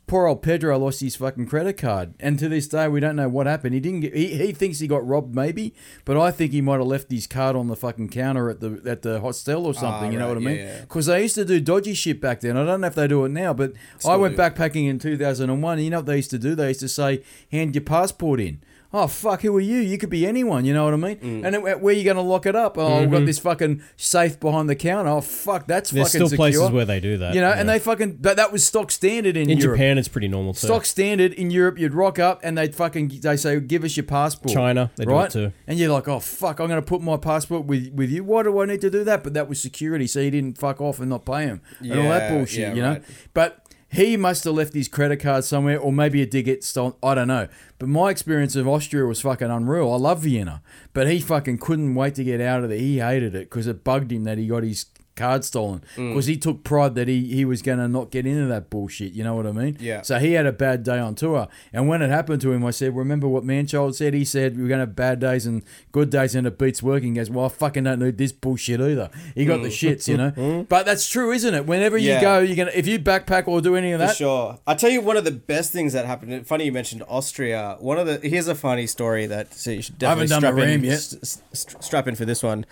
poor 0.08 0.26
old 0.26 0.42
Pedro 0.42 0.76
lost 0.78 1.00
his 1.00 1.14
fucking 1.14 1.46
credit 1.46 1.74
card, 1.74 2.14
and 2.18 2.38
to 2.38 2.48
this 2.48 2.66
day 2.66 2.88
we 2.88 2.98
don't 2.98 3.14
know 3.14 3.28
what 3.28 3.46
happened. 3.46 3.74
He 3.74 3.80
didn't 3.80 4.00
get. 4.00 4.16
He, 4.16 4.36
he 4.36 4.52
thinks 4.52 4.80
he 4.80 4.88
got 4.88 5.06
robbed, 5.06 5.34
maybe, 5.34 5.74
but 6.04 6.16
I 6.16 6.32
think 6.32 6.52
he 6.52 6.60
might 6.60 6.78
have 6.78 6.86
left 6.86 7.10
his 7.10 7.26
card 7.26 7.54
on 7.54 7.68
the 7.68 7.76
fucking 7.76 8.08
counter 8.08 8.50
at 8.50 8.60
the 8.60 8.82
at 8.86 9.02
the 9.02 9.20
hostel 9.20 9.66
or 9.66 9.74
something. 9.74 10.08
Ah, 10.08 10.10
you 10.10 10.18
know 10.18 10.26
right, 10.26 10.34
what 10.34 10.42
I 10.42 10.46
mean? 10.46 10.56
yeah, 10.56 10.74
yeah. 10.74 10.80
Because 10.80 11.06
they 11.06 11.22
used 11.22 11.36
to 11.36 11.44
do 11.44 11.60
dodgy 11.60 11.94
shit 11.94 12.20
back 12.20 12.40
then. 12.40 12.56
I 12.56 12.64
don't 12.64 12.80
know 12.80 12.86
if 12.88 12.94
they 12.94 13.06
do 13.06 13.24
it 13.24 13.28
now, 13.28 13.52
but 13.52 13.74
I 14.04 14.16
went 14.16 14.36
do. 14.36 14.42
backpacking 14.42 14.88
in 14.88 14.98
2001. 14.98 15.78
You 15.78 15.90
know 15.90 15.98
what 15.98 16.06
they 16.06 16.16
used 16.16 16.30
to 16.30 16.38
do? 16.38 16.54
They 16.54 16.68
used 16.68 16.80
to 16.80 16.88
say, 16.88 17.22
"Hand 17.52 17.74
your 17.74 17.84
passport 17.84 18.40
in." 18.40 18.60
Oh 18.90 19.06
fuck! 19.06 19.42
Who 19.42 19.54
are 19.54 19.60
you? 19.60 19.80
You 19.80 19.98
could 19.98 20.08
be 20.08 20.26
anyone. 20.26 20.64
You 20.64 20.72
know 20.72 20.84
what 20.84 20.94
I 20.94 20.96
mean? 20.96 21.16
Mm. 21.16 21.44
And 21.44 21.54
then, 21.54 21.80
where 21.80 21.92
you 21.92 22.04
going 22.04 22.16
to 22.16 22.22
lock 22.22 22.46
it 22.46 22.56
up? 22.56 22.78
Oh, 22.78 23.00
we've 23.00 23.10
got 23.10 23.26
this 23.26 23.38
fucking 23.38 23.82
safe 23.96 24.40
behind 24.40 24.70
the 24.70 24.74
counter. 24.74 25.10
Oh 25.10 25.20
fuck! 25.20 25.66
That's. 25.66 25.90
There's 25.90 26.10
fucking 26.14 26.26
still 26.28 26.36
places 26.38 26.70
where 26.70 26.86
they 26.86 26.98
do 26.98 27.18
that. 27.18 27.34
You 27.34 27.42
know, 27.42 27.50
and 27.50 27.68
they 27.68 27.78
fucking 27.78 28.16
but 28.20 28.38
that 28.38 28.50
was 28.50 28.66
stock 28.66 28.90
standard 28.90 29.36
in, 29.36 29.50
in 29.50 29.58
Europe. 29.58 29.76
Japan 29.76 29.98
it's 29.98 30.08
pretty 30.08 30.28
normal 30.28 30.54
too. 30.54 30.66
Stock 30.68 30.86
standard 30.86 31.34
in 31.34 31.50
Europe, 31.50 31.78
you'd 31.78 31.92
rock 31.92 32.18
up 32.18 32.40
and 32.42 32.56
they'd 32.56 32.74
fucking 32.74 33.08
they 33.22 33.36
say, 33.36 33.60
"Give 33.60 33.84
us 33.84 33.94
your 33.94 34.04
passport." 34.04 34.54
China, 34.54 34.90
they 34.96 35.04
do 35.04 35.10
it 35.10 35.14
right? 35.14 35.30
too. 35.30 35.52
And 35.66 35.78
you're 35.78 35.92
like, 35.92 36.08
"Oh 36.08 36.20
fuck, 36.20 36.58
I'm 36.58 36.68
going 36.68 36.80
to 36.80 36.86
put 36.86 37.02
my 37.02 37.18
passport 37.18 37.66
with 37.66 37.92
with 37.92 38.10
you. 38.10 38.24
Why 38.24 38.42
do 38.42 38.58
I 38.58 38.64
need 38.64 38.80
to 38.80 38.90
do 38.90 39.04
that?" 39.04 39.22
But 39.22 39.34
that 39.34 39.50
was 39.50 39.60
security, 39.60 40.06
so 40.06 40.20
you 40.20 40.30
didn't 40.30 40.56
fuck 40.56 40.80
off 40.80 40.98
and 40.98 41.10
not 41.10 41.26
pay 41.26 41.42
him 41.42 41.60
and 41.80 41.92
all 41.92 42.08
that 42.08 42.30
Yeah, 42.30 42.34
bullshit. 42.34 42.58
yeah, 42.58 42.72
you 42.74 42.80
know, 42.82 42.88
right. 42.92 43.02
but. 43.34 43.64
He 43.90 44.18
must 44.18 44.44
have 44.44 44.54
left 44.54 44.74
his 44.74 44.86
credit 44.86 45.16
card 45.18 45.44
somewhere, 45.44 45.78
or 45.78 45.92
maybe 45.92 46.20
it 46.20 46.30
did 46.30 46.44
get 46.44 46.62
stolen. 46.62 46.94
I 47.02 47.14
don't 47.14 47.28
know. 47.28 47.48
But 47.78 47.88
my 47.88 48.10
experience 48.10 48.54
of 48.54 48.68
Austria 48.68 49.06
was 49.06 49.22
fucking 49.22 49.50
unreal. 49.50 49.90
I 49.90 49.96
love 49.96 50.20
Vienna, 50.20 50.62
but 50.92 51.08
he 51.08 51.20
fucking 51.20 51.58
couldn't 51.58 51.94
wait 51.94 52.14
to 52.16 52.24
get 52.24 52.40
out 52.40 52.62
of 52.62 52.68
there. 52.68 52.78
He 52.78 52.98
hated 52.98 53.34
it 53.34 53.48
because 53.48 53.66
it 53.66 53.84
bugged 53.84 54.12
him 54.12 54.24
that 54.24 54.36
he 54.36 54.46
got 54.46 54.62
his 54.62 54.86
card 55.18 55.44
stolen 55.44 55.82
Mm. 55.96 56.10
because 56.10 56.26
he 56.26 56.36
took 56.36 56.62
pride 56.64 56.94
that 56.94 57.08
he, 57.08 57.34
he 57.34 57.44
was 57.44 57.60
going 57.60 57.78
to 57.78 57.88
not 57.88 58.10
get 58.10 58.26
into 58.26 58.46
that 58.46 58.70
bullshit. 58.70 59.12
You 59.12 59.24
know 59.24 59.34
what 59.34 59.46
I 59.46 59.52
mean? 59.52 59.76
Yeah. 59.80 60.02
So 60.02 60.18
he 60.18 60.32
had 60.32 60.46
a 60.46 60.52
bad 60.52 60.82
day 60.84 60.98
on 60.98 61.14
tour. 61.14 61.48
And 61.72 61.88
when 61.88 62.00
it 62.02 62.08
happened 62.10 62.40
to 62.42 62.52
him, 62.52 62.64
I 62.64 62.70
said, 62.70 62.96
Remember 62.96 63.26
what 63.28 63.44
Manchild 63.44 63.94
said? 63.96 64.14
He 64.14 64.24
said, 64.24 64.52
We're 64.56 64.68
going 64.68 64.78
to 64.78 64.86
have 64.86 64.96
bad 64.96 65.18
days 65.20 65.44
and 65.46 65.62
good 65.92 66.10
days, 66.10 66.34
and 66.34 66.46
it 66.46 66.56
beats 66.58 66.82
working. 66.82 67.14
He 67.14 67.16
goes, 67.16 67.30
Well, 67.30 67.46
I 67.46 67.48
fucking 67.48 67.84
don't 67.84 67.98
need 67.98 68.16
this 68.18 68.32
bullshit 68.32 68.80
either. 68.80 69.10
He 69.34 69.44
got 69.44 69.62
the 69.62 69.68
shits, 69.68 70.06
you 70.08 70.16
know? 70.16 70.66
but 70.68 70.86
that's 70.86 71.08
true, 71.08 71.32
isn't 71.32 71.52
it? 71.54 71.66
Whenever 71.66 71.98
you 71.98 72.10
Yeah. 72.10 72.20
go, 72.20 72.38
you're 72.38 72.56
going 72.56 72.68
to, 72.68 72.78
if 72.78 72.86
you 72.86 72.98
backpack 72.98 73.48
or 73.48 73.60
do 73.60 73.74
any 73.76 73.92
of 73.92 73.98
that, 73.98 74.10
For 74.10 74.14
sure. 74.16 74.58
I'll 74.66 74.76
tell 74.76 74.90
you 74.90 75.00
one 75.00 75.16
of 75.16 75.24
the 75.24 75.32
best 75.32 75.72
things 75.72 75.92
that 75.94 76.06
happened. 76.06 76.46
Funny 76.46 76.64
you 76.66 76.72
mentioned 76.72 77.02
Austria. 77.08 77.76
One 77.80 77.98
of 77.98 78.06
the 78.06 78.18
here's 78.28 78.48
a 78.48 78.54
funny 78.54 78.86
story 78.86 79.26
that 79.26 79.52
so 79.54 79.70
you 79.72 79.82
should 79.82 80.02
I 80.02 80.10
haven't 80.10 80.28
definitely 80.28 80.28
done 80.28 80.40
strap 80.40 80.52
in, 80.68 80.70
RAM 80.70 80.84
yet. 80.84 80.94
s- 80.94 81.42
s- 81.52 81.76
strap 81.80 82.06
in 82.08 82.14
for 82.14 82.24
this 82.24 82.42
one. 82.42 82.64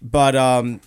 But 0.00 0.34
um, 0.34 0.80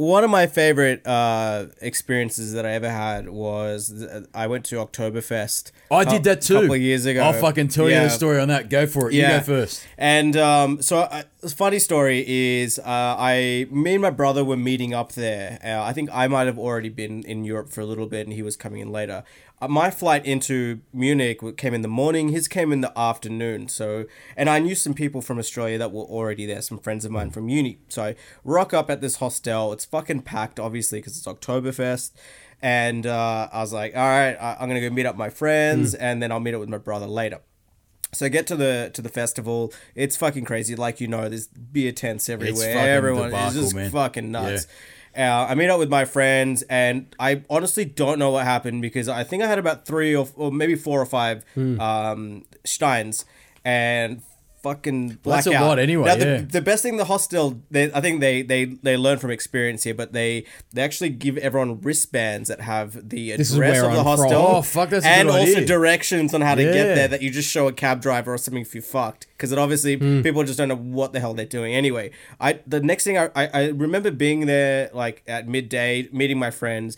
one 0.00 0.24
of 0.24 0.30
my 0.30 0.46
favorite 0.46 1.06
uh, 1.06 1.66
experiences 1.82 2.54
that 2.54 2.64
I 2.64 2.70
ever 2.70 2.88
had 2.88 3.28
was 3.28 4.06
I 4.32 4.46
went 4.46 4.64
to 4.66 4.76
Oktoberfest. 4.76 5.72
I 5.90 6.04
did 6.04 6.24
that 6.24 6.40
too. 6.40 6.56
A 6.56 6.60
couple 6.62 6.76
of 6.76 6.80
years 6.80 7.04
ago. 7.04 7.20
I'll 7.20 7.34
fucking 7.34 7.68
tell 7.68 7.84
you 7.86 7.96
Yeah. 7.96 8.04
the 8.04 8.10
story 8.10 8.40
on 8.40 8.48
that. 8.48 8.70
Go 8.70 8.86
for 8.86 9.10
it. 9.10 9.14
You 9.14 9.22
go 9.28 9.40
first. 9.40 9.86
And 9.98 10.38
um, 10.38 10.80
so, 10.80 11.00
a 11.42 11.48
funny 11.50 11.78
story 11.78 12.24
is, 12.26 12.78
uh, 12.78 12.82
I, 12.86 13.66
me 13.70 13.92
and 13.94 14.00
my 14.02 14.08
brother 14.08 14.42
were 14.42 14.56
meeting 14.56 14.94
up 14.94 15.12
there. 15.12 15.58
Uh, 15.62 15.82
I 15.82 15.92
think 15.92 16.08
I 16.14 16.28
might 16.28 16.46
have 16.46 16.58
already 16.58 16.88
been 16.88 17.22
in 17.24 17.44
Europe 17.44 17.68
for 17.68 17.82
a 17.82 17.86
little 17.86 18.06
bit, 18.06 18.26
and 18.26 18.32
he 18.32 18.42
was 18.42 18.56
coming 18.56 18.80
in 18.80 18.90
later. 18.90 19.22
My 19.68 19.90
flight 19.90 20.24
into 20.24 20.80
Munich 20.92 21.40
came 21.58 21.74
in 21.74 21.82
the 21.82 21.88
morning. 21.88 22.30
His 22.30 22.48
came 22.48 22.72
in 22.72 22.80
the 22.80 22.98
afternoon. 22.98 23.68
So, 23.68 24.06
and 24.36 24.48
I 24.48 24.58
knew 24.58 24.74
some 24.74 24.94
people 24.94 25.20
from 25.20 25.38
Australia 25.38 25.76
that 25.78 25.92
were 25.92 26.04
already 26.04 26.46
there. 26.46 26.62
Some 26.62 26.78
friends 26.78 27.04
of 27.04 27.10
mine 27.10 27.30
from 27.30 27.48
uni. 27.48 27.78
So 27.88 28.02
I 28.04 28.16
rock 28.42 28.72
up 28.72 28.90
at 28.90 29.00
this 29.02 29.16
hostel. 29.16 29.72
It's 29.74 29.84
fucking 29.84 30.22
packed, 30.22 30.58
obviously, 30.58 30.98
because 31.00 31.16
it's 31.18 31.26
Oktoberfest. 31.26 32.12
And 32.62 33.06
uh, 33.06 33.48
I 33.52 33.60
was 33.60 33.72
like, 33.72 33.94
all 33.94 34.02
right, 34.02 34.34
I- 34.34 34.56
I'm 34.60 34.68
gonna 34.68 34.80
go 34.80 34.90
meet 34.90 35.06
up 35.06 35.16
my 35.16 35.30
friends, 35.30 35.94
and 35.94 36.22
then 36.22 36.30
I'll 36.32 36.40
meet 36.40 36.54
up 36.54 36.60
with 36.60 36.68
my 36.68 36.78
brother 36.78 37.06
later. 37.06 37.40
So 38.12 38.26
I 38.26 38.28
get 38.28 38.46
to 38.48 38.56
the 38.56 38.90
to 38.94 39.02
the 39.02 39.08
festival. 39.08 39.72
It's 39.94 40.16
fucking 40.16 40.44
crazy. 40.44 40.74
Like 40.74 41.00
you 41.00 41.06
know, 41.06 41.28
there's 41.28 41.46
beer 41.46 41.92
tents 41.92 42.28
everywhere. 42.28 42.72
Everyone 42.88 43.30
is 43.32 43.54
just 43.54 43.74
man. 43.74 43.90
fucking 43.90 44.30
nuts. 44.32 44.66
Uh, 45.16 45.46
I 45.48 45.54
meet 45.54 45.68
up 45.68 45.78
with 45.78 45.88
my 45.90 46.04
friends, 46.04 46.62
and 46.70 47.14
I 47.18 47.42
honestly 47.50 47.84
don't 47.84 48.18
know 48.18 48.30
what 48.30 48.44
happened 48.44 48.80
because 48.82 49.08
I 49.08 49.24
think 49.24 49.42
I 49.42 49.46
had 49.48 49.58
about 49.58 49.84
three 49.86 50.14
or, 50.14 50.28
or 50.36 50.52
maybe 50.52 50.76
four 50.76 51.00
or 51.00 51.06
five 51.06 51.44
Hmm. 51.54 51.80
um, 51.80 52.44
steins, 52.64 53.24
and 53.64 54.22
fucking 54.62 55.18
That's 55.24 55.46
a 55.46 55.50
blackout. 55.50 55.66
lot 55.66 55.78
anyway, 55.78 56.06
Now, 56.06 56.16
the, 56.16 56.24
yeah. 56.26 56.40
the 56.42 56.60
best 56.60 56.82
thing 56.82 56.96
the 56.96 57.04
hostel, 57.06 57.60
they, 57.70 57.92
I 57.92 58.00
think 58.00 58.20
they 58.20 58.42
they 58.42 58.64
they 58.66 58.96
learn 58.96 59.18
from 59.18 59.30
experience 59.30 59.84
here, 59.84 59.94
but 59.94 60.12
they 60.12 60.44
they 60.72 60.82
actually 60.82 61.10
give 61.10 61.38
everyone 61.38 61.80
wristbands 61.80 62.48
that 62.48 62.60
have 62.60 63.08
the 63.08 63.32
address 63.32 63.52
of 63.52 63.58
the 63.58 63.66
I'm 63.66 63.82
from. 63.94 64.04
hostel. 64.04 64.32
Oh, 64.34 64.62
fuck, 64.62 64.90
that's 64.90 65.06
and 65.06 65.28
also 65.28 65.40
idea. 65.52 65.66
directions 65.66 66.34
on 66.34 66.40
how 66.42 66.54
to 66.54 66.62
Yeah. 66.62 66.72
get 66.72 66.94
there 66.94 67.08
that 67.08 67.22
you 67.22 67.30
just 67.30 67.50
show 67.50 67.68
a 67.68 67.72
cab 67.72 68.00
driver 68.02 68.34
or 68.34 68.38
something 68.38 68.62
if 68.62 68.74
you 68.74 68.82
fucked 68.82 69.26
because 69.36 69.52
it 69.52 69.58
obviously 69.58 69.96
Hmm. 69.96 70.22
people 70.22 70.44
just 70.44 70.58
don't 70.58 70.68
know 70.68 70.76
what 70.76 71.12
the 71.12 71.20
hell 71.20 71.32
they're 71.34 71.46
doing 71.46 71.74
anyway 71.74 72.10
i 72.40 72.60
the 72.66 72.80
next 72.80 73.04
thing 73.04 73.16
I, 73.16 73.30
I 73.34 73.46
i 73.54 73.66
remember 73.68 74.10
being 74.10 74.46
there 74.46 74.90
like 74.92 75.22
at 75.26 75.48
midday 75.48 76.08
meeting 76.12 76.38
my 76.38 76.50
friends 76.50 76.96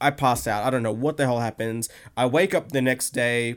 i 0.00 0.10
pass 0.10 0.46
out 0.46 0.64
i 0.64 0.70
don't 0.70 0.82
know 0.84 0.92
what 0.92 1.16
the 1.16 1.24
hell 1.26 1.40
happens 1.40 1.88
i 2.16 2.26
wake 2.26 2.54
up 2.54 2.70
the 2.72 2.80
next 2.80 3.10
day 3.10 3.56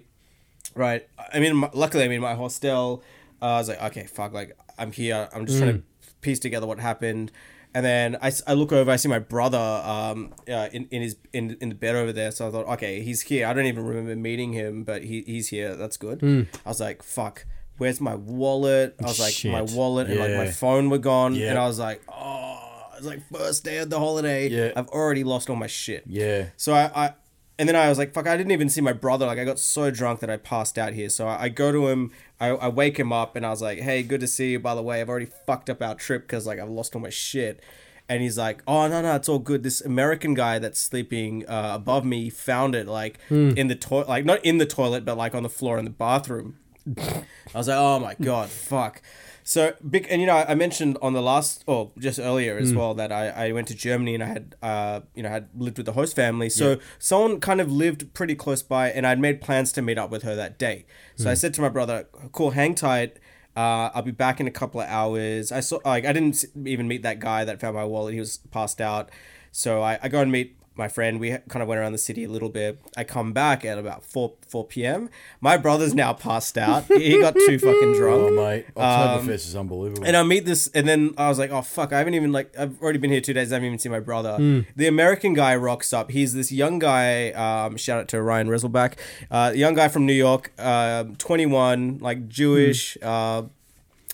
right 0.76 1.08
i 1.34 1.40
mean 1.40 1.64
luckily 1.74 2.04
i'm 2.04 2.12
in 2.12 2.22
my 2.22 2.34
hostel 2.36 3.04
uh, 3.44 3.45
i 3.45 3.57
was 3.57 3.70
like 3.70 3.82
okay 3.84 4.06
fuck 4.06 4.34
like 4.34 4.57
i'm 4.80 4.91
here 4.91 5.30
i'm 5.34 5.45
just 5.45 5.60
trying 5.60 5.78
to 5.78 5.84
piece 6.22 6.40
together 6.40 6.65
what 6.65 6.80
happened 6.80 7.32
and 7.76 7.84
then 7.86 8.18
I, 8.22 8.32
I 8.45 8.53
look 8.53 8.72
over, 8.72 8.91
I 8.91 8.98
see 8.98 9.10
my 9.10 9.20
brother 9.20 9.57
um, 9.57 10.34
uh, 10.48 10.70
in, 10.72 10.88
in 10.91 11.02
his 11.02 11.15
in, 11.34 11.57
in 11.60 11.70
the 11.70 11.76
bed 11.76 11.95
over 11.95 12.14
there. 12.14 12.30
So 12.32 12.48
I 12.48 12.52
thought, 12.52 12.68
okay, 12.74 13.02
he's 13.02 13.22
here. 13.24 13.48
I 13.48 13.53
don't 13.53 13.65
even 13.65 13.84
remember 13.84 14.15
meeting 14.15 14.53
him, 14.53 14.84
but 14.84 15.03
he, 15.03 15.24
he's 15.24 15.49
here. 15.49 15.76
That's 15.76 15.98
good. 15.98 16.24
I 16.24 16.70
was 16.70 16.80
like, 16.80 17.02
fuck, 17.02 17.45
where's 17.78 17.99
my 17.99 18.15
wallet? 18.15 18.95
I 19.02 19.07
was 19.07 19.20
like, 19.20 19.34
my 19.52 19.65
Shit. 19.65 19.76
wallet 19.76 20.07
and 20.10 20.20
like 20.20 20.36
my 20.36 20.52
phone 20.52 20.90
were 20.91 20.99
gone. 20.99 21.34
Yeah. 21.34 21.49
And 21.49 21.57
I 21.57 21.65
was 21.65 21.80
like, 21.80 22.03
oh, 22.07 22.60
it's 22.95 23.06
like 23.07 23.22
first 23.32 23.64
day 23.64 23.80
of 23.80 23.90
the 23.90 23.98
holiday. 23.98 24.49
Yeah. 24.49 24.74
I've 24.76 24.90
already 24.90 25.24
lost 25.24 25.49
all 25.49 25.56
my 25.56 25.68
shit. 25.68 26.03
Yeah. 26.06 26.49
So 26.57 26.74
I, 26.74 26.91
I 26.95 27.14
and 27.60 27.70
then 27.70 27.76
I 27.76 27.88
was 27.90 27.98
like, 27.98 28.14
fuck, 28.14 28.28
I 28.28 28.36
didn't 28.36 28.52
even 28.52 28.70
see 28.70 28.82
my 28.82 28.94
brother. 28.94 29.26
Like 29.28 29.38
I 29.38 29.46
got 29.46 29.60
so 29.60 29.92
drunk 29.92 30.20
that 30.22 30.30
I 30.30 30.38
passed 30.38 30.78
out 30.78 30.94
here. 30.94 31.10
So 31.10 31.28
I, 31.28 31.44
I 31.44 31.50
go 31.50 31.72
to 31.72 31.88
him, 31.88 32.12
I, 32.40 32.50
I 32.50 32.68
wake 32.68 32.98
him 32.98 33.14
up 33.14 33.36
and 33.36 33.46
I 33.46 33.50
was 33.50 33.62
like, 33.62 33.80
hey, 33.80 34.02
good 34.04 34.22
to 34.22 34.28
see 34.28 34.52
you. 34.54 34.60
By 34.60 34.74
the 34.76 34.82
way, 34.82 35.02
I've 35.02 35.10
already 35.10 35.30
fucked 35.46 35.70
up 35.70 35.82
our 35.82 35.96
trip 35.96 36.24
because 36.24 36.48
like 36.48 36.60
I've 36.60 36.70
lost 36.70 36.96
all 36.96 37.02
my 37.02 37.10
shit. 37.10 37.62
And 38.10 38.22
he's 38.22 38.38
like, 38.38 38.62
oh 38.68 38.88
no 38.88 39.02
no, 39.02 39.16
it's 39.16 39.30
all 39.30 39.40
good. 39.40 39.64
This 39.64 39.82
American 39.82 40.34
guy 40.34 40.60
that's 40.60 40.80
sleeping 40.80 41.46
uh, 41.48 41.72
above 41.76 42.06
me 42.06 42.30
found 42.30 42.76
it 42.76 42.88
like 42.88 43.18
in 43.58 43.68
the 43.68 43.76
toilet, 43.76 44.10
like 44.10 44.26
not 44.26 44.44
in 44.44 44.58
the 44.58 44.66
toilet, 44.66 45.06
but 45.06 45.16
like 45.18 45.34
on 45.36 45.44
the 45.44 45.50
floor 45.50 45.78
in 45.78 45.86
the 45.86 45.92
bathroom. 45.92 46.58
I 46.98 47.24
was 47.54 47.68
like, 47.68 47.78
oh 47.78 48.00
my 48.00 48.16
god, 48.22 48.50
fuck. 48.50 49.02
So 49.44 49.74
big, 49.90 50.07
and 50.10 50.22
you 50.22 50.28
know, 50.28 50.38
I 50.38 50.56
mentioned 50.56 50.98
on 51.02 51.14
the 51.14 51.22
last, 51.22 51.64
or 51.68 51.91
just 51.99 52.20
earlier 52.20 52.57
as 52.57 52.74
well, 52.78 52.94
that 52.94 53.11
I, 53.11 53.28
I 53.30 53.52
went 53.52 53.68
to 53.70 53.76
Germany 53.76 54.14
and 54.15 54.24
I 54.24 54.28
had, 54.28 54.56
uh, 54.61 55.02
you 55.15 55.24
know, 55.24 55.30
had 55.30 55.49
lived 55.57 55.78
with 55.78 55.86
the 55.86 55.91
host 55.94 56.15
family. 56.15 56.49
So 56.49 56.78
someone 56.99 57.40
kind 57.40 57.60
of 57.60 57.72
lived 57.72 58.14
pretty 58.14 58.36
close 58.36 58.64
by, 58.64 58.90
and 58.90 59.06
I'd 59.06 59.20
made 59.20 59.41
plans 59.41 59.72
to 59.74 59.82
meet 59.82 59.98
up 59.98 60.10
with 60.10 60.24
her 60.24 60.36
that 60.36 60.57
day. 60.57 60.86
So 61.15 61.26
I 61.30 61.34
said 61.36 61.53
to 61.56 61.61
my 61.61 61.70
brother, 61.70 62.07
"Cool, 62.32 62.52
hang 62.52 62.74
tight. 62.76 63.18
Uh, 63.56 63.90
I'll 63.94 64.02
be 64.02 64.11
back 64.11 64.40
in 64.40 64.48
a 64.48 64.52
couple 64.52 64.82
of 64.82 64.88
hours." 64.88 65.52
I 65.52 65.60
saw, 65.60 65.80
like, 65.86 66.06
I 66.06 66.14
didn't 66.14 66.44
even 66.65 66.88
meet 66.88 67.03
that 67.03 67.20
guy 67.20 67.44
that 67.45 67.60
found 67.60 67.76
my 67.76 67.84
wallet. 67.86 68.14
He 68.14 68.20
was 68.20 68.38
passed 68.38 68.80
out. 68.82 69.11
So 69.52 69.82
I, 69.84 69.99
I 70.02 70.07
go 70.10 70.22
and 70.22 70.32
meet 70.32 70.57
my 70.76 70.88
friend. 70.88 71.20
We 71.20 71.30
kind 71.50 71.62
of 71.62 71.68
went 71.68 71.80
around 71.80 71.91
the 71.91 71.98
city 71.98 72.24
a 72.24 72.30
little 72.30 72.50
bit. 72.50 72.80
I 72.98 73.04
come 73.04 73.32
back 73.34 73.64
at 73.64 73.78
about 73.78 74.04
4, 74.04 74.34
4 74.48 74.66
p.m. 74.68 75.10
My 75.40 75.58
brother's 75.58 75.94
now 75.94 76.14
passed 76.14 76.58
out. 76.58 76.86
he 76.86 77.20
got 77.20 77.36
too 77.36 77.60
fucking 77.60 77.94
drunk. 77.98 78.22
Oh, 78.22 78.32
mate. 78.36 78.66
Oktoberfest 78.76 79.48
is 79.48 79.56
unbelievable. 79.56 80.04
And 80.06 80.18
I 80.18 80.24
meet 80.24 80.45
this, 80.45 80.68
and 80.74 80.88
then 80.88 81.14
I 81.18 81.30
was 81.30 81.38
like, 81.40 81.52
oh, 81.52 81.62
fuck, 81.62 81.94
I 81.94 82.00
haven't 82.00 82.16
even, 82.16 82.32
like, 82.32 82.58
I've 82.58 82.82
already 82.82 83.00
been 83.00 83.12
here 83.12 83.22
two 83.22 83.34
days. 83.34 83.52
I 83.52 83.56
haven't 83.56 83.68
even 83.68 83.80
seen 83.80 83.91
my 83.91 84.00
brother. 84.00 84.64
The 84.76 84.88
American 84.88 85.34
guy 85.34 85.56
rocks 85.56 85.94
up. 85.94 86.12
He's 86.12 86.34
this 86.34 86.52
young 86.52 86.80
guy, 86.80 87.32
um, 87.32 87.78
shout 87.78 88.00
out 88.00 88.08
to 88.10 88.22
Ryan 88.22 88.48
Rezelback, 88.48 88.94
uh, 89.30 89.52
young 89.56 89.74
guy 89.76 89.88
from 89.88 90.06
New 90.06 90.14
York, 90.14 90.52
uh, 90.58 91.06
21, 91.18 92.00
like, 92.00 92.28
Jewish, 92.28 92.98
uh, 93.02 93.44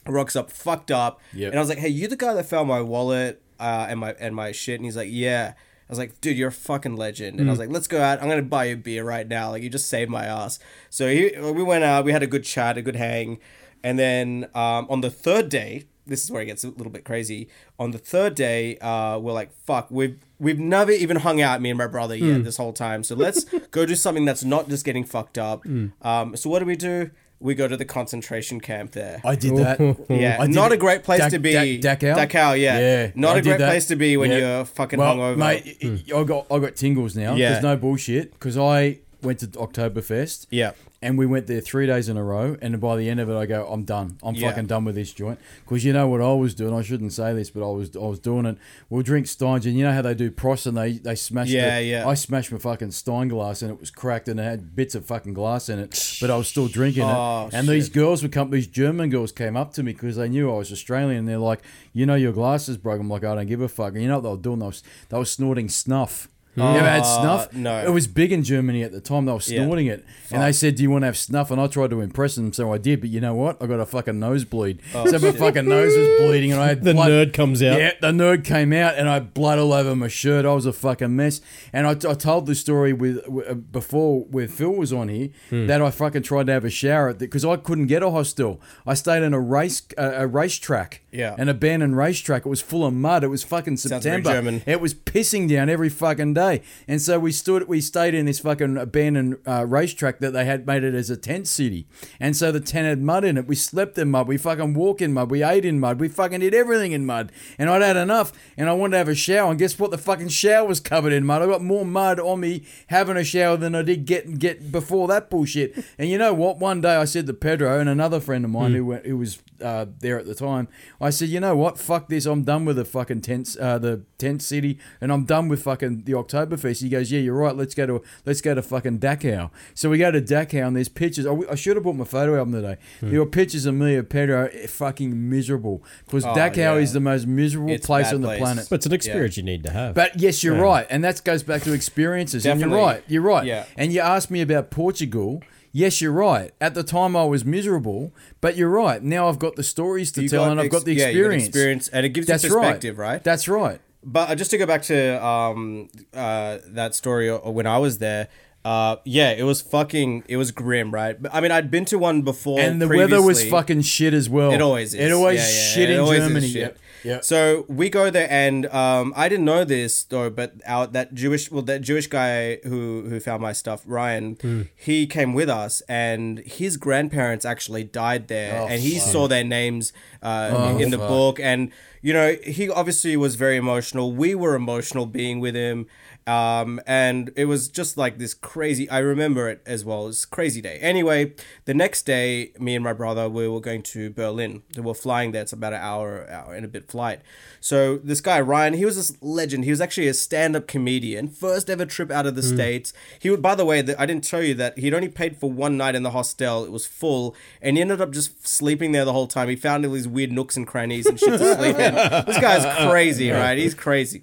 rocks 0.05 0.35
up 0.35 0.51
fucked 0.51 0.91
up. 0.91 1.21
Yep. 1.33 1.51
And 1.51 1.59
I 1.59 1.61
was 1.61 1.69
like, 1.69 1.77
hey, 1.77 1.89
you 1.89 2.07
the 2.07 2.15
guy 2.17 2.33
that 2.33 2.45
found 2.45 2.67
my 2.67 2.81
wallet 2.81 3.41
uh, 3.59 3.85
and 3.89 3.99
my 3.99 4.13
and 4.19 4.35
my 4.35 4.51
shit? 4.51 4.75
And 4.75 4.85
he's 4.85 4.97
like, 4.97 5.09
yeah. 5.11 5.53
I 5.89 5.91
was 5.91 5.97
like, 5.97 6.21
dude, 6.21 6.37
you're 6.37 6.49
a 6.49 6.51
fucking 6.51 6.95
legend. 6.95 7.39
And 7.39 7.49
I 7.49 7.51
was 7.51 7.57
like, 7.59 7.69
let's 7.69 7.87
go 7.87 7.99
out. 7.99 8.21
I'm 8.21 8.29
gonna 8.29 8.43
buy 8.43 8.65
you 8.65 8.75
a 8.75 8.77
beer 8.77 9.03
right 9.03 9.27
now. 9.27 9.49
Like, 9.49 9.63
you 9.63 9.69
just 9.69 9.87
saved 9.89 10.11
my 10.11 10.25
ass. 10.25 10.59
So 10.91 11.09
he, 11.09 11.31
we 11.39 11.63
went 11.63 11.83
out. 11.83 12.05
We 12.05 12.11
had 12.11 12.21
a 12.21 12.27
good 12.27 12.43
chat, 12.43 12.77
a 12.77 12.81
good 12.83 12.95
hang. 12.95 13.39
And 13.83 13.97
then 13.97 14.49
um, 14.53 14.85
on 14.89 15.01
the 15.01 15.09
third 15.09 15.49
day, 15.49 15.85
this 16.05 16.23
is 16.23 16.31
where 16.31 16.41
it 16.41 16.45
gets 16.47 16.63
a 16.63 16.69
little 16.69 16.91
bit 16.91 17.05
crazy. 17.05 17.49
On 17.79 17.91
the 17.91 17.97
third 17.97 18.35
day, 18.35 18.77
uh, 18.79 19.17
we're 19.19 19.31
like, 19.33 19.51
fuck, 19.53 19.89
we've 19.89 20.19
we've 20.39 20.59
never 20.59 20.91
even 20.91 21.17
hung 21.17 21.41
out, 21.41 21.61
me 21.61 21.69
and 21.69 21.77
my 21.77 21.87
brother, 21.87 22.15
yet 22.15 22.43
this 22.43 22.57
whole 22.57 22.73
time. 22.73 23.03
So 23.03 23.15
let's 23.15 23.43
go 23.71 23.85
do 23.85 23.95
something 23.95 24.25
that's 24.25 24.43
not 24.43 24.69
just 24.69 24.85
getting 24.85 25.03
fucked 25.05 25.37
up. 25.37 25.65
Um, 26.01 26.35
so 26.35 26.49
what 26.49 26.59
do 26.59 26.65
we 26.65 26.75
do? 26.75 27.09
We 27.41 27.55
go 27.55 27.67
to 27.69 27.77
the 27.77 27.85
concentration 27.85 28.59
camp 28.59 28.91
there. 28.91 29.21
I 29.23 29.35
did 29.35 29.55
that. 29.57 29.79
Yeah, 30.09 30.37
I 30.41 30.47
did 30.47 30.55
not 30.55 30.71
a 30.73 30.77
great 30.77 31.03
place 31.03 31.19
Dak- 31.19 31.31
to 31.31 31.39
be. 31.39 31.77
Dak- 31.77 31.99
Dachau? 32.01 32.15
Dachau, 32.27 32.59
yeah. 32.59 32.77
Yeah, 32.79 33.11
Not 33.15 33.37
I 33.37 33.39
a 33.39 33.41
great 33.41 33.59
that. 33.59 33.69
place 33.69 33.85
to 33.87 33.95
be 33.95 34.17
when 34.17 34.29
Yeah. 34.31 34.37
you're 34.57 34.65
fucking 34.65 34.99
Well, 34.99 35.15
hungover. 35.15 35.37
mate, 35.37 35.77
hmm. 35.81 36.15
I 36.15 36.23
got 36.25 36.47
I 36.51 36.59
got 36.59 36.75
tingles 36.75 37.15
now. 37.15 37.35
Yeah. 37.35 37.51
There's 37.51 37.63
no 37.63 37.77
bullshit 37.77 38.31
because 38.33 38.57
I 38.57 38.99
went 39.21 39.39
to 39.39 39.47
Oktoberfest. 39.47 40.47
Yeah. 40.49 40.71
And 41.01 41.17
we 41.17 41.25
went 41.25 41.47
there 41.47 41.61
three 41.61 41.87
days 41.87 42.09
in 42.09 42.17
a 42.17 42.23
row, 42.25 42.57
and 42.61 42.81
by 42.81 42.97
the 42.97 43.09
end 43.09 43.21
of 43.21 43.29
it, 43.29 43.33
I 43.37 43.45
go, 43.45 43.65
I'm 43.71 43.85
done. 43.85 44.17
I'm 44.21 44.35
Yeah. 44.35 44.49
fucking 44.49 44.65
done 44.65 44.83
with 44.83 44.95
this 44.95 45.13
joint. 45.13 45.39
Because 45.63 45.85
you 45.85 45.93
know 45.93 46.09
what 46.09 46.19
I 46.19 46.33
was 46.33 46.53
doing. 46.53 46.73
I 46.73 46.81
shouldn't 46.81 47.13
say 47.13 47.33
this, 47.33 47.49
but 47.49 47.65
I 47.65 47.71
was 47.71 47.95
I 47.95 47.99
was 47.99 48.19
doing 48.19 48.45
it. 48.45 48.57
We'll 48.89 49.01
drink 49.01 49.27
Steins, 49.27 49.65
and 49.65 49.77
you 49.77 49.85
know 49.85 49.93
how 49.93 50.01
they 50.01 50.13
do 50.13 50.29
Prost, 50.29 50.65
and 50.67 50.75
they 50.77 50.93
they 50.97 51.15
smash. 51.15 51.47
Yeah, 51.47 51.79
the, 51.79 51.85
yeah. 51.85 52.05
I 52.07 52.15
smashed 52.15 52.51
my 52.51 52.57
fucking 52.57 52.91
Stein 52.91 53.29
glass, 53.29 53.61
and 53.61 53.71
it 53.71 53.79
was 53.79 53.91
cracked, 53.91 54.27
and 54.27 54.41
it 54.41 54.43
had 54.43 54.75
bits 54.75 54.93
of 54.93 55.05
fucking 55.05 55.33
glass 55.35 55.69
in 55.69 55.79
it. 55.79 56.17
But 56.19 56.31
I 56.31 56.35
was 56.35 56.49
still 56.49 56.67
drinking 56.67 57.03
Oh, 57.05 57.47
it. 57.47 57.53
And 57.53 57.65
these 57.69 57.87
girls 57.87 58.21
would 58.21 58.33
come. 58.33 58.49
These 58.49 58.67
German 58.67 59.09
girls 59.09 59.31
came 59.31 59.55
up 59.55 59.71
to 59.75 59.83
me 59.83 59.93
because 59.93 60.17
they 60.17 60.27
knew 60.27 60.51
I 60.51 60.57
was 60.57 60.69
Australian. 60.69 61.19
And 61.19 61.27
they're 61.29 61.37
like, 61.37 61.61
"You 61.93 62.05
know 62.07 62.15
your 62.15 62.33
glass 62.33 62.67
is 62.67 62.75
broke." 62.75 62.99
I'm 62.99 63.09
like, 63.09 63.23
"I 63.23 63.35
don't 63.35 63.47
give 63.47 63.61
a 63.61 63.69
fuck." 63.69 63.93
And 63.93 64.01
you 64.01 64.09
know 64.09 64.15
what 64.15 64.23
they 64.23 64.29
were 64.31 64.37
doing? 64.37 64.59
They 64.59 64.65
was 64.65 64.83
they 65.07 65.17
were 65.17 65.23
snorting 65.23 65.69
snuff. 65.69 66.27
You 66.61 66.77
ever 66.79 66.89
had 66.89 67.01
Oh, 67.03 67.21
snuff? 67.21 67.53
no. 67.53 67.77
It 67.85 67.91
was 67.91 68.07
big 68.07 68.31
in 68.31 68.43
Germany 68.43 68.83
at 68.83 68.91
the 68.91 68.99
time. 69.01 69.25
They 69.25 69.31
were 69.31 69.39
Yeah. 69.47 69.63
snorting 69.63 69.87
it, 69.87 70.03
and 70.31 70.41
they 70.43 70.51
said, 70.51 70.75
"Do 70.75 70.83
you 70.83 70.89
want 70.91 71.01
to 71.03 71.07
have 71.07 71.17
snuff?" 71.17 71.51
And 71.51 71.59
I 71.59 71.67
tried 71.67 71.89
to 71.91 72.01
impress 72.01 72.35
them, 72.35 72.53
so 72.53 72.73
I 72.73 72.77
did. 72.77 73.01
But 73.01 73.09
you 73.09 73.19
know 73.21 73.33
what? 73.35 73.57
I 73.61 73.67
got 73.67 73.79
a 73.79 73.85
fucking 73.85 74.19
nosebleed. 74.19 74.79
so 74.91 75.03
my 75.19 75.31
fucking 75.31 75.67
nose 75.67 75.97
was 75.97 76.07
bleeding, 76.21 76.51
and 76.51 76.61
I 76.61 76.67
had 76.67 76.83
The 76.83 76.93
blood- 76.93 77.11
nerd 77.11 77.33
comes 77.33 77.61
out. 77.63 77.79
Yeah, 77.79 77.91
the 78.01 78.11
nerd 78.11 78.43
came 78.43 78.73
out, 78.73 78.95
and 78.97 79.07
I 79.09 79.15
had 79.15 79.33
blood 79.33 79.59
all 79.59 79.73
over 79.73 79.95
my 79.95 80.07
shirt. 80.07 80.45
I 80.45 80.53
was 80.53 80.65
a 80.65 80.73
fucking 80.73 81.15
mess. 81.15 81.41
And 81.73 81.87
I, 81.87 81.91
I 81.91 82.13
told 82.13 82.45
the 82.45 82.55
story 82.55 82.93
with, 82.93 83.27
with 83.27 83.71
before 83.71 84.21
where 84.31 84.47
Phil 84.47 84.71
was 84.71 84.91
on 84.93 85.09
here 85.09 85.29
Hmm. 85.49 85.67
that 85.67 85.81
I 85.81 85.91
fucking 85.91 86.23
tried 86.23 86.47
to 86.47 86.53
have 86.53 86.65
a 86.65 86.69
shower 86.69 87.13
because 87.13 87.45
I 87.45 87.55
couldn't 87.55 87.87
get 87.87 88.03
a 88.03 88.09
hostel. 88.11 88.61
I 88.85 88.93
stayed 88.93 89.23
in 89.23 89.33
a 89.33 89.39
race 89.39 89.81
a, 89.97 90.23
a 90.23 90.27
racetrack, 90.27 91.01
Yeah. 91.11 91.35
an 91.37 91.49
abandoned 91.49 91.95
racetrack. 91.97 92.45
It 92.45 92.49
was 92.49 92.61
full 92.61 92.85
of 92.85 92.93
mud. 92.93 93.23
It 93.23 93.27
was 93.27 93.43
fucking 93.43 93.77
very 93.77 94.01
September. 94.01 94.31
German. 94.31 94.61
It 94.65 94.81
was 94.81 94.93
pissing 94.93 95.47
down 95.49 95.69
every 95.69 95.89
fucking 95.89 96.33
day, 96.33 96.48
and 96.87 97.01
so 97.01 97.19
we 97.19 97.31
stood, 97.31 97.67
we 97.67 97.81
stayed 97.81 98.13
in 98.13 98.25
this 98.25 98.39
fucking 98.39 98.77
abandoned 98.77 99.37
uh, 99.45 99.65
racetrack 99.65 100.19
that 100.19 100.31
they 100.31 100.45
had 100.45 100.65
made 100.65 100.83
it 100.83 100.93
as 100.93 101.09
a 101.09 101.17
tent 101.17 101.47
city, 101.47 101.87
and 102.19 102.35
so 102.35 102.51
the 102.51 102.59
tent 102.59 102.87
had 102.87 103.01
mud 103.01 103.23
in 103.23 103.37
it. 103.37 103.47
We 103.47 103.55
slept 103.55 103.97
in 103.97 104.11
mud, 104.11 104.27
we 104.27 104.37
fucking 104.37 104.73
walked 104.73 105.01
in 105.01 105.13
mud, 105.13 105.31
we 105.31 105.43
ate 105.43 105.65
in 105.65 105.79
mud, 105.79 105.99
we 105.99 106.07
fucking 106.07 106.39
did 106.41 106.53
everything 106.53 106.91
in 106.91 107.05
mud, 107.05 107.31
and 107.57 107.69
I'd 107.69 107.81
had 107.81 107.97
enough, 107.97 108.31
and 108.57 108.69
I 108.69 108.73
wanted 108.73 108.91
to 108.91 108.97
have 108.97 109.09
a 109.09 109.15
shower, 109.15 109.49
and 109.49 109.59
guess 109.59 109.77
what? 109.77 109.91
The 109.91 109.97
fucking 109.97 110.29
shower 110.29 110.67
was 110.67 110.79
covered 110.79 111.13
in 111.13 111.25
mud. 111.25 111.41
I 111.41 111.45
got 111.45 111.63
more 111.63 111.85
mud 111.85 112.19
on 112.19 112.39
me 112.39 112.63
having 112.87 113.17
a 113.17 113.23
shower 113.23 113.57
than 113.57 113.75
I 113.75 113.81
did 113.81 114.05
get 114.05 114.39
get 114.39 114.71
before 114.71 115.07
that 115.07 115.29
bullshit. 115.29 115.75
And 115.97 116.09
you 116.09 116.17
know 116.17 116.33
what? 116.33 116.57
One 116.57 116.81
day 116.81 116.95
I 116.95 117.05
said 117.05 117.27
to 117.27 117.33
Pedro 117.33 117.79
and 117.79 117.89
another 117.89 118.19
friend 118.19 118.45
of 118.45 118.51
mine 118.51 118.73
who 118.73 118.85
went, 118.85 119.05
who 119.05 119.17
was 119.17 119.39
uh, 119.61 119.85
there 119.99 120.17
at 120.19 120.25
the 120.25 120.35
time, 120.35 120.67
I 121.01 121.09
said, 121.09 121.29
you 121.29 121.39
know 121.39 121.55
what? 121.55 121.77
Fuck 121.77 122.09
this. 122.09 122.25
I'm 122.25 122.43
done 122.43 122.65
with 122.65 122.75
the 122.77 122.85
fucking 122.85 123.21
tent, 123.21 123.55
uh, 123.59 123.77
the 123.77 124.03
tent 124.17 124.41
city, 124.41 124.79
and 125.01 125.11
I'm 125.11 125.25
done 125.25 125.47
with 125.47 125.63
fucking 125.63 126.03
the 126.05 126.13
Oktoberfest. 126.13 126.81
He 126.81 126.89
goes, 126.89 127.11
yeah, 127.11 127.19
you're 127.19 127.35
right. 127.35 127.55
Let's 127.55 127.73
go 127.75 127.85
to 127.85 128.01
let's 128.25 128.41
go 128.41 128.53
to 128.55 128.61
fucking 128.61 128.99
Dachau. 128.99 129.49
So 129.73 129.89
we 129.89 129.97
go 129.97 130.11
to 130.11 130.21
Dachau, 130.21 130.67
and 130.67 130.75
there's 130.75 130.89
pictures. 130.89 131.25
I, 131.25 131.33
I 131.51 131.55
should 131.55 131.75
have 131.77 131.83
brought 131.83 131.95
my 131.95 132.05
photo 132.05 132.37
album 132.37 132.53
today. 132.53 132.77
There 133.01 133.19
were 133.19 133.25
pictures 133.25 133.65
of 133.65 133.75
me 133.75 133.95
and 133.95 134.09
Pedro 134.09 134.47
eh, 134.51 134.67
fucking 134.67 135.29
miserable 135.29 135.83
because 136.05 136.25
Oh, 136.25 136.33
Dachau 136.33 136.57
yeah. 136.57 136.75
is 136.75 136.93
the 136.93 136.99
most 136.99 137.27
miserable 137.27 137.71
It's 137.71 137.85
place 137.85 138.07
bad 138.07 138.15
on 138.15 138.21
the 138.21 138.27
place. 138.27 138.39
planet. 138.39 138.67
But 138.69 138.75
it's 138.77 138.85
an 138.85 138.93
experience 138.93 139.37
you 139.37 139.43
need 139.43 139.63
to 139.63 139.71
have. 139.71 139.95
But 139.95 140.19
yes, 140.19 140.43
you're 140.43 140.55
Yeah. 140.55 140.61
right, 140.61 140.87
and 140.89 141.03
that 141.03 141.23
goes 141.23 141.43
back 141.43 141.61
to 141.63 141.73
experiences. 141.73 142.45
And 142.45 142.59
you're 142.59 142.69
right. 142.69 143.03
You're 143.07 143.21
right. 143.21 143.45
Yeah. 143.45 143.65
And 143.77 143.93
you 143.93 144.01
asked 144.01 144.29
me 144.31 144.41
about 144.41 144.69
Portugal. 144.71 145.41
Yes, 145.71 146.01
you're 146.01 146.11
right. 146.11 146.51
At 146.59 146.73
the 146.73 146.83
time, 146.83 147.15
I 147.15 147.25
was 147.25 147.45
miserable, 147.45 148.11
but 148.41 148.57
you're 148.57 148.69
right. 148.69 149.01
Now 149.03 149.29
I've 149.29 149.39
got 149.39 149.55
the 149.55 149.63
stories 149.63 150.11
to 150.13 150.23
You 150.23 150.29
tell, 150.29 150.45
and 150.45 150.59
I've 150.59 150.69
got 150.71 150.85
the 150.85 150.93
yeah, 150.93 151.07
experience. 151.07 151.45
experience, 151.47 151.87
and 151.89 152.05
it 152.05 152.09
gives 152.09 152.27
That's 152.27 152.43
you 152.43 152.49
perspective, 152.49 152.97
right? 152.97 153.23
That's 153.23 153.47
right. 153.47 153.79
But 154.03 154.29
uh, 154.29 154.35
just 154.35 154.49
to 154.51 154.57
go 154.57 154.65
back 154.65 154.81
to 154.83 155.23
um 155.23 155.89
uh 156.13 156.59
that 156.67 156.95
story 156.95 157.29
when 157.29 157.67
I 157.67 157.77
was 157.77 157.97
there, 157.99 158.29
uh 158.65 158.97
yeah, 159.05 159.31
it 159.31 159.43
was 159.43 159.61
fucking 159.61 160.23
it 160.27 160.37
was 160.37 160.51
grim, 160.51 160.91
right? 160.93 161.21
But 161.21 161.33
I 161.33 161.39
mean, 161.41 161.51
I'd 161.51 161.71
been 161.71 161.85
to 161.85 161.97
one 161.97 162.21
before, 162.23 162.59
And 162.59 162.81
the 162.81 162.87
weather 162.87 163.21
was 163.21 163.43
fucking 163.49 163.81
shit 163.83 164.13
as 164.13 164.29
well. 164.29 164.51
It 164.51 164.61
always 164.61 164.93
is. 164.93 164.99
It 164.99 165.11
always 165.13 165.39
Yeah, 165.39 165.45
yeah, 165.47 165.69
shit 165.73 165.89
it 165.89 165.93
in 165.93 165.99
always 166.01 166.19
Germany. 166.19 166.47
shit. 166.47 166.61
Yep. 166.61 166.77
Yep. 167.05 167.23
So 167.23 167.65
we 167.69 167.89
go 167.89 168.09
there, 168.09 168.27
and 168.29 168.65
um, 168.65 169.13
I 169.15 169.29
didn't 169.29 169.45
know 169.45 169.63
this 169.63 170.03
though, 170.03 170.29
but 170.29 170.55
our 170.67 170.85
that 170.87 171.13
Jewish, 171.13 171.49
well, 171.49 171.61
that 171.61 171.79
Jewish 171.79 172.07
guy 172.07 172.57
who 172.65 173.05
who 173.07 173.21
found 173.21 173.41
my 173.41 173.53
stuff, 173.53 173.83
Ryan, 173.85 174.35
Hmm. 174.41 174.61
he 174.75 175.07
came 175.07 175.33
with 175.33 175.47
us, 175.49 175.81
and 175.87 176.39
his 176.39 176.75
grandparents 176.75 177.45
actually 177.45 177.85
died 177.85 178.27
there, 178.27 178.63
Oh, 178.63 178.67
and 178.67 178.81
he 178.81 178.99
fuck. 178.99 179.07
saw 179.13 179.27
their 179.29 179.45
names 179.45 179.93
uh, 180.21 180.49
Oh, 180.51 180.77
in 180.77 180.89
the 180.91 180.97
fuck. 180.97 181.07
book, 181.07 181.39
and 181.39 181.71
you 182.01 182.11
know, 182.11 182.35
he 182.43 182.69
obviously 182.69 183.15
was 183.15 183.35
very 183.35 183.55
emotional. 183.55 184.11
We 184.11 184.35
were 184.35 184.55
emotional 184.55 185.05
being 185.05 185.39
with 185.39 185.55
him. 185.55 185.87
Um, 186.29 186.79
and 186.85 187.31
it 187.35 187.45
was 187.45 187.69
just 187.69 187.97
like 187.97 188.19
this 188.19 188.35
crazy. 188.35 188.87
I 188.87 188.99
remember 188.99 189.49
it 189.49 189.63
as 189.65 189.83
well. 189.83 190.03
It 190.03 190.07
was 190.07 190.23
a 190.25 190.27
crazy 190.27 190.61
day. 190.61 190.77
Anyway, 190.79 191.33
the 191.65 191.73
next 191.73 192.03
day, 192.05 192.51
me 192.59 192.75
and 192.75 192.83
my 192.83 192.93
brother 192.93 193.27
we 193.27 193.47
were 193.47 193.59
going 193.59 193.81
to 193.81 194.11
Berlin. 194.11 194.61
We 194.75 194.83
were 194.83 194.93
flying 194.93 195.31
there. 195.31 195.41
It's 195.41 195.53
about 195.53 195.73
an 195.73 195.81
hour, 195.81 196.29
hour 196.29 196.53
and 196.53 196.63
a 196.63 196.67
bit 196.67 196.87
flight. 196.87 197.21
So 197.59 197.97
this 197.97 198.21
guy 198.21 198.39
Ryan, 198.41 198.75
he 198.75 198.85
was 198.85 198.95
this 198.95 199.17
legend. 199.21 199.63
He 199.63 199.71
was 199.71 199.81
actually 199.81 200.07
a 200.07 200.13
stand-up 200.13 200.67
comedian. 200.67 201.29
First 201.29 201.67
ever 201.67 201.85
trip 201.85 202.11
out 202.11 202.27
of 202.27 202.35
the 202.35 202.43
states. 202.43 202.93
He 203.17 203.31
would. 203.31 203.41
By 203.41 203.55
the 203.55 203.65
way, 203.65 203.81
the, 203.81 203.99
I 203.99 204.05
didn't 204.05 204.23
tell 204.23 204.43
you 204.43 204.53
that 204.53 204.77
he'd 204.77 204.93
only 204.93 205.09
paid 205.09 205.37
for 205.37 205.51
one 205.51 205.77
night 205.77 205.95
in 205.95 206.03
the 206.03 206.11
hostel. 206.11 206.63
It 206.63 206.71
was 206.71 206.85
full, 206.85 207.35
and 207.59 207.75
he 207.75 207.81
ended 207.81 208.01
up 208.01 208.11
just 208.11 208.47
sleeping 208.47 208.91
there 208.91 209.05
the 209.05 209.13
whole 209.13 209.27
time. 209.27 209.49
He 209.49 209.55
found 209.55 209.83
all 209.83 209.93
these 209.93 210.07
weird 210.07 210.31
nooks 210.31 210.55
and 210.57 210.67
crannies 210.67 211.07
and 211.07 211.19
shit 211.19 211.39
to 211.39 211.55
sleep 211.57 211.79
in. 211.79 211.95
This 211.95 212.39
guy's 212.39 212.87
crazy, 212.87 213.31
right? 213.31 213.57
He's 213.57 213.73
crazy. 213.73 214.21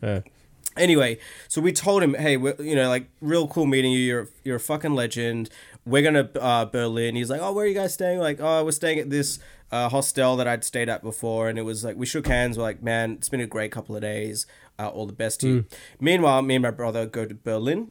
Anyway, 0.76 1.18
so 1.48 1.60
we 1.60 1.72
told 1.72 2.02
him, 2.02 2.14
hey, 2.14 2.36
we're, 2.36 2.54
you 2.60 2.74
know, 2.74 2.88
like 2.88 3.08
real 3.20 3.46
cool 3.48 3.66
meeting 3.66 3.92
you. 3.92 3.98
You're 4.00 4.28
you're 4.44 4.56
a 4.56 4.60
fucking 4.60 4.94
legend. 4.94 5.50
We're 5.84 6.02
gonna 6.02 6.28
uh, 6.40 6.64
Berlin. 6.66 7.14
He's 7.16 7.30
like, 7.30 7.40
oh, 7.40 7.52
where 7.52 7.64
are 7.64 7.68
you 7.68 7.74
guys 7.74 7.94
staying? 7.94 8.18
Like, 8.18 8.38
oh, 8.40 8.64
we're 8.64 8.72
staying 8.72 8.98
at 8.98 9.10
this 9.10 9.38
uh, 9.70 9.88
hostel 9.88 10.36
that 10.36 10.46
I'd 10.48 10.64
stayed 10.64 10.88
at 10.88 11.02
before, 11.02 11.48
and 11.48 11.58
it 11.58 11.62
was 11.62 11.84
like 11.84 11.96
we 11.96 12.06
shook 12.06 12.26
hands. 12.26 12.56
We're 12.56 12.64
like, 12.64 12.82
man, 12.82 13.12
it's 13.12 13.28
been 13.28 13.40
a 13.40 13.46
great 13.46 13.72
couple 13.72 13.94
of 13.96 14.02
days. 14.02 14.46
Uh, 14.78 14.88
all 14.88 15.06
the 15.06 15.12
best 15.12 15.40
to 15.40 15.48
you. 15.48 15.64
Meanwhile, 16.00 16.42
me 16.42 16.56
and 16.56 16.62
my 16.62 16.70
brother 16.70 17.06
go 17.06 17.24
to 17.24 17.34
Berlin. 17.34 17.90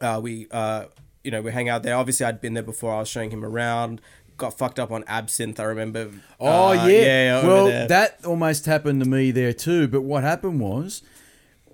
Uh, 0.00 0.20
we 0.22 0.46
uh, 0.50 0.84
you 1.24 1.30
know, 1.30 1.40
we 1.42 1.50
hang 1.52 1.68
out 1.68 1.82
there. 1.82 1.96
Obviously, 1.96 2.26
I'd 2.26 2.40
been 2.40 2.54
there 2.54 2.62
before. 2.62 2.94
I 2.94 2.98
was 3.00 3.08
showing 3.08 3.30
him 3.30 3.44
around. 3.44 4.00
Got 4.36 4.58
fucked 4.58 4.78
up 4.80 4.90
on 4.90 5.04
absinthe. 5.06 5.58
I 5.60 5.62
remember. 5.64 6.10
Oh 6.40 6.68
Uh, 6.78 6.86
yeah. 6.86 7.38
over 7.42 7.48
well, 7.48 7.66
there. 7.66 7.88
that 7.88 8.24
almost 8.24 8.66
happened 8.66 9.02
to 9.02 9.08
me 9.08 9.30
there 9.30 9.52
too. 9.52 9.86
But 9.88 10.02
what 10.02 10.24
happened 10.24 10.60
was, 10.60 11.02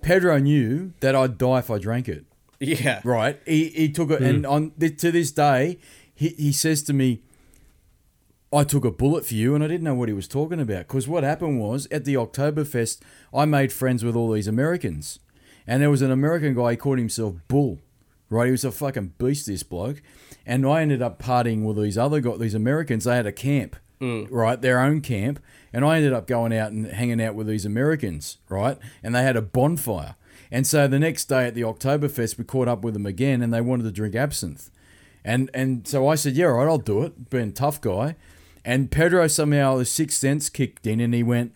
Pedro 0.01 0.37
knew 0.37 0.93
that 0.99 1.15
I'd 1.15 1.37
die 1.37 1.59
if 1.59 1.69
I 1.69 1.77
drank 1.77 2.07
it. 2.07 2.25
yeah. 2.59 3.01
Right. 3.03 3.39
He, 3.45 3.69
he 3.69 3.89
took 3.91 4.11
it, 4.11 4.21
and 4.21 4.45
hmm. 4.45 4.51
on 4.51 4.71
th- 4.79 4.99
to 5.01 5.11
this 5.11 5.31
day, 5.31 5.79
he, 6.13 6.29
he 6.29 6.51
says 6.51 6.83
to 6.83 6.93
me, 6.93 7.21
I 8.53 8.63
took 8.63 8.83
a 8.83 8.91
bullet 8.91 9.25
for 9.25 9.33
you, 9.33 9.55
and 9.55 9.63
I 9.63 9.67
didn't 9.67 9.83
know 9.83 9.95
what 9.95 10.09
he 10.09 10.13
was 10.13 10.27
talking 10.27 10.59
about. 10.59 10.87
Because 10.87 11.07
what 11.07 11.23
happened 11.23 11.61
was, 11.61 11.87
at 11.89 12.03
the 12.03 12.15
Oktoberfest, 12.15 12.99
I 13.33 13.45
made 13.45 13.71
friends 13.71 14.03
with 14.03 14.15
all 14.15 14.31
these 14.31 14.47
Americans. 14.47 15.19
And 15.65 15.81
there 15.81 15.89
was 15.89 16.01
an 16.01 16.11
American 16.11 16.53
guy, 16.53 16.71
he 16.71 16.77
called 16.77 16.97
himself 16.97 17.35
Bull. 17.47 17.79
Right? 18.29 18.45
He 18.45 18.51
was 18.51 18.65
a 18.65 18.71
fucking 18.71 19.13
beast, 19.17 19.47
this 19.47 19.63
bloke. 19.63 20.01
And 20.45 20.65
I 20.65 20.81
ended 20.81 21.01
up 21.01 21.21
partying 21.21 21.63
with 21.63 21.77
these 21.77 21.97
other 21.97 22.19
guys, 22.19 22.39
these 22.39 22.53
Americans. 22.53 23.05
They 23.05 23.15
had 23.15 23.25
a 23.25 23.31
camp, 23.31 23.75
hmm. 23.99 24.23
right? 24.29 24.61
Their 24.61 24.79
own 24.79 25.01
camp. 25.01 25.39
And 25.73 25.85
I 25.85 25.97
ended 25.97 26.13
up 26.13 26.27
going 26.27 26.53
out 26.53 26.71
and 26.71 26.85
hanging 26.87 27.21
out 27.21 27.35
with 27.35 27.47
these 27.47 27.65
Americans, 27.65 28.37
right? 28.49 28.77
And 29.03 29.15
they 29.15 29.23
had 29.23 29.35
a 29.37 29.41
bonfire. 29.41 30.15
And 30.51 30.67
so 30.67 30.87
the 30.87 30.99
next 30.99 31.25
day 31.25 31.47
at 31.47 31.55
the 31.55 31.61
Oktoberfest, 31.61 32.37
we 32.37 32.43
caught 32.43 32.67
up 32.67 32.83
with 32.83 32.93
them 32.93 33.05
again, 33.05 33.41
and 33.41 33.53
they 33.53 33.61
wanted 33.61 33.83
to 33.83 33.91
drink 33.91 34.15
absinthe. 34.15 34.69
And 35.23 35.49
and 35.53 35.87
so 35.87 36.07
I 36.07 36.15
said, 36.15 36.33
yeah, 36.33 36.47
all 36.47 36.53
right, 36.53 36.67
I'll 36.67 36.77
do 36.77 37.03
it. 37.03 37.29
Being 37.29 37.49
a 37.49 37.51
tough 37.51 37.79
guy. 37.79 38.15
And 38.65 38.91
Pedro 38.91 39.27
somehow 39.27 39.77
the 39.77 39.85
sixth 39.85 40.19
sense 40.19 40.49
kicked 40.49 40.85
in, 40.85 40.99
and 40.99 41.13
he 41.13 41.23
went, 41.23 41.53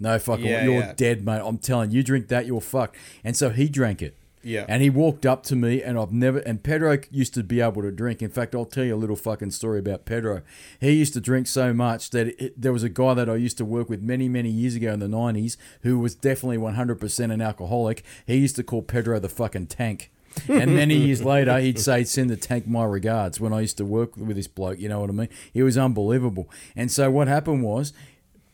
no, 0.00 0.18
fucking, 0.18 0.44
Yeah, 0.46 0.64
you're 0.64 0.80
yeah. 0.80 0.92
dead, 0.94 1.24
mate. 1.24 1.42
I'm 1.44 1.58
telling 1.58 1.90
you, 1.90 1.98
you 1.98 2.02
drink 2.04 2.28
that, 2.28 2.46
you're 2.46 2.60
fucked. 2.60 2.96
And 3.24 3.36
so 3.36 3.50
he 3.50 3.68
drank 3.68 4.00
it. 4.02 4.16
Yeah. 4.42 4.64
And 4.68 4.82
he 4.82 4.90
walked 4.90 5.26
up 5.26 5.42
to 5.44 5.56
me, 5.56 5.82
and 5.82 5.98
I've 5.98 6.12
never. 6.12 6.38
And 6.38 6.62
Pedro 6.62 6.98
used 7.10 7.34
to 7.34 7.42
be 7.42 7.60
able 7.60 7.82
to 7.82 7.90
drink. 7.90 8.22
In 8.22 8.30
fact, 8.30 8.54
I'll 8.54 8.64
tell 8.64 8.84
you 8.84 8.94
a 8.94 8.96
little 8.96 9.16
fucking 9.16 9.50
story 9.50 9.78
about 9.78 10.04
Pedro. 10.04 10.42
He 10.80 10.92
used 10.92 11.14
to 11.14 11.20
drink 11.20 11.46
so 11.46 11.72
much 11.72 12.10
that 12.10 12.28
it, 12.42 12.60
there 12.60 12.72
was 12.72 12.82
a 12.82 12.88
guy 12.88 13.14
that 13.14 13.28
I 13.28 13.36
used 13.36 13.58
to 13.58 13.64
work 13.64 13.88
with 13.88 14.02
many, 14.02 14.28
many 14.28 14.50
years 14.50 14.74
ago 14.74 14.92
in 14.92 15.00
the 15.00 15.06
'90s 15.08 15.56
who 15.82 15.98
was 15.98 16.14
definitely 16.14 16.58
100% 16.58 17.32
an 17.32 17.40
alcoholic. 17.40 18.04
He 18.26 18.36
used 18.36 18.56
to 18.56 18.62
call 18.62 18.82
Pedro 18.82 19.18
the 19.18 19.28
fucking 19.28 19.66
tank. 19.66 20.10
and 20.46 20.76
many 20.76 20.94
years 21.06 21.24
later, 21.24 21.58
he'd 21.58 21.78
say, 21.78 22.04
"Send 22.04 22.30
the 22.30 22.36
tank 22.36 22.66
my 22.66 22.84
regards." 22.84 23.40
When 23.40 23.52
I 23.52 23.60
used 23.60 23.76
to 23.78 23.84
work 23.84 24.16
with 24.16 24.36
this 24.36 24.48
bloke, 24.48 24.78
you 24.78 24.88
know 24.88 25.00
what 25.00 25.10
I 25.10 25.12
mean? 25.12 25.28
He 25.52 25.62
was 25.62 25.76
unbelievable. 25.76 26.48
And 26.76 26.90
so 26.92 27.10
what 27.10 27.28
happened 27.28 27.62
was, 27.62 27.92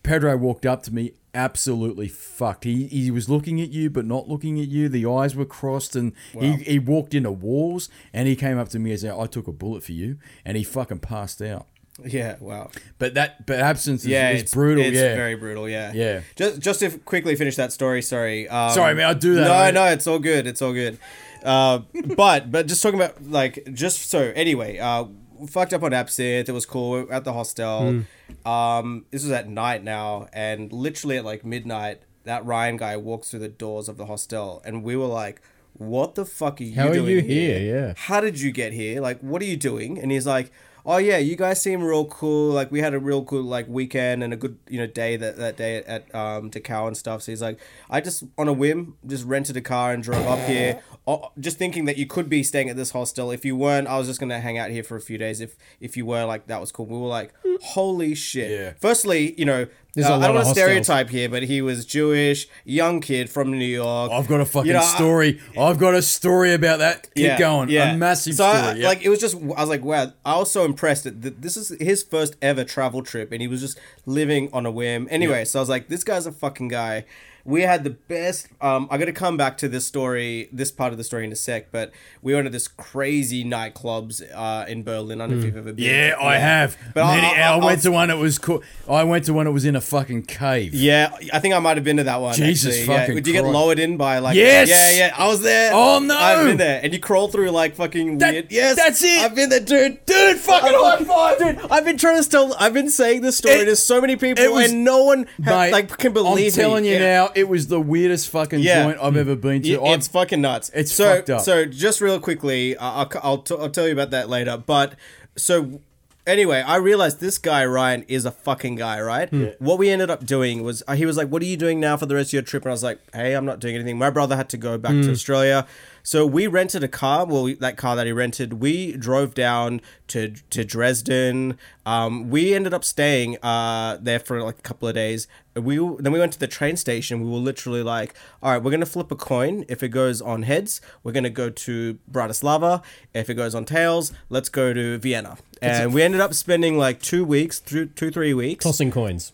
Pedro 0.04 0.36
walked 0.36 0.64
up 0.64 0.84
to 0.84 0.94
me 0.94 1.14
absolutely 1.34 2.06
fucked. 2.06 2.62
He 2.62 2.86
he 2.86 3.10
was 3.10 3.28
looking 3.28 3.60
at 3.60 3.70
you 3.70 3.90
but 3.90 4.04
not 4.04 4.28
looking 4.28 4.60
at 4.60 4.68
you. 4.68 4.88
The 4.88 5.04
eyes 5.06 5.34
were 5.34 5.44
crossed 5.44 5.96
and 5.96 6.12
he, 6.38 6.52
he 6.52 6.78
walked 6.78 7.12
into 7.14 7.32
walls 7.32 7.88
and 8.12 8.28
he 8.28 8.36
came 8.36 8.56
up 8.58 8.68
to 8.68 8.78
me 8.78 8.92
and 8.92 9.00
said, 9.00 9.14
I 9.18 9.26
took 9.26 9.48
a 9.48 9.52
bullet 9.52 9.82
for 9.82 9.92
you 9.92 10.18
and 10.44 10.56
he 10.56 10.62
fucking 10.62 11.00
passed 11.00 11.42
out. 11.42 11.66
Yeah, 12.04 12.36
wow. 12.40 12.70
But 12.98 13.14
that 13.14 13.46
but 13.46 13.60
absinthe 13.60 14.00
is, 14.00 14.06
Yeah, 14.06 14.30
is 14.30 14.42
it's 14.42 14.54
brutal. 14.54 14.84
It's 14.84 14.96
yeah. 14.96 15.14
very 15.14 15.36
brutal. 15.36 15.68
Yeah, 15.68 15.92
Yeah. 15.92 16.20
Just 16.36 16.60
just 16.60 16.80
to 16.80 16.90
quickly 16.98 17.34
finish 17.36 17.56
that 17.56 17.72
story. 17.72 18.02
Sorry. 18.02 18.48
Um, 18.48 18.70
Sorry, 18.70 18.94
man, 18.94 19.06
I 19.06 19.14
do 19.14 19.34
that. 19.36 19.74
No, 19.74 19.84
no, 19.84 19.90
it's 19.92 20.06
all 20.06 20.18
good. 20.18 20.46
It's 20.46 20.60
all 20.62 20.72
good. 20.72 20.98
Uh, 21.44 21.80
but 22.16 22.50
but 22.50 22.66
just 22.66 22.82
talking 22.82 22.98
about 23.00 23.22
like 23.24 23.68
just 23.72 24.10
so 24.10 24.32
anyway. 24.34 24.78
Uh, 24.78 25.06
fucked 25.48 25.72
up 25.72 25.82
on 25.82 25.92
absinthe. 25.92 26.48
It 26.48 26.52
was 26.52 26.66
cool. 26.66 26.90
We 26.92 27.02
were 27.04 27.12
at 27.12 27.24
the 27.24 27.32
hostel. 27.32 28.04
Hmm. 28.44 28.48
Um, 28.48 29.06
this 29.10 29.22
was 29.22 29.32
at 29.32 29.48
night 29.48 29.82
now, 29.84 30.28
and 30.32 30.72
literally 30.72 31.18
at 31.18 31.24
like 31.24 31.44
midnight, 31.44 32.02
that 32.24 32.44
Ryan 32.44 32.76
guy 32.76 32.96
walks 32.96 33.30
through 33.30 33.40
the 33.40 33.48
doors 33.48 33.88
of 33.88 33.96
the 33.96 34.06
hostel, 34.06 34.62
and 34.64 34.82
we 34.82 34.96
were 34.96 35.06
like. 35.06 35.40
What 35.76 36.14
the 36.14 36.24
fuck 36.24 36.60
are 36.60 36.62
you 36.62 36.76
How 36.76 36.86
are 36.86 36.94
doing 36.94 37.08
you 37.08 37.20
here? 37.20 37.58
here? 37.58 37.74
Yeah. 37.86 37.94
How 37.96 38.20
did 38.20 38.40
you 38.40 38.52
get 38.52 38.72
here? 38.72 39.00
Like, 39.00 39.18
what 39.18 39.42
are 39.42 39.44
you 39.44 39.56
doing? 39.56 39.98
And 39.98 40.12
he's 40.12 40.24
like, 40.24 40.52
oh 40.86 40.98
yeah, 40.98 41.18
you 41.18 41.36
guys 41.36 41.60
seem 41.60 41.82
real 41.82 42.04
cool. 42.04 42.52
Like, 42.52 42.70
we 42.70 42.80
had 42.80 42.94
a 42.94 42.98
real 42.98 43.24
cool 43.24 43.42
like 43.42 43.66
weekend 43.68 44.22
and 44.22 44.32
a 44.32 44.36
good 44.36 44.58
you 44.68 44.78
know 44.78 44.86
day 44.86 45.16
that 45.16 45.36
that 45.36 45.56
day 45.56 45.82
at 45.84 46.14
um 46.14 46.50
Dachau 46.50 46.86
and 46.86 46.96
stuff. 46.96 47.22
So 47.22 47.32
he's 47.32 47.42
like, 47.42 47.58
I 47.90 48.00
just 48.00 48.24
on 48.36 48.48
a 48.48 48.52
whim 48.52 48.96
just 49.06 49.24
rented 49.24 49.56
a 49.56 49.60
car 49.60 49.92
and 49.92 50.02
drove 50.02 50.26
up 50.26 50.40
here, 50.48 50.80
oh, 51.06 51.30
just 51.38 51.58
thinking 51.58 51.84
that 51.86 51.96
you 51.96 52.06
could 52.06 52.28
be 52.28 52.42
staying 52.42 52.68
at 52.68 52.76
this 52.76 52.90
hostel. 52.90 53.30
If 53.30 53.44
you 53.44 53.56
weren't, 53.56 53.88
I 53.88 53.98
was 53.98 54.06
just 54.06 54.20
gonna 54.20 54.40
hang 54.40 54.58
out 54.58 54.70
here 54.70 54.84
for 54.84 54.96
a 54.96 55.00
few 55.00 55.18
days. 55.18 55.40
If 55.40 55.56
if 55.80 55.96
you 55.96 56.06
were, 56.06 56.24
like, 56.24 56.46
that 56.48 56.60
was 56.60 56.72
cool. 56.72 56.86
We 56.86 56.98
were 56.98 57.06
like, 57.06 57.32
holy 57.62 58.14
shit. 58.14 58.50
Yeah. 58.50 58.72
Firstly, 58.80 59.34
you 59.38 59.44
know. 59.44 59.66
There's 59.94 60.08
uh, 60.08 60.14
a 60.14 60.18
I 60.18 60.26
don't 60.26 60.34
want 60.34 60.48
to 60.48 60.52
stereotype 60.52 61.08
here, 61.08 61.28
but 61.28 61.44
he 61.44 61.62
was 61.62 61.84
Jewish, 61.84 62.48
young 62.64 63.00
kid 63.00 63.30
from 63.30 63.52
New 63.52 63.64
York. 63.64 64.10
I've 64.10 64.26
got 64.26 64.40
a 64.40 64.44
fucking 64.44 64.66
You 64.66 64.74
know, 64.74 64.82
story. 64.82 65.40
I've 65.58 65.78
got 65.78 65.94
a 65.94 66.02
story 66.02 66.52
about 66.52 66.80
that. 66.80 67.14
Keep 67.14 67.38
going. 67.38 67.68
Yeah. 67.70 67.92
A 67.92 67.96
massive 67.96 68.34
so 68.34 68.44
story. 68.48 68.58
I, 68.58 68.74
yeah. 68.74 68.88
like 68.88 69.04
it 69.04 69.08
was 69.08 69.20
just 69.20 69.36
I 69.36 69.60
was 69.60 69.68
like 69.68 69.84
wow 69.84 70.12
I 70.24 70.36
was 70.38 70.50
so 70.50 70.64
impressed 70.64 71.04
that 71.04 71.42
this 71.42 71.56
is 71.56 71.74
his 71.80 72.02
first 72.02 72.36
ever 72.42 72.64
travel 72.64 73.02
trip 73.02 73.32
and 73.32 73.40
he 73.40 73.48
was 73.48 73.60
just 73.60 73.78
living 74.06 74.50
on 74.52 74.66
a 74.66 74.70
whim 74.70 75.06
anyway 75.10 75.44
so 75.44 75.58
I 75.58 75.62
was 75.62 75.68
like 75.68 75.88
this 75.88 76.04
guy's 76.04 76.26
a 76.26 76.32
fucking 76.32 76.68
guy 76.68 77.04
we 77.46 77.62
had 77.62 77.84
the 77.84 77.90
best 77.90 78.48
um 78.60 78.88
I 78.90 78.96
got 78.98 79.04
to 79.06 79.12
come 79.12 79.36
back 79.36 79.58
to 79.58 79.68
this 79.68 79.86
story 79.86 80.48
this 80.52 80.70
part 80.70 80.92
of 80.92 80.98
the 80.98 81.04
story 81.04 81.24
in 81.24 81.32
a 81.32 81.36
sec 81.36 81.70
but 81.70 81.90
we 82.22 82.32
went 82.34 82.46
to 82.46 82.50
this 82.50 82.68
crazy 82.68 83.44
nightclubs 83.44 84.22
uh 84.34 84.64
in 84.66 84.82
Berlin 84.82 85.20
I 85.20 85.26
don't 85.26 85.32
know 85.34 85.38
if 85.40 85.44
you've 85.44 85.56
ever 85.56 85.72
been 85.72 85.84
Hmm. 85.84 85.90
yeah, 85.90 86.14
I 86.20 86.38
have. 86.38 86.76
But 86.94 87.02
I- 87.04 87.16
Many- 87.16 87.26
I- 87.42 87.52
I, 87.52 87.56
I- 87.58 87.64
went 87.64 87.82
to 87.82 87.90
one 87.92 88.08
that 88.08 88.16
was 88.18 88.38
cool. 88.38 88.62
I 88.88 89.04
went 89.04 89.24
to 89.26 89.34
one 89.34 89.44
that 89.46 89.52
was 89.52 89.64
in 89.64 89.76
a 89.76 89.80
fucking 89.80 90.22
cave. 90.22 90.74
yeah 90.74 91.14
I 91.32 91.38
think 91.38 91.54
I 91.54 91.58
might 91.58 91.76
have 91.76 91.84
been 91.84 91.98
to 91.98 92.04
that 92.04 92.20
one 92.20 92.34
Jesus 92.34 92.74
actually. 92.78 92.92
yeah. 92.94 93.00
fucking 93.00 93.14
did 93.16 93.26
you 93.26 93.32
get 93.34 93.44
lowered 93.44 93.78
in 93.78 93.96
by 93.96 94.18
like 94.20 94.36
Yes! 94.36 94.68
yeah 94.68 95.06
yeah 95.08 95.14
I 95.16 95.28
was 95.28 95.42
there 95.42 95.70
Oh, 95.74 95.98
no! 95.98 96.16
I've 96.16 96.46
been 96.46 96.56
there 96.56 96.80
and 96.82 96.92
you 96.92 96.98
crawl 96.98 97.28
through 97.28 97.50
like 97.50 97.74
fucking 97.76 98.18
That- 98.18 98.32
weird 98.32 98.46
yes 98.52 98.76
that's 98.76 99.02
it! 99.02 99.20
I've 99.22 99.34
been 99.34 99.48
there 99.50 99.60
dude 99.60 100.04
Dude, 100.06 100.38
fucking 100.38 100.72
high 100.72 101.04
five, 101.04 101.38
dude. 101.38 101.70
I've 101.70 101.84
been 101.84 101.96
trying 101.96 102.22
to 102.22 102.28
tell. 102.28 102.54
I've 102.54 102.72
been 102.72 102.88
saying 102.90 103.22
this 103.22 103.36
story 103.38 103.56
It- 103.56 103.64
to 103.66 103.76
so 103.76 104.00
many 104.00 104.16
people, 104.16 104.44
was- 104.52 104.70
and 104.70 104.84
no 104.84 105.02
one 105.04 105.26
ha- 105.44 105.62
Mate, 105.62 105.72
like 105.72 105.98
can 105.98 106.12
believe 106.12 106.52
I'm 106.54 106.60
telling 106.60 106.82
me. 106.84 106.90
you 106.90 106.94
Yeah. 106.96 107.00
now, 107.26 107.32
it 107.34 107.48
was 107.48 107.66
the 107.68 107.80
weirdest 107.80 108.28
fucking 108.30 108.60
Yeah. 108.60 108.84
joint 108.84 108.98
I've 109.02 109.16
ever 109.16 109.36
been 109.36 109.62
to. 109.62 109.68
Yeah, 109.68 109.78
I- 109.78 109.94
it's 109.94 110.08
fucking 110.08 110.40
nuts. 110.40 110.70
It's 110.74 110.92
so, 110.92 111.16
fucked 111.16 111.30
up. 111.30 111.40
So 111.42 111.64
just 111.64 112.00
real 112.00 112.18
quickly, 112.20 112.76
uh, 112.76 112.84
I'll 112.84 113.10
I'll, 113.22 113.38
t- 113.38 113.56
I'll 113.58 113.70
tell 113.70 113.86
you 113.86 113.92
about 113.92 114.10
that 114.10 114.28
later. 114.28 114.56
But 114.56 114.94
so 115.36 115.80
anyway, 116.26 116.62
I 116.66 116.76
realized 116.76 117.20
this 117.20 117.38
guy 117.38 117.64
Ryan 117.66 118.04
is 118.08 118.24
a 118.24 118.30
fucking 118.30 118.76
guy, 118.76 119.00
right? 119.00 119.28
What 119.60 119.78
we 119.78 119.90
ended 119.90 120.10
up 120.10 120.24
doing 120.24 120.62
was 120.62 120.82
uh, 120.88 120.94
he 120.94 121.06
was 121.06 121.16
like, 121.16 121.28
"What 121.28 121.42
are 121.42 121.46
you 121.46 121.56
doing 121.56 121.80
now 121.80 121.96
for 121.96 122.06
the 122.06 122.14
rest 122.14 122.28
of 122.30 122.32
your 122.34 122.42
trip?" 122.42 122.62
And 122.64 122.70
I 122.70 122.74
was 122.74 122.82
like, 122.82 122.98
"Hey, 123.14 123.34
I'm 123.34 123.44
not 123.44 123.60
doing 123.60 123.74
anything." 123.74 123.98
My 123.98 124.10
brother 124.10 124.36
had 124.36 124.48
to 124.50 124.56
go 124.56 124.78
back 124.78 124.92
to 124.92 125.10
Australia. 125.10 125.66
So 126.06 126.26
we 126.26 126.46
rented 126.46 126.84
a 126.84 126.88
car. 126.88 127.24
Well, 127.24 127.44
we, 127.44 127.54
that 127.54 127.78
car 127.78 127.96
that 127.96 128.04
he 128.04 128.12
rented, 128.12 128.54
we 128.60 128.92
drove 128.92 129.32
down 129.34 129.80
to 130.08 130.34
to 130.50 130.62
Dresden. 130.62 131.56
Um, 131.86 132.28
we 132.28 132.54
ended 132.54 132.74
up 132.74 132.84
staying 132.84 133.38
uh, 133.42 133.96
there 134.00 134.18
for 134.18 134.42
like 134.42 134.58
a 134.58 134.62
couple 134.62 134.86
of 134.86 134.94
days. 134.94 135.26
We 135.56 135.78
then 135.78 136.12
we 136.12 136.18
went 136.18 136.34
to 136.34 136.38
the 136.38 136.46
train 136.46 136.76
station. 136.76 137.22
We 137.22 137.30
were 137.30 137.38
literally 137.38 137.82
like, 137.82 138.14
all 138.42 138.52
right, 138.52 138.62
we're 138.62 138.70
gonna 138.70 138.84
flip 138.84 139.10
a 139.10 139.16
coin. 139.16 139.64
If 139.66 139.82
it 139.82 139.88
goes 139.88 140.20
on 140.20 140.42
heads, 140.42 140.82
we're 141.02 141.12
gonna 141.12 141.30
go 141.30 141.48
to 141.48 141.98
Bratislava. 142.12 142.82
If 143.14 143.30
it 143.30 143.34
goes 143.34 143.54
on 143.54 143.64
tails, 143.64 144.12
let's 144.28 144.50
go 144.50 144.74
to 144.74 144.98
Vienna. 144.98 145.38
And 145.62 145.94
we 145.94 146.02
ended 146.02 146.20
up 146.20 146.34
spending 146.34 146.76
like 146.76 147.00
two 147.00 147.24
weeks, 147.24 147.58
through 147.60 147.86
two 147.86 148.10
three 148.10 148.34
weeks, 148.34 148.62
Tossing 148.62 148.90
coins. 148.90 149.32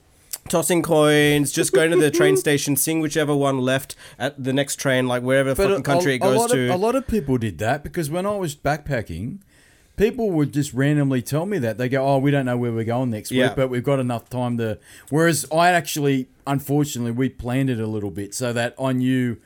Tossing 0.51 0.82
coins, 0.82 1.51
just 1.52 1.72
going 1.72 1.90
to 1.93 1.97
the 1.97 2.10
train 2.10 2.36
station, 2.47 2.77
seeing 2.77 3.01
whichever 3.01 3.35
one 3.35 3.59
left 3.60 3.97
at 4.18 4.43
the 4.43 4.52
next 4.52 4.77
train, 4.77 5.09
like 5.09 5.22
wherever 5.22 5.55
But 5.55 5.68
fucking 5.68 5.82
country 5.85 6.12
a, 6.12 6.14
it 6.16 6.18
goes 6.18 6.36
a 6.36 6.39
lot 6.39 6.51
to. 6.51 6.64
Of, 6.64 6.70
a 6.70 6.77
lot 6.77 6.94
of 6.94 7.06
people 7.06 7.39
did 7.39 7.56
that 7.59 7.82
because 7.82 8.10
when 8.10 8.27
I 8.27 8.36
was 8.36 8.55
backpacking, 8.55 9.39
people 9.97 10.31
would 10.32 10.52
just 10.52 10.74
randomly 10.74 11.22
tell 11.22 11.47
me 11.47 11.59
that 11.59 11.78
they 11.78 11.89
go, 11.89 12.05
"Oh, 12.06 12.18
we 12.18 12.31
don't 12.31 12.44
know 12.47 12.56
where 12.56 12.72
we're 12.72 12.85
going 12.85 13.10
next 13.10 13.31
Yeah. 13.31 13.47
week, 13.48 13.56
but 13.56 13.68
we've 13.70 13.85
got 13.85 14.01
enough 14.01 14.28
time 14.28 14.59
to." 14.59 14.78
Whereas 15.09 15.47
I 15.52 15.70
actually, 15.70 16.28
unfortunately, 16.47 17.12
we 17.12 17.28
planned 17.31 17.70
it 17.70 17.81
a 17.81 17.86
little 17.86 18.10
bit 18.10 18.35
so 18.35 18.52
that 18.52 18.74
I 18.78 18.93
knew 18.93 19.36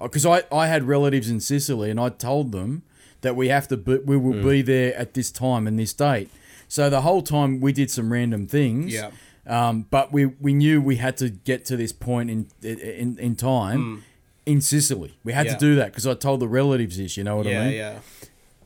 because 0.00 0.24
I 0.24 0.44
I 0.52 0.66
had 0.68 0.84
relatives 0.84 1.28
in 1.30 1.40
Sicily 1.40 1.90
and 1.90 1.98
I 2.00 2.08
told 2.08 2.52
them 2.52 2.82
that 3.22 3.36
we 3.36 3.48
have 3.48 3.68
to 3.68 3.76
be, 3.76 3.98
we 3.98 4.16
will 4.16 4.34
Mm. 4.34 4.48
be 4.50 4.62
there 4.62 4.94
at 4.96 5.14
this 5.14 5.30
time 5.30 5.66
and 5.68 5.78
this 5.78 5.92
date. 5.92 6.28
So 6.68 6.90
the 6.90 7.02
whole 7.02 7.22
time 7.22 7.60
we 7.60 7.72
did 7.72 7.90
some 7.90 8.12
random 8.12 8.46
things. 8.46 8.92
Yeah. 8.94 9.10
Um, 9.46 9.86
but 9.90 10.12
we, 10.12 10.26
we 10.26 10.54
knew 10.54 10.80
we 10.80 10.96
had 10.96 11.16
to 11.16 11.28
get 11.28 11.64
to 11.66 11.76
this 11.76 11.92
point 11.92 12.30
in 12.30 12.46
in, 12.62 13.18
in 13.18 13.34
time 13.36 14.04
in 14.46 14.60
Sicily. 14.60 15.18
We 15.24 15.32
had 15.32 15.46
Mm. 15.46 15.50
Yeah. 15.50 15.54
to 15.54 15.58
do 15.60 15.74
that 15.76 15.86
because 15.86 16.06
I 16.06 16.14
told 16.14 16.40
the 16.40 16.48
relatives 16.48 16.96
this. 16.98 17.16
You 17.16 17.24
know 17.24 17.36
what 17.36 17.46
yeah, 17.46 17.60
I 17.60 17.64
mean? 17.66 17.74
yeah. 17.74 17.98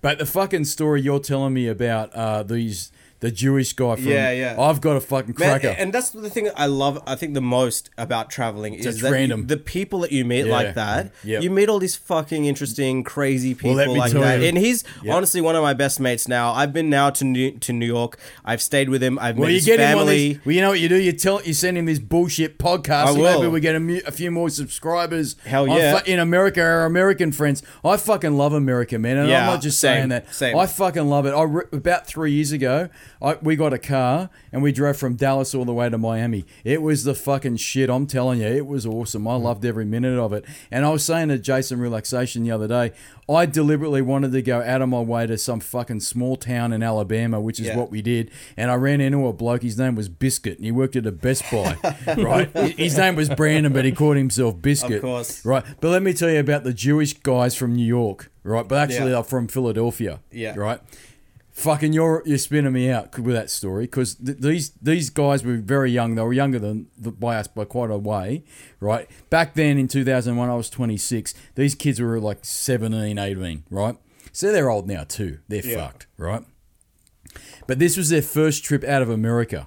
But 0.03 0.19
the 0.19 0.27
fucking 0.27 0.66
story 0.66 1.01
you're 1.03 1.19
telling 1.20 1.55
me 1.55 1.66
about 1.69 2.12
uh, 2.15 2.43
these 2.43 2.93
the 3.20 3.30
Jewish 3.30 3.72
guy 3.72 3.97
from 3.97 4.06
Yeah, 4.09 4.30
yeah. 4.32 4.60
I've 4.60 4.80
got 4.80 4.97
a 4.97 5.01
fucking 5.01 5.34
Man, 5.38 5.59
cracker. 5.60 5.74
and 5.78 5.93
that's 5.93 6.10
the 6.10 6.28
thing 6.28 6.51
I 6.56 6.66
love. 6.66 7.02
I 7.06 7.14
think 7.16 7.34
the 7.34 7.40
most 7.40 7.90
about 7.97 8.28
traveling 8.30 8.74
is 8.74 8.84
it's 8.86 9.02
that 9.02 9.10
random. 9.12 9.40
you- 9.40 9.47
the 9.47 9.56
people 9.56 10.01
that 10.01 10.12
you 10.12 10.24
meet 10.24 10.47
Yeah. 10.47 10.52
like 10.52 10.74
that. 10.74 11.12
Yep. 11.24 11.43
You 11.43 11.51
meet 11.51 11.68
all 11.68 11.78
these 11.78 11.97
fucking 11.97 12.44
interesting, 12.44 13.02
crazy 13.05 13.55
people 13.55 13.74
me 13.76 13.86
like 13.98 14.12
that. 14.12 14.40
you. 14.40 14.47
And 14.48 14.59
he's 14.59 14.84
Yep. 15.02 15.14
honestly 15.14 15.40
one 15.40 15.56
of 15.56 15.62
my 15.62 15.72
best 15.74 15.98
mates 15.98 16.28
now. 16.28 16.52
I've 16.52 16.72
been 16.72 16.90
now 16.90 17.10
to 17.10 17.24
New, 17.24 17.52
to 17.52 17.72
New 17.72 17.86
York. 17.86 18.18
I've 18.44 18.60
stayed 18.60 18.88
with 18.90 19.02
him. 19.02 19.18
I've 19.18 19.36
well, 19.36 19.47
met 19.47 19.52
you 19.52 19.56
his 19.56 19.64
get 19.66 19.80
him 19.80 19.98
family. 19.98 20.16
these, 20.34 20.38
Well, 20.44 20.55
you 20.55 20.60
know 20.60 20.68
what 20.70 20.80
you 20.80 20.88
do? 20.88 20.97
You 20.97 21.12
tell 21.12 21.40
you 21.43 21.55
send 21.55 21.78
him 21.78 21.86
this 21.86 21.98
bullshit 21.98 22.59
podcast. 22.59 23.06
I 23.06 23.12
will. 23.12 23.40
Maybe 23.40 23.51
we 23.51 23.60
get 23.60 23.74
a, 23.74 23.80
mu- 23.80 24.01
a 24.06 24.10
few 24.12 24.30
more 24.30 24.51
subscribers. 24.51 25.36
Hell 25.44 25.66
yeah. 25.66 25.98
fu- 26.01 26.10
in 26.10 26.18
America, 26.18 26.60
our 26.60 26.84
American 26.84 27.32
friends. 27.32 27.62
I 27.84 27.97
fucking 27.97 28.36
love 28.36 28.52
America, 28.52 28.98
man. 28.98 29.16
And 29.16 29.28
Yeah, 29.28 29.40
I'm 29.40 29.47
not 29.47 29.62
just 29.62 29.80
same, 29.80 29.97
saying 29.97 30.09
that. 30.10 30.34
same. 30.34 30.56
I 30.56 30.66
fucking 30.66 31.09
love 31.09 31.26
it. 31.26 31.30
I 31.30 31.43
re- 31.43 31.64
about 31.72 32.06
three 32.06 32.32
years 32.32 32.52
ago, 32.52 32.88
I, 33.22 33.36
we 33.43 33.56
got 33.56 33.72
a 33.72 33.78
car 33.78 34.28
and 34.52 34.62
we 34.62 34.72
drove 34.72 34.97
from 34.97 35.16
Dallas 35.16 35.55
all 35.55 35.64
the 35.64 35.72
way 35.72 35.88
to 35.88 35.97
Miami. 35.98 36.44
It 36.64 36.82
was 36.82 37.05
the 37.05 37.14
fucking 37.14 37.56
shit. 37.56 37.88
I'm 37.88 38.06
telling 38.06 38.40
you, 38.40 38.47
it 38.47 38.66
was 38.66 38.84
awesome. 38.86 39.26
I 39.26 39.36
loved 39.36 39.64
every 39.64 39.84
minute 39.84 40.18
of 40.18 40.32
it. 40.32 40.44
And 40.70 40.84
I 40.84 40.90
was 40.90 41.05
saying 41.05 41.28
to 41.28 41.38
Jason 41.38 41.80
Relaxation 41.80 42.44
the 42.44 42.51
other 42.51 42.68
day, 42.68 42.93
I 43.28 43.47
deliberately 43.47 44.02
wanted 44.02 44.32
to 44.32 44.43
go 44.43 44.62
out 44.62 44.82
of 44.82 44.88
my 44.88 45.01
way 45.01 45.26
to 45.26 45.36
some 45.38 45.60
fucking 45.60 46.01
small 46.01 46.36
town 46.36 46.72
in 46.72 46.82
Alabama, 46.82 47.40
which 47.40 47.59
is 47.59 47.66
Yeah. 47.68 47.76
what 47.76 47.90
we 47.90 48.02
did. 48.02 48.30
And 48.56 48.70
I 48.70 48.74
ran 48.74 49.01
into 49.01 49.26
a 49.26 49.32
bloke. 49.32 49.62
His 49.62 49.76
name 49.78 49.94
was 49.97 50.09
Biscuit, 50.09 50.56
and 50.59 50.64
he 50.64 50.70
worked 50.70 50.94
at 50.94 51.06
a 51.06 51.12
Best 51.12 51.43
Buy. 51.51 51.76
right? 52.16 52.48
His 52.78 52.97
name 52.97 53.16
was 53.16 53.28
Brandon, 53.30 53.72
but 53.72 53.84
he 53.84 53.93
called 53.93 54.16
himself 54.16 54.60
Biscuit. 54.62 54.97
Of 54.97 55.02
course. 55.02 55.44
Right. 55.44 55.64
But 55.80 55.88
let 55.88 56.02
me 56.02 56.12
tell 56.12 56.30
you 56.30 56.38
about 56.38 56.62
the 56.64 56.72
Jewish 56.72 57.14
guys 57.14 57.56
from 57.56 57.74
New 57.74 57.84
York. 57.86 58.30
Right. 58.44 58.66
But 58.68 58.78
actually, 58.78 59.06
Yeah. 59.10 59.14
they're 59.14 59.22
from 59.24 59.48
Philadelphia. 59.48 60.20
Yeah. 60.30 60.55
Right. 60.56 60.80
Fucking, 61.57 61.95
you're 61.95 62.23
you're 62.27 62.37
spinning 62.37 62.74
me 62.74 62.91
out 62.91 63.19
with 63.19 63.35
that 63.35 63.51
story 63.51 63.85
because 63.85 64.16
th- 64.16 64.37
these 64.39 64.73
these 64.83 65.09
guys 65.09 65.43
were 65.43 65.57
very 65.57 65.91
young. 65.91 66.15
They 66.15 66.20
were 66.23 66.35
younger 66.35 66.59
than 66.59 66.89
the, 66.99 67.11
by 67.11 67.37
us 67.37 67.47
by 67.49 67.65
quite 67.65 67.91
a 67.91 67.97
way, 67.97 68.45
right? 68.78 69.09
Back 69.31 69.55
then 69.55 69.78
in 69.78 69.89
2001, 69.89 70.51
I 70.51 70.55
was 70.55 70.69
26. 70.69 71.33
These 71.55 71.74
kids 71.74 71.99
were 71.99 72.20
like 72.20 72.41
17, 72.45 73.16
18, 73.19 73.65
right? 73.70 73.97
So 74.33 74.53
they're 74.53 74.69
old 74.69 74.87
now 74.87 75.05
too. 75.05 75.39
They're 75.49 75.65
Yeah. 75.65 75.77
fucked, 75.87 76.07
right? 76.19 76.45
But 77.66 77.78
this 77.78 77.97
was 77.97 78.11
their 78.11 78.20
first 78.23 78.62
trip 78.62 78.85
out 78.85 79.01
of 79.01 79.09
America, 79.09 79.66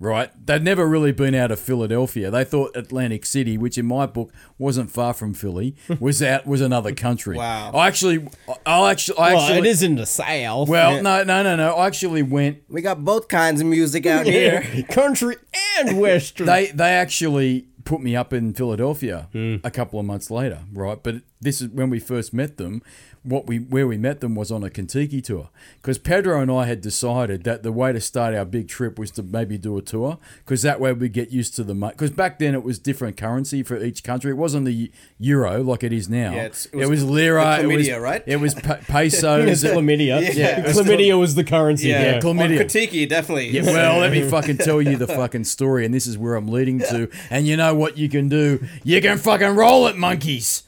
right? 0.00 0.30
They'd 0.46 0.62
never 0.62 0.86
really 0.88 1.12
been 1.12 1.34
out 1.34 1.50
of 1.50 1.58
Philadelphia. 1.60 2.30
They 2.30 2.44
thought 2.44 2.76
Atlantic 2.76 3.26
City, 3.26 3.58
which 3.58 3.76
in 3.78 3.86
my 3.86 4.06
book 4.06 4.32
wasn't 4.58 4.90
far 4.90 5.12
from 5.14 5.34
Philly, 5.34 5.74
was 6.00 6.22
out 6.22 6.46
was 6.46 6.60
another 6.60 6.94
country. 6.94 7.36
Wow. 7.36 7.72
I 7.74 7.88
actually, 7.88 8.28
I 8.66 8.90
actually, 8.90 9.18
I 9.18 9.34
Well, 9.34 9.42
actually, 9.42 9.58
it 9.58 9.66
is 9.66 9.82
in 9.82 9.96
the 9.96 10.06
south. 10.06 10.68
well, 10.68 11.02
no, 11.02 11.22
no, 11.24 11.42
no, 11.42 11.56
no. 11.56 11.74
I 11.74 11.86
actually 11.86 12.22
went. 12.22 12.62
we 12.68 12.82
got 12.82 13.04
both 13.04 13.28
kinds 13.28 13.60
of 13.60 13.66
music 13.66 14.06
out 14.06 14.26
here. 14.26 14.62
country 14.90 15.36
and 15.78 15.98
western. 16.00 16.46
They 16.46 16.66
they 16.66 16.90
actually 16.94 17.66
put 17.84 18.00
me 18.02 18.14
up 18.14 18.32
in 18.34 18.52
Philadelphia 18.52 19.28
Hmm. 19.32 19.56
a 19.64 19.70
couple 19.70 19.98
of 19.98 20.04
months 20.04 20.30
later, 20.30 20.60
right? 20.74 21.02
But 21.02 21.22
this 21.40 21.62
is 21.62 21.68
when 21.68 21.88
we 21.88 21.98
first 21.98 22.34
met 22.34 22.58
them. 22.58 22.82
What 23.28 23.46
we 23.46 23.58
where 23.58 23.86
we 23.86 23.98
met 23.98 24.20
them 24.20 24.34
was 24.34 24.50
on 24.50 24.64
a 24.64 24.70
Contiki 24.70 25.22
tour 25.22 25.50
because 25.76 25.98
Pedro 25.98 26.40
and 26.40 26.50
I 26.50 26.64
had 26.66 26.80
decided 26.80 27.44
that 27.44 27.62
the 27.62 27.72
way 27.72 27.92
to 27.92 28.00
start 28.00 28.34
our 28.34 28.44
big 28.44 28.68
trip 28.68 28.98
was 28.98 29.10
to 29.12 29.22
maybe 29.22 29.58
do 29.58 29.76
a 29.76 29.82
tour 29.82 30.18
because 30.38 30.62
that 30.62 30.80
way 30.80 30.92
we 30.92 31.08
get 31.08 31.30
used 31.30 31.54
to 31.56 31.64
the 31.64 31.74
money 31.74 31.92
because 31.92 32.10
back 32.10 32.38
then 32.38 32.54
it 32.54 32.62
was 32.62 32.78
different 32.78 33.16
currency 33.16 33.62
for 33.62 33.76
each 33.82 34.02
country. 34.02 34.30
It 34.30 34.36
wasn't 34.36 34.64
the 34.64 34.90
euro 35.18 35.62
like 35.62 35.82
it 35.84 35.92
is 35.92 36.08
now. 36.08 36.32
Yeah, 36.32 36.44
it's- 36.46 36.66
it, 36.72 36.86
was, 36.88 37.04
lira. 37.04 37.58
the 37.60 37.64
it 37.70 37.76
was 37.76 37.86
chlamydia, 37.88 38.00
right? 38.00 38.22
It 38.26 38.36
was 38.36 38.54
pe- 38.54 38.80
pesos. 38.88 39.62
chlamydia. 39.64 40.34
Yeah. 40.34 40.62
chlamydia 40.64 41.18
was 41.18 41.34
the 41.34 41.44
currency. 41.44 41.88
Yeah, 41.88 42.02
Yeah, 42.14 42.20
chlamydia. 42.20 42.58
Well, 42.58 42.66
Contiki, 42.66 43.08
definitely. 43.08 43.48
Yeah, 43.50 43.62
well, 43.64 43.98
let 43.98 44.10
me 44.12 44.22
fucking 44.28 44.58
tell 44.58 44.80
you 44.80 44.96
the 44.96 45.06
fucking 45.06 45.44
story, 45.44 45.84
and 45.84 45.92
this 45.92 46.06
is 46.06 46.16
where 46.16 46.34
I'm 46.34 46.48
leading 46.48 46.78
to. 46.80 47.08
And 47.30 47.46
you 47.46 47.56
know 47.56 47.74
what 47.74 47.98
you 47.98 48.08
can 48.08 48.28
do? 48.28 48.66
You 48.84 49.00
can 49.00 49.18
fucking 49.18 49.54
roll 49.54 49.86
it, 49.88 49.96
monkeys. 49.96 50.62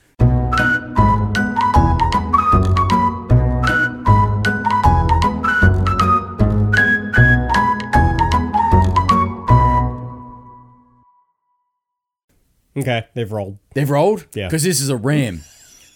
Okay, 12.80 13.06
they've 13.14 13.30
rolled. 13.30 13.58
They've 13.74 13.88
rolled? 13.88 14.26
Yeah. 14.34 14.48
Because 14.48 14.62
this 14.62 14.80
is 14.80 14.88
a 14.88 14.96
ram. 14.96 15.42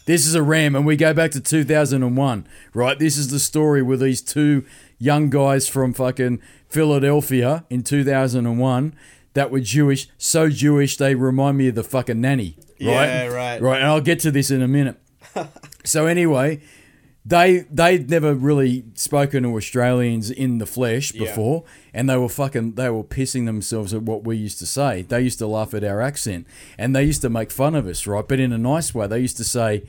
This 0.07 0.27
is 0.27 0.35
a 0.35 0.43
ram, 0.43 0.77
and 0.77 0.85
we 0.85 0.97
go 0.97 1.15
back 1.15 1.31
to 1.31 1.41
2001, 1.41 2.47
right? 2.75 2.99
This 2.99 3.17
is 3.17 3.31
the 3.31 3.39
story 3.39 3.83
with 3.83 4.01
these 4.01 4.21
two 4.21 4.65
young 4.99 5.31
guys 5.31 5.67
from 5.67 5.95
fucking 5.95 6.43
Philadelphia 6.69 7.65
in 7.71 7.83
2001 7.83 8.95
that 9.33 9.51
were 9.51 9.61
Jewish, 9.61 10.09
so 10.19 10.51
Jewish 10.51 10.97
they 10.99 11.15
remind 11.15 11.57
me 11.57 11.69
of 11.69 11.75
the 11.75 11.83
fucking 11.83 12.21
nanny, 12.21 12.57
right? 12.81 13.07
Yeah, 13.07 13.27
right. 13.27 13.63
Right, 13.63 13.79
and 13.79 13.87
I'll 13.87 14.01
get 14.03 14.21
to 14.21 14.31
this 14.31 14.51
in 14.51 14.61
a 14.61 14.69
minute. 14.69 14.97
so 15.85 16.07
anyway, 16.07 16.61
they 17.25 17.61
they'd 17.71 18.11
never 18.11 18.35
really 18.35 18.85
spoken 18.95 19.45
to 19.45 19.57
Australians 19.57 20.31
in 20.31 20.59
the 20.59 20.67
flesh 20.67 21.11
before, 21.13 21.65
and 21.95 22.09
they 22.09 22.17
were 22.19 22.29
fucking 22.29 22.73
they 22.75 22.91
were 22.91 23.05
pissing 23.05 23.47
themselves 23.47 23.95
at 23.95 24.03
what 24.03 24.25
we 24.25 24.37
used 24.37 24.59
to 24.59 24.67
say. 24.67 25.03
They 25.03 25.23
used 25.23 25.39
to 25.39 25.47
laugh 25.47 25.73
at 25.73 25.85
our 25.85 26.03
accent, 26.03 26.47
and 26.77 26.95
they 26.95 27.05
used 27.05 27.23
to 27.23 27.31
make 27.31 27.51
fun 27.51 27.75
of 27.75 27.87
us, 27.87 28.07
right? 28.07 28.27
But 28.27 28.41
in 28.41 28.53
a 28.53 28.59
nice 28.59 28.95
way. 28.95 29.07
They 29.07 29.21
used 29.21 29.39
to 29.39 29.45
say, 29.45 29.85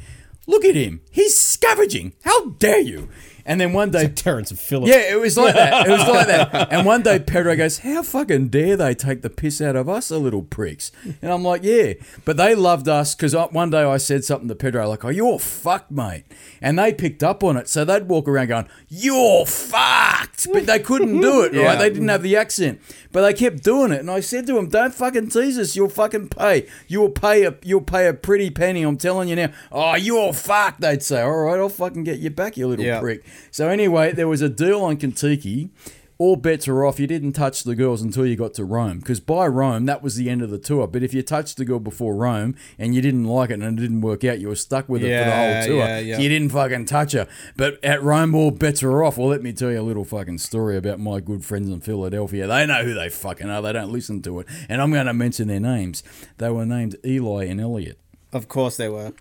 "Look 0.48 0.64
at 0.64 0.76
him, 0.76 1.02
he's 1.12 1.38
scavenging! 1.38 2.14
How 2.24 2.52
dare 2.52 2.80
you!" 2.80 3.10
And 3.46 3.62
then 3.62 3.74
one 3.74 3.92
day, 3.92 4.08
Terrance 4.08 4.50
and 4.50 4.60
Phillip. 4.60 4.90
yeah, 4.90 5.12
it 5.14 5.20
was 5.20 5.38
like 5.38 5.54
that. 5.54 5.88
It 5.88 5.92
was 5.92 6.08
like 6.08 6.28
that. 6.28 6.72
And 6.72 6.86
one 6.86 7.04
day 7.04 7.20
Pedro 7.20 7.56
goes, 7.56 7.80
How 7.80 8.02
fucking 8.02 8.48
dare 8.48 8.76
they 8.76 8.96
take 8.96 9.22
the 9.22 9.30
piss 9.30 9.62
out 9.62 9.76
of 9.76 9.88
us, 9.88 10.08
the 10.08 10.18
little 10.18 10.42
pricks? 10.42 10.92
And 11.22 11.32
I'm 11.32 11.44
like, 11.44 11.62
Yeah. 11.64 11.94
But 12.26 12.38
they 12.38 12.56
loved 12.56 12.88
us 12.88 13.14
because 13.14 13.36
one 13.36 13.70
day 13.70 13.84
I 13.84 13.98
said 13.98 14.24
something 14.24 14.48
to 14.50 14.56
Pedro, 14.56 14.90
like, 14.90 15.06
Oh, 15.06 15.10
you're 15.10 15.38
fucked, 15.40 15.92
mate. 15.92 16.24
And 16.62 16.80
they 16.80 16.92
picked 16.94 17.24
up 17.24 17.44
on 17.44 17.56
it. 17.56 17.70
So 17.70 17.86
they'd 17.86 18.08
walk 18.08 18.28
around 18.28 18.48
going, 18.48 18.68
You're 18.90 19.46
fucked. 19.46 20.48
But 20.52 20.66
they 20.66 20.80
couldn't 20.80 21.22
do 21.22 21.42
it, 21.44 21.52
right? 21.54 21.62
Yeah. 21.62 21.76
They 21.76 21.90
didn't 21.90 22.08
have 22.08 22.24
the 22.24 22.36
accent. 22.36 22.82
But 23.12 23.22
they 23.22 23.34
kept 23.34 23.64
doing 23.64 23.92
it. 23.92 24.00
And 24.00 24.10
I 24.10 24.20
said 24.22 24.48
to 24.48 24.54
them, 24.54 24.70
Don't 24.70 24.94
fucking 24.94 25.30
tease 25.30 25.58
us. 25.60 25.76
You'll 25.76 25.90
fucking 25.90 26.30
pay. 26.30 26.68
You'll 26.88 27.10
pay 27.12 27.44
a 27.46 27.56
you'll 27.64 27.82
pay 27.82 28.08
a 28.08 28.14
pretty 28.14 28.50
penny. 28.50 28.82
I'm 28.84 28.98
telling 28.98 29.30
you 29.30 29.36
now. 29.36 29.52
Oh, 29.72 29.96
you're 29.96 30.34
fucked, 30.34 30.82
they'd 30.82 31.04
say. 31.04 31.22
All 31.22 31.44
right, 31.46 31.60
I'll 31.60 31.70
fucking 31.70 32.04
get 32.04 32.20
you 32.20 32.30
back, 32.32 32.58
you 32.58 32.68
little 32.68 32.84
Yeah. 32.86 33.00
prick. 33.00 33.24
So 33.52 33.70
anyway, 33.70 34.12
there 34.12 34.28
was 34.28 34.42
a 34.42 34.50
deal 34.50 34.82
on 34.84 34.98
Contiki. 34.98 35.70
All 36.18 36.38
bets 36.38 36.66
are 36.70 36.86
off. 36.86 36.98
You 36.98 37.08
didn't 37.08 37.34
touch 37.34 37.64
the 37.64 37.76
girls 37.76 38.02
until 38.02 38.26
you 38.26 38.38
got 38.38 38.54
to 38.54 38.64
Rome, 38.64 39.00
because 39.00 39.20
by 39.20 39.46
Rome 39.48 39.86
that 39.88 40.02
was 40.02 40.16
the 40.16 40.30
end 40.30 40.42
of 40.42 40.50
the 40.50 40.58
tour. 40.58 40.88
But 40.88 41.04
if 41.04 41.14
you 41.14 41.22
touched 41.22 41.58
the 41.58 41.66
girl 41.66 41.80
before 41.80 42.16
Rome 42.16 42.56
and 42.80 42.96
you 42.96 43.02
didn't 43.02 43.26
like 43.26 43.50
it 43.50 43.56
and 43.60 43.78
it 43.78 43.82
didn't 43.82 44.00
work 44.00 44.24
out, 44.24 44.40
you 44.40 44.48
were 44.48 44.56
stuck 44.56 44.88
with 44.88 45.04
it 45.04 45.08
for 45.08 45.30
the 45.30 45.36
whole 45.36 45.66
tour. 45.68 45.86
yeah, 45.86 46.00
yeah. 46.00 46.16
So 46.16 46.22
you 46.22 46.30
didn't 46.30 46.54
fucking 46.54 46.86
touch 46.86 47.12
her. 47.12 47.28
But 47.58 47.84
at 47.84 48.02
Rome, 48.02 48.34
all 48.34 48.52
bets 48.52 48.82
are 48.82 49.04
off. 49.04 49.18
Well, 49.18 49.28
let 49.28 49.44
me 49.44 49.52
tell 49.52 49.70
you 49.72 49.82
a 49.82 49.84
little 49.84 50.06
fucking 50.06 50.38
story 50.38 50.78
about 50.78 51.02
my 51.02 51.20
good 51.20 51.44
friends 51.44 51.68
in 51.70 51.82
Philadelphia. 51.82 52.48
They 52.48 52.66
know 52.66 52.86
who 52.86 52.94
they 52.94 53.10
fucking 53.10 53.50
are. 53.50 53.62
They 53.62 53.74
don't 53.74 53.92
listen 53.92 54.22
to 54.22 54.40
it, 54.40 54.48
and 54.70 54.82
I'm 54.82 54.94
going 54.94 55.08
to 55.08 55.14
mention 55.14 55.50
their 55.50 55.60
names. 55.60 56.02
They 56.38 56.50
were 56.50 56.66
named 56.66 56.96
Eli 57.06 57.44
and 57.44 57.60
Elliot. 57.60 58.00
Of 58.32 58.48
course 58.48 58.78
they 58.78 58.88
were. 58.88 59.12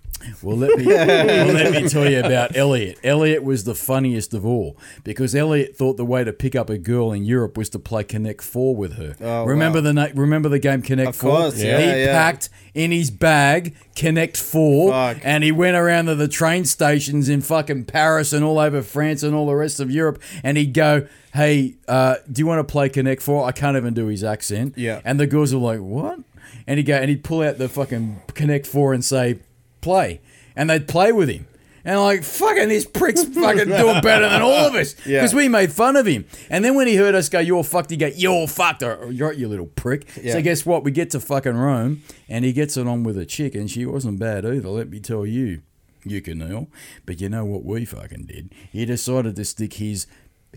Well, 0.43 0.57
let 0.57 0.79
me 0.79 0.87
well, 0.87 1.47
let 1.47 1.73
me 1.73 1.89
tell 1.89 2.09
you 2.09 2.21
about 2.21 2.57
Elliot. 2.57 2.99
Elliot 3.03 3.43
was 3.43 3.65
the 3.65 3.75
funniest 3.75 4.35
of 4.35 4.45
all 4.45 4.77
because 5.03 5.35
Elliot 5.35 5.77
thought 5.77 5.97
the 5.97 6.05
way 6.05 6.25
to 6.25 6.33
pick 6.33 6.55
up 6.55 6.71
a 6.71 6.79
girl 6.79 7.13
in 7.13 7.25
Europe 7.25 7.57
was 7.57 7.69
to 7.71 7.79
play 7.79 8.05
Connect 8.05 8.43
Four 8.43 8.77
with 8.77 8.95
her. 8.95 9.17
Oh, 9.21 9.45
remember 9.45 9.81
wow. 9.81 10.07
the 10.07 10.13
remember 10.15 10.49
the 10.49 10.59
game 10.59 10.83
Connect 10.83 11.11
Of 11.11 11.17
Four? 11.17 11.31
course, 11.31 11.63
yeah, 11.63 11.79
he 11.79 12.03
yeah. 12.05 12.13
packed 12.13 12.49
in 12.75 12.91
his 12.91 13.11
bag 13.11 13.75
Connect 13.97 14.37
Four, 14.37 14.91
Fuck. 14.91 15.19
and 15.23 15.45
he 15.45 15.53
went 15.53 15.77
around 15.77 16.07
to 16.07 16.15
the 16.15 16.29
train 16.29 16.65
stations 16.65 17.29
in 17.29 17.41
fucking 17.41 17.85
Paris 17.85 18.33
and 18.33 18.45
all 18.45 18.59
over 18.59 18.83
France 18.83 19.23
and 19.23 19.35
all 19.35 19.47
the 19.47 19.55
rest 19.55 19.81
of 19.81 19.91
Europe, 19.91 20.21
and 20.43 20.57
he'd 20.57 20.75
go. 20.75 21.07
Hey, 21.33 21.75
uh, 21.89 22.15
do 22.31 22.39
you 22.39 22.47
want 22.47 22.61
to 22.61 22.71
play 22.71 22.89
Connect 22.89 23.21
Four? 23.21 23.45
I 23.45 23.51
can't 23.51 23.77
even 23.77 23.93
do 23.93 24.07
his 24.07 24.23
accent. 24.23 24.75
Yeah. 24.77 25.01
And 25.05 25.19
the 25.19 25.27
girls 25.27 25.53
were 25.53 25.59
like, 25.59 25.81
"What?" 25.81 26.21
And 26.65 26.79
he'd 26.79 26.85
go 26.85 26.95
and 26.95 27.11
he'd 27.11 27.25
pull 27.25 27.43
out 27.43 27.59
the 27.59 27.69
fucking 27.69 28.21
Connect 28.35 28.69
Four 28.69 28.95
and 28.95 29.05
say, 29.05 29.41
"Play," 29.85 30.21
and 30.57 30.69
they'd 30.71 30.89
play 30.89 31.13
with 31.13 31.29
him. 31.29 31.47
And 31.87 32.01
like, 32.01 32.25
fucking, 32.25 32.71
this 32.71 32.87
prick's 32.87 33.23
fucking 33.25 33.69
doing 33.83 34.01
better 34.01 34.27
than 34.27 34.41
all 34.41 34.67
of 34.69 34.75
us 34.75 34.95
Yeah. 35.05 35.19
because 35.21 35.35
we 35.35 35.49
made 35.49 35.71
fun 35.71 35.97
of 35.97 36.07
him. 36.07 36.25
And 36.49 36.65
then 36.65 36.75
when 36.75 36.87
he 36.87 36.97
heard 36.97 37.15
us 37.15 37.29
go, 37.29 37.41
"You're 37.41 37.63
fucked," 37.63 37.91
he 37.91 37.99
go, 37.99 38.07
"You're 38.07 38.49
fucked," 38.49 38.83
or 38.83 39.11
"You're 39.13 39.33
you 39.33 39.49
little 39.49 39.67
prick." 39.67 40.07
Yeah. 40.23 40.33
So 40.33 40.41
guess 40.43 40.65
what? 40.65 40.83
We 40.83 40.91
get 40.93 41.11
to 41.11 41.21
fucking 41.21 41.55
Rome, 41.57 42.03
and 42.29 42.45
he 42.45 42.53
gets 42.55 42.77
it 42.79 42.87
on 42.87 43.03
with 43.05 43.19
a 43.19 43.27
chick, 43.27 43.55
and 43.55 43.71
she 43.71 43.85
wasn't 43.85 44.19
bad 44.19 44.47
either. 44.47 44.69
Let 44.71 44.89
me 44.89 44.99
tell 45.01 45.27
you. 45.27 45.61
You 46.07 46.21
can 46.21 46.37
know, 46.39 46.69
but 47.07 47.21
you 47.23 47.31
know 47.31 47.47
what 47.47 47.65
we 47.65 47.87
fucking 47.87 48.27
did? 48.27 48.53
He 48.73 48.85
decided 48.85 49.37
to 49.37 49.45
stick 49.47 49.75
his 49.75 50.07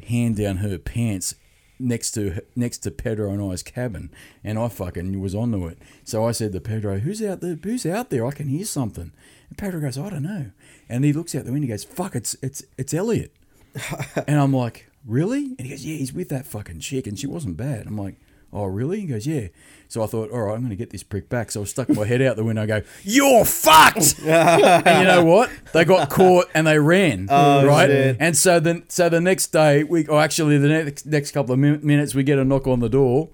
hand 0.09 0.35
down 0.35 0.57
her 0.57 0.77
pants 0.77 1.35
next 1.79 2.11
to 2.11 2.41
next 2.55 2.79
to 2.79 2.91
Pedro 2.91 3.31
and 3.31 3.41
I's 3.51 3.63
cabin, 3.63 4.09
and 4.43 4.57
I 4.57 4.67
fucking 4.67 5.19
was 5.19 5.35
onto 5.35 5.67
it. 5.67 5.77
So 6.03 6.25
I 6.25 6.31
said 6.31 6.53
to 6.53 6.61
Pedro, 6.61 6.99
"Who's 6.99 7.21
out 7.21 7.41
there? 7.41 7.55
Who's 7.55 7.85
out 7.85 8.09
there? 8.09 8.25
I 8.25 8.31
can 8.31 8.47
hear 8.47 8.65
something." 8.65 9.11
And 9.49 9.57
Pedro 9.57 9.79
goes, 9.81 9.97
"I 9.97 10.09
don't 10.09 10.23
know." 10.23 10.51
And 10.89 11.03
he 11.03 11.13
looks 11.13 11.35
out 11.35 11.45
the 11.45 11.51
window. 11.51 11.67
He 11.67 11.73
goes, 11.73 11.83
"Fuck! 11.83 12.15
It's 12.15 12.35
it's 12.41 12.63
it's 12.77 12.93
Elliot." 12.93 13.31
and 14.27 14.39
I'm 14.39 14.53
like, 14.53 14.89
"Really?" 15.05 15.55
And 15.57 15.61
he 15.61 15.69
goes, 15.69 15.85
"Yeah, 15.85 15.97
he's 15.97 16.13
with 16.13 16.29
that 16.29 16.45
fucking 16.45 16.79
chick, 16.79 17.07
and 17.07 17.17
she 17.17 17.27
wasn't 17.27 17.57
bad." 17.57 17.87
I'm 17.87 17.97
like, 17.97 18.15
"Oh, 18.53 18.65
really?" 18.65 19.01
He 19.01 19.07
goes, 19.07 19.27
"Yeah." 19.27 19.47
So 19.89 20.03
I 20.03 20.07
thought, 20.07 20.31
"All 20.31 20.41
right, 20.41 20.53
I'm 20.53 20.59
going 20.59 20.69
to 20.69 20.75
get 20.75 20.89
this 20.89 21.03
prick 21.03 21.29
back." 21.29 21.51
So 21.51 21.61
I 21.61 21.63
stuck 21.65 21.89
my 21.89 22.05
head 22.05 22.21
out 22.21 22.35
the 22.35 22.43
window. 22.43 22.63
I 22.63 22.65
go, 22.65 22.81
"You're 23.03 23.45
fucked!" 23.45 24.19
and 24.25 25.01
you 25.01 25.07
know 25.07 25.23
what? 25.23 25.49
They 25.73 25.85
got 25.85 26.09
caught 26.09 26.49
and 26.53 26.67
they 26.67 26.79
ran. 26.79 27.27
Oh, 27.29 27.65
right? 27.65 27.87
shit. 27.87 28.17
And 28.19 28.37
so 28.37 28.59
then, 28.59 28.83
so 28.89 29.09
the 29.09 29.21
next 29.21 29.47
day, 29.47 29.83
we, 29.83 30.05
or 30.07 30.21
actually 30.21 30.57
the 30.57 30.67
next 30.67 31.05
next 31.05 31.31
couple 31.31 31.53
of 31.53 31.59
min- 31.59 31.79
minutes, 31.83 32.13
we 32.15 32.23
get 32.23 32.37
a 32.39 32.45
knock 32.45 32.67
on 32.67 32.79
the 32.79 32.89
door, 32.89 33.29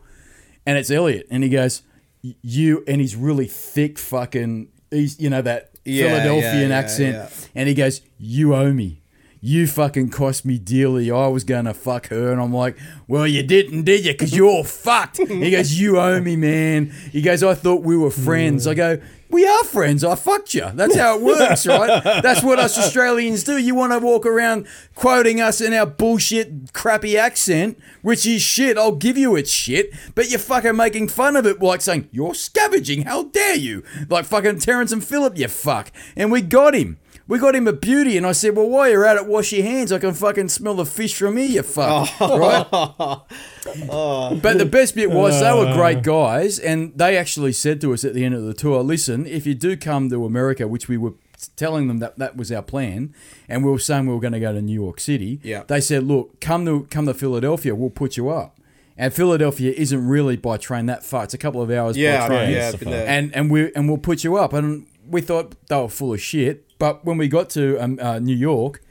and 0.66 0.78
it's 0.78 0.92
Elliot, 0.92 1.28
and 1.30 1.44
he 1.44 1.50
goes, 1.50 1.84
"You," 2.22 2.84
and 2.88 3.02
he's 3.02 3.16
really 3.16 3.48
thick, 3.48 3.98
fucking, 4.00 4.70
he's 4.92 5.20
you 5.20 5.30
know 5.30 5.42
that 5.42 5.72
Yeah, 5.86 6.08
Philadelphian 6.08 6.62
yeah, 6.62 6.68
yeah, 6.70 6.76
accent, 6.76 7.50
and 7.56 7.68
he 7.68 7.76
goes, 7.76 8.02
"You 8.18 8.56
owe 8.56 8.72
me." 8.74 9.03
You 9.46 9.68
fucking 9.68 10.12
cost 10.12 10.46
me 10.46 10.58
dearly. 10.58 11.12
I 11.12 11.28
was 11.28 11.44
gonna 11.44 11.74
fuck 11.74 12.08
her, 12.08 12.32
and 12.32 12.40
I'm 12.40 12.54
like, 12.54 12.78
"Well, 13.10 13.28
you 13.28 13.44
didn't, 13.44 13.84
did 13.84 14.06
you? 14.06 14.14
Because 14.14 14.34
you're 14.34 14.64
fucked." 14.64 15.18
He 15.18 15.52
goes, 15.52 15.78
"You 15.78 16.00
owe 16.00 16.22
me, 16.22 16.38
man." 16.38 16.94
He 17.12 17.22
goes, 17.22 17.44
"I 17.44 17.54
thought 17.54 17.84
we 17.84 17.98
were 17.98 18.10
friends." 18.10 18.66
I 18.66 18.74
go, 18.74 19.00
"We 19.30 19.46
are 19.46 19.66
friends. 19.66 20.02
I 20.06 20.16
fucked 20.16 20.54
you. 20.54 20.72
That's 20.74 20.96
how 20.96 21.18
it 21.18 21.24
works, 21.24 21.68
right? 21.68 22.02
That's 22.24 22.42
what 22.42 22.58
us 22.58 22.78
Australians 22.78 23.44
do. 23.44 23.58
You 23.58 23.76
want 23.76 23.92
to 23.92 24.00
walk 24.00 24.26
around 24.26 24.66
quoting 24.96 25.42
us 25.42 25.60
in 25.60 25.74
our 25.74 25.88
bullshit, 25.88 26.72
crappy 26.72 27.18
accent, 27.18 27.78
which 28.02 28.26
is 28.26 28.42
shit. 28.42 28.78
I'll 28.78 28.96
give 28.96 29.18
you 29.18 29.36
it's 29.36 29.52
shit, 29.52 29.92
but 30.16 30.30
you're 30.30 30.40
fucking 30.40 30.78
making 30.78 31.10
fun 31.10 31.36
of 31.36 31.46
it, 31.46 31.62
like 31.62 31.82
saying 31.82 32.08
you're 32.14 32.34
scavenging. 32.34 33.02
How 33.02 33.24
dare 33.24 33.58
you? 33.58 33.84
Like 34.08 34.24
fucking 34.24 34.60
Terrance 34.60 34.94
and 34.94 35.04
Phillip, 35.04 35.38
you 35.38 35.50
fuck. 35.50 35.92
And 36.16 36.32
we 36.32 36.42
got 36.42 36.76
him. 36.76 36.98
We 37.28 37.40
got 37.40 37.56
him 37.56 37.68
a 37.68 37.74
beauty, 37.74 38.18
and 38.18 38.26
I 38.26 38.34
said, 38.34 38.56
"Well, 38.56 38.68
while 38.70 38.90
you're 38.90 39.06
at 39.06 39.16
it, 39.16 39.26
wash 39.28 39.54
your 39.54 39.64
hands. 39.64 39.92
I 39.94 40.00
can 40.00 40.14
fucking 40.14 40.50
smell 40.50 40.74
the 40.76 40.86
fish 40.86 41.16
from 41.18 41.38
here, 41.38 41.48
you 41.48 41.64
fuck." 41.64 42.10
Right? 42.20 42.68
But 43.66 44.58
the 44.58 44.66
best 44.70 44.96
bit 44.96 45.10
was 45.10 45.40
they 45.40 45.54
were 45.54 45.74
great 45.74 46.00
oh. 46.00 46.02
guys, 46.02 46.60
and 46.60 46.92
they 46.98 47.18
actually 47.18 47.54
said 47.54 47.80
to 47.82 47.94
us 47.94 48.04
at 48.04 48.14
the 48.14 48.26
end 48.26 48.36
of 48.36 48.44
the 48.44 48.54
tour, 48.54 48.84
"Listen, 48.84 49.26
if 49.26 49.46
you 49.48 49.54
do 49.56 49.78
come 49.78 50.10
to 50.10 50.26
America, 50.26 50.68
which 50.68 50.88
we 50.88 50.98
were 50.98 51.14
telling 51.56 51.88
them 51.88 52.00
that 52.00 52.18
that 52.18 52.36
was 52.38 52.52
our 52.52 52.62
plan, 52.62 53.14
and 53.48 53.64
we 53.64 53.72
were 53.72 53.80
saying 53.80 54.06
we 54.08 54.14
were 54.14 54.20
going 54.20 54.34
to 54.34 54.40
go 54.40 54.54
to 54.54 54.62
New 54.62 54.74
York 54.74 55.00
City, 55.00 55.40
Yeah. 55.44 55.64
they 55.68 55.80
said, 55.82 56.04
"Look, 56.04 56.40
come 56.42 56.66
to 56.66 56.88
come 56.90 57.06
to 57.06 57.14
Philadelphia, 57.14 57.74
we'll 57.74 57.90
put 57.90 58.18
you 58.18 58.30
up." 58.30 58.60
And 58.98 59.12
Philadelphia 59.14 59.74
isn't 59.76 60.08
really 60.08 60.36
by 60.36 60.58
train 60.58 60.86
that 60.88 61.04
far; 61.04 61.24
it's 61.24 61.34
a 61.34 61.38
couple 61.38 61.62
of 61.62 61.72
hours 61.72 61.98
Yeah, 61.98 62.28
by 62.28 62.28
train 62.28 62.52
yeah. 62.52 62.72
so 62.72 62.78
been 62.78 62.88
far. 62.90 62.94
there. 62.98 63.08
and 63.08 63.34
and 63.36 63.50
we 63.50 63.74
and 63.76 63.88
we'll 63.88 63.98
put 63.98 64.24
you 64.24 64.36
up. 64.36 64.52
And 64.54 64.86
we 65.10 65.22
thought 65.22 65.56
they 65.68 65.76
were 65.78 65.90
full 65.90 66.14
of 66.14 66.22
shit. 66.22 66.66
But 66.84 67.06
when 67.06 67.18
we 67.18 67.30
got 67.30 67.50
to 67.52 67.78
um, 67.82 67.98
uh, 68.02 68.20
New 68.20 68.36
York, 68.36 68.82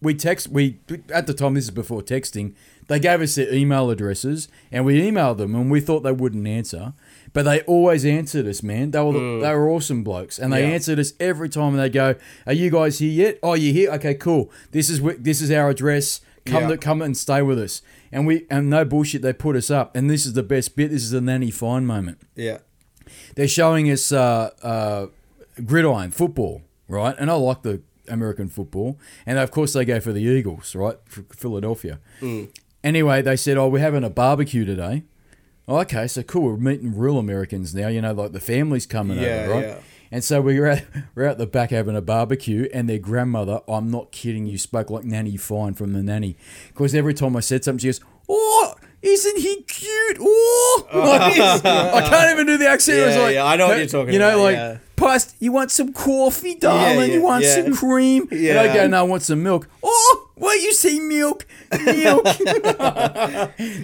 we 0.00 0.14
text 0.14 0.46
we 0.46 0.78
at 1.12 1.26
the 1.26 1.34
time 1.34 1.54
this 1.54 1.64
is 1.64 1.70
before 1.72 2.00
texting. 2.00 2.54
They 2.86 3.00
gave 3.00 3.20
us 3.20 3.34
their 3.34 3.52
email 3.52 3.90
addresses, 3.90 4.46
and 4.70 4.84
we 4.84 5.00
emailed 5.02 5.38
them, 5.38 5.56
and 5.56 5.68
we 5.68 5.80
thought 5.80 6.04
they 6.04 6.12
wouldn't 6.12 6.46
answer, 6.46 6.92
but 7.32 7.42
they 7.42 7.62
always 7.62 8.04
answered 8.04 8.46
us, 8.46 8.62
man. 8.62 8.92
They 8.92 9.00
were 9.02 9.40
they 9.40 9.52
were 9.52 9.68
awesome 9.68 10.04
blokes, 10.04 10.38
and 10.38 10.52
they 10.52 10.62
Mm. 10.62 10.68
Yeah. 10.68 10.74
answered 10.74 10.98
us 11.00 11.14
every 11.18 11.48
time. 11.48 11.70
And 11.74 11.80
they 11.82 11.90
go, 11.90 12.14
"Are 12.46 12.52
you 12.52 12.70
guys 12.70 13.00
here 13.00 13.10
yet? 13.10 13.40
Oh, 13.42 13.54
you 13.54 13.72
here? 13.72 13.90
Okay, 13.94 14.14
cool. 14.14 14.48
This 14.70 14.88
is 14.88 15.00
wh- 15.00 15.18
this 15.18 15.40
is 15.42 15.50
our 15.50 15.68
address. 15.70 16.20
Come 16.44 16.62
Yeah. 16.62 16.68
to 16.68 16.76
come 16.78 17.02
and 17.02 17.16
stay 17.16 17.42
with 17.42 17.58
us." 17.58 17.82
And 18.12 18.24
we 18.24 18.46
and 18.48 18.70
no 18.70 18.84
bullshit, 18.84 19.22
they 19.22 19.32
put 19.32 19.56
us 19.56 19.68
up. 19.68 19.96
And 19.96 20.08
this 20.08 20.26
is 20.26 20.34
the 20.34 20.44
best 20.44 20.76
bit. 20.76 20.90
This 20.92 21.02
is 21.02 21.10
the 21.10 21.20
nanny 21.20 21.50
fine 21.50 21.86
moment 21.86 22.18
Yeah. 22.36 22.58
they're 23.34 23.48
showing 23.48 23.90
us 23.90 24.12
uh, 24.12 24.50
uh, 24.62 25.06
gridiron 25.64 26.12
football, 26.12 26.62
right? 26.88 27.14
And 27.18 27.30
I 27.30 27.34
like 27.34 27.62
the 27.62 27.82
American 28.08 28.48
football, 28.48 28.98
and 29.26 29.38
of 29.38 29.50
course 29.50 29.72
they 29.72 29.84
go 29.84 30.00
for 30.00 30.12
the 30.12 30.22
Eagles, 30.22 30.74
right? 30.74 30.96
For 31.06 31.22
Philadelphia. 31.34 31.98
Mm. 32.20 32.48
Anyway, 32.84 33.22
they 33.22 33.36
said, 33.36 33.56
"Oh, 33.56 33.68
we're 33.68 33.80
having 33.80 34.04
a 34.04 34.10
barbecue 34.10 34.64
today." 34.64 35.02
Oh, 35.68 35.78
okay, 35.80 36.06
so 36.06 36.22
cool. 36.22 36.50
We're 36.52 36.56
meeting 36.58 36.96
real 36.96 37.18
Americans 37.18 37.74
now. 37.74 37.88
You 37.88 38.00
know, 38.00 38.12
like 38.12 38.30
the 38.32 38.40
families 38.40 38.86
coming 38.86 39.18
Yeah, 39.18 39.42
over, 39.42 39.50
right? 39.50 39.64
yeah. 39.64 39.78
And 40.12 40.22
so 40.22 40.40
we 40.40 40.60
were 40.60 40.68
at, 40.68 40.84
we're 41.16 41.24
at 41.24 41.38
the 41.38 41.48
back 41.48 41.70
having 41.70 41.96
a 41.96 42.00
barbecue, 42.00 42.68
and 42.72 42.88
their 42.88 43.00
grandmother, 43.00 43.60
I'm 43.66 43.90
not 43.90 44.12
kidding 44.12 44.46
you, 44.46 44.56
spoke 44.58 44.88
like 44.90 45.04
Nanny 45.04 45.36
Fine 45.36 45.74
from 45.74 45.92
the 45.94 46.02
Nanny. 46.04 46.36
Because 46.68 46.94
every 46.94 47.12
time 47.14 47.34
I 47.36 47.40
said 47.40 47.64
something, 47.64 47.80
she 47.80 47.88
goes, 47.88 48.00
Oh, 48.28 48.74
isn't 49.02 49.38
he 49.38 49.62
cute? 49.62 50.18
Oh, 50.20 50.84
like. 50.94 51.36
I 51.64 52.08
can't 52.08 52.30
even 52.32 52.46
do 52.46 52.56
the 52.56 52.68
accent. 52.68 52.98
it 52.98 53.06
was 53.06 53.16
Yeah, 53.16 53.22
like, 53.22 53.34
yeah, 53.34 53.44
I 53.46 53.56
know 53.56 53.66
what 53.66 53.78
you're 53.78 53.86
talking 53.88 54.12
You 54.12 54.20
know, 54.20 54.28
about, 54.28 54.42
like, 54.72 54.80
yeah. 54.98 55.06
Past, 55.08 55.36
you 55.40 55.52
want 55.52 55.70
some 55.70 55.92
coffee, 55.92 56.54
darling? 56.54 57.08
yeah, 57.10 57.14
you 57.16 57.22
want 57.22 57.44
yeah. 57.44 57.54
some 57.54 57.74
cream? 57.74 58.28
And 58.30 58.58
I 58.58 58.64
Yeah. 58.64 58.74
go, 58.74 58.86
No, 58.88 58.98
I 59.00 59.02
want 59.02 59.22
some 59.22 59.42
milk. 59.42 59.68
Oh, 59.82 60.28
what 60.36 60.60
you 60.60 60.72
say, 60.74 60.98
milk? 61.00 61.46
Milk. 61.84 62.24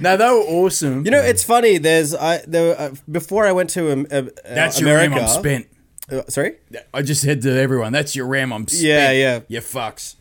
now 0.00 0.16
they 0.16 0.24
were 0.24 0.44
awesome. 0.48 1.04
You 1.04 1.10
know, 1.10 1.20
it's 1.20 1.42
funny. 1.44 1.78
There's 1.78 2.14
I 2.14 2.38
there 2.46 2.78
uh, 2.78 2.94
before 3.10 3.46
I 3.46 3.52
went 3.52 3.70
to 3.70 3.92
um, 3.92 4.06
uh, 4.10 4.22
that's 4.44 4.80
your 4.80 4.90
America. 4.90 5.14
ram 5.16 5.24
I'm 5.24 5.28
spent. 5.28 5.66
Uh, 6.10 6.22
sorry. 6.28 6.56
I 6.92 7.02
just 7.02 7.22
said 7.22 7.42
to 7.42 7.58
everyone, 7.58 7.92
that's 7.92 8.14
your 8.16 8.26
ram 8.26 8.52
I'm 8.52 8.66
spent. 8.68 8.82
Yeah, 8.84 9.12
yeah. 9.12 9.40
You 9.48 9.60
fucks. 9.60 10.16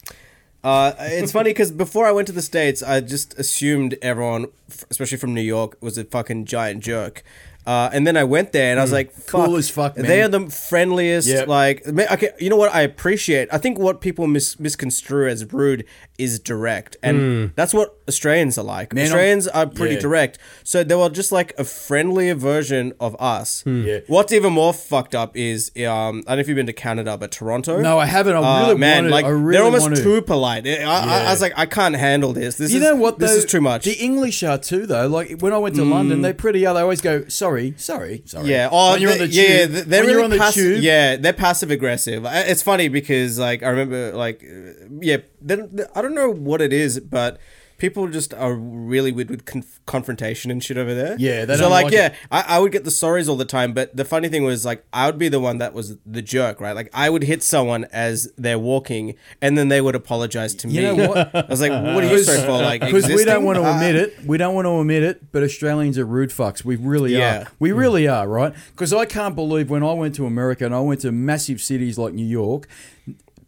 Uh, 0.64 0.94
it's 1.00 1.32
funny 1.32 1.50
because 1.50 1.72
before 1.72 2.06
I 2.06 2.12
went 2.12 2.28
to 2.28 2.34
the 2.34 2.42
states, 2.42 2.84
I 2.84 3.02
just 3.02 3.38
assumed 3.40 3.98
everyone, 4.02 4.46
especially 4.92 5.18
from 5.18 5.34
New 5.34 5.42
York, 5.42 5.76
was 5.82 5.98
a 5.98 6.04
fucking 6.04 6.46
giant 6.46 6.84
jerk. 6.84 7.24
Uh, 7.66 7.90
and 7.94 8.08
then 8.08 8.18
I 8.18 8.24
went 8.24 8.52
there 8.54 8.72
and 8.72 8.80
I 8.80 8.84
was 8.84 8.92
like, 8.92 9.14
Mm. 9.16 9.28
Cool 9.28 9.46
fuck, 9.46 9.56
as 9.60 9.70
fuck, 9.70 9.98
man. 9.98 10.06
They 10.08 10.22
are 10.24 10.28
the 10.28 10.50
friendliest. 10.50 11.28
Yep. 11.28 11.48
Like, 11.48 11.88
okay, 11.88 12.30
you 12.40 12.50
know 12.50 12.56
what 12.56 12.74
I 12.74 12.82
appreciate? 12.82 13.50
I 13.52 13.58
think 13.60 13.78
what 13.78 14.02
people 14.02 14.26
mis- 14.28 14.60
misconstrue 14.60 15.28
as 15.28 15.46
rude 15.54 15.86
is 16.22 16.40
direct, 16.40 16.98
and 17.04 17.52
that's 17.56 17.74
what 17.74 17.98
Australians 18.08 18.58
are 18.58 18.64
like. 18.64 18.90
Mm. 18.90 18.96
Man, 18.96 19.04
I'm- 19.06 19.12
Australians 19.12 19.48
are 19.48 19.66
pretty 19.68 19.96
yeah. 19.96 20.02
direct, 20.02 20.38
so 20.64 20.84
they 20.84 20.96
were 20.96 21.10
just 21.10 21.32
like 21.32 21.54
a 21.58 21.64
friendlier 21.64 22.36
version 22.36 22.94
of 23.00 23.16
us. 23.20 23.64
Yeah. 23.66 24.00
What's 24.08 24.32
even 24.34 24.54
more 24.54 24.74
fucked 24.74 25.16
up 25.16 25.36
is 25.36 25.72
um, 25.78 25.82
I 25.82 25.82
don't 25.88 26.26
know 26.28 26.38
if 26.40 26.48
you've 26.48 26.56
been 26.56 26.66
to 26.68 26.74
Canada, 26.74 27.18
but 27.18 27.32
Toronto. 27.32 27.82
No, 27.82 27.98
I 28.00 28.06
haven't. 28.06 28.36
I 28.36 28.40
Uh, 28.40 28.68
really 28.68 28.80
man, 28.80 29.04
wanted. 29.04 29.12
like 29.12 29.26
I 29.26 29.30
really 29.30 29.52
they're 29.58 29.64
almost 29.66 29.82
wanted. 29.84 30.04
too 30.04 30.22
polite. 30.22 30.68
I, 30.68 30.84
I, 30.84 31.20
I 31.28 31.32
was 31.32 31.42
like, 31.42 31.54
I 31.58 31.66
can't 31.66 31.96
handle 31.96 32.34
this. 32.34 32.58
This 32.58 32.72
you 32.72 32.78
is 32.78 32.84
know 32.84 32.96
what? 32.96 33.20
This 33.20 33.32
though? 33.32 33.38
is 33.38 33.46
too 33.46 33.62
much. 33.62 33.86
The 33.86 33.94
English 34.00 34.44
are 34.44 34.58
too, 34.58 34.86
though. 34.86 35.08
Like 35.08 35.40
when 35.42 35.54
I 35.54 35.58
went 35.58 35.76
to 35.76 35.84
London, 35.84 36.22
they're 36.22 36.34
pretty. 36.34 36.60
They 36.62 36.66
always 36.68 37.02
go, 37.02 37.26
"Sorry, 37.28 37.74
sorry, 37.78 38.22
sorry." 38.26 38.48
yeah, 38.50 38.70
oh, 38.72 38.92
when 38.92 39.02
you're 39.02 39.12
on 39.12 39.18
they- 39.18 39.26
the 39.28 39.34
tube, 39.34 39.50
yeah, 39.50 39.66
they- 39.66 39.82
they're 39.82 40.02
when 40.02 40.08
really 40.08 40.12
you're 40.14 40.24
on 40.24 40.30
the 40.30 40.38
pass- 40.38 40.54
tube, 40.54 40.82
Yeah, 40.84 41.16
they're 41.18 41.34
passive 41.34 41.72
aggressive. 41.72 42.26
It's 42.52 42.62
funny 42.62 42.88
because 42.90 43.40
like 43.40 43.64
I 43.64 43.70
remember 43.70 44.12
like 44.14 44.44
uh, 44.44 44.88
yeah, 45.02 45.18
they- 45.42 45.84
I 45.96 46.02
don't 46.02 46.16
know 46.16 46.30
what 46.30 46.62
it 46.62 46.72
is, 46.74 47.00
but 47.00 47.40
people 47.78 48.08
just 48.08 48.32
are 48.36 48.54
really 48.54 49.12
weird 49.12 49.28
with 49.32 49.44
conf- 49.46 49.80
confrontation 49.88 50.52
and 50.52 50.64
shit 50.64 50.78
over 50.78 50.94
there. 50.94 51.16
Yeah, 51.18 51.46
they 51.46 51.58
so 51.58 51.68
like, 51.68 51.86
like 51.86 51.94
yeah. 51.94 52.14
I, 52.30 52.44
I 52.48 52.60
would 52.60 52.72
get 52.72 52.84
the 52.84 52.92
sorries 52.92 53.28
all 53.28 53.36
the 53.38 53.44
time, 53.44 53.74
but 53.74 53.96
the 53.98 54.06
funny 54.06 54.30
thing 54.30 54.44
was 54.44 54.64
like 54.64 54.86
I 54.94 55.08
would 55.08 55.18
be 55.18 55.30
the 55.30 55.40
one 55.40 55.58
that 55.58 55.74
was 55.74 55.98
the 56.06 56.22
jerk, 56.22 56.62
right? 56.62 56.74
Like 56.76 56.92
I 56.94 57.10
would 57.10 57.24
hit 57.24 57.42
someone 57.42 57.86
as 57.92 58.32
they're 58.38 58.60
walking, 58.60 59.16
and 59.42 59.58
then 59.58 59.70
they 59.70 59.82
would 59.82 59.96
apologize 59.96 60.54
to 60.56 60.68
You 60.70 60.82
me. 60.92 60.96
know 60.98 61.08
what? 61.10 61.36
I 61.36 61.46
was 61.50 61.60
like, 61.60 61.72
what 61.72 62.04
are 62.04 62.08
you 62.08 62.20
sorry 62.24 62.42
for? 62.42 62.52
Like 62.52 62.82
Because 62.82 63.08
we 63.08 63.26
don't 63.26 63.44
want 63.44 63.58
to 63.58 63.64
Uh, 63.64 63.74
admit 63.74 63.96
it. 63.96 64.26
We 64.28 64.38
don't 64.38 64.54
want 64.54 64.68
to 64.68 64.80
admit 64.80 65.02
it, 65.02 65.32
but 65.32 65.42
Australians 65.42 65.98
are 65.98 66.06
rude 66.06 66.30
fucks. 66.30 66.64
We 66.64 66.76
really 66.76 67.16
Yeah. 67.18 67.42
are. 67.44 67.48
We 67.58 67.72
really 67.72 68.08
are, 68.08 68.28
right? 68.28 68.54
Because 68.74 68.94
I 68.94 69.06
can't 69.06 69.36
believe 69.36 69.72
when 69.72 69.82
I 69.82 69.94
went 69.94 70.14
to 70.18 70.28
America 70.28 70.66
and 70.68 70.76
I 70.76 70.82
went 70.82 71.02
to 71.02 71.12
massive 71.12 71.60
cities 71.60 71.98
like 71.98 72.14
New 72.14 72.26
York, 72.28 72.68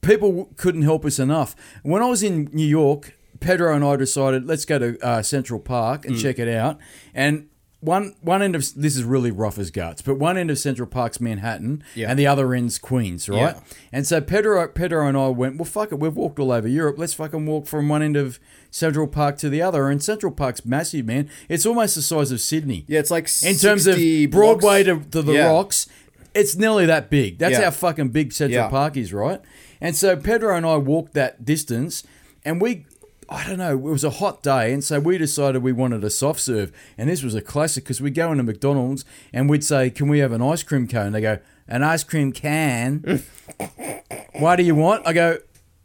people 0.04 0.50
couldn't 0.58 0.84
help 0.84 1.06
us 1.06 1.18
enough. 1.20 1.56
When 1.82 2.04
I 2.04 2.06
was 2.10 2.22
in 2.24 2.50
New 2.54 2.68
York, 2.68 3.18
Pedro 3.40 3.74
and 3.76 3.84
I 3.84 3.96
decided 3.96 4.46
let's 4.48 4.66
go 4.66 4.80
to 4.80 4.98
uh, 5.06 5.22
Central 5.22 5.60
Park 5.60 6.04
Mm. 6.04 6.10
and 6.10 6.20
check 6.20 6.40
it 6.40 6.48
out. 6.48 6.78
And 7.14 7.48
one 7.82 8.16
one 8.22 8.42
end 8.42 8.56
of 8.56 8.62
this 8.76 8.96
is 8.96 9.04
really 9.04 9.30
rough 9.32 9.60
as 9.60 9.70
guts, 9.70 10.02
but 10.02 10.16
one 10.18 10.38
end 10.38 10.50
of 10.50 10.58
Central 10.58 10.88
Park's 10.88 11.20
Manhattan, 11.20 11.84
Yeah. 11.96 12.10
and 12.10 12.18
the 12.18 12.26
other 12.26 12.54
end's 12.54 12.78
Queens, 12.78 13.28
right? 13.28 13.56
Yeah. 13.56 13.60
And 13.92 14.08
so 14.08 14.22
Pedro, 14.22 14.66
Pedro 14.70 15.06
and 15.06 15.18
I 15.18 15.28
went, 15.28 15.58
well, 15.58 15.66
fuck 15.66 15.92
it, 15.92 16.00
we've 16.00 16.16
walked 16.16 16.40
all 16.40 16.54
over 16.54 16.68
Europe. 16.70 16.96
Let's 16.98 17.14
fucking 17.14 17.46
walk 17.46 17.68
from 17.68 17.90
one 17.90 18.02
end 18.02 18.16
of 18.16 18.40
Central 18.72 19.06
Park 19.08 19.38
to 19.40 19.50
the 19.50 19.62
other. 19.62 19.90
And 19.90 20.02
Central 20.02 20.32
Park's 20.32 20.66
massive, 20.66 21.06
man. 21.06 21.30
It's 21.50 21.66
almost 21.66 21.96
the 21.96 22.02
size 22.02 22.32
of 22.32 22.40
Sydney. 22.40 22.86
Yeah, 22.88 23.00
it's 23.02 23.12
like 23.12 23.26
In 23.44 23.56
terms 23.58 23.86
of 23.86 23.96
60 23.96 24.28
Broadway 24.28 24.86
blocks. 24.86 25.04
to, 25.08 25.12
to 25.12 25.22
the 25.22 25.34
Yeah. 25.34 25.48
Rocks, 25.48 25.88
it's 26.34 26.56
nearly 26.56 26.86
that 26.86 27.10
big. 27.10 27.38
That's 27.38 27.58
how 27.58 27.70
fucking 27.70 28.10
big 28.10 28.32
Central. 28.32 28.70
Park 28.70 28.96
is, 28.96 29.12
right? 29.12 29.42
And 29.84 29.96
so 29.96 30.16
Pedro 30.16 30.56
and 30.56 30.66
I 30.66 30.78
walked 30.78 31.14
that 31.14 31.46
distance, 31.46 32.04
and 32.44 32.60
we. 32.60 32.86
I 33.30 33.48
don't 33.48 33.58
know. 33.58 33.72
It 33.72 33.82
was 33.82 34.04
a 34.04 34.10
hot 34.10 34.44
day, 34.44 34.74
and 34.74 34.84
so 34.84 35.00
we 35.00 35.18
decided 35.18 35.64
we 35.64 35.72
wanted 35.72 36.04
a 36.04 36.10
soft 36.10 36.40
serve. 36.40 36.72
And 36.98 37.10
this 37.10 37.24
was 37.24 37.36
a 37.36 37.42
classic 37.42 37.84
because 37.84 38.02
we 38.02 38.12
go 38.12 38.32
into 38.32 38.44
McDonald's 38.44 39.06
and 39.32 39.50
we'd 39.50 39.64
say, 39.64 39.90
"Can 39.90 40.08
we 40.08 40.20
have 40.20 40.32
an 40.32 40.42
ice 40.42 40.62
cream 40.62 40.88
cone?" 40.88 41.14
They 41.14 41.22
go, 41.22 41.40
"An 41.68 41.84
ice 41.84 42.04
cream 42.04 42.32
can." 42.32 43.24
Why 44.34 44.56
do 44.56 44.64
you 44.64 44.76
want? 44.76 45.08
I 45.08 45.14
go, 45.14 45.38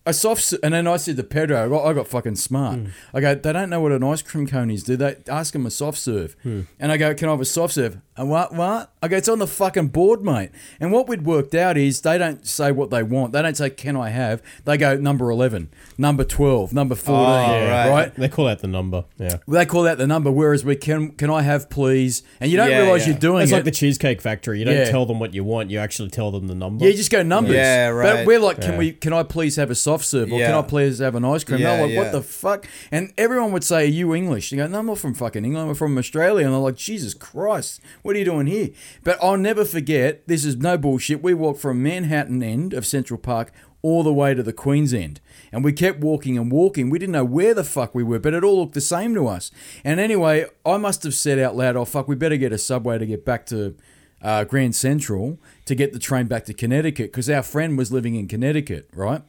a 0.05 0.12
soft, 0.12 0.41
s-" 0.41 0.59
and 0.62 0.75
then 0.75 0.87
I 0.87 0.97
said 0.97 1.16
to 1.16 1.23
Pedro, 1.23 1.65
I 1.65 1.69
got, 1.69 1.87
I 1.87 1.93
got 1.93 2.09
fucking 2.09 2.37
smart. 2.37 2.81
Hmm. 2.81 2.87
I 3.15 3.20
go, 3.20 3.35
they 3.35 3.53
don't 3.53 3.70
know 3.70 3.81
what 3.81 3.93
an 3.93 4.03
ice 4.03 4.23
cream 4.23 4.47
cone 4.47 4.70
is, 4.70 4.83
do 4.83 4.97
they? 4.97 5.16
Ask 5.29 5.53
them 5.53 5.66
a 5.66 5.70
soft 5.70 5.99
serve. 5.99 6.35
Hmm. 6.43 6.62
And 6.81 6.91
I 6.91 6.97
go, 6.97 7.15
can 7.15 7.29
I 7.29 7.33
have 7.33 7.41
a 7.41 7.45
soft 7.45 7.75
serve? 7.75 7.99
And 8.19 8.28
what, 8.28 8.53
what? 8.53 8.90
I 9.01 9.07
go, 9.07 9.16
it's 9.16 9.28
on 9.28 9.39
the 9.39 9.47
fucking 9.47 9.89
board, 9.89 10.23
mate. 10.24 10.51
And 10.81 10.90
what 10.90 11.09
we'd 11.09 11.24
worked 11.24 11.55
out 11.55 11.77
is 11.78 12.01
they 12.01 12.19
don't 12.19 12.45
say 12.45 12.73
what 12.73 12.90
they 12.90 13.05
want. 13.05 13.32
They 13.32 13.40
don't 13.40 13.57
say, 13.57 13.70
can 13.70 13.97
I 13.97 14.09
have? 14.11 14.43
They 14.65 14.77
go, 14.77 14.97
number 14.97 15.31
11, 15.31 15.70
number 15.97 16.24
12, 16.24 16.73
number 16.73 16.97
14, 16.97 17.15
right. 17.24 17.89
right? 17.89 18.15
They 18.16 18.28
call 18.28 18.49
out 18.49 18.59
the 18.59 18.66
number. 18.66 19.05
Yeah. 19.19 19.36
They 19.47 19.65
call 19.66 19.86
out 19.86 19.99
the 19.99 20.07
number, 20.09 20.32
whereas 20.32 20.65
we 20.65 20.74
can, 20.74 21.12
can 21.12 21.31
I 21.31 21.43
have 21.43 21.70
please? 21.70 22.24
And 22.40 22.51
you 22.51 22.57
don't 22.57 22.70
Yeah, 22.70 22.81
realize 22.82 23.03
yeah. 23.07 23.12
you're 23.12 23.20
doing 23.20 23.43
It's 23.45 23.53
it. 23.53 23.55
like 23.55 23.65
the 23.65 23.70
Cheesecake 23.70 24.20
Factory. 24.20 24.59
You 24.59 24.65
don't 24.65 24.74
Yeah. 24.74 24.90
tell 24.90 25.07
them 25.07 25.20
what 25.20 25.32
you 25.32 25.45
want. 25.45 25.70
You 25.70 25.78
actually 25.78 26.11
tell 26.11 26.32
them 26.32 26.49
the 26.49 26.57
number. 26.57 26.85
Yeah, 26.85 26.90
you 26.90 26.97
just 26.97 27.12
go 27.12 27.23
numbers. 27.23 27.55
Yeah, 27.55 27.90
But 27.90 27.95
right. 27.95 28.27
we're 28.27 28.40
like, 28.40 28.61
can 28.61 28.73
Yeah. 28.73 28.78
we? 28.78 28.93
Can 28.93 29.12
I 29.12 29.23
please 29.23 29.55
have 29.57 29.70
a 29.70 29.77
soft 29.77 30.05
serve, 30.05 30.27
or 30.28 30.40
can 30.40 30.51
Yeah. 30.51 30.59
I 30.59 30.62
please 30.62 30.99
have 30.99 31.15
an 31.15 31.24
ice 31.24 31.45
cream? 31.45 31.61
Yeah, 31.61 31.77
they're 31.77 31.82
like, 31.86 31.95
yeah. 31.95 32.03
what 32.03 32.11
the 32.12 32.23
fuck? 32.23 32.66
And 32.90 33.12
everyone 33.16 33.53
would 33.53 33.62
say, 33.65 33.82
are 33.82 33.85
you 33.85 34.12
English? 34.12 34.51
You 34.51 34.59
go, 34.59 34.66
no, 34.66 34.81
I'm 34.81 34.86
not 34.86 34.99
from 34.99 35.15
fucking 35.15 35.45
England. 35.45 35.69
We're 35.69 35.74
from 35.74 35.97
Australia. 35.97 36.45
And 36.47 36.53
they're 36.53 36.61
like, 36.61 36.74
Jesus 36.77 37.15
Christ, 37.15 37.81
what 38.09 38.16
are 38.16 38.20
you 38.20 38.24
doing 38.24 38.47
here? 38.47 38.70
But 39.05 39.22
I'll 39.22 39.36
never 39.36 39.66
forget. 39.66 40.26
This 40.26 40.43
is 40.43 40.56
no 40.56 40.78
bullshit. 40.78 41.22
We 41.22 41.35
walked 41.35 41.60
from 41.60 41.82
Manhattan 41.82 42.43
end 42.43 42.72
of 42.72 42.86
Central 42.86 43.18
Park 43.18 43.52
all 43.82 44.02
the 44.02 44.12
way 44.14 44.32
to 44.32 44.43
the 44.43 44.52
Queen's 44.55 44.94
end. 44.94 45.20
And 45.52 45.62
we 45.62 45.74
kept 45.74 46.01
walking 46.01 46.39
and 46.39 46.51
walking. 46.51 46.89
We 46.89 46.98
didn't 46.98 47.12
know 47.12 47.24
where 47.24 47.52
the 47.52 47.62
fuck 47.62 47.94
we 47.94 48.02
were, 48.02 48.18
but 48.18 48.32
it 48.32 48.43
all 48.43 48.60
looked 48.60 48.72
the 48.72 48.80
same 48.80 49.14
to 49.14 49.28
us. 49.28 49.51
And 49.85 50.01
anyway, 50.01 50.47
I 50.64 50.78
must 50.78 51.02
have 51.02 51.12
said 51.14 51.39
out 51.39 51.55
loud, 51.55 51.76
oh, 51.76 51.85
fuck, 51.85 52.09
we 52.09 52.16
better 52.16 52.39
get 52.39 52.51
a 52.51 52.56
subway 52.56 52.97
to 52.97 53.05
get 53.05 53.26
back 53.26 53.44
to 53.47 53.76
uh, 54.22 54.44
Grand 54.44 54.74
Central 54.74 55.39
to 55.66 55.74
get 55.74 55.93
the 55.93 55.98
train 55.98 56.28
back 56.28 56.47
to 56.47 56.55
Connecticut 56.55 57.12
because 57.12 57.28
our 57.28 57.43
friend 57.43 57.76
was 57.76 57.93
living 57.93 58.14
in 58.14 58.26
Connecticut, 58.26 58.89
right? 58.94 59.20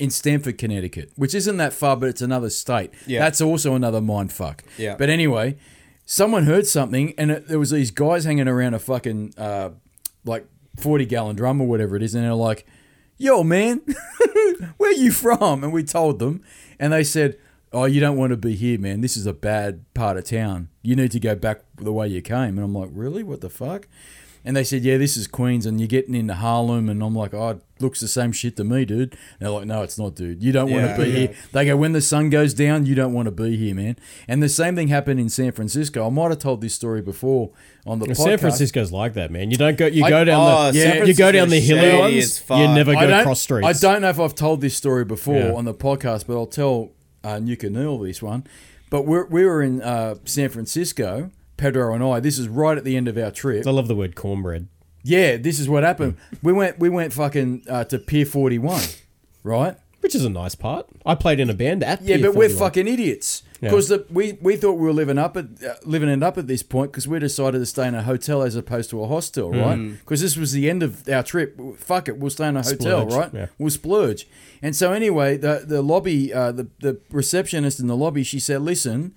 In 0.00 0.10
Stamford, 0.10 0.58
Connecticut, 0.58 1.12
which 1.14 1.32
isn't 1.32 1.58
that 1.58 1.72
far, 1.72 1.96
but 1.96 2.08
it's 2.08 2.22
another 2.22 2.50
state. 2.50 2.90
Yeah. 3.06 3.20
That's 3.20 3.40
also 3.40 3.76
another 3.76 4.00
mind 4.00 4.32
fuck. 4.32 4.64
Yeah. 4.76 4.96
But 4.96 5.10
anyway, 5.10 5.56
someone 6.06 6.44
heard 6.44 6.66
something 6.66 7.12
and 7.18 7.30
it, 7.30 7.48
there 7.48 7.58
was 7.58 7.70
these 7.70 7.90
guys 7.90 8.24
hanging 8.24 8.48
around 8.48 8.72
a 8.72 8.78
fucking 8.78 9.34
uh, 9.36 9.70
like 10.24 10.46
40 10.78 11.04
gallon 11.04 11.36
drum 11.36 11.60
or 11.60 11.66
whatever 11.66 11.96
it 11.96 12.02
is. 12.02 12.14
And 12.14 12.24
they're 12.24 12.34
like, 12.34 12.64
yo, 13.18 13.42
man, 13.42 13.82
where 14.78 14.92
you 14.92 15.10
from? 15.10 15.62
And 15.62 15.72
we 15.72 15.82
told 15.82 16.18
them. 16.20 16.42
And 16.78 16.92
they 16.92 17.04
said, 17.04 17.36
oh, 17.72 17.84
you 17.84 18.00
don't 18.00 18.16
want 18.16 18.30
to 18.30 18.36
be 18.36 18.54
here, 18.54 18.78
man. 18.78 19.00
This 19.00 19.16
is 19.16 19.26
a 19.26 19.32
bad 19.32 19.84
part 19.94 20.16
of 20.16 20.24
town. 20.24 20.68
You 20.82 20.96
need 20.96 21.10
to 21.12 21.20
go 21.20 21.34
back 21.34 21.62
the 21.76 21.92
way 21.92 22.08
you 22.08 22.22
came. 22.22 22.56
And 22.56 22.60
I'm 22.60 22.74
like, 22.74 22.90
really? 22.92 23.22
What 23.22 23.40
the 23.40 23.50
fuck? 23.50 23.88
And 24.46 24.56
they 24.56 24.62
said, 24.64 24.82
yeah, 24.84 24.96
this 24.96 25.16
is 25.16 25.26
Queens, 25.26 25.66
and 25.66 25.80
you're 25.80 25.88
getting 25.88 26.14
into 26.14 26.34
Harlem. 26.34 26.88
And 26.88 27.02
I'm 27.02 27.16
like, 27.16 27.34
oh, 27.34 27.48
it 27.50 27.60
looks 27.80 27.98
the 28.00 28.06
same 28.06 28.30
shit 28.30 28.56
to 28.58 28.62
me, 28.64 28.84
dude. 28.84 29.00
And 29.12 29.18
they're 29.40 29.50
like, 29.50 29.66
no, 29.66 29.82
it's 29.82 29.98
not, 29.98 30.14
dude. 30.14 30.40
You 30.40 30.52
don't 30.52 30.70
want 30.70 30.84
Yeah, 30.84 30.96
to 30.96 31.02
be 31.02 31.08
yeah. 31.10 31.16
here. 31.16 31.34
They 31.52 31.64
go, 31.64 31.76
when 31.76 31.90
the 31.92 32.00
sun 32.00 32.30
goes 32.30 32.54
down, 32.54 32.86
you 32.86 32.94
don't 32.94 33.12
want 33.12 33.26
to 33.26 33.32
be 33.32 33.56
here, 33.56 33.74
man. 33.74 33.96
And 34.28 34.40
the 34.40 34.48
same 34.48 34.76
thing 34.76 34.86
happened 34.86 35.18
in 35.18 35.28
San 35.28 35.50
Francisco. 35.50 36.06
I 36.06 36.10
might 36.10 36.30
have 36.30 36.38
told 36.38 36.60
this 36.60 36.74
story 36.76 37.02
before 37.02 37.50
on 37.84 37.98
the 37.98 38.06
podcast. 38.06 38.16
San 38.22 38.38
Francisco's 38.38 38.92
like 38.92 39.14
that, 39.14 39.32
man. 39.32 39.50
You 39.50 39.56
don't 39.56 39.76
go. 39.76 39.86
You 39.88 40.04
I- 40.04 40.10
go 40.10 40.24
down 40.24 40.40
oh, 40.40 40.70
the. 40.70 40.80
San 40.80 41.06
you 41.08 41.14
go 41.14 41.32
down 41.32 41.48
the 41.48 41.58
hilly 41.60 41.98
ones. 41.98 42.42
You 42.48 42.68
never 42.68 42.94
go 42.94 43.22
cross 43.24 43.40
streets. 43.42 43.66
I 43.66 43.72
don't 43.72 44.00
know 44.02 44.10
if 44.10 44.20
I've 44.20 44.36
told 44.36 44.60
this 44.60 44.76
story 44.76 45.04
before 45.04 45.34
Yeah. 45.34 45.52
on 45.54 45.64
the 45.64 45.74
podcast, 45.74 46.28
but 46.28 46.34
I'll 46.34 46.46
tell 46.46 46.92
uh, 47.24 47.40
Nuka 47.40 47.68
Neil 47.68 47.98
this 47.98 48.22
one. 48.22 48.44
But 48.90 49.02
we're, 49.02 49.26
we 49.26 49.44
were 49.44 49.60
in 49.60 49.82
uh, 49.82 50.14
San 50.24 50.48
Francisco, 50.50 51.32
Pedro 51.56 51.94
and 51.94 52.02
I. 52.04 52.20
This 52.20 52.38
is 52.38 52.48
right 52.48 52.76
at 52.76 52.84
the 52.84 52.96
end 52.96 53.08
of 53.08 53.16
our 53.16 53.30
trip. 53.30 53.66
I 53.66 53.70
love 53.70 53.88
the 53.88 53.96
word 53.96 54.14
cornbread. 54.14 54.68
Yeah, 55.02 55.36
this 55.36 55.58
is 55.60 55.68
what 55.68 55.82
happened. 55.84 56.16
We 56.42 56.52
went 56.52 56.78
we 56.78 56.88
went 56.88 57.12
fucking 57.12 57.62
uh, 57.68 57.84
to 57.84 57.98
Pier 57.98 58.26
41, 58.26 58.82
right? 59.44 59.76
Which 60.00 60.14
is 60.14 60.24
a 60.24 60.30
nice 60.30 60.54
part. 60.54 60.86
I 61.04 61.14
played 61.14 61.40
in 61.40 61.50
a 61.50 61.54
band 61.54 61.82
at 61.82 62.02
Yeah, 62.02 62.16
Pier 62.16 62.26
but 62.26 62.36
we're 62.36 62.48
41. 62.48 62.58
fucking 62.58 62.88
idiots. 62.88 63.42
Yeah. 63.60 63.70
Because 63.70 63.90
we, 64.10 64.32
we 64.42 64.56
thought 64.56 64.72
we 64.74 64.82
were 64.84 64.92
living 64.92 65.16
up 65.16 65.36
at 65.36 65.46
uh, 65.64 65.74
living 65.84 66.08
it 66.10 66.22
up 66.22 66.36
at 66.36 66.46
this 66.46 66.62
point 66.62 66.92
because 66.92 67.08
we 67.08 67.18
decided 67.18 67.58
to 67.58 67.66
stay 67.66 67.88
in 67.88 67.94
a 67.94 68.02
hotel 68.02 68.42
as 68.42 68.54
opposed 68.54 68.90
to 68.90 69.02
a 69.02 69.06
hostel, 69.08 69.50
right? 69.50 69.76
Because 70.00 70.20
this 70.20 70.36
was 70.36 70.52
the 70.52 70.68
end 70.68 70.82
of 70.82 71.08
our 71.08 71.22
trip. 71.22 71.58
Fuck 71.78 72.08
it, 72.08 72.18
we'll 72.18 72.30
stay 72.30 72.48
in 72.48 72.56
a 72.56 72.62
hotel, 72.62 73.08
Splurge, 73.08 73.14
right? 73.14 73.30
yeah. 73.32 73.46
We'll 73.58 73.70
splurge. 73.70 74.28
And 74.60 74.76
so 74.76 74.92
anyway, 74.92 75.36
the 75.38 75.64
the 75.66 75.80
lobby, 75.82 76.34
uh, 76.34 76.52
the 76.52 76.68
the 76.80 77.00
receptionist 77.10 77.80
in 77.80 77.86
the 77.86 77.96
lobby, 77.96 78.22
she 78.24 78.40
said, 78.40 78.60
"Listen." 78.62 79.14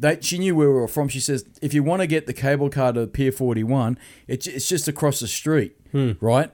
They, 0.00 0.18
she 0.22 0.38
knew 0.38 0.56
where 0.56 0.68
we 0.70 0.74
were 0.80 0.88
from. 0.88 1.08
She 1.08 1.20
says, 1.20 1.44
if 1.60 1.74
you 1.74 1.82
want 1.82 2.00
to 2.00 2.06
get 2.06 2.26
the 2.26 2.32
cable 2.32 2.70
car 2.70 2.92
to 2.94 3.06
Pier 3.06 3.30
41, 3.30 3.98
it's, 4.26 4.46
it's 4.46 4.66
just 4.66 4.88
across 4.88 5.20
the 5.20 5.28
street, 5.28 5.76
hmm. 5.92 6.12
right? 6.20 6.50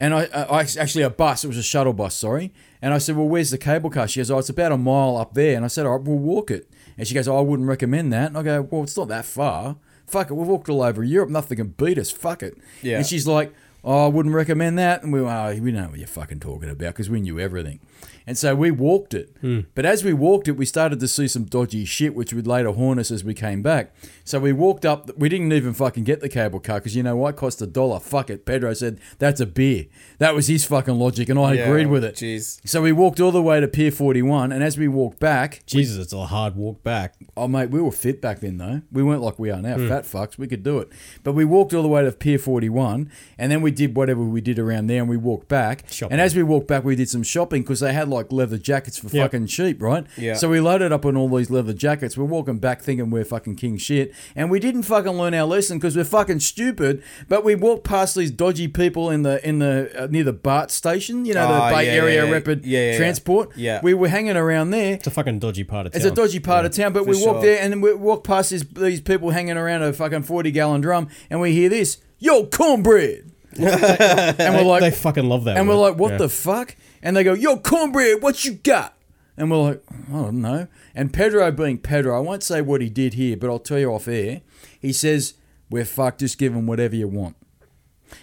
And 0.00 0.14
I, 0.14 0.24
I 0.34 0.60
I- 0.60 0.66
actually 0.78 1.02
a 1.02 1.10
bus. 1.10 1.44
It 1.44 1.48
was 1.48 1.58
a 1.58 1.62
shuttle 1.62 1.92
bus. 1.92 2.14
Sorry. 2.14 2.54
And 2.80 2.94
I 2.94 2.98
said, 2.98 3.16
well, 3.16 3.28
where's 3.28 3.50
the 3.50 3.58
cable 3.58 3.90
car? 3.90 4.08
She 4.08 4.20
goes, 4.20 4.30
oh, 4.30 4.38
it's 4.38 4.48
about 4.48 4.72
a 4.72 4.78
mile 4.78 5.18
up 5.18 5.34
there. 5.34 5.56
And 5.56 5.64
I 5.64 5.68
said, 5.68 5.84
all 5.84 5.96
right, 5.96 6.02
we'll 6.06 6.16
walk 6.16 6.50
it. 6.50 6.70
And 6.96 7.06
she 7.06 7.14
goes, 7.14 7.28
oh, 7.28 7.36
I 7.36 7.42
wouldn't 7.42 7.68
recommend 7.68 8.12
that. 8.14 8.28
And 8.28 8.38
I 8.38 8.42
go, 8.42 8.62
well, 8.62 8.82
it's 8.82 8.96
not 8.96 9.08
that 9.08 9.26
far. 9.26 9.76
Fuck 10.06 10.30
it. 10.30 10.34
We've 10.34 10.46
walked 10.46 10.70
all 10.70 10.82
over 10.82 11.04
Europe. 11.04 11.28
Nothing 11.28 11.58
can 11.58 11.68
beat 11.68 11.98
us. 11.98 12.10
Fuck 12.10 12.42
it. 12.42 12.56
Yeah. 12.80 12.98
And 12.98 13.06
she's 13.06 13.26
like, 13.26 13.52
oh, 13.84 14.06
I 14.06 14.08
wouldn't 14.08 14.34
recommend 14.34 14.78
that. 14.78 15.02
And 15.02 15.12
we 15.12 15.20
were, 15.20 15.28
oh, 15.28 15.58
we 15.60 15.72
know 15.72 15.88
what 15.88 15.98
you're 15.98 16.06
fucking 16.06 16.40
talking 16.40 16.70
about 16.70 16.94
because 16.94 17.10
we 17.10 17.20
knew 17.20 17.38
everything. 17.38 17.80
And 18.26 18.36
so 18.36 18.56
we 18.56 18.70
walked 18.72 19.14
it. 19.14 19.30
But 19.74 19.86
as 19.86 20.02
we 20.02 20.12
walked 20.12 20.48
it, 20.48 20.52
we 20.56 20.66
started 20.66 20.98
to 20.98 21.06
see 21.06 21.28
some 21.28 21.44
dodgy 21.44 21.84
shit, 21.84 22.14
which 22.14 22.32
would 22.32 22.46
later 22.46 22.72
haunt 22.72 22.98
us 22.98 23.10
as 23.12 23.22
we 23.22 23.34
came 23.34 23.62
back. 23.62 23.94
So 24.24 24.40
we 24.40 24.52
walked 24.52 24.84
up. 24.84 25.16
We 25.16 25.28
didn't 25.28 25.52
even 25.52 25.74
fucking 25.74 26.02
get 26.02 26.20
the 26.20 26.28
cable 26.28 26.58
car 26.58 26.80
because 26.80 26.96
you 26.96 27.04
know 27.04 27.16
what? 27.16 27.34
It 27.34 27.36
cost 27.36 27.62
a 27.62 27.66
dollar. 27.68 28.00
Fuck 28.00 28.30
it. 28.30 28.44
Pedro 28.44 28.74
said, 28.74 28.98
that's 29.20 29.40
a 29.40 29.46
beer. 29.46 29.84
That 30.18 30.34
was 30.34 30.48
his 30.48 30.64
fucking 30.64 30.98
logic, 30.98 31.28
and 31.28 31.38
I 31.38 31.52
Yeah, 31.54 31.66
agreed 31.68 31.86
with 31.86 32.02
it. 32.02 32.16
Jeez. 32.16 32.60
So 32.66 32.82
we 32.82 32.90
walked 32.90 33.20
all 33.20 33.30
the 33.30 33.40
way 33.42 33.60
to 33.60 33.68
Pier 33.68 33.92
41, 33.92 34.50
and 34.50 34.64
as 34.64 34.76
we 34.76 34.88
walked 34.88 35.20
back, 35.20 35.62
Jesus, 35.66 35.96
it's 35.98 36.12
a 36.12 36.24
hard 36.26 36.56
walk 36.56 36.82
back. 36.82 37.14
Oh 37.36 37.46
mate, 37.46 37.70
we 37.70 37.80
were 37.80 37.92
fit 37.92 38.20
back 38.20 38.40
then 38.40 38.58
though. 38.58 38.82
We 38.90 39.04
weren't 39.04 39.22
like 39.22 39.38
we 39.38 39.50
are 39.50 39.62
now, 39.62 39.76
Hmm. 39.76 39.88
fat 39.88 40.02
fucks. 40.04 40.36
We 40.36 40.48
could 40.48 40.64
do 40.64 40.78
it. 40.80 40.88
But 41.22 41.34
we 41.34 41.44
walked 41.44 41.72
all 41.74 41.82
the 41.82 41.88
way 41.88 42.02
to 42.02 42.10
Pier 42.10 42.38
41, 42.38 43.08
and 43.38 43.52
then 43.52 43.62
we 43.62 43.70
did 43.70 43.94
whatever 43.94 44.22
we 44.24 44.40
did 44.40 44.58
around 44.58 44.88
there, 44.88 45.00
and 45.00 45.08
we 45.08 45.16
walked 45.16 45.46
back. 45.46 45.84
Shopping. 45.90 46.12
And 46.14 46.20
as 46.20 46.34
we 46.34 46.42
walked 46.42 46.66
back, 46.66 46.82
we 46.82 46.96
did 46.96 47.08
some 47.08 47.22
shopping 47.22 47.62
because 47.62 47.78
they 47.80 47.92
had 47.92 48.08
like 48.08 48.15
leather 48.30 48.58
jackets 48.58 48.98
for 48.98 49.08
Yep. 49.08 49.24
fucking 49.32 49.46
cheap, 49.46 49.80
right? 49.82 50.04
Yeah. 50.16 50.34
So 50.34 50.48
we 50.48 50.60
loaded 50.60 50.92
up 50.92 51.04
on 51.06 51.16
all 51.16 51.28
these 51.28 51.50
leather 51.50 51.72
jackets. 51.72 52.16
We're 52.16 52.24
walking 52.24 52.58
back 52.58 52.82
thinking 52.82 53.10
we're 53.10 53.24
fucking 53.24 53.56
king 53.56 53.76
shit, 53.78 54.12
and 54.34 54.50
we 54.50 54.58
didn't 54.60 54.82
fucking 54.82 55.12
learn 55.12 55.34
our 55.34 55.46
lesson 55.46 55.78
because 55.78 55.96
we're 55.96 56.04
fucking 56.04 56.40
stupid. 56.40 57.02
But 57.28 57.44
we 57.44 57.54
walked 57.54 57.84
past 57.84 58.14
these 58.16 58.30
dodgy 58.30 58.68
people 58.68 59.10
in 59.10 59.22
the 59.22 59.46
in 59.46 59.58
the 59.58 59.90
uh, 59.96 60.06
near 60.10 60.24
the 60.24 60.32
BART 60.32 60.70
station, 60.70 61.24
you 61.24 61.34
know, 61.34 61.46
Ah, 61.46 61.68
the 61.68 61.74
Bay 61.76 61.86
yeah, 61.86 61.92
Area 62.02 62.24
yeah, 62.24 62.30
Rapid 62.30 62.64
yeah. 62.66 62.96
Transport. 62.96 63.50
Yeah. 63.56 63.80
We 63.82 63.94
were 63.94 64.08
hanging 64.08 64.36
around 64.36 64.70
there. 64.70 64.94
It's 64.94 65.06
a 65.06 65.10
fucking 65.10 65.38
dodgy 65.38 65.64
part 65.64 65.86
of 65.86 65.92
town. 65.92 66.00
It's 66.02 66.06
a 66.10 66.14
dodgy 66.14 66.40
part 66.40 66.64
of 66.66 66.72
town, 66.72 66.92
but 66.92 67.06
we 67.06 67.16
walk 67.16 67.36
sure. 67.36 67.42
there 67.42 67.60
and 67.60 67.72
then 67.72 67.80
we 67.80 67.94
walk 67.94 68.24
past 68.24 68.50
this, 68.50 68.62
these 68.62 69.00
people 69.00 69.30
hanging 69.30 69.56
around 69.56 69.82
a 69.82 69.92
fucking 69.92 70.22
40 70.22 70.50
gallon 70.50 70.80
drum 70.80 71.08
and 71.30 71.40
we 71.40 71.52
hear 71.52 71.68
this, 71.68 71.98
yo, 72.18 72.46
cornbread. 72.46 73.30
and 73.58 74.54
we're 74.54 74.62
like, 74.62 74.80
they 74.80 74.90
fucking 74.90 75.28
love 75.28 75.44
that. 75.44 75.56
and 75.56 75.66
we're 75.68 75.74
like, 75.76 75.96
what 75.96 76.12
Yeah. 76.12 76.18
the 76.18 76.28
fuck? 76.28 76.76
And 77.02 77.16
they 77.16 77.24
go, 77.24 77.34
yo, 77.34 77.58
cornbread, 77.58 78.22
what 78.22 78.44
you 78.44 78.52
got? 78.54 78.94
And 79.36 79.50
we're 79.50 79.56
like, 79.58 79.82
I 80.08 80.12
don't 80.12 80.40
know. 80.40 80.66
And 80.94 81.12
Pedro 81.12 81.50
being 81.50 81.78
Pedro, 81.78 82.16
I 82.16 82.20
won't 82.20 82.42
say 82.42 82.62
what 82.62 82.80
he 82.80 82.88
did 82.88 83.14
here, 83.14 83.36
but 83.36 83.50
I'll 83.50 83.58
tell 83.58 83.78
you 83.78 83.92
off 83.92 84.08
air. 84.08 84.40
He 84.80 84.92
says, 84.92 85.34
we're 85.68 85.84
fucked, 85.84 86.20
just 86.20 86.38
give 86.38 86.54
them 86.54 86.66
whatever 86.66 86.96
you 86.96 87.08
want. 87.08 87.36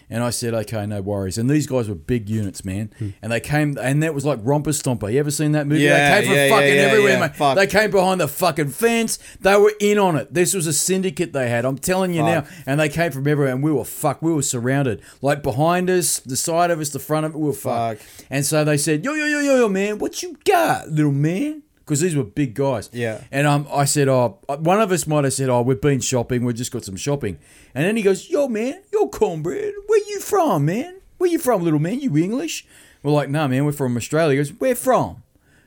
And 0.10 0.23
I 0.23 0.30
said, 0.30 0.53
okay, 0.53 0.85
no 0.85 1.01
worries. 1.01 1.38
And 1.38 1.49
these 1.49 1.68
guys 1.68 1.89
were 1.89 1.95
big 1.95 2.30
units, 2.30 2.64
man. 2.64 2.93
Hmm. 2.99 3.10
And 3.22 3.31
they 3.31 3.39
came, 3.39 3.77
and 3.77 4.03
that 4.03 4.14
was 4.14 4.26
like 4.26 4.39
Romper 4.41 4.72
Stomper. 4.72 5.11
You 5.11 5.19
ever 5.19 5.31
seen 5.31 5.53
that 5.53 5.68
movie? 5.68 5.81
Yeah, 5.81 6.15
they 6.15 6.22
came 6.22 6.30
from 6.30 6.38
yeah, 6.38 6.49
fucking 6.49 6.76
yeah, 6.76 6.81
everywhere, 6.81 7.19
mate. 7.19 7.35
Fuck. 7.35 7.55
They 7.55 7.68
came 7.68 7.91
behind 7.91 8.22
the 8.22 8.27
fucking 8.27 8.69
fence. 8.69 9.19
They 9.39 9.55
were 9.55 9.73
in 9.80 9.97
on 9.97 10.15
it. 10.15 10.34
This 10.34 10.53
was 10.53 10.68
a 10.68 10.73
syndicate 10.73 11.34
they 11.34 11.49
had. 11.49 11.65
I'm 11.65 11.77
telling 11.77 12.14
you 12.14 12.23
now. 12.23 12.45
And 12.65 12.80
they 12.80 12.89
came 12.89 13.11
from 13.11 13.27
everywhere, 13.27 13.53
and 13.53 13.64
we 13.64 13.72
were 13.72 13.85
fucked. 13.85 14.23
We 14.23 14.34
were 14.34 14.41
surrounded. 14.41 15.01
Like 15.22 15.43
behind 15.43 15.89
us, 15.89 16.19
the 16.19 16.35
side 16.35 16.72
of 16.72 16.80
us, 16.80 16.89
the 16.89 16.99
front 16.99 17.26
of 17.26 17.34
it, 17.34 17.38
we 17.38 17.47
were 17.47 17.53
fucked. 17.53 18.01
Fuck. 18.01 18.26
And 18.30 18.45
so 18.45 18.64
they 18.64 18.77
said, 18.77 19.03
yo, 19.03 19.14
yo, 19.14 19.26
yo, 19.26 19.39
yo, 19.39 19.55
yo, 19.57 19.69
man, 19.69 19.99
what 19.99 20.23
you 20.23 20.38
got, 20.45 20.89
little 20.89 21.11
man? 21.11 21.64
Because 21.85 21.99
these 21.99 22.15
were 22.15 22.23
big 22.23 22.53
guys. 22.53 22.89
Yeah. 22.93 23.23
And 23.31 23.45
um, 23.45 23.68
I 23.72 23.85
said, 23.85 24.07
oh, 24.07 24.39
one 24.47 24.80
of 24.80 24.91
us 24.91 25.05
might 25.05 25.26
have 25.26 25.34
said, 25.34 25.49
oh, 25.49 25.61
we've 25.61 25.81
been 25.81 25.99
shopping. 25.99 26.45
We've 26.45 26.55
just 26.55 26.72
got 26.72 26.85
some 26.85 26.95
shopping. 26.95 27.39
And 27.76 27.85
then 27.85 27.97
he 27.97 28.03
goes, 28.03 28.30
yo, 28.30 28.47
man, 28.47 28.81
yo, 28.91 29.07
cornbread, 29.10 29.73
where 29.88 30.10
you 30.10 30.22
from, 30.22 30.65
man? 30.65 31.01
Where 31.18 31.30
you 31.30 31.39
from, 31.39 31.61
little 31.61 31.80
man? 31.80 31.99
You 31.99 32.15
English? 32.18 32.65
We're 33.01 33.11
like, 33.11 33.30
nah, 33.30 33.47
man, 33.47 33.65
we're 33.65 33.73
from 33.73 33.97
Australia. 33.97 34.31
He 34.31 34.38
goes, 34.38 34.60
where 34.60 34.76
from? 34.76 35.23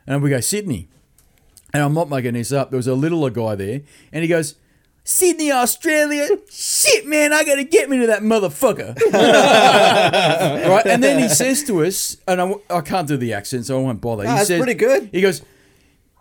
And 0.06 0.22
we 0.22 0.30
go, 0.30 0.40
Sydney. 0.40 0.88
And 1.74 1.82
I'm 1.82 1.92
not 1.92 2.08
making 2.08 2.32
this 2.32 2.52
up. 2.52 2.70
There 2.70 2.78
was 2.78 2.86
a 2.86 2.94
littler 2.94 3.28
guy 3.28 3.54
there. 3.54 3.82
And 4.10 4.22
he 4.22 4.28
goes, 4.28 4.54
Sydney, 5.04 5.52
Australia. 5.52 6.26
Shit, 6.50 7.06
man, 7.06 7.32
I 7.32 7.44
gotta 7.44 7.64
get 7.64 7.90
me 7.90 7.98
to 8.00 8.06
that 8.08 8.22
motherfucker. 8.22 8.96
right? 9.12 10.86
And 10.86 11.02
then 11.02 11.22
he 11.22 11.28
says 11.28 11.62
to 11.64 11.84
us, 11.84 12.16
and 12.26 12.40
I, 12.40 12.54
I 12.70 12.80
can't 12.80 13.06
do 13.06 13.16
the 13.16 13.34
accent, 13.34 13.66
so 13.66 13.78
I 13.78 13.82
won't 13.82 14.00
bother. 14.00 14.24
Ah, 14.24 14.30
he 14.30 14.34
that's 14.36 14.48
says, 14.48 14.58
pretty 14.58 14.74
good. 14.74 15.10
He 15.12 15.20
goes, 15.20 15.42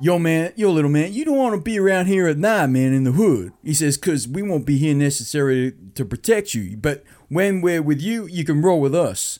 Yo, 0.01 0.19
man, 0.19 0.51
yo, 0.57 0.71
little 0.71 0.91
man, 0.91 1.13
you 1.13 1.23
don't 1.23 1.37
want 1.37 1.55
to 1.55 1.61
be 1.61 1.79
around 1.79 2.07
here 2.07 2.27
at 2.27 2.37
night, 2.37 2.67
man, 2.67 2.91
in 2.91 3.05
the 3.05 3.13
hood. 3.13 3.53
He 3.63 3.73
says, 3.73 3.97
because 3.97 4.27
we 4.27 4.41
won't 4.41 4.65
be 4.65 4.77
here 4.77 4.93
necessarily 4.93 5.73
to 5.95 6.03
protect 6.03 6.53
you. 6.53 6.75
But 6.75 7.05
when 7.29 7.61
we're 7.61 7.81
with 7.81 8.01
you, 8.01 8.25
you 8.25 8.43
can 8.43 8.61
roll 8.61 8.81
with 8.81 8.93
us. 8.93 9.39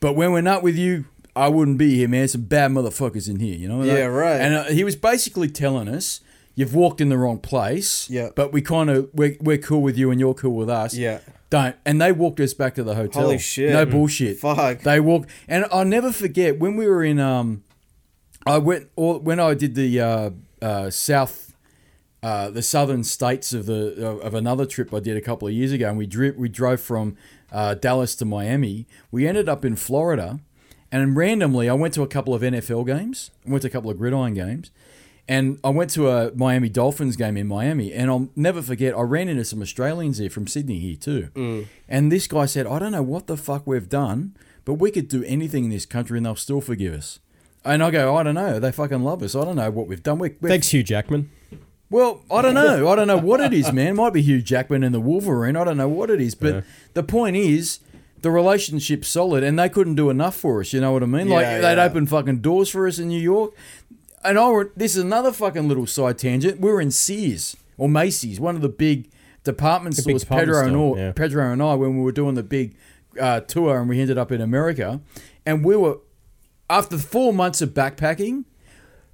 But 0.00 0.14
when 0.14 0.32
we're 0.32 0.40
not 0.40 0.62
with 0.62 0.76
you, 0.76 1.04
I 1.36 1.48
wouldn't 1.48 1.76
be 1.76 1.96
here, 1.96 2.08
man. 2.08 2.28
Some 2.28 2.44
bad 2.44 2.70
motherfuckers 2.70 3.28
in 3.28 3.40
here, 3.40 3.54
you 3.54 3.68
know? 3.68 3.82
Yeah, 3.82 4.06
right. 4.06 4.40
And 4.40 4.54
uh, 4.54 4.64
he 4.64 4.84
was 4.84 4.96
basically 4.96 5.50
telling 5.50 5.86
us, 5.86 6.22
you've 6.54 6.74
walked 6.74 7.02
in 7.02 7.10
the 7.10 7.18
wrong 7.18 7.38
place. 7.38 8.08
Yeah. 8.08 8.30
But 8.34 8.54
we 8.54 8.62
kind 8.62 8.88
of, 8.88 9.10
we're, 9.12 9.36
we're 9.38 9.58
cool 9.58 9.82
with 9.82 9.98
you 9.98 10.10
and 10.10 10.18
you're 10.18 10.32
cool 10.32 10.54
with 10.56 10.70
us. 10.70 10.94
Yeah. 10.94 11.20
Don't. 11.50 11.76
And 11.84 12.00
they 12.00 12.10
walked 12.10 12.40
us 12.40 12.54
back 12.54 12.74
to 12.76 12.82
the 12.82 12.94
hotel. 12.94 13.24
Holy 13.24 13.38
shit. 13.38 13.70
No 13.72 13.84
bullshit. 13.84 14.38
Fuck. 14.38 14.80
They 14.80 14.98
walked. 14.98 15.28
And 15.46 15.66
I'll 15.70 15.84
never 15.84 16.10
forget 16.10 16.58
when 16.58 16.76
we 16.76 16.86
were 16.86 17.04
in, 17.04 17.20
um, 17.20 17.64
I 18.46 18.58
went, 18.58 18.88
or 18.96 19.18
when 19.18 19.38
I 19.38 19.54
did 19.54 19.74
the 19.74 20.00
uh, 20.00 20.30
uh, 20.62 20.90
South, 20.90 21.54
uh, 22.22 22.50
the 22.50 22.62
southern 22.62 23.04
states 23.04 23.52
of 23.52 23.66
the 23.66 24.06
of, 24.06 24.20
of 24.20 24.34
another 24.34 24.66
trip 24.66 24.92
I 24.94 25.00
did 25.00 25.16
a 25.16 25.20
couple 25.20 25.48
of 25.48 25.54
years 25.54 25.72
ago, 25.72 25.88
and 25.88 25.98
we 25.98 26.06
drove 26.06 26.36
we 26.36 26.48
drove 26.48 26.80
from 26.80 27.16
uh, 27.52 27.74
Dallas 27.74 28.14
to 28.16 28.24
Miami. 28.24 28.86
We 29.10 29.26
ended 29.26 29.48
up 29.48 29.64
in 29.64 29.76
Florida, 29.76 30.40
and 30.90 31.16
randomly 31.16 31.68
I 31.68 31.74
went 31.74 31.94
to 31.94 32.02
a 32.02 32.06
couple 32.06 32.34
of 32.34 32.42
NFL 32.42 32.86
games. 32.86 33.30
I 33.46 33.50
went 33.50 33.62
to 33.62 33.68
a 33.68 33.70
couple 33.70 33.90
of 33.90 33.98
gridiron 33.98 34.34
games, 34.34 34.70
and 35.28 35.58
I 35.62 35.68
went 35.68 35.90
to 35.90 36.08
a 36.08 36.32
Miami 36.34 36.70
Dolphins 36.70 37.16
game 37.16 37.36
in 37.36 37.46
Miami. 37.46 37.92
And 37.92 38.10
I'll 38.10 38.30
never 38.36 38.62
forget 38.62 38.96
I 38.96 39.02
ran 39.02 39.28
into 39.28 39.44
some 39.44 39.60
Australians 39.60 40.16
here 40.18 40.30
from 40.30 40.46
Sydney 40.46 40.78
here 40.78 40.96
too. 40.96 41.28
And 41.88 42.10
this 42.10 42.26
guy 42.26 42.46
said, 42.46 42.66
"I 42.66 42.78
don't 42.78 42.92
know 42.92 43.02
what 43.02 43.26
the 43.26 43.36
fuck 43.36 43.66
we've 43.66 43.88
done, 43.88 44.34
but 44.64 44.74
we 44.74 44.90
could 44.90 45.08
do 45.08 45.22
anything 45.24 45.64
in 45.64 45.70
this 45.70 45.84
country 45.86 46.16
and 46.16 46.24
they'll 46.24 46.36
still 46.36 46.62
forgive 46.62 46.94
us." 46.94 47.18
And 47.64 47.82
I 47.82 47.90
go, 47.90 48.16
I 48.16 48.22
don't 48.22 48.34
know. 48.34 48.58
They 48.58 48.72
fucking 48.72 49.02
love 49.02 49.22
us. 49.22 49.34
I 49.34 49.44
don't 49.44 49.56
know 49.56 49.70
what 49.70 49.86
we've 49.86 50.02
done. 50.02 50.18
We, 50.18 50.34
we're 50.40 50.48
Thanks, 50.48 50.68
Hugh 50.68 50.82
Jackman. 50.82 51.30
well, 51.90 52.22
I 52.30 52.40
don't 52.42 52.54
know. 52.54 52.88
I 52.88 52.96
don't 52.96 53.06
know 53.06 53.18
what 53.18 53.40
it 53.40 53.52
is, 53.52 53.72
man. 53.72 53.96
Might 53.96 54.12
be 54.14 54.22
Hugh 54.22 54.40
Jackman 54.40 54.82
and 54.82 54.94
the 54.94 55.00
Wolverine. 55.00 55.56
I 55.56 55.64
don't 55.64 55.76
know 55.76 55.88
what 55.88 56.08
it 56.10 56.20
is. 56.20 56.34
But 56.34 56.54
Yeah. 56.54 56.60
the 56.94 57.02
point 57.02 57.36
is, 57.36 57.80
the 58.22 58.30
relationship's 58.30 59.08
solid, 59.08 59.42
and 59.44 59.58
they 59.58 59.68
couldn't 59.68 59.94
do 59.96 60.08
enough 60.10 60.36
for 60.36 60.60
us. 60.60 60.72
You 60.72 60.80
know 60.80 60.92
what 60.92 61.02
I 61.02 61.06
mean? 61.06 61.28
like 61.28 61.42
Yeah, 61.44 61.60
they'd 61.60 61.78
open 61.82 62.06
fucking 62.06 62.38
doors 62.40 62.68
for 62.70 62.86
us 62.86 62.98
in 62.98 63.08
New 63.08 63.20
York. 63.20 63.52
And 64.22 64.38
I 64.38 64.48
were, 64.50 64.70
this 64.76 64.96
is 64.96 65.02
another 65.02 65.32
fucking 65.32 65.68
little 65.68 65.86
side 65.86 66.18
tangent. 66.18 66.60
We 66.60 66.70
were 66.70 66.80
in 66.80 66.90
Sears 66.90 67.56
or 67.78 67.88
Macy's, 67.88 68.38
one 68.38 68.56
of 68.56 68.60
the 68.62 68.68
big 68.68 69.08
department 69.44 69.96
The 69.96 70.02
big 70.02 70.18
stores. 70.18 70.22
department 70.22 70.48
Pedro 70.48 70.62
and, 70.64 70.72
store, 70.72 70.82
all, 70.82 70.98
yeah. 70.98 71.12
Pedro 71.12 71.50
and 71.52 71.62
I, 71.62 71.74
when 71.74 71.96
we 71.96 72.02
were 72.02 72.12
doing 72.12 72.34
the 72.34 72.42
big 72.42 72.74
uh, 73.18 73.40
tour, 73.40 73.78
and 73.80 73.88
we 73.88 73.98
ended 74.00 74.18
up 74.18 74.30
in 74.30 74.40
America, 74.42 75.00
and 75.46 75.64
we 75.64 75.74
were 75.76 75.96
after 76.70 76.96
four 76.96 77.32
months 77.34 77.60
of 77.60 77.70
backpacking. 77.74 78.44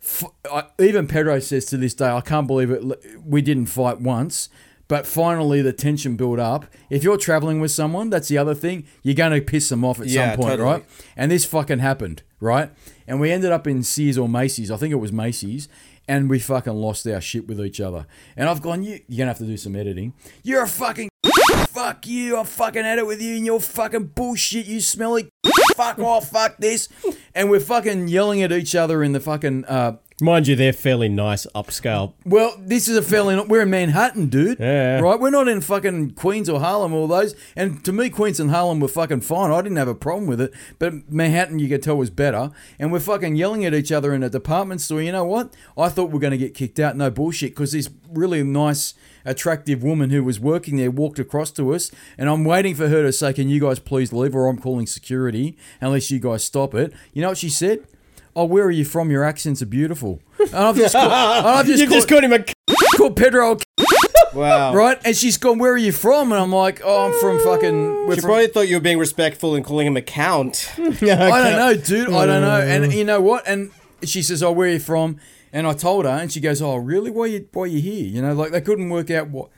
F- 0.02 0.24
I, 0.48 0.64
even 0.78 1.08
Pedro 1.08 1.40
says 1.40 1.64
to 1.66 1.76
this 1.76 1.94
day, 1.94 2.08
I 2.08 2.20
can't 2.20 2.46
believe 2.46 2.70
it. 2.70 2.84
We 3.24 3.42
didn't 3.42 3.66
fight 3.66 4.00
once, 4.00 4.48
but 4.86 5.04
finally 5.06 5.62
the 5.62 5.72
tension 5.72 6.14
built 6.16 6.38
up. 6.38 6.66
If 6.90 7.02
you're 7.02 7.16
traveling 7.16 7.60
with 7.60 7.72
someone, 7.72 8.10
that's 8.10 8.28
the 8.28 8.38
other 8.38 8.54
thing. 8.54 8.86
You're 9.02 9.16
going 9.16 9.32
to 9.32 9.40
piss 9.40 9.68
them 9.68 9.84
off 9.84 9.98
at 9.98 10.06
Yeah, 10.06 10.30
some 10.32 10.36
point, 10.36 10.50
totally. 10.50 10.70
right? 10.70 10.84
And 11.16 11.32
this 11.32 11.44
fucking 11.44 11.80
happened, 11.80 12.22
right? 12.38 12.70
And 13.08 13.18
we 13.20 13.32
ended 13.32 13.50
up 13.50 13.66
in 13.66 13.82
Sears 13.82 14.16
or 14.18 14.28
Macy's. 14.28 14.70
I 14.70 14.76
think 14.76 14.92
it 14.92 14.96
was 14.96 15.10
Macy's. 15.12 15.68
And 16.08 16.30
we 16.30 16.38
fucking 16.38 16.72
lost 16.74 17.04
our 17.08 17.20
shit 17.20 17.48
with 17.48 17.60
each 17.60 17.80
other. 17.80 18.06
And 18.36 18.48
I've 18.48 18.62
gone, 18.62 18.84
you, 18.84 19.00
you're 19.08 19.16
going 19.16 19.26
to 19.26 19.32
have 19.32 19.38
to 19.38 19.44
do 19.44 19.56
some 19.56 19.74
editing. 19.74 20.12
You're 20.44 20.62
a 20.62 20.68
fucking. 20.68 21.08
Fuck 21.76 22.06
you. 22.06 22.38
I 22.38 22.44
fucking 22.44 22.84
had 22.84 22.98
it 22.98 23.06
with 23.06 23.20
you 23.20 23.36
and 23.36 23.44
your 23.44 23.60
fucking 23.60 24.12
bullshit. 24.14 24.64
You 24.64 24.80
smelly. 24.80 25.28
Fuck 25.74 25.98
off. 25.98 26.30
Fuck 26.30 26.56
this. 26.56 26.88
And 27.34 27.50
we're 27.50 27.60
fucking 27.60 28.08
yelling 28.08 28.40
at 28.42 28.50
each 28.50 28.74
other 28.74 29.02
in 29.02 29.12
the 29.12 29.20
fucking 29.20 29.66
uh, 29.66 29.98
Mind 30.18 30.48
you, 30.48 30.56
they're 30.56 30.72
fairly 30.72 31.10
nice 31.10 31.46
upscale. 31.54 32.14
Well, 32.24 32.54
this 32.58 32.88
is 32.88 32.96
a 32.96 33.02
fairly. 33.02 33.38
We're 33.38 33.60
in 33.60 33.70
Manhattan, 33.70 34.28
dude. 34.28 34.58
Yeah. 34.58 35.00
Right? 35.00 35.20
We're 35.20 35.28
not 35.28 35.46
in 35.46 35.60
fucking 35.60 36.12
Queens 36.12 36.48
or 36.48 36.58
Harlem, 36.58 36.94
all 36.94 37.06
those. 37.06 37.34
And 37.54 37.84
to 37.84 37.92
me, 37.92 38.08
Queens 38.08 38.40
and 38.40 38.50
Harlem 38.50 38.80
were 38.80 38.88
fucking 38.88 39.20
fine. 39.20 39.50
I 39.50 39.60
didn't 39.60 39.76
have 39.76 39.88
a 39.88 39.94
problem 39.94 40.26
with 40.26 40.40
it. 40.40 40.54
But 40.78 41.12
Manhattan, 41.12 41.58
you 41.58 41.68
could 41.68 41.82
tell, 41.82 41.98
was 41.98 42.08
better. 42.08 42.50
And 42.78 42.90
we're 42.90 43.00
fucking 43.00 43.36
yelling 43.36 43.66
at 43.66 43.74
each 43.74 43.92
other 43.92 44.14
in 44.14 44.22
a 44.22 44.30
department 44.30 44.80
store. 44.80 45.02
You 45.02 45.12
know 45.12 45.26
what? 45.26 45.52
I 45.76 45.90
thought 45.90 46.06
we 46.06 46.14
were 46.14 46.20
going 46.20 46.30
to 46.30 46.38
get 46.38 46.54
kicked 46.54 46.80
out. 46.80 46.96
No 46.96 47.10
bullshit. 47.10 47.50
Because 47.50 47.72
this 47.72 47.90
really 48.10 48.42
nice, 48.42 48.94
attractive 49.26 49.82
woman 49.82 50.10
who 50.10 50.24
was 50.24 50.40
working 50.40 50.76
there 50.76 50.90
walked 50.90 51.18
across 51.18 51.50
to 51.52 51.74
us. 51.74 51.90
And 52.16 52.28
I'm 52.30 52.44
waiting 52.44 52.74
for 52.74 52.88
her 52.88 53.02
to 53.02 53.12
say, 53.12 53.32
Can 53.32 53.48
you 53.48 53.60
guys 53.60 53.78
please 53.78 54.12
leave? 54.12 54.34
Or 54.34 54.46
I'm 54.48 54.58
calling 54.58 54.86
security 54.86 55.56
unless 55.80 56.10
you 56.10 56.18
guys 56.18 56.44
stop 56.44 56.74
it. 56.74 56.92
You 57.12 57.22
know 57.22 57.28
what 57.28 57.38
she 57.38 57.50
said? 57.50 57.86
Oh, 58.34 58.44
where 58.44 58.64
are 58.64 58.70
you 58.70 58.84
from? 58.84 59.10
Your 59.10 59.24
accents 59.24 59.62
are 59.62 59.66
beautiful. 59.66 60.20
And 60.38 60.54
I've 60.54 60.76
just 60.76 60.92
called, 60.94 61.10
and 61.10 61.46
I've 61.46 61.66
just 61.66 61.80
You 61.82 61.88
just 61.88 62.06
called, 62.08 62.22
called 62.22 62.32
him 62.32 62.44
a. 62.68 62.96
called 62.96 63.16
Pedro 63.16 63.52
a 63.52 63.58
Wow. 64.34 64.74
right? 64.74 64.98
And 65.06 65.16
she's 65.16 65.38
gone, 65.38 65.58
"Where 65.58 65.72
are 65.72 65.78
you 65.78 65.92
from?" 65.92 66.30
And 66.32 66.40
I'm 66.42 66.52
like, 66.52 66.82
"Oh, 66.84 67.06
I'm 67.06 67.18
from 67.20 67.40
fucking." 67.42 68.06
We're 68.06 68.16
She 68.16 68.20
from- 68.20 68.28
probably 68.28 68.46
thought 68.48 68.68
you 68.68 68.76
were 68.76 68.82
being 68.82 68.98
respectful 68.98 69.54
and 69.54 69.64
calling 69.64 69.86
him 69.86 69.96
a 69.96 70.02
count. 70.02 70.70
I 70.76 70.80
don't 70.80 71.00
know, 71.02 71.74
dude. 71.74 72.10
I 72.12 72.26
don't 72.26 72.42
know. 72.42 72.60
And 72.60 72.92
you 72.92 73.04
know 73.04 73.22
what? 73.22 73.48
And 73.48 73.70
she 74.04 74.20
says, 74.20 74.42
"Oh, 74.42 74.52
where 74.52 74.68
are 74.68 74.72
you 74.72 74.78
from?" 74.80 75.18
And 75.56 75.66
I 75.66 75.72
told 75.72 76.04
her, 76.04 76.10
and 76.10 76.30
she 76.30 76.38
goes, 76.38 76.60
"Oh, 76.60 76.76
really? 76.76 77.10
Why 77.10 77.24
you 77.24 77.48
why 77.54 77.64
you 77.64 77.80
here?" 77.80 78.04
You 78.04 78.20
know, 78.20 78.34
like 78.34 78.52
they 78.52 78.60
couldn't 78.60 78.90
work 78.90 79.10
out 79.10 79.30
what 79.30 79.48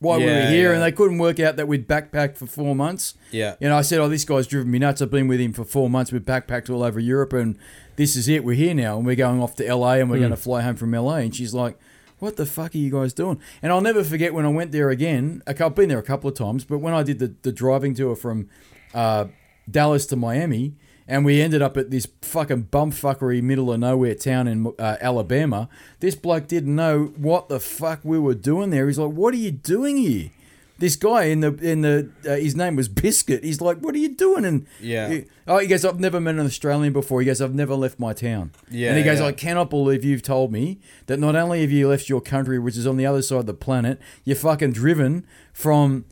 why 0.00 0.18
we 0.18 0.24
were 0.24 0.46
here, 0.48 0.70
yeah. 0.70 0.74
and 0.74 0.82
they 0.82 0.90
couldn't 0.90 1.18
work 1.18 1.38
out 1.38 1.54
that 1.54 1.68
we'd 1.68 1.86
backpacked 1.86 2.36
for 2.36 2.46
four 2.46 2.74
months. 2.74 3.14
Yeah. 3.30 3.54
You 3.60 3.68
know, 3.68 3.78
I 3.78 3.82
said, 3.82 4.00
"Oh, 4.00 4.08
this 4.08 4.24
guy's 4.24 4.48
driven 4.48 4.72
me 4.72 4.80
nuts. 4.80 5.00
I've 5.00 5.12
been 5.12 5.28
with 5.28 5.38
him 5.38 5.52
for 5.52 5.62
four 5.62 5.88
months. 5.88 6.10
We've 6.10 6.20
backpacked 6.20 6.68
all 6.68 6.82
over 6.82 6.98
Europe, 6.98 7.32
and 7.32 7.56
this 7.94 8.16
is 8.16 8.26
it. 8.26 8.42
We're 8.42 8.56
here 8.56 8.74
now, 8.74 8.96
and 8.96 9.06
we're 9.06 9.14
going 9.14 9.40
off 9.40 9.54
to 9.56 9.72
LA, 9.72 9.92
and 9.92 10.10
we're 10.10 10.18
going 10.18 10.32
to 10.32 10.36
fly 10.36 10.62
home 10.62 10.74
from 10.74 10.90
LA." 10.90 11.18
And 11.18 11.34
she's 11.34 11.54
like. 11.54 11.78
What 12.18 12.36
the 12.36 12.46
fuck 12.46 12.74
are 12.74 12.78
you 12.78 12.90
guys 12.90 13.12
doing? 13.12 13.38
And 13.60 13.70
I'll 13.70 13.82
never 13.82 14.02
forget 14.02 14.32
when 14.32 14.46
I 14.46 14.48
went 14.48 14.72
there 14.72 14.88
again. 14.88 15.42
I've 15.46 15.74
been 15.74 15.90
there 15.90 15.98
a 15.98 16.02
couple 16.02 16.30
of 16.30 16.34
times, 16.34 16.64
but 16.64 16.78
when 16.78 16.94
I 16.94 17.02
did 17.02 17.18
the, 17.18 17.34
the 17.42 17.52
driving 17.52 17.92
tour 17.92 18.16
from 18.16 18.48
uh, 18.94 19.26
Dallas 19.70 20.06
to 20.06 20.16
Miami, 20.16 20.76
and 21.08 21.24
we 21.24 21.40
ended 21.40 21.62
up 21.62 21.76
at 21.76 21.90
this 21.90 22.06
fucking 22.22 22.64
bumfuckery 22.72 23.42
middle 23.42 23.72
of 23.72 23.80
nowhere 23.80 24.14
town 24.14 24.48
in 24.48 24.66
uh, 24.78 24.96
Alabama. 25.00 25.68
This 26.00 26.14
bloke 26.14 26.48
didn't 26.48 26.74
know 26.74 27.12
what 27.16 27.48
the 27.48 27.60
fuck 27.60 28.00
we 28.04 28.18
were 28.18 28.34
doing 28.34 28.70
there. 28.70 28.86
He's 28.86 28.98
like, 28.98 29.12
"What 29.12 29.32
are 29.34 29.38
you 29.38 29.50
doing 29.52 29.96
here?" 29.96 30.30
This 30.78 30.94
guy 30.94 31.24
in 31.24 31.40
the 31.40 31.54
in 31.54 31.80
the 31.80 32.10
uh, 32.28 32.36
his 32.36 32.54
name 32.54 32.76
was 32.76 32.88
Biscuit. 32.88 33.42
He's 33.44 33.62
like, 33.62 33.78
"What 33.78 33.94
are 33.94 33.98
you 33.98 34.14
doing?" 34.14 34.44
And 34.44 34.66
Yeah. 34.78 35.08
he- 35.08 35.24
oh, 35.46 35.56
he 35.58 35.66
goes, 35.68 35.86
"I've 35.86 35.98
never 36.00 36.20
met 36.20 36.34
an 36.34 36.44
Australian 36.44 36.92
before." 36.92 37.20
He 37.20 37.26
goes, 37.26 37.40
"I've 37.40 37.54
never 37.54 37.74
left 37.74 37.98
my 37.98 38.12
town." 38.12 38.50
Yeah, 38.70 38.88
and 38.90 38.98
he 38.98 39.02
goes, 39.02 39.20
yeah. 39.20 39.26
"I 39.26 39.32
cannot 39.32 39.70
believe 39.70 40.04
you've 40.04 40.20
told 40.22 40.52
me 40.52 40.78
that 41.06 41.18
not 41.18 41.34
only 41.34 41.62
have 41.62 41.70
you 41.70 41.88
left 41.88 42.10
your 42.10 42.20
country, 42.20 42.58
which 42.58 42.76
is 42.76 42.86
on 42.86 42.98
the 42.98 43.06
other 43.06 43.22
side 43.22 43.38
of 43.38 43.46
the 43.46 43.54
planet, 43.54 43.98
you're 44.24 44.36
fucking 44.36 44.72
driven 44.72 45.24
from 45.54 46.04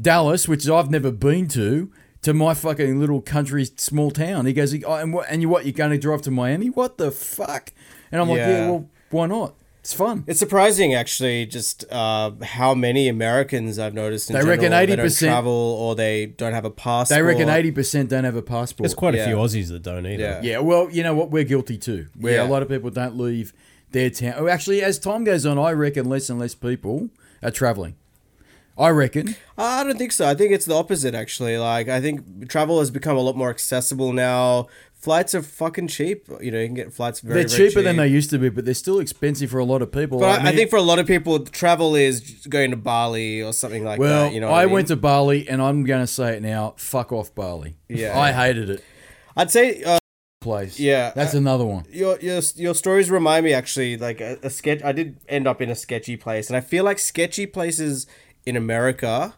Dallas, 0.00 0.48
which 0.48 0.68
I've 0.68 0.90
never 0.90 1.10
been 1.12 1.46
to." 1.48 1.90
To 2.22 2.34
my 2.34 2.52
fucking 2.54 3.00
little 3.00 3.22
country, 3.22 3.64
small 3.76 4.10
town. 4.10 4.44
He 4.46 4.52
goes, 4.52 4.74
oh, 4.84 4.94
and 4.94 5.14
what? 5.14 5.26
And 5.30 5.40
you 5.40 5.48
what? 5.48 5.64
You're 5.64 5.72
going 5.72 5.90
to 5.92 5.98
drive 5.98 6.20
to 6.22 6.30
Miami? 6.30 6.68
What 6.68 6.98
the 6.98 7.10
fuck? 7.10 7.72
And 8.12 8.20
I'm 8.20 8.28
like, 8.28 8.38
Yeah. 8.38 8.48
yeah, 8.48 8.70
well, 8.70 8.90
why 9.10 9.26
not? 9.26 9.54
It's 9.78 9.94
fun. 9.94 10.24
It's 10.26 10.38
surprising, 10.38 10.92
actually, 10.92 11.46
just 11.46 11.90
uh, 11.90 12.32
how 12.42 12.74
many 12.74 13.08
Americans 13.08 13.78
I've 13.78 13.94
noticed. 13.94 14.28
In 14.28 14.34
They 14.34 14.40
general, 14.40 14.58
reckon 14.58 14.98
80% 14.98 15.18
travel 15.20 15.50
or 15.52 15.94
they 15.94 16.26
don't 16.26 16.52
have 16.52 16.66
a 16.66 16.70
passport. 16.70 17.16
They 17.16 17.22
reckon 17.22 17.48
eighty 17.48 17.70
percent 17.70 18.10
don't 18.10 18.24
have 18.24 18.36
a 18.36 18.42
passport. 18.42 18.84
There's 18.84 18.94
quite 18.94 19.14
a 19.14 19.18
Yeah. 19.18 19.28
few 19.28 19.36
Aussies 19.36 19.68
that 19.68 19.82
don't 19.82 20.04
either. 20.06 20.22
Yeah. 20.22 20.40
Yeah, 20.42 20.58
well, 20.58 20.90
you 20.90 21.02
know 21.02 21.14
what? 21.14 21.30
We're 21.30 21.44
guilty 21.44 21.78
too. 21.78 22.08
Where 22.18 22.34
Yeah. 22.34 22.46
a 22.46 22.48
lot 22.48 22.60
of 22.60 22.68
people 22.68 22.90
don't 22.90 23.16
leave 23.16 23.54
their 23.92 24.10
town. 24.10 24.34
Oh, 24.36 24.48
actually, 24.48 24.82
as 24.82 24.98
time 24.98 25.24
goes 25.24 25.46
on, 25.46 25.58
I 25.58 25.72
reckon 25.72 26.06
less 26.10 26.28
and 26.28 26.38
less 26.38 26.54
people 26.54 27.08
are 27.42 27.50
traveling. 27.50 27.94
I 28.80 28.88
reckon. 28.88 29.36
I 29.58 29.84
don't 29.84 29.98
think 29.98 30.10
so. 30.10 30.26
I 30.26 30.34
think 30.34 30.52
it's 30.52 30.64
the 30.64 30.74
opposite, 30.74 31.14
actually. 31.14 31.58
Like, 31.58 31.88
I 31.88 32.00
think 32.00 32.48
travel 32.48 32.78
has 32.78 32.90
become 32.90 33.14
a 33.16 33.20
lot 33.20 33.36
more 33.36 33.50
accessible 33.50 34.14
now. 34.14 34.68
Flights 34.94 35.34
are 35.34 35.42
fucking 35.42 35.88
cheap. 35.88 36.28
You 36.40 36.50
know, 36.50 36.60
you 36.60 36.66
can 36.66 36.74
get 36.74 36.92
flights 36.92 37.20
very, 37.20 37.40
they're 37.40 37.48
very 37.48 37.68
cheaper 37.68 37.82
than 37.82 37.96
they 37.96 38.08
used 38.08 38.30
to 38.30 38.38
be, 38.38 38.48
but 38.48 38.64
they're 38.64 38.72
still 38.72 38.98
expensive 38.98 39.50
for 39.50 39.58
a 39.58 39.64
lot 39.64 39.82
of 39.82 39.92
people. 39.92 40.18
But 40.18 40.30
I, 40.30 40.36
I 40.36 40.44
mean- 40.44 40.56
think 40.56 40.70
for 40.70 40.76
a 40.76 40.82
lot 40.82 40.98
of 40.98 41.06
people, 41.06 41.40
travel 41.40 41.94
is 41.94 42.46
going 42.48 42.70
to 42.70 42.76
Bali 42.78 43.42
or 43.42 43.52
something 43.52 43.84
like 43.84 44.00
well, 44.00 44.24
that. 44.24 44.32
You 44.32 44.40
know, 44.40 44.48
I, 44.48 44.62
I, 44.62 44.64
mean? 44.64 44.74
went 44.74 44.88
to 44.88 44.96
Bali, 44.96 45.46
and 45.46 45.60
I'm 45.60 45.84
going 45.84 46.02
to 46.02 46.06
say 46.06 46.36
it 46.36 46.42
now. 46.42 46.74
Fuck 46.78 47.12
off, 47.12 47.34
Bali. 47.34 47.76
Yeah. 47.88 48.18
I 48.18 48.32
hated 48.32 48.70
it. 48.70 48.84
I'd 49.36 49.50
say 49.50 49.82
uh, 49.84 49.98
Place. 50.40 50.80
Yeah, 50.80 51.12
that's 51.14 51.34
uh, 51.34 51.36
another 51.38 51.66
one. 51.66 51.84
your 51.90 52.18
your 52.20 52.40
your 52.56 52.74
stories 52.74 53.10
remind 53.10 53.44
me 53.44 53.52
actually 53.52 53.98
like 53.98 54.22
a, 54.22 54.38
a 54.42 54.48
sketch. 54.48 54.82
I 54.82 54.92
did 54.92 55.20
end 55.28 55.46
up 55.46 55.60
in 55.60 55.68
a 55.68 55.74
sketchy 55.74 56.16
place, 56.16 56.48
and 56.48 56.56
I 56.56 56.62
feel 56.62 56.82
like 56.82 56.98
sketchy 56.98 57.44
places 57.44 58.06
in 58.50 58.56
America 58.56 59.34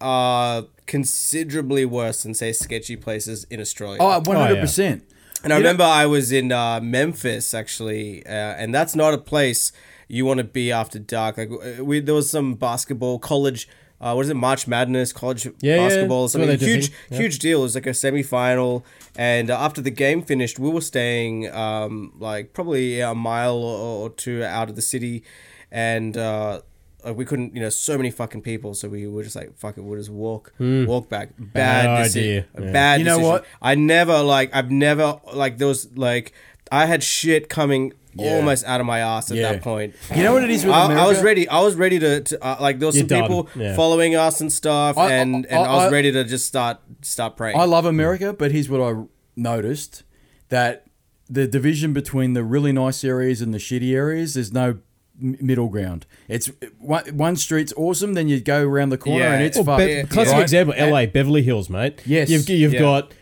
are 0.00 0.64
considerably 0.86 1.84
worse 1.84 2.22
than 2.22 2.34
say 2.34 2.52
sketchy 2.52 2.96
places 2.96 3.44
in 3.50 3.60
Australia. 3.60 3.98
Oh, 4.00 4.20
100 4.20 4.60
percent. 4.60 5.04
And 5.42 5.52
I 5.52 5.56
You 5.56 5.62
know- 5.62 5.68
remember 5.70 5.84
I 5.84 6.06
was 6.06 6.32
in 6.32 6.52
uh, 6.52 6.80
Memphis 6.82 7.54
actually, 7.54 8.24
uh, 8.26 8.30
and 8.60 8.74
that's 8.74 8.94
not 8.94 9.14
a 9.14 9.18
place 9.18 9.72
you 10.08 10.26
want 10.26 10.38
to 10.38 10.44
be 10.44 10.70
after 10.72 10.98
dark. 10.98 11.38
Like 11.38 11.50
uh, 11.50 11.84
we, 11.84 12.00
there 12.00 12.14
was 12.14 12.28
some 12.30 12.54
basketball 12.54 13.18
college. 13.18 13.68
Uh, 14.02 14.14
what 14.14 14.22
is 14.24 14.30
it? 14.30 14.34
March 14.34 14.66
Madness, 14.66 15.12
college 15.12 15.44
Yeah, 15.44 15.52
yeah, 15.60 15.76
basketball, 15.76 16.22
that's 16.26 16.34
what 16.34 16.48
something 16.48 16.68
huge. 16.68 16.90
Yeah. 17.10 17.18
huge 17.18 17.38
deal. 17.38 17.60
It 17.60 17.62
was 17.68 17.74
like 17.74 17.86
a 17.86 17.92
semi 17.94 18.22
final, 18.22 18.84
and 19.16 19.50
uh, 19.50 19.58
after 19.66 19.80
the 19.82 19.90
game 19.90 20.22
finished, 20.22 20.58
we 20.58 20.70
were 20.70 20.80
staying 20.80 21.50
um, 21.52 22.12
like 22.18 22.52
probably 22.54 23.00
a 23.00 23.14
mile 23.14 23.56
or, 23.56 24.04
or 24.04 24.10
two 24.10 24.42
out 24.42 24.68
of 24.70 24.74
the 24.76 24.82
city, 24.82 25.22
and 25.70 26.16
uh, 26.16 26.62
like 27.04 27.16
we 27.16 27.24
couldn't, 27.24 27.54
you 27.54 27.60
know, 27.60 27.68
so 27.70 27.96
many 27.96 28.10
fucking 28.10 28.42
people, 28.42 28.74
so 28.74 28.88
we 28.88 29.06
were 29.06 29.22
just 29.22 29.36
like, 29.36 29.56
fuck 29.56 29.76
it, 29.78 29.82
we'll 29.82 29.98
just 29.98 30.10
walk, 30.10 30.52
walk 30.58 31.08
back. 31.08 31.30
Bad, 31.38 31.52
Bad 31.86 32.02
decision. 32.04 32.28
idea. 32.58 32.66
Yeah. 32.66 32.72
Bad. 32.72 33.00
You 33.00 33.04
know 33.06 33.10
decision. 33.18 33.30
what? 33.32 33.44
I 33.62 33.74
never 33.74 34.22
like 34.22 34.54
I've 34.54 34.70
never 34.70 35.20
like 35.32 35.58
there 35.58 35.68
was 35.68 35.88
like 35.96 36.32
I 36.72 36.86
had 36.86 37.02
shit 37.02 37.48
coming 37.48 37.92
Yeah. 38.14 38.36
almost 38.36 38.64
out 38.64 38.80
of 38.80 38.86
my 38.86 38.98
ass 39.00 39.30
at 39.30 39.36
Yeah. 39.36 39.52
that 39.52 39.62
point. 39.62 39.94
You 40.14 40.22
know 40.22 40.32
what 40.32 40.44
it 40.44 40.50
is 40.50 40.64
with 40.64 40.74
I, 40.74 40.84
America? 40.86 41.02
I 41.04 41.08
was 41.08 41.22
ready. 41.22 41.48
I 41.48 41.60
was 41.60 41.74
ready 41.76 41.98
to, 41.98 42.20
to 42.20 42.44
uh, 42.44 42.56
like 42.60 42.78
there 42.78 42.86
was 42.86 42.96
You're 42.96 43.02
some 43.08 43.18
done. 43.18 43.22
people 43.22 43.48
Yeah. 43.56 43.74
following 43.76 44.14
us 44.16 44.40
and 44.40 44.52
stuff, 44.52 44.96
I- 44.98 45.12
and 45.12 45.46
I- 45.46 45.54
and 45.54 45.66
I, 45.66 45.74
was 45.76 45.84
I- 45.86 45.90
ready 45.90 46.12
to 46.12 46.24
just 46.24 46.46
start 46.46 46.78
start 47.02 47.36
praying. 47.36 47.56
I 47.58 47.64
love 47.64 47.84
America, 47.86 48.32
but 48.32 48.52
here's 48.52 48.68
what 48.68 48.80
I 48.80 49.02
noticed 49.36 50.02
that 50.48 50.84
the 51.28 51.46
division 51.46 51.92
between 51.92 52.32
the 52.34 52.42
really 52.44 52.72
nice 52.72 53.04
areas 53.04 53.40
and 53.40 53.54
the 53.54 53.58
shitty 53.58 53.94
areas, 53.94 54.34
there's 54.34 54.52
no 54.52 54.68
m- 54.70 54.82
middle 55.20 55.68
ground. 55.68 56.06
It's 56.28 56.50
one, 56.78 57.04
one 57.16 57.36
street's 57.36 57.72
awesome, 57.76 58.14
then 58.14 58.28
you 58.28 58.40
go 58.40 58.62
around 58.64 58.88
the 58.90 58.98
corner 58.98 59.24
Yeah. 59.24 59.34
and 59.34 59.42
it's 59.44 59.56
Well, 59.56 59.64
fucked. 59.64 59.78
Be- 59.86 60.02
classic 60.04 60.32
right? 60.34 60.42
example, 60.42 60.74
And- 60.76 60.90
LA, 60.92 61.06
Beverly 61.06 61.42
Hills, 61.42 61.68
mate. 61.70 62.00
Yes. 62.06 62.30
You've, 62.30 62.48
you've 62.48 62.74
Yeah. 62.74 62.80
got 62.80 63.12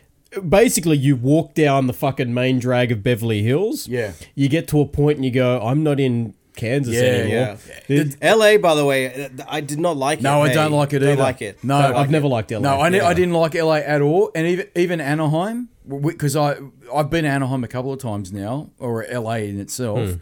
basically 0.47 0.97
you 0.97 1.17
walk 1.17 1.55
down 1.55 1.87
the 1.87 1.93
fucking 1.93 2.33
main 2.35 2.59
drag 2.59 2.93
of 2.93 3.03
Beverly 3.03 3.43
Hills. 3.43 3.89
Yeah. 3.89 4.13
You 4.35 4.49
get 4.49 4.69
to 4.69 4.81
a 4.81 4.87
point 4.87 5.17
and 5.17 5.25
you 5.25 5.31
go, 5.31 5.61
I'm 5.61 5.83
not 5.83 5.99
in 5.99 6.35
Kansas 6.57 6.95
Yeah, 6.95 7.01
anymore. 7.03 7.57
yeah. 7.89 7.97
It- 7.97 8.17
L.A. 8.21 8.57
By 8.57 8.75
the 8.75 8.85
way, 8.85 9.07
uh, 9.25 9.29
I 9.49 9.61
did 9.61 9.79
not 9.79 9.97
like 9.97 10.19
it. 10.19 10.23
No, 10.23 10.43
I 10.43 10.49
hey. 10.49 10.55
don't 10.55 10.73
like 10.73 10.93
it 10.93 10.99
Don't 10.99 11.11
either. 11.11 11.23
like 11.23 11.41
it. 11.41 11.63
No, 11.63 11.79
like 11.79 11.95
I've 11.95 12.11
never 12.11 12.27
liked 12.27 12.51
LA. 12.51 12.61
No, 12.61 12.81
I, 12.81 12.89
ne- 12.89 12.97
Yeah. 12.99 13.07
I 13.09 13.15
didn't 13.15 13.35
like 13.35 13.55
LA 13.55 13.77
at 13.77 14.03
all, 14.03 14.31
and 14.35 14.45
even 14.47 14.67
even 14.75 15.01
Anaheim 15.01 15.69
because 15.89 16.35
I 16.37 16.57
I've 16.93 17.11
been 17.11 17.23
to 17.25 17.31
Anaheim 17.31 17.63
a 17.63 17.69
couple 17.69 17.93
of 17.93 18.01
times 18.01 18.33
now, 18.33 18.71
or 18.81 19.07
LA 19.09 19.35
in 19.45 19.61
itself, 19.61 20.01
Hmm. 20.01 20.15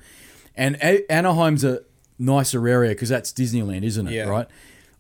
And 0.56 0.76
a- 0.82 1.10
Anaheim's 1.12 1.64
a 1.64 1.80
nicer 2.18 2.66
area 2.66 2.90
because 2.90 3.08
that's 3.08 3.32
Disneyland, 3.32 3.82
isn't 3.84 4.06
it? 4.08 4.12
Yeah. 4.12 4.28
Right. 4.28 4.46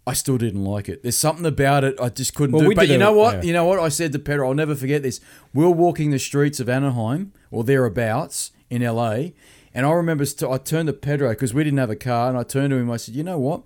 I 0.08 0.12
still 0.12 0.38
didn't 0.38 0.64
like 0.64 0.88
it. 0.88 1.02
There's 1.02 1.16
something 1.16 1.44
about 1.46 1.82
it 1.82 1.96
I 2.00 2.10
just 2.10 2.34
couldn't 2.34 2.52
Well, 2.52 2.62
do. 2.62 2.68
we 2.68 2.74
But 2.76 2.86
you 2.88 2.94
a- 2.94 2.98
know 2.98 3.12
what? 3.12 3.36
yeah. 3.36 3.42
You 3.42 3.52
know 3.52 3.64
what? 3.64 3.80
I 3.80 3.88
said 3.88 4.12
to 4.12 4.18
Pedro, 4.20 4.48
I'll 4.48 4.54
never 4.54 4.74
forget 4.76 5.02
this. 5.02 5.20
We 5.52 5.64
were 5.64 5.70
walking 5.70 6.10
the 6.12 6.18
streets 6.20 6.60
of 6.60 6.68
Anaheim 6.68 7.32
or 7.50 7.64
thereabouts 7.64 8.52
in 8.70 8.82
LA, 8.82 9.32
and 9.74 9.84
I 9.86 9.90
remember 9.92 10.24
st- 10.24 10.50
I 10.50 10.58
turned 10.58 10.86
to 10.86 10.92
Pedro 10.92 11.30
because 11.30 11.52
we 11.52 11.64
didn't 11.64 11.78
have 11.78 11.90
a 11.90 11.96
car, 11.96 12.28
and 12.28 12.38
I 12.38 12.44
turned 12.44 12.70
to 12.70 12.76
him. 12.76 12.90
I 12.90 12.98
said, 12.98 13.14
"You 13.16 13.24
know 13.24 13.38
what? 13.38 13.62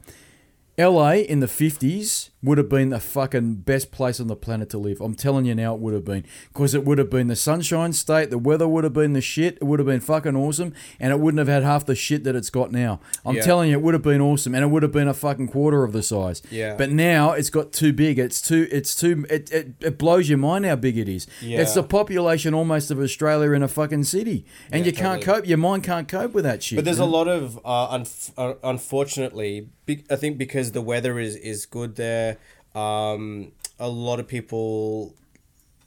LA 0.81 1.11
in 1.29 1.41
the 1.41 1.47
50s 1.47 2.31
would 2.43 2.57
have 2.57 2.71
been 2.71 2.89
the 2.89 2.99
fucking 3.01 3.55
best 3.57 3.91
place 3.93 4.19
on 4.19 4.27
the 4.27 4.35
planet 4.37 4.71
to 4.71 4.79
live. 4.79 5.01
I'm 5.03 5.15
telling 5.15 5.45
you 5.45 5.55
now, 5.55 5.75
it 5.75 5.81
would 5.81 5.93
have 5.93 6.07
been. 6.07 6.25
Because 6.49 6.75
it 6.75 6.87
would 6.87 6.97
have 6.97 7.11
been 7.11 7.27
the 7.27 7.37
sunshine 7.37 7.93
state, 7.93 8.31
the 8.31 8.39
weather 8.39 8.67
would 8.67 8.83
have 8.85 8.95
been 8.95 9.13
the 9.13 9.21
shit, 9.21 9.57
it 9.57 9.65
would 9.65 9.79
have 9.79 9.85
been 9.87 10.01
fucking 10.01 10.35
awesome, 10.37 10.73
and 10.99 11.13
it 11.13 11.21
wouldn't 11.21 11.39
have 11.39 11.49
had 11.49 11.63
half 11.63 11.85
the 11.85 11.95
shit 11.95 12.25
that 12.25 12.35
it's 12.35 12.49
got 12.49 12.73
now. 12.73 12.99
I'm 13.27 13.37
Yeah. 13.37 13.43
telling 13.43 13.69
you, 13.71 13.77
it 13.77 13.83
would 13.83 13.93
have 13.93 14.03
been 14.03 14.23
awesome, 14.23 14.55
and 14.55 14.65
it 14.65 14.69
would 14.69 14.83
have 14.83 14.91
been 14.93 15.07
a 15.09 15.13
fucking 15.13 15.49
quarter 15.49 15.85
of 15.85 15.93
the 15.93 16.03
size. 16.03 16.41
Yeah. 16.51 16.77
But 16.77 16.91
now 16.91 17.33
it's 17.33 17.51
got 17.51 17.73
too 17.73 17.93
big. 17.93 18.19
It's 18.19 18.41
too, 18.41 18.67
it's 18.73 18.95
too, 18.95 19.27
it, 19.29 19.53
it, 19.53 19.75
it 19.81 19.99
blows 19.99 20.31
your 20.31 20.39
mind 20.39 20.65
how 20.65 20.77
big 20.77 20.97
it 20.97 21.11
is. 21.11 21.27
Yeah. 21.43 21.61
It's 21.61 21.75
the 21.75 21.83
population 21.83 22.55
almost 22.55 22.91
of 22.91 22.99
Australia 23.01 23.51
in 23.53 23.63
a 23.63 23.69
fucking 23.69 24.05
city. 24.05 24.47
And 24.73 24.87
Yeah, 24.87 24.93
you 24.93 24.97
can't 24.97 25.23
cope, 25.23 25.47
your 25.47 25.59
mind 25.59 25.83
can't 25.85 26.09
cope 26.09 26.33
with 26.33 26.45
that 26.45 26.63
shit. 26.63 26.77
But 26.77 26.87
there's 26.87 26.99
a 26.99 27.05
lot 27.05 27.29
of 27.29 27.59
uh, 27.67 27.99
unf- 27.99 28.33
uh, 28.39 28.55
unfortunately, 28.65 29.69
be- 29.97 30.05
I 30.11 30.17
think 30.17 30.39
because 30.39 30.73
the 30.73 30.83
weather 30.83 31.19
is 31.19 31.37
is 31.37 31.67
good 31.67 31.97
there, 31.97 32.39
um, 32.75 33.53
a 33.79 33.89
lot 33.89 34.21
of 34.21 34.27
people 34.29 35.15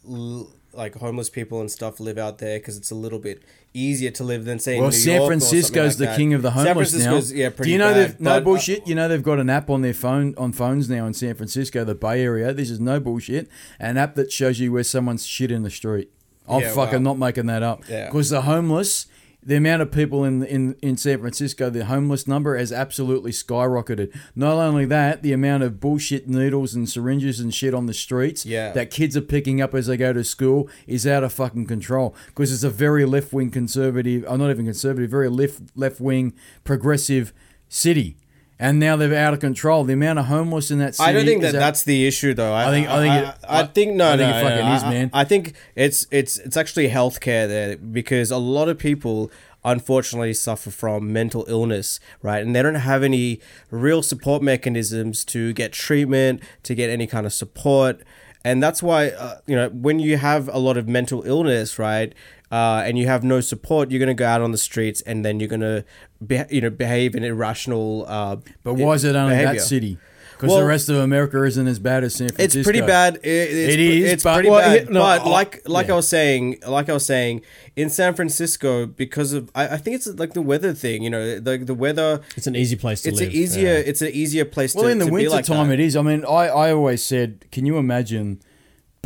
l- 0.10 0.50
like 0.74 0.96
homeless 0.96 1.30
people 1.30 1.60
and 1.62 1.70
stuff 1.72 2.00
live 2.00 2.18
out 2.18 2.40
there 2.40 2.58
because 2.60 2.78
it's 2.78 2.90
a 2.92 2.96
little 2.96 3.20
bit 3.20 3.44
easier 3.76 4.10
to 4.12 4.24
live 4.24 4.46
than 4.46 4.60
say. 4.60 4.80
Well, 4.80 4.90
New 4.90 4.96
San 4.96 5.26
Francisco's 5.28 5.94
like 5.94 5.98
the 5.98 6.06
that. 6.06 6.18
king 6.18 6.34
of 6.34 6.42
the 6.42 6.52
homeless 6.52 6.94
now. 6.94 7.20
Yeah, 7.20 7.50
pretty 7.50 7.70
Do 7.70 7.72
you 7.74 7.78
know 7.78 7.94
bad, 7.94 8.10
they've 8.12 8.20
no 8.20 8.32
uh, 8.32 8.40
bullshit? 8.42 8.88
You 8.88 8.96
know 8.96 9.08
they've 9.08 9.22
got 9.24 9.40
an 9.40 9.50
app 9.50 9.70
on 9.70 9.82
their 9.82 9.94
phone 9.94 10.34
on 10.38 10.52
phones 10.52 10.90
now 10.90 11.06
in 11.06 11.14
San 11.14 11.36
Francisco, 11.36 11.84
the 11.84 11.96
Bay 11.96 12.24
Area. 12.24 12.54
This 12.54 12.70
is 12.70 12.80
no 12.80 13.00
bullshit. 13.00 13.48
An 13.80 13.98
app 13.98 14.16
that 14.16 14.32
shows 14.32 14.60
you 14.60 14.72
where 14.72 14.84
someone's 14.84 15.26
shit 15.26 15.52
in 15.52 15.64
the 15.64 15.70
street. 15.70 16.10
I'm 16.48 16.62
Yeah, 16.62 16.74
fucking 16.74 17.04
wow. 17.04 17.12
not 17.12 17.18
making 17.20 17.46
that 17.46 17.64
up. 17.64 17.84
Yeah. 17.88 18.06
Because 18.06 18.30
the 18.30 18.42
homeless, 18.42 19.06
the 19.46 19.56
amount 19.56 19.82
of 19.82 19.92
people 19.92 20.24
in, 20.24 20.44
in 20.44 20.76
in 20.82 20.98
San 20.98 21.20
Francisco, 21.20 21.70
the 21.70 21.86
homeless 21.86 22.28
number 22.28 22.58
has 22.58 22.72
absolutely 22.72 23.32
skyrocketed. 23.32 24.16
Not 24.36 24.54
only 24.58 24.86
that, 24.86 25.22
the 25.22 25.34
amount 25.34 25.64
of 25.64 25.80
bullshit 25.80 26.28
needles 26.28 26.74
and 26.76 26.88
syringes 26.90 27.40
and 27.40 27.54
shit 27.54 27.74
on 27.74 27.86
the 27.86 27.94
streets 27.94 28.46
Yeah. 28.46 28.72
that 28.74 28.90
kids 28.92 29.16
are 29.18 29.22
picking 29.22 29.62
up 29.62 29.74
as 29.74 29.88
they 29.88 29.98
go 29.98 30.14
to 30.14 30.24
school 30.24 30.70
is 30.88 31.06
out 31.08 31.24
of 31.24 31.34
fucking 31.34 31.66
control. 31.68 32.16
Because 32.28 32.52
it's 32.54 32.64
a 32.64 32.70
very 32.70 33.06
left 33.06 33.34
wing 33.34 33.50
conservative, 33.52 34.26
or 34.28 34.38
not 34.38 34.50
even 34.50 34.66
conservative, 34.66 35.10
very 35.10 35.30
left 35.30 35.62
left 35.76 36.00
wing 36.00 36.34
progressive 36.64 37.34
city. 37.70 38.18
And 38.64 38.80
now 38.80 38.96
they're 38.96 39.14
out 39.14 39.34
of 39.34 39.40
control. 39.42 39.84
The 39.84 39.94
amount 39.94 40.20
of 40.20 40.26
homeless 40.26 40.72
in 40.72 40.80
that 40.80 40.96
city. 40.96 41.10
I 41.10 41.14
don't 41.14 41.26
think 41.26 41.42
that 41.42 41.52
that's 41.52 41.84
the 41.84 42.08
issue, 42.08 42.34
though. 42.34 42.54
I, 42.54 42.68
I 42.68 42.72
think- 42.72 42.88
I 42.88 42.98
think 43.00 43.14
I, 43.14 43.20
it- 43.20 43.36
I, 43.48 43.60
I 43.62 43.64
think 43.66 43.94
no, 43.96 44.08
I 44.14 44.18
think 44.18 44.30
no, 44.32 44.38
it 44.38 44.42
fucking 44.44 44.66
no, 44.66 44.76
is, 44.76 44.84
man. 44.84 45.10
I 45.14 45.24
think 45.26 45.54
it's 45.76 46.08
it's 46.12 46.38
it's 46.40 46.56
actually 46.56 46.88
healthcare 46.90 47.48
there 47.48 47.76
because 47.78 48.32
a 48.32 48.38
lot 48.38 48.70
of 48.70 48.78
people 48.78 49.30
unfortunately 49.66 50.34
suffer 50.34 50.70
from 50.72 51.12
mental 51.14 51.46
illness, 51.48 52.00
right? 52.22 52.42
And 52.46 52.56
they 52.56 52.62
don't 52.62 52.76
have 52.76 53.04
any 53.04 53.40
real 53.70 54.02
support 54.04 54.42
mechanisms 54.42 55.24
to 55.26 55.54
get 55.54 55.72
treatment, 55.74 56.42
to 56.64 56.76
get 56.76 56.90
any 56.90 57.08
kind 57.08 57.26
of 57.26 57.34
support. 57.34 58.02
And 58.46 58.62
that's 58.62 58.84
why, 58.84 59.10
uh, 59.12 59.38
you 59.46 59.56
know, 59.56 59.70
when 59.70 60.00
you 60.00 60.18
have 60.18 60.50
a 60.50 60.58
lot 60.58 60.76
of 60.76 60.88
mental 60.88 61.24
illness, 61.24 61.80
right, 61.80 62.14
uh, 62.58 62.84
and 62.86 62.94
you 63.00 63.06
have 63.08 63.24
no 63.24 63.40
support, 63.42 63.90
you're 63.90 64.04
going 64.06 64.16
to 64.18 64.22
go 64.26 64.28
out 64.34 64.42
on 64.42 64.52
the 64.52 64.58
streets 64.70 65.00
and 65.10 65.18
then 65.26 65.40
you're 65.40 65.50
going 65.56 65.68
to, 65.72 65.84
be, 66.30 66.36
you 66.50 66.62
know, 66.62 66.70
behave 66.70 67.16
in 67.18 67.24
irrational. 67.24 68.06
Uh, 68.08 68.36
But 68.64 68.76
why 68.76 68.94
is 68.94 69.04
it 69.04 69.16
only 69.16 69.36
behavior. 69.36 69.54
that 69.60 69.62
city? 69.76 69.98
Because 70.34 70.50
Well- 70.50 70.60
the 70.62 70.66
rest 70.76 70.90
of 70.90 70.98
America 70.98 71.42
isn't 71.44 71.68
as 71.68 71.80
bad 71.80 72.04
as 72.04 72.16
San 72.16 72.28
Francisco. 72.30 72.60
It's 72.60 72.66
pretty 72.68 72.82
bad. 72.82 73.12
It, 73.18 73.28
it's, 73.30 73.74
It 73.76 73.80
is, 73.80 74.12
It's 74.14 74.24
but- 74.24 74.34
pretty 74.36 74.50
well, 74.50 74.60
bad. 74.60 74.84
yeah, 74.88 74.94
no, 74.98 75.00
but 75.00 75.22
I- 75.22 75.30
like 75.40 75.52
like 75.78 75.88
yeah. 75.88 75.94
I 75.94 75.96
was 75.96 76.08
saying, 76.08 76.44
like 76.68 76.90
I 76.90 76.94
was 76.94 77.06
saying, 77.06 77.42
in 77.76 77.90
San 77.90 78.14
Francisco, 78.14 78.86
because 79.04 79.32
of 79.38 79.50
I, 79.56 79.64
I 79.76 79.78
think 79.78 79.96
it's 79.98 80.08
like 80.24 80.34
the 80.34 80.42
weather 80.52 80.74
thing. 80.74 80.98
You 81.06 81.12
know, 81.16 81.40
the 81.48 81.54
the 81.72 81.74
weather. 81.86 82.12
It's 82.36 82.48
an 82.48 82.56
easy 82.64 82.76
place 82.76 83.00
to 83.04 83.10
It's 83.10 83.20
live. 83.22 83.30
an 83.30 83.36
easier. 83.44 83.74
yeah. 83.76 83.90
It's 83.90 84.02
an 84.02 84.12
easier 84.22 84.46
place 84.56 84.72
Well, 84.76 84.86
to. 84.86 84.90
in 84.92 84.98
the 85.00 85.06
to 85.06 85.12
be 85.12 85.16
winter 85.18 85.30
like 85.38 85.46
time, 85.46 85.68
that. 85.70 85.80
it 85.80 85.86
is. 85.88 85.96
I 85.96 86.02
mean, 86.10 86.22
I, 86.26 86.44
I 86.66 86.68
always 86.74 87.02
said, 87.04 87.30
can 87.52 87.66
you 87.66 87.78
imagine 87.78 88.28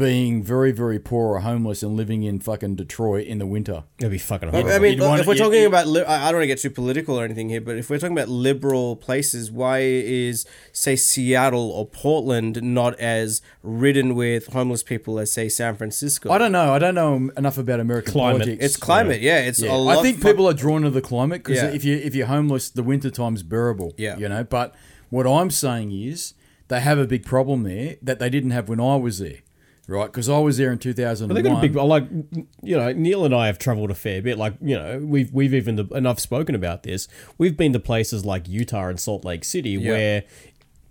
being 0.01 0.43
very, 0.43 0.71
very 0.71 0.99
poor 0.99 1.33
or 1.33 1.39
homeless 1.39 1.81
and 1.81 1.97
living 1.97 2.21
in 2.21 2.39
fucking 2.39 2.75
Detroit 2.75 3.25
in 3.25 3.39
the 3.39 3.47
winter? 3.47 3.83
It'd 3.97 4.11
be 4.11 4.19
fucking 4.19 4.49
I 4.49 4.77
mean, 4.77 4.93
You'd 4.93 5.01
want- 5.01 5.19
if 5.21 5.25
we're 5.27 5.33
you- 5.33 5.39
talking 5.39 5.61
you- 5.61 5.67
about, 5.67 5.87
li- 5.87 6.03
I 6.03 6.27
I 6.27 6.31
don't 6.31 6.35
want 6.35 6.43
to 6.43 6.47
get 6.47 6.59
too 6.59 6.69
political 6.69 7.19
or 7.19 7.25
anything 7.25 7.49
here, 7.49 7.59
but 7.61 7.77
if 7.77 7.89
we're 7.89 7.97
talking 7.97 8.15
about 8.15 8.29
liberal 8.29 8.95
places, 8.95 9.49
why 9.51 9.79
is 9.81 10.45
say 10.71 10.95
Seattle 10.95 11.71
or 11.71 11.87
Portland 11.87 12.61
not 12.61 12.97
as 12.99 13.41
ridden 13.63 14.13
with 14.13 14.53
homeless 14.53 14.83
people 14.83 15.17
as 15.17 15.31
say 15.31 15.49
San 15.49 15.75
Francisco? 15.75 16.29
I 16.29 16.37
don't 16.37 16.51
know. 16.51 16.73
I 16.73 16.77
don't 16.79 16.93
know 16.95 17.31
enough 17.35 17.57
about 17.57 17.79
American 17.79 18.13
Climate. 18.13 18.41
politics. 18.43 18.63
It's 18.65 18.77
climate, 18.77 19.21
yeah. 19.21 19.39
It's 19.39 19.59
Yeah. 19.59 19.73
a 19.73 19.77
lot. 19.77 19.97
I 19.97 20.01
think 20.03 20.19
fu- 20.19 20.27
people 20.27 20.47
are 20.47 20.53
drawn 20.53 20.83
to 20.83 20.91
the 20.91 21.01
climate 21.01 21.43
because 21.43 21.63
Yeah. 21.63 21.71
if 21.73 21.83
you 21.83 21.97
if 21.97 22.13
you're 22.13 22.27
homeless, 22.27 22.69
the 22.69 22.83
winter 22.83 23.09
time's 23.09 23.41
bearable. 23.41 23.95
Yeah. 23.97 24.15
you 24.19 24.29
know. 24.29 24.43
But 24.43 24.75
what 25.09 25.25
I'm 25.25 25.49
saying 25.49 25.91
is 25.91 26.35
they 26.67 26.81
have 26.81 26.99
a 26.99 27.07
big 27.07 27.25
problem 27.25 27.63
there 27.63 27.95
that 28.03 28.19
they 28.19 28.29
didn't 28.29 28.51
have 28.51 28.69
when 28.69 28.79
I 28.79 28.95
was 28.97 29.17
there, 29.19 29.37
right? 29.87 30.05
Because 30.05 30.29
I 30.29 30.37
was 30.39 30.57
there 30.57 30.71
in 30.71 30.77
2001. 30.77 31.27
But 31.27 31.41
they 31.41 31.49
got 31.49 31.57
a 31.57 31.61
big 31.67 31.75
like 31.75 32.05
you 32.61 32.77
know 32.77 32.91
Neil 32.91 33.25
and 33.25 33.33
I 33.33 33.47
have 33.47 33.57
travelled 33.57 33.89
a 33.91 33.95
fair 33.95 34.21
bit 34.21 34.37
like 34.37 34.53
you 34.61 34.75
know 34.75 34.99
we've 34.99 35.31
we've 35.33 35.53
even 35.53 35.87
and 35.93 36.07
I've 36.07 36.19
spoken 36.19 36.55
about 36.55 36.83
this 36.83 37.07
we've 37.37 37.55
been 37.57 37.73
to 37.73 37.79
places 37.79 38.25
like 38.25 38.47
Utah 38.47 38.87
and 38.87 38.99
Salt 38.99 39.23
Lake 39.25 39.43
City 39.45 39.77
where 39.77 40.23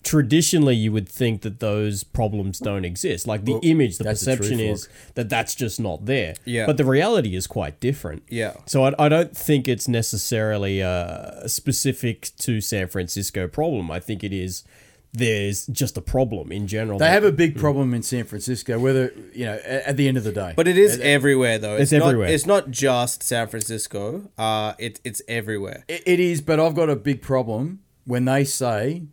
traditionally 0.02 0.76
you 0.76 0.92
would 0.92 1.08
think 1.08 1.42
that 1.42 1.58
those 1.58 2.04
problems 2.04 2.60
don't 2.60 2.84
exist 2.84 3.26
like 3.26 3.44
the 3.44 3.58
image 3.62 3.98
the 3.98 4.04
the 4.04 4.10
perception 4.10 4.58
truth, 4.58 4.70
is 4.70 4.88
that 5.14 5.28
that's 5.28 5.52
just 5.52 5.80
not 5.80 6.06
there 6.06 6.34
Yeah. 6.44 6.64
but 6.64 6.76
the 6.76 6.84
reality 6.84 7.34
is 7.34 7.48
quite 7.48 7.80
different 7.80 8.22
Yeah. 8.28 8.54
so 8.66 8.84
I, 8.84 8.94
I 9.00 9.08
don't 9.08 9.36
think 9.36 9.66
it's 9.66 9.88
necessarily 9.88 10.80
uh, 10.80 11.48
specific 11.48 12.30
to 12.38 12.60
San 12.60 12.86
Francisco 12.86 13.48
problem 13.48 13.90
I 13.90 13.98
think 13.98 14.22
it 14.22 14.32
is 14.32 14.62
there's 15.16 15.66
just 15.68 15.96
a 15.96 16.02
problem 16.02 16.52
in 16.52 16.66
general 16.66 16.98
They 16.98 17.08
have 17.08 17.24
a 17.24 17.32
big 17.32 17.56
problem 17.58 17.94
in 17.94 18.02
San 18.02 18.24
Francisco. 18.24 18.78
Whether 18.78 19.12
you 19.32 19.46
know, 19.46 19.54
at, 19.54 19.82
at 19.82 19.96
the 19.96 20.08
end 20.08 20.18
of 20.18 20.24
the 20.24 20.32
day, 20.32 20.52
But 20.54 20.68
it 20.68 20.76
is 20.76 20.98
everywhere, 21.00 21.58
though. 21.58 21.76
It's 21.76 21.92
not, 21.92 22.02
everywhere. 22.02 22.28
It's 22.28 22.46
not 22.46 22.70
just 22.70 23.22
San 23.22 23.48
Francisco. 23.48 24.30
Uh, 24.36 24.74
it, 24.78 25.00
it's 25.04 25.22
everywhere. 25.26 25.84
It, 25.88 26.02
it 26.06 26.20
is, 26.20 26.40
but 26.40 26.60
I've 26.60 26.74
got 26.74 26.90
a 26.90 26.96
big 26.96 27.22
problem 27.22 27.80
when 28.04 28.24
they 28.24 28.44
say 28.44 29.04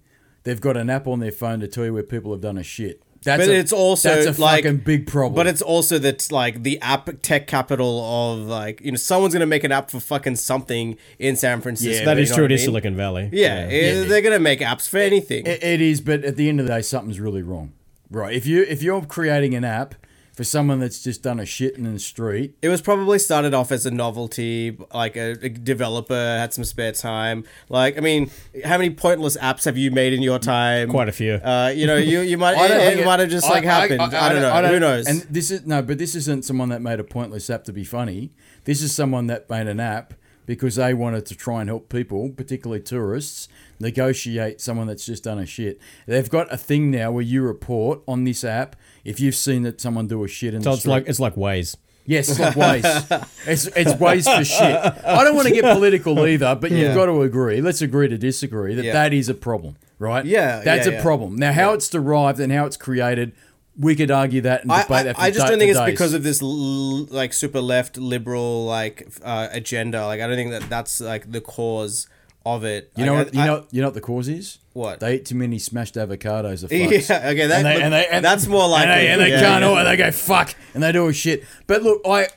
they've 0.43 0.59
got 0.59 0.75
an 0.75 0.89
app 0.89 1.07
on 1.07 1.19
their 1.19 1.31
phone 1.31 1.59
to 1.61 1.67
tell 1.67 1.85
you 1.85 1.93
where 1.93 2.03
people 2.03 2.31
have 2.31 2.41
done 2.41 2.57
a 2.57 2.63
shit. 2.63 3.02
That's 3.23 3.45
But 3.45 3.49
a, 3.49 3.57
it's 3.57 3.71
also, 3.73 4.09
that's 4.21 4.37
a 4.37 4.41
like- 4.41 4.63
fucking 4.65 4.77
big 4.79 5.07
problem. 5.07 5.35
But 5.35 5.47
it's 5.47 5.61
also 5.61 5.97
that 5.99 6.31
like 6.31 6.63
the 6.63 6.79
app 6.81 7.09
tech 7.21 7.47
capital 7.47 8.01
of 8.03 8.39
like 8.47 8.81
you 8.81 8.91
know 8.91 8.97
someone's 8.97 9.33
gonna 9.33 9.45
make 9.45 9.63
an 9.63 9.71
app 9.71 9.89
for 9.91 9.99
fucking 9.99 10.35
something 10.35 10.97
in 11.19 11.35
San 11.35 11.61
Francisco. 11.61 11.99
Yeah, 11.99 12.05
that 12.05 12.17
you 12.17 12.23
is 12.23 12.29
know 12.31 12.35
true 12.35 12.43
what 12.45 12.51
it 12.51 12.53
I 12.53 12.55
is 12.55 12.61
mean? 12.61 12.65
Silicon 12.67 12.95
Valley 12.95 13.29
Yeah, 13.31 13.67
eh, 13.69 14.03
they're 14.05 14.21
gonna 14.21 14.39
make 14.39 14.59
apps 14.59 14.87
for 14.89 14.97
anything. 14.97 15.45
It, 15.45 15.63
it 15.63 15.81
is, 15.81 16.01
but 16.01 16.23
at 16.23 16.35
the 16.35 16.49
end 16.49 16.59
of 16.59 16.67
the 16.67 16.73
day, 16.73 16.81
something's 16.81 17.19
really 17.19 17.41
wrong, 17.41 17.71
right? 18.11 18.35
If 18.35 18.45
you 18.45 18.63
if 18.63 18.83
you're 18.83 19.01
creating 19.05 19.55
an 19.55 19.63
app 19.63 19.95
for 20.33 20.43
someone 20.43 20.79
that's 20.79 21.03
just 21.03 21.21
done 21.21 21.39
a 21.39 21.45
shit 21.45 21.75
in 21.75 21.91
the 21.91 21.99
street, 21.99 22.55
It 22.61 22.69
was 22.69 22.81
probably 22.81 23.19
started 23.19 23.53
off 23.53 23.71
as 23.71 23.85
a 23.85 23.91
novelty, 23.91 24.75
like 24.93 25.15
a, 25.15 25.31
a 25.41 25.49
developer 25.49 26.15
had 26.15 26.53
some 26.53 26.63
spare 26.63 26.91
time. 26.91 27.43
Like, 27.69 27.97
I 27.97 28.01
mean, 28.01 28.31
how 28.65 28.77
many 28.77 28.89
pointless 28.89 29.37
apps 29.37 29.65
have 29.65 29.77
you 29.77 29.91
made 29.91 30.11
in 30.11 30.23
your 30.23 30.39
time? 30.39 30.89
Quite 30.89 31.09
a 31.09 31.11
few. 31.11 31.33
Uh, 31.33 31.71
you 31.75 31.85
know, 31.85 31.97
you 31.97 32.21
you 32.21 32.37
might 32.37 32.57
I 32.57 32.67
don't 32.67 32.81
it, 32.81 32.99
it 32.99 33.05
might 33.05 33.19
have 33.19 33.29
just 33.29 33.47
like 33.47 33.63
happened. 33.63 34.01
I, 34.01 34.29
don't 34.33 34.41
know. 34.41 34.67
Who 34.69 34.79
knows? 34.79 35.07
And 35.07 35.21
this 35.29 35.51
is 35.51 35.65
no, 35.65 35.81
but 35.81 35.99
this 35.99 36.15
isn't 36.15 36.45
someone 36.45 36.69
that 36.69 36.81
made 36.81 36.99
a 36.99 37.03
pointless 37.03 37.49
app 37.49 37.63
to 37.65 37.73
be 37.73 37.83
funny. 37.83 38.31
This 38.63 38.81
is 38.81 38.95
someone 38.95 39.27
that 39.27 39.49
made 39.49 39.67
an 39.67 39.79
app 39.79 40.15
because 40.45 40.75
they 40.75 40.93
wanted 40.93 41.25
to 41.27 41.35
try 41.35 41.61
and 41.61 41.69
help 41.69 41.89
people, 41.89 42.29
particularly 42.29 42.81
tourists, 42.81 43.47
negotiate 43.79 44.61
someone 44.61 44.87
that's 44.87 45.05
just 45.05 45.23
done 45.23 45.39
a 45.39 45.45
shit. 45.45 45.79
They've 46.07 46.29
got 46.29 46.51
a 46.51 46.57
thing 46.57 46.91
now 46.91 47.11
where 47.11 47.23
you 47.23 47.41
report 47.41 48.01
on 48.07 48.23
this 48.23 48.43
app 48.43 48.75
if 49.03 49.19
you've 49.19 49.35
seen 49.35 49.63
that 49.63 49.79
someone 49.81 50.07
do 50.07 50.23
a 50.23 50.27
shit 50.27 50.53
in 50.53 50.61
So 50.61 50.69
the 50.69 50.73
it's 50.73 50.79
street. 50.81 50.91
like 50.91 51.07
it's 51.07 51.19
like 51.19 51.35
Waze. 51.35 51.75
Yes, 52.05 52.27
it's 52.29 52.39
like 52.39 52.53
Waze. 52.55 53.27
it's 53.47 53.65
it's 53.67 53.93
Waze 53.93 54.37
for 54.37 54.43
shit. 54.43 55.05
I 55.05 55.23
don't 55.23 55.35
want 55.35 55.47
to 55.47 55.53
get 55.53 55.63
political 55.75 56.25
either, 56.27 56.55
but 56.55 56.71
Yeah. 56.71 56.79
you've 56.87 56.95
got 56.95 57.05
to 57.05 57.21
agree. 57.21 57.61
Let's 57.61 57.81
agree 57.81 58.07
to 58.09 58.17
disagree 58.17 58.75
that 58.75 58.83
Yeah. 58.85 58.93
that 58.93 59.13
is 59.13 59.29
a 59.29 59.33
problem, 59.33 59.77
right? 59.99 60.25
Yeah, 60.25 60.59
that's 60.61 60.85
yeah, 60.87 60.93
a 60.93 60.95
yeah. 60.97 61.01
problem. 61.01 61.35
Now, 61.37 61.53
how 61.53 61.73
it's 61.73 61.87
derived 61.89 62.39
and 62.41 62.51
how 62.51 62.65
it's 62.65 62.75
created, 62.77 63.31
we 63.79 63.95
could 63.95 64.11
argue 64.11 64.41
that 64.41 64.63
and 64.63 64.71
I, 64.71 64.83
debate 64.83 64.97
I, 64.97 65.03
that. 65.03 65.15
For 65.15 65.21
I 65.21 65.31
just 65.31 65.47
don't 65.47 65.57
think 65.59 65.71
it's 65.71 65.79
days. 65.79 65.91
because 65.91 66.13
of 66.13 66.23
this 66.23 66.41
l- 66.41 67.05
like 67.05 67.31
super 67.33 67.61
left 67.61 67.97
liberal 67.97 68.65
like 68.65 69.07
uh, 69.23 69.47
agenda. 69.51 70.05
Like 70.05 70.19
I 70.19 70.27
don't 70.27 70.35
think 70.35 70.51
that 70.51 70.69
that's 70.69 70.99
like 70.99 71.31
the 71.31 71.41
cause 71.41 72.07
of 72.45 72.63
it. 72.63 72.91
you 72.95 73.05
know 73.05 73.13
Like, 73.15 73.25
what 73.27 73.33
you 73.35 73.41
I- 73.41 73.45
know 73.47 73.65
you 73.71 73.81
know 73.81 73.87
what 73.87 73.93
the 73.93 74.01
cause 74.01 74.27
is. 74.27 74.57
What? 74.73 74.99
they 74.99 75.15
eat 75.15 75.25
too 75.25 75.35
many 75.35 75.59
smashed 75.59 75.95
avocados. 75.95 76.63
Of 76.63 76.71
Yeah, 76.71 76.85
okay, 76.87 76.97
that- 76.99 77.21
and 77.57 77.65
they, 77.65 77.73
look, 77.75 77.83
and 77.83 77.93
they, 77.93 78.07
and 78.07 78.25
that's 78.25 78.47
more 78.47 78.67
like 78.67 78.87
and 78.87 78.91
they, 78.99 79.07
and 79.07 79.21
they 79.21 79.29
Yeah, 79.29 79.39
can't 79.39 79.61
yeah. 79.61 79.67
all- 79.69 79.77
and 79.77 79.87
they 79.87 79.95
go 79.97 80.11
fuck 80.11 80.55
and 80.73 80.81
they 80.83 80.91
do 80.91 81.07
a 81.07 81.13
shit. 81.13 81.43
But 81.67 81.83
look, 81.83 82.01
I 82.05 82.27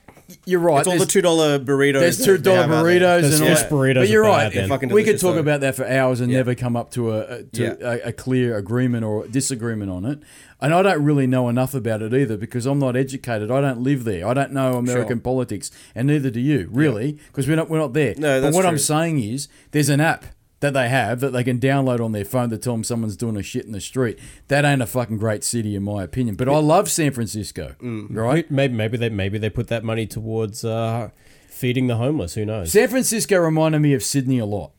you're 0.44 0.60
right. 0.60 0.80
it's 0.80 0.88
all 0.88 0.98
the 0.98 1.06
two 1.06 1.22
dollar 1.22 1.58
burritos. 1.58 2.00
There's 2.00 2.24
two 2.24 2.36
dollar 2.38 2.56
dollar 2.66 2.68
have 2.68 2.70
out 2.70 2.82
there. 2.84 3.00
burritos 3.00 3.22
Those 3.22 3.34
and 3.40 3.42
all 3.42 3.48
fish 3.54 3.60
that. 3.62 3.70
burritos 3.70 3.94
But 3.94 4.08
you're 4.08 4.24
are 4.24 4.28
right. 4.28 4.52
bad, 4.52 4.52
then. 4.62 4.68
Fucking 4.68 4.88
we 4.90 5.02
could 5.02 5.06
delicious, 5.06 5.20
talk 5.22 5.34
though. 5.34 5.40
about 5.40 5.60
that 5.60 5.74
for 5.76 5.86
hours 5.86 6.20
and 6.20 6.30
Yeah. 6.32 6.38
never 6.38 6.54
come 6.54 6.76
up 6.76 6.90
to 6.92 7.12
a 7.12 7.18
a- 7.20 7.42
to 7.44 7.62
Yeah. 7.62 7.74
a, 7.80 8.08
a 8.08 8.12
clear 8.12 8.56
agreement 8.56 9.04
or 9.04 9.26
disagreement 9.28 9.90
on 9.90 10.04
it. 10.04 10.18
And 10.60 10.72
I 10.72 10.82
don't 10.82 11.02
really 11.04 11.26
know 11.26 11.48
enough 11.48 11.74
about 11.74 12.00
it 12.02 12.14
either 12.14 12.36
because 12.38 12.64
I'm 12.66 12.78
not 12.78 12.96
educated. 12.96 13.50
I 13.50 13.60
don't 13.60 13.82
live 13.82 14.04
there. 14.04 14.26
I 14.26 14.32
don't 14.34 14.52
know 14.52 14.74
American 14.78 15.18
Sure. 15.18 15.22
politics, 15.22 15.70
and 15.94 16.08
neither 16.08 16.30
do 16.30 16.40
you, 16.40 16.68
really, 16.72 17.18
because 17.28 17.46
we're 17.46 17.56
not 17.56 17.68
we're 17.70 17.78
not 17.78 17.92
there. 17.92 18.14
No, 18.16 18.36
but 18.36 18.40
that's 18.40 18.56
what 18.56 18.64
I'm 18.66 18.72
true. 18.72 18.78
saying 18.78 19.18
is, 19.22 19.48
there's 19.72 19.90
an 19.90 20.00
app 20.00 20.24
that 20.60 20.72
they 20.72 20.88
have 20.88 21.20
that 21.20 21.32
they 21.32 21.44
can 21.44 21.58
download 21.60 22.00
on 22.04 22.12
their 22.12 22.24
phone 22.24 22.48
to 22.50 22.56
tell 22.58 22.72
them 22.72 22.84
someone's 22.84 23.16
doing 23.16 23.36
a 23.36 23.42
shit 23.42 23.66
in 23.66 23.72
the 23.72 23.80
street. 23.80 24.18
That 24.48 24.64
ain't 24.64 24.80
a 24.82 24.86
fucking 24.86 25.18
great 25.18 25.44
city 25.44 25.76
in 25.76 25.82
my 25.82 26.02
opinion. 26.02 26.34
But 26.36 26.48
I 26.48 26.58
love 26.58 26.90
San 26.90 27.12
Francisco, 27.12 27.74
Mm. 27.82 28.08
right? 28.16 28.50
Maybe 28.50 28.72
maybe 28.74 28.96
they 28.96 29.10
maybe 29.10 29.38
they 29.38 29.50
put 29.50 29.68
that 29.68 29.84
money 29.84 30.06
towards 30.06 30.64
uh, 30.64 31.10
feeding 31.48 31.86
the 31.88 31.96
homeless. 31.96 32.34
Who 32.34 32.44
knows? 32.46 32.72
San 32.72 32.88
Francisco 32.88 33.36
reminded 33.38 33.80
me 33.80 33.92
of 33.94 34.02
Sydney 34.02 34.38
a 34.38 34.46
lot, 34.46 34.72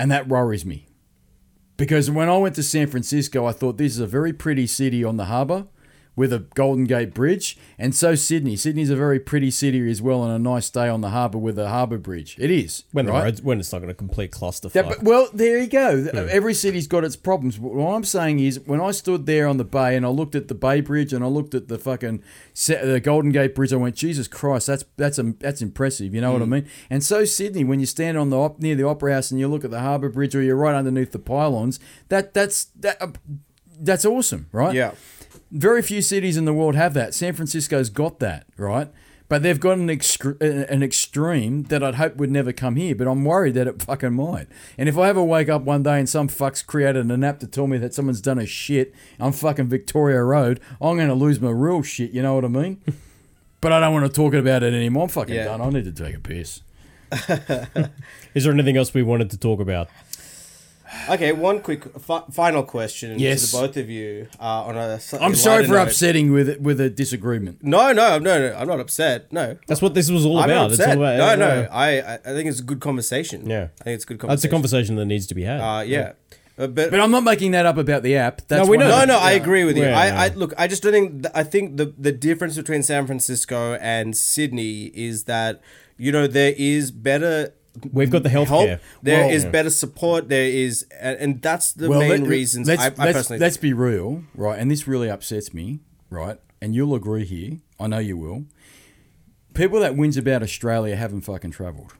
and 0.00 0.10
that 0.10 0.26
worries 0.28 0.64
me. 0.66 0.86
Because 1.76 2.08
when 2.10 2.28
I 2.28 2.36
went 2.36 2.54
to 2.56 2.62
San 2.62 2.86
Francisco, 2.88 3.46
I 3.46 3.52
thought 3.52 3.78
this 3.78 3.92
is 3.94 3.98
a 4.00 4.06
very 4.06 4.32
pretty 4.32 4.66
city 4.66 5.02
on 5.04 5.16
the 5.16 5.24
harbour 5.24 5.66
with 6.16 6.32
a 6.32 6.40
Golden 6.54 6.84
Gate 6.84 7.12
Bridge, 7.12 7.58
and 7.78 7.94
so 7.94 8.14
Sydney. 8.14 8.56
Sydney's 8.56 8.90
a 8.90 8.96
very 8.96 9.18
pretty 9.18 9.50
city 9.50 9.90
as 9.90 10.00
well, 10.00 10.22
and 10.22 10.32
a 10.32 10.38
nice 10.38 10.70
day 10.70 10.88
on 10.88 11.00
the 11.00 11.10
harbour 11.10 11.38
with 11.38 11.58
a 11.58 11.68
harbour 11.68 11.98
bridge. 11.98 12.36
It 12.38 12.50
is 12.50 12.84
When 12.92 13.06
the 13.06 13.12
roads, 13.12 13.42
when 13.42 13.58
it's 13.58 13.72
not 13.72 13.78
going 13.78 13.88
to 13.88 13.94
complete 13.94 14.30
clusterfuck. 14.30 14.74
Yeah, 14.74 14.82
but, 14.82 15.02
well, 15.02 15.28
there 15.32 15.58
you 15.58 15.66
go. 15.66 16.06
Every 16.30 16.54
city's 16.54 16.86
got 16.86 17.04
its 17.04 17.16
problems. 17.16 17.58
But 17.58 17.74
what 17.74 17.92
I'm 17.94 18.04
saying 18.04 18.40
is, 18.40 18.60
when 18.60 18.80
I 18.80 18.92
stood 18.92 19.26
there 19.26 19.48
on 19.48 19.56
the 19.56 19.64
bay 19.64 19.96
and 19.96 20.06
I 20.06 20.08
looked 20.10 20.34
at 20.34 20.48
the 20.48 20.54
Bay 20.54 20.80
Bridge 20.80 21.12
and 21.12 21.24
I 21.24 21.28
looked 21.28 21.54
at 21.54 21.68
the 21.68 21.78
fucking 21.78 22.22
the 22.66 23.00
Golden 23.02 23.32
Gate 23.32 23.54
Bridge, 23.54 23.72
I 23.72 23.76
went, 23.76 23.96
Jesus 23.96 24.28
Christ, 24.28 24.66
that's 24.68 24.84
that's 24.96 25.18
um, 25.18 25.36
that's 25.40 25.62
impressive. 25.62 26.14
You 26.14 26.20
know 26.20 26.32
what 26.32 26.42
I 26.42 26.46
mean? 26.46 26.68
And 26.90 27.02
so 27.02 27.24
Sydney, 27.24 27.64
when 27.64 27.80
you 27.80 27.86
stand 27.86 28.16
on 28.16 28.30
the 28.30 28.38
op- 28.38 28.60
near 28.60 28.76
the 28.76 28.86
Opera 28.86 29.14
House 29.14 29.30
and 29.30 29.40
you 29.40 29.48
look 29.48 29.64
at 29.64 29.70
the 29.70 29.80
Harbour 29.80 30.08
Bridge, 30.08 30.34
or 30.36 30.42
you're 30.42 30.56
right 30.56 30.74
underneath 30.74 31.12
the 31.12 31.18
pylons, 31.18 31.80
that 32.08 32.34
that's 32.34 32.66
that. 32.76 33.02
Uh, 33.02 33.08
that's 33.80 34.04
awesome, 34.04 34.46
right? 34.52 34.72
Yeah. 34.72 34.92
Very 35.54 35.82
few 35.82 36.02
cities 36.02 36.36
in 36.36 36.44
the 36.46 36.52
world 36.52 36.74
have 36.74 36.94
that. 36.94 37.14
San 37.14 37.32
Francisco's 37.32 37.88
got 37.88 38.18
that, 38.18 38.44
right? 38.56 38.90
But 39.28 39.42
they've 39.42 39.58
got 39.60 39.78
an 39.78 39.86
excre- 39.88 40.36
uh, 40.42 40.66
an 40.70 40.82
extreme 40.82 41.62
that 41.64 41.82
I'd 41.82 41.94
hope 41.94 42.16
would 42.16 42.30
never 42.30 42.52
come 42.52 42.76
here. 42.76 42.94
But 42.94 43.06
I'm 43.06 43.24
worried 43.24 43.54
that 43.54 43.66
it 43.68 43.80
fucking 43.80 44.12
might. 44.12 44.48
And 44.76 44.88
if 44.88 44.98
I 44.98 45.08
ever 45.08 45.22
wake 45.22 45.48
up 45.48 45.62
one 45.62 45.82
day 45.84 45.98
and 45.98 46.08
some 46.08 46.28
fuck's 46.28 46.60
created 46.60 47.06
an 47.10 47.24
app 47.24 47.38
to 47.38 47.46
tell 47.46 47.66
me 47.68 47.78
that 47.78 47.94
someone's 47.94 48.20
done 48.20 48.38
a 48.38 48.46
shit 48.46 48.92
on 49.20 49.32
fucking 49.32 49.68
Victoria 49.68 50.22
Road, 50.22 50.60
I'm 50.80 50.96
going 50.96 51.08
to 51.08 51.14
lose 51.14 51.40
my 51.40 51.50
real 51.50 51.82
shit. 51.82 52.10
You 52.10 52.20
know 52.22 52.34
what 52.34 52.44
I 52.44 52.48
mean? 52.48 52.82
but 53.62 53.72
I 53.72 53.80
don't 53.80 53.94
want 53.94 54.06
to 54.06 54.12
talk 54.12 54.34
about 54.34 54.62
it 54.64 54.74
anymore. 54.74 55.04
I'm 55.04 55.08
fucking 55.08 55.34
Yeah. 55.34 55.44
done. 55.44 55.60
I 55.62 55.70
need 55.70 55.84
to 55.84 55.92
take 55.92 56.16
a 56.16 56.20
piss. 56.20 56.60
Is 58.34 58.44
there 58.44 58.52
anything 58.52 58.76
else 58.76 58.92
we 58.92 59.02
wanted 59.02 59.30
to 59.30 59.38
talk 59.38 59.60
about? 59.60 59.88
Okay, 61.10 61.32
one 61.32 61.60
quick 61.60 61.84
fi- 62.00 62.24
final 62.30 62.62
question 62.62 63.18
Yes. 63.18 63.50
to 63.50 63.56
the 63.56 63.66
both 63.66 63.76
of 63.76 63.90
you 63.90 64.28
uh, 64.40 64.62
on 64.64 64.76
a. 64.76 64.98
slightly 65.00 65.26
I'm 65.26 65.34
sorry 65.34 65.64
for 65.66 65.72
note. 65.74 65.88
upsetting 65.88 66.32
with 66.32 66.48
it, 66.48 66.60
with 66.62 66.80
a 66.80 66.88
disagreement. 66.88 67.58
No, 67.62 67.92
no, 67.92 68.18
no, 68.18 68.38
no. 68.48 68.56
I'm 68.56 68.66
not 68.68 68.80
upset. 68.80 69.32
No, 69.32 69.56
That's 69.66 69.82
what 69.82 69.94
this 69.94 70.10
was 70.10 70.24
all 70.24 70.38
I'm 70.38 70.44
about. 70.50 70.54
not 70.62 70.70
It's 70.72 70.80
upset. 70.80 70.96
all 70.98 71.04
about 71.04 71.38
no, 71.38 71.46
no. 71.62 71.68
I, 71.70 71.88
I 72.00 72.14
I 72.14 72.18
think 72.18 72.48
it's 72.48 72.60
a 72.60 72.62
good 72.64 72.80
conversation. 72.80 73.48
Yeah. 73.48 73.68
I 73.80 73.84
think 73.84 73.94
it's 73.96 74.04
a 74.04 74.06
good 74.08 74.18
That's 74.20 74.44
a 74.44 74.48
conversation. 74.48 74.50
conversation 74.50 74.96
that 74.96 75.04
needs 75.06 75.26
to 75.26 75.34
be 75.34 75.42
had. 75.42 75.60
Uh, 75.60 75.82
yeah. 75.82 76.12
Uh, 76.56 76.68
but, 76.68 76.90
But 76.92 77.00
I'm 77.00 77.10
not 77.10 77.24
making 77.24 77.50
that 77.50 77.66
up 77.66 77.76
about 77.78 78.02
the 78.04 78.14
app. 78.16 78.42
That's 78.46 78.64
No, 78.64 78.70
we 78.70 78.76
know 78.76 78.84
of 78.86 78.90
no, 78.92 79.00
the- 79.00 79.06
no, 79.06 79.18
I 79.18 79.32
agree 79.32 79.64
with 79.64 79.76
you. 79.76 79.82
Yeah, 79.82 79.98
I. 79.98 80.26
I 80.26 80.28
look. 80.28 80.54
I 80.56 80.68
just 80.68 80.82
don't 80.84 80.92
think. 80.92 81.22
th- 81.24 81.32
I 81.34 81.42
think 81.42 81.76
the 81.76 81.92
the 81.98 82.12
difference 82.12 82.54
between 82.56 82.82
San 82.84 83.06
Francisco 83.06 83.74
and 83.80 84.16
Sydney 84.16 84.84
is 84.94 85.24
that 85.24 85.60
you 85.98 86.12
know 86.12 86.26
there 86.28 86.54
is 86.56 86.92
better. 86.92 87.52
We've 87.92 88.10
got 88.10 88.22
the 88.22 88.28
help. 88.28 88.48
healthcare. 88.48 88.80
There 89.02 89.30
is 89.30 89.42
Well- 89.44 89.52
better 89.52 89.70
support. 89.70 90.28
There 90.28 90.46
is, 90.46 90.86
and, 91.00 91.18
and 91.18 91.42
that's 91.42 91.72
the 91.72 91.88
Well, 91.88 92.00
main 92.00 92.20
let- 92.22 92.28
reasons. 92.28 92.68
Let's, 92.68 92.82
I, 92.82 92.86
I 92.86 92.88
let's, 92.88 93.12
personally. 93.18 93.38
let's 93.40 93.56
be 93.56 93.72
real, 93.72 94.22
right? 94.34 94.58
And 94.58 94.70
this 94.70 94.86
really 94.86 95.10
upsets 95.10 95.52
me, 95.52 95.80
right? 96.10 96.38
And 96.62 96.74
you'll 96.74 96.94
agree 96.94 97.24
here. 97.24 97.58
I 97.80 97.88
know 97.88 97.98
you 97.98 98.16
will. 98.16 98.44
People 99.54 99.80
that 99.80 99.94
whinge 99.94 100.16
about 100.18 100.42
Australia 100.42 100.96
haven't 100.96 101.22
fucking 101.22 101.50
travelled. 101.52 101.94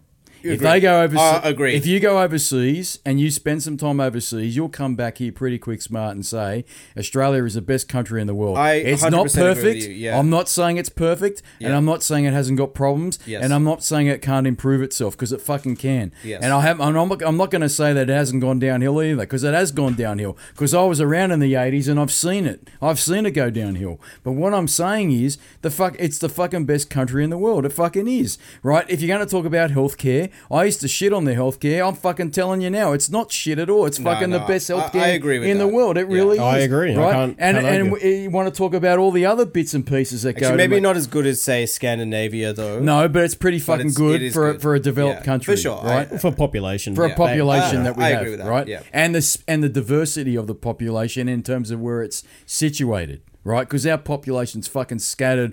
If 0.45 0.55
Agree. 0.61 0.69
they 0.69 0.81
go 0.81 1.03
overseas, 1.03 1.41
agreed. 1.43 1.75
if 1.75 1.87
you 1.87 2.01
go 2.01 2.21
overseas 2.23 2.99
and 3.07 3.19
you 3.19 3.31
spend 3.31 3.63
some 3.63 3.77
time 3.79 3.99
overseas, 3.99 4.55
you'll 4.55 4.69
come 4.69 4.95
back 4.95 5.19
here 5.19 5.33
pretty 5.33 5.59
quick, 5.59 5.81
smart, 5.81 6.15
and 6.15 6.25
say 6.25 6.65
Australia 6.99 7.45
is 7.45 7.55
the 7.55 7.63
best 7.63 7.89
country 7.89 8.21
in 8.21 8.27
the 8.27 8.35
world. 8.35 8.59
I 8.59 8.75
it's 8.75 9.03
100% 9.03 9.11
not 9.11 9.27
agree 9.35 9.43
perfect. 9.43 9.85
yeah. 9.89 10.19
I'm 10.19 10.29
not 10.29 10.49
saying 10.51 10.77
it's 10.77 10.91
perfect, 10.91 11.41
and 11.61 11.73
I'm 11.73 11.87
not 11.87 12.03
saying 12.03 12.27
it 12.27 12.35
hasn't 12.35 12.59
got 12.59 12.75
problems, 12.75 13.19
Yes. 13.27 13.43
and 13.43 13.55
I'm 13.55 13.65
not 13.65 13.83
saying 13.83 14.07
it 14.07 14.21
can't 14.21 14.47
improve 14.47 14.83
itself 14.83 15.15
because 15.17 15.33
it 15.33 15.41
fucking 15.41 15.77
can. 15.77 16.13
Yes. 16.23 16.43
And 16.43 16.53
I 16.53 16.61
have, 16.61 16.81
I'm 16.81 16.93
not, 16.93 17.23
I'm 17.23 17.37
not 17.39 17.51
going 17.51 17.63
to 17.63 17.69
say 17.71 17.93
that 17.95 18.11
it 18.11 18.13
hasn't 18.13 18.43
gone 18.43 18.59
downhill 18.59 19.03
either 19.03 19.23
because 19.23 19.45
it 19.45 19.55
has 19.55 19.73
gone 19.73 19.95
downhill 19.95 20.37
because 20.53 20.75
I 20.75 20.85
was 20.85 21.01
around 21.01 21.31
in 21.33 21.41
the 21.41 21.55
80s 21.55 21.89
and 21.89 21.99
I've 21.99 22.13
seen 22.13 22.45
it. 22.47 22.69
I've 22.83 23.01
seen 23.01 23.25
it 23.25 23.31
go 23.31 23.49
downhill. 23.49 23.99
But 24.23 24.33
what 24.33 24.53
I'm 24.53 24.69
saying 24.69 25.13
is 25.13 25.39
the 25.63 25.71
fuck, 25.71 25.97
it's 25.99 26.19
the 26.19 26.29
fucking 26.29 26.67
best 26.67 26.91
country 26.91 27.25
in 27.25 27.31
the 27.31 27.39
world. 27.39 27.65
It 27.65 27.73
fucking 27.73 28.09
is, 28.09 28.37
right? 28.63 28.85
If 28.91 29.01
you're 29.01 29.15
going 29.17 29.27
to 29.27 29.31
talk 29.31 29.47
about 29.47 29.71
healthcare, 29.71 30.31
I 30.51 30.65
used 30.65 30.81
to 30.83 30.89
shit 30.89 31.13
on 31.13 31.25
the 31.25 31.35
healthcare. 31.35 31.87
I'm 31.87 31.95
fucking 31.95 32.31
telling 32.33 32.61
you 32.61 32.71
now, 32.71 32.93
it's 32.93 33.11
not 33.11 33.33
shit 33.33 33.59
at 33.59 33.71
all. 33.71 33.87
It's 33.87 33.99
No, 33.99 34.11
fucking 34.11 34.31
the 34.31 34.41
no, 34.41 34.47
best 34.47 34.71
I- 34.71 34.75
I 34.77 34.81
healthcare 34.89 35.15
agree 35.15 35.39
with 35.39 35.49
in 35.49 35.59
the 35.59 35.67
world. 35.69 35.97
It 35.97 36.09
Yeah. 36.09 36.15
really 36.15 36.39
I 36.39 36.59
is. 36.59 36.65
agree. 36.65 36.95
I 36.95 36.97
Right? 36.99 37.13
can't- 37.13 37.37
and 37.39 37.57
can't 37.57 37.67
and 37.67 37.77
argue. 37.89 37.95
w- 37.95 38.23
you 38.23 38.31
want 38.31 38.53
to 38.53 38.57
talk 38.57 38.75
about 38.75 38.99
all 38.99 39.11
the 39.11 39.27
other 39.27 39.45
bits 39.47 39.75
and 39.75 39.87
pieces 39.87 40.23
that 40.23 40.35
go. 40.35 40.39
Actually, 40.39 40.51
to 40.53 40.57
maybe 40.57 40.77
make- 40.77 40.83
not 40.83 40.97
as 40.97 41.07
good 41.07 41.27
as 41.27 41.41
say 41.43 41.67
Scandinavia 41.67 42.53
though. 42.53 42.81
No, 42.81 43.09
but 43.09 43.25
it's 43.25 43.35
pretty 43.35 43.59
fucking 43.59 43.89
it's- 43.89 43.97
good 43.97 44.33
for 44.33 44.53
good. 44.53 44.63
for 44.63 44.75
a 44.75 44.81
developed 44.81 45.21
Yeah, 45.21 45.25
country, 45.25 45.55
for 45.57 45.61
sure. 45.61 45.81
right? 45.85 46.09
I- 46.13 46.19
for 46.19 46.31
population. 46.33 46.95
for 46.95 47.07
Yeah. 47.07 47.13
a 47.15 47.17
population 47.17 47.81
I- 47.81 47.85
that 47.85 47.97
we 47.97 48.05
I 48.05 48.09
have, 48.11 48.21
agree 48.21 48.31
with 48.33 48.41
that, 48.41 48.49
right? 48.49 48.67
yeah. 48.69 48.81
And 48.93 49.15
the 49.15 49.39
and 49.49 49.63
the 49.63 49.69
diversity 49.69 50.37
of 50.37 50.47
the 50.47 50.55
population 50.55 51.29
in 51.29 51.43
terms 51.43 51.71
of 51.71 51.81
where 51.81 52.03
it's 52.03 52.23
situated, 52.47 53.21
right? 53.45 53.69
Because 53.69 53.87
our 53.87 53.99
population's 53.99 54.69
fucking 54.69 54.99
scattered 55.01 55.53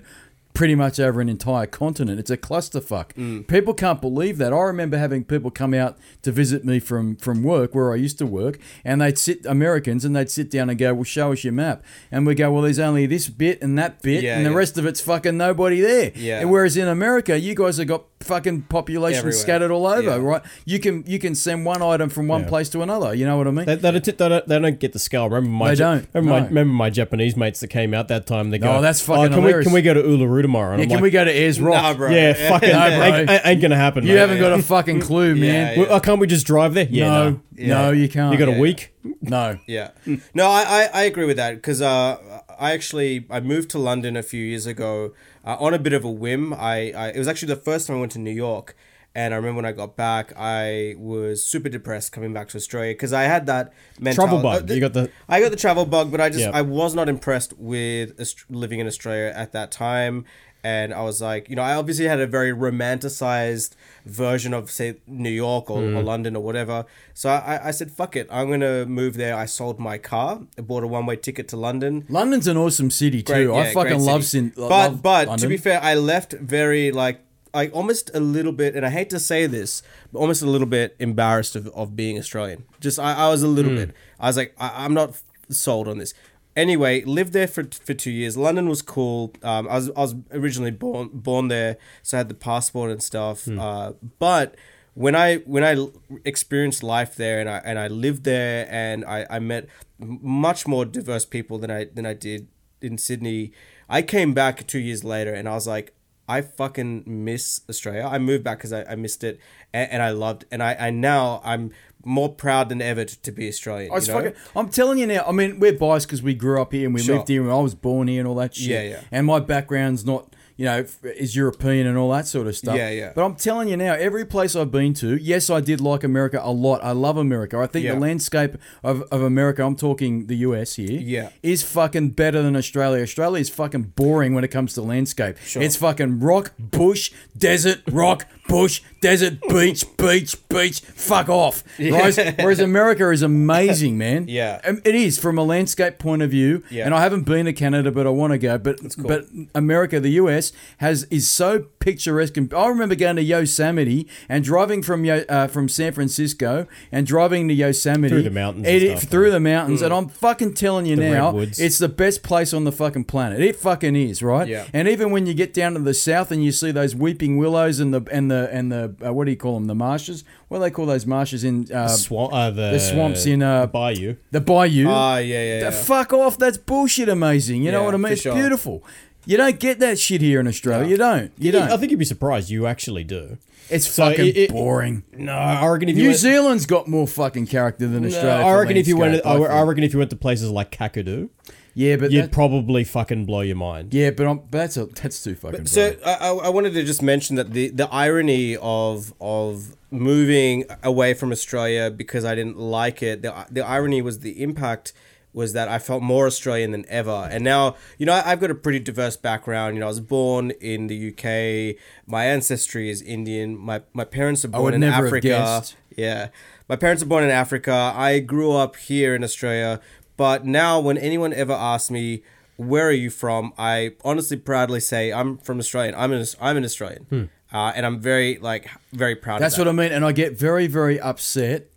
pretty 0.54 0.74
much 0.74 1.00
over 1.00 1.20
an 1.20 1.28
entire 1.28 1.66
continent. 1.66 2.20
It's 2.20 2.30
a 2.30 2.36
clusterfuck. 2.36 3.12
Mm. 3.14 3.46
People 3.46 3.74
can't 3.74 4.00
believe 4.00 4.38
that. 4.38 4.52
I 4.52 4.60
remember 4.62 4.98
having 4.98 5.24
people 5.24 5.50
come 5.50 5.72
out 5.74 5.96
to 6.22 6.32
visit 6.32 6.64
me 6.64 6.78
from 6.78 7.16
from 7.16 7.42
work 7.42 7.74
where 7.74 7.92
I 7.92 7.96
used 7.96 8.18
to 8.18 8.26
work, 8.26 8.58
and 8.84 9.00
they'd 9.00 9.18
sit 9.18 9.46
Americans 9.46 10.04
and 10.04 10.14
they'd 10.14 10.30
sit 10.30 10.50
down 10.50 10.68
and 10.70 10.78
go, 10.78 10.92
"Well, 10.94 11.04
show 11.04 11.32
us 11.32 11.44
your 11.44 11.52
map," 11.54 11.84
and 12.10 12.26
we 12.26 12.34
go, 12.34 12.52
"Well, 12.52 12.62
there's 12.62 12.78
only 12.78 13.06
this 13.06 13.28
bit 13.28 13.62
and 13.62 13.78
that 13.78 14.02
bit, 14.02 14.22
Yeah, 14.22 14.36
and 14.36 14.46
the 14.46 14.50
yeah. 14.50 14.56
rest 14.56 14.76
of 14.78 14.86
it's 14.86 15.00
fucking 15.00 15.36
nobody 15.36 15.80
there." 15.80 16.12
Yeah. 16.14 16.40
And 16.40 16.50
whereas 16.50 16.76
in 16.76 16.88
America, 16.88 17.38
you 17.38 17.54
guys 17.54 17.78
have 17.78 17.86
got 17.88 18.11
fucking 18.22 18.62
population 18.62 19.18
Everywhere. 19.18 19.38
scattered 19.38 19.70
all 19.70 19.86
over, 19.86 20.02
Yeah. 20.02 20.16
right? 20.16 20.42
You 20.64 20.78
can 20.78 21.04
you 21.06 21.18
can 21.18 21.34
send 21.34 21.64
one 21.64 21.82
item 21.82 22.08
from 22.10 22.28
one 22.28 22.42
Yeah. 22.42 22.48
place 22.48 22.68
to 22.70 22.82
another. 22.82 23.14
You 23.14 23.26
know 23.26 23.36
what 23.36 23.46
I 23.46 23.50
mean? 23.50 23.66
They, 23.66 23.74
they, 23.76 23.90
don't, 23.90 24.04
they, 24.04 24.12
don't, 24.28 24.48
they 24.48 24.58
don't 24.58 24.78
get 24.78 24.92
the 24.92 24.98
scale. 24.98 25.28
Remember 25.28 25.50
my 25.50 25.70
They 25.70 25.76
don't, 25.76 26.08
Remember, 26.14 26.40
my, 26.40 26.46
remember 26.46 26.72
my 26.74 26.90
Japanese 26.90 27.36
mates 27.36 27.60
that 27.60 27.68
came 27.68 27.94
out 27.94 28.08
that 28.08 28.26
time. 28.26 28.50
They 28.50 28.58
go, 28.58 28.76
oh, 28.76 28.80
that's 28.82 29.00
fucking 29.00 29.24
oh, 29.24 29.28
can 29.28 29.32
hilarious. 29.42 29.58
we 29.58 29.64
can 29.64 29.72
we 29.74 29.82
go 29.82 29.94
to 29.94 30.02
Uluru 30.02 30.42
tomorrow? 30.42 30.72
And 30.72 30.80
yeah, 30.80 30.84
I'm 30.84 30.88
can 30.88 30.96
like, 30.96 31.02
we 31.02 31.10
go 31.10 31.24
to 31.24 31.30
Ayers 31.30 31.60
Rock? 31.60 31.82
Nah, 31.82 31.94
bro. 31.94 32.10
Yeah, 32.10 32.48
fucking 32.48 32.68
No, 32.70 32.78
bro. 32.78 33.02
ain't, 33.04 33.30
ain't- 33.30 33.46
ain't 33.46 33.62
gonna 33.62 33.76
happen. 33.76 34.04
You 34.06 34.14
mate. 34.14 34.18
haven't 34.20 34.38
got 34.40 34.52
a 34.52 34.62
fucking 34.62 35.00
clue, 35.00 35.34
man. 35.34 35.78
Yeah, 35.78 35.88
Well, 35.88 36.00
can't 36.00 36.20
we 36.20 36.26
just 36.26 36.46
drive 36.46 36.74
there? 36.74 36.86
Yeah, 36.90 37.08
no, 37.08 37.30
no. 37.30 37.40
no, 37.86 37.90
you 37.92 38.08
can't. 38.08 38.32
You 38.32 38.38
got 38.38 38.48
Yeah, 38.48 38.56
a 38.56 38.60
week? 38.60 38.94
no. 39.20 39.58
Yeah. 39.66 39.90
No, 40.34 40.46
I, 40.48 40.62
I, 40.62 40.90
I 40.94 41.02
agree 41.04 41.24
with 41.26 41.36
that 41.36 41.54
because 41.56 41.82
uh, 41.82 42.16
I 42.62 42.72
actually 42.72 43.26
I 43.28 43.40
moved 43.40 43.68
to 43.70 43.78
London 43.78 44.16
a 44.16 44.22
few 44.22 44.42
years 44.52 44.66
ago 44.66 45.12
uh, 45.44 45.56
on 45.58 45.74
a 45.74 45.78
bit 45.78 45.92
of 45.92 46.04
a 46.04 46.10
whim. 46.10 46.54
I, 46.54 46.92
I 47.02 47.08
it 47.08 47.18
was 47.18 47.28
actually 47.28 47.52
the 47.54 47.60
first 47.60 47.86
time 47.86 47.96
I 47.96 48.00
went 48.00 48.12
to 48.12 48.18
New 48.20 48.30
York, 48.48 48.76
and 49.14 49.34
I 49.34 49.36
remember 49.36 49.56
when 49.56 49.64
I 49.66 49.72
got 49.72 49.96
back, 49.96 50.32
I 50.36 50.94
was 50.96 51.44
super 51.44 51.68
depressed 51.68 52.12
coming 52.12 52.32
back 52.32 52.48
to 52.50 52.56
Australia 52.56 52.94
because 52.94 53.12
I 53.12 53.24
had 53.24 53.46
that 53.46 53.72
mental 53.98 54.24
Travel 54.26 54.42
bug. 54.42 54.70
uh, 54.70 54.74
You 54.74 54.80
got 54.80 54.92
the- 54.92 55.10
I 55.28 55.40
got 55.40 55.50
the 55.50 55.56
travel 55.56 55.84
bug, 55.86 56.10
but 56.12 56.20
I 56.20 56.28
just 56.28 56.40
Yep. 56.46 56.54
I 56.54 56.62
was 56.62 56.94
not 56.94 57.08
impressed 57.08 57.52
with 57.58 58.08
living 58.48 58.78
in 58.78 58.86
Australia 58.86 59.32
at 59.34 59.52
that 59.52 59.72
time. 59.72 60.24
And 60.64 60.94
I 60.94 61.02
was 61.02 61.20
like, 61.20 61.48
you 61.50 61.56
know, 61.56 61.62
I 61.62 61.74
obviously 61.74 62.04
had 62.06 62.20
a 62.20 62.26
very 62.26 62.52
romanticized 62.52 63.74
version 64.06 64.54
of, 64.54 64.70
say, 64.70 64.96
New 65.06 65.30
York 65.30 65.70
or, 65.70 65.78
Mm. 65.80 65.96
or 65.96 66.02
London 66.02 66.36
or 66.36 66.42
whatever. 66.42 66.84
So 67.14 67.28
I, 67.30 67.68
I 67.68 67.70
said, 67.72 67.90
fuck 67.90 68.14
it, 68.16 68.28
I'm 68.30 68.46
going 68.48 68.60
to 68.60 68.86
move 68.86 69.14
there. 69.16 69.34
I 69.36 69.46
sold 69.46 69.78
my 69.80 69.98
car, 69.98 70.42
I 70.58 70.62
bought 70.62 70.84
a 70.84 70.86
one 70.86 71.06
way 71.06 71.16
ticket 71.16 71.48
to 71.48 71.56
London. 71.56 72.04
London's 72.08 72.46
an 72.46 72.56
awesome 72.56 72.90
city 72.90 73.22
too. 73.22 73.48
Great- 73.48 73.50
I 73.50 73.72
fucking 73.74 74.00
love. 74.00 74.24
Sin. 74.24 74.52
But 74.54 74.68
love 74.68 75.02
but 75.02 75.26
London. 75.28 75.42
to 75.42 75.48
be 75.48 75.56
fair, 75.56 75.80
I 75.82 75.94
left 75.94 76.32
very 76.34 76.92
like 76.92 77.20
I 77.54 77.68
almost 77.68 78.10
a 78.14 78.20
little 78.20 78.52
bit, 78.52 78.74
and 78.74 78.86
I 78.86 78.88
hate 78.90 79.10
to 79.10 79.20
say 79.20 79.46
this, 79.46 79.82
but 80.10 80.20
almost 80.20 80.40
a 80.40 80.46
little 80.46 80.66
bit 80.66 80.96
embarrassed 80.98 81.54
of, 81.54 81.66
of 81.68 81.94
being 81.94 82.16
Australian. 82.18 82.64
Just 82.80 82.98
I, 82.98 83.12
I 83.14 83.28
was 83.28 83.42
a 83.42 83.48
little 83.48 83.74
bit. 83.74 83.90
I 84.18 84.28
was 84.28 84.36
like, 84.38 84.54
I, 84.58 84.84
I'm 84.84 84.94
not 84.94 85.20
sold 85.50 85.86
on 85.88 85.98
this. 85.98 86.14
Anyway, 86.54 87.02
lived 87.04 87.32
there 87.32 87.46
for, 87.46 87.64
for 87.64 87.94
two 87.94 88.10
years. 88.10 88.36
London 88.36 88.68
was 88.68 88.82
cool. 88.82 89.32
Um, 89.42 89.66
I 89.68 89.76
was 89.76 89.90
I 89.90 90.00
was 90.00 90.14
originally 90.32 90.70
born 90.70 91.08
born 91.12 91.48
there, 91.48 91.78
so 92.02 92.16
I 92.16 92.18
had 92.18 92.28
the 92.28 92.34
passport 92.34 92.90
and 92.90 93.02
stuff. 93.02 93.48
Uh, 93.48 93.92
but 94.18 94.54
when 94.94 95.14
I 95.14 95.36
when 95.38 95.64
I 95.64 95.86
experienced 96.24 96.82
life 96.82 97.14
there 97.16 97.40
and 97.40 97.48
I 97.48 97.62
and 97.64 97.78
I 97.78 97.88
lived 97.88 98.24
there 98.24 98.66
and 98.70 99.04
I, 99.04 99.26
I 99.30 99.38
met 99.38 99.68
much 99.98 100.66
more 100.66 100.84
diverse 100.84 101.24
people 101.24 101.58
than 101.58 101.70
I 101.70 101.84
than 101.86 102.04
I 102.04 102.14
did 102.14 102.48
in 102.80 102.98
Sydney. 102.98 103.52
I 103.88 104.02
came 104.02 104.34
back 104.34 104.66
two 104.66 104.78
years 104.78 105.04
later 105.04 105.32
and 105.32 105.48
I 105.48 105.54
was 105.54 105.66
like, 105.66 105.94
I 106.28 106.40
fucking 106.40 107.04
miss 107.06 107.60
Australia. 107.68 108.08
I 108.10 108.18
moved 108.18 108.44
back 108.44 108.58
because 108.58 108.72
I, 108.72 108.84
I 108.84 108.94
missed 108.96 109.24
it 109.24 109.40
and, 109.72 109.90
and 109.90 110.02
I 110.02 110.10
loved 110.10 110.44
and 110.50 110.62
I, 110.62 110.74
I 110.74 110.90
now 110.90 111.40
I'm 111.44 111.72
more 112.04 112.28
proud 112.34 112.68
than 112.68 112.80
ever 112.82 113.04
to, 113.04 113.20
to 113.22 113.32
be 113.32 113.48
Australian. 113.48 113.92
I 113.92 113.96
you 113.98 114.06
know? 114.06 114.14
fucking, 114.14 114.32
I'm 114.56 114.68
telling 114.68 114.98
you 114.98 115.06
now. 115.06 115.24
I 115.26 115.32
mean, 115.32 115.58
we're 115.60 115.72
biased 115.72 116.06
because 116.06 116.22
we 116.22 116.34
grew 116.34 116.60
up 116.60 116.72
here 116.72 116.86
and 116.86 116.94
we 116.94 117.00
Sure. 117.02 117.16
lived 117.16 117.28
here 117.28 117.42
and 117.42 117.50
I 117.50 117.60
was 117.60 117.74
born 117.74 118.08
here 118.08 118.20
and 118.20 118.28
all 118.28 118.36
that 118.36 118.54
shit. 118.54 118.68
Yeah, 118.70 118.82
yeah. 118.82 119.00
And 119.10 119.26
my 119.26 119.40
background's 119.40 120.04
not, 120.04 120.34
you 120.56 120.64
know, 120.66 120.78
f- 120.80 120.98
is 121.04 121.34
European 121.34 121.86
and 121.86 121.96
all 121.96 122.10
that 122.10 122.26
sort 122.26 122.46
of 122.46 122.56
stuff. 122.56 122.76
Yeah, 122.76 122.90
yeah. 122.90 123.12
But 123.14 123.24
I'm 123.24 123.36
telling 123.36 123.68
you 123.68 123.76
now, 123.76 123.94
every 123.94 124.24
place 124.24 124.54
I've 124.54 124.70
been 124.70 124.92
to, 124.94 125.16
yes, 125.16 125.48
I 125.50 125.60
did 125.60 125.80
like 125.80 126.04
America 126.04 126.40
a 126.42 126.52
lot. 126.52 126.84
I 126.84 126.92
love 126.92 127.16
America. 127.16 127.58
I 127.58 127.66
think 127.66 127.84
Yeah. 127.84 127.94
the 127.94 128.00
landscape 128.00 128.56
of, 128.84 129.02
of 129.10 129.22
America, 129.22 129.64
I'm 129.64 129.76
talking 129.76 130.26
the 130.26 130.36
US 130.36 130.74
here, 130.74 131.00
Yeah. 131.00 131.30
is 131.42 131.62
fucking 131.62 132.10
better 132.10 132.42
than 132.42 132.54
Australia. 132.56 133.02
Australia 133.02 133.40
is 133.40 133.48
fucking 133.48 133.92
boring 133.96 134.34
when 134.34 134.44
it 134.44 134.48
comes 134.48 134.74
to 134.74 134.82
landscape. 134.82 135.36
It's 135.54 135.76
fucking 135.76 136.20
rock, 136.20 136.52
bush, 136.58 137.10
desert, 137.36 137.80
rock, 137.90 138.26
bush, 138.48 138.82
desert, 139.00 139.38
beach, 139.48 139.84
beach, 139.96 140.36
beach. 140.48 140.80
Fuck 140.80 141.28
off. 141.28 141.62
Whereas, 141.78 142.18
whereas 142.38 142.60
America 142.60 143.10
is 143.10 143.22
amazing, 143.22 143.96
man. 143.98 144.26
Yeah. 144.32 144.60
Um, 144.64 144.80
It 144.84 144.94
is 144.94 145.18
from 145.18 145.36
a 145.38 145.42
landscape 145.44 145.98
point 145.98 146.22
of 146.22 146.30
view. 146.30 146.62
Yeah. 146.70 146.84
And 146.86 146.94
I 146.94 147.02
haven't 147.02 147.22
been 147.24 147.46
to 147.46 147.52
Canada, 147.52 147.90
but 147.90 148.06
I 148.06 148.10
want 148.10 148.32
to 148.32 148.38
go. 148.38 148.56
But 148.58 148.78
but 148.98 149.26
America, 149.54 150.00
the 150.00 150.10
US, 150.22 150.52
has 150.78 151.04
is 151.10 151.28
so 151.30 151.66
picturesque. 151.80 152.36
And 152.36 152.52
I 152.54 152.66
remember 152.68 152.94
going 152.94 153.16
to 153.16 153.22
Yosemite 153.22 154.08
and 154.28 154.42
driving 154.44 154.82
from 154.82 155.04
Yo, 155.04 155.24
uh, 155.28 155.46
from 155.48 155.68
San 155.68 155.92
Francisco 155.92 156.66
and 156.90 157.06
driving 157.06 157.48
to 157.48 157.54
Yosemite 157.54 158.08
Through 158.08 158.22
the 158.22 158.30
mountains 158.30 158.66
and 158.66 158.76
It- 158.82 158.98
stuff, 158.98 159.10
through 159.10 159.26
yeah. 159.26 159.32
the 159.32 159.40
mountains, 159.40 159.82
and 159.82 159.92
I'm 159.92 160.08
fucking 160.08 160.54
telling 160.54 160.86
you 160.86 160.96
The 160.96 161.10
now, 161.10 161.38
it's 161.38 161.78
the 161.78 161.88
best 161.88 162.22
place 162.22 162.52
on 162.54 162.64
the 162.64 162.72
fucking 162.72 163.04
planet. 163.04 163.40
It 163.40 163.56
fucking 163.56 163.96
is, 163.96 164.22
right? 164.22 164.48
Yeah. 164.48 164.64
And 164.72 164.88
even 164.88 165.10
when 165.10 165.26
you 165.26 165.34
get 165.34 165.52
down 165.54 165.74
to 165.74 165.80
the 165.80 165.94
south 165.94 166.30
and 166.32 166.44
you 166.44 166.52
see 166.52 166.70
those 166.70 166.94
weeping 166.94 167.36
willows 167.36 167.80
and 167.80 167.92
the 167.92 168.02
and 168.10 168.30
the 168.30 168.31
and 168.52 168.70
the 168.72 168.94
uh, 169.04 169.12
what 169.12 169.24
do 169.24 169.30
you 169.30 169.36
call 169.36 169.54
them? 169.54 169.66
The 169.66 169.74
marshes. 169.74 170.24
What 170.48 170.58
do 170.58 170.64
they 170.64 170.70
call 170.70 170.86
those 170.86 171.06
marshes 171.06 171.44
in 171.44 171.66
uh, 171.72 171.88
Swamp, 171.88 172.32
uh, 172.32 172.50
the, 172.50 172.70
the 172.72 172.80
swamps 172.80 173.26
in, 173.26 173.42
uh, 173.42 173.66
Bayou. 173.66 174.16
the 174.30 174.40
bayou? 174.40 174.86
Ah, 174.88 175.18
yeah, 175.18 175.42
yeah, 175.42 175.58
The 175.70 175.76
yeah. 175.76 175.82
Fuck 175.82 176.12
off! 176.12 176.38
That's 176.38 176.58
bullshit. 176.58 177.08
Amazing. 177.08 177.62
You 177.62 177.72
know 177.72 177.80
Yeah, 177.80 177.84
what 177.86 177.94
I 177.94 177.98
mean? 177.98 178.12
It's 178.12 178.22
sure. 178.22 178.34
beautiful. 178.34 178.82
You 179.24 179.36
don't 179.36 179.60
get 179.60 179.78
that 179.78 179.98
shit 180.00 180.20
here 180.20 180.40
in 180.40 180.48
Australia. 180.48 180.88
You 180.88 180.96
don't. 180.96 181.30
You 181.38 181.52
don't. 181.52 181.70
I 181.70 181.76
think 181.76 181.90
you'd 181.92 181.98
be 181.98 182.04
surprised. 182.04 182.50
You 182.50 182.66
actually 182.66 183.04
do. 183.04 183.38
it's 183.70 183.86
So 183.88 184.08
fucking 184.10 184.26
it- 184.26 184.36
it- 184.36 184.50
boring. 184.50 185.04
No, 185.16 185.32
I 185.32 185.64
reckon 185.68 185.88
if 185.88 185.96
you 185.96 186.02
New 186.02 186.08
went, 186.08 186.18
Zealand's 186.18 186.66
got 186.66 186.88
more 186.88 187.06
fucking 187.06 187.46
character 187.46 187.86
than 187.86 188.02
No, 188.02 188.08
Australia. 188.08 188.44
I 188.44 188.54
reckon 188.58 188.76
if 188.76 188.88
you 188.88 188.96
went, 188.96 189.24
landscape, 189.24 189.50
I, 189.50 189.60
I 189.60 189.62
reckon 189.62 189.84
if 189.84 189.92
you 189.92 189.98
went 190.00 190.10
to 190.10 190.16
places 190.16 190.50
like 190.50 190.72
Kakadu, 190.72 191.28
yeah, 191.74 191.96
but 191.96 192.10
you'd 192.10 192.24
that, 192.24 192.32
probably 192.32 192.84
fucking 192.84 193.24
blow 193.26 193.40
your 193.40 193.56
mind. 193.56 193.94
yeah, 193.94 194.10
but 194.10 194.26
I'm, 194.26 194.38
but 194.38 194.50
that's 194.52 194.76
a, 194.76 194.86
that's 194.86 195.22
too 195.22 195.34
fucking. 195.34 195.66
So. 195.66 195.96
I, 196.04 196.14
I 196.14 196.28
I 196.28 196.48
wanted 196.48 196.74
to 196.74 196.84
just 196.84 197.02
mention 197.02 197.36
that 197.36 197.52
the, 197.52 197.68
the 197.68 197.88
irony 197.92 198.56
of 198.60 199.14
of 199.20 199.76
moving 199.90 200.64
away 200.82 201.14
from 201.14 201.32
Australia 201.32 201.90
because 201.90 202.24
I 202.24 202.34
didn't 202.34 202.58
like 202.58 203.02
it. 203.02 203.22
The 203.22 203.46
the 203.50 203.66
irony 203.66 204.02
was 204.02 204.20
the 204.20 204.42
impact 204.42 204.92
was 205.34 205.54
that 205.54 205.66
I 205.66 205.78
felt 205.78 206.02
more 206.02 206.26
Australian 206.26 206.72
than 206.72 206.84
ever. 206.90 207.26
And 207.30 207.42
now, 207.42 207.76
you 207.96 208.04
know, 208.04 208.12
I- 208.12 208.32
I've 208.32 208.40
got 208.40 208.50
a 208.50 208.54
pretty 208.54 208.80
diverse 208.80 209.16
background. 209.16 209.74
You 209.74 209.80
know, 209.80 209.86
I 209.86 209.88
was 209.88 210.00
born 210.00 210.50
in 210.60 210.88
the 210.88 211.08
UK. 211.08 211.76
My 212.06 212.26
ancestry 212.26 212.90
is 212.90 213.00
Indian. 213.00 213.56
My 213.56 213.80
my 213.94 214.04
parents 214.04 214.44
are 214.44 214.48
born 214.48 214.64
would 214.64 214.74
in 214.74 214.80
never 214.80 215.06
Africa. 215.06 215.28
guessed. 215.28 215.76
Yeah. 215.96 216.28
My 216.68 216.76
parents 216.76 217.02
are 217.02 217.06
born 217.06 217.24
in 217.24 217.30
Africa. 217.30 217.92
I 217.94 218.18
grew 218.18 218.52
up 218.52 218.76
here 218.76 219.14
in 219.14 219.24
Australia. 219.24 219.80
But 220.22 220.46
now, 220.46 220.78
when 220.78 220.98
anyone 220.98 221.32
ever 221.32 221.52
asks 221.52 221.90
me, 221.90 222.22
where 222.54 222.86
are 222.86 222.92
you 222.92 223.10
from? 223.10 223.52
I 223.58 223.96
honestly 224.04 224.36
proudly 224.36 224.78
say, 224.78 225.12
I'm 225.12 225.36
from 225.38 225.58
Australia. 225.58 225.94
I'm 225.96 226.12
an, 226.12 226.24
I'm 226.40 226.56
an 226.56 226.64
Australian. 226.64 227.28
Uh, 227.52 227.72
and 227.74 227.84
I'm 227.84 227.98
very, 227.98 228.38
like, 228.38 228.70
very 228.92 229.16
proud 229.16 229.40
That's 229.40 229.58
what. 229.58 229.66
I 229.66 229.72
mean, 229.72 229.90
and 229.90 230.04
I 230.04 230.12
get 230.12 230.38
very, 230.38 230.68
very 230.68 231.00
upset 231.00 231.72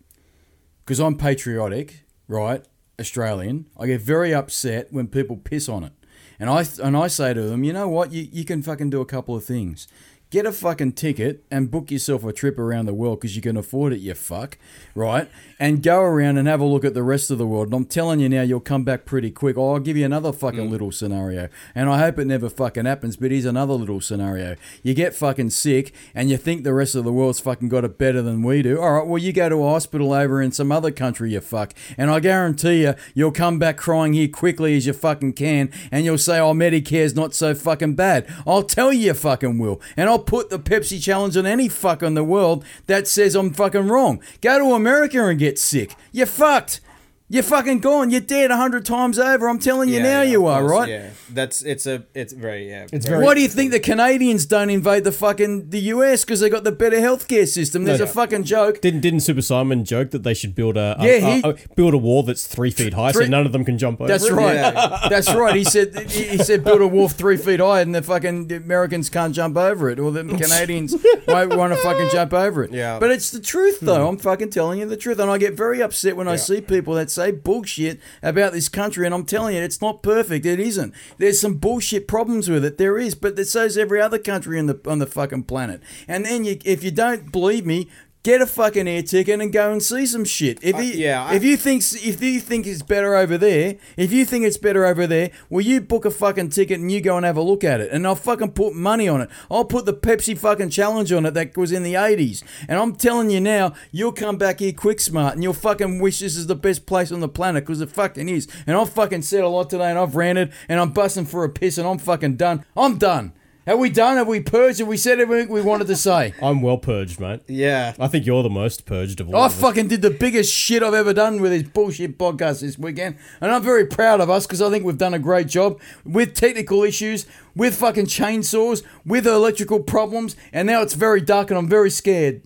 because 0.84 1.00
I'm 1.00 1.18
patriotic, 1.18 2.06
right? 2.28 2.64
Australian. 3.00 3.66
I 3.80 3.88
get 3.88 4.02
very 4.02 4.32
upset 4.32 4.94
when 4.94 5.08
people 5.08 5.38
piss 5.38 5.68
on 5.68 5.84
it, 5.84 5.94
and 6.40 6.48
I 6.48 6.66
and 6.84 6.96
I 6.96 7.08
say 7.08 7.34
to 7.34 7.42
them, 7.42 7.64
you 7.64 7.74
know 7.74 7.90
what? 7.90 8.12
You 8.12 8.28
you 8.32 8.46
can 8.46 8.62
fucking 8.62 8.92
do 8.92 9.02
a 9.02 9.08
couple 9.08 9.36
of 9.36 9.44
things. 9.44 9.88
Get 10.36 10.46
a 10.46 10.52
fucking 10.52 10.92
ticket 10.92 11.46
and 11.50 11.72
book 11.72 11.90
yourself 11.90 12.26
a 12.26 12.34
trip 12.34 12.60
around 12.60 12.88
the 12.88 12.94
world 12.94 13.22
because 13.22 13.38
you 13.38 13.42
can 13.42 13.56
afford 13.56 13.94
it, 13.94 14.00
you 14.00 14.14
fuck, 14.14 14.58
right? 14.94 15.30
And 15.58 15.82
go 15.82 16.02
around 16.02 16.38
and 16.38 16.46
have 16.46 16.60
a 16.60 16.66
look 16.66 16.84
at 16.84 16.94
the 16.94 17.04
rest 17.04 17.32
of 17.32 17.38
the 17.38 17.48
world. 17.48 17.68
And 17.68 17.74
I'm 17.74 17.86
telling 17.86 18.20
you 18.20 18.28
now, 18.28 18.42
you'll 18.42 18.60
come 18.60 18.84
back 18.84 19.06
pretty 19.06 19.32
quick. 19.32 19.58
Oh, 19.58 19.76
I'll 19.76 19.80
give 19.80 19.96
you 19.96 20.04
another 20.04 20.34
fucking 20.34 20.68
mm. 20.68 20.70
little 20.70 20.92
scenario. 20.92 21.48
And 21.74 21.90
I 21.90 22.00
hope 22.00 22.20
it 22.20 22.26
never 22.26 22.50
fucking 22.50 22.84
happens, 22.84 23.16
but 23.16 23.32
here's 23.32 23.46
another 23.46 23.76
little 23.76 24.02
scenario. 24.02 24.58
You 24.84 24.94
get 24.94 25.16
fucking 25.16 25.52
sick 25.52 25.96
and 26.14 26.30
you 26.30 26.36
think 26.36 26.66
the 26.66 26.74
rest 26.74 26.96
of 26.96 27.06
the 27.06 27.14
world's 27.14 27.40
fucking 27.40 27.70
got 27.70 27.86
it 27.86 27.98
better 27.98 28.22
than 28.22 28.44
we 28.44 28.62
do. 28.62 28.82
All 28.82 28.92
right, 28.96 29.08
well, 29.08 29.18
you 29.18 29.32
go 29.32 29.48
to 29.48 29.64
a 29.64 29.70
hospital 29.70 30.12
over 30.12 30.42
in 30.42 30.52
some 30.52 30.70
other 30.70 30.92
country, 30.92 31.32
you 31.32 31.40
fuck. 31.40 31.74
And 31.98 32.12
I 32.12 32.20
guarantee 32.20 32.82
you, 32.82 32.96
you'll 33.14 33.32
come 33.32 33.58
back 33.58 33.78
crying 33.78 34.12
here 34.12 34.28
quickly 34.28 34.76
as 34.76 34.86
you 34.86 34.92
fucking 34.92 35.32
can 35.32 35.72
and 35.94 36.04
you'll 36.04 36.18
say, 36.18 36.40
oh, 36.42 36.54
Medicare's 36.54 37.16
not 37.16 37.34
so 37.34 37.56
fucking 37.56 37.96
bad. 37.96 38.28
I'll 38.46 38.64
tell 38.64 38.92
you, 38.92 39.06
you 39.06 39.14
fucking 39.14 39.60
will. 39.60 39.80
And 39.96 40.10
I'll 40.10 40.25
put 40.26 40.50
the 40.50 40.60
Pepsi 40.60 41.02
challenge 41.02 41.38
on 41.38 41.46
any 41.46 41.68
fuck 41.70 42.04
in 42.04 42.14
the 42.14 42.24
world 42.24 42.64
that 42.88 43.08
says 43.08 43.36
I'm 43.36 43.54
fucking 43.54 43.88
wrong. 43.88 44.22
Go 44.42 44.60
to 44.60 44.74
America 44.74 45.26
and 45.26 45.40
get 45.40 45.60
sick. 45.60 45.96
You're 46.12 46.28
fucked. 46.28 46.82
You're 47.28 47.42
fucking 47.42 47.80
gone. 47.80 48.12
You're 48.12 48.22
dead 48.22 48.52
a 48.52 48.56
hundred 48.56 48.86
times 48.86 49.18
over. 49.18 49.50
I'm 49.50 49.58
telling 49.58 49.90
you 49.90 49.96
Yeah, 49.96 50.04
now, 50.04 50.22
yeah, 50.22 50.30
you 50.30 50.46
of 50.48 50.54
are 50.54 50.60
course, 50.62 50.72
right. 50.72 50.90
Yeah, 50.90 51.10
that's 51.32 51.64
it's 51.64 51.88
a 51.88 52.04
it's 52.14 52.34
very 52.34 52.70
yeah. 52.70 52.86
It's 52.94 53.08
very- 53.08 53.24
Why 53.24 53.34
do 53.34 53.42
you 53.42 53.48
think 53.48 53.72
the 53.72 53.80
Canadians 53.80 54.46
don't 54.46 54.70
invade 54.70 55.06
the 55.06 55.12
fucking 55.12 55.72
the 55.72 55.80
US? 55.96 56.24
Because 56.24 56.40
they 56.42 56.52
got 56.52 56.64
the 56.66 56.72
better 56.72 56.98
healthcare 56.98 57.48
system. 57.48 57.84
There's 57.86 57.98
No, 57.98 58.06
a 58.06 58.08
fucking 58.10 58.44
joke. 58.44 58.80
Didn't 58.80 59.00
didn't 59.02 59.22
Super 59.22 59.42
Simon 59.42 59.86
joke 59.86 60.12
that 60.12 60.22
they 60.22 60.36
should 60.36 60.54
build 60.54 60.78
a, 60.78 60.96
a- 61.00 61.04
Yeah, 61.20 61.36
he- 61.38 61.42
a- 61.44 61.56
build 61.76 61.96
a 61.96 61.98
wall 61.98 62.22
that's 62.22 62.46
three 62.46 62.70
feet 62.70 62.94
high 62.94 63.12
Three- 63.12 63.26
so 63.26 63.32
none 63.32 63.48
of 63.48 63.54
them 63.54 63.66
can 63.66 63.80
jump 63.80 64.02
over? 64.02 64.06
It? 64.06 64.14
That's 64.14 64.26
it? 64.30 64.34
right. 64.34 64.54
Yeah. 64.54 65.08
That's 65.10 65.34
right. 65.34 65.56
He 65.56 65.64
said 65.64 66.12
he 66.12 66.26
he 66.26 66.38
said 66.38 66.64
build 66.64 66.82
a 66.82 66.88
wall 66.88 67.10
three 67.10 67.38
feet 67.38 67.60
high, 67.60 67.82
and 67.82 67.96
the 67.96 68.04
fucking 68.04 68.52
Americans 68.54 69.10
can't 69.10 69.34
jump 69.34 69.58
over 69.58 69.90
it, 69.90 70.00
or 70.00 70.12
the 70.12 70.24
Canadians 70.42 70.96
won't 71.28 71.56
want 71.56 71.74
to 71.74 71.80
fucking 71.80 72.10
jump 72.12 72.34
over 72.34 72.64
it. 72.64 72.72
Yeah. 72.72 73.00
But 73.00 73.10
it's 73.10 73.32
the 73.32 73.40
truth, 73.42 73.80
though. 73.80 74.08
I'm 74.08 74.18
fucking 74.18 74.52
telling 74.52 74.78
you 74.80 74.86
the 74.88 74.96
truth, 74.96 75.18
and 75.18 75.32
I 75.32 75.40
get 75.40 75.56
very 75.56 75.82
upset 75.82 76.16
when 76.16 76.28
I 76.28 76.36
see 76.36 76.62
people 76.62 76.94
that 76.94 77.10
say 77.16 77.32
bullshit 77.32 78.00
about 78.22 78.54
this 78.54 78.70
country, 78.70 79.06
and 79.06 79.16
I'm 79.16 79.26
telling 79.26 79.56
you, 79.56 79.62
it's 79.62 79.82
not 79.82 80.04
perfect. 80.04 80.46
It 80.46 80.60
isn't. 80.60 80.94
There's 81.18 81.42
some 81.42 81.56
bullshit 81.56 82.08
problems 82.08 82.50
with 82.50 82.64
it. 82.64 82.78
There 82.78 82.98
is, 82.98 83.16
but 83.16 83.36
there's 83.36 83.52
so's 83.52 83.78
every 83.78 84.02
other 84.02 84.20
country 84.20 84.60
on 84.60 84.68
the 84.68 84.80
on 84.86 85.00
the 85.00 85.08
fucking 85.08 85.44
planet. 85.44 85.82
And 86.08 86.26
then 86.26 86.44
you, 86.44 86.60
if 86.64 86.84
you 86.84 86.92
don't 86.92 87.32
believe 87.32 87.66
me. 87.66 87.90
Get 88.26 88.42
a 88.42 88.48
fucking 88.48 88.88
air 88.88 89.04
ticket 89.04 89.40
and 89.40 89.54
go 89.54 89.72
and 89.72 89.84
see 89.84 90.08
some 90.08 90.26
shit. 90.26 90.58
If 90.64 90.76
you, 90.78 91.00
yeah, 91.00 91.26
I- 91.26 91.36
if 91.36 91.44
you 91.44 91.56
think 91.56 91.84
if 91.94 92.24
you 92.24 92.40
think 92.40 92.66
it's 92.66 92.82
better 92.82 93.16
over 93.16 93.38
there, 93.38 93.76
if 93.98 94.12
you 94.12 94.26
think 94.26 94.46
it's 94.46 94.58
better 94.58 94.84
over 94.84 95.06
there, 95.06 95.30
well, 95.48 95.62
you 95.62 95.80
book 95.80 96.06
a 96.06 96.10
fucking 96.10 96.50
ticket 96.50 96.80
and 96.80 96.92
you 96.92 97.02
go 97.02 97.18
and 97.18 97.24
have 97.24 97.38
a 97.38 97.44
look 97.44 97.64
at 97.64 97.82
it, 97.82 97.92
and 97.92 98.08
I'll 98.08 98.16
fucking 98.16 98.54
put 98.54 98.74
money 98.74 99.08
on 99.08 99.22
it. 99.22 99.30
I'll 99.52 99.64
put 99.64 99.86
the 99.86 99.94
Pepsi 99.94 100.36
fucking 100.36 100.72
challenge 100.72 101.12
on 101.12 101.28
it 101.28 101.36
that 101.36 101.56
was 101.56 101.72
in 101.72 101.84
the 101.84 101.94
'80s, 101.94 102.42
and 102.68 102.80
I'm 102.80 102.96
telling 102.96 103.30
you 103.30 103.40
now, 103.40 103.74
you'll 103.92 104.12
come 104.12 104.38
back 104.38 104.58
here 104.60 104.74
quick 104.74 105.00
smart, 105.00 105.36
and 105.36 105.44
you'll 105.44 105.54
fucking 105.54 106.00
wish 106.00 106.18
this 106.18 106.36
is 106.36 106.48
the 106.48 106.56
best 106.56 106.88
place 106.88 107.12
on 107.12 107.20
the 107.20 107.30
planet 107.30 107.64
because 107.64 107.80
it 107.80 107.92
fucking 107.92 108.28
is. 108.28 108.48
And 108.66 108.76
I've 108.76 108.90
fucking 108.90 109.22
said 109.22 109.44
a 109.44 109.50
lot 109.50 109.70
today, 109.70 109.92
and 109.92 110.00
I've 110.00 110.16
ranted, 110.16 110.52
and 110.68 110.80
I'm 110.80 110.90
busting 110.94 111.26
for 111.28 111.44
a 111.44 111.50
piss, 111.50 111.78
and 111.78 111.88
I'm 111.88 112.00
fucking 112.00 112.38
done. 112.38 112.66
I'm 112.76 112.98
done. 112.98 113.34
Have 113.66 113.80
we 113.80 113.90
done? 113.90 114.18
Have 114.18 114.28
we 114.28 114.42
purged? 114.42 114.78
Have 114.80 114.88
we 114.88 114.98
said 114.98 115.20
everything 115.20 115.50
we 115.52 115.62
wanted 115.62 115.88
to 115.88 115.96
say? 115.96 116.34
I'm 116.42 116.62
well 116.62 116.78
purged, 116.78 117.20
mate. 117.20 117.42
yeah. 117.48 117.96
I 118.00 118.08
think 118.08 118.26
you're 118.26 118.44
the 118.44 118.50
most 118.50 118.86
purged 118.86 119.20
of 119.20 119.30
all. 119.30 119.36
I 119.36 119.48
of 119.48 119.54
us. 119.54 119.60
fucking 119.60 119.88
did 119.88 120.02
the 120.04 120.12
biggest 120.12 120.54
shit 120.54 120.84
I've 120.84 120.94
ever 120.94 121.14
done 121.14 121.42
with 121.42 121.52
this 121.52 121.64
bullshit 121.64 122.18
podcast 122.18 122.62
this 122.62 122.78
weekend. 122.78 123.18
And 123.42 123.52
I'm 123.52 123.64
very 123.64 123.86
proud 123.88 124.22
of 124.22 124.30
us 124.30 124.46
because 124.46 124.62
I 124.62 124.70
think 124.70 124.86
we've 124.86 124.98
done 124.98 125.16
a 125.16 125.20
great 125.20 125.48
job 125.48 125.80
with 126.04 126.36
technical 126.36 126.84
issues, 126.84 127.26
with 127.56 127.76
fucking 127.76 128.06
chainsaws, 128.06 128.84
with 129.06 129.26
electrical 129.26 129.80
problems. 129.82 130.36
And 130.54 130.68
now 130.68 130.82
it's 130.84 130.94
very 130.94 131.22
dark 131.22 131.50
and 131.50 131.58
I'm 131.58 131.68
very 131.68 131.90
scared. 131.90 132.44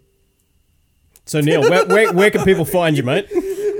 So 1.30 1.42
Neil, 1.42 1.62
where, 1.62 1.86
where, 1.86 2.12
where 2.14 2.32
can 2.32 2.44
people 2.44 2.66
find 2.66 2.98
you, 2.98 3.04
mate? 3.04 3.28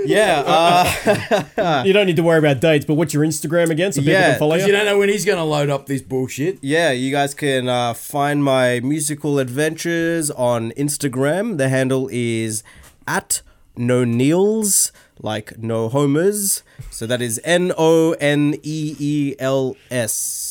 Yeah. 0.06 0.42
Uh, 0.46 1.82
You 1.84 1.92
don't 1.92 2.06
need 2.06 2.16
to 2.16 2.22
worry 2.22 2.38
about 2.38 2.60
dates, 2.60 2.84
but 2.86 2.94
what's 2.94 3.12
your 3.12 3.24
Instagram 3.24 3.70
again 3.70 3.92
so 3.92 4.00
people 4.00 4.12
Yeah, 4.14 4.30
can 4.30 4.38
follow 4.38 4.54
you? 4.56 4.66
you 4.66 4.72
don't 4.72 4.86
know 4.86 4.98
when 4.98 5.08
he's 5.08 5.24
going 5.24 5.36
to 5.38 5.44
load 5.44 5.68
up 5.68 5.86
this 5.86 6.00
bullshit. 6.00 6.58
yeah, 6.62 6.90
you 6.92 7.10
guys 7.10 7.34
can 7.34 7.68
uh, 7.68 7.92
find 7.94 8.42
my 8.44 8.80
musical 8.80 9.38
adventures 9.38 10.30
on 10.30 10.70
Instagram. 10.72 11.58
The 11.58 11.68
handle 11.68 12.08
is 12.12 12.62
at 13.06 13.42
no 13.76 14.04
Neils, 14.04 14.90
like 15.20 15.58
no 15.58 15.88
homers. 15.88 16.62
So 16.90 17.06
that 17.06 17.20
is 17.20 17.40
N 17.44 17.72
O 17.76 18.12
N 18.20 18.54
E 18.62 18.96
E 18.98 19.34
L 19.38 19.76
S. 19.90 20.49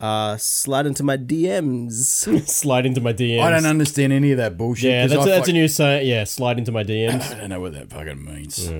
Uh, 0.00 0.36
slide 0.36 0.86
into 0.86 1.02
my 1.02 1.16
DMs. 1.16 2.46
slide 2.48 2.84
into 2.86 3.00
my 3.00 3.12
DMs. 3.12 3.40
I 3.40 3.50
don't 3.50 3.66
understand 3.66 4.12
any 4.12 4.30
of 4.32 4.38
that 4.38 4.56
bullshit. 4.58 4.90
Yeah, 4.90 5.02
'cause 5.04 5.10
that's, 5.12 5.22
I 5.22 5.24
a, 5.24 5.28
that's 5.30 5.48
a 5.48 5.50
fuck- 5.52 5.54
new 5.54 5.68
saying. 5.68 6.06
Yeah, 6.06 6.24
slide 6.24 6.58
into 6.58 6.72
my 6.72 6.84
DMs. 6.84 7.32
I 7.34 7.40
don't 7.40 7.48
know 7.50 7.60
what 7.60 7.72
that 7.72 7.90
fucking 7.90 8.24
means. 8.24 8.70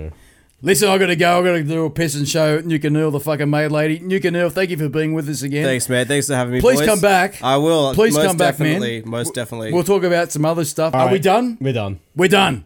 Listen, 0.63 0.89
I 0.89 0.97
got 0.99 1.07
to 1.07 1.17
go. 1.17 1.41
I 1.41 1.45
got 1.45 1.53
to 1.53 1.63
do 1.63 1.85
a 1.85 1.91
piss 1.91 2.15
and 2.15 2.27
show 2.27 2.61
Nuka 2.61 2.89
Neil, 2.89 3.11
the 3.11 3.21
fucking 3.21 3.49
maid 3.49 3.71
lady. 3.73 3.99
Nuka 3.99 4.31
Neil, 4.31 4.49
thank 4.49 4.71
you 4.71 4.77
for 4.79 4.89
being 4.89 5.13
with 5.13 5.29
us 5.29 5.43
again. 5.43 5.65
Thanks, 5.65 5.89
man. 5.89 6.07
Thanks 6.07 6.27
for 6.29 6.35
having 6.35 6.55
me. 6.55 6.61
Please 6.61 6.79
boys. 6.81 6.89
come 6.89 7.01
back. 7.01 7.43
I 7.43 7.59
will. 7.59 7.93
Please 7.95 8.15
most 8.15 8.27
come 8.27 8.37
back, 8.39 8.59
man. 8.59 8.81
definitely, 8.81 9.03
Most 9.11 9.35
definitely. 9.35 9.73
We'll 9.73 9.85
talk 9.85 10.03
about 10.03 10.33
some 10.33 10.45
other 10.47 10.65
stuff. 10.65 10.95
Are 10.95 11.13
we 11.13 11.19
done? 11.19 11.59
We're 11.61 11.75
done. 11.75 12.01
We're 12.15 12.29
done. 12.29 12.65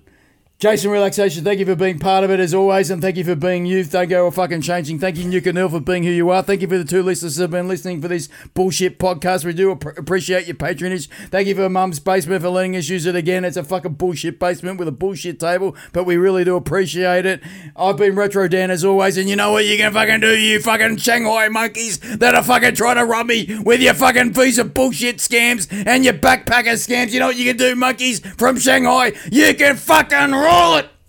Jason 0.61 0.91
Relaxation, 0.91 1.43
thank 1.43 1.59
you 1.59 1.65
for 1.65 1.75
being 1.75 1.99
part 1.99 2.23
of 2.23 2.31
it 2.31 2.39
as 2.39 2.53
always, 2.53 2.91
and 2.91 3.01
thank 3.01 3.17
you 3.17 3.25
for 3.25 3.35
being 3.35 3.65
you. 3.65 3.83
Thank 3.83 4.11
you 4.11 4.17
go 4.17 4.31
fucking 4.31 4.61
changing. 4.61 4.99
Thank 4.99 5.17
you, 5.17 5.25
Nuke 5.25 5.47
and 5.47 5.71
for 5.71 5.81
being 5.81 6.03
who 6.03 6.11
you 6.11 6.29
are. 6.29 6.43
Thank 6.43 6.61
you 6.61 6.69
for 6.69 6.77
the 6.77 6.85
two 6.85 7.03
listeners 7.03 7.37
who 7.37 7.43
have 7.43 7.51
been 7.51 7.67
listening 7.67 8.03
for 8.03 8.09
this 8.09 8.29
bullshit 8.53 8.99
podcast. 8.99 9.43
We 9.47 9.55
do 9.55 9.73
ap- 9.73 9.97
appreciate 9.97 10.47
your 10.47 10.57
patronage. 10.57 11.09
Thank 11.31 11.49
you 11.49 11.55
for 11.55 11.71
Mum's 11.71 11.99
Basement 11.99 12.43
for 12.43 12.51
letting 12.51 12.77
us 12.77 12.91
use 12.91 13.07
it 13.07 13.17
again. 13.17 13.47
It's 13.47 13.57
a 13.57 13.65
fucking 13.65 13.95
bullshit 13.95 14.39
basement 14.39 14.79
with 14.79 14.87
a 14.87 14.93
bullshit 14.93 15.41
table, 15.41 15.75
but 15.95 16.05
we 16.05 16.19
really 16.19 16.45
do 16.45 16.57
appreciate 16.57 17.25
it. 17.25 17.43
I've 17.75 17.97
been 17.97 18.15
Retro 18.15 18.47
Dan 18.47 18.71
as 18.71 18.85
always, 18.85 19.17
and 19.17 19.31
you 19.31 19.37
know 19.37 19.53
what 19.53 19.65
you 19.65 19.79
can 19.79 19.95
fucking 19.95 20.21
do, 20.21 20.37
you 20.39 20.61
fucking 20.61 20.99
Shanghai 20.99 21.49
monkeys 21.49 22.01
that 22.19 22.35
are 22.35 22.45
fucking 22.45 22.75
trying 22.75 22.97
to 22.97 23.07
rob 23.07 23.25
me 23.29 23.49
with 23.65 23.81
your 23.81 23.95
fucking 23.95 24.35
visa 24.35 24.65
bullshit 24.65 25.17
scams 25.21 25.69
and 25.87 26.05
your 26.05 26.13
backpacker 26.13 26.75
scams. 26.75 27.13
You 27.13 27.21
know 27.21 27.29
what 27.29 27.37
you 27.37 27.47
can 27.47 27.57
do, 27.57 27.75
monkeys 27.75 28.21
from 28.37 28.59
Shanghai? 28.59 29.15
You 29.33 29.55
can 29.55 29.77
fucking 29.77 30.33
roll 30.33 30.50
it! 30.51 31.00